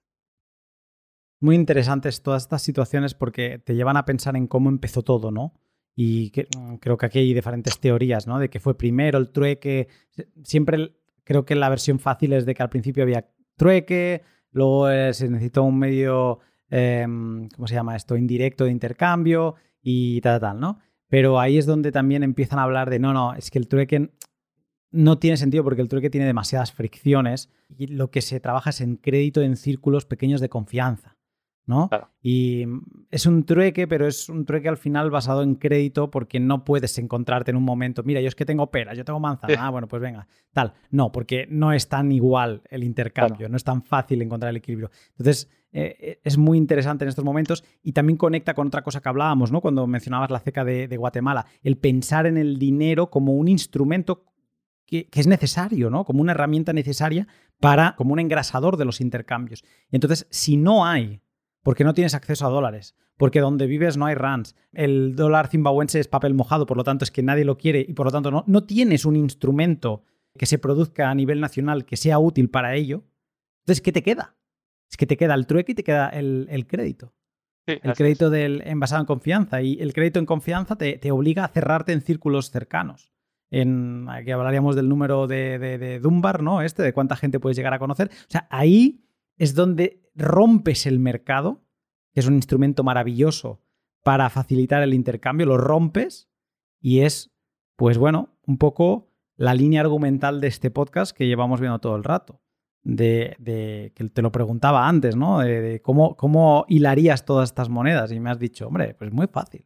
Muy 1.39 1.55
interesantes 1.55 2.21
todas 2.21 2.43
estas 2.43 2.61
situaciones 2.61 3.15
porque 3.15 3.57
te 3.57 3.73
llevan 3.73 3.97
a 3.97 4.05
pensar 4.05 4.35
en 4.35 4.45
cómo 4.45 4.69
empezó 4.69 5.01
todo, 5.01 5.31
¿no? 5.31 5.55
Y 5.95 6.31
mm, 6.55 6.75
creo 6.75 6.97
que 6.97 7.07
aquí 7.07 7.17
hay 7.17 7.33
diferentes 7.33 7.79
teorías, 7.79 8.27
¿no? 8.27 8.37
De 8.37 8.51
que 8.51 8.59
fue 8.59 8.77
primero 8.77 9.17
el 9.17 9.31
trueque. 9.31 9.87
Siempre 10.43 10.95
creo 11.23 11.45
que 11.45 11.55
la 11.55 11.69
versión 11.69 11.97
fácil 11.97 12.33
es 12.33 12.45
de 12.45 12.53
que 12.53 12.61
al 12.61 12.69
principio 12.69 13.01
había 13.01 13.27
trueque, 13.55 14.21
luego 14.51 14.87
eh, 14.87 15.15
se 15.15 15.27
necesitó 15.29 15.63
un 15.63 15.79
medio, 15.79 16.39
em, 16.69 17.49
¿cómo 17.49 17.67
se 17.67 17.75
llama 17.75 17.95
esto? 17.95 18.17
Indirecto 18.17 18.65
de 18.65 18.71
intercambio 18.71 19.55
y 19.81 20.21
tal, 20.21 20.39
tal, 20.39 20.59
¿no? 20.59 20.79
Pero 21.07 21.39
ahí 21.39 21.57
es 21.57 21.65
donde 21.65 21.91
también 21.91 22.23
empiezan 22.23 22.59
a 22.59 22.63
hablar 22.63 22.89
de, 22.89 22.99
no, 22.99 23.13
no, 23.13 23.33
es 23.33 23.49
que 23.49 23.59
el 23.59 23.67
trueque 23.67 24.11
no 24.91 25.19
tiene 25.19 25.37
sentido 25.37 25.63
porque 25.63 25.81
el 25.81 25.89
trueque 25.89 26.09
tiene 26.09 26.27
demasiadas 26.27 26.71
fricciones 26.71 27.49
y 27.69 27.87
lo 27.87 28.09
que 28.11 28.21
se 28.21 28.39
trabaja 28.39 28.71
es 28.71 28.81
en 28.81 28.95
crédito 28.97 29.41
en 29.41 29.55
círculos 29.55 30.05
pequeños 30.05 30.41
de 30.41 30.49
confianza. 30.49 31.17
¿no? 31.67 31.89
Y 32.21 32.65
es 33.11 33.25
un 33.25 33.43
trueque, 33.43 33.87
pero 33.87 34.07
es 34.07 34.29
un 34.29 34.45
trueque 34.45 34.69
al 34.69 34.77
final 34.77 35.11
basado 35.11 35.43
en 35.43 35.55
crédito 35.55 36.09
porque 36.09 36.39
no 36.39 36.63
puedes 36.63 36.97
encontrarte 36.97 37.51
en 37.51 37.57
un 37.57 37.63
momento, 37.63 38.03
mira, 38.03 38.21
yo 38.21 38.29
es 38.29 38.35
que 38.35 38.45
tengo 38.45 38.71
peras, 38.71 38.97
yo 38.97 39.03
tengo 39.03 39.19
manzana, 39.19 39.67
ah, 39.67 39.69
bueno, 39.69 39.87
pues 39.87 40.01
venga, 40.01 40.27
tal. 40.53 40.73
No, 40.91 41.11
porque 41.11 41.45
no 41.49 41.73
es 41.73 41.89
tan 41.89 42.11
igual 42.13 42.61
el 42.69 42.85
intercambio, 42.85 43.49
no 43.49 43.57
es 43.57 43.65
tan 43.65 43.83
fácil 43.83 44.21
encontrar 44.21 44.51
el 44.51 44.57
equilibrio. 44.57 44.91
Entonces, 45.11 45.49
eh, 45.71 45.95
eh, 45.99 46.19
es 46.23 46.37
muy 46.37 46.57
interesante 46.57 47.03
en 47.05 47.09
estos 47.09 47.25
momentos 47.25 47.63
y 47.83 47.91
también 47.91 48.17
conecta 48.17 48.53
con 48.53 48.67
otra 48.67 48.83
cosa 48.83 49.01
que 49.01 49.09
hablábamos, 49.09 49.51
¿no? 49.51 49.61
Cuando 49.61 49.85
mencionabas 49.87 50.31
la 50.31 50.39
ceca 50.39 50.63
de, 50.63 50.95
Guatemala, 50.97 51.45
el 51.61 51.77
pensar 51.77 52.25
en 52.25 52.37
el 52.37 52.57
dinero 52.57 53.09
como 53.09 53.33
un 53.33 53.47
instrumento 53.47 54.25
que, 54.85 55.09
es 55.11 55.27
necesario, 55.27 55.89
¿no? 55.89 56.05
Como 56.05 56.21
una 56.21 56.31
herramienta 56.31 56.73
necesaria 56.73 57.27
para, 57.59 57.95
como 57.97 58.13
un 58.13 58.19
engrasador 58.19 58.77
de 58.77 58.85
los 58.85 59.01
intercambios. 59.01 59.63
Entonces, 59.91 60.27
si 60.29 60.57
no 60.57 60.85
hay 60.85 61.21
porque 61.63 61.83
no 61.83 61.93
tienes 61.93 62.13
acceso 62.13 62.45
a 62.45 62.49
dólares, 62.49 62.95
porque 63.17 63.41
donde 63.41 63.67
vives 63.67 63.97
no 63.97 64.05
hay 64.05 64.15
RANs, 64.15 64.55
el 64.71 65.17
dólar 65.17 65.49
zimbabuense 65.49 65.99
es 65.99 66.07
papel 66.07 66.33
mojado, 66.33 66.65
por 66.65 66.77
lo 66.77 66.85
tanto 66.85 67.03
es 67.03 67.11
que 67.11 67.23
nadie 67.23 67.43
lo 67.43 67.57
quiere 67.57 67.85
y 67.85 67.93
por 67.93 68.05
lo 68.05 68.11
tanto 68.13 68.31
no, 68.31 68.45
no 68.47 68.63
tienes 68.63 69.03
un 69.03 69.17
instrumento 69.17 70.03
que 70.37 70.45
se 70.45 70.59
produzca 70.59 71.09
a 71.09 71.15
nivel 71.15 71.41
nacional 71.41 71.83
que 71.83 71.97
sea 71.97 72.19
útil 72.19 72.49
para 72.49 72.75
ello, 72.75 73.03
entonces, 73.67 73.81
¿qué 73.81 73.91
te 73.91 74.01
queda? 74.01 74.36
Es 74.89 74.97
que 74.97 75.05
te 75.05 75.17
queda 75.17 75.33
el 75.33 75.47
trueque 75.47 75.73
y 75.73 75.75
te 75.75 75.83
queda 75.83 76.09
el, 76.09 76.65
crédito. 76.67 77.13
el 77.65 77.93
crédito 77.93 78.29
del, 78.29 78.61
en 78.65 78.79
basado 78.79 79.01
en 79.01 79.05
confianza. 79.05 79.61
Y 79.61 79.79
el 79.79 79.93
crédito 79.93 80.19
en 80.19 80.25
confianza 80.25 80.77
te, 80.77 81.11
obliga 81.11 81.45
a 81.45 81.49
cerrarte 81.49 81.91
en 81.93 82.01
círculos 82.01 82.51
cercanos. 82.51 83.11
En, 83.49 84.07
aquí 84.09 84.31
hablaríamos 84.31 84.75
del 84.75 84.89
número 84.89 85.27
de, 85.27 85.57
de 85.59 85.99
Dunbar, 85.99 86.43
¿no? 86.43 86.61
Este, 86.61 86.83
de 86.83 86.93
cuánta 86.93 87.15
gente 87.15 87.39
puedes 87.39 87.57
llegar 87.57 87.73
a 87.73 87.79
conocer. 87.79 88.09
O 88.11 88.29
sea, 88.29 88.47
ahí 88.49 89.05
es 89.37 89.55
donde 89.55 90.01
rompes 90.15 90.85
el 90.85 90.99
mercado, 90.99 91.63
que 92.13 92.19
es 92.19 92.27
un 92.27 92.35
instrumento 92.35 92.83
maravilloso 92.83 93.61
para 94.03 94.29
facilitar 94.29 94.81
el 94.83 94.93
intercambio, 94.93 95.45
lo 95.45 95.57
rompes 95.57 96.29
y 96.79 97.01
es, 97.01 97.35
pues 97.75 97.97
bueno, 97.97 98.37
un 98.45 98.57
poco 98.57 99.11
la 99.35 99.53
línea 99.53 99.81
argumental 99.81 100.41
de 100.41 100.47
este 100.47 100.71
podcast 100.71 101.15
que 101.15 101.27
llevamos 101.27 101.59
viendo 101.59 101.79
todo 101.79 101.95
el 101.95 102.03
rato. 102.03 102.41
De, 102.89 103.91
que 103.95 104.09
te 104.09 104.21
lo 104.21 104.31
preguntaba 104.31 104.87
antes, 104.87 105.17
¿no? 105.17 105.39
De, 105.39 105.81
cómo, 105.81 106.15
cómo 106.15 106.65
hilarías 106.69 107.25
todas 107.25 107.49
estas 107.49 107.67
monedas. 107.67 108.11
Y 108.13 108.19
me 108.19 108.29
has 108.29 108.39
dicho, 108.39 108.67
hombre, 108.67 108.93
pues 108.93 109.11
muy 109.11 109.27
fácil. 109.27 109.65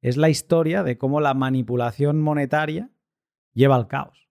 Es 0.00 0.16
la 0.16 0.28
historia 0.28 0.82
de 0.82 0.96
cómo 0.96 1.20
la 1.20 1.34
manipulación 1.34 2.20
monetaria 2.20 2.90
lleva 3.52 3.74
al 3.74 3.88
caos. 3.88 4.28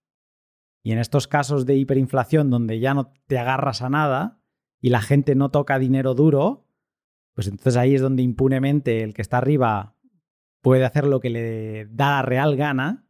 Y 0.84 0.94
en 0.94 0.99
estos 0.99 1.28
casos 1.28 1.66
de 1.66 1.76
hiperinflación 1.76 2.49
donde 2.49 2.80
ya 2.80 2.94
no 2.94 3.12
te 3.28 3.38
agarras 3.38 3.82
a 3.82 3.90
nada, 3.90 4.41
y 4.82 4.90
la 4.90 5.02
gente 5.02 5.36
no 5.36 5.49
toca 5.49 5.78
dinero 5.78 6.16
duro, 6.16 6.66
pues 7.34 7.48
entonces 7.48 7.78
ahí 7.78 7.95
es 7.95 8.02
donde 8.02 8.24
impunemente 8.24 9.03
el 9.03 9.14
que 9.14 9.22
está 9.22 9.38
arriba 9.38 9.95
puede 10.62 10.84
hacer 10.86 11.06
lo 11.06 11.20
que 11.20 11.30
le 11.30 11.86
da 11.86 12.12
la 12.12 12.22
real 12.24 12.56
gana 12.56 13.06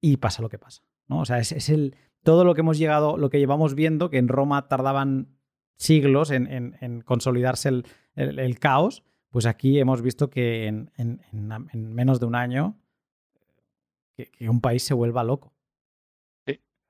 y 0.00 0.18
pasa 0.18 0.42
lo 0.42 0.48
que 0.48 0.58
pasa. 0.58 0.82
¿no? 1.08 1.20
O 1.20 1.24
sea, 1.24 1.38
es, 1.38 1.68
el, 1.70 1.96
todo 2.22 2.44
lo 2.44 2.54
que 2.54 2.60
hemos 2.60 2.78
llegado, 2.78 3.16
lo 3.16 3.30
que 3.30 3.38
llevamos 3.38 3.74
viendo, 3.74 4.10
que 4.10 4.18
en 4.18 4.28
Roma 4.28 4.68
tardaban 4.68 5.36
siglos 5.76 6.30
en, 6.30 7.02
consolidarse 7.04 7.82
el, 8.14 8.58
caos, 8.58 9.02
pues 9.30 9.46
aquí 9.46 9.78
hemos 9.78 10.02
visto 10.02 10.28
que 10.28 10.66
en, 10.66 11.20
menos 11.72 12.20
de 12.20 12.26
un 12.26 12.34
año 12.34 12.76
que 14.16 14.50
un 14.50 14.60
país 14.60 14.82
se 14.82 14.92
vuelva 14.92 15.24
loco. 15.24 15.54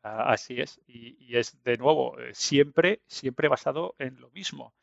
Así 0.02 0.60
es. 0.60 0.80
Y, 0.86 1.36
es 1.36 1.62
de 1.62 1.76
nuevo, 1.76 2.18
eh, 2.18 2.30
siempre, 2.34 3.02
siempre 3.06 3.48
basado 3.48 3.94
en 3.98 4.20
lo 4.20 4.30
mismo. 4.30 4.74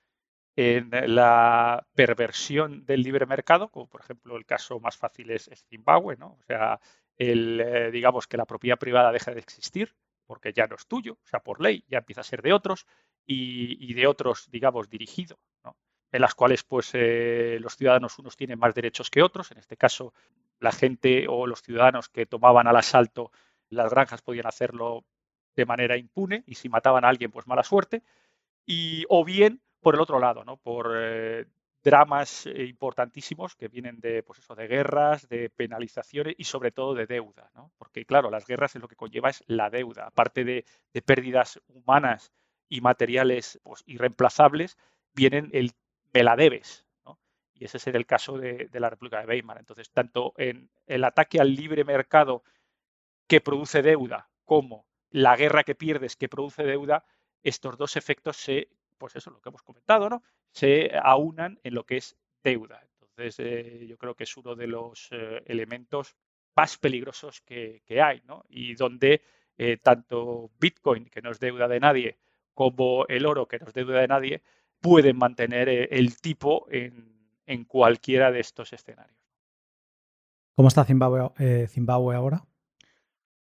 En 0.56 0.90
la 0.92 1.86
perversión 1.94 2.86
del 2.86 3.04
libre 3.04 3.28
mercado, 3.28 3.70
como 3.70 3.88
por 3.88 4.02
ejemplo 4.02 4.38
el 4.38 4.46
caso 4.46 4.80
más 4.80 4.98
fácil 4.98 5.30
es, 5.30 5.50
Zimbabue, 5.70 6.18
¿no? 6.18 6.38
O 6.40 6.44
sea, 6.48 6.80
el, 7.16 7.62
eh, 7.62 7.92
digamos 7.92 8.28
que 8.28 8.38
la 8.38 8.46
propiedad 8.46 8.80
privada 8.80 9.12
deja 9.12 9.34
de 9.34 9.40
existir 9.40 9.96
porque 10.28 10.54
ya 10.54 10.68
no 10.68 10.76
es 10.76 10.86
tuyo, 10.86 11.14
o 11.14 11.28
sea, 11.28 11.40
por 11.40 11.62
ley, 11.62 11.84
ya 11.88 12.00
empieza 12.00 12.22
a 12.22 12.26
ser 12.26 12.42
de 12.42 12.54
otros 12.54 12.86
y, 13.26 13.94
de 13.94 14.08
otros, 14.08 14.48
digamos, 14.52 14.90
dirigido, 14.90 15.40
¿no? 15.64 15.76
en 16.12 16.22
las 16.22 16.36
cuales 16.36 16.64
pues 16.64 16.92
eh, 16.94 17.58
los 17.60 17.76
ciudadanos 17.76 18.20
unos 18.20 18.38
tienen 18.38 18.60
más 18.60 18.74
derechos 18.74 19.10
que 19.10 19.24
otros, 19.24 19.52
en 19.52 19.58
este 19.58 19.76
caso 19.76 20.14
la 20.60 20.72
gente 20.72 21.26
o 21.28 21.48
los 21.48 21.62
ciudadanos 21.62 22.10
que 22.10 22.26
tomaban 22.26 22.68
al 22.68 22.78
asalto 22.78 23.32
las 23.70 23.92
granjas 23.92 24.22
podían 24.22 24.48
hacerlo 24.48 25.06
de 25.56 25.66
manera 25.66 25.98
impune 25.98 26.44
y 26.46 26.56
si 26.56 26.70
mataban 26.70 27.04
a 27.04 27.10
alguien, 27.10 27.32
pues 27.32 27.48
mala 27.48 27.64
suerte. 27.64 28.04
Y, 28.66 29.06
o 29.10 29.26
bien, 29.26 29.62
por 29.82 29.96
el 29.96 30.02
otro 30.02 30.20
lado, 30.20 30.44
¿no? 30.44 30.58
por 30.58 30.94
eh, 30.96 31.46
dramas 31.88 32.46
eh, 32.48 32.66
importantísimos 32.66 33.56
que 33.56 33.70
vienen 33.70 34.02
de, 34.02 34.22
pues 34.22 34.40
eso, 34.40 34.56
de 34.56 34.68
guerras, 34.68 35.30
de 35.30 35.50
penalizaciones 35.50 36.36
y 36.38 36.44
sobre 36.44 36.72
todo 36.72 36.94
de 36.94 37.06
deuda. 37.06 37.50
¿no? 37.56 37.72
Porque, 37.78 38.04
claro, 38.04 38.30
las 38.30 38.46
guerras 38.46 38.76
es 38.76 38.82
lo 38.82 38.90
que 38.90 38.98
conlleva 38.98 39.30
es 39.30 39.42
la 39.48 39.70
deuda. 39.70 40.08
Aparte 40.08 40.44
de, 40.44 40.66
pérdidas 41.06 41.62
humanas 41.70 42.34
y 42.68 42.82
materiales 42.82 43.62
pues, 43.64 43.84
irreemplazables, 43.86 44.78
vienen 45.14 45.50
el 45.54 45.72
me 46.14 46.24
la 46.24 46.36
debes. 46.36 46.86
Y 47.54 47.66
ese 47.66 47.78
es 47.78 47.88
el 47.88 48.06
caso 48.06 48.38
de, 48.38 48.68
de 48.72 48.80
la 48.80 48.90
República 48.90 49.22
de 49.22 49.28
Weimar. 49.28 49.58
Entonces, 49.58 49.90
tanto 49.92 50.34
en 50.38 50.70
el 50.88 51.04
ataque 51.06 51.40
al 51.40 51.56
libre 51.56 51.86
mercado 51.86 52.44
que 53.28 53.40
produce 53.40 53.82
deuda 53.82 54.30
como 54.44 54.86
la 55.10 55.38
guerra 55.38 55.64
que 55.64 55.74
pierdes 55.74 56.18
que 56.18 56.30
produce 56.30 56.64
deuda, 56.64 57.06
estos 57.44 57.78
dos 57.78 57.96
efectos 57.96 58.36
se, 58.38 58.70
pues 58.98 59.16
eso, 59.16 59.32
lo 59.32 59.42
que 59.42 59.50
hemos 59.50 59.64
comentado, 59.64 60.10
¿no? 60.10 60.24
Se 60.52 60.92
aunan 61.02 61.60
en 61.64 61.74
lo 61.74 61.86
que 61.86 61.98
es 61.98 62.18
deuda. 62.44 62.82
Entonces, 62.92 63.40
eh, 63.40 63.86
yo 63.88 63.98
creo 63.98 64.16
que 64.16 64.24
es 64.24 64.38
uno 64.38 64.56
de 64.56 64.68
los 64.68 65.10
eh, 65.12 65.42
elementos 65.46 66.16
más 66.56 66.78
peligrosos 66.78 67.42
que, 67.42 67.82
hay, 68.02 68.22
¿no? 68.26 68.44
Y 68.50 68.76
donde 68.76 69.22
eh, 69.58 69.78
tanto 69.78 70.52
Bitcoin, 70.60 71.06
que 71.06 71.22
no 71.22 71.32
es 71.32 71.40
deuda 71.40 71.68
de 71.68 71.80
nadie, 71.80 72.18
como 72.54 73.06
el 73.08 73.26
oro, 73.26 73.48
que 73.48 73.60
no 73.60 73.68
es 73.68 73.74
deuda 73.74 74.00
de 74.00 74.08
nadie, 74.08 74.42
pueden 74.80 75.18
mantener 75.18 75.70
el 75.70 76.20
tipo 76.20 76.68
en, 76.70 77.32
en, 77.46 77.66
cualquiera 77.66 78.32
de 78.32 78.40
estos 78.40 78.74
escenarios. 78.74 79.18
¿Cómo 80.56 80.68
está 80.68 80.84
Zimbabue, 80.86 81.68
Zimbabue 81.68 82.16
ahora? 82.16 82.44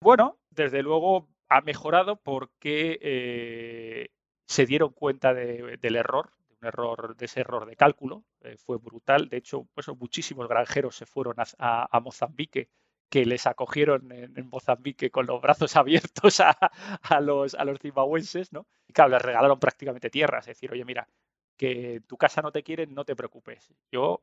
Bueno, 0.02 0.38
desde 0.52 0.84
luego 0.84 1.28
ha 1.50 1.62
mejorado 1.62 2.18
porque 2.18 4.10
se 4.52 4.66
dieron 4.66 4.92
cuenta 4.92 5.34
del 5.34 5.96
error, 5.96 6.30
de 6.50 6.56
un 6.60 6.68
error, 6.68 7.16
de 7.16 7.26
ese 7.26 7.40
error 7.40 7.66
de 7.66 7.78
cálculo. 7.78 8.26
Eh, 8.42 8.58
fue 8.58 8.78
brutal. 8.78 9.30
De 9.30 9.38
hecho, 9.38 9.66
pues, 9.74 9.88
muchísimos 9.98 10.50
granjeros 10.50 10.94
se 10.98 11.06
fueron 11.06 11.36
a, 11.38 12.00
Mozambique 12.02 12.70
que 13.10 13.26
les 13.26 13.48
acogieron 13.48 14.12
en, 14.12 14.50
Mozambique 14.50 15.10
con 15.10 15.26
los 15.26 15.42
brazos 15.42 15.76
abiertos 15.78 16.42
a, 16.42 17.22
los, 17.22 17.56
a 17.56 17.64
los 17.64 17.80
zimbabuenses, 17.80 18.52
¿no? 18.52 18.68
Y 18.88 18.94
claro, 18.94 19.12
les 19.12 19.22
regalaron 19.22 19.58
prácticamente 19.58 20.10
tierras. 20.10 20.46
Es 20.50 20.58
decir, 20.58 20.70
oye, 20.70 20.84
mira, 20.84 21.08
que 21.56 22.02
tu 22.06 22.18
casa 22.18 22.42
no 22.42 22.52
te 22.52 22.62
quieren, 22.62 22.94
no 22.94 23.06
te 23.06 23.16
preocupes. 23.16 23.74
Yo, 23.90 24.22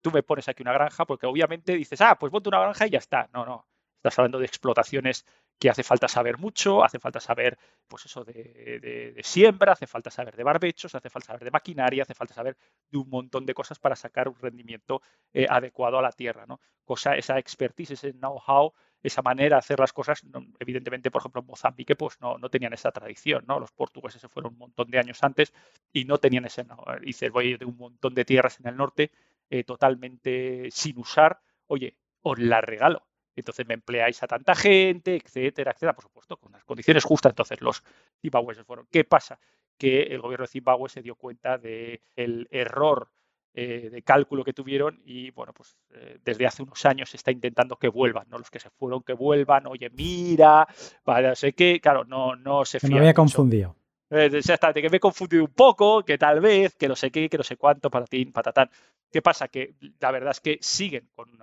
tú 0.00 0.10
me 0.10 0.24
pones 0.24 0.48
aquí 0.48 0.62
una 0.64 0.72
granja 0.72 1.06
porque 1.06 1.26
obviamente 1.26 1.74
dices, 1.74 2.00
ah, 2.00 2.18
pues 2.18 2.32
ponte 2.32 2.48
una 2.48 2.60
granja 2.60 2.88
y 2.88 2.90
ya 2.90 2.98
está. 2.98 3.30
No, 3.32 3.46
no. 3.46 3.68
Estás 3.98 4.18
hablando 4.18 4.40
de 4.40 4.46
explotaciones 4.46 5.24
que 5.60 5.68
hace 5.68 5.82
falta 5.82 6.08
saber 6.08 6.38
mucho, 6.38 6.82
hace 6.82 6.98
falta 6.98 7.20
saber, 7.20 7.58
pues 7.86 8.06
eso, 8.06 8.24
de, 8.24 9.14
siembra, 9.22 9.74
hace 9.74 9.86
falta 9.86 10.10
saber 10.10 10.34
de 10.34 10.42
barbechos, 10.42 10.94
hace 10.94 11.10
falta 11.10 11.26
saber 11.26 11.44
de 11.44 11.50
maquinaria, 11.50 12.02
hace 12.02 12.14
falta 12.14 12.32
saber 12.32 12.56
de 12.90 12.96
un 12.96 13.10
montón 13.10 13.44
de 13.44 13.52
cosas 13.52 13.78
para 13.78 13.94
sacar 13.94 14.26
un 14.28 14.36
rendimiento 14.36 15.02
eh, 15.34 15.46
adecuado 15.48 15.98
a 15.98 16.02
la 16.02 16.12
tierra, 16.12 16.46
¿no? 16.46 16.60
Cosa, 16.82 17.14
esa 17.14 17.38
expertise, 17.38 17.90
ese 17.90 18.14
know-how, 18.14 18.72
esa 19.02 19.20
manera 19.20 19.56
de 19.56 19.58
hacer 19.58 19.78
las 19.78 19.92
cosas, 19.92 20.22
evidentemente, 20.58 21.10
por 21.10 21.20
ejemplo, 21.20 21.42
en 21.42 21.46
Mozambique, 21.48 21.94
pues 21.94 22.18
no, 22.22 22.38
tenían 22.48 22.72
esa 22.72 22.90
tradición, 22.90 23.44
¿no? 23.46 23.60
Los 23.60 23.70
portugueses 23.70 24.22
se 24.22 24.28
fueron 24.28 24.54
un 24.54 24.58
montón 24.58 24.90
de 24.90 24.98
años 24.98 25.22
antes 25.22 25.52
y 25.92 26.06
no 26.06 26.16
tenían 26.16 26.46
ese, 26.46 26.64
¿no? 26.64 26.82
dices, 27.02 27.30
voy 27.30 27.58
de 27.58 27.66
un 27.66 27.76
montón 27.76 28.14
de 28.14 28.24
tierras 28.24 28.58
en 28.60 28.68
el 28.68 28.76
norte 28.78 29.12
eh, 29.50 29.62
totalmente 29.64 30.70
sin 30.70 30.98
usar, 30.98 31.40
oye, 31.66 31.98
os 32.22 32.38
la 32.38 32.62
regalo 32.62 33.09
entonces 33.36 33.66
me 33.66 33.74
empleáis 33.74 34.22
a 34.22 34.26
tanta 34.26 34.54
gente, 34.54 35.16
etcétera, 35.16 35.70
etcétera, 35.70 35.94
por 35.94 36.04
supuesto, 36.04 36.36
con 36.36 36.52
las 36.52 36.64
condiciones 36.64 37.04
justas. 37.04 37.30
Entonces 37.30 37.60
los 37.60 37.82
zimbabweses 38.20 38.64
fueron. 38.64 38.86
¿Qué 38.90 39.04
pasa? 39.04 39.38
Que 39.78 40.02
el 40.02 40.20
gobierno 40.20 40.44
de 40.44 40.52
Zimbabue 40.52 40.88
se 40.88 41.02
dio 41.02 41.14
cuenta 41.14 41.56
del 41.56 42.48
error 42.50 43.08
eh, 43.52 43.90
de 43.90 44.02
cálculo 44.02 44.44
que 44.44 44.52
tuvieron 44.52 45.00
y 45.04 45.32
bueno, 45.32 45.52
pues 45.52 45.76
eh, 45.94 46.18
desde 46.24 46.46
hace 46.46 46.62
unos 46.62 46.84
años 46.86 47.10
se 47.10 47.16
está 47.16 47.32
intentando 47.32 47.76
que 47.76 47.88
vuelvan, 47.88 48.28
¿no? 48.30 48.38
Los 48.38 48.48
que 48.48 48.60
se 48.60 48.70
fueron 48.70 49.02
que 49.02 49.12
vuelvan, 49.12 49.66
oye, 49.66 49.90
mira, 49.90 50.68
para 51.02 51.34
sé 51.34 51.52
qué, 51.52 51.80
claro, 51.80 52.04
no, 52.04 52.36
no 52.36 52.64
se 52.64 52.78
fía. 52.78 52.90
Me 52.90 52.98
había 52.98 53.14
confundido. 53.14 53.74
Eh, 54.10 54.28
exactamente, 54.32 54.82
que 54.82 54.90
me 54.90 54.96
he 54.96 55.00
confundido 55.00 55.44
un 55.44 55.52
poco, 55.52 56.04
que 56.04 56.18
tal 56.18 56.40
vez, 56.40 56.74
que 56.74 56.88
no 56.88 56.96
sé 56.96 57.10
qué, 57.12 57.28
que 57.28 57.38
no 57.38 57.44
sé 57.44 57.56
cuánto, 57.56 57.90
patatín, 57.90 58.32
patatán. 58.32 58.68
¿Qué 59.10 59.22
pasa? 59.22 59.48
Que 59.48 59.74
la 60.00 60.10
verdad 60.10 60.32
es 60.32 60.40
que 60.40 60.58
siguen 60.60 61.08
con, 61.14 61.38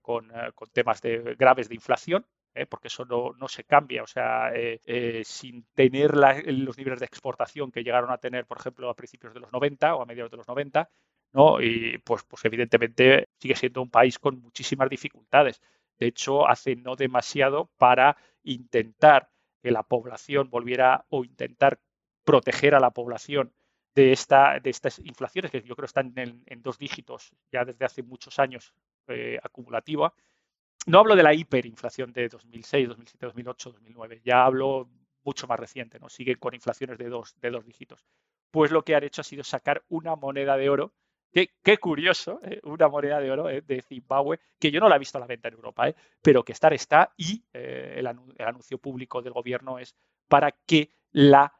con, 0.00 0.30
ah, 0.34 0.52
con 0.54 0.70
temas 0.70 1.00
de, 1.02 1.34
graves 1.36 1.68
de 1.68 1.74
inflación, 1.74 2.24
porque 2.68 2.88
eso 2.88 3.04
no, 3.06 3.32
no, 3.38 3.48
se 3.48 3.64
cambia, 3.64 4.02
o 4.02 4.06
sea, 4.06 4.52
sin 5.24 5.64
tener 5.74 6.14
los 6.14 6.76
niveles 6.76 7.00
de 7.00 7.06
exportación 7.06 7.72
que 7.72 7.82
llegaron 7.82 8.10
a 8.10 8.18
tener, 8.18 8.44
por 8.46 8.58
ejemplo, 8.58 8.90
a 8.90 8.94
principios 8.94 9.32
de 9.32 9.40
los 9.40 9.52
90 9.52 9.94
o 9.94 10.02
a 10.02 10.06
mediados 10.06 10.30
de 10.30 10.36
los 10.36 10.48
90, 10.48 10.90
y 11.60 11.98
pues, 11.98 12.22
pues 12.24 12.44
evidentemente 12.44 13.28
sigue 13.38 13.56
siendo 13.56 13.82
un 13.82 13.90
país 13.90 14.18
con 14.18 14.40
muchísimas 14.40 14.90
dificultades. 14.90 15.60
De 15.98 16.06
hecho, 16.08 16.46
hace 16.48 16.76
no 16.76 16.94
demasiado 16.96 17.70
para 17.78 18.16
intentar 18.42 19.30
que 19.62 19.70
la 19.70 19.82
población 19.82 20.50
volviera 20.50 21.06
o 21.08 21.24
intentar 21.24 21.78
proteger 22.24 22.74
a 22.74 22.80
la 22.80 22.90
población 22.90 23.52
de, 23.94 24.12
esta, 24.12 24.58
de 24.60 24.70
estas 24.70 24.98
inflaciones, 25.00 25.50
que 25.50 25.62
yo 25.62 25.76
creo 25.76 25.86
están 25.86 26.12
en, 26.16 26.62
dos 26.62 26.78
dígitos 26.78 27.32
ya 27.50 27.64
desde 27.64 27.84
hace 27.84 28.02
muchos 28.02 28.38
años 28.38 28.72
eh, 29.08 29.38
acumulativa. 29.42 30.14
No 30.86 30.98
hablo 30.98 31.14
de 31.14 31.22
la 31.22 31.34
hiperinflación 31.34 32.12
de 32.12 32.28
2006, 32.28 32.88
2007, 32.88 33.26
2008, 33.26 33.70
2009, 33.72 34.20
ya 34.24 34.44
hablo 34.44 34.88
mucho 35.24 35.46
más 35.46 35.60
reciente, 35.60 36.00
¿no? 36.00 36.08
Siguen 36.08 36.38
con 36.38 36.54
inflaciones 36.54 36.98
de 36.98 37.08
dos, 37.08 37.34
de 37.40 37.50
dos 37.50 37.64
dígitos. 37.64 38.04
Pues 38.50 38.70
lo 38.70 38.82
que 38.82 38.96
han 38.96 39.04
hecho 39.04 39.20
ha 39.20 39.24
sido 39.24 39.44
sacar 39.44 39.84
una 39.88 40.16
moneda 40.16 40.56
de 40.56 40.68
oro 40.68 40.92
Qué, 41.32 41.78
curioso, 41.78 42.40
¿eh? 42.42 42.60
una 42.62 42.88
moneda 42.88 43.18
de 43.18 43.30
oro 43.30 43.48
¿eh? 43.48 43.62
de 43.62 43.80
Zimbabue, 43.80 44.38
que 44.58 44.70
yo 44.70 44.80
no 44.80 44.88
la 44.88 44.96
he 44.96 44.98
visto 44.98 45.16
a 45.16 45.20
la 45.22 45.26
venta 45.26 45.48
en 45.48 45.54
Europa, 45.54 45.90
pero 46.20 46.44
que 46.44 46.52
estar 46.52 46.74
está 46.74 47.14
y 47.16 47.42
el, 47.54 48.06
anuncio 48.06 48.76
público 48.76 49.22
del 49.22 49.32
gobierno 49.32 49.78
es 49.78 49.96
para 50.28 50.52
que 50.52 50.90
la, 51.10 51.54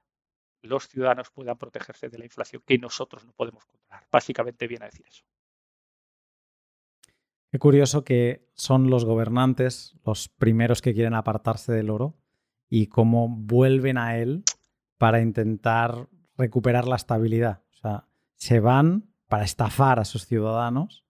los 0.62 0.88
ciudadanos 0.88 1.30
puedan 1.30 1.58
protegerse 1.58 2.08
de 2.08 2.18
la 2.18 2.24
inflación 2.24 2.62
que 2.64 2.78
nosotros 2.78 3.24
no 3.24 3.32
podemos 3.32 3.64
controlar. 3.64 4.06
Básicamente 4.10 4.66
viene 4.66 4.84
a 4.84 4.88
decir 4.88 5.06
eso. 5.06 5.24
Qué 7.50 7.58
curioso 7.58 8.02
que 8.02 8.48
son 8.54 8.88
los 8.88 9.04
gobernantes 9.04 9.94
los 10.06 10.28
primeros 10.28 10.80
que 10.80 10.94
quieren 10.94 11.14
apartarse 11.14 11.72
del 11.72 11.90
oro 11.90 12.16
y 12.70 12.86
cómo 12.86 13.28
vuelven 13.28 13.98
a 13.98 14.16
él 14.16 14.42
para 14.96 15.20
intentar 15.20 16.08
recuperar 16.38 16.88
la 16.88 16.96
estabilidad. 16.96 17.62
O 17.72 17.74
sea, 17.74 18.08
se 18.36 18.60
van 18.60 19.12
para 19.28 19.44
estafar 19.44 19.98
a 19.98 20.06
sus 20.06 20.26
ciudadanos, 20.26 21.04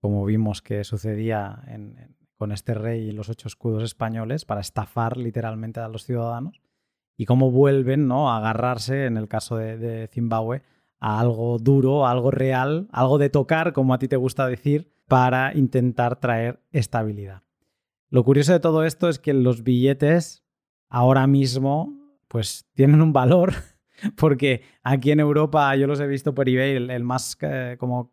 como 0.00 0.24
vimos 0.24 0.62
que 0.62 0.84
sucedía 0.84 1.62
con 2.36 2.52
este 2.52 2.72
rey 2.72 3.08
y 3.08 3.12
los 3.12 3.28
ocho 3.28 3.48
escudos 3.48 3.82
españoles, 3.82 4.44
para 4.46 4.62
estafar 4.62 5.18
literalmente 5.18 5.80
a 5.80 5.88
los 5.88 6.04
ciudadanos, 6.04 6.62
y 7.16 7.24
cómo 7.24 7.50
vuelven 7.50 8.06
¿no? 8.06 8.30
a 8.30 8.38
agarrarse, 8.38 9.06
en 9.06 9.16
el 9.16 9.28
caso 9.28 9.56
de, 9.56 10.08
Zimbabue, 10.12 10.62
a 10.98 11.20
algo 11.20 11.58
duro, 11.58 12.06
a 12.06 12.10
algo 12.10 12.30
real, 12.30 12.88
algo 12.92 13.18
de 13.18 13.30
tocar, 13.30 13.72
como 13.72 13.94
a 13.94 13.98
ti 13.98 14.08
te 14.08 14.16
gusta 14.16 14.46
decir, 14.46 14.92
para 15.08 15.54
intentar 15.54 16.18
traer 16.18 16.60
estabilidad. 16.72 17.42
Lo 18.08 18.24
curioso 18.24 18.52
de 18.52 18.60
todo 18.60 18.84
esto 18.84 19.08
es 19.08 19.18
que 19.18 19.32
los 19.32 19.62
billetes 19.62 20.44
ahora 20.88 21.26
mismo 21.26 21.92
pues 22.28 22.66
tienen 22.74 23.02
un 23.02 23.12
valor 23.12 23.52
porque 24.16 24.62
aquí 24.82 25.10
en 25.10 25.20
Europa 25.20 25.74
yo 25.76 25.86
los 25.86 26.00
he 26.00 26.06
visto 26.06 26.34
por 26.34 26.48
eBay, 26.48 26.76
el, 26.76 27.04
más 27.04 27.36
eh, 27.40 27.76
como 27.78 28.12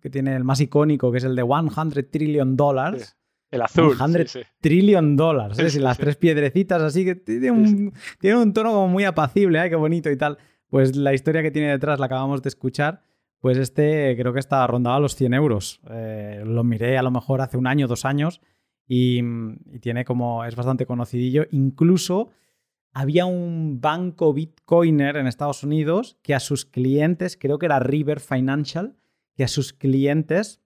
que 0.00 0.10
tiene 0.10 0.34
el 0.34 0.44
más 0.44 0.60
icónico, 0.60 1.10
que 1.12 1.18
es 1.18 1.24
el 1.24 1.36
de 1.36 1.44
100 1.44 2.10
trillion 2.10 2.56
dollars. 2.56 3.17
El 3.50 3.62
azul. 3.62 3.96
100 3.96 4.44
trillion 4.60 5.16
dollars. 5.16 5.58
¿eh? 5.58 5.80
las 5.80 5.98
tres 5.98 6.16
piedrecitas 6.16 6.82
así 6.82 7.04
que 7.04 7.14
tiene 7.14 7.50
un, 7.50 7.92
tiene 8.20 8.36
un 8.36 8.52
tono 8.52 8.72
como 8.72 8.88
muy 8.88 9.04
apacible, 9.04 9.64
¿eh? 9.64 9.70
qué 9.70 9.76
bonito 9.76 10.10
y 10.10 10.16
tal. 10.16 10.38
Pues 10.68 10.96
la 10.96 11.14
historia 11.14 11.42
que 11.42 11.50
tiene 11.50 11.70
detrás 11.70 11.98
la 11.98 12.06
acabamos 12.06 12.42
de 12.42 12.48
escuchar. 12.48 13.02
Pues 13.40 13.56
este 13.56 14.16
creo 14.18 14.32
que 14.32 14.40
está 14.40 14.66
rondado 14.66 15.00
los 15.00 15.14
100 15.14 15.34
euros. 15.34 15.80
Eh, 15.90 16.42
lo 16.44 16.64
miré 16.64 16.98
a 16.98 17.02
lo 17.02 17.10
mejor 17.10 17.40
hace 17.40 17.56
un 17.56 17.66
año, 17.66 17.86
dos 17.86 18.04
años 18.04 18.40
y, 18.86 19.22
y 19.72 19.78
tiene 19.80 20.04
como, 20.04 20.44
es 20.44 20.56
bastante 20.56 20.86
conocidillo. 20.86 21.46
Incluso 21.50 22.30
había 22.92 23.26
un 23.26 23.80
banco 23.80 24.32
bitcoiner 24.32 25.16
en 25.16 25.26
Estados 25.26 25.62
Unidos 25.62 26.18
que 26.22 26.34
a 26.34 26.40
sus 26.40 26.64
clientes, 26.64 27.38
creo 27.40 27.58
que 27.58 27.66
era 27.66 27.78
River 27.78 28.20
Financial, 28.20 28.96
que 29.36 29.44
a 29.44 29.48
sus 29.48 29.72
clientes, 29.72 30.60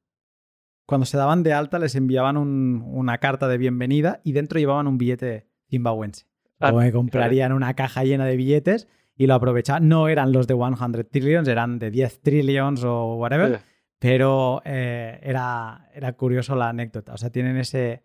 cuando 0.92 1.06
se 1.06 1.16
daban 1.16 1.42
de 1.42 1.54
alta, 1.54 1.78
les 1.78 1.94
enviaban 1.94 2.36
una 2.36 3.16
carta 3.16 3.48
de 3.48 3.56
bienvenida 3.56 4.20
y 4.24 4.32
dentro 4.32 4.58
llevaban 4.58 4.86
un 4.86 4.98
billete 4.98 5.46
zimbabuense. 5.70 6.26
Ah, 6.60 6.70
o 6.70 6.92
comprarían 6.92 7.54
una 7.54 7.72
caja 7.72 8.04
llena 8.04 8.26
de 8.26 8.36
billetes 8.36 8.88
y 9.16 9.26
lo 9.26 9.32
aprovechaban. 9.32 9.88
No 9.88 10.08
eran 10.08 10.32
los 10.32 10.46
de 10.46 10.54
100 10.54 11.08
trillions, 11.10 11.48
eran 11.48 11.78
de 11.78 11.90
10 11.90 12.20
trillions 12.20 12.84
o 12.84 13.14
whatever, 13.14 13.62
pero 13.98 14.60
eh, 14.66 15.18
era, 15.22 15.88
era 15.94 16.12
curioso 16.12 16.56
la 16.56 16.68
anécdota. 16.68 17.14
O 17.14 17.16
sea, 17.16 17.30
tienen 17.30 17.56
ese, 17.56 18.02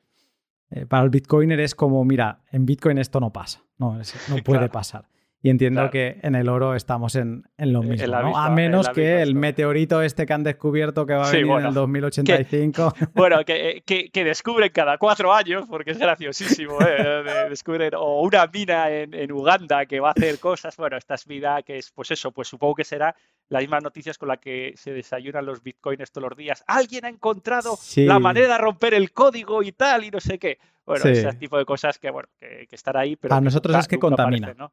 eh, 0.69 0.85
para 0.85 1.03
el 1.03 1.09
bitcoiner 1.09 1.59
es 1.59 1.75
como, 1.75 2.05
mira, 2.05 2.39
en 2.53 2.65
Bitcoin 2.65 2.99
esto 2.99 3.19
no 3.19 3.33
pasa, 3.33 3.65
no, 3.77 3.97
no 3.97 4.37
puede 4.45 4.69
pasar. 4.69 5.09
Y 5.43 5.51
entiendo 5.51 5.91
que 5.91 6.19
en 6.23 6.33
el 6.33 6.49
oro 6.49 6.73
estamos 6.73 7.15
en, 7.15 7.43
lo 7.57 7.83
mismo, 7.83 8.35
A 8.35 8.49
menos 8.49 8.89
que 8.89 9.21
el 9.21 9.35
meteorito 9.35 10.01
este 10.01 10.25
que 10.25 10.33
han 10.33 10.43
descubierto 10.43 11.05
que 11.05 11.13
va 11.13 11.27
a 11.27 11.31
venir 11.31 11.51
en 11.51 11.65
el 11.67 11.73
2085. 11.75 12.93
bueno, 13.13 13.45
que, 13.45 13.83
que, 13.85 14.23
descubren 14.23 14.71
cada 14.71 14.97
cuatro 14.97 15.31
años, 15.31 15.65
porque 15.69 15.91
es 15.91 15.99
graciosísimo, 15.99 16.79
¿eh? 16.81 17.23
descubren, 17.49 17.93
o 17.95 18.21
una 18.21 18.47
mina 18.47 18.89
en, 18.89 19.31
Uganda 19.31 19.85
que 19.85 19.99
va 19.99 20.09
a 20.09 20.11
hacer 20.13 20.39
cosas, 20.39 20.75
bueno, 20.75 20.97
esta 20.97 21.13
es 21.13 21.25
vida 21.27 21.61
que 21.61 21.77
es, 21.77 21.91
pues 21.91 22.09
eso, 22.09 22.31
pues 22.31 22.47
supongo 22.47 22.75
que 22.75 22.83
será 22.83 23.15
las 23.49 23.61
mismas 23.61 23.83
noticias 23.83 24.17
con 24.17 24.29
las 24.29 24.39
que 24.39 24.73
se 24.75 24.91
desayunan 24.91 25.45
los 25.45 25.61
bitcoins 25.61 26.11
todos 26.11 26.29
los 26.29 26.37
días. 26.37 26.63
Alguien 26.65 27.05
ha 27.05 27.09
encontrado 27.09 27.77
la 27.95 28.17
manera 28.17 28.53
de 28.53 28.57
romper 28.57 28.95
el 28.95 29.11
código 29.11 29.61
y 29.61 29.71
tal, 29.71 30.03
y 30.03 30.09
no 30.09 30.19
sé 30.19 30.39
qué. 30.39 30.57
Bueno, 30.83 31.05
ese 31.05 31.31
tipo 31.33 31.57
de 31.57 31.65
cosas 31.65 31.99
que, 31.99 32.09
bueno, 32.09 32.27
que, 32.39 32.65
que 32.67 32.75
estar 32.75 32.97
ahí, 32.97 33.15
pero... 33.15 33.35
A 33.35 33.41
nosotros 33.41 33.77
es 33.77 33.87
que 33.87 33.99
contamina. 33.99 34.53
¿no? 34.53 34.71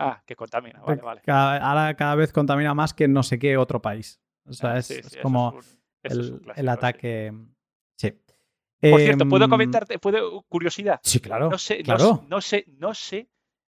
Ah, 0.00 0.22
que 0.24 0.36
contamina, 0.36 0.80
vale, 0.80 1.02
vale. 1.02 1.22
ahora 1.26 1.94
cada 1.94 2.14
vez 2.14 2.32
contamina 2.32 2.74
más 2.74 2.94
que 2.94 3.08
no 3.08 3.22
sé 3.22 3.38
qué 3.38 3.56
otro 3.56 3.82
país. 3.82 4.20
O 4.46 4.52
sea, 4.52 4.72
ah, 4.72 4.78
es, 4.78 5.18
como 5.22 5.58
el, 6.02 6.68
ataque. 6.68 7.32
Sí. 7.96 8.12
Por 8.80 9.00
cierto, 9.00 9.28
¿puedo 9.28 9.44
em, 9.44 9.50
comentarte? 9.50 9.98
¿Puedo 9.98 10.42
curiosidad? 10.42 11.00
Sí, 11.02 11.20
claro. 11.20 11.50
No 11.50 11.58
sé, 11.58 11.82
claro. 11.82 12.24
No, 12.28 12.40
sé, 12.40 12.64
no 12.78 12.94
sé 12.94 13.28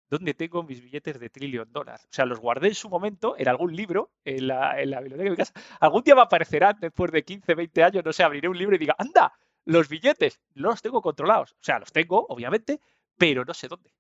dónde 0.09 0.33
tengo 0.33 0.63
mis 0.63 0.81
billetes 0.81 1.19
de 1.19 1.29
trillion 1.29 1.71
dólares. 1.71 2.05
O 2.05 2.13
sea, 2.13 2.25
los 2.25 2.39
guardé 2.39 2.69
en 2.69 2.75
su 2.75 2.89
momento 2.89 3.35
en 3.37 3.47
algún 3.47 3.75
libro, 3.75 4.11
en 4.23 4.47
la, 4.47 4.81
en 4.81 4.91
la 4.91 4.99
biblioteca 4.99 5.23
de 5.23 5.29
mi 5.31 5.37
casa. 5.37 5.53
Algún 5.79 6.03
día 6.03 6.15
me 6.15 6.21
aparecerán 6.21 6.77
después 6.79 7.11
de 7.11 7.23
15, 7.23 7.53
20 7.53 7.83
años, 7.83 8.05
no 8.05 8.11
sé, 8.11 8.23
abriré 8.23 8.47
un 8.49 8.57
libro 8.57 8.75
y 8.75 8.79
diga, 8.79 8.95
anda, 8.97 9.33
los 9.65 9.87
billetes, 9.87 10.41
no 10.55 10.69
los 10.69 10.81
tengo 10.81 11.01
controlados. 11.01 11.53
O 11.53 11.63
sea, 11.63 11.79
los 11.79 11.91
tengo, 11.91 12.25
obviamente, 12.29 12.79
pero 13.17 13.45
no 13.45 13.53
sé 13.53 13.67
dónde 13.67 13.91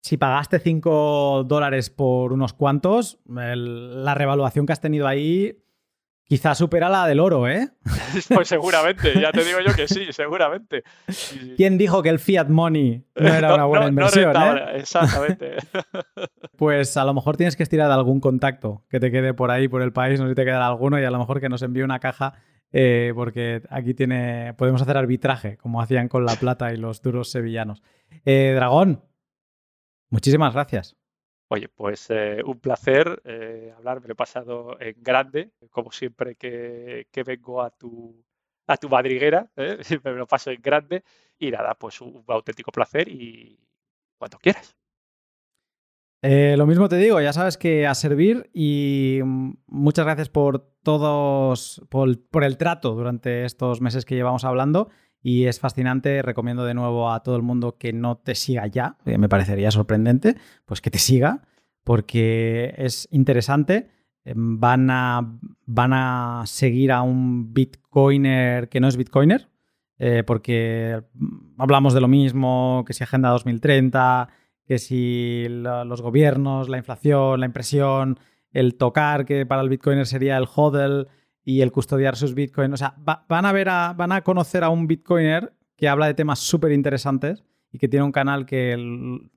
si 0.00 0.16
pagaste 0.16 0.58
5 0.58 1.44
dólares 1.46 1.90
por 1.90 2.32
unos 2.32 2.52
cuantos, 2.52 3.18
la 3.26 4.14
revaluación 4.14 4.66
que 4.66 4.72
has 4.72 4.80
tenido 4.80 5.06
ahí 5.06 5.62
quizás 6.24 6.58
supera 6.58 6.88
la 6.88 7.06
del 7.06 7.20
oro, 7.20 7.48
¿eh? 7.48 7.68
Pues 8.34 8.48
seguramente, 8.48 9.18
ya 9.20 9.30
te 9.32 9.44
digo 9.44 9.58
yo 9.66 9.74
que 9.74 9.88
sí, 9.88 10.06
seguramente. 10.10 10.82
¿Quién 11.56 11.78
dijo 11.78 12.02
que 12.02 12.08
el 12.08 12.18
fiat 12.18 12.48
money 12.48 13.04
no 13.14 13.28
era 13.28 13.54
una 13.54 13.64
buena 13.64 13.88
inversión? 13.88 14.32
No 14.32 14.56
eh? 14.56 14.78
Exactamente. 14.78 15.56
Pues 16.56 16.96
a 16.96 17.04
lo 17.04 17.12
mejor 17.12 17.36
tienes 17.36 17.54
que 17.54 17.62
estirar 17.62 17.88
de 17.88 17.92
algún 17.92 18.18
contacto 18.18 18.82
que 18.88 18.98
te 18.98 19.10
quede 19.10 19.34
por 19.34 19.50
ahí, 19.50 19.68
por 19.68 19.82
el 19.82 19.92
país, 19.92 20.18
no 20.18 20.24
sé 20.24 20.30
si 20.30 20.36
te 20.36 20.46
queda 20.46 20.66
alguno, 20.66 20.98
y 20.98 21.04
a 21.04 21.10
lo 21.10 21.18
mejor 21.18 21.38
que 21.38 21.50
nos 21.50 21.60
envíe 21.60 21.82
una 21.82 21.98
caja 21.98 22.32
eh, 22.72 23.12
porque 23.14 23.62
aquí 23.68 23.92
tiene, 23.92 24.54
podemos 24.54 24.80
hacer 24.80 24.96
arbitraje, 24.96 25.58
como 25.58 25.82
hacían 25.82 26.08
con 26.08 26.24
la 26.24 26.34
plata 26.36 26.72
y 26.72 26.78
los 26.78 27.02
duros 27.02 27.30
sevillanos. 27.30 27.82
Eh, 28.24 28.52
Dragón, 28.54 29.02
Muchísimas 30.10 30.52
gracias. 30.54 30.96
Oye, 31.48 31.68
pues 31.68 32.10
eh, 32.10 32.42
un 32.44 32.58
placer 32.58 33.22
eh, 33.24 33.72
hablar, 33.76 34.00
me 34.00 34.08
lo 34.08 34.12
he 34.14 34.16
pasado 34.16 34.76
en 34.80 34.96
grande, 35.00 35.52
como 35.70 35.92
siempre 35.92 36.34
que, 36.34 37.06
vengo 37.24 37.62
a 37.62 37.70
tu, 37.70 38.24
a 38.66 38.76
tu 38.76 38.88
madriguera, 38.88 39.48
¿eh? 39.54 39.78
me 40.04 40.12
lo 40.12 40.26
paso 40.26 40.50
en 40.50 40.60
grande 40.60 41.04
y 41.38 41.52
nada, 41.52 41.74
pues 41.74 42.00
un, 42.00 42.24
auténtico 42.26 42.72
placer 42.72 43.08
y 43.08 43.60
cuando 44.18 44.38
quieras. 44.38 44.76
lo 46.22 46.66
mismo 46.66 46.88
te 46.88 46.96
digo, 46.96 47.20
ya 47.20 47.32
sabes 47.32 47.56
que 47.56 47.86
a 47.86 47.94
servir 47.94 48.50
y 48.52 49.20
muchas 49.66 50.04
gracias 50.04 50.28
por 50.28 50.58
todos, 50.82 51.80
por, 51.88 52.28
por 52.28 52.42
el 52.42 52.56
trato 52.56 52.94
durante 52.96 53.44
estos 53.44 53.80
meses 53.80 54.04
que 54.04 54.16
llevamos 54.16 54.44
hablando 54.44 54.88
y 55.22 55.46
es 55.46 55.60
fascinante. 55.60 56.22
Recomiendo 56.22 56.64
de 56.64 56.74
nuevo 56.74 57.10
a 57.10 57.22
todo 57.22 57.36
el 57.36 57.42
mundo 57.42 57.76
que 57.78 57.92
no 57.92 58.16
te 58.16 58.34
siga 58.34 58.66
ya, 58.66 58.96
me 59.04 59.28
parecería 59.28 59.70
sorprendente, 59.70 60.36
pues 60.64 60.80
que 60.80 60.90
te 60.90 60.98
siga, 60.98 61.42
porque 61.84 62.74
es 62.76 63.08
interesante. 63.10 63.90
Em, 64.26 64.58
van 64.58 64.90
a, 64.90 65.38
van 65.66 65.92
a 65.92 66.42
seguir 66.46 66.90
a 66.90 67.02
un 67.02 67.54
bitcoiner 67.54 68.68
que 68.68 68.80
no 68.80 68.88
es 68.88 68.96
bitcoiner, 68.96 69.48
eh, 69.98 70.24
porque 70.26 71.00
hablamos 71.58 71.94
de 71.94 72.00
lo 72.00 72.08
mismo, 72.08 72.84
que 72.86 72.92
si 72.92 73.04
Agenda 73.04 73.30
2030, 73.30 74.28
que 74.66 74.78
si 74.78 75.46
los 75.48 76.02
gobiernos, 76.02 76.68
la 76.68 76.78
inflación, 76.78 77.38
la 77.38 77.46
impresión, 77.46 78.18
el 78.50 78.74
tocar, 78.74 79.24
que 79.26 79.46
para 79.46 79.62
el 79.62 79.68
bitcoiner 79.68 80.06
sería 80.06 80.36
el 80.38 80.48
hodl, 80.52 81.06
y 81.46 81.60
el 81.60 81.70
custodiar 81.70 82.16
sus 82.16 82.34
bitcoins. 82.34 82.74
O 82.74 82.76
sea, 82.76 82.96
van, 82.98 83.46
a 83.46 83.52
ver 83.52 83.68
a, 83.68 83.94
van 83.96 84.10
a 84.10 84.22
conocer 84.22 84.64
a 84.64 84.68
un 84.68 84.88
bitcoiner 84.88 85.54
que 85.76 85.88
habla 85.88 86.08
de 86.08 86.14
temas 86.14 86.40
súper 86.40 86.72
interesantes 86.72 87.44
y 87.70 87.78
que 87.78 87.86
tiene 87.86 88.04
un 88.04 88.10
canal 88.10 88.46
que, 88.46 88.76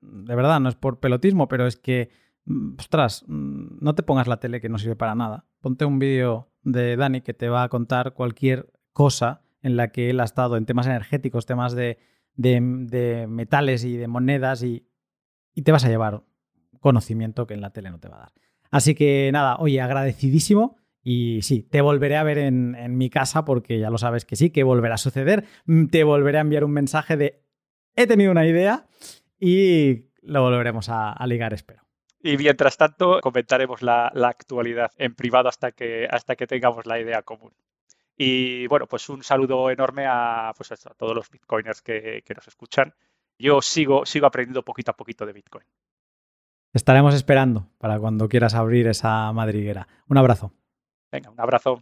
de 0.02 0.36
verdad, 0.36 0.60
no 0.60 0.70
es 0.70 0.76
por 0.76 1.00
pelotismo, 1.00 1.48
pero 1.48 1.68
es 1.68 1.78
que, 1.78 2.10
mm, 2.46 2.78
ostras, 2.80 3.24
mm, 3.28 3.78
no 3.80 3.94
te 3.94 4.02
pongas 4.02 4.28
la 4.28 4.40
tele 4.40 4.60
que 4.60 4.70
no 4.70 4.80
sirve 4.80 4.96
para 4.96 5.14
nada. 5.14 5.46
Ponte 5.62 5.86
un 5.86 6.00
vídeo 6.00 6.50
de 6.64 6.98
Dani 6.98 7.22
que 7.22 7.36
te 7.36 7.48
va 7.48 7.62
a 7.62 7.70
contar 7.70 8.14
cualquier 8.14 8.74
cosa 8.92 9.44
en 9.62 9.78
la 9.78 9.90
que 9.90 10.10
él 10.10 10.20
ha 10.20 10.24
estado 10.24 10.58
en 10.58 10.66
temas 10.66 10.88
energéticos, 10.88 11.46
temas 11.46 11.76
de, 11.76 12.00
metales 13.30 13.84
y 13.84 13.98
de 13.98 14.08
monedas 14.08 14.64
y, 14.64 14.88
y 15.54 15.62
te 15.62 15.72
vas 15.72 15.86
a 15.86 15.90
llevar 15.90 16.24
conocimiento 16.80 17.46
que 17.46 17.54
en 17.54 17.62
la 17.62 17.70
tele 17.70 17.92
no 17.92 18.00
te 18.00 18.10
va 18.10 18.16
a 18.16 18.20
dar. 18.22 18.34
Así 18.72 18.96
que 18.96 19.30
nada, 19.32 19.58
oye, 19.58 19.80
agradecidísimo 19.80 20.80
y 21.04 21.42
sí, 21.42 21.64
te 21.64 21.82
volveré 21.82 22.18
a 22.18 22.24
ver 22.24 22.38
en, 22.38 22.98
mi 22.98 23.10
casa 23.10 23.46
porque 23.46 23.80
ya 23.80 23.90
lo 23.90 23.98
sabes 23.98 24.26
que 24.26 24.36
sí, 24.36 24.50
que 24.50 24.64
volverá 24.64 24.96
a 24.96 24.98
suceder. 24.98 25.46
Mm, 25.66 25.88
te 25.88 26.04
volveré 26.04 26.38
a 26.38 26.42
enviar 26.42 26.64
un 26.64 26.72
mensaje 26.72 27.18
de 27.18 27.42
he 27.96 28.08
tenido 28.08 28.32
una 28.32 28.46
idea 28.46 28.86
y 29.40 30.06
lo 30.22 30.42
volveremos 30.42 30.90
a, 30.90 31.16
ligar, 31.28 31.54
espero. 31.54 31.84
Y 32.22 32.38
mientras 32.38 32.78
tanto, 32.78 33.20
comentaremos 33.22 33.82
la, 33.82 34.08
actualidad 34.08 34.92
en 34.98 35.16
privado 35.16 35.48
hasta 35.50 35.72
que, 35.72 36.08
hasta 36.10 36.36
que 36.36 36.48
tengamos 36.48 36.86
la 36.86 37.00
idea 37.00 37.22
común. 37.22 37.54
Y 38.18 38.68
bueno, 38.68 38.86
pues 38.88 39.08
un 39.08 39.24
saludo 39.24 39.70
enorme 39.70 40.06
a, 40.06 40.54
pues 40.56 40.72
a 40.74 40.94
todos 40.94 41.16
los 41.16 41.30
bitcoiners 41.30 41.82
que, 41.82 42.22
que, 42.26 42.34
nos 42.34 42.48
escuchan. 42.48 42.94
Yo 43.38 43.62
sigo, 43.62 44.06
sigo 44.06 44.28
aprendiendo 44.28 44.64
poquito 44.64 44.92
a 44.92 44.98
poquito 44.98 45.26
de 45.26 45.32
Bitcoin. 45.32 45.66
Estaremos 46.74 47.16
esperando 47.16 47.70
para 47.78 47.98
cuando 47.98 48.28
quieras 48.28 48.54
abrir 48.56 48.88
esa 48.88 49.32
madriguera. 49.32 49.88
Un 50.08 50.18
abrazo. 50.18 50.54
Venga, 51.12 51.32
un 51.32 51.42
abrazo. 51.42 51.82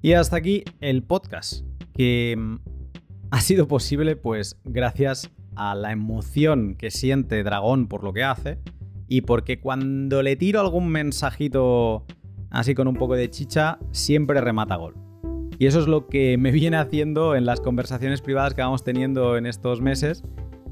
Y 0.00 0.12
hasta 0.12 0.36
aquí 0.36 0.64
el 0.80 1.02
podcast, 1.02 1.66
que 1.92 2.36
mm, 2.38 2.56
ha 3.30 3.40
sido 3.40 3.68
posible 3.68 4.16
pues 4.16 4.58
gracias 4.64 5.30
a 5.56 5.74
la 5.74 5.92
emoción 5.92 6.76
que 6.76 6.90
siente 6.90 7.42
Dragón 7.42 7.88
por 7.88 8.04
lo 8.04 8.12
que 8.12 8.22
hace 8.22 8.58
y 9.08 9.22
porque 9.22 9.60
cuando 9.60 10.22
le 10.22 10.36
tiro 10.36 10.60
algún 10.60 10.88
mensajito 10.88 12.06
así 12.50 12.74
con 12.74 12.88
un 12.88 12.94
poco 12.94 13.14
de 13.14 13.30
chicha, 13.30 13.78
siempre 13.90 14.40
remata 14.40 14.76
gol. 14.76 14.94
Y 15.58 15.66
eso 15.66 15.80
es 15.80 15.86
lo 15.86 16.06
que 16.06 16.38
me 16.38 16.50
viene 16.50 16.76
haciendo 16.76 17.34
en 17.34 17.44
las 17.44 17.60
conversaciones 17.60 18.22
privadas 18.22 18.54
que 18.54 18.62
vamos 18.62 18.84
teniendo 18.84 19.36
en 19.36 19.46
estos 19.46 19.80
meses 19.80 20.22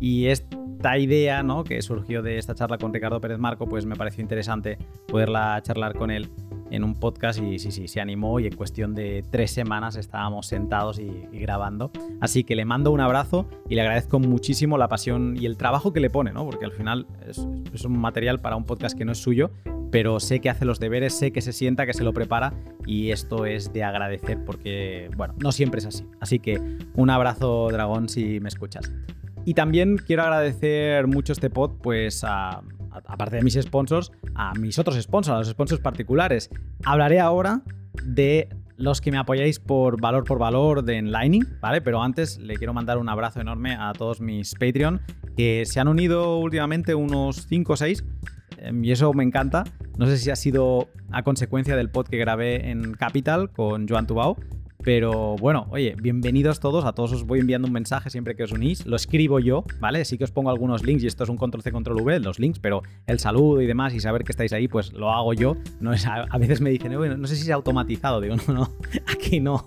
y 0.00 0.26
es 0.26 0.47
esta 0.84 0.98
idea, 0.98 1.42
¿no? 1.42 1.64
Que 1.64 1.80
surgió 1.80 2.20
de 2.20 2.36
esta 2.36 2.54
charla 2.54 2.76
con 2.76 2.92
Ricardo 2.92 3.18
Pérez 3.18 3.38
Marco, 3.38 3.66
pues 3.66 3.86
me 3.86 3.96
pareció 3.96 4.20
interesante 4.20 4.76
poderla 5.08 5.58
charlar 5.62 5.96
con 5.96 6.10
él 6.10 6.28
en 6.70 6.84
un 6.84 6.94
podcast 6.94 7.40
y 7.40 7.58
sí, 7.58 7.72
sí, 7.72 7.88
se 7.88 8.02
animó 8.02 8.38
y 8.38 8.48
en 8.48 8.54
cuestión 8.54 8.94
de 8.94 9.24
tres 9.30 9.50
semanas 9.50 9.96
estábamos 9.96 10.46
sentados 10.46 10.98
y, 10.98 11.08
grabando. 11.32 11.90
Así 12.20 12.44
que 12.44 12.54
le 12.54 12.66
mando 12.66 12.90
un 12.90 13.00
abrazo 13.00 13.48
y 13.66 13.76
le 13.76 13.80
agradezco 13.80 14.18
muchísimo 14.18 14.76
la 14.76 14.88
pasión 14.88 15.38
y 15.40 15.46
el 15.46 15.56
trabajo 15.56 15.94
que 15.94 16.00
le 16.00 16.10
pone, 16.10 16.34
¿no? 16.34 16.44
Porque 16.44 16.66
al 16.66 16.72
final 16.72 17.06
es, 17.26 17.48
es 17.72 17.86
un 17.86 17.98
material 17.98 18.42
para 18.42 18.54
un 18.54 18.66
podcast 18.66 18.94
que 18.94 19.06
no 19.06 19.12
es 19.12 19.18
suyo, 19.18 19.52
pero 19.90 20.20
sé 20.20 20.40
que 20.40 20.50
hace 20.50 20.66
los 20.66 20.80
deberes, 20.80 21.14
sé 21.14 21.32
que 21.32 21.40
se 21.40 21.54
sienta, 21.54 21.86
que 21.86 21.94
se 21.94 22.04
lo 22.04 22.12
prepara 22.12 22.52
y 22.84 23.10
esto 23.10 23.46
es 23.46 23.72
de 23.72 23.84
agradecer 23.84 24.44
porque, 24.44 25.08
bueno, 25.16 25.34
no 25.38 25.50
siempre 25.50 25.78
es 25.78 25.86
así. 25.86 26.04
Así 26.20 26.40
que 26.40 26.60
un 26.94 27.08
abrazo, 27.08 27.70
dragón, 27.72 28.10
si 28.10 28.38
me 28.40 28.50
escuchas. 28.50 28.92
Y 29.44 29.55
también 29.55 29.97
quiero 29.98 30.23
agradecer 30.23 31.06
mucho 31.06 31.32
este 31.32 31.50
pod, 31.50 31.78
pues 31.82 32.24
a, 32.24 32.62
aparte 32.90 33.36
de 33.36 33.42
mis 33.42 33.55
sponsors, 33.55 34.10
a 34.34 34.55
mis 34.55 34.78
otros 34.78 35.00
sponsors, 35.00 35.34
a 35.34 35.39
los 35.39 35.48
sponsors 35.48 35.81
particulares. 35.81 36.50
Hablaré 36.84 37.20
ahora 37.20 37.62
de 38.05 38.48
los 38.76 39.00
que 39.00 39.12
me 39.12 39.18
apoyáis 39.18 39.60
por 39.60 40.00
valor 40.00 40.24
por 40.24 40.39
valor 40.39 40.82
de 40.82 40.98
Enlightning, 40.98 41.58
¿vale? 41.60 41.81
Pero 41.81 42.02
antes 42.02 42.39
le 42.39 42.56
quiero 42.56 42.73
mandar 42.73 42.98
un 42.98 43.08
abrazo 43.08 43.40
enorme 43.40 43.76
a 43.78 43.92
todos 43.92 44.20
mis 44.20 44.55
Patreon 44.55 45.00
que 45.36 45.64
se 45.66 45.81
han 45.81 45.89
unido 45.89 46.39
últimamente 46.39 46.94
unos 46.94 47.47
5 47.48 47.73
o 47.73 47.76
6 47.76 48.05
em, 48.58 48.84
y 48.84 48.92
eso 48.92 49.12
me 49.12 49.24
encanta. 49.24 49.64
No 49.98 50.06
sé 50.06 50.16
si 50.18 50.31
ha 50.31 50.36
sido 50.36 50.89
a 51.12 51.23
consecuencia 51.23 51.76
del 51.76 51.90
pod 51.90 52.08
que 52.08 52.16
grabé 52.16 52.70
en 52.70 52.94
Capital 52.94 53.50
con 53.50 53.89
Joan 53.89 54.06
Tubao, 54.06 54.36
pero 54.84 55.36
bueno, 55.36 55.66
oye, 55.70 55.96
bienvenidos 55.98 56.60
todos. 56.60 56.84
A 56.84 56.92
todos 56.92 57.12
os 57.12 57.24
voy 57.24 57.40
enviando 57.40 57.66
un 57.66 57.72
mensaje 57.72 58.10
siempre 58.10 58.36
que 58.36 58.42
os 58.42 58.52
unís. 58.52 58.84
Lo 58.84 58.96
escribo 58.96 59.40
yo, 59.40 59.64
¿vale? 59.80 60.04
Sí 60.04 60.18
que 60.18 60.24
os 60.24 60.30
pongo 60.30 60.50
algunos 60.50 60.84
links 60.84 61.02
y 61.04 61.06
esto 61.06 61.24
es 61.24 61.30
un 61.30 61.38
control 61.38 61.62
C, 61.62 61.72
control 61.72 62.02
V, 62.02 62.20
los 62.20 62.38
links, 62.38 62.58
pero 62.58 62.82
el 63.06 63.18
saludo 63.18 63.62
y 63.62 63.66
demás 63.66 63.94
y 63.94 64.00
saber 64.00 64.24
que 64.24 64.32
estáis 64.32 64.52
ahí, 64.52 64.68
pues 64.68 64.92
lo 64.92 65.10
hago 65.10 65.32
yo. 65.32 65.56
No 65.80 65.94
es, 65.94 66.06
a, 66.06 66.26
veces 66.38 66.60
me 66.60 66.68
dicen, 66.68 66.92
no 66.92 67.26
sé 67.26 67.36
si 67.36 67.42
es 67.42 67.50
automatizado. 67.50 68.20
Digo, 68.20 68.36
no, 68.48 68.54
no, 68.54 68.70
aquí 69.06 69.40
no, 69.40 69.64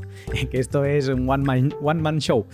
que 0.52 0.60
esto 0.60 0.86
es 0.86 1.08
un 1.08 1.28
one 1.28 1.44
man, 1.44 1.74
one 1.82 2.00
man 2.00 2.20
show. 2.20 2.46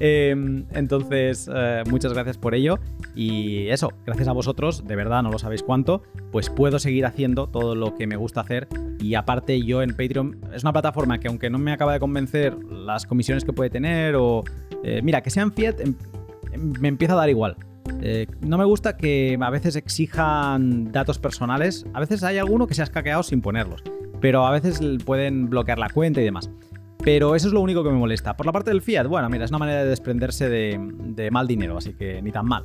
Em, 0.00 0.64
entonces, 0.72 1.48
eh, 1.54 1.84
muchas 1.88 2.12
gracias 2.12 2.36
por 2.36 2.54
ello. 2.54 2.80
Y 3.14 3.68
eso, 3.68 3.92
gracias 4.06 4.28
a 4.28 4.32
vosotros, 4.32 4.86
de 4.86 4.96
verdad 4.96 5.22
no 5.22 5.30
lo 5.30 5.38
sabéis 5.38 5.62
cuánto, 5.62 6.02
pues 6.30 6.50
puedo 6.50 6.78
seguir 6.78 7.06
haciendo 7.06 7.48
todo 7.48 7.74
lo 7.74 7.94
que 7.94 8.06
me 8.06 8.16
gusta 8.16 8.40
hacer. 8.40 8.68
Y 9.00 9.14
aparte, 9.14 9.62
yo 9.62 9.82
en 9.82 9.90
Patreon 9.90 10.40
es 10.52 10.62
una 10.62 10.72
plataforma 10.72 11.18
que, 11.18 11.28
aunque 11.28 11.50
no 11.50 11.58
me 11.58 11.72
acaba 11.72 11.92
de 11.92 12.00
convencer 12.08 12.56
las 12.64 13.06
comisiones 13.06 13.44
que 13.44 13.52
puede 13.52 13.68
tener 13.70 14.16
o... 14.16 14.42
Eh, 14.82 15.02
mira, 15.02 15.20
que 15.20 15.28
sean 15.28 15.52
fiat 15.52 15.78
em, 15.80 15.94
em, 16.52 16.72
me 16.80 16.88
empieza 16.88 17.12
a 17.12 17.16
dar 17.16 17.28
igual. 17.28 17.56
Eh, 18.00 18.26
no 18.40 18.56
me 18.56 18.64
gusta 18.64 18.96
que 18.96 19.36
a 19.40 19.50
veces 19.50 19.76
exijan 19.76 20.90
datos 20.90 21.18
personales. 21.18 21.84
A 21.92 22.00
veces 22.00 22.22
hay 22.22 22.38
alguno 22.38 22.66
que 22.66 22.74
se 22.74 22.80
ha 22.80 22.84
escaqueado 22.84 23.22
sin 23.22 23.42
ponerlos. 23.42 23.82
Pero 24.20 24.46
a 24.46 24.50
veces 24.50 24.80
pueden 25.04 25.50
bloquear 25.50 25.78
la 25.78 25.90
cuenta 25.90 26.20
y 26.20 26.24
demás. 26.24 26.50
Pero 27.04 27.34
eso 27.34 27.48
es 27.48 27.52
lo 27.52 27.60
único 27.60 27.84
que 27.84 27.90
me 27.90 27.98
molesta. 27.98 28.36
Por 28.36 28.46
la 28.46 28.52
parte 28.52 28.70
del 28.70 28.80
fiat, 28.80 29.06
bueno, 29.06 29.28
mira, 29.28 29.44
es 29.44 29.50
una 29.50 29.58
manera 29.58 29.82
de 29.82 29.88
desprenderse 29.88 30.48
de, 30.48 31.30
mal 31.30 31.46
dinero, 31.46 31.76
así 31.76 31.92
que 31.92 32.22
ni 32.22 32.32
tan 32.32 32.46
mal. 32.46 32.64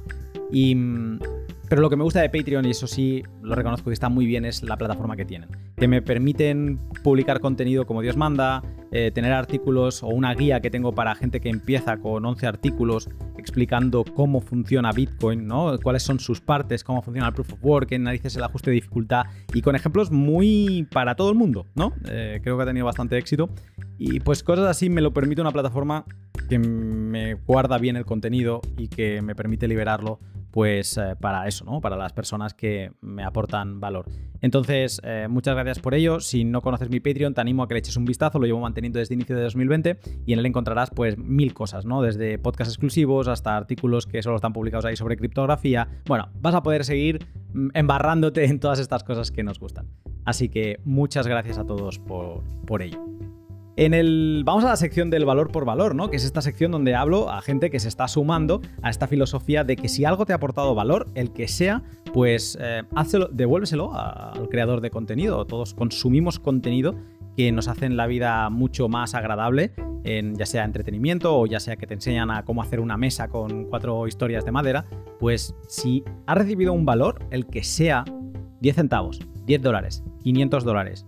Y, 0.52 0.74
mm, 0.74 1.20
pero 1.70 1.82
lo 1.82 1.90
que 1.90 1.96
me 1.96 2.04
gusta 2.04 2.22
de 2.22 2.30
Patreon, 2.30 2.66
y 2.66 2.72
eso 2.72 2.88
sí 2.88 3.24
lo 3.42 3.56
reconozco 3.56 3.90
que 3.90 3.94
está 3.94 4.10
muy 4.10 4.26
bien, 4.26 4.46
es 4.46 4.64
la 4.64 4.78
plataforma 4.78 5.16
que 5.16 5.26
tienen. 5.26 5.50
Que 5.78 5.88
me 5.88 6.02
permiten 6.02 6.80
publicar 7.04 7.40
contenido 7.40 7.86
como 7.86 8.02
Dios 8.02 8.18
manda, 8.18 8.62
eh, 8.92 9.12
tener 9.12 9.32
artículos 9.32 10.04
o 10.04 10.08
una 10.08 10.36
guía 10.36 10.60
que 10.60 10.70
tengo 10.70 10.94
para 10.94 11.16
gente 11.16 11.40
que 11.40 11.50
empieza 11.50 11.98
con 11.98 12.24
11 12.26 12.46
artículos 12.46 13.10
explicando 13.38 14.04
cómo 14.04 14.40
funciona 14.40 14.92
Bitcoin, 14.92 15.48
¿no? 15.48 15.78
cuáles 15.82 16.04
son 16.04 16.20
sus 16.20 16.42
partes, 16.42 16.84
cómo 16.84 17.02
funciona 17.02 17.28
el 17.28 17.34
Proof 17.34 17.54
of 17.54 17.60
Work, 17.64 17.90
qué 17.90 18.00
narices 18.00 18.36
el 18.36 18.44
ajuste 18.44 18.70
de 18.70 18.76
dificultad 18.76 19.24
y 19.54 19.62
con 19.62 19.76
ejemplos 19.76 20.12
muy 20.12 20.88
para 20.92 21.16
todo 21.16 21.30
el 21.30 21.36
mundo, 21.36 21.66
¿no? 21.76 21.94
Eh, 22.08 22.40
creo 22.44 22.56
que 22.56 22.64
ha 22.64 22.66
tenido 22.68 22.86
bastante 22.86 23.18
éxito. 23.18 23.50
Y 23.98 24.20
pues 24.20 24.44
cosas 24.44 24.66
así 24.66 24.90
me 24.90 25.02
lo 25.02 25.14
permite 25.14 25.42
una 25.42 25.52
plataforma 25.52 26.06
que 26.50 26.60
me 26.60 27.36
guarda 27.36 27.78
bien 27.78 27.96
el 27.96 28.06
contenido 28.06 28.62
y 28.78 28.88
que 28.88 29.22
me 29.22 29.36
permite 29.36 29.68
liberarlo 29.68 30.20
pues 30.54 30.98
eh, 30.98 31.16
para 31.20 31.48
eso, 31.48 31.66
¿no? 31.66 31.82
Para 31.82 31.98
las 31.98 32.14
personas 32.14 32.54
que 32.54 32.92
me 33.02 33.24
aportan 33.24 33.80
valor. 33.80 34.06
Entonces, 34.40 35.02
eh, 35.04 35.26
muchas 35.28 35.56
gracias 35.56 35.80
por 35.80 35.96
ello. 35.96 36.20
Si 36.20 36.44
no 36.44 36.62
conoces 36.62 36.92
mi 36.92 37.00
Patreon, 37.00 37.34
te 37.34 37.42
animo 37.42 37.64
a 37.64 37.68
que 37.68 37.74
le 37.74 37.80
eches 37.80 37.98
un 37.98 38.06
vistazo. 38.06 38.38
Lo 38.38 38.46
llevo 38.46 38.60
manteniendo 38.60 39.00
desde 39.00 39.16
inicio 39.16 39.36
de 39.36 39.42
2020 39.42 40.00
y 40.28 40.34
en 40.34 40.38
él 40.38 40.46
encontrarás 40.46 40.92
pues 40.92 41.18
mil 41.18 41.56
cosas, 41.56 41.86
¿no? 41.86 42.04
Desde 42.04 42.38
podcasts 42.38 42.76
exclusivos 42.76 43.28
hasta 43.28 43.58
artículos 43.58 44.06
que 44.06 44.22
solo 44.22 44.36
están 44.36 44.54
publicados 44.54 44.86
ahí 44.86 44.96
sobre 44.96 45.18
criptografía. 45.18 45.88
Bueno, 46.06 46.30
vas 46.40 46.54
a 46.54 46.62
poder 46.62 46.86
seguir 46.86 47.26
mm, 47.54 47.70
embarrándote 47.74 48.46
en 48.46 48.60
todas 48.60 48.78
estas 48.78 49.04
cosas 49.04 49.32
que 49.32 49.42
nos 49.42 49.60
gustan. 49.60 49.88
Así 50.24 50.50
que 50.50 50.80
muchas 50.86 51.26
gracias 51.26 51.58
a 51.58 51.66
todos 51.66 51.98
por, 51.98 52.44
por 52.68 52.84
ello. 52.84 53.13
En 53.76 53.96
el, 53.96 54.44
vamos 54.46 54.64
a 54.66 54.70
la 54.70 54.76
sección 54.76 55.10
del 55.10 55.26
valor 55.26 55.52
por 55.52 55.66
valor, 55.66 55.96
¿no? 55.96 56.10
Que 56.12 56.18
es 56.18 56.26
esta 56.26 56.42
sección 56.42 56.72
donde 56.72 56.94
hablo 56.94 57.32
a 57.32 57.42
gente 57.42 57.72
que 57.72 57.80
se 57.80 57.88
está 57.88 58.08
sumando 58.08 58.62
a 58.84 58.92
esta 58.92 59.08
filosofía 59.08 59.64
de 59.64 59.76
que 59.76 59.90
si 59.90 60.06
algo 60.06 60.26
te 60.28 60.34
ha 60.34 60.36
aportado 60.36 60.76
valor, 60.76 61.08
el 61.16 61.32
que 61.32 61.48
sea, 61.48 61.82
pues 62.14 62.56
eh, 62.62 62.84
devuélveselo 63.32 63.92
al 63.96 64.48
creador 64.50 64.80
de 64.82 64.92
contenido. 64.92 65.46
Todos 65.46 65.74
consumimos 65.74 66.40
contenido 66.40 66.96
que 67.36 67.52
nos 67.52 67.68
hacen 67.68 67.98
la 67.98 68.06
vida 68.06 68.52
mucho 68.52 68.90
más 68.90 69.16
agradable, 69.16 69.74
ya 70.04 70.46
sea 70.46 70.66
entretenimiento 70.66 71.36
o 71.40 71.48
ya 71.48 71.60
sea 71.60 71.76
que 71.76 71.88
te 71.88 71.96
enseñan 71.96 72.30
a 72.30 72.46
cómo 72.46 72.62
hacer 72.62 72.80
una 72.80 72.98
mesa 72.98 73.30
con 73.30 73.66
cuatro 73.66 74.08
historias 74.08 74.46
de 74.46 74.52
madera. 74.52 74.86
Pues 75.20 75.56
si 75.68 76.04
has 76.28 76.38
recibido 76.38 76.74
un 76.74 76.86
valor, 76.86 77.26
el 77.32 77.48
que 77.48 77.64
sea 77.64 78.06
10 78.62 78.76
centavos, 78.76 79.20
10 79.46 79.62
dólares, 79.64 80.04
500 80.22 80.64
dólares, 80.64 81.08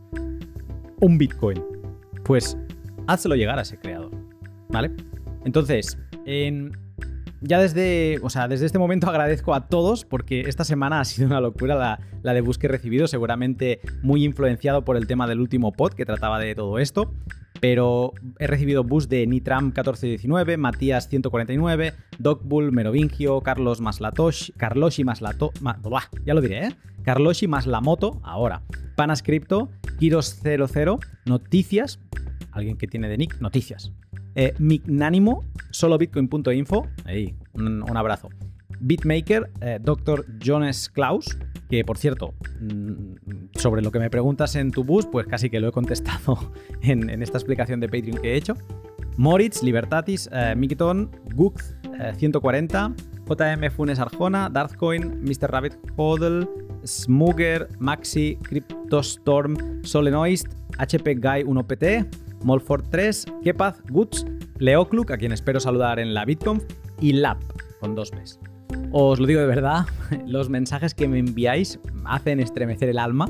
un 1.00 1.20
Bitcoin. 1.20 1.75
Pues 2.26 2.58
hazlo 3.08 3.36
llegar 3.36 3.58
a 3.60 3.62
ese 3.62 3.78
creador, 3.78 4.12
¿vale? 4.70 4.92
Entonces, 5.46 5.98
ya 7.42 7.60
desde, 7.60 8.20
o 8.24 8.30
sea, 8.30 8.48
desde 8.48 8.66
este 8.66 8.80
momento 8.80 9.08
agradezco 9.08 9.54
a 9.54 9.68
todos 9.68 10.04
porque 10.06 10.42
esta 10.42 10.64
semana 10.64 11.00
ha 11.00 11.06
sido 11.06 11.28
una 11.28 11.40
locura 11.40 11.76
la, 11.76 12.00
la 12.24 12.34
de 12.34 12.42
bus 12.42 12.58
que 12.58 12.68
he 12.68 12.70
recibido, 12.70 13.08
seguramente 13.08 13.80
muy 14.02 14.26
influenciado 14.26 14.84
por 14.84 14.98
el 14.98 15.08
tema 15.08 15.28
del 15.28 15.40
último 15.40 15.72
pod 15.72 15.94
que 15.94 16.06
trataba 16.06 16.40
de 16.40 16.56
todo 16.56 16.80
esto 16.80 17.14
pero 17.60 18.14
he 18.40 18.48
recibido 18.48 18.84
bus 18.84 19.10
de 19.10 19.26
Nitram 19.28 19.66
1419, 19.66 20.58
Matías 20.58 21.08
149, 21.10 21.94
Dogbull, 22.20 22.72
Merovingio, 22.72 23.42
Carlos 23.42 23.82
Maslatosh, 23.82 24.52
Carloshi 24.58 25.04
Maslato, 25.04 25.52
ya 26.26 26.34
lo 26.34 26.42
diré, 26.42 26.68
¿eh? 26.68 26.76
Carloshi 27.04 27.48
Maslamoto, 27.48 28.20
ahora, 28.24 28.64
Panascripto, 28.96 29.70
Kiros00, 30.00 31.00
Noticias, 31.26 32.00
alguien 32.52 32.78
que 32.78 32.88
tiene 32.88 33.08
de 33.08 33.18
nick, 33.18 33.40
Noticias, 33.40 33.92
eh, 34.36 34.54
Mignánimo, 34.60 35.44
solobitcoin.info, 35.72 36.88
ahí, 37.06 37.36
un, 37.54 37.96
abrazo. 37.96 38.30
Beatmaker, 38.86 39.50
eh, 39.62 39.80
Dr. 39.82 40.26
Jones 40.44 40.90
Klaus, 40.90 41.38
que 41.70 41.84
por 41.84 41.98
cierto, 41.98 42.36
mm, 42.62 43.48
sobre 43.56 43.82
lo 43.82 43.92
que 43.92 43.98
me 43.98 44.12
preguntas 44.12 44.56
en 44.56 44.70
tu 44.70 44.84
bus, 44.84 45.08
pues 45.12 45.26
casi 45.26 45.50
que 45.50 45.60
lo 45.60 45.68
he 45.68 45.72
contestado 45.72 46.38
en, 46.82 47.10
esta 47.22 47.40
explicación 47.40 47.80
de 47.80 47.90
Patreon 47.90 48.22
que 48.22 48.34
he 48.34 48.36
hecho. 48.38 48.56
Moritz, 49.18 49.64
Libertatis, 49.64 50.30
eh, 50.32 50.54
Mikiton, 50.56 51.10
Gux, 51.34 51.76
140, 52.18 52.94
JM 53.28 53.72
Funes 53.72 54.00
Arjona, 54.00 54.50
Darthcoin, 54.50 55.24
Mr. 55.24 55.50
Rabbit 55.50 55.78
Hodl, 55.96 56.48
Smugger, 56.86 57.70
Maxi, 57.80 58.38
Cryptostorm, 58.44 59.84
Solenoist, 59.84 60.48
HP 60.78 61.16
Guy 61.16 61.44
1PT, 61.44 62.08
Molford 62.44 62.90
3, 62.90 63.26
Kepaz, 63.44 63.82
Guts, 63.90 64.26
Leocluk, 64.60 65.10
a 65.12 65.18
quien 65.18 65.32
espero 65.32 65.60
saludar 65.60 66.00
en 66.00 66.14
la 66.14 66.26
BitConf, 66.26 66.64
y 67.00 67.14
Lap, 67.14 67.42
con 67.80 67.96
dos 67.96 68.12
Bs. 68.12 68.40
Os 68.92 69.20
lo 69.20 69.28
digo 69.28 69.42
de 69.42 69.48
verdad, 69.48 69.86
los 70.28 70.50
mensajes 70.50 70.94
que 70.94 71.08
me 71.08 71.20
enviáis 71.20 71.80
hacen 72.06 72.40
estremecer 72.40 72.90
el 72.90 73.00
alma. 73.00 73.28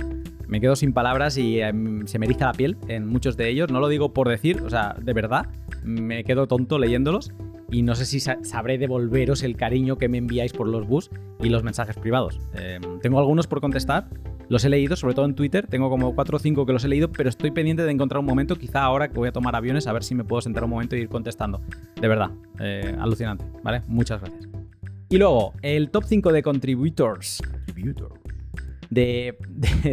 Me 0.48 0.62
quedo 0.62 0.76
sin 0.76 0.94
palabras 0.94 1.38
y 1.38 1.60
em, 1.60 2.06
se 2.06 2.20
me 2.20 2.28
eriza 2.28 2.46
la 2.46 2.54
piel 2.54 2.78
en 2.88 3.08
muchos 3.08 3.36
de 3.36 3.50
ellos. 3.50 3.72
No 3.72 3.80
lo 3.80 3.88
digo 3.88 4.14
por 4.14 4.30
decir, 4.30 4.62
o 4.62 4.70
sea, 4.70 4.96
de 5.02 5.14
verdad, 5.14 5.48
me 5.84 6.24
quedo 6.24 6.48
tonto 6.48 6.78
leyéndolos 6.78 7.32
y 7.72 7.82
no 7.82 7.96
sé 7.96 8.06
si 8.06 8.20
sabré 8.20 8.78
devolveros 8.78 9.42
el 9.42 9.56
cariño 9.56 9.98
que 9.98 10.08
me 10.08 10.20
enviáis 10.20 10.54
por 10.54 10.68
los 10.68 10.88
bus 10.88 11.10
y 11.42 11.50
los 11.50 11.64
mensajes 11.64 11.98
privados. 11.98 12.40
Em, 12.54 13.00
tengo 13.00 13.20
algunos 13.20 13.48
por 13.48 13.60
contestar, 13.60 14.08
los 14.48 14.64
he 14.64 14.70
leído, 14.70 14.96
sobre 14.96 15.16
todo 15.16 15.26
en 15.26 15.34
Twitter, 15.34 15.66
tengo 15.68 15.90
como 15.90 16.14
4 16.14 16.38
o 16.38 16.40
5 16.40 16.66
que 16.66 16.74
los 16.74 16.84
he 16.84 16.88
leído, 16.88 17.12
pero 17.12 17.30
estoy 17.30 17.52
pendiente 17.52 17.84
de 17.84 17.92
encontrar 17.92 18.20
un 18.20 18.26
momento, 18.26 18.56
quizá 18.56 18.84
ahora 18.84 19.08
que 19.08 19.16
voy 19.16 19.30
a 19.30 19.32
tomar 19.32 19.56
aviones, 19.56 19.88
a 19.88 19.94
ver 19.94 20.04
si 20.04 20.14
me 20.14 20.24
puedo 20.24 20.42
sentar 20.42 20.64
un 20.64 20.70
momento 20.70 20.96
y 20.96 21.00
ir 21.00 21.10
contestando. 21.10 21.62
De 22.00 22.08
verdad, 22.08 22.32
eh, 22.60 22.96
alucinante, 23.00 23.46
¿vale? 23.64 23.82
Muchas 23.88 24.22
gracias. 24.22 24.55
Y 25.10 25.18
luego, 25.18 25.54
el 25.62 25.90
top 25.92 26.06
5 26.06 26.32
de 26.32 26.42
contributors, 26.42 27.42
de, 28.90 29.38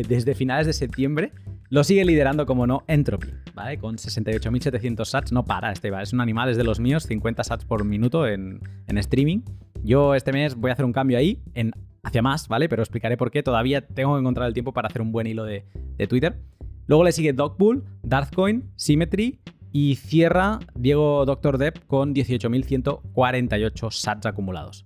desde 0.09 0.35
finales 0.35 0.67
de 0.67 0.73
septiembre 0.73 1.33
lo 1.73 1.85
sigue 1.85 2.05
liderando, 2.05 2.45
como 2.45 2.67
no, 2.67 2.85
Entropy, 2.87 3.29
¿vale? 3.55 3.79
Con 3.79 3.97
68.700 3.97 5.05
sats, 5.07 5.33
no 5.33 5.45
para 5.47 5.73
este, 5.73 5.91
es 6.03 6.13
un 6.13 6.21
animal, 6.21 6.51
es 6.51 6.59
de 6.59 6.65
los 6.65 6.81
míos, 6.81 7.05
50 7.05 7.45
sats 7.45 7.65
por 7.65 7.83
minuto 7.85 8.27
en, 8.27 8.61
streaming. 8.89 9.41
Yo 9.83 10.15
este 10.15 10.33
mes 10.33 10.55
voy 10.55 10.69
a 10.69 10.75
hacer 10.75 10.85
un 10.85 10.93
cambio 10.93 11.17
ahí, 11.17 11.43
en 11.55 11.73
hacia 12.03 12.21
más, 12.21 12.47
¿vale? 12.49 12.69
Pero 12.69 12.83
explicaré 12.83 13.17
por 13.17 13.31
qué. 13.31 13.43
Todavía 13.43 13.87
tengo 13.87 14.15
que 14.15 14.21
encontrar 14.21 14.49
el 14.49 14.53
tiempo 14.53 14.75
para 14.75 14.89
hacer 14.89 15.01
un 15.01 15.13
buen 15.13 15.27
hilo 15.27 15.45
de, 15.45 15.65
de 15.97 16.07
Twitter. 16.07 16.39
Luego 16.87 17.05
le 17.05 17.13
sigue 17.13 17.33
Dogbull, 17.33 17.85
Darthcoin, 18.03 18.71
Symmetry 18.77 19.41
y 19.73 19.95
cierra 19.95 20.59
Diego 20.75 21.25
Doctor 21.25 21.57
Depp 21.57 21.87
con 21.87 22.15
18.148 22.15 23.91
sats 23.91 24.27
acumulados. 24.27 24.85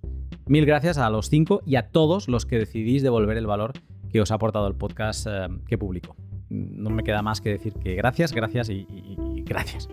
Mil 0.48 0.64
gracias 0.64 0.96
a 0.96 1.10
los 1.10 1.28
cinco 1.28 1.60
y 1.66 1.74
a 1.74 1.88
todos 1.88 2.28
los 2.28 2.46
que 2.46 2.56
decidís 2.56 3.02
devolver 3.02 3.36
el 3.36 3.48
valor 3.48 3.72
que 4.12 4.20
os 4.20 4.30
ha 4.30 4.36
aportado 4.36 4.68
el 4.68 4.76
podcast 4.76 5.26
eh, 5.28 5.48
que 5.66 5.76
publico. 5.76 6.14
No 6.50 6.90
me 6.90 7.02
queda 7.02 7.20
más 7.20 7.40
que 7.40 7.50
decir 7.50 7.72
que 7.72 7.96
gracias, 7.96 8.32
gracias 8.32 8.70
y, 8.70 8.86
gracias. 9.44 9.88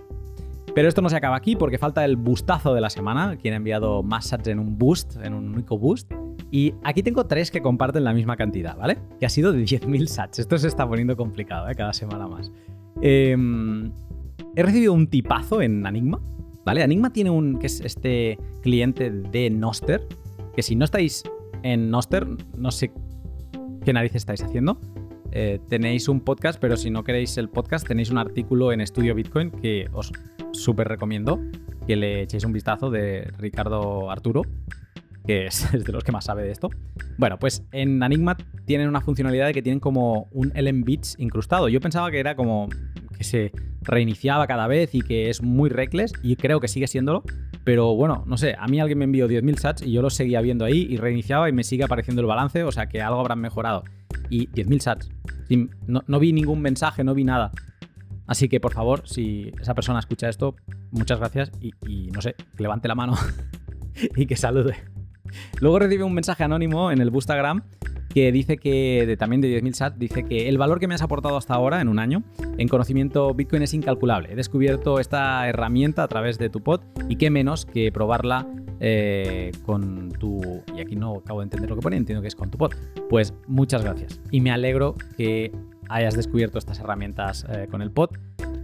Pero 0.75 0.87
esto 0.87 1.01
no 1.01 1.09
se 1.09 1.15
acaba 1.15 1.35
aquí 1.35 1.55
porque 1.55 1.79
falta 1.79 2.05
el 2.05 2.17
bustazo 2.17 2.75
de 2.75 2.81
la 2.81 2.91
semana, 2.91 3.35
quien 3.35 3.55
ha 3.55 3.57
enviado 3.57 4.03
más 4.03 4.27
sats 4.27 4.47
en 4.47 4.59
un 4.59 4.77
boost, 4.77 5.15
en 5.23 5.33
un 5.33 5.55
único 5.55 5.79
boost. 5.79 6.11
Y 6.51 6.75
aquí 6.83 7.01
tengo 7.01 7.25
tres 7.25 7.49
que 7.49 7.63
comparten 7.63 8.03
la 8.03 8.13
misma 8.13 8.37
cantidad, 8.37 8.77
¿vale? 8.77 8.99
Que 9.19 9.25
ha 9.25 9.29
sido 9.29 9.53
de 9.53 9.63
10.000 9.63 10.05
sats. 10.05 10.37
Esto 10.37 10.59
se 10.59 10.67
está 10.67 10.87
poniendo 10.87 11.17
complicado, 11.17 11.67
¿eh? 11.67 11.73
Cada 11.73 11.93
semana 11.93 12.27
más. 12.27 12.51
Em, 13.01 13.91
he 14.55 14.61
recibido 14.61 14.93
un 14.93 15.07
tipazo 15.07 15.63
en 15.63 15.83
Enigma, 15.83 16.19
¿vale? 16.63 16.83
Enigma 16.83 17.11
tiene 17.11 17.31
un, 17.31 17.57
que 17.57 17.65
es 17.65 17.81
este 17.81 18.37
cliente 18.61 19.09
de 19.09 19.49
Noster, 19.49 20.07
que 20.55 20.63
si 20.63 20.75
no 20.75 20.85
estáis 20.85 21.23
en 21.63 21.89
Noster, 21.89 22.27
no 22.57 22.71
sé 22.71 22.91
qué 23.83 23.93
narices 23.93 24.17
estáis 24.17 24.43
haciendo. 24.43 24.79
Eh, 25.31 25.59
tenéis 25.67 26.07
un 26.07 26.19
podcast, 26.19 26.59
pero 26.59 26.77
si 26.77 26.91
no 26.91 27.03
queréis 27.03 27.37
el 27.37 27.49
podcast, 27.49 27.87
tenéis 27.87 28.11
un 28.11 28.19
artículo 28.19 28.71
en 28.71 28.81
Estudio 28.81 29.15
Bitcoin 29.15 29.49
que 29.49 29.89
os 29.91 30.11
súper 30.51 30.87
recomiendo 30.87 31.39
que 31.87 31.95
le 31.95 32.21
echéis 32.21 32.43
un 32.43 32.53
vistazo 32.53 32.91
de 32.91 33.31
Ricardo 33.37 34.11
Arturo, 34.11 34.43
que 35.25 35.47
es, 35.47 35.71
de 35.85 35.91
los 35.91 36.03
que 36.03 36.11
más 36.11 36.25
sabe 36.25 36.43
de 36.43 36.51
esto. 36.51 36.69
Bueno, 37.17 37.39
pues 37.39 37.63
en 37.71 38.01
Enigma 38.03 38.37
tienen 38.65 38.87
una 38.87 39.01
funcionalidad 39.01 39.47
de 39.47 39.53
que 39.53 39.61
tienen 39.61 39.79
como 39.79 40.27
un 40.31 40.51
LM 40.55 40.83
Bits 40.83 41.15
incrustado. 41.17 41.67
Yo 41.67 41.81
pensaba 41.81 42.11
que 42.11 42.19
era 42.19 42.35
como 42.35 42.69
que 43.23 43.29
se 43.29 43.51
reiniciaba 43.81 44.47
cada 44.47 44.67
vez 44.67 44.93
y 44.93 45.01
que 45.01 45.29
es 45.29 45.41
muy 45.41 45.69
reckless 45.69 46.13
y 46.21 46.35
creo 46.35 46.59
que 46.59 46.67
sigue 46.67 46.87
siéndolo. 46.87 47.23
Pero 47.63 47.95
bueno, 47.95 48.23
no 48.27 48.37
sé, 48.37 48.55
a 48.59 48.67
mí 48.67 48.79
alguien 48.79 48.99
me 48.99 49.05
envió 49.05 49.27
10.000 49.27 49.57
sats 49.57 49.81
y 49.83 49.91
yo 49.91 50.01
lo 50.01 50.09
seguía 50.09 50.41
viendo 50.41 50.65
ahí 50.65 50.85
y 50.89 50.97
reiniciaba 50.97 51.47
y 51.47 51.53
me 51.53 51.63
sigue 51.63 51.85
apareciendo 51.85 52.21
el 52.21 52.27
balance, 52.27 52.63
o 52.63 52.71
sea 52.71 52.87
que 52.87 53.01
algo 53.01 53.19
habrán 53.19 53.39
mejorado. 53.39 53.83
Y 54.29 54.47
10.000 54.49 54.79
sats. 54.79 55.09
No, 55.87 56.19
vi 56.19 56.33
ningún 56.33 56.61
mensaje, 56.61 57.03
no 57.03 57.13
vi 57.13 57.23
nada. 57.23 57.51
Así 58.27 58.49
que 58.49 58.59
por 58.59 58.73
favor, 58.73 59.07
si 59.07 59.51
esa 59.61 59.73
persona 59.75 59.99
escucha 59.99 60.27
esto, 60.27 60.55
muchas 60.91 61.19
gracias 61.19 61.51
y, 61.61 61.71
y 61.87 62.11
no 62.11 62.21
sé, 62.21 62.35
que 62.55 62.63
levante 62.63 62.87
la 62.87 62.95
mano 62.95 63.15
y 64.15 64.25
que 64.25 64.35
salude. 64.35 64.75
Luego 65.59 65.79
recibe 65.79 66.03
un 66.03 66.13
mensaje 66.13 66.43
anónimo 66.43 66.91
en 66.91 67.01
el 67.01 67.09
Boostagram 67.09 67.63
que 68.13 68.31
dice 68.31 68.57
que, 68.57 69.05
de, 69.07 69.17
también 69.17 69.41
de 69.41 69.59
10.000 69.61 69.73
SAT, 69.73 69.95
dice 69.97 70.23
que 70.23 70.47
el 70.47 70.57
valor 70.57 70.79
que 70.79 70.87
me 70.87 70.93
has 70.93 71.01
aportado 71.01 71.35
hasta 71.35 71.55
ahora, 71.55 71.81
en 71.81 71.87
un 71.87 71.99
año, 71.99 72.23
en 72.57 72.67
conocimiento 72.67 73.33
Bitcoin 73.33 73.63
es 73.63 73.73
incalculable. 73.73 74.31
He 74.31 74.35
descubierto 74.35 74.99
esta 74.99 75.47
herramienta 75.49 76.03
a 76.03 76.07
través 76.07 76.37
de 76.37 76.49
tu 76.49 76.61
pod 76.61 76.81
y 77.09 77.15
qué 77.15 77.31
menos 77.31 77.65
que 77.65 77.91
probarla 77.91 78.47
eh, 78.79 79.51
con 79.65 80.11
tu... 80.11 80.61
Y 80.75 80.81
aquí 80.81 80.95
no 80.95 81.15
acabo 81.15 81.39
de 81.39 81.45
entender 81.45 81.69
lo 81.69 81.75
que 81.75 81.81
pone, 81.81 81.97
entiendo 81.97 82.21
que 82.21 82.27
es 82.27 82.35
con 82.35 82.51
tu 82.51 82.57
pod. 82.57 82.73
Pues 83.09 83.33
muchas 83.47 83.83
gracias. 83.83 84.21
Y 84.29 84.41
me 84.41 84.51
alegro 84.51 84.95
que 85.17 85.51
hayas 85.89 86.15
descubierto 86.15 86.59
estas 86.59 86.79
herramientas 86.79 87.45
eh, 87.49 87.67
con 87.69 87.81
el 87.81 87.91
pod 87.91 88.11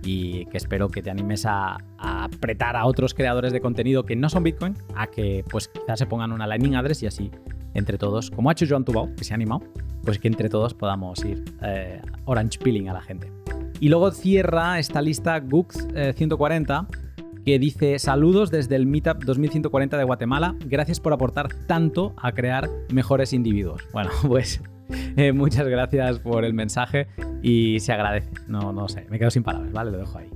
y 0.04 0.46
que 0.46 0.58
espero 0.58 0.90
que 0.90 1.02
te 1.02 1.10
animes 1.10 1.46
a, 1.46 1.78
apretar 1.98 2.76
a 2.76 2.86
otros 2.86 3.14
creadores 3.14 3.52
de 3.52 3.62
contenido 3.62 4.04
que 4.04 4.16
no 4.16 4.30
son 4.30 4.44
Bitcoin 4.44 4.76
a 4.96 5.08
que 5.08 5.44
pues 5.50 5.68
quizás 5.68 6.00
se 6.00 6.06
pongan 6.06 6.32
una 6.32 6.48
Lightning 6.48 6.76
Address 6.76 7.04
y 7.04 7.08
así 7.08 7.32
entre 7.74 7.98
todos, 7.98 8.32
como 8.32 8.50
ha 8.50 8.54
hecho 8.54 8.66
Joan 8.68 8.84
Tubao, 8.84 9.14
que 9.16 9.24
se 9.24 9.34
ha 9.34 9.36
animado, 9.36 9.62
pues 10.04 10.18
que 10.18 10.28
entre 10.28 10.50
todos 10.50 10.74
podamos 10.74 11.24
ir 11.24 11.44
eh, 11.62 12.02
orange 12.26 12.58
peeling 12.60 12.90
a 12.90 12.94
la 12.94 13.02
gente. 13.02 13.32
Y 13.80 13.90
luego 13.90 14.12
cierra 14.12 14.80
esta 14.80 15.02
lista 15.02 15.40
Gux 15.40 15.88
140 16.16 16.88
eh, 16.90 16.98
que 17.46 17.60
dice 17.60 18.00
saludos 18.00 18.52
desde 18.52 18.76
el 18.76 18.86
Meetup 18.86 19.24
2140 19.24 19.98
de 19.98 20.04
Guatemala, 20.04 20.56
gracias 20.66 21.00
por 21.00 21.14
aportar 21.14 21.54
tanto 21.68 22.14
a 22.18 22.32
crear 22.32 22.70
mejores 22.92 23.34
individuos. 23.34 23.82
Bueno, 23.94 24.10
pues 24.28 24.62
eh, 25.18 25.32
muchas 25.32 25.68
gracias 25.68 26.20
por 26.20 26.46
el 26.46 26.54
mensaje 26.54 27.08
y 27.42 27.80
se 27.80 27.94
agradece. 27.94 28.30
No, 28.48 28.74
no 28.74 28.88
sé, 28.90 29.06
me 29.10 29.20
quedo 29.20 29.30
sin 29.30 29.44
palabras, 29.44 29.72
¿vale? 29.72 29.92
Lo 29.92 29.98
dejo 30.00 30.18
ahí. 30.18 30.30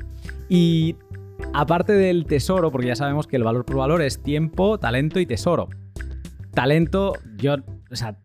Y 0.49 0.95
aparte 1.53 1.93
del 1.93 2.25
tesoro, 2.25 2.71
porque 2.71 2.87
ya 2.87 2.95
sabemos 2.95 3.27
que 3.27 3.35
el 3.35 3.43
valor 3.43 3.65
por 3.65 3.77
valor 3.77 4.01
es 4.01 4.21
tiempo, 4.21 4.77
talento 4.77 5.19
y 5.19 5.25
tesoro. 5.25 5.69
Talento, 6.53 7.13
yo 7.37 7.55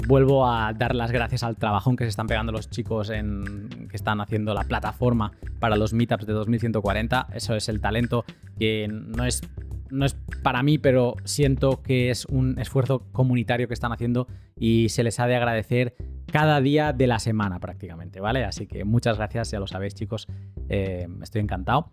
vuelvo 0.07 0.47
a 0.47 0.73
dar 0.73 0.95
las 0.95 1.13
gracias 1.13 1.43
al 1.43 1.57
trabajón 1.57 1.97
que 1.97 2.05
se 2.05 2.11
están 2.11 2.27
pegando 2.27 2.53
los 2.53 2.71
chicos 2.71 3.11
en, 3.11 3.89
que 3.89 3.97
están 3.97 4.21
haciendo 4.21 4.55
la 4.55 4.65
plataforma 4.65 5.33
para 5.59 5.77
los 5.77 5.93
meetups 5.93 6.27
de 6.27 6.33
2140. 6.33 7.29
Eso 7.35 7.55
es 7.55 7.69
el 7.69 7.81
talento 7.81 8.25
que 8.59 8.89
no 8.89 9.25
es 9.25 9.43
no 9.91 10.05
es 10.05 10.17
para 10.43 10.63
mí, 10.63 10.79
pero 10.79 11.17
siento 11.25 11.83
que 11.83 12.11
es 12.11 12.25
un 12.27 12.59
esfuerzo 12.59 13.07
comunitario 13.13 13.69
que 13.69 13.75
están 13.75 13.93
haciendo 13.93 14.27
y 14.57 14.89
se 14.89 15.03
les 15.03 15.21
ha 15.21 15.27
de 15.27 15.37
agradecer 15.37 15.95
cada 16.31 16.61
día 16.61 16.93
de 16.93 17.07
la 17.07 17.19
semana 17.19 17.59
prácticamente, 17.59 18.21
¿vale? 18.21 18.45
Así 18.45 18.67
que 18.67 18.85
muchas 18.85 19.17
gracias, 19.17 19.51
ya 19.51 19.61
lo 19.61 19.67
sabéis 19.67 19.95
chicos, 19.95 20.29
eh, 20.69 21.07
estoy 21.23 21.41
encantado. 21.41 21.93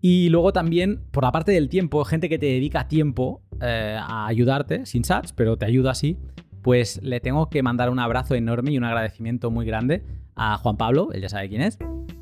Y 0.00 0.30
luego 0.30 0.52
también, 0.52 1.02
por 1.10 1.24
la 1.24 1.32
parte 1.32 1.52
del 1.52 1.68
tiempo, 1.68 2.04
gente 2.04 2.28
que 2.28 2.38
te 2.38 2.46
dedica 2.46 2.88
tiempo 2.88 3.42
eh, 3.60 3.98
a 4.00 4.26
ayudarte, 4.26 4.86
sin 4.86 5.04
sats, 5.04 5.32
pero 5.32 5.56
te 5.58 5.66
ayuda 5.66 5.90
así, 5.90 6.16
pues 6.62 7.02
le 7.02 7.20
tengo 7.20 7.50
que 7.50 7.62
mandar 7.62 7.90
un 7.90 7.98
abrazo 7.98 8.34
enorme 8.34 8.72
y 8.72 8.78
un 8.78 8.84
agradecimiento 8.84 9.50
muy 9.50 9.66
grande 9.66 10.02
a 10.36 10.56
Juan 10.56 10.76
Pablo, 10.76 11.10
él 11.12 11.20
ya 11.20 11.28
sabe 11.28 11.48
quién 11.48 11.60
es, 11.60 11.78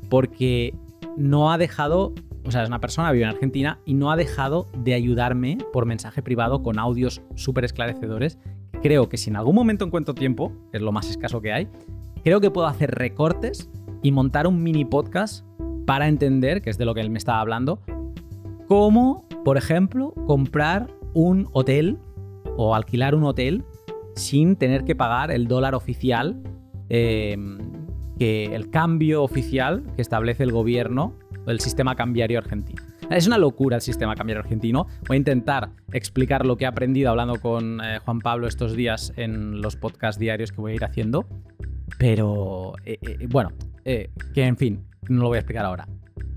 porque 0.09 0.73
no 1.15 1.51
ha 1.51 1.57
dejado, 1.57 2.13
o 2.45 2.51
sea, 2.51 2.63
es 2.63 2.69
una 2.69 2.79
persona, 2.79 3.11
vive 3.11 3.25
en 3.25 3.31
Argentina 3.31 3.79
y 3.85 3.93
no 3.93 4.11
ha 4.11 4.15
dejado 4.15 4.67
de 4.77 4.93
ayudarme 4.93 5.57
por 5.73 5.85
mensaje 5.85 6.21
privado 6.21 6.63
con 6.63 6.79
audios 6.79 7.21
súper 7.35 7.65
esclarecedores. 7.65 8.39
Creo 8.81 9.09
que 9.09 9.17
si 9.17 9.29
en 9.29 9.35
algún 9.35 9.55
momento 9.55 9.85
encuentro 9.85 10.13
tiempo, 10.13 10.51
que 10.71 10.77
es 10.77 10.83
lo 10.83 10.91
más 10.91 11.09
escaso 11.09 11.41
que 11.41 11.51
hay, 11.51 11.67
creo 12.23 12.41
que 12.41 12.51
puedo 12.51 12.67
hacer 12.67 12.91
recortes 12.91 13.69
y 14.01 14.11
montar 14.11 14.47
un 14.47 14.63
mini 14.63 14.85
podcast 14.85 15.45
para 15.85 16.07
entender, 16.07 16.61
que 16.61 16.69
es 16.69 16.77
de 16.77 16.85
lo 16.85 16.93
que 16.93 17.01
él 17.01 17.09
me 17.09 17.17
estaba 17.17 17.41
hablando, 17.41 17.81
cómo, 18.67 19.27
por 19.43 19.57
ejemplo, 19.57 20.13
comprar 20.27 20.87
un 21.13 21.49
hotel 21.51 21.97
o 22.55 22.75
alquilar 22.75 23.15
un 23.15 23.23
hotel 23.23 23.63
sin 24.15 24.55
tener 24.55 24.83
que 24.83 24.95
pagar 24.95 25.31
el 25.31 25.47
dólar 25.47 25.75
oficial, 25.75 26.41
em, 26.89 27.57
que 28.17 28.53
el 28.53 28.69
cambio 28.69 29.23
oficial 29.23 29.83
que 29.95 30.01
establece 30.01 30.43
el 30.43 30.51
gobierno, 30.51 31.13
el 31.51 31.59
sistema 31.59 31.95
cambiario 31.95 32.37
argentino. 32.39 32.81
Es 33.09 33.25
una 33.27 33.37
locura 33.37 33.75
el 33.75 33.81
sistema 33.81 34.15
cambiario 34.15 34.41
argentino. 34.43 34.87
Voy 35.07 35.15
a 35.15 35.17
intentar 35.17 35.71
explicar 35.91 36.45
lo 36.45 36.57
que 36.57 36.65
he 36.65 36.67
aprendido 36.67 37.09
hablando 37.09 37.39
con 37.39 37.81
eh, 37.83 37.99
Juan 37.99 38.19
Pablo 38.19 38.47
estos 38.47 38.75
días 38.75 39.13
en 39.15 39.61
los 39.61 39.75
podcasts 39.75 40.19
diarios 40.19 40.51
que 40.51 40.61
voy 40.61 40.73
a 40.73 40.75
ir 40.75 40.83
haciendo. 40.83 41.25
Pero, 41.97 42.73
eh, 42.85 42.99
eh, 43.01 43.27
bueno, 43.29 43.51
que 43.83 44.43
en 44.43 44.57
fin, 44.57 44.85
no 45.09 45.23
lo 45.23 45.27
voy 45.29 45.37
a 45.37 45.39
explicar 45.39 45.65
ahora. 45.65 45.87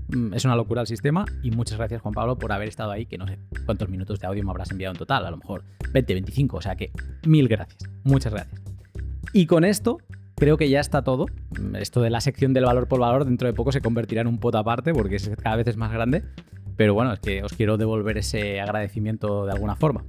Mm, 0.07 0.33
es 0.33 0.45
una 0.45 0.55
locura 0.55 0.81
el 0.81 0.87
sistema 0.87 1.25
y 1.43 1.51
muchas 1.51 1.77
gracias 1.77 2.01
Juan 2.01 2.13
Pablo 2.13 2.37
por 2.37 2.51
haber 2.51 2.67
estado 2.67 2.91
ahí, 2.91 3.05
que 3.05 3.17
no 3.17 3.27
sé 3.27 3.37
cuántos 3.65 3.89
minutos 3.89 4.19
de 4.19 4.27
audio 4.27 4.43
me 4.43 4.51
habrás 4.51 4.71
enviado 4.71 4.93
en 4.93 4.97
total, 4.97 5.25
a 5.25 5.31
lo 5.31 5.37
mejor 5.37 5.63
20, 5.91 6.13
25, 6.13 6.57
o 6.57 6.61
sea 6.61 6.75
que 6.75 6.91
mil 7.25 7.47
gracias, 7.47 7.89
muchas 8.03 8.33
gracias. 8.33 8.61
Y 9.31 9.45
con 9.45 9.63
esto 9.63 9.97
creo 10.35 10.57
que 10.57 10.69
ya 10.69 10.79
está 10.79 11.03
todo. 11.03 11.25
Esto 11.79 12.01
de 12.01 12.09
la 12.09 12.21
sección 12.21 12.53
del 12.53 12.65
valor 12.65 12.87
por 12.87 12.99
valor 12.99 13.25
dentro 13.25 13.47
de 13.47 13.53
poco 13.53 13.71
se 13.71 13.81
convertirá 13.81 14.21
en 14.21 14.27
un 14.27 14.39
pot 14.39 14.55
aparte 14.55 14.93
porque 14.93 15.17
cada 15.41 15.55
vez 15.55 15.67
es 15.67 15.77
más 15.77 15.91
grande, 15.91 16.23
pero 16.75 16.93
bueno, 16.93 17.13
es 17.13 17.19
que 17.19 17.43
os 17.43 17.53
quiero 17.53 17.77
devolver 17.77 18.17
ese 18.17 18.59
agradecimiento 18.59 19.45
de 19.45 19.51
alguna 19.51 19.75
forma. 19.75 20.03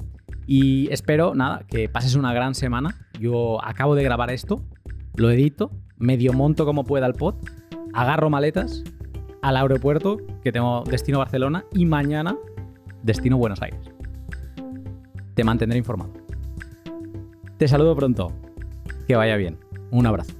Y 0.47 0.93
espero, 0.93 1.35
nada, 1.35 1.65
que 1.67 1.89
pases 1.89 2.15
una 2.15 2.35
gran 2.35 2.55
semana. 2.55 2.94
Yo 3.19 3.65
acabo 3.65 3.94
de 3.94 4.03
grabar 4.03 4.31
esto, 4.31 4.62
lo 5.17 5.31
edito, 5.31 5.70
medio 5.97 6.33
monto 6.33 6.67
como 6.67 6.85
pueda 6.85 7.07
el 7.07 7.15
pod, 7.15 7.36
agarro 7.93 8.28
maletas 8.31 8.83
al 9.43 9.57
aeropuerto, 9.57 10.19
que 10.43 10.53
tengo 10.53 10.85
destino 10.85 11.19
Barcelona, 11.19 11.65
y 11.73 11.86
mañana 11.86 12.36
destino 13.03 13.36
Buenos 13.36 13.61
Aires. 13.62 13.81
Te 15.35 15.44
mantendré 15.44 15.78
informado. 15.78 16.12
Te 17.59 17.69
saludo 17.69 17.94
pronto. 17.94 18.33
Que 19.07 19.17
vaya 19.17 19.36
bien. 19.36 19.64
Un 19.95 20.07
abrazo. 20.07 20.33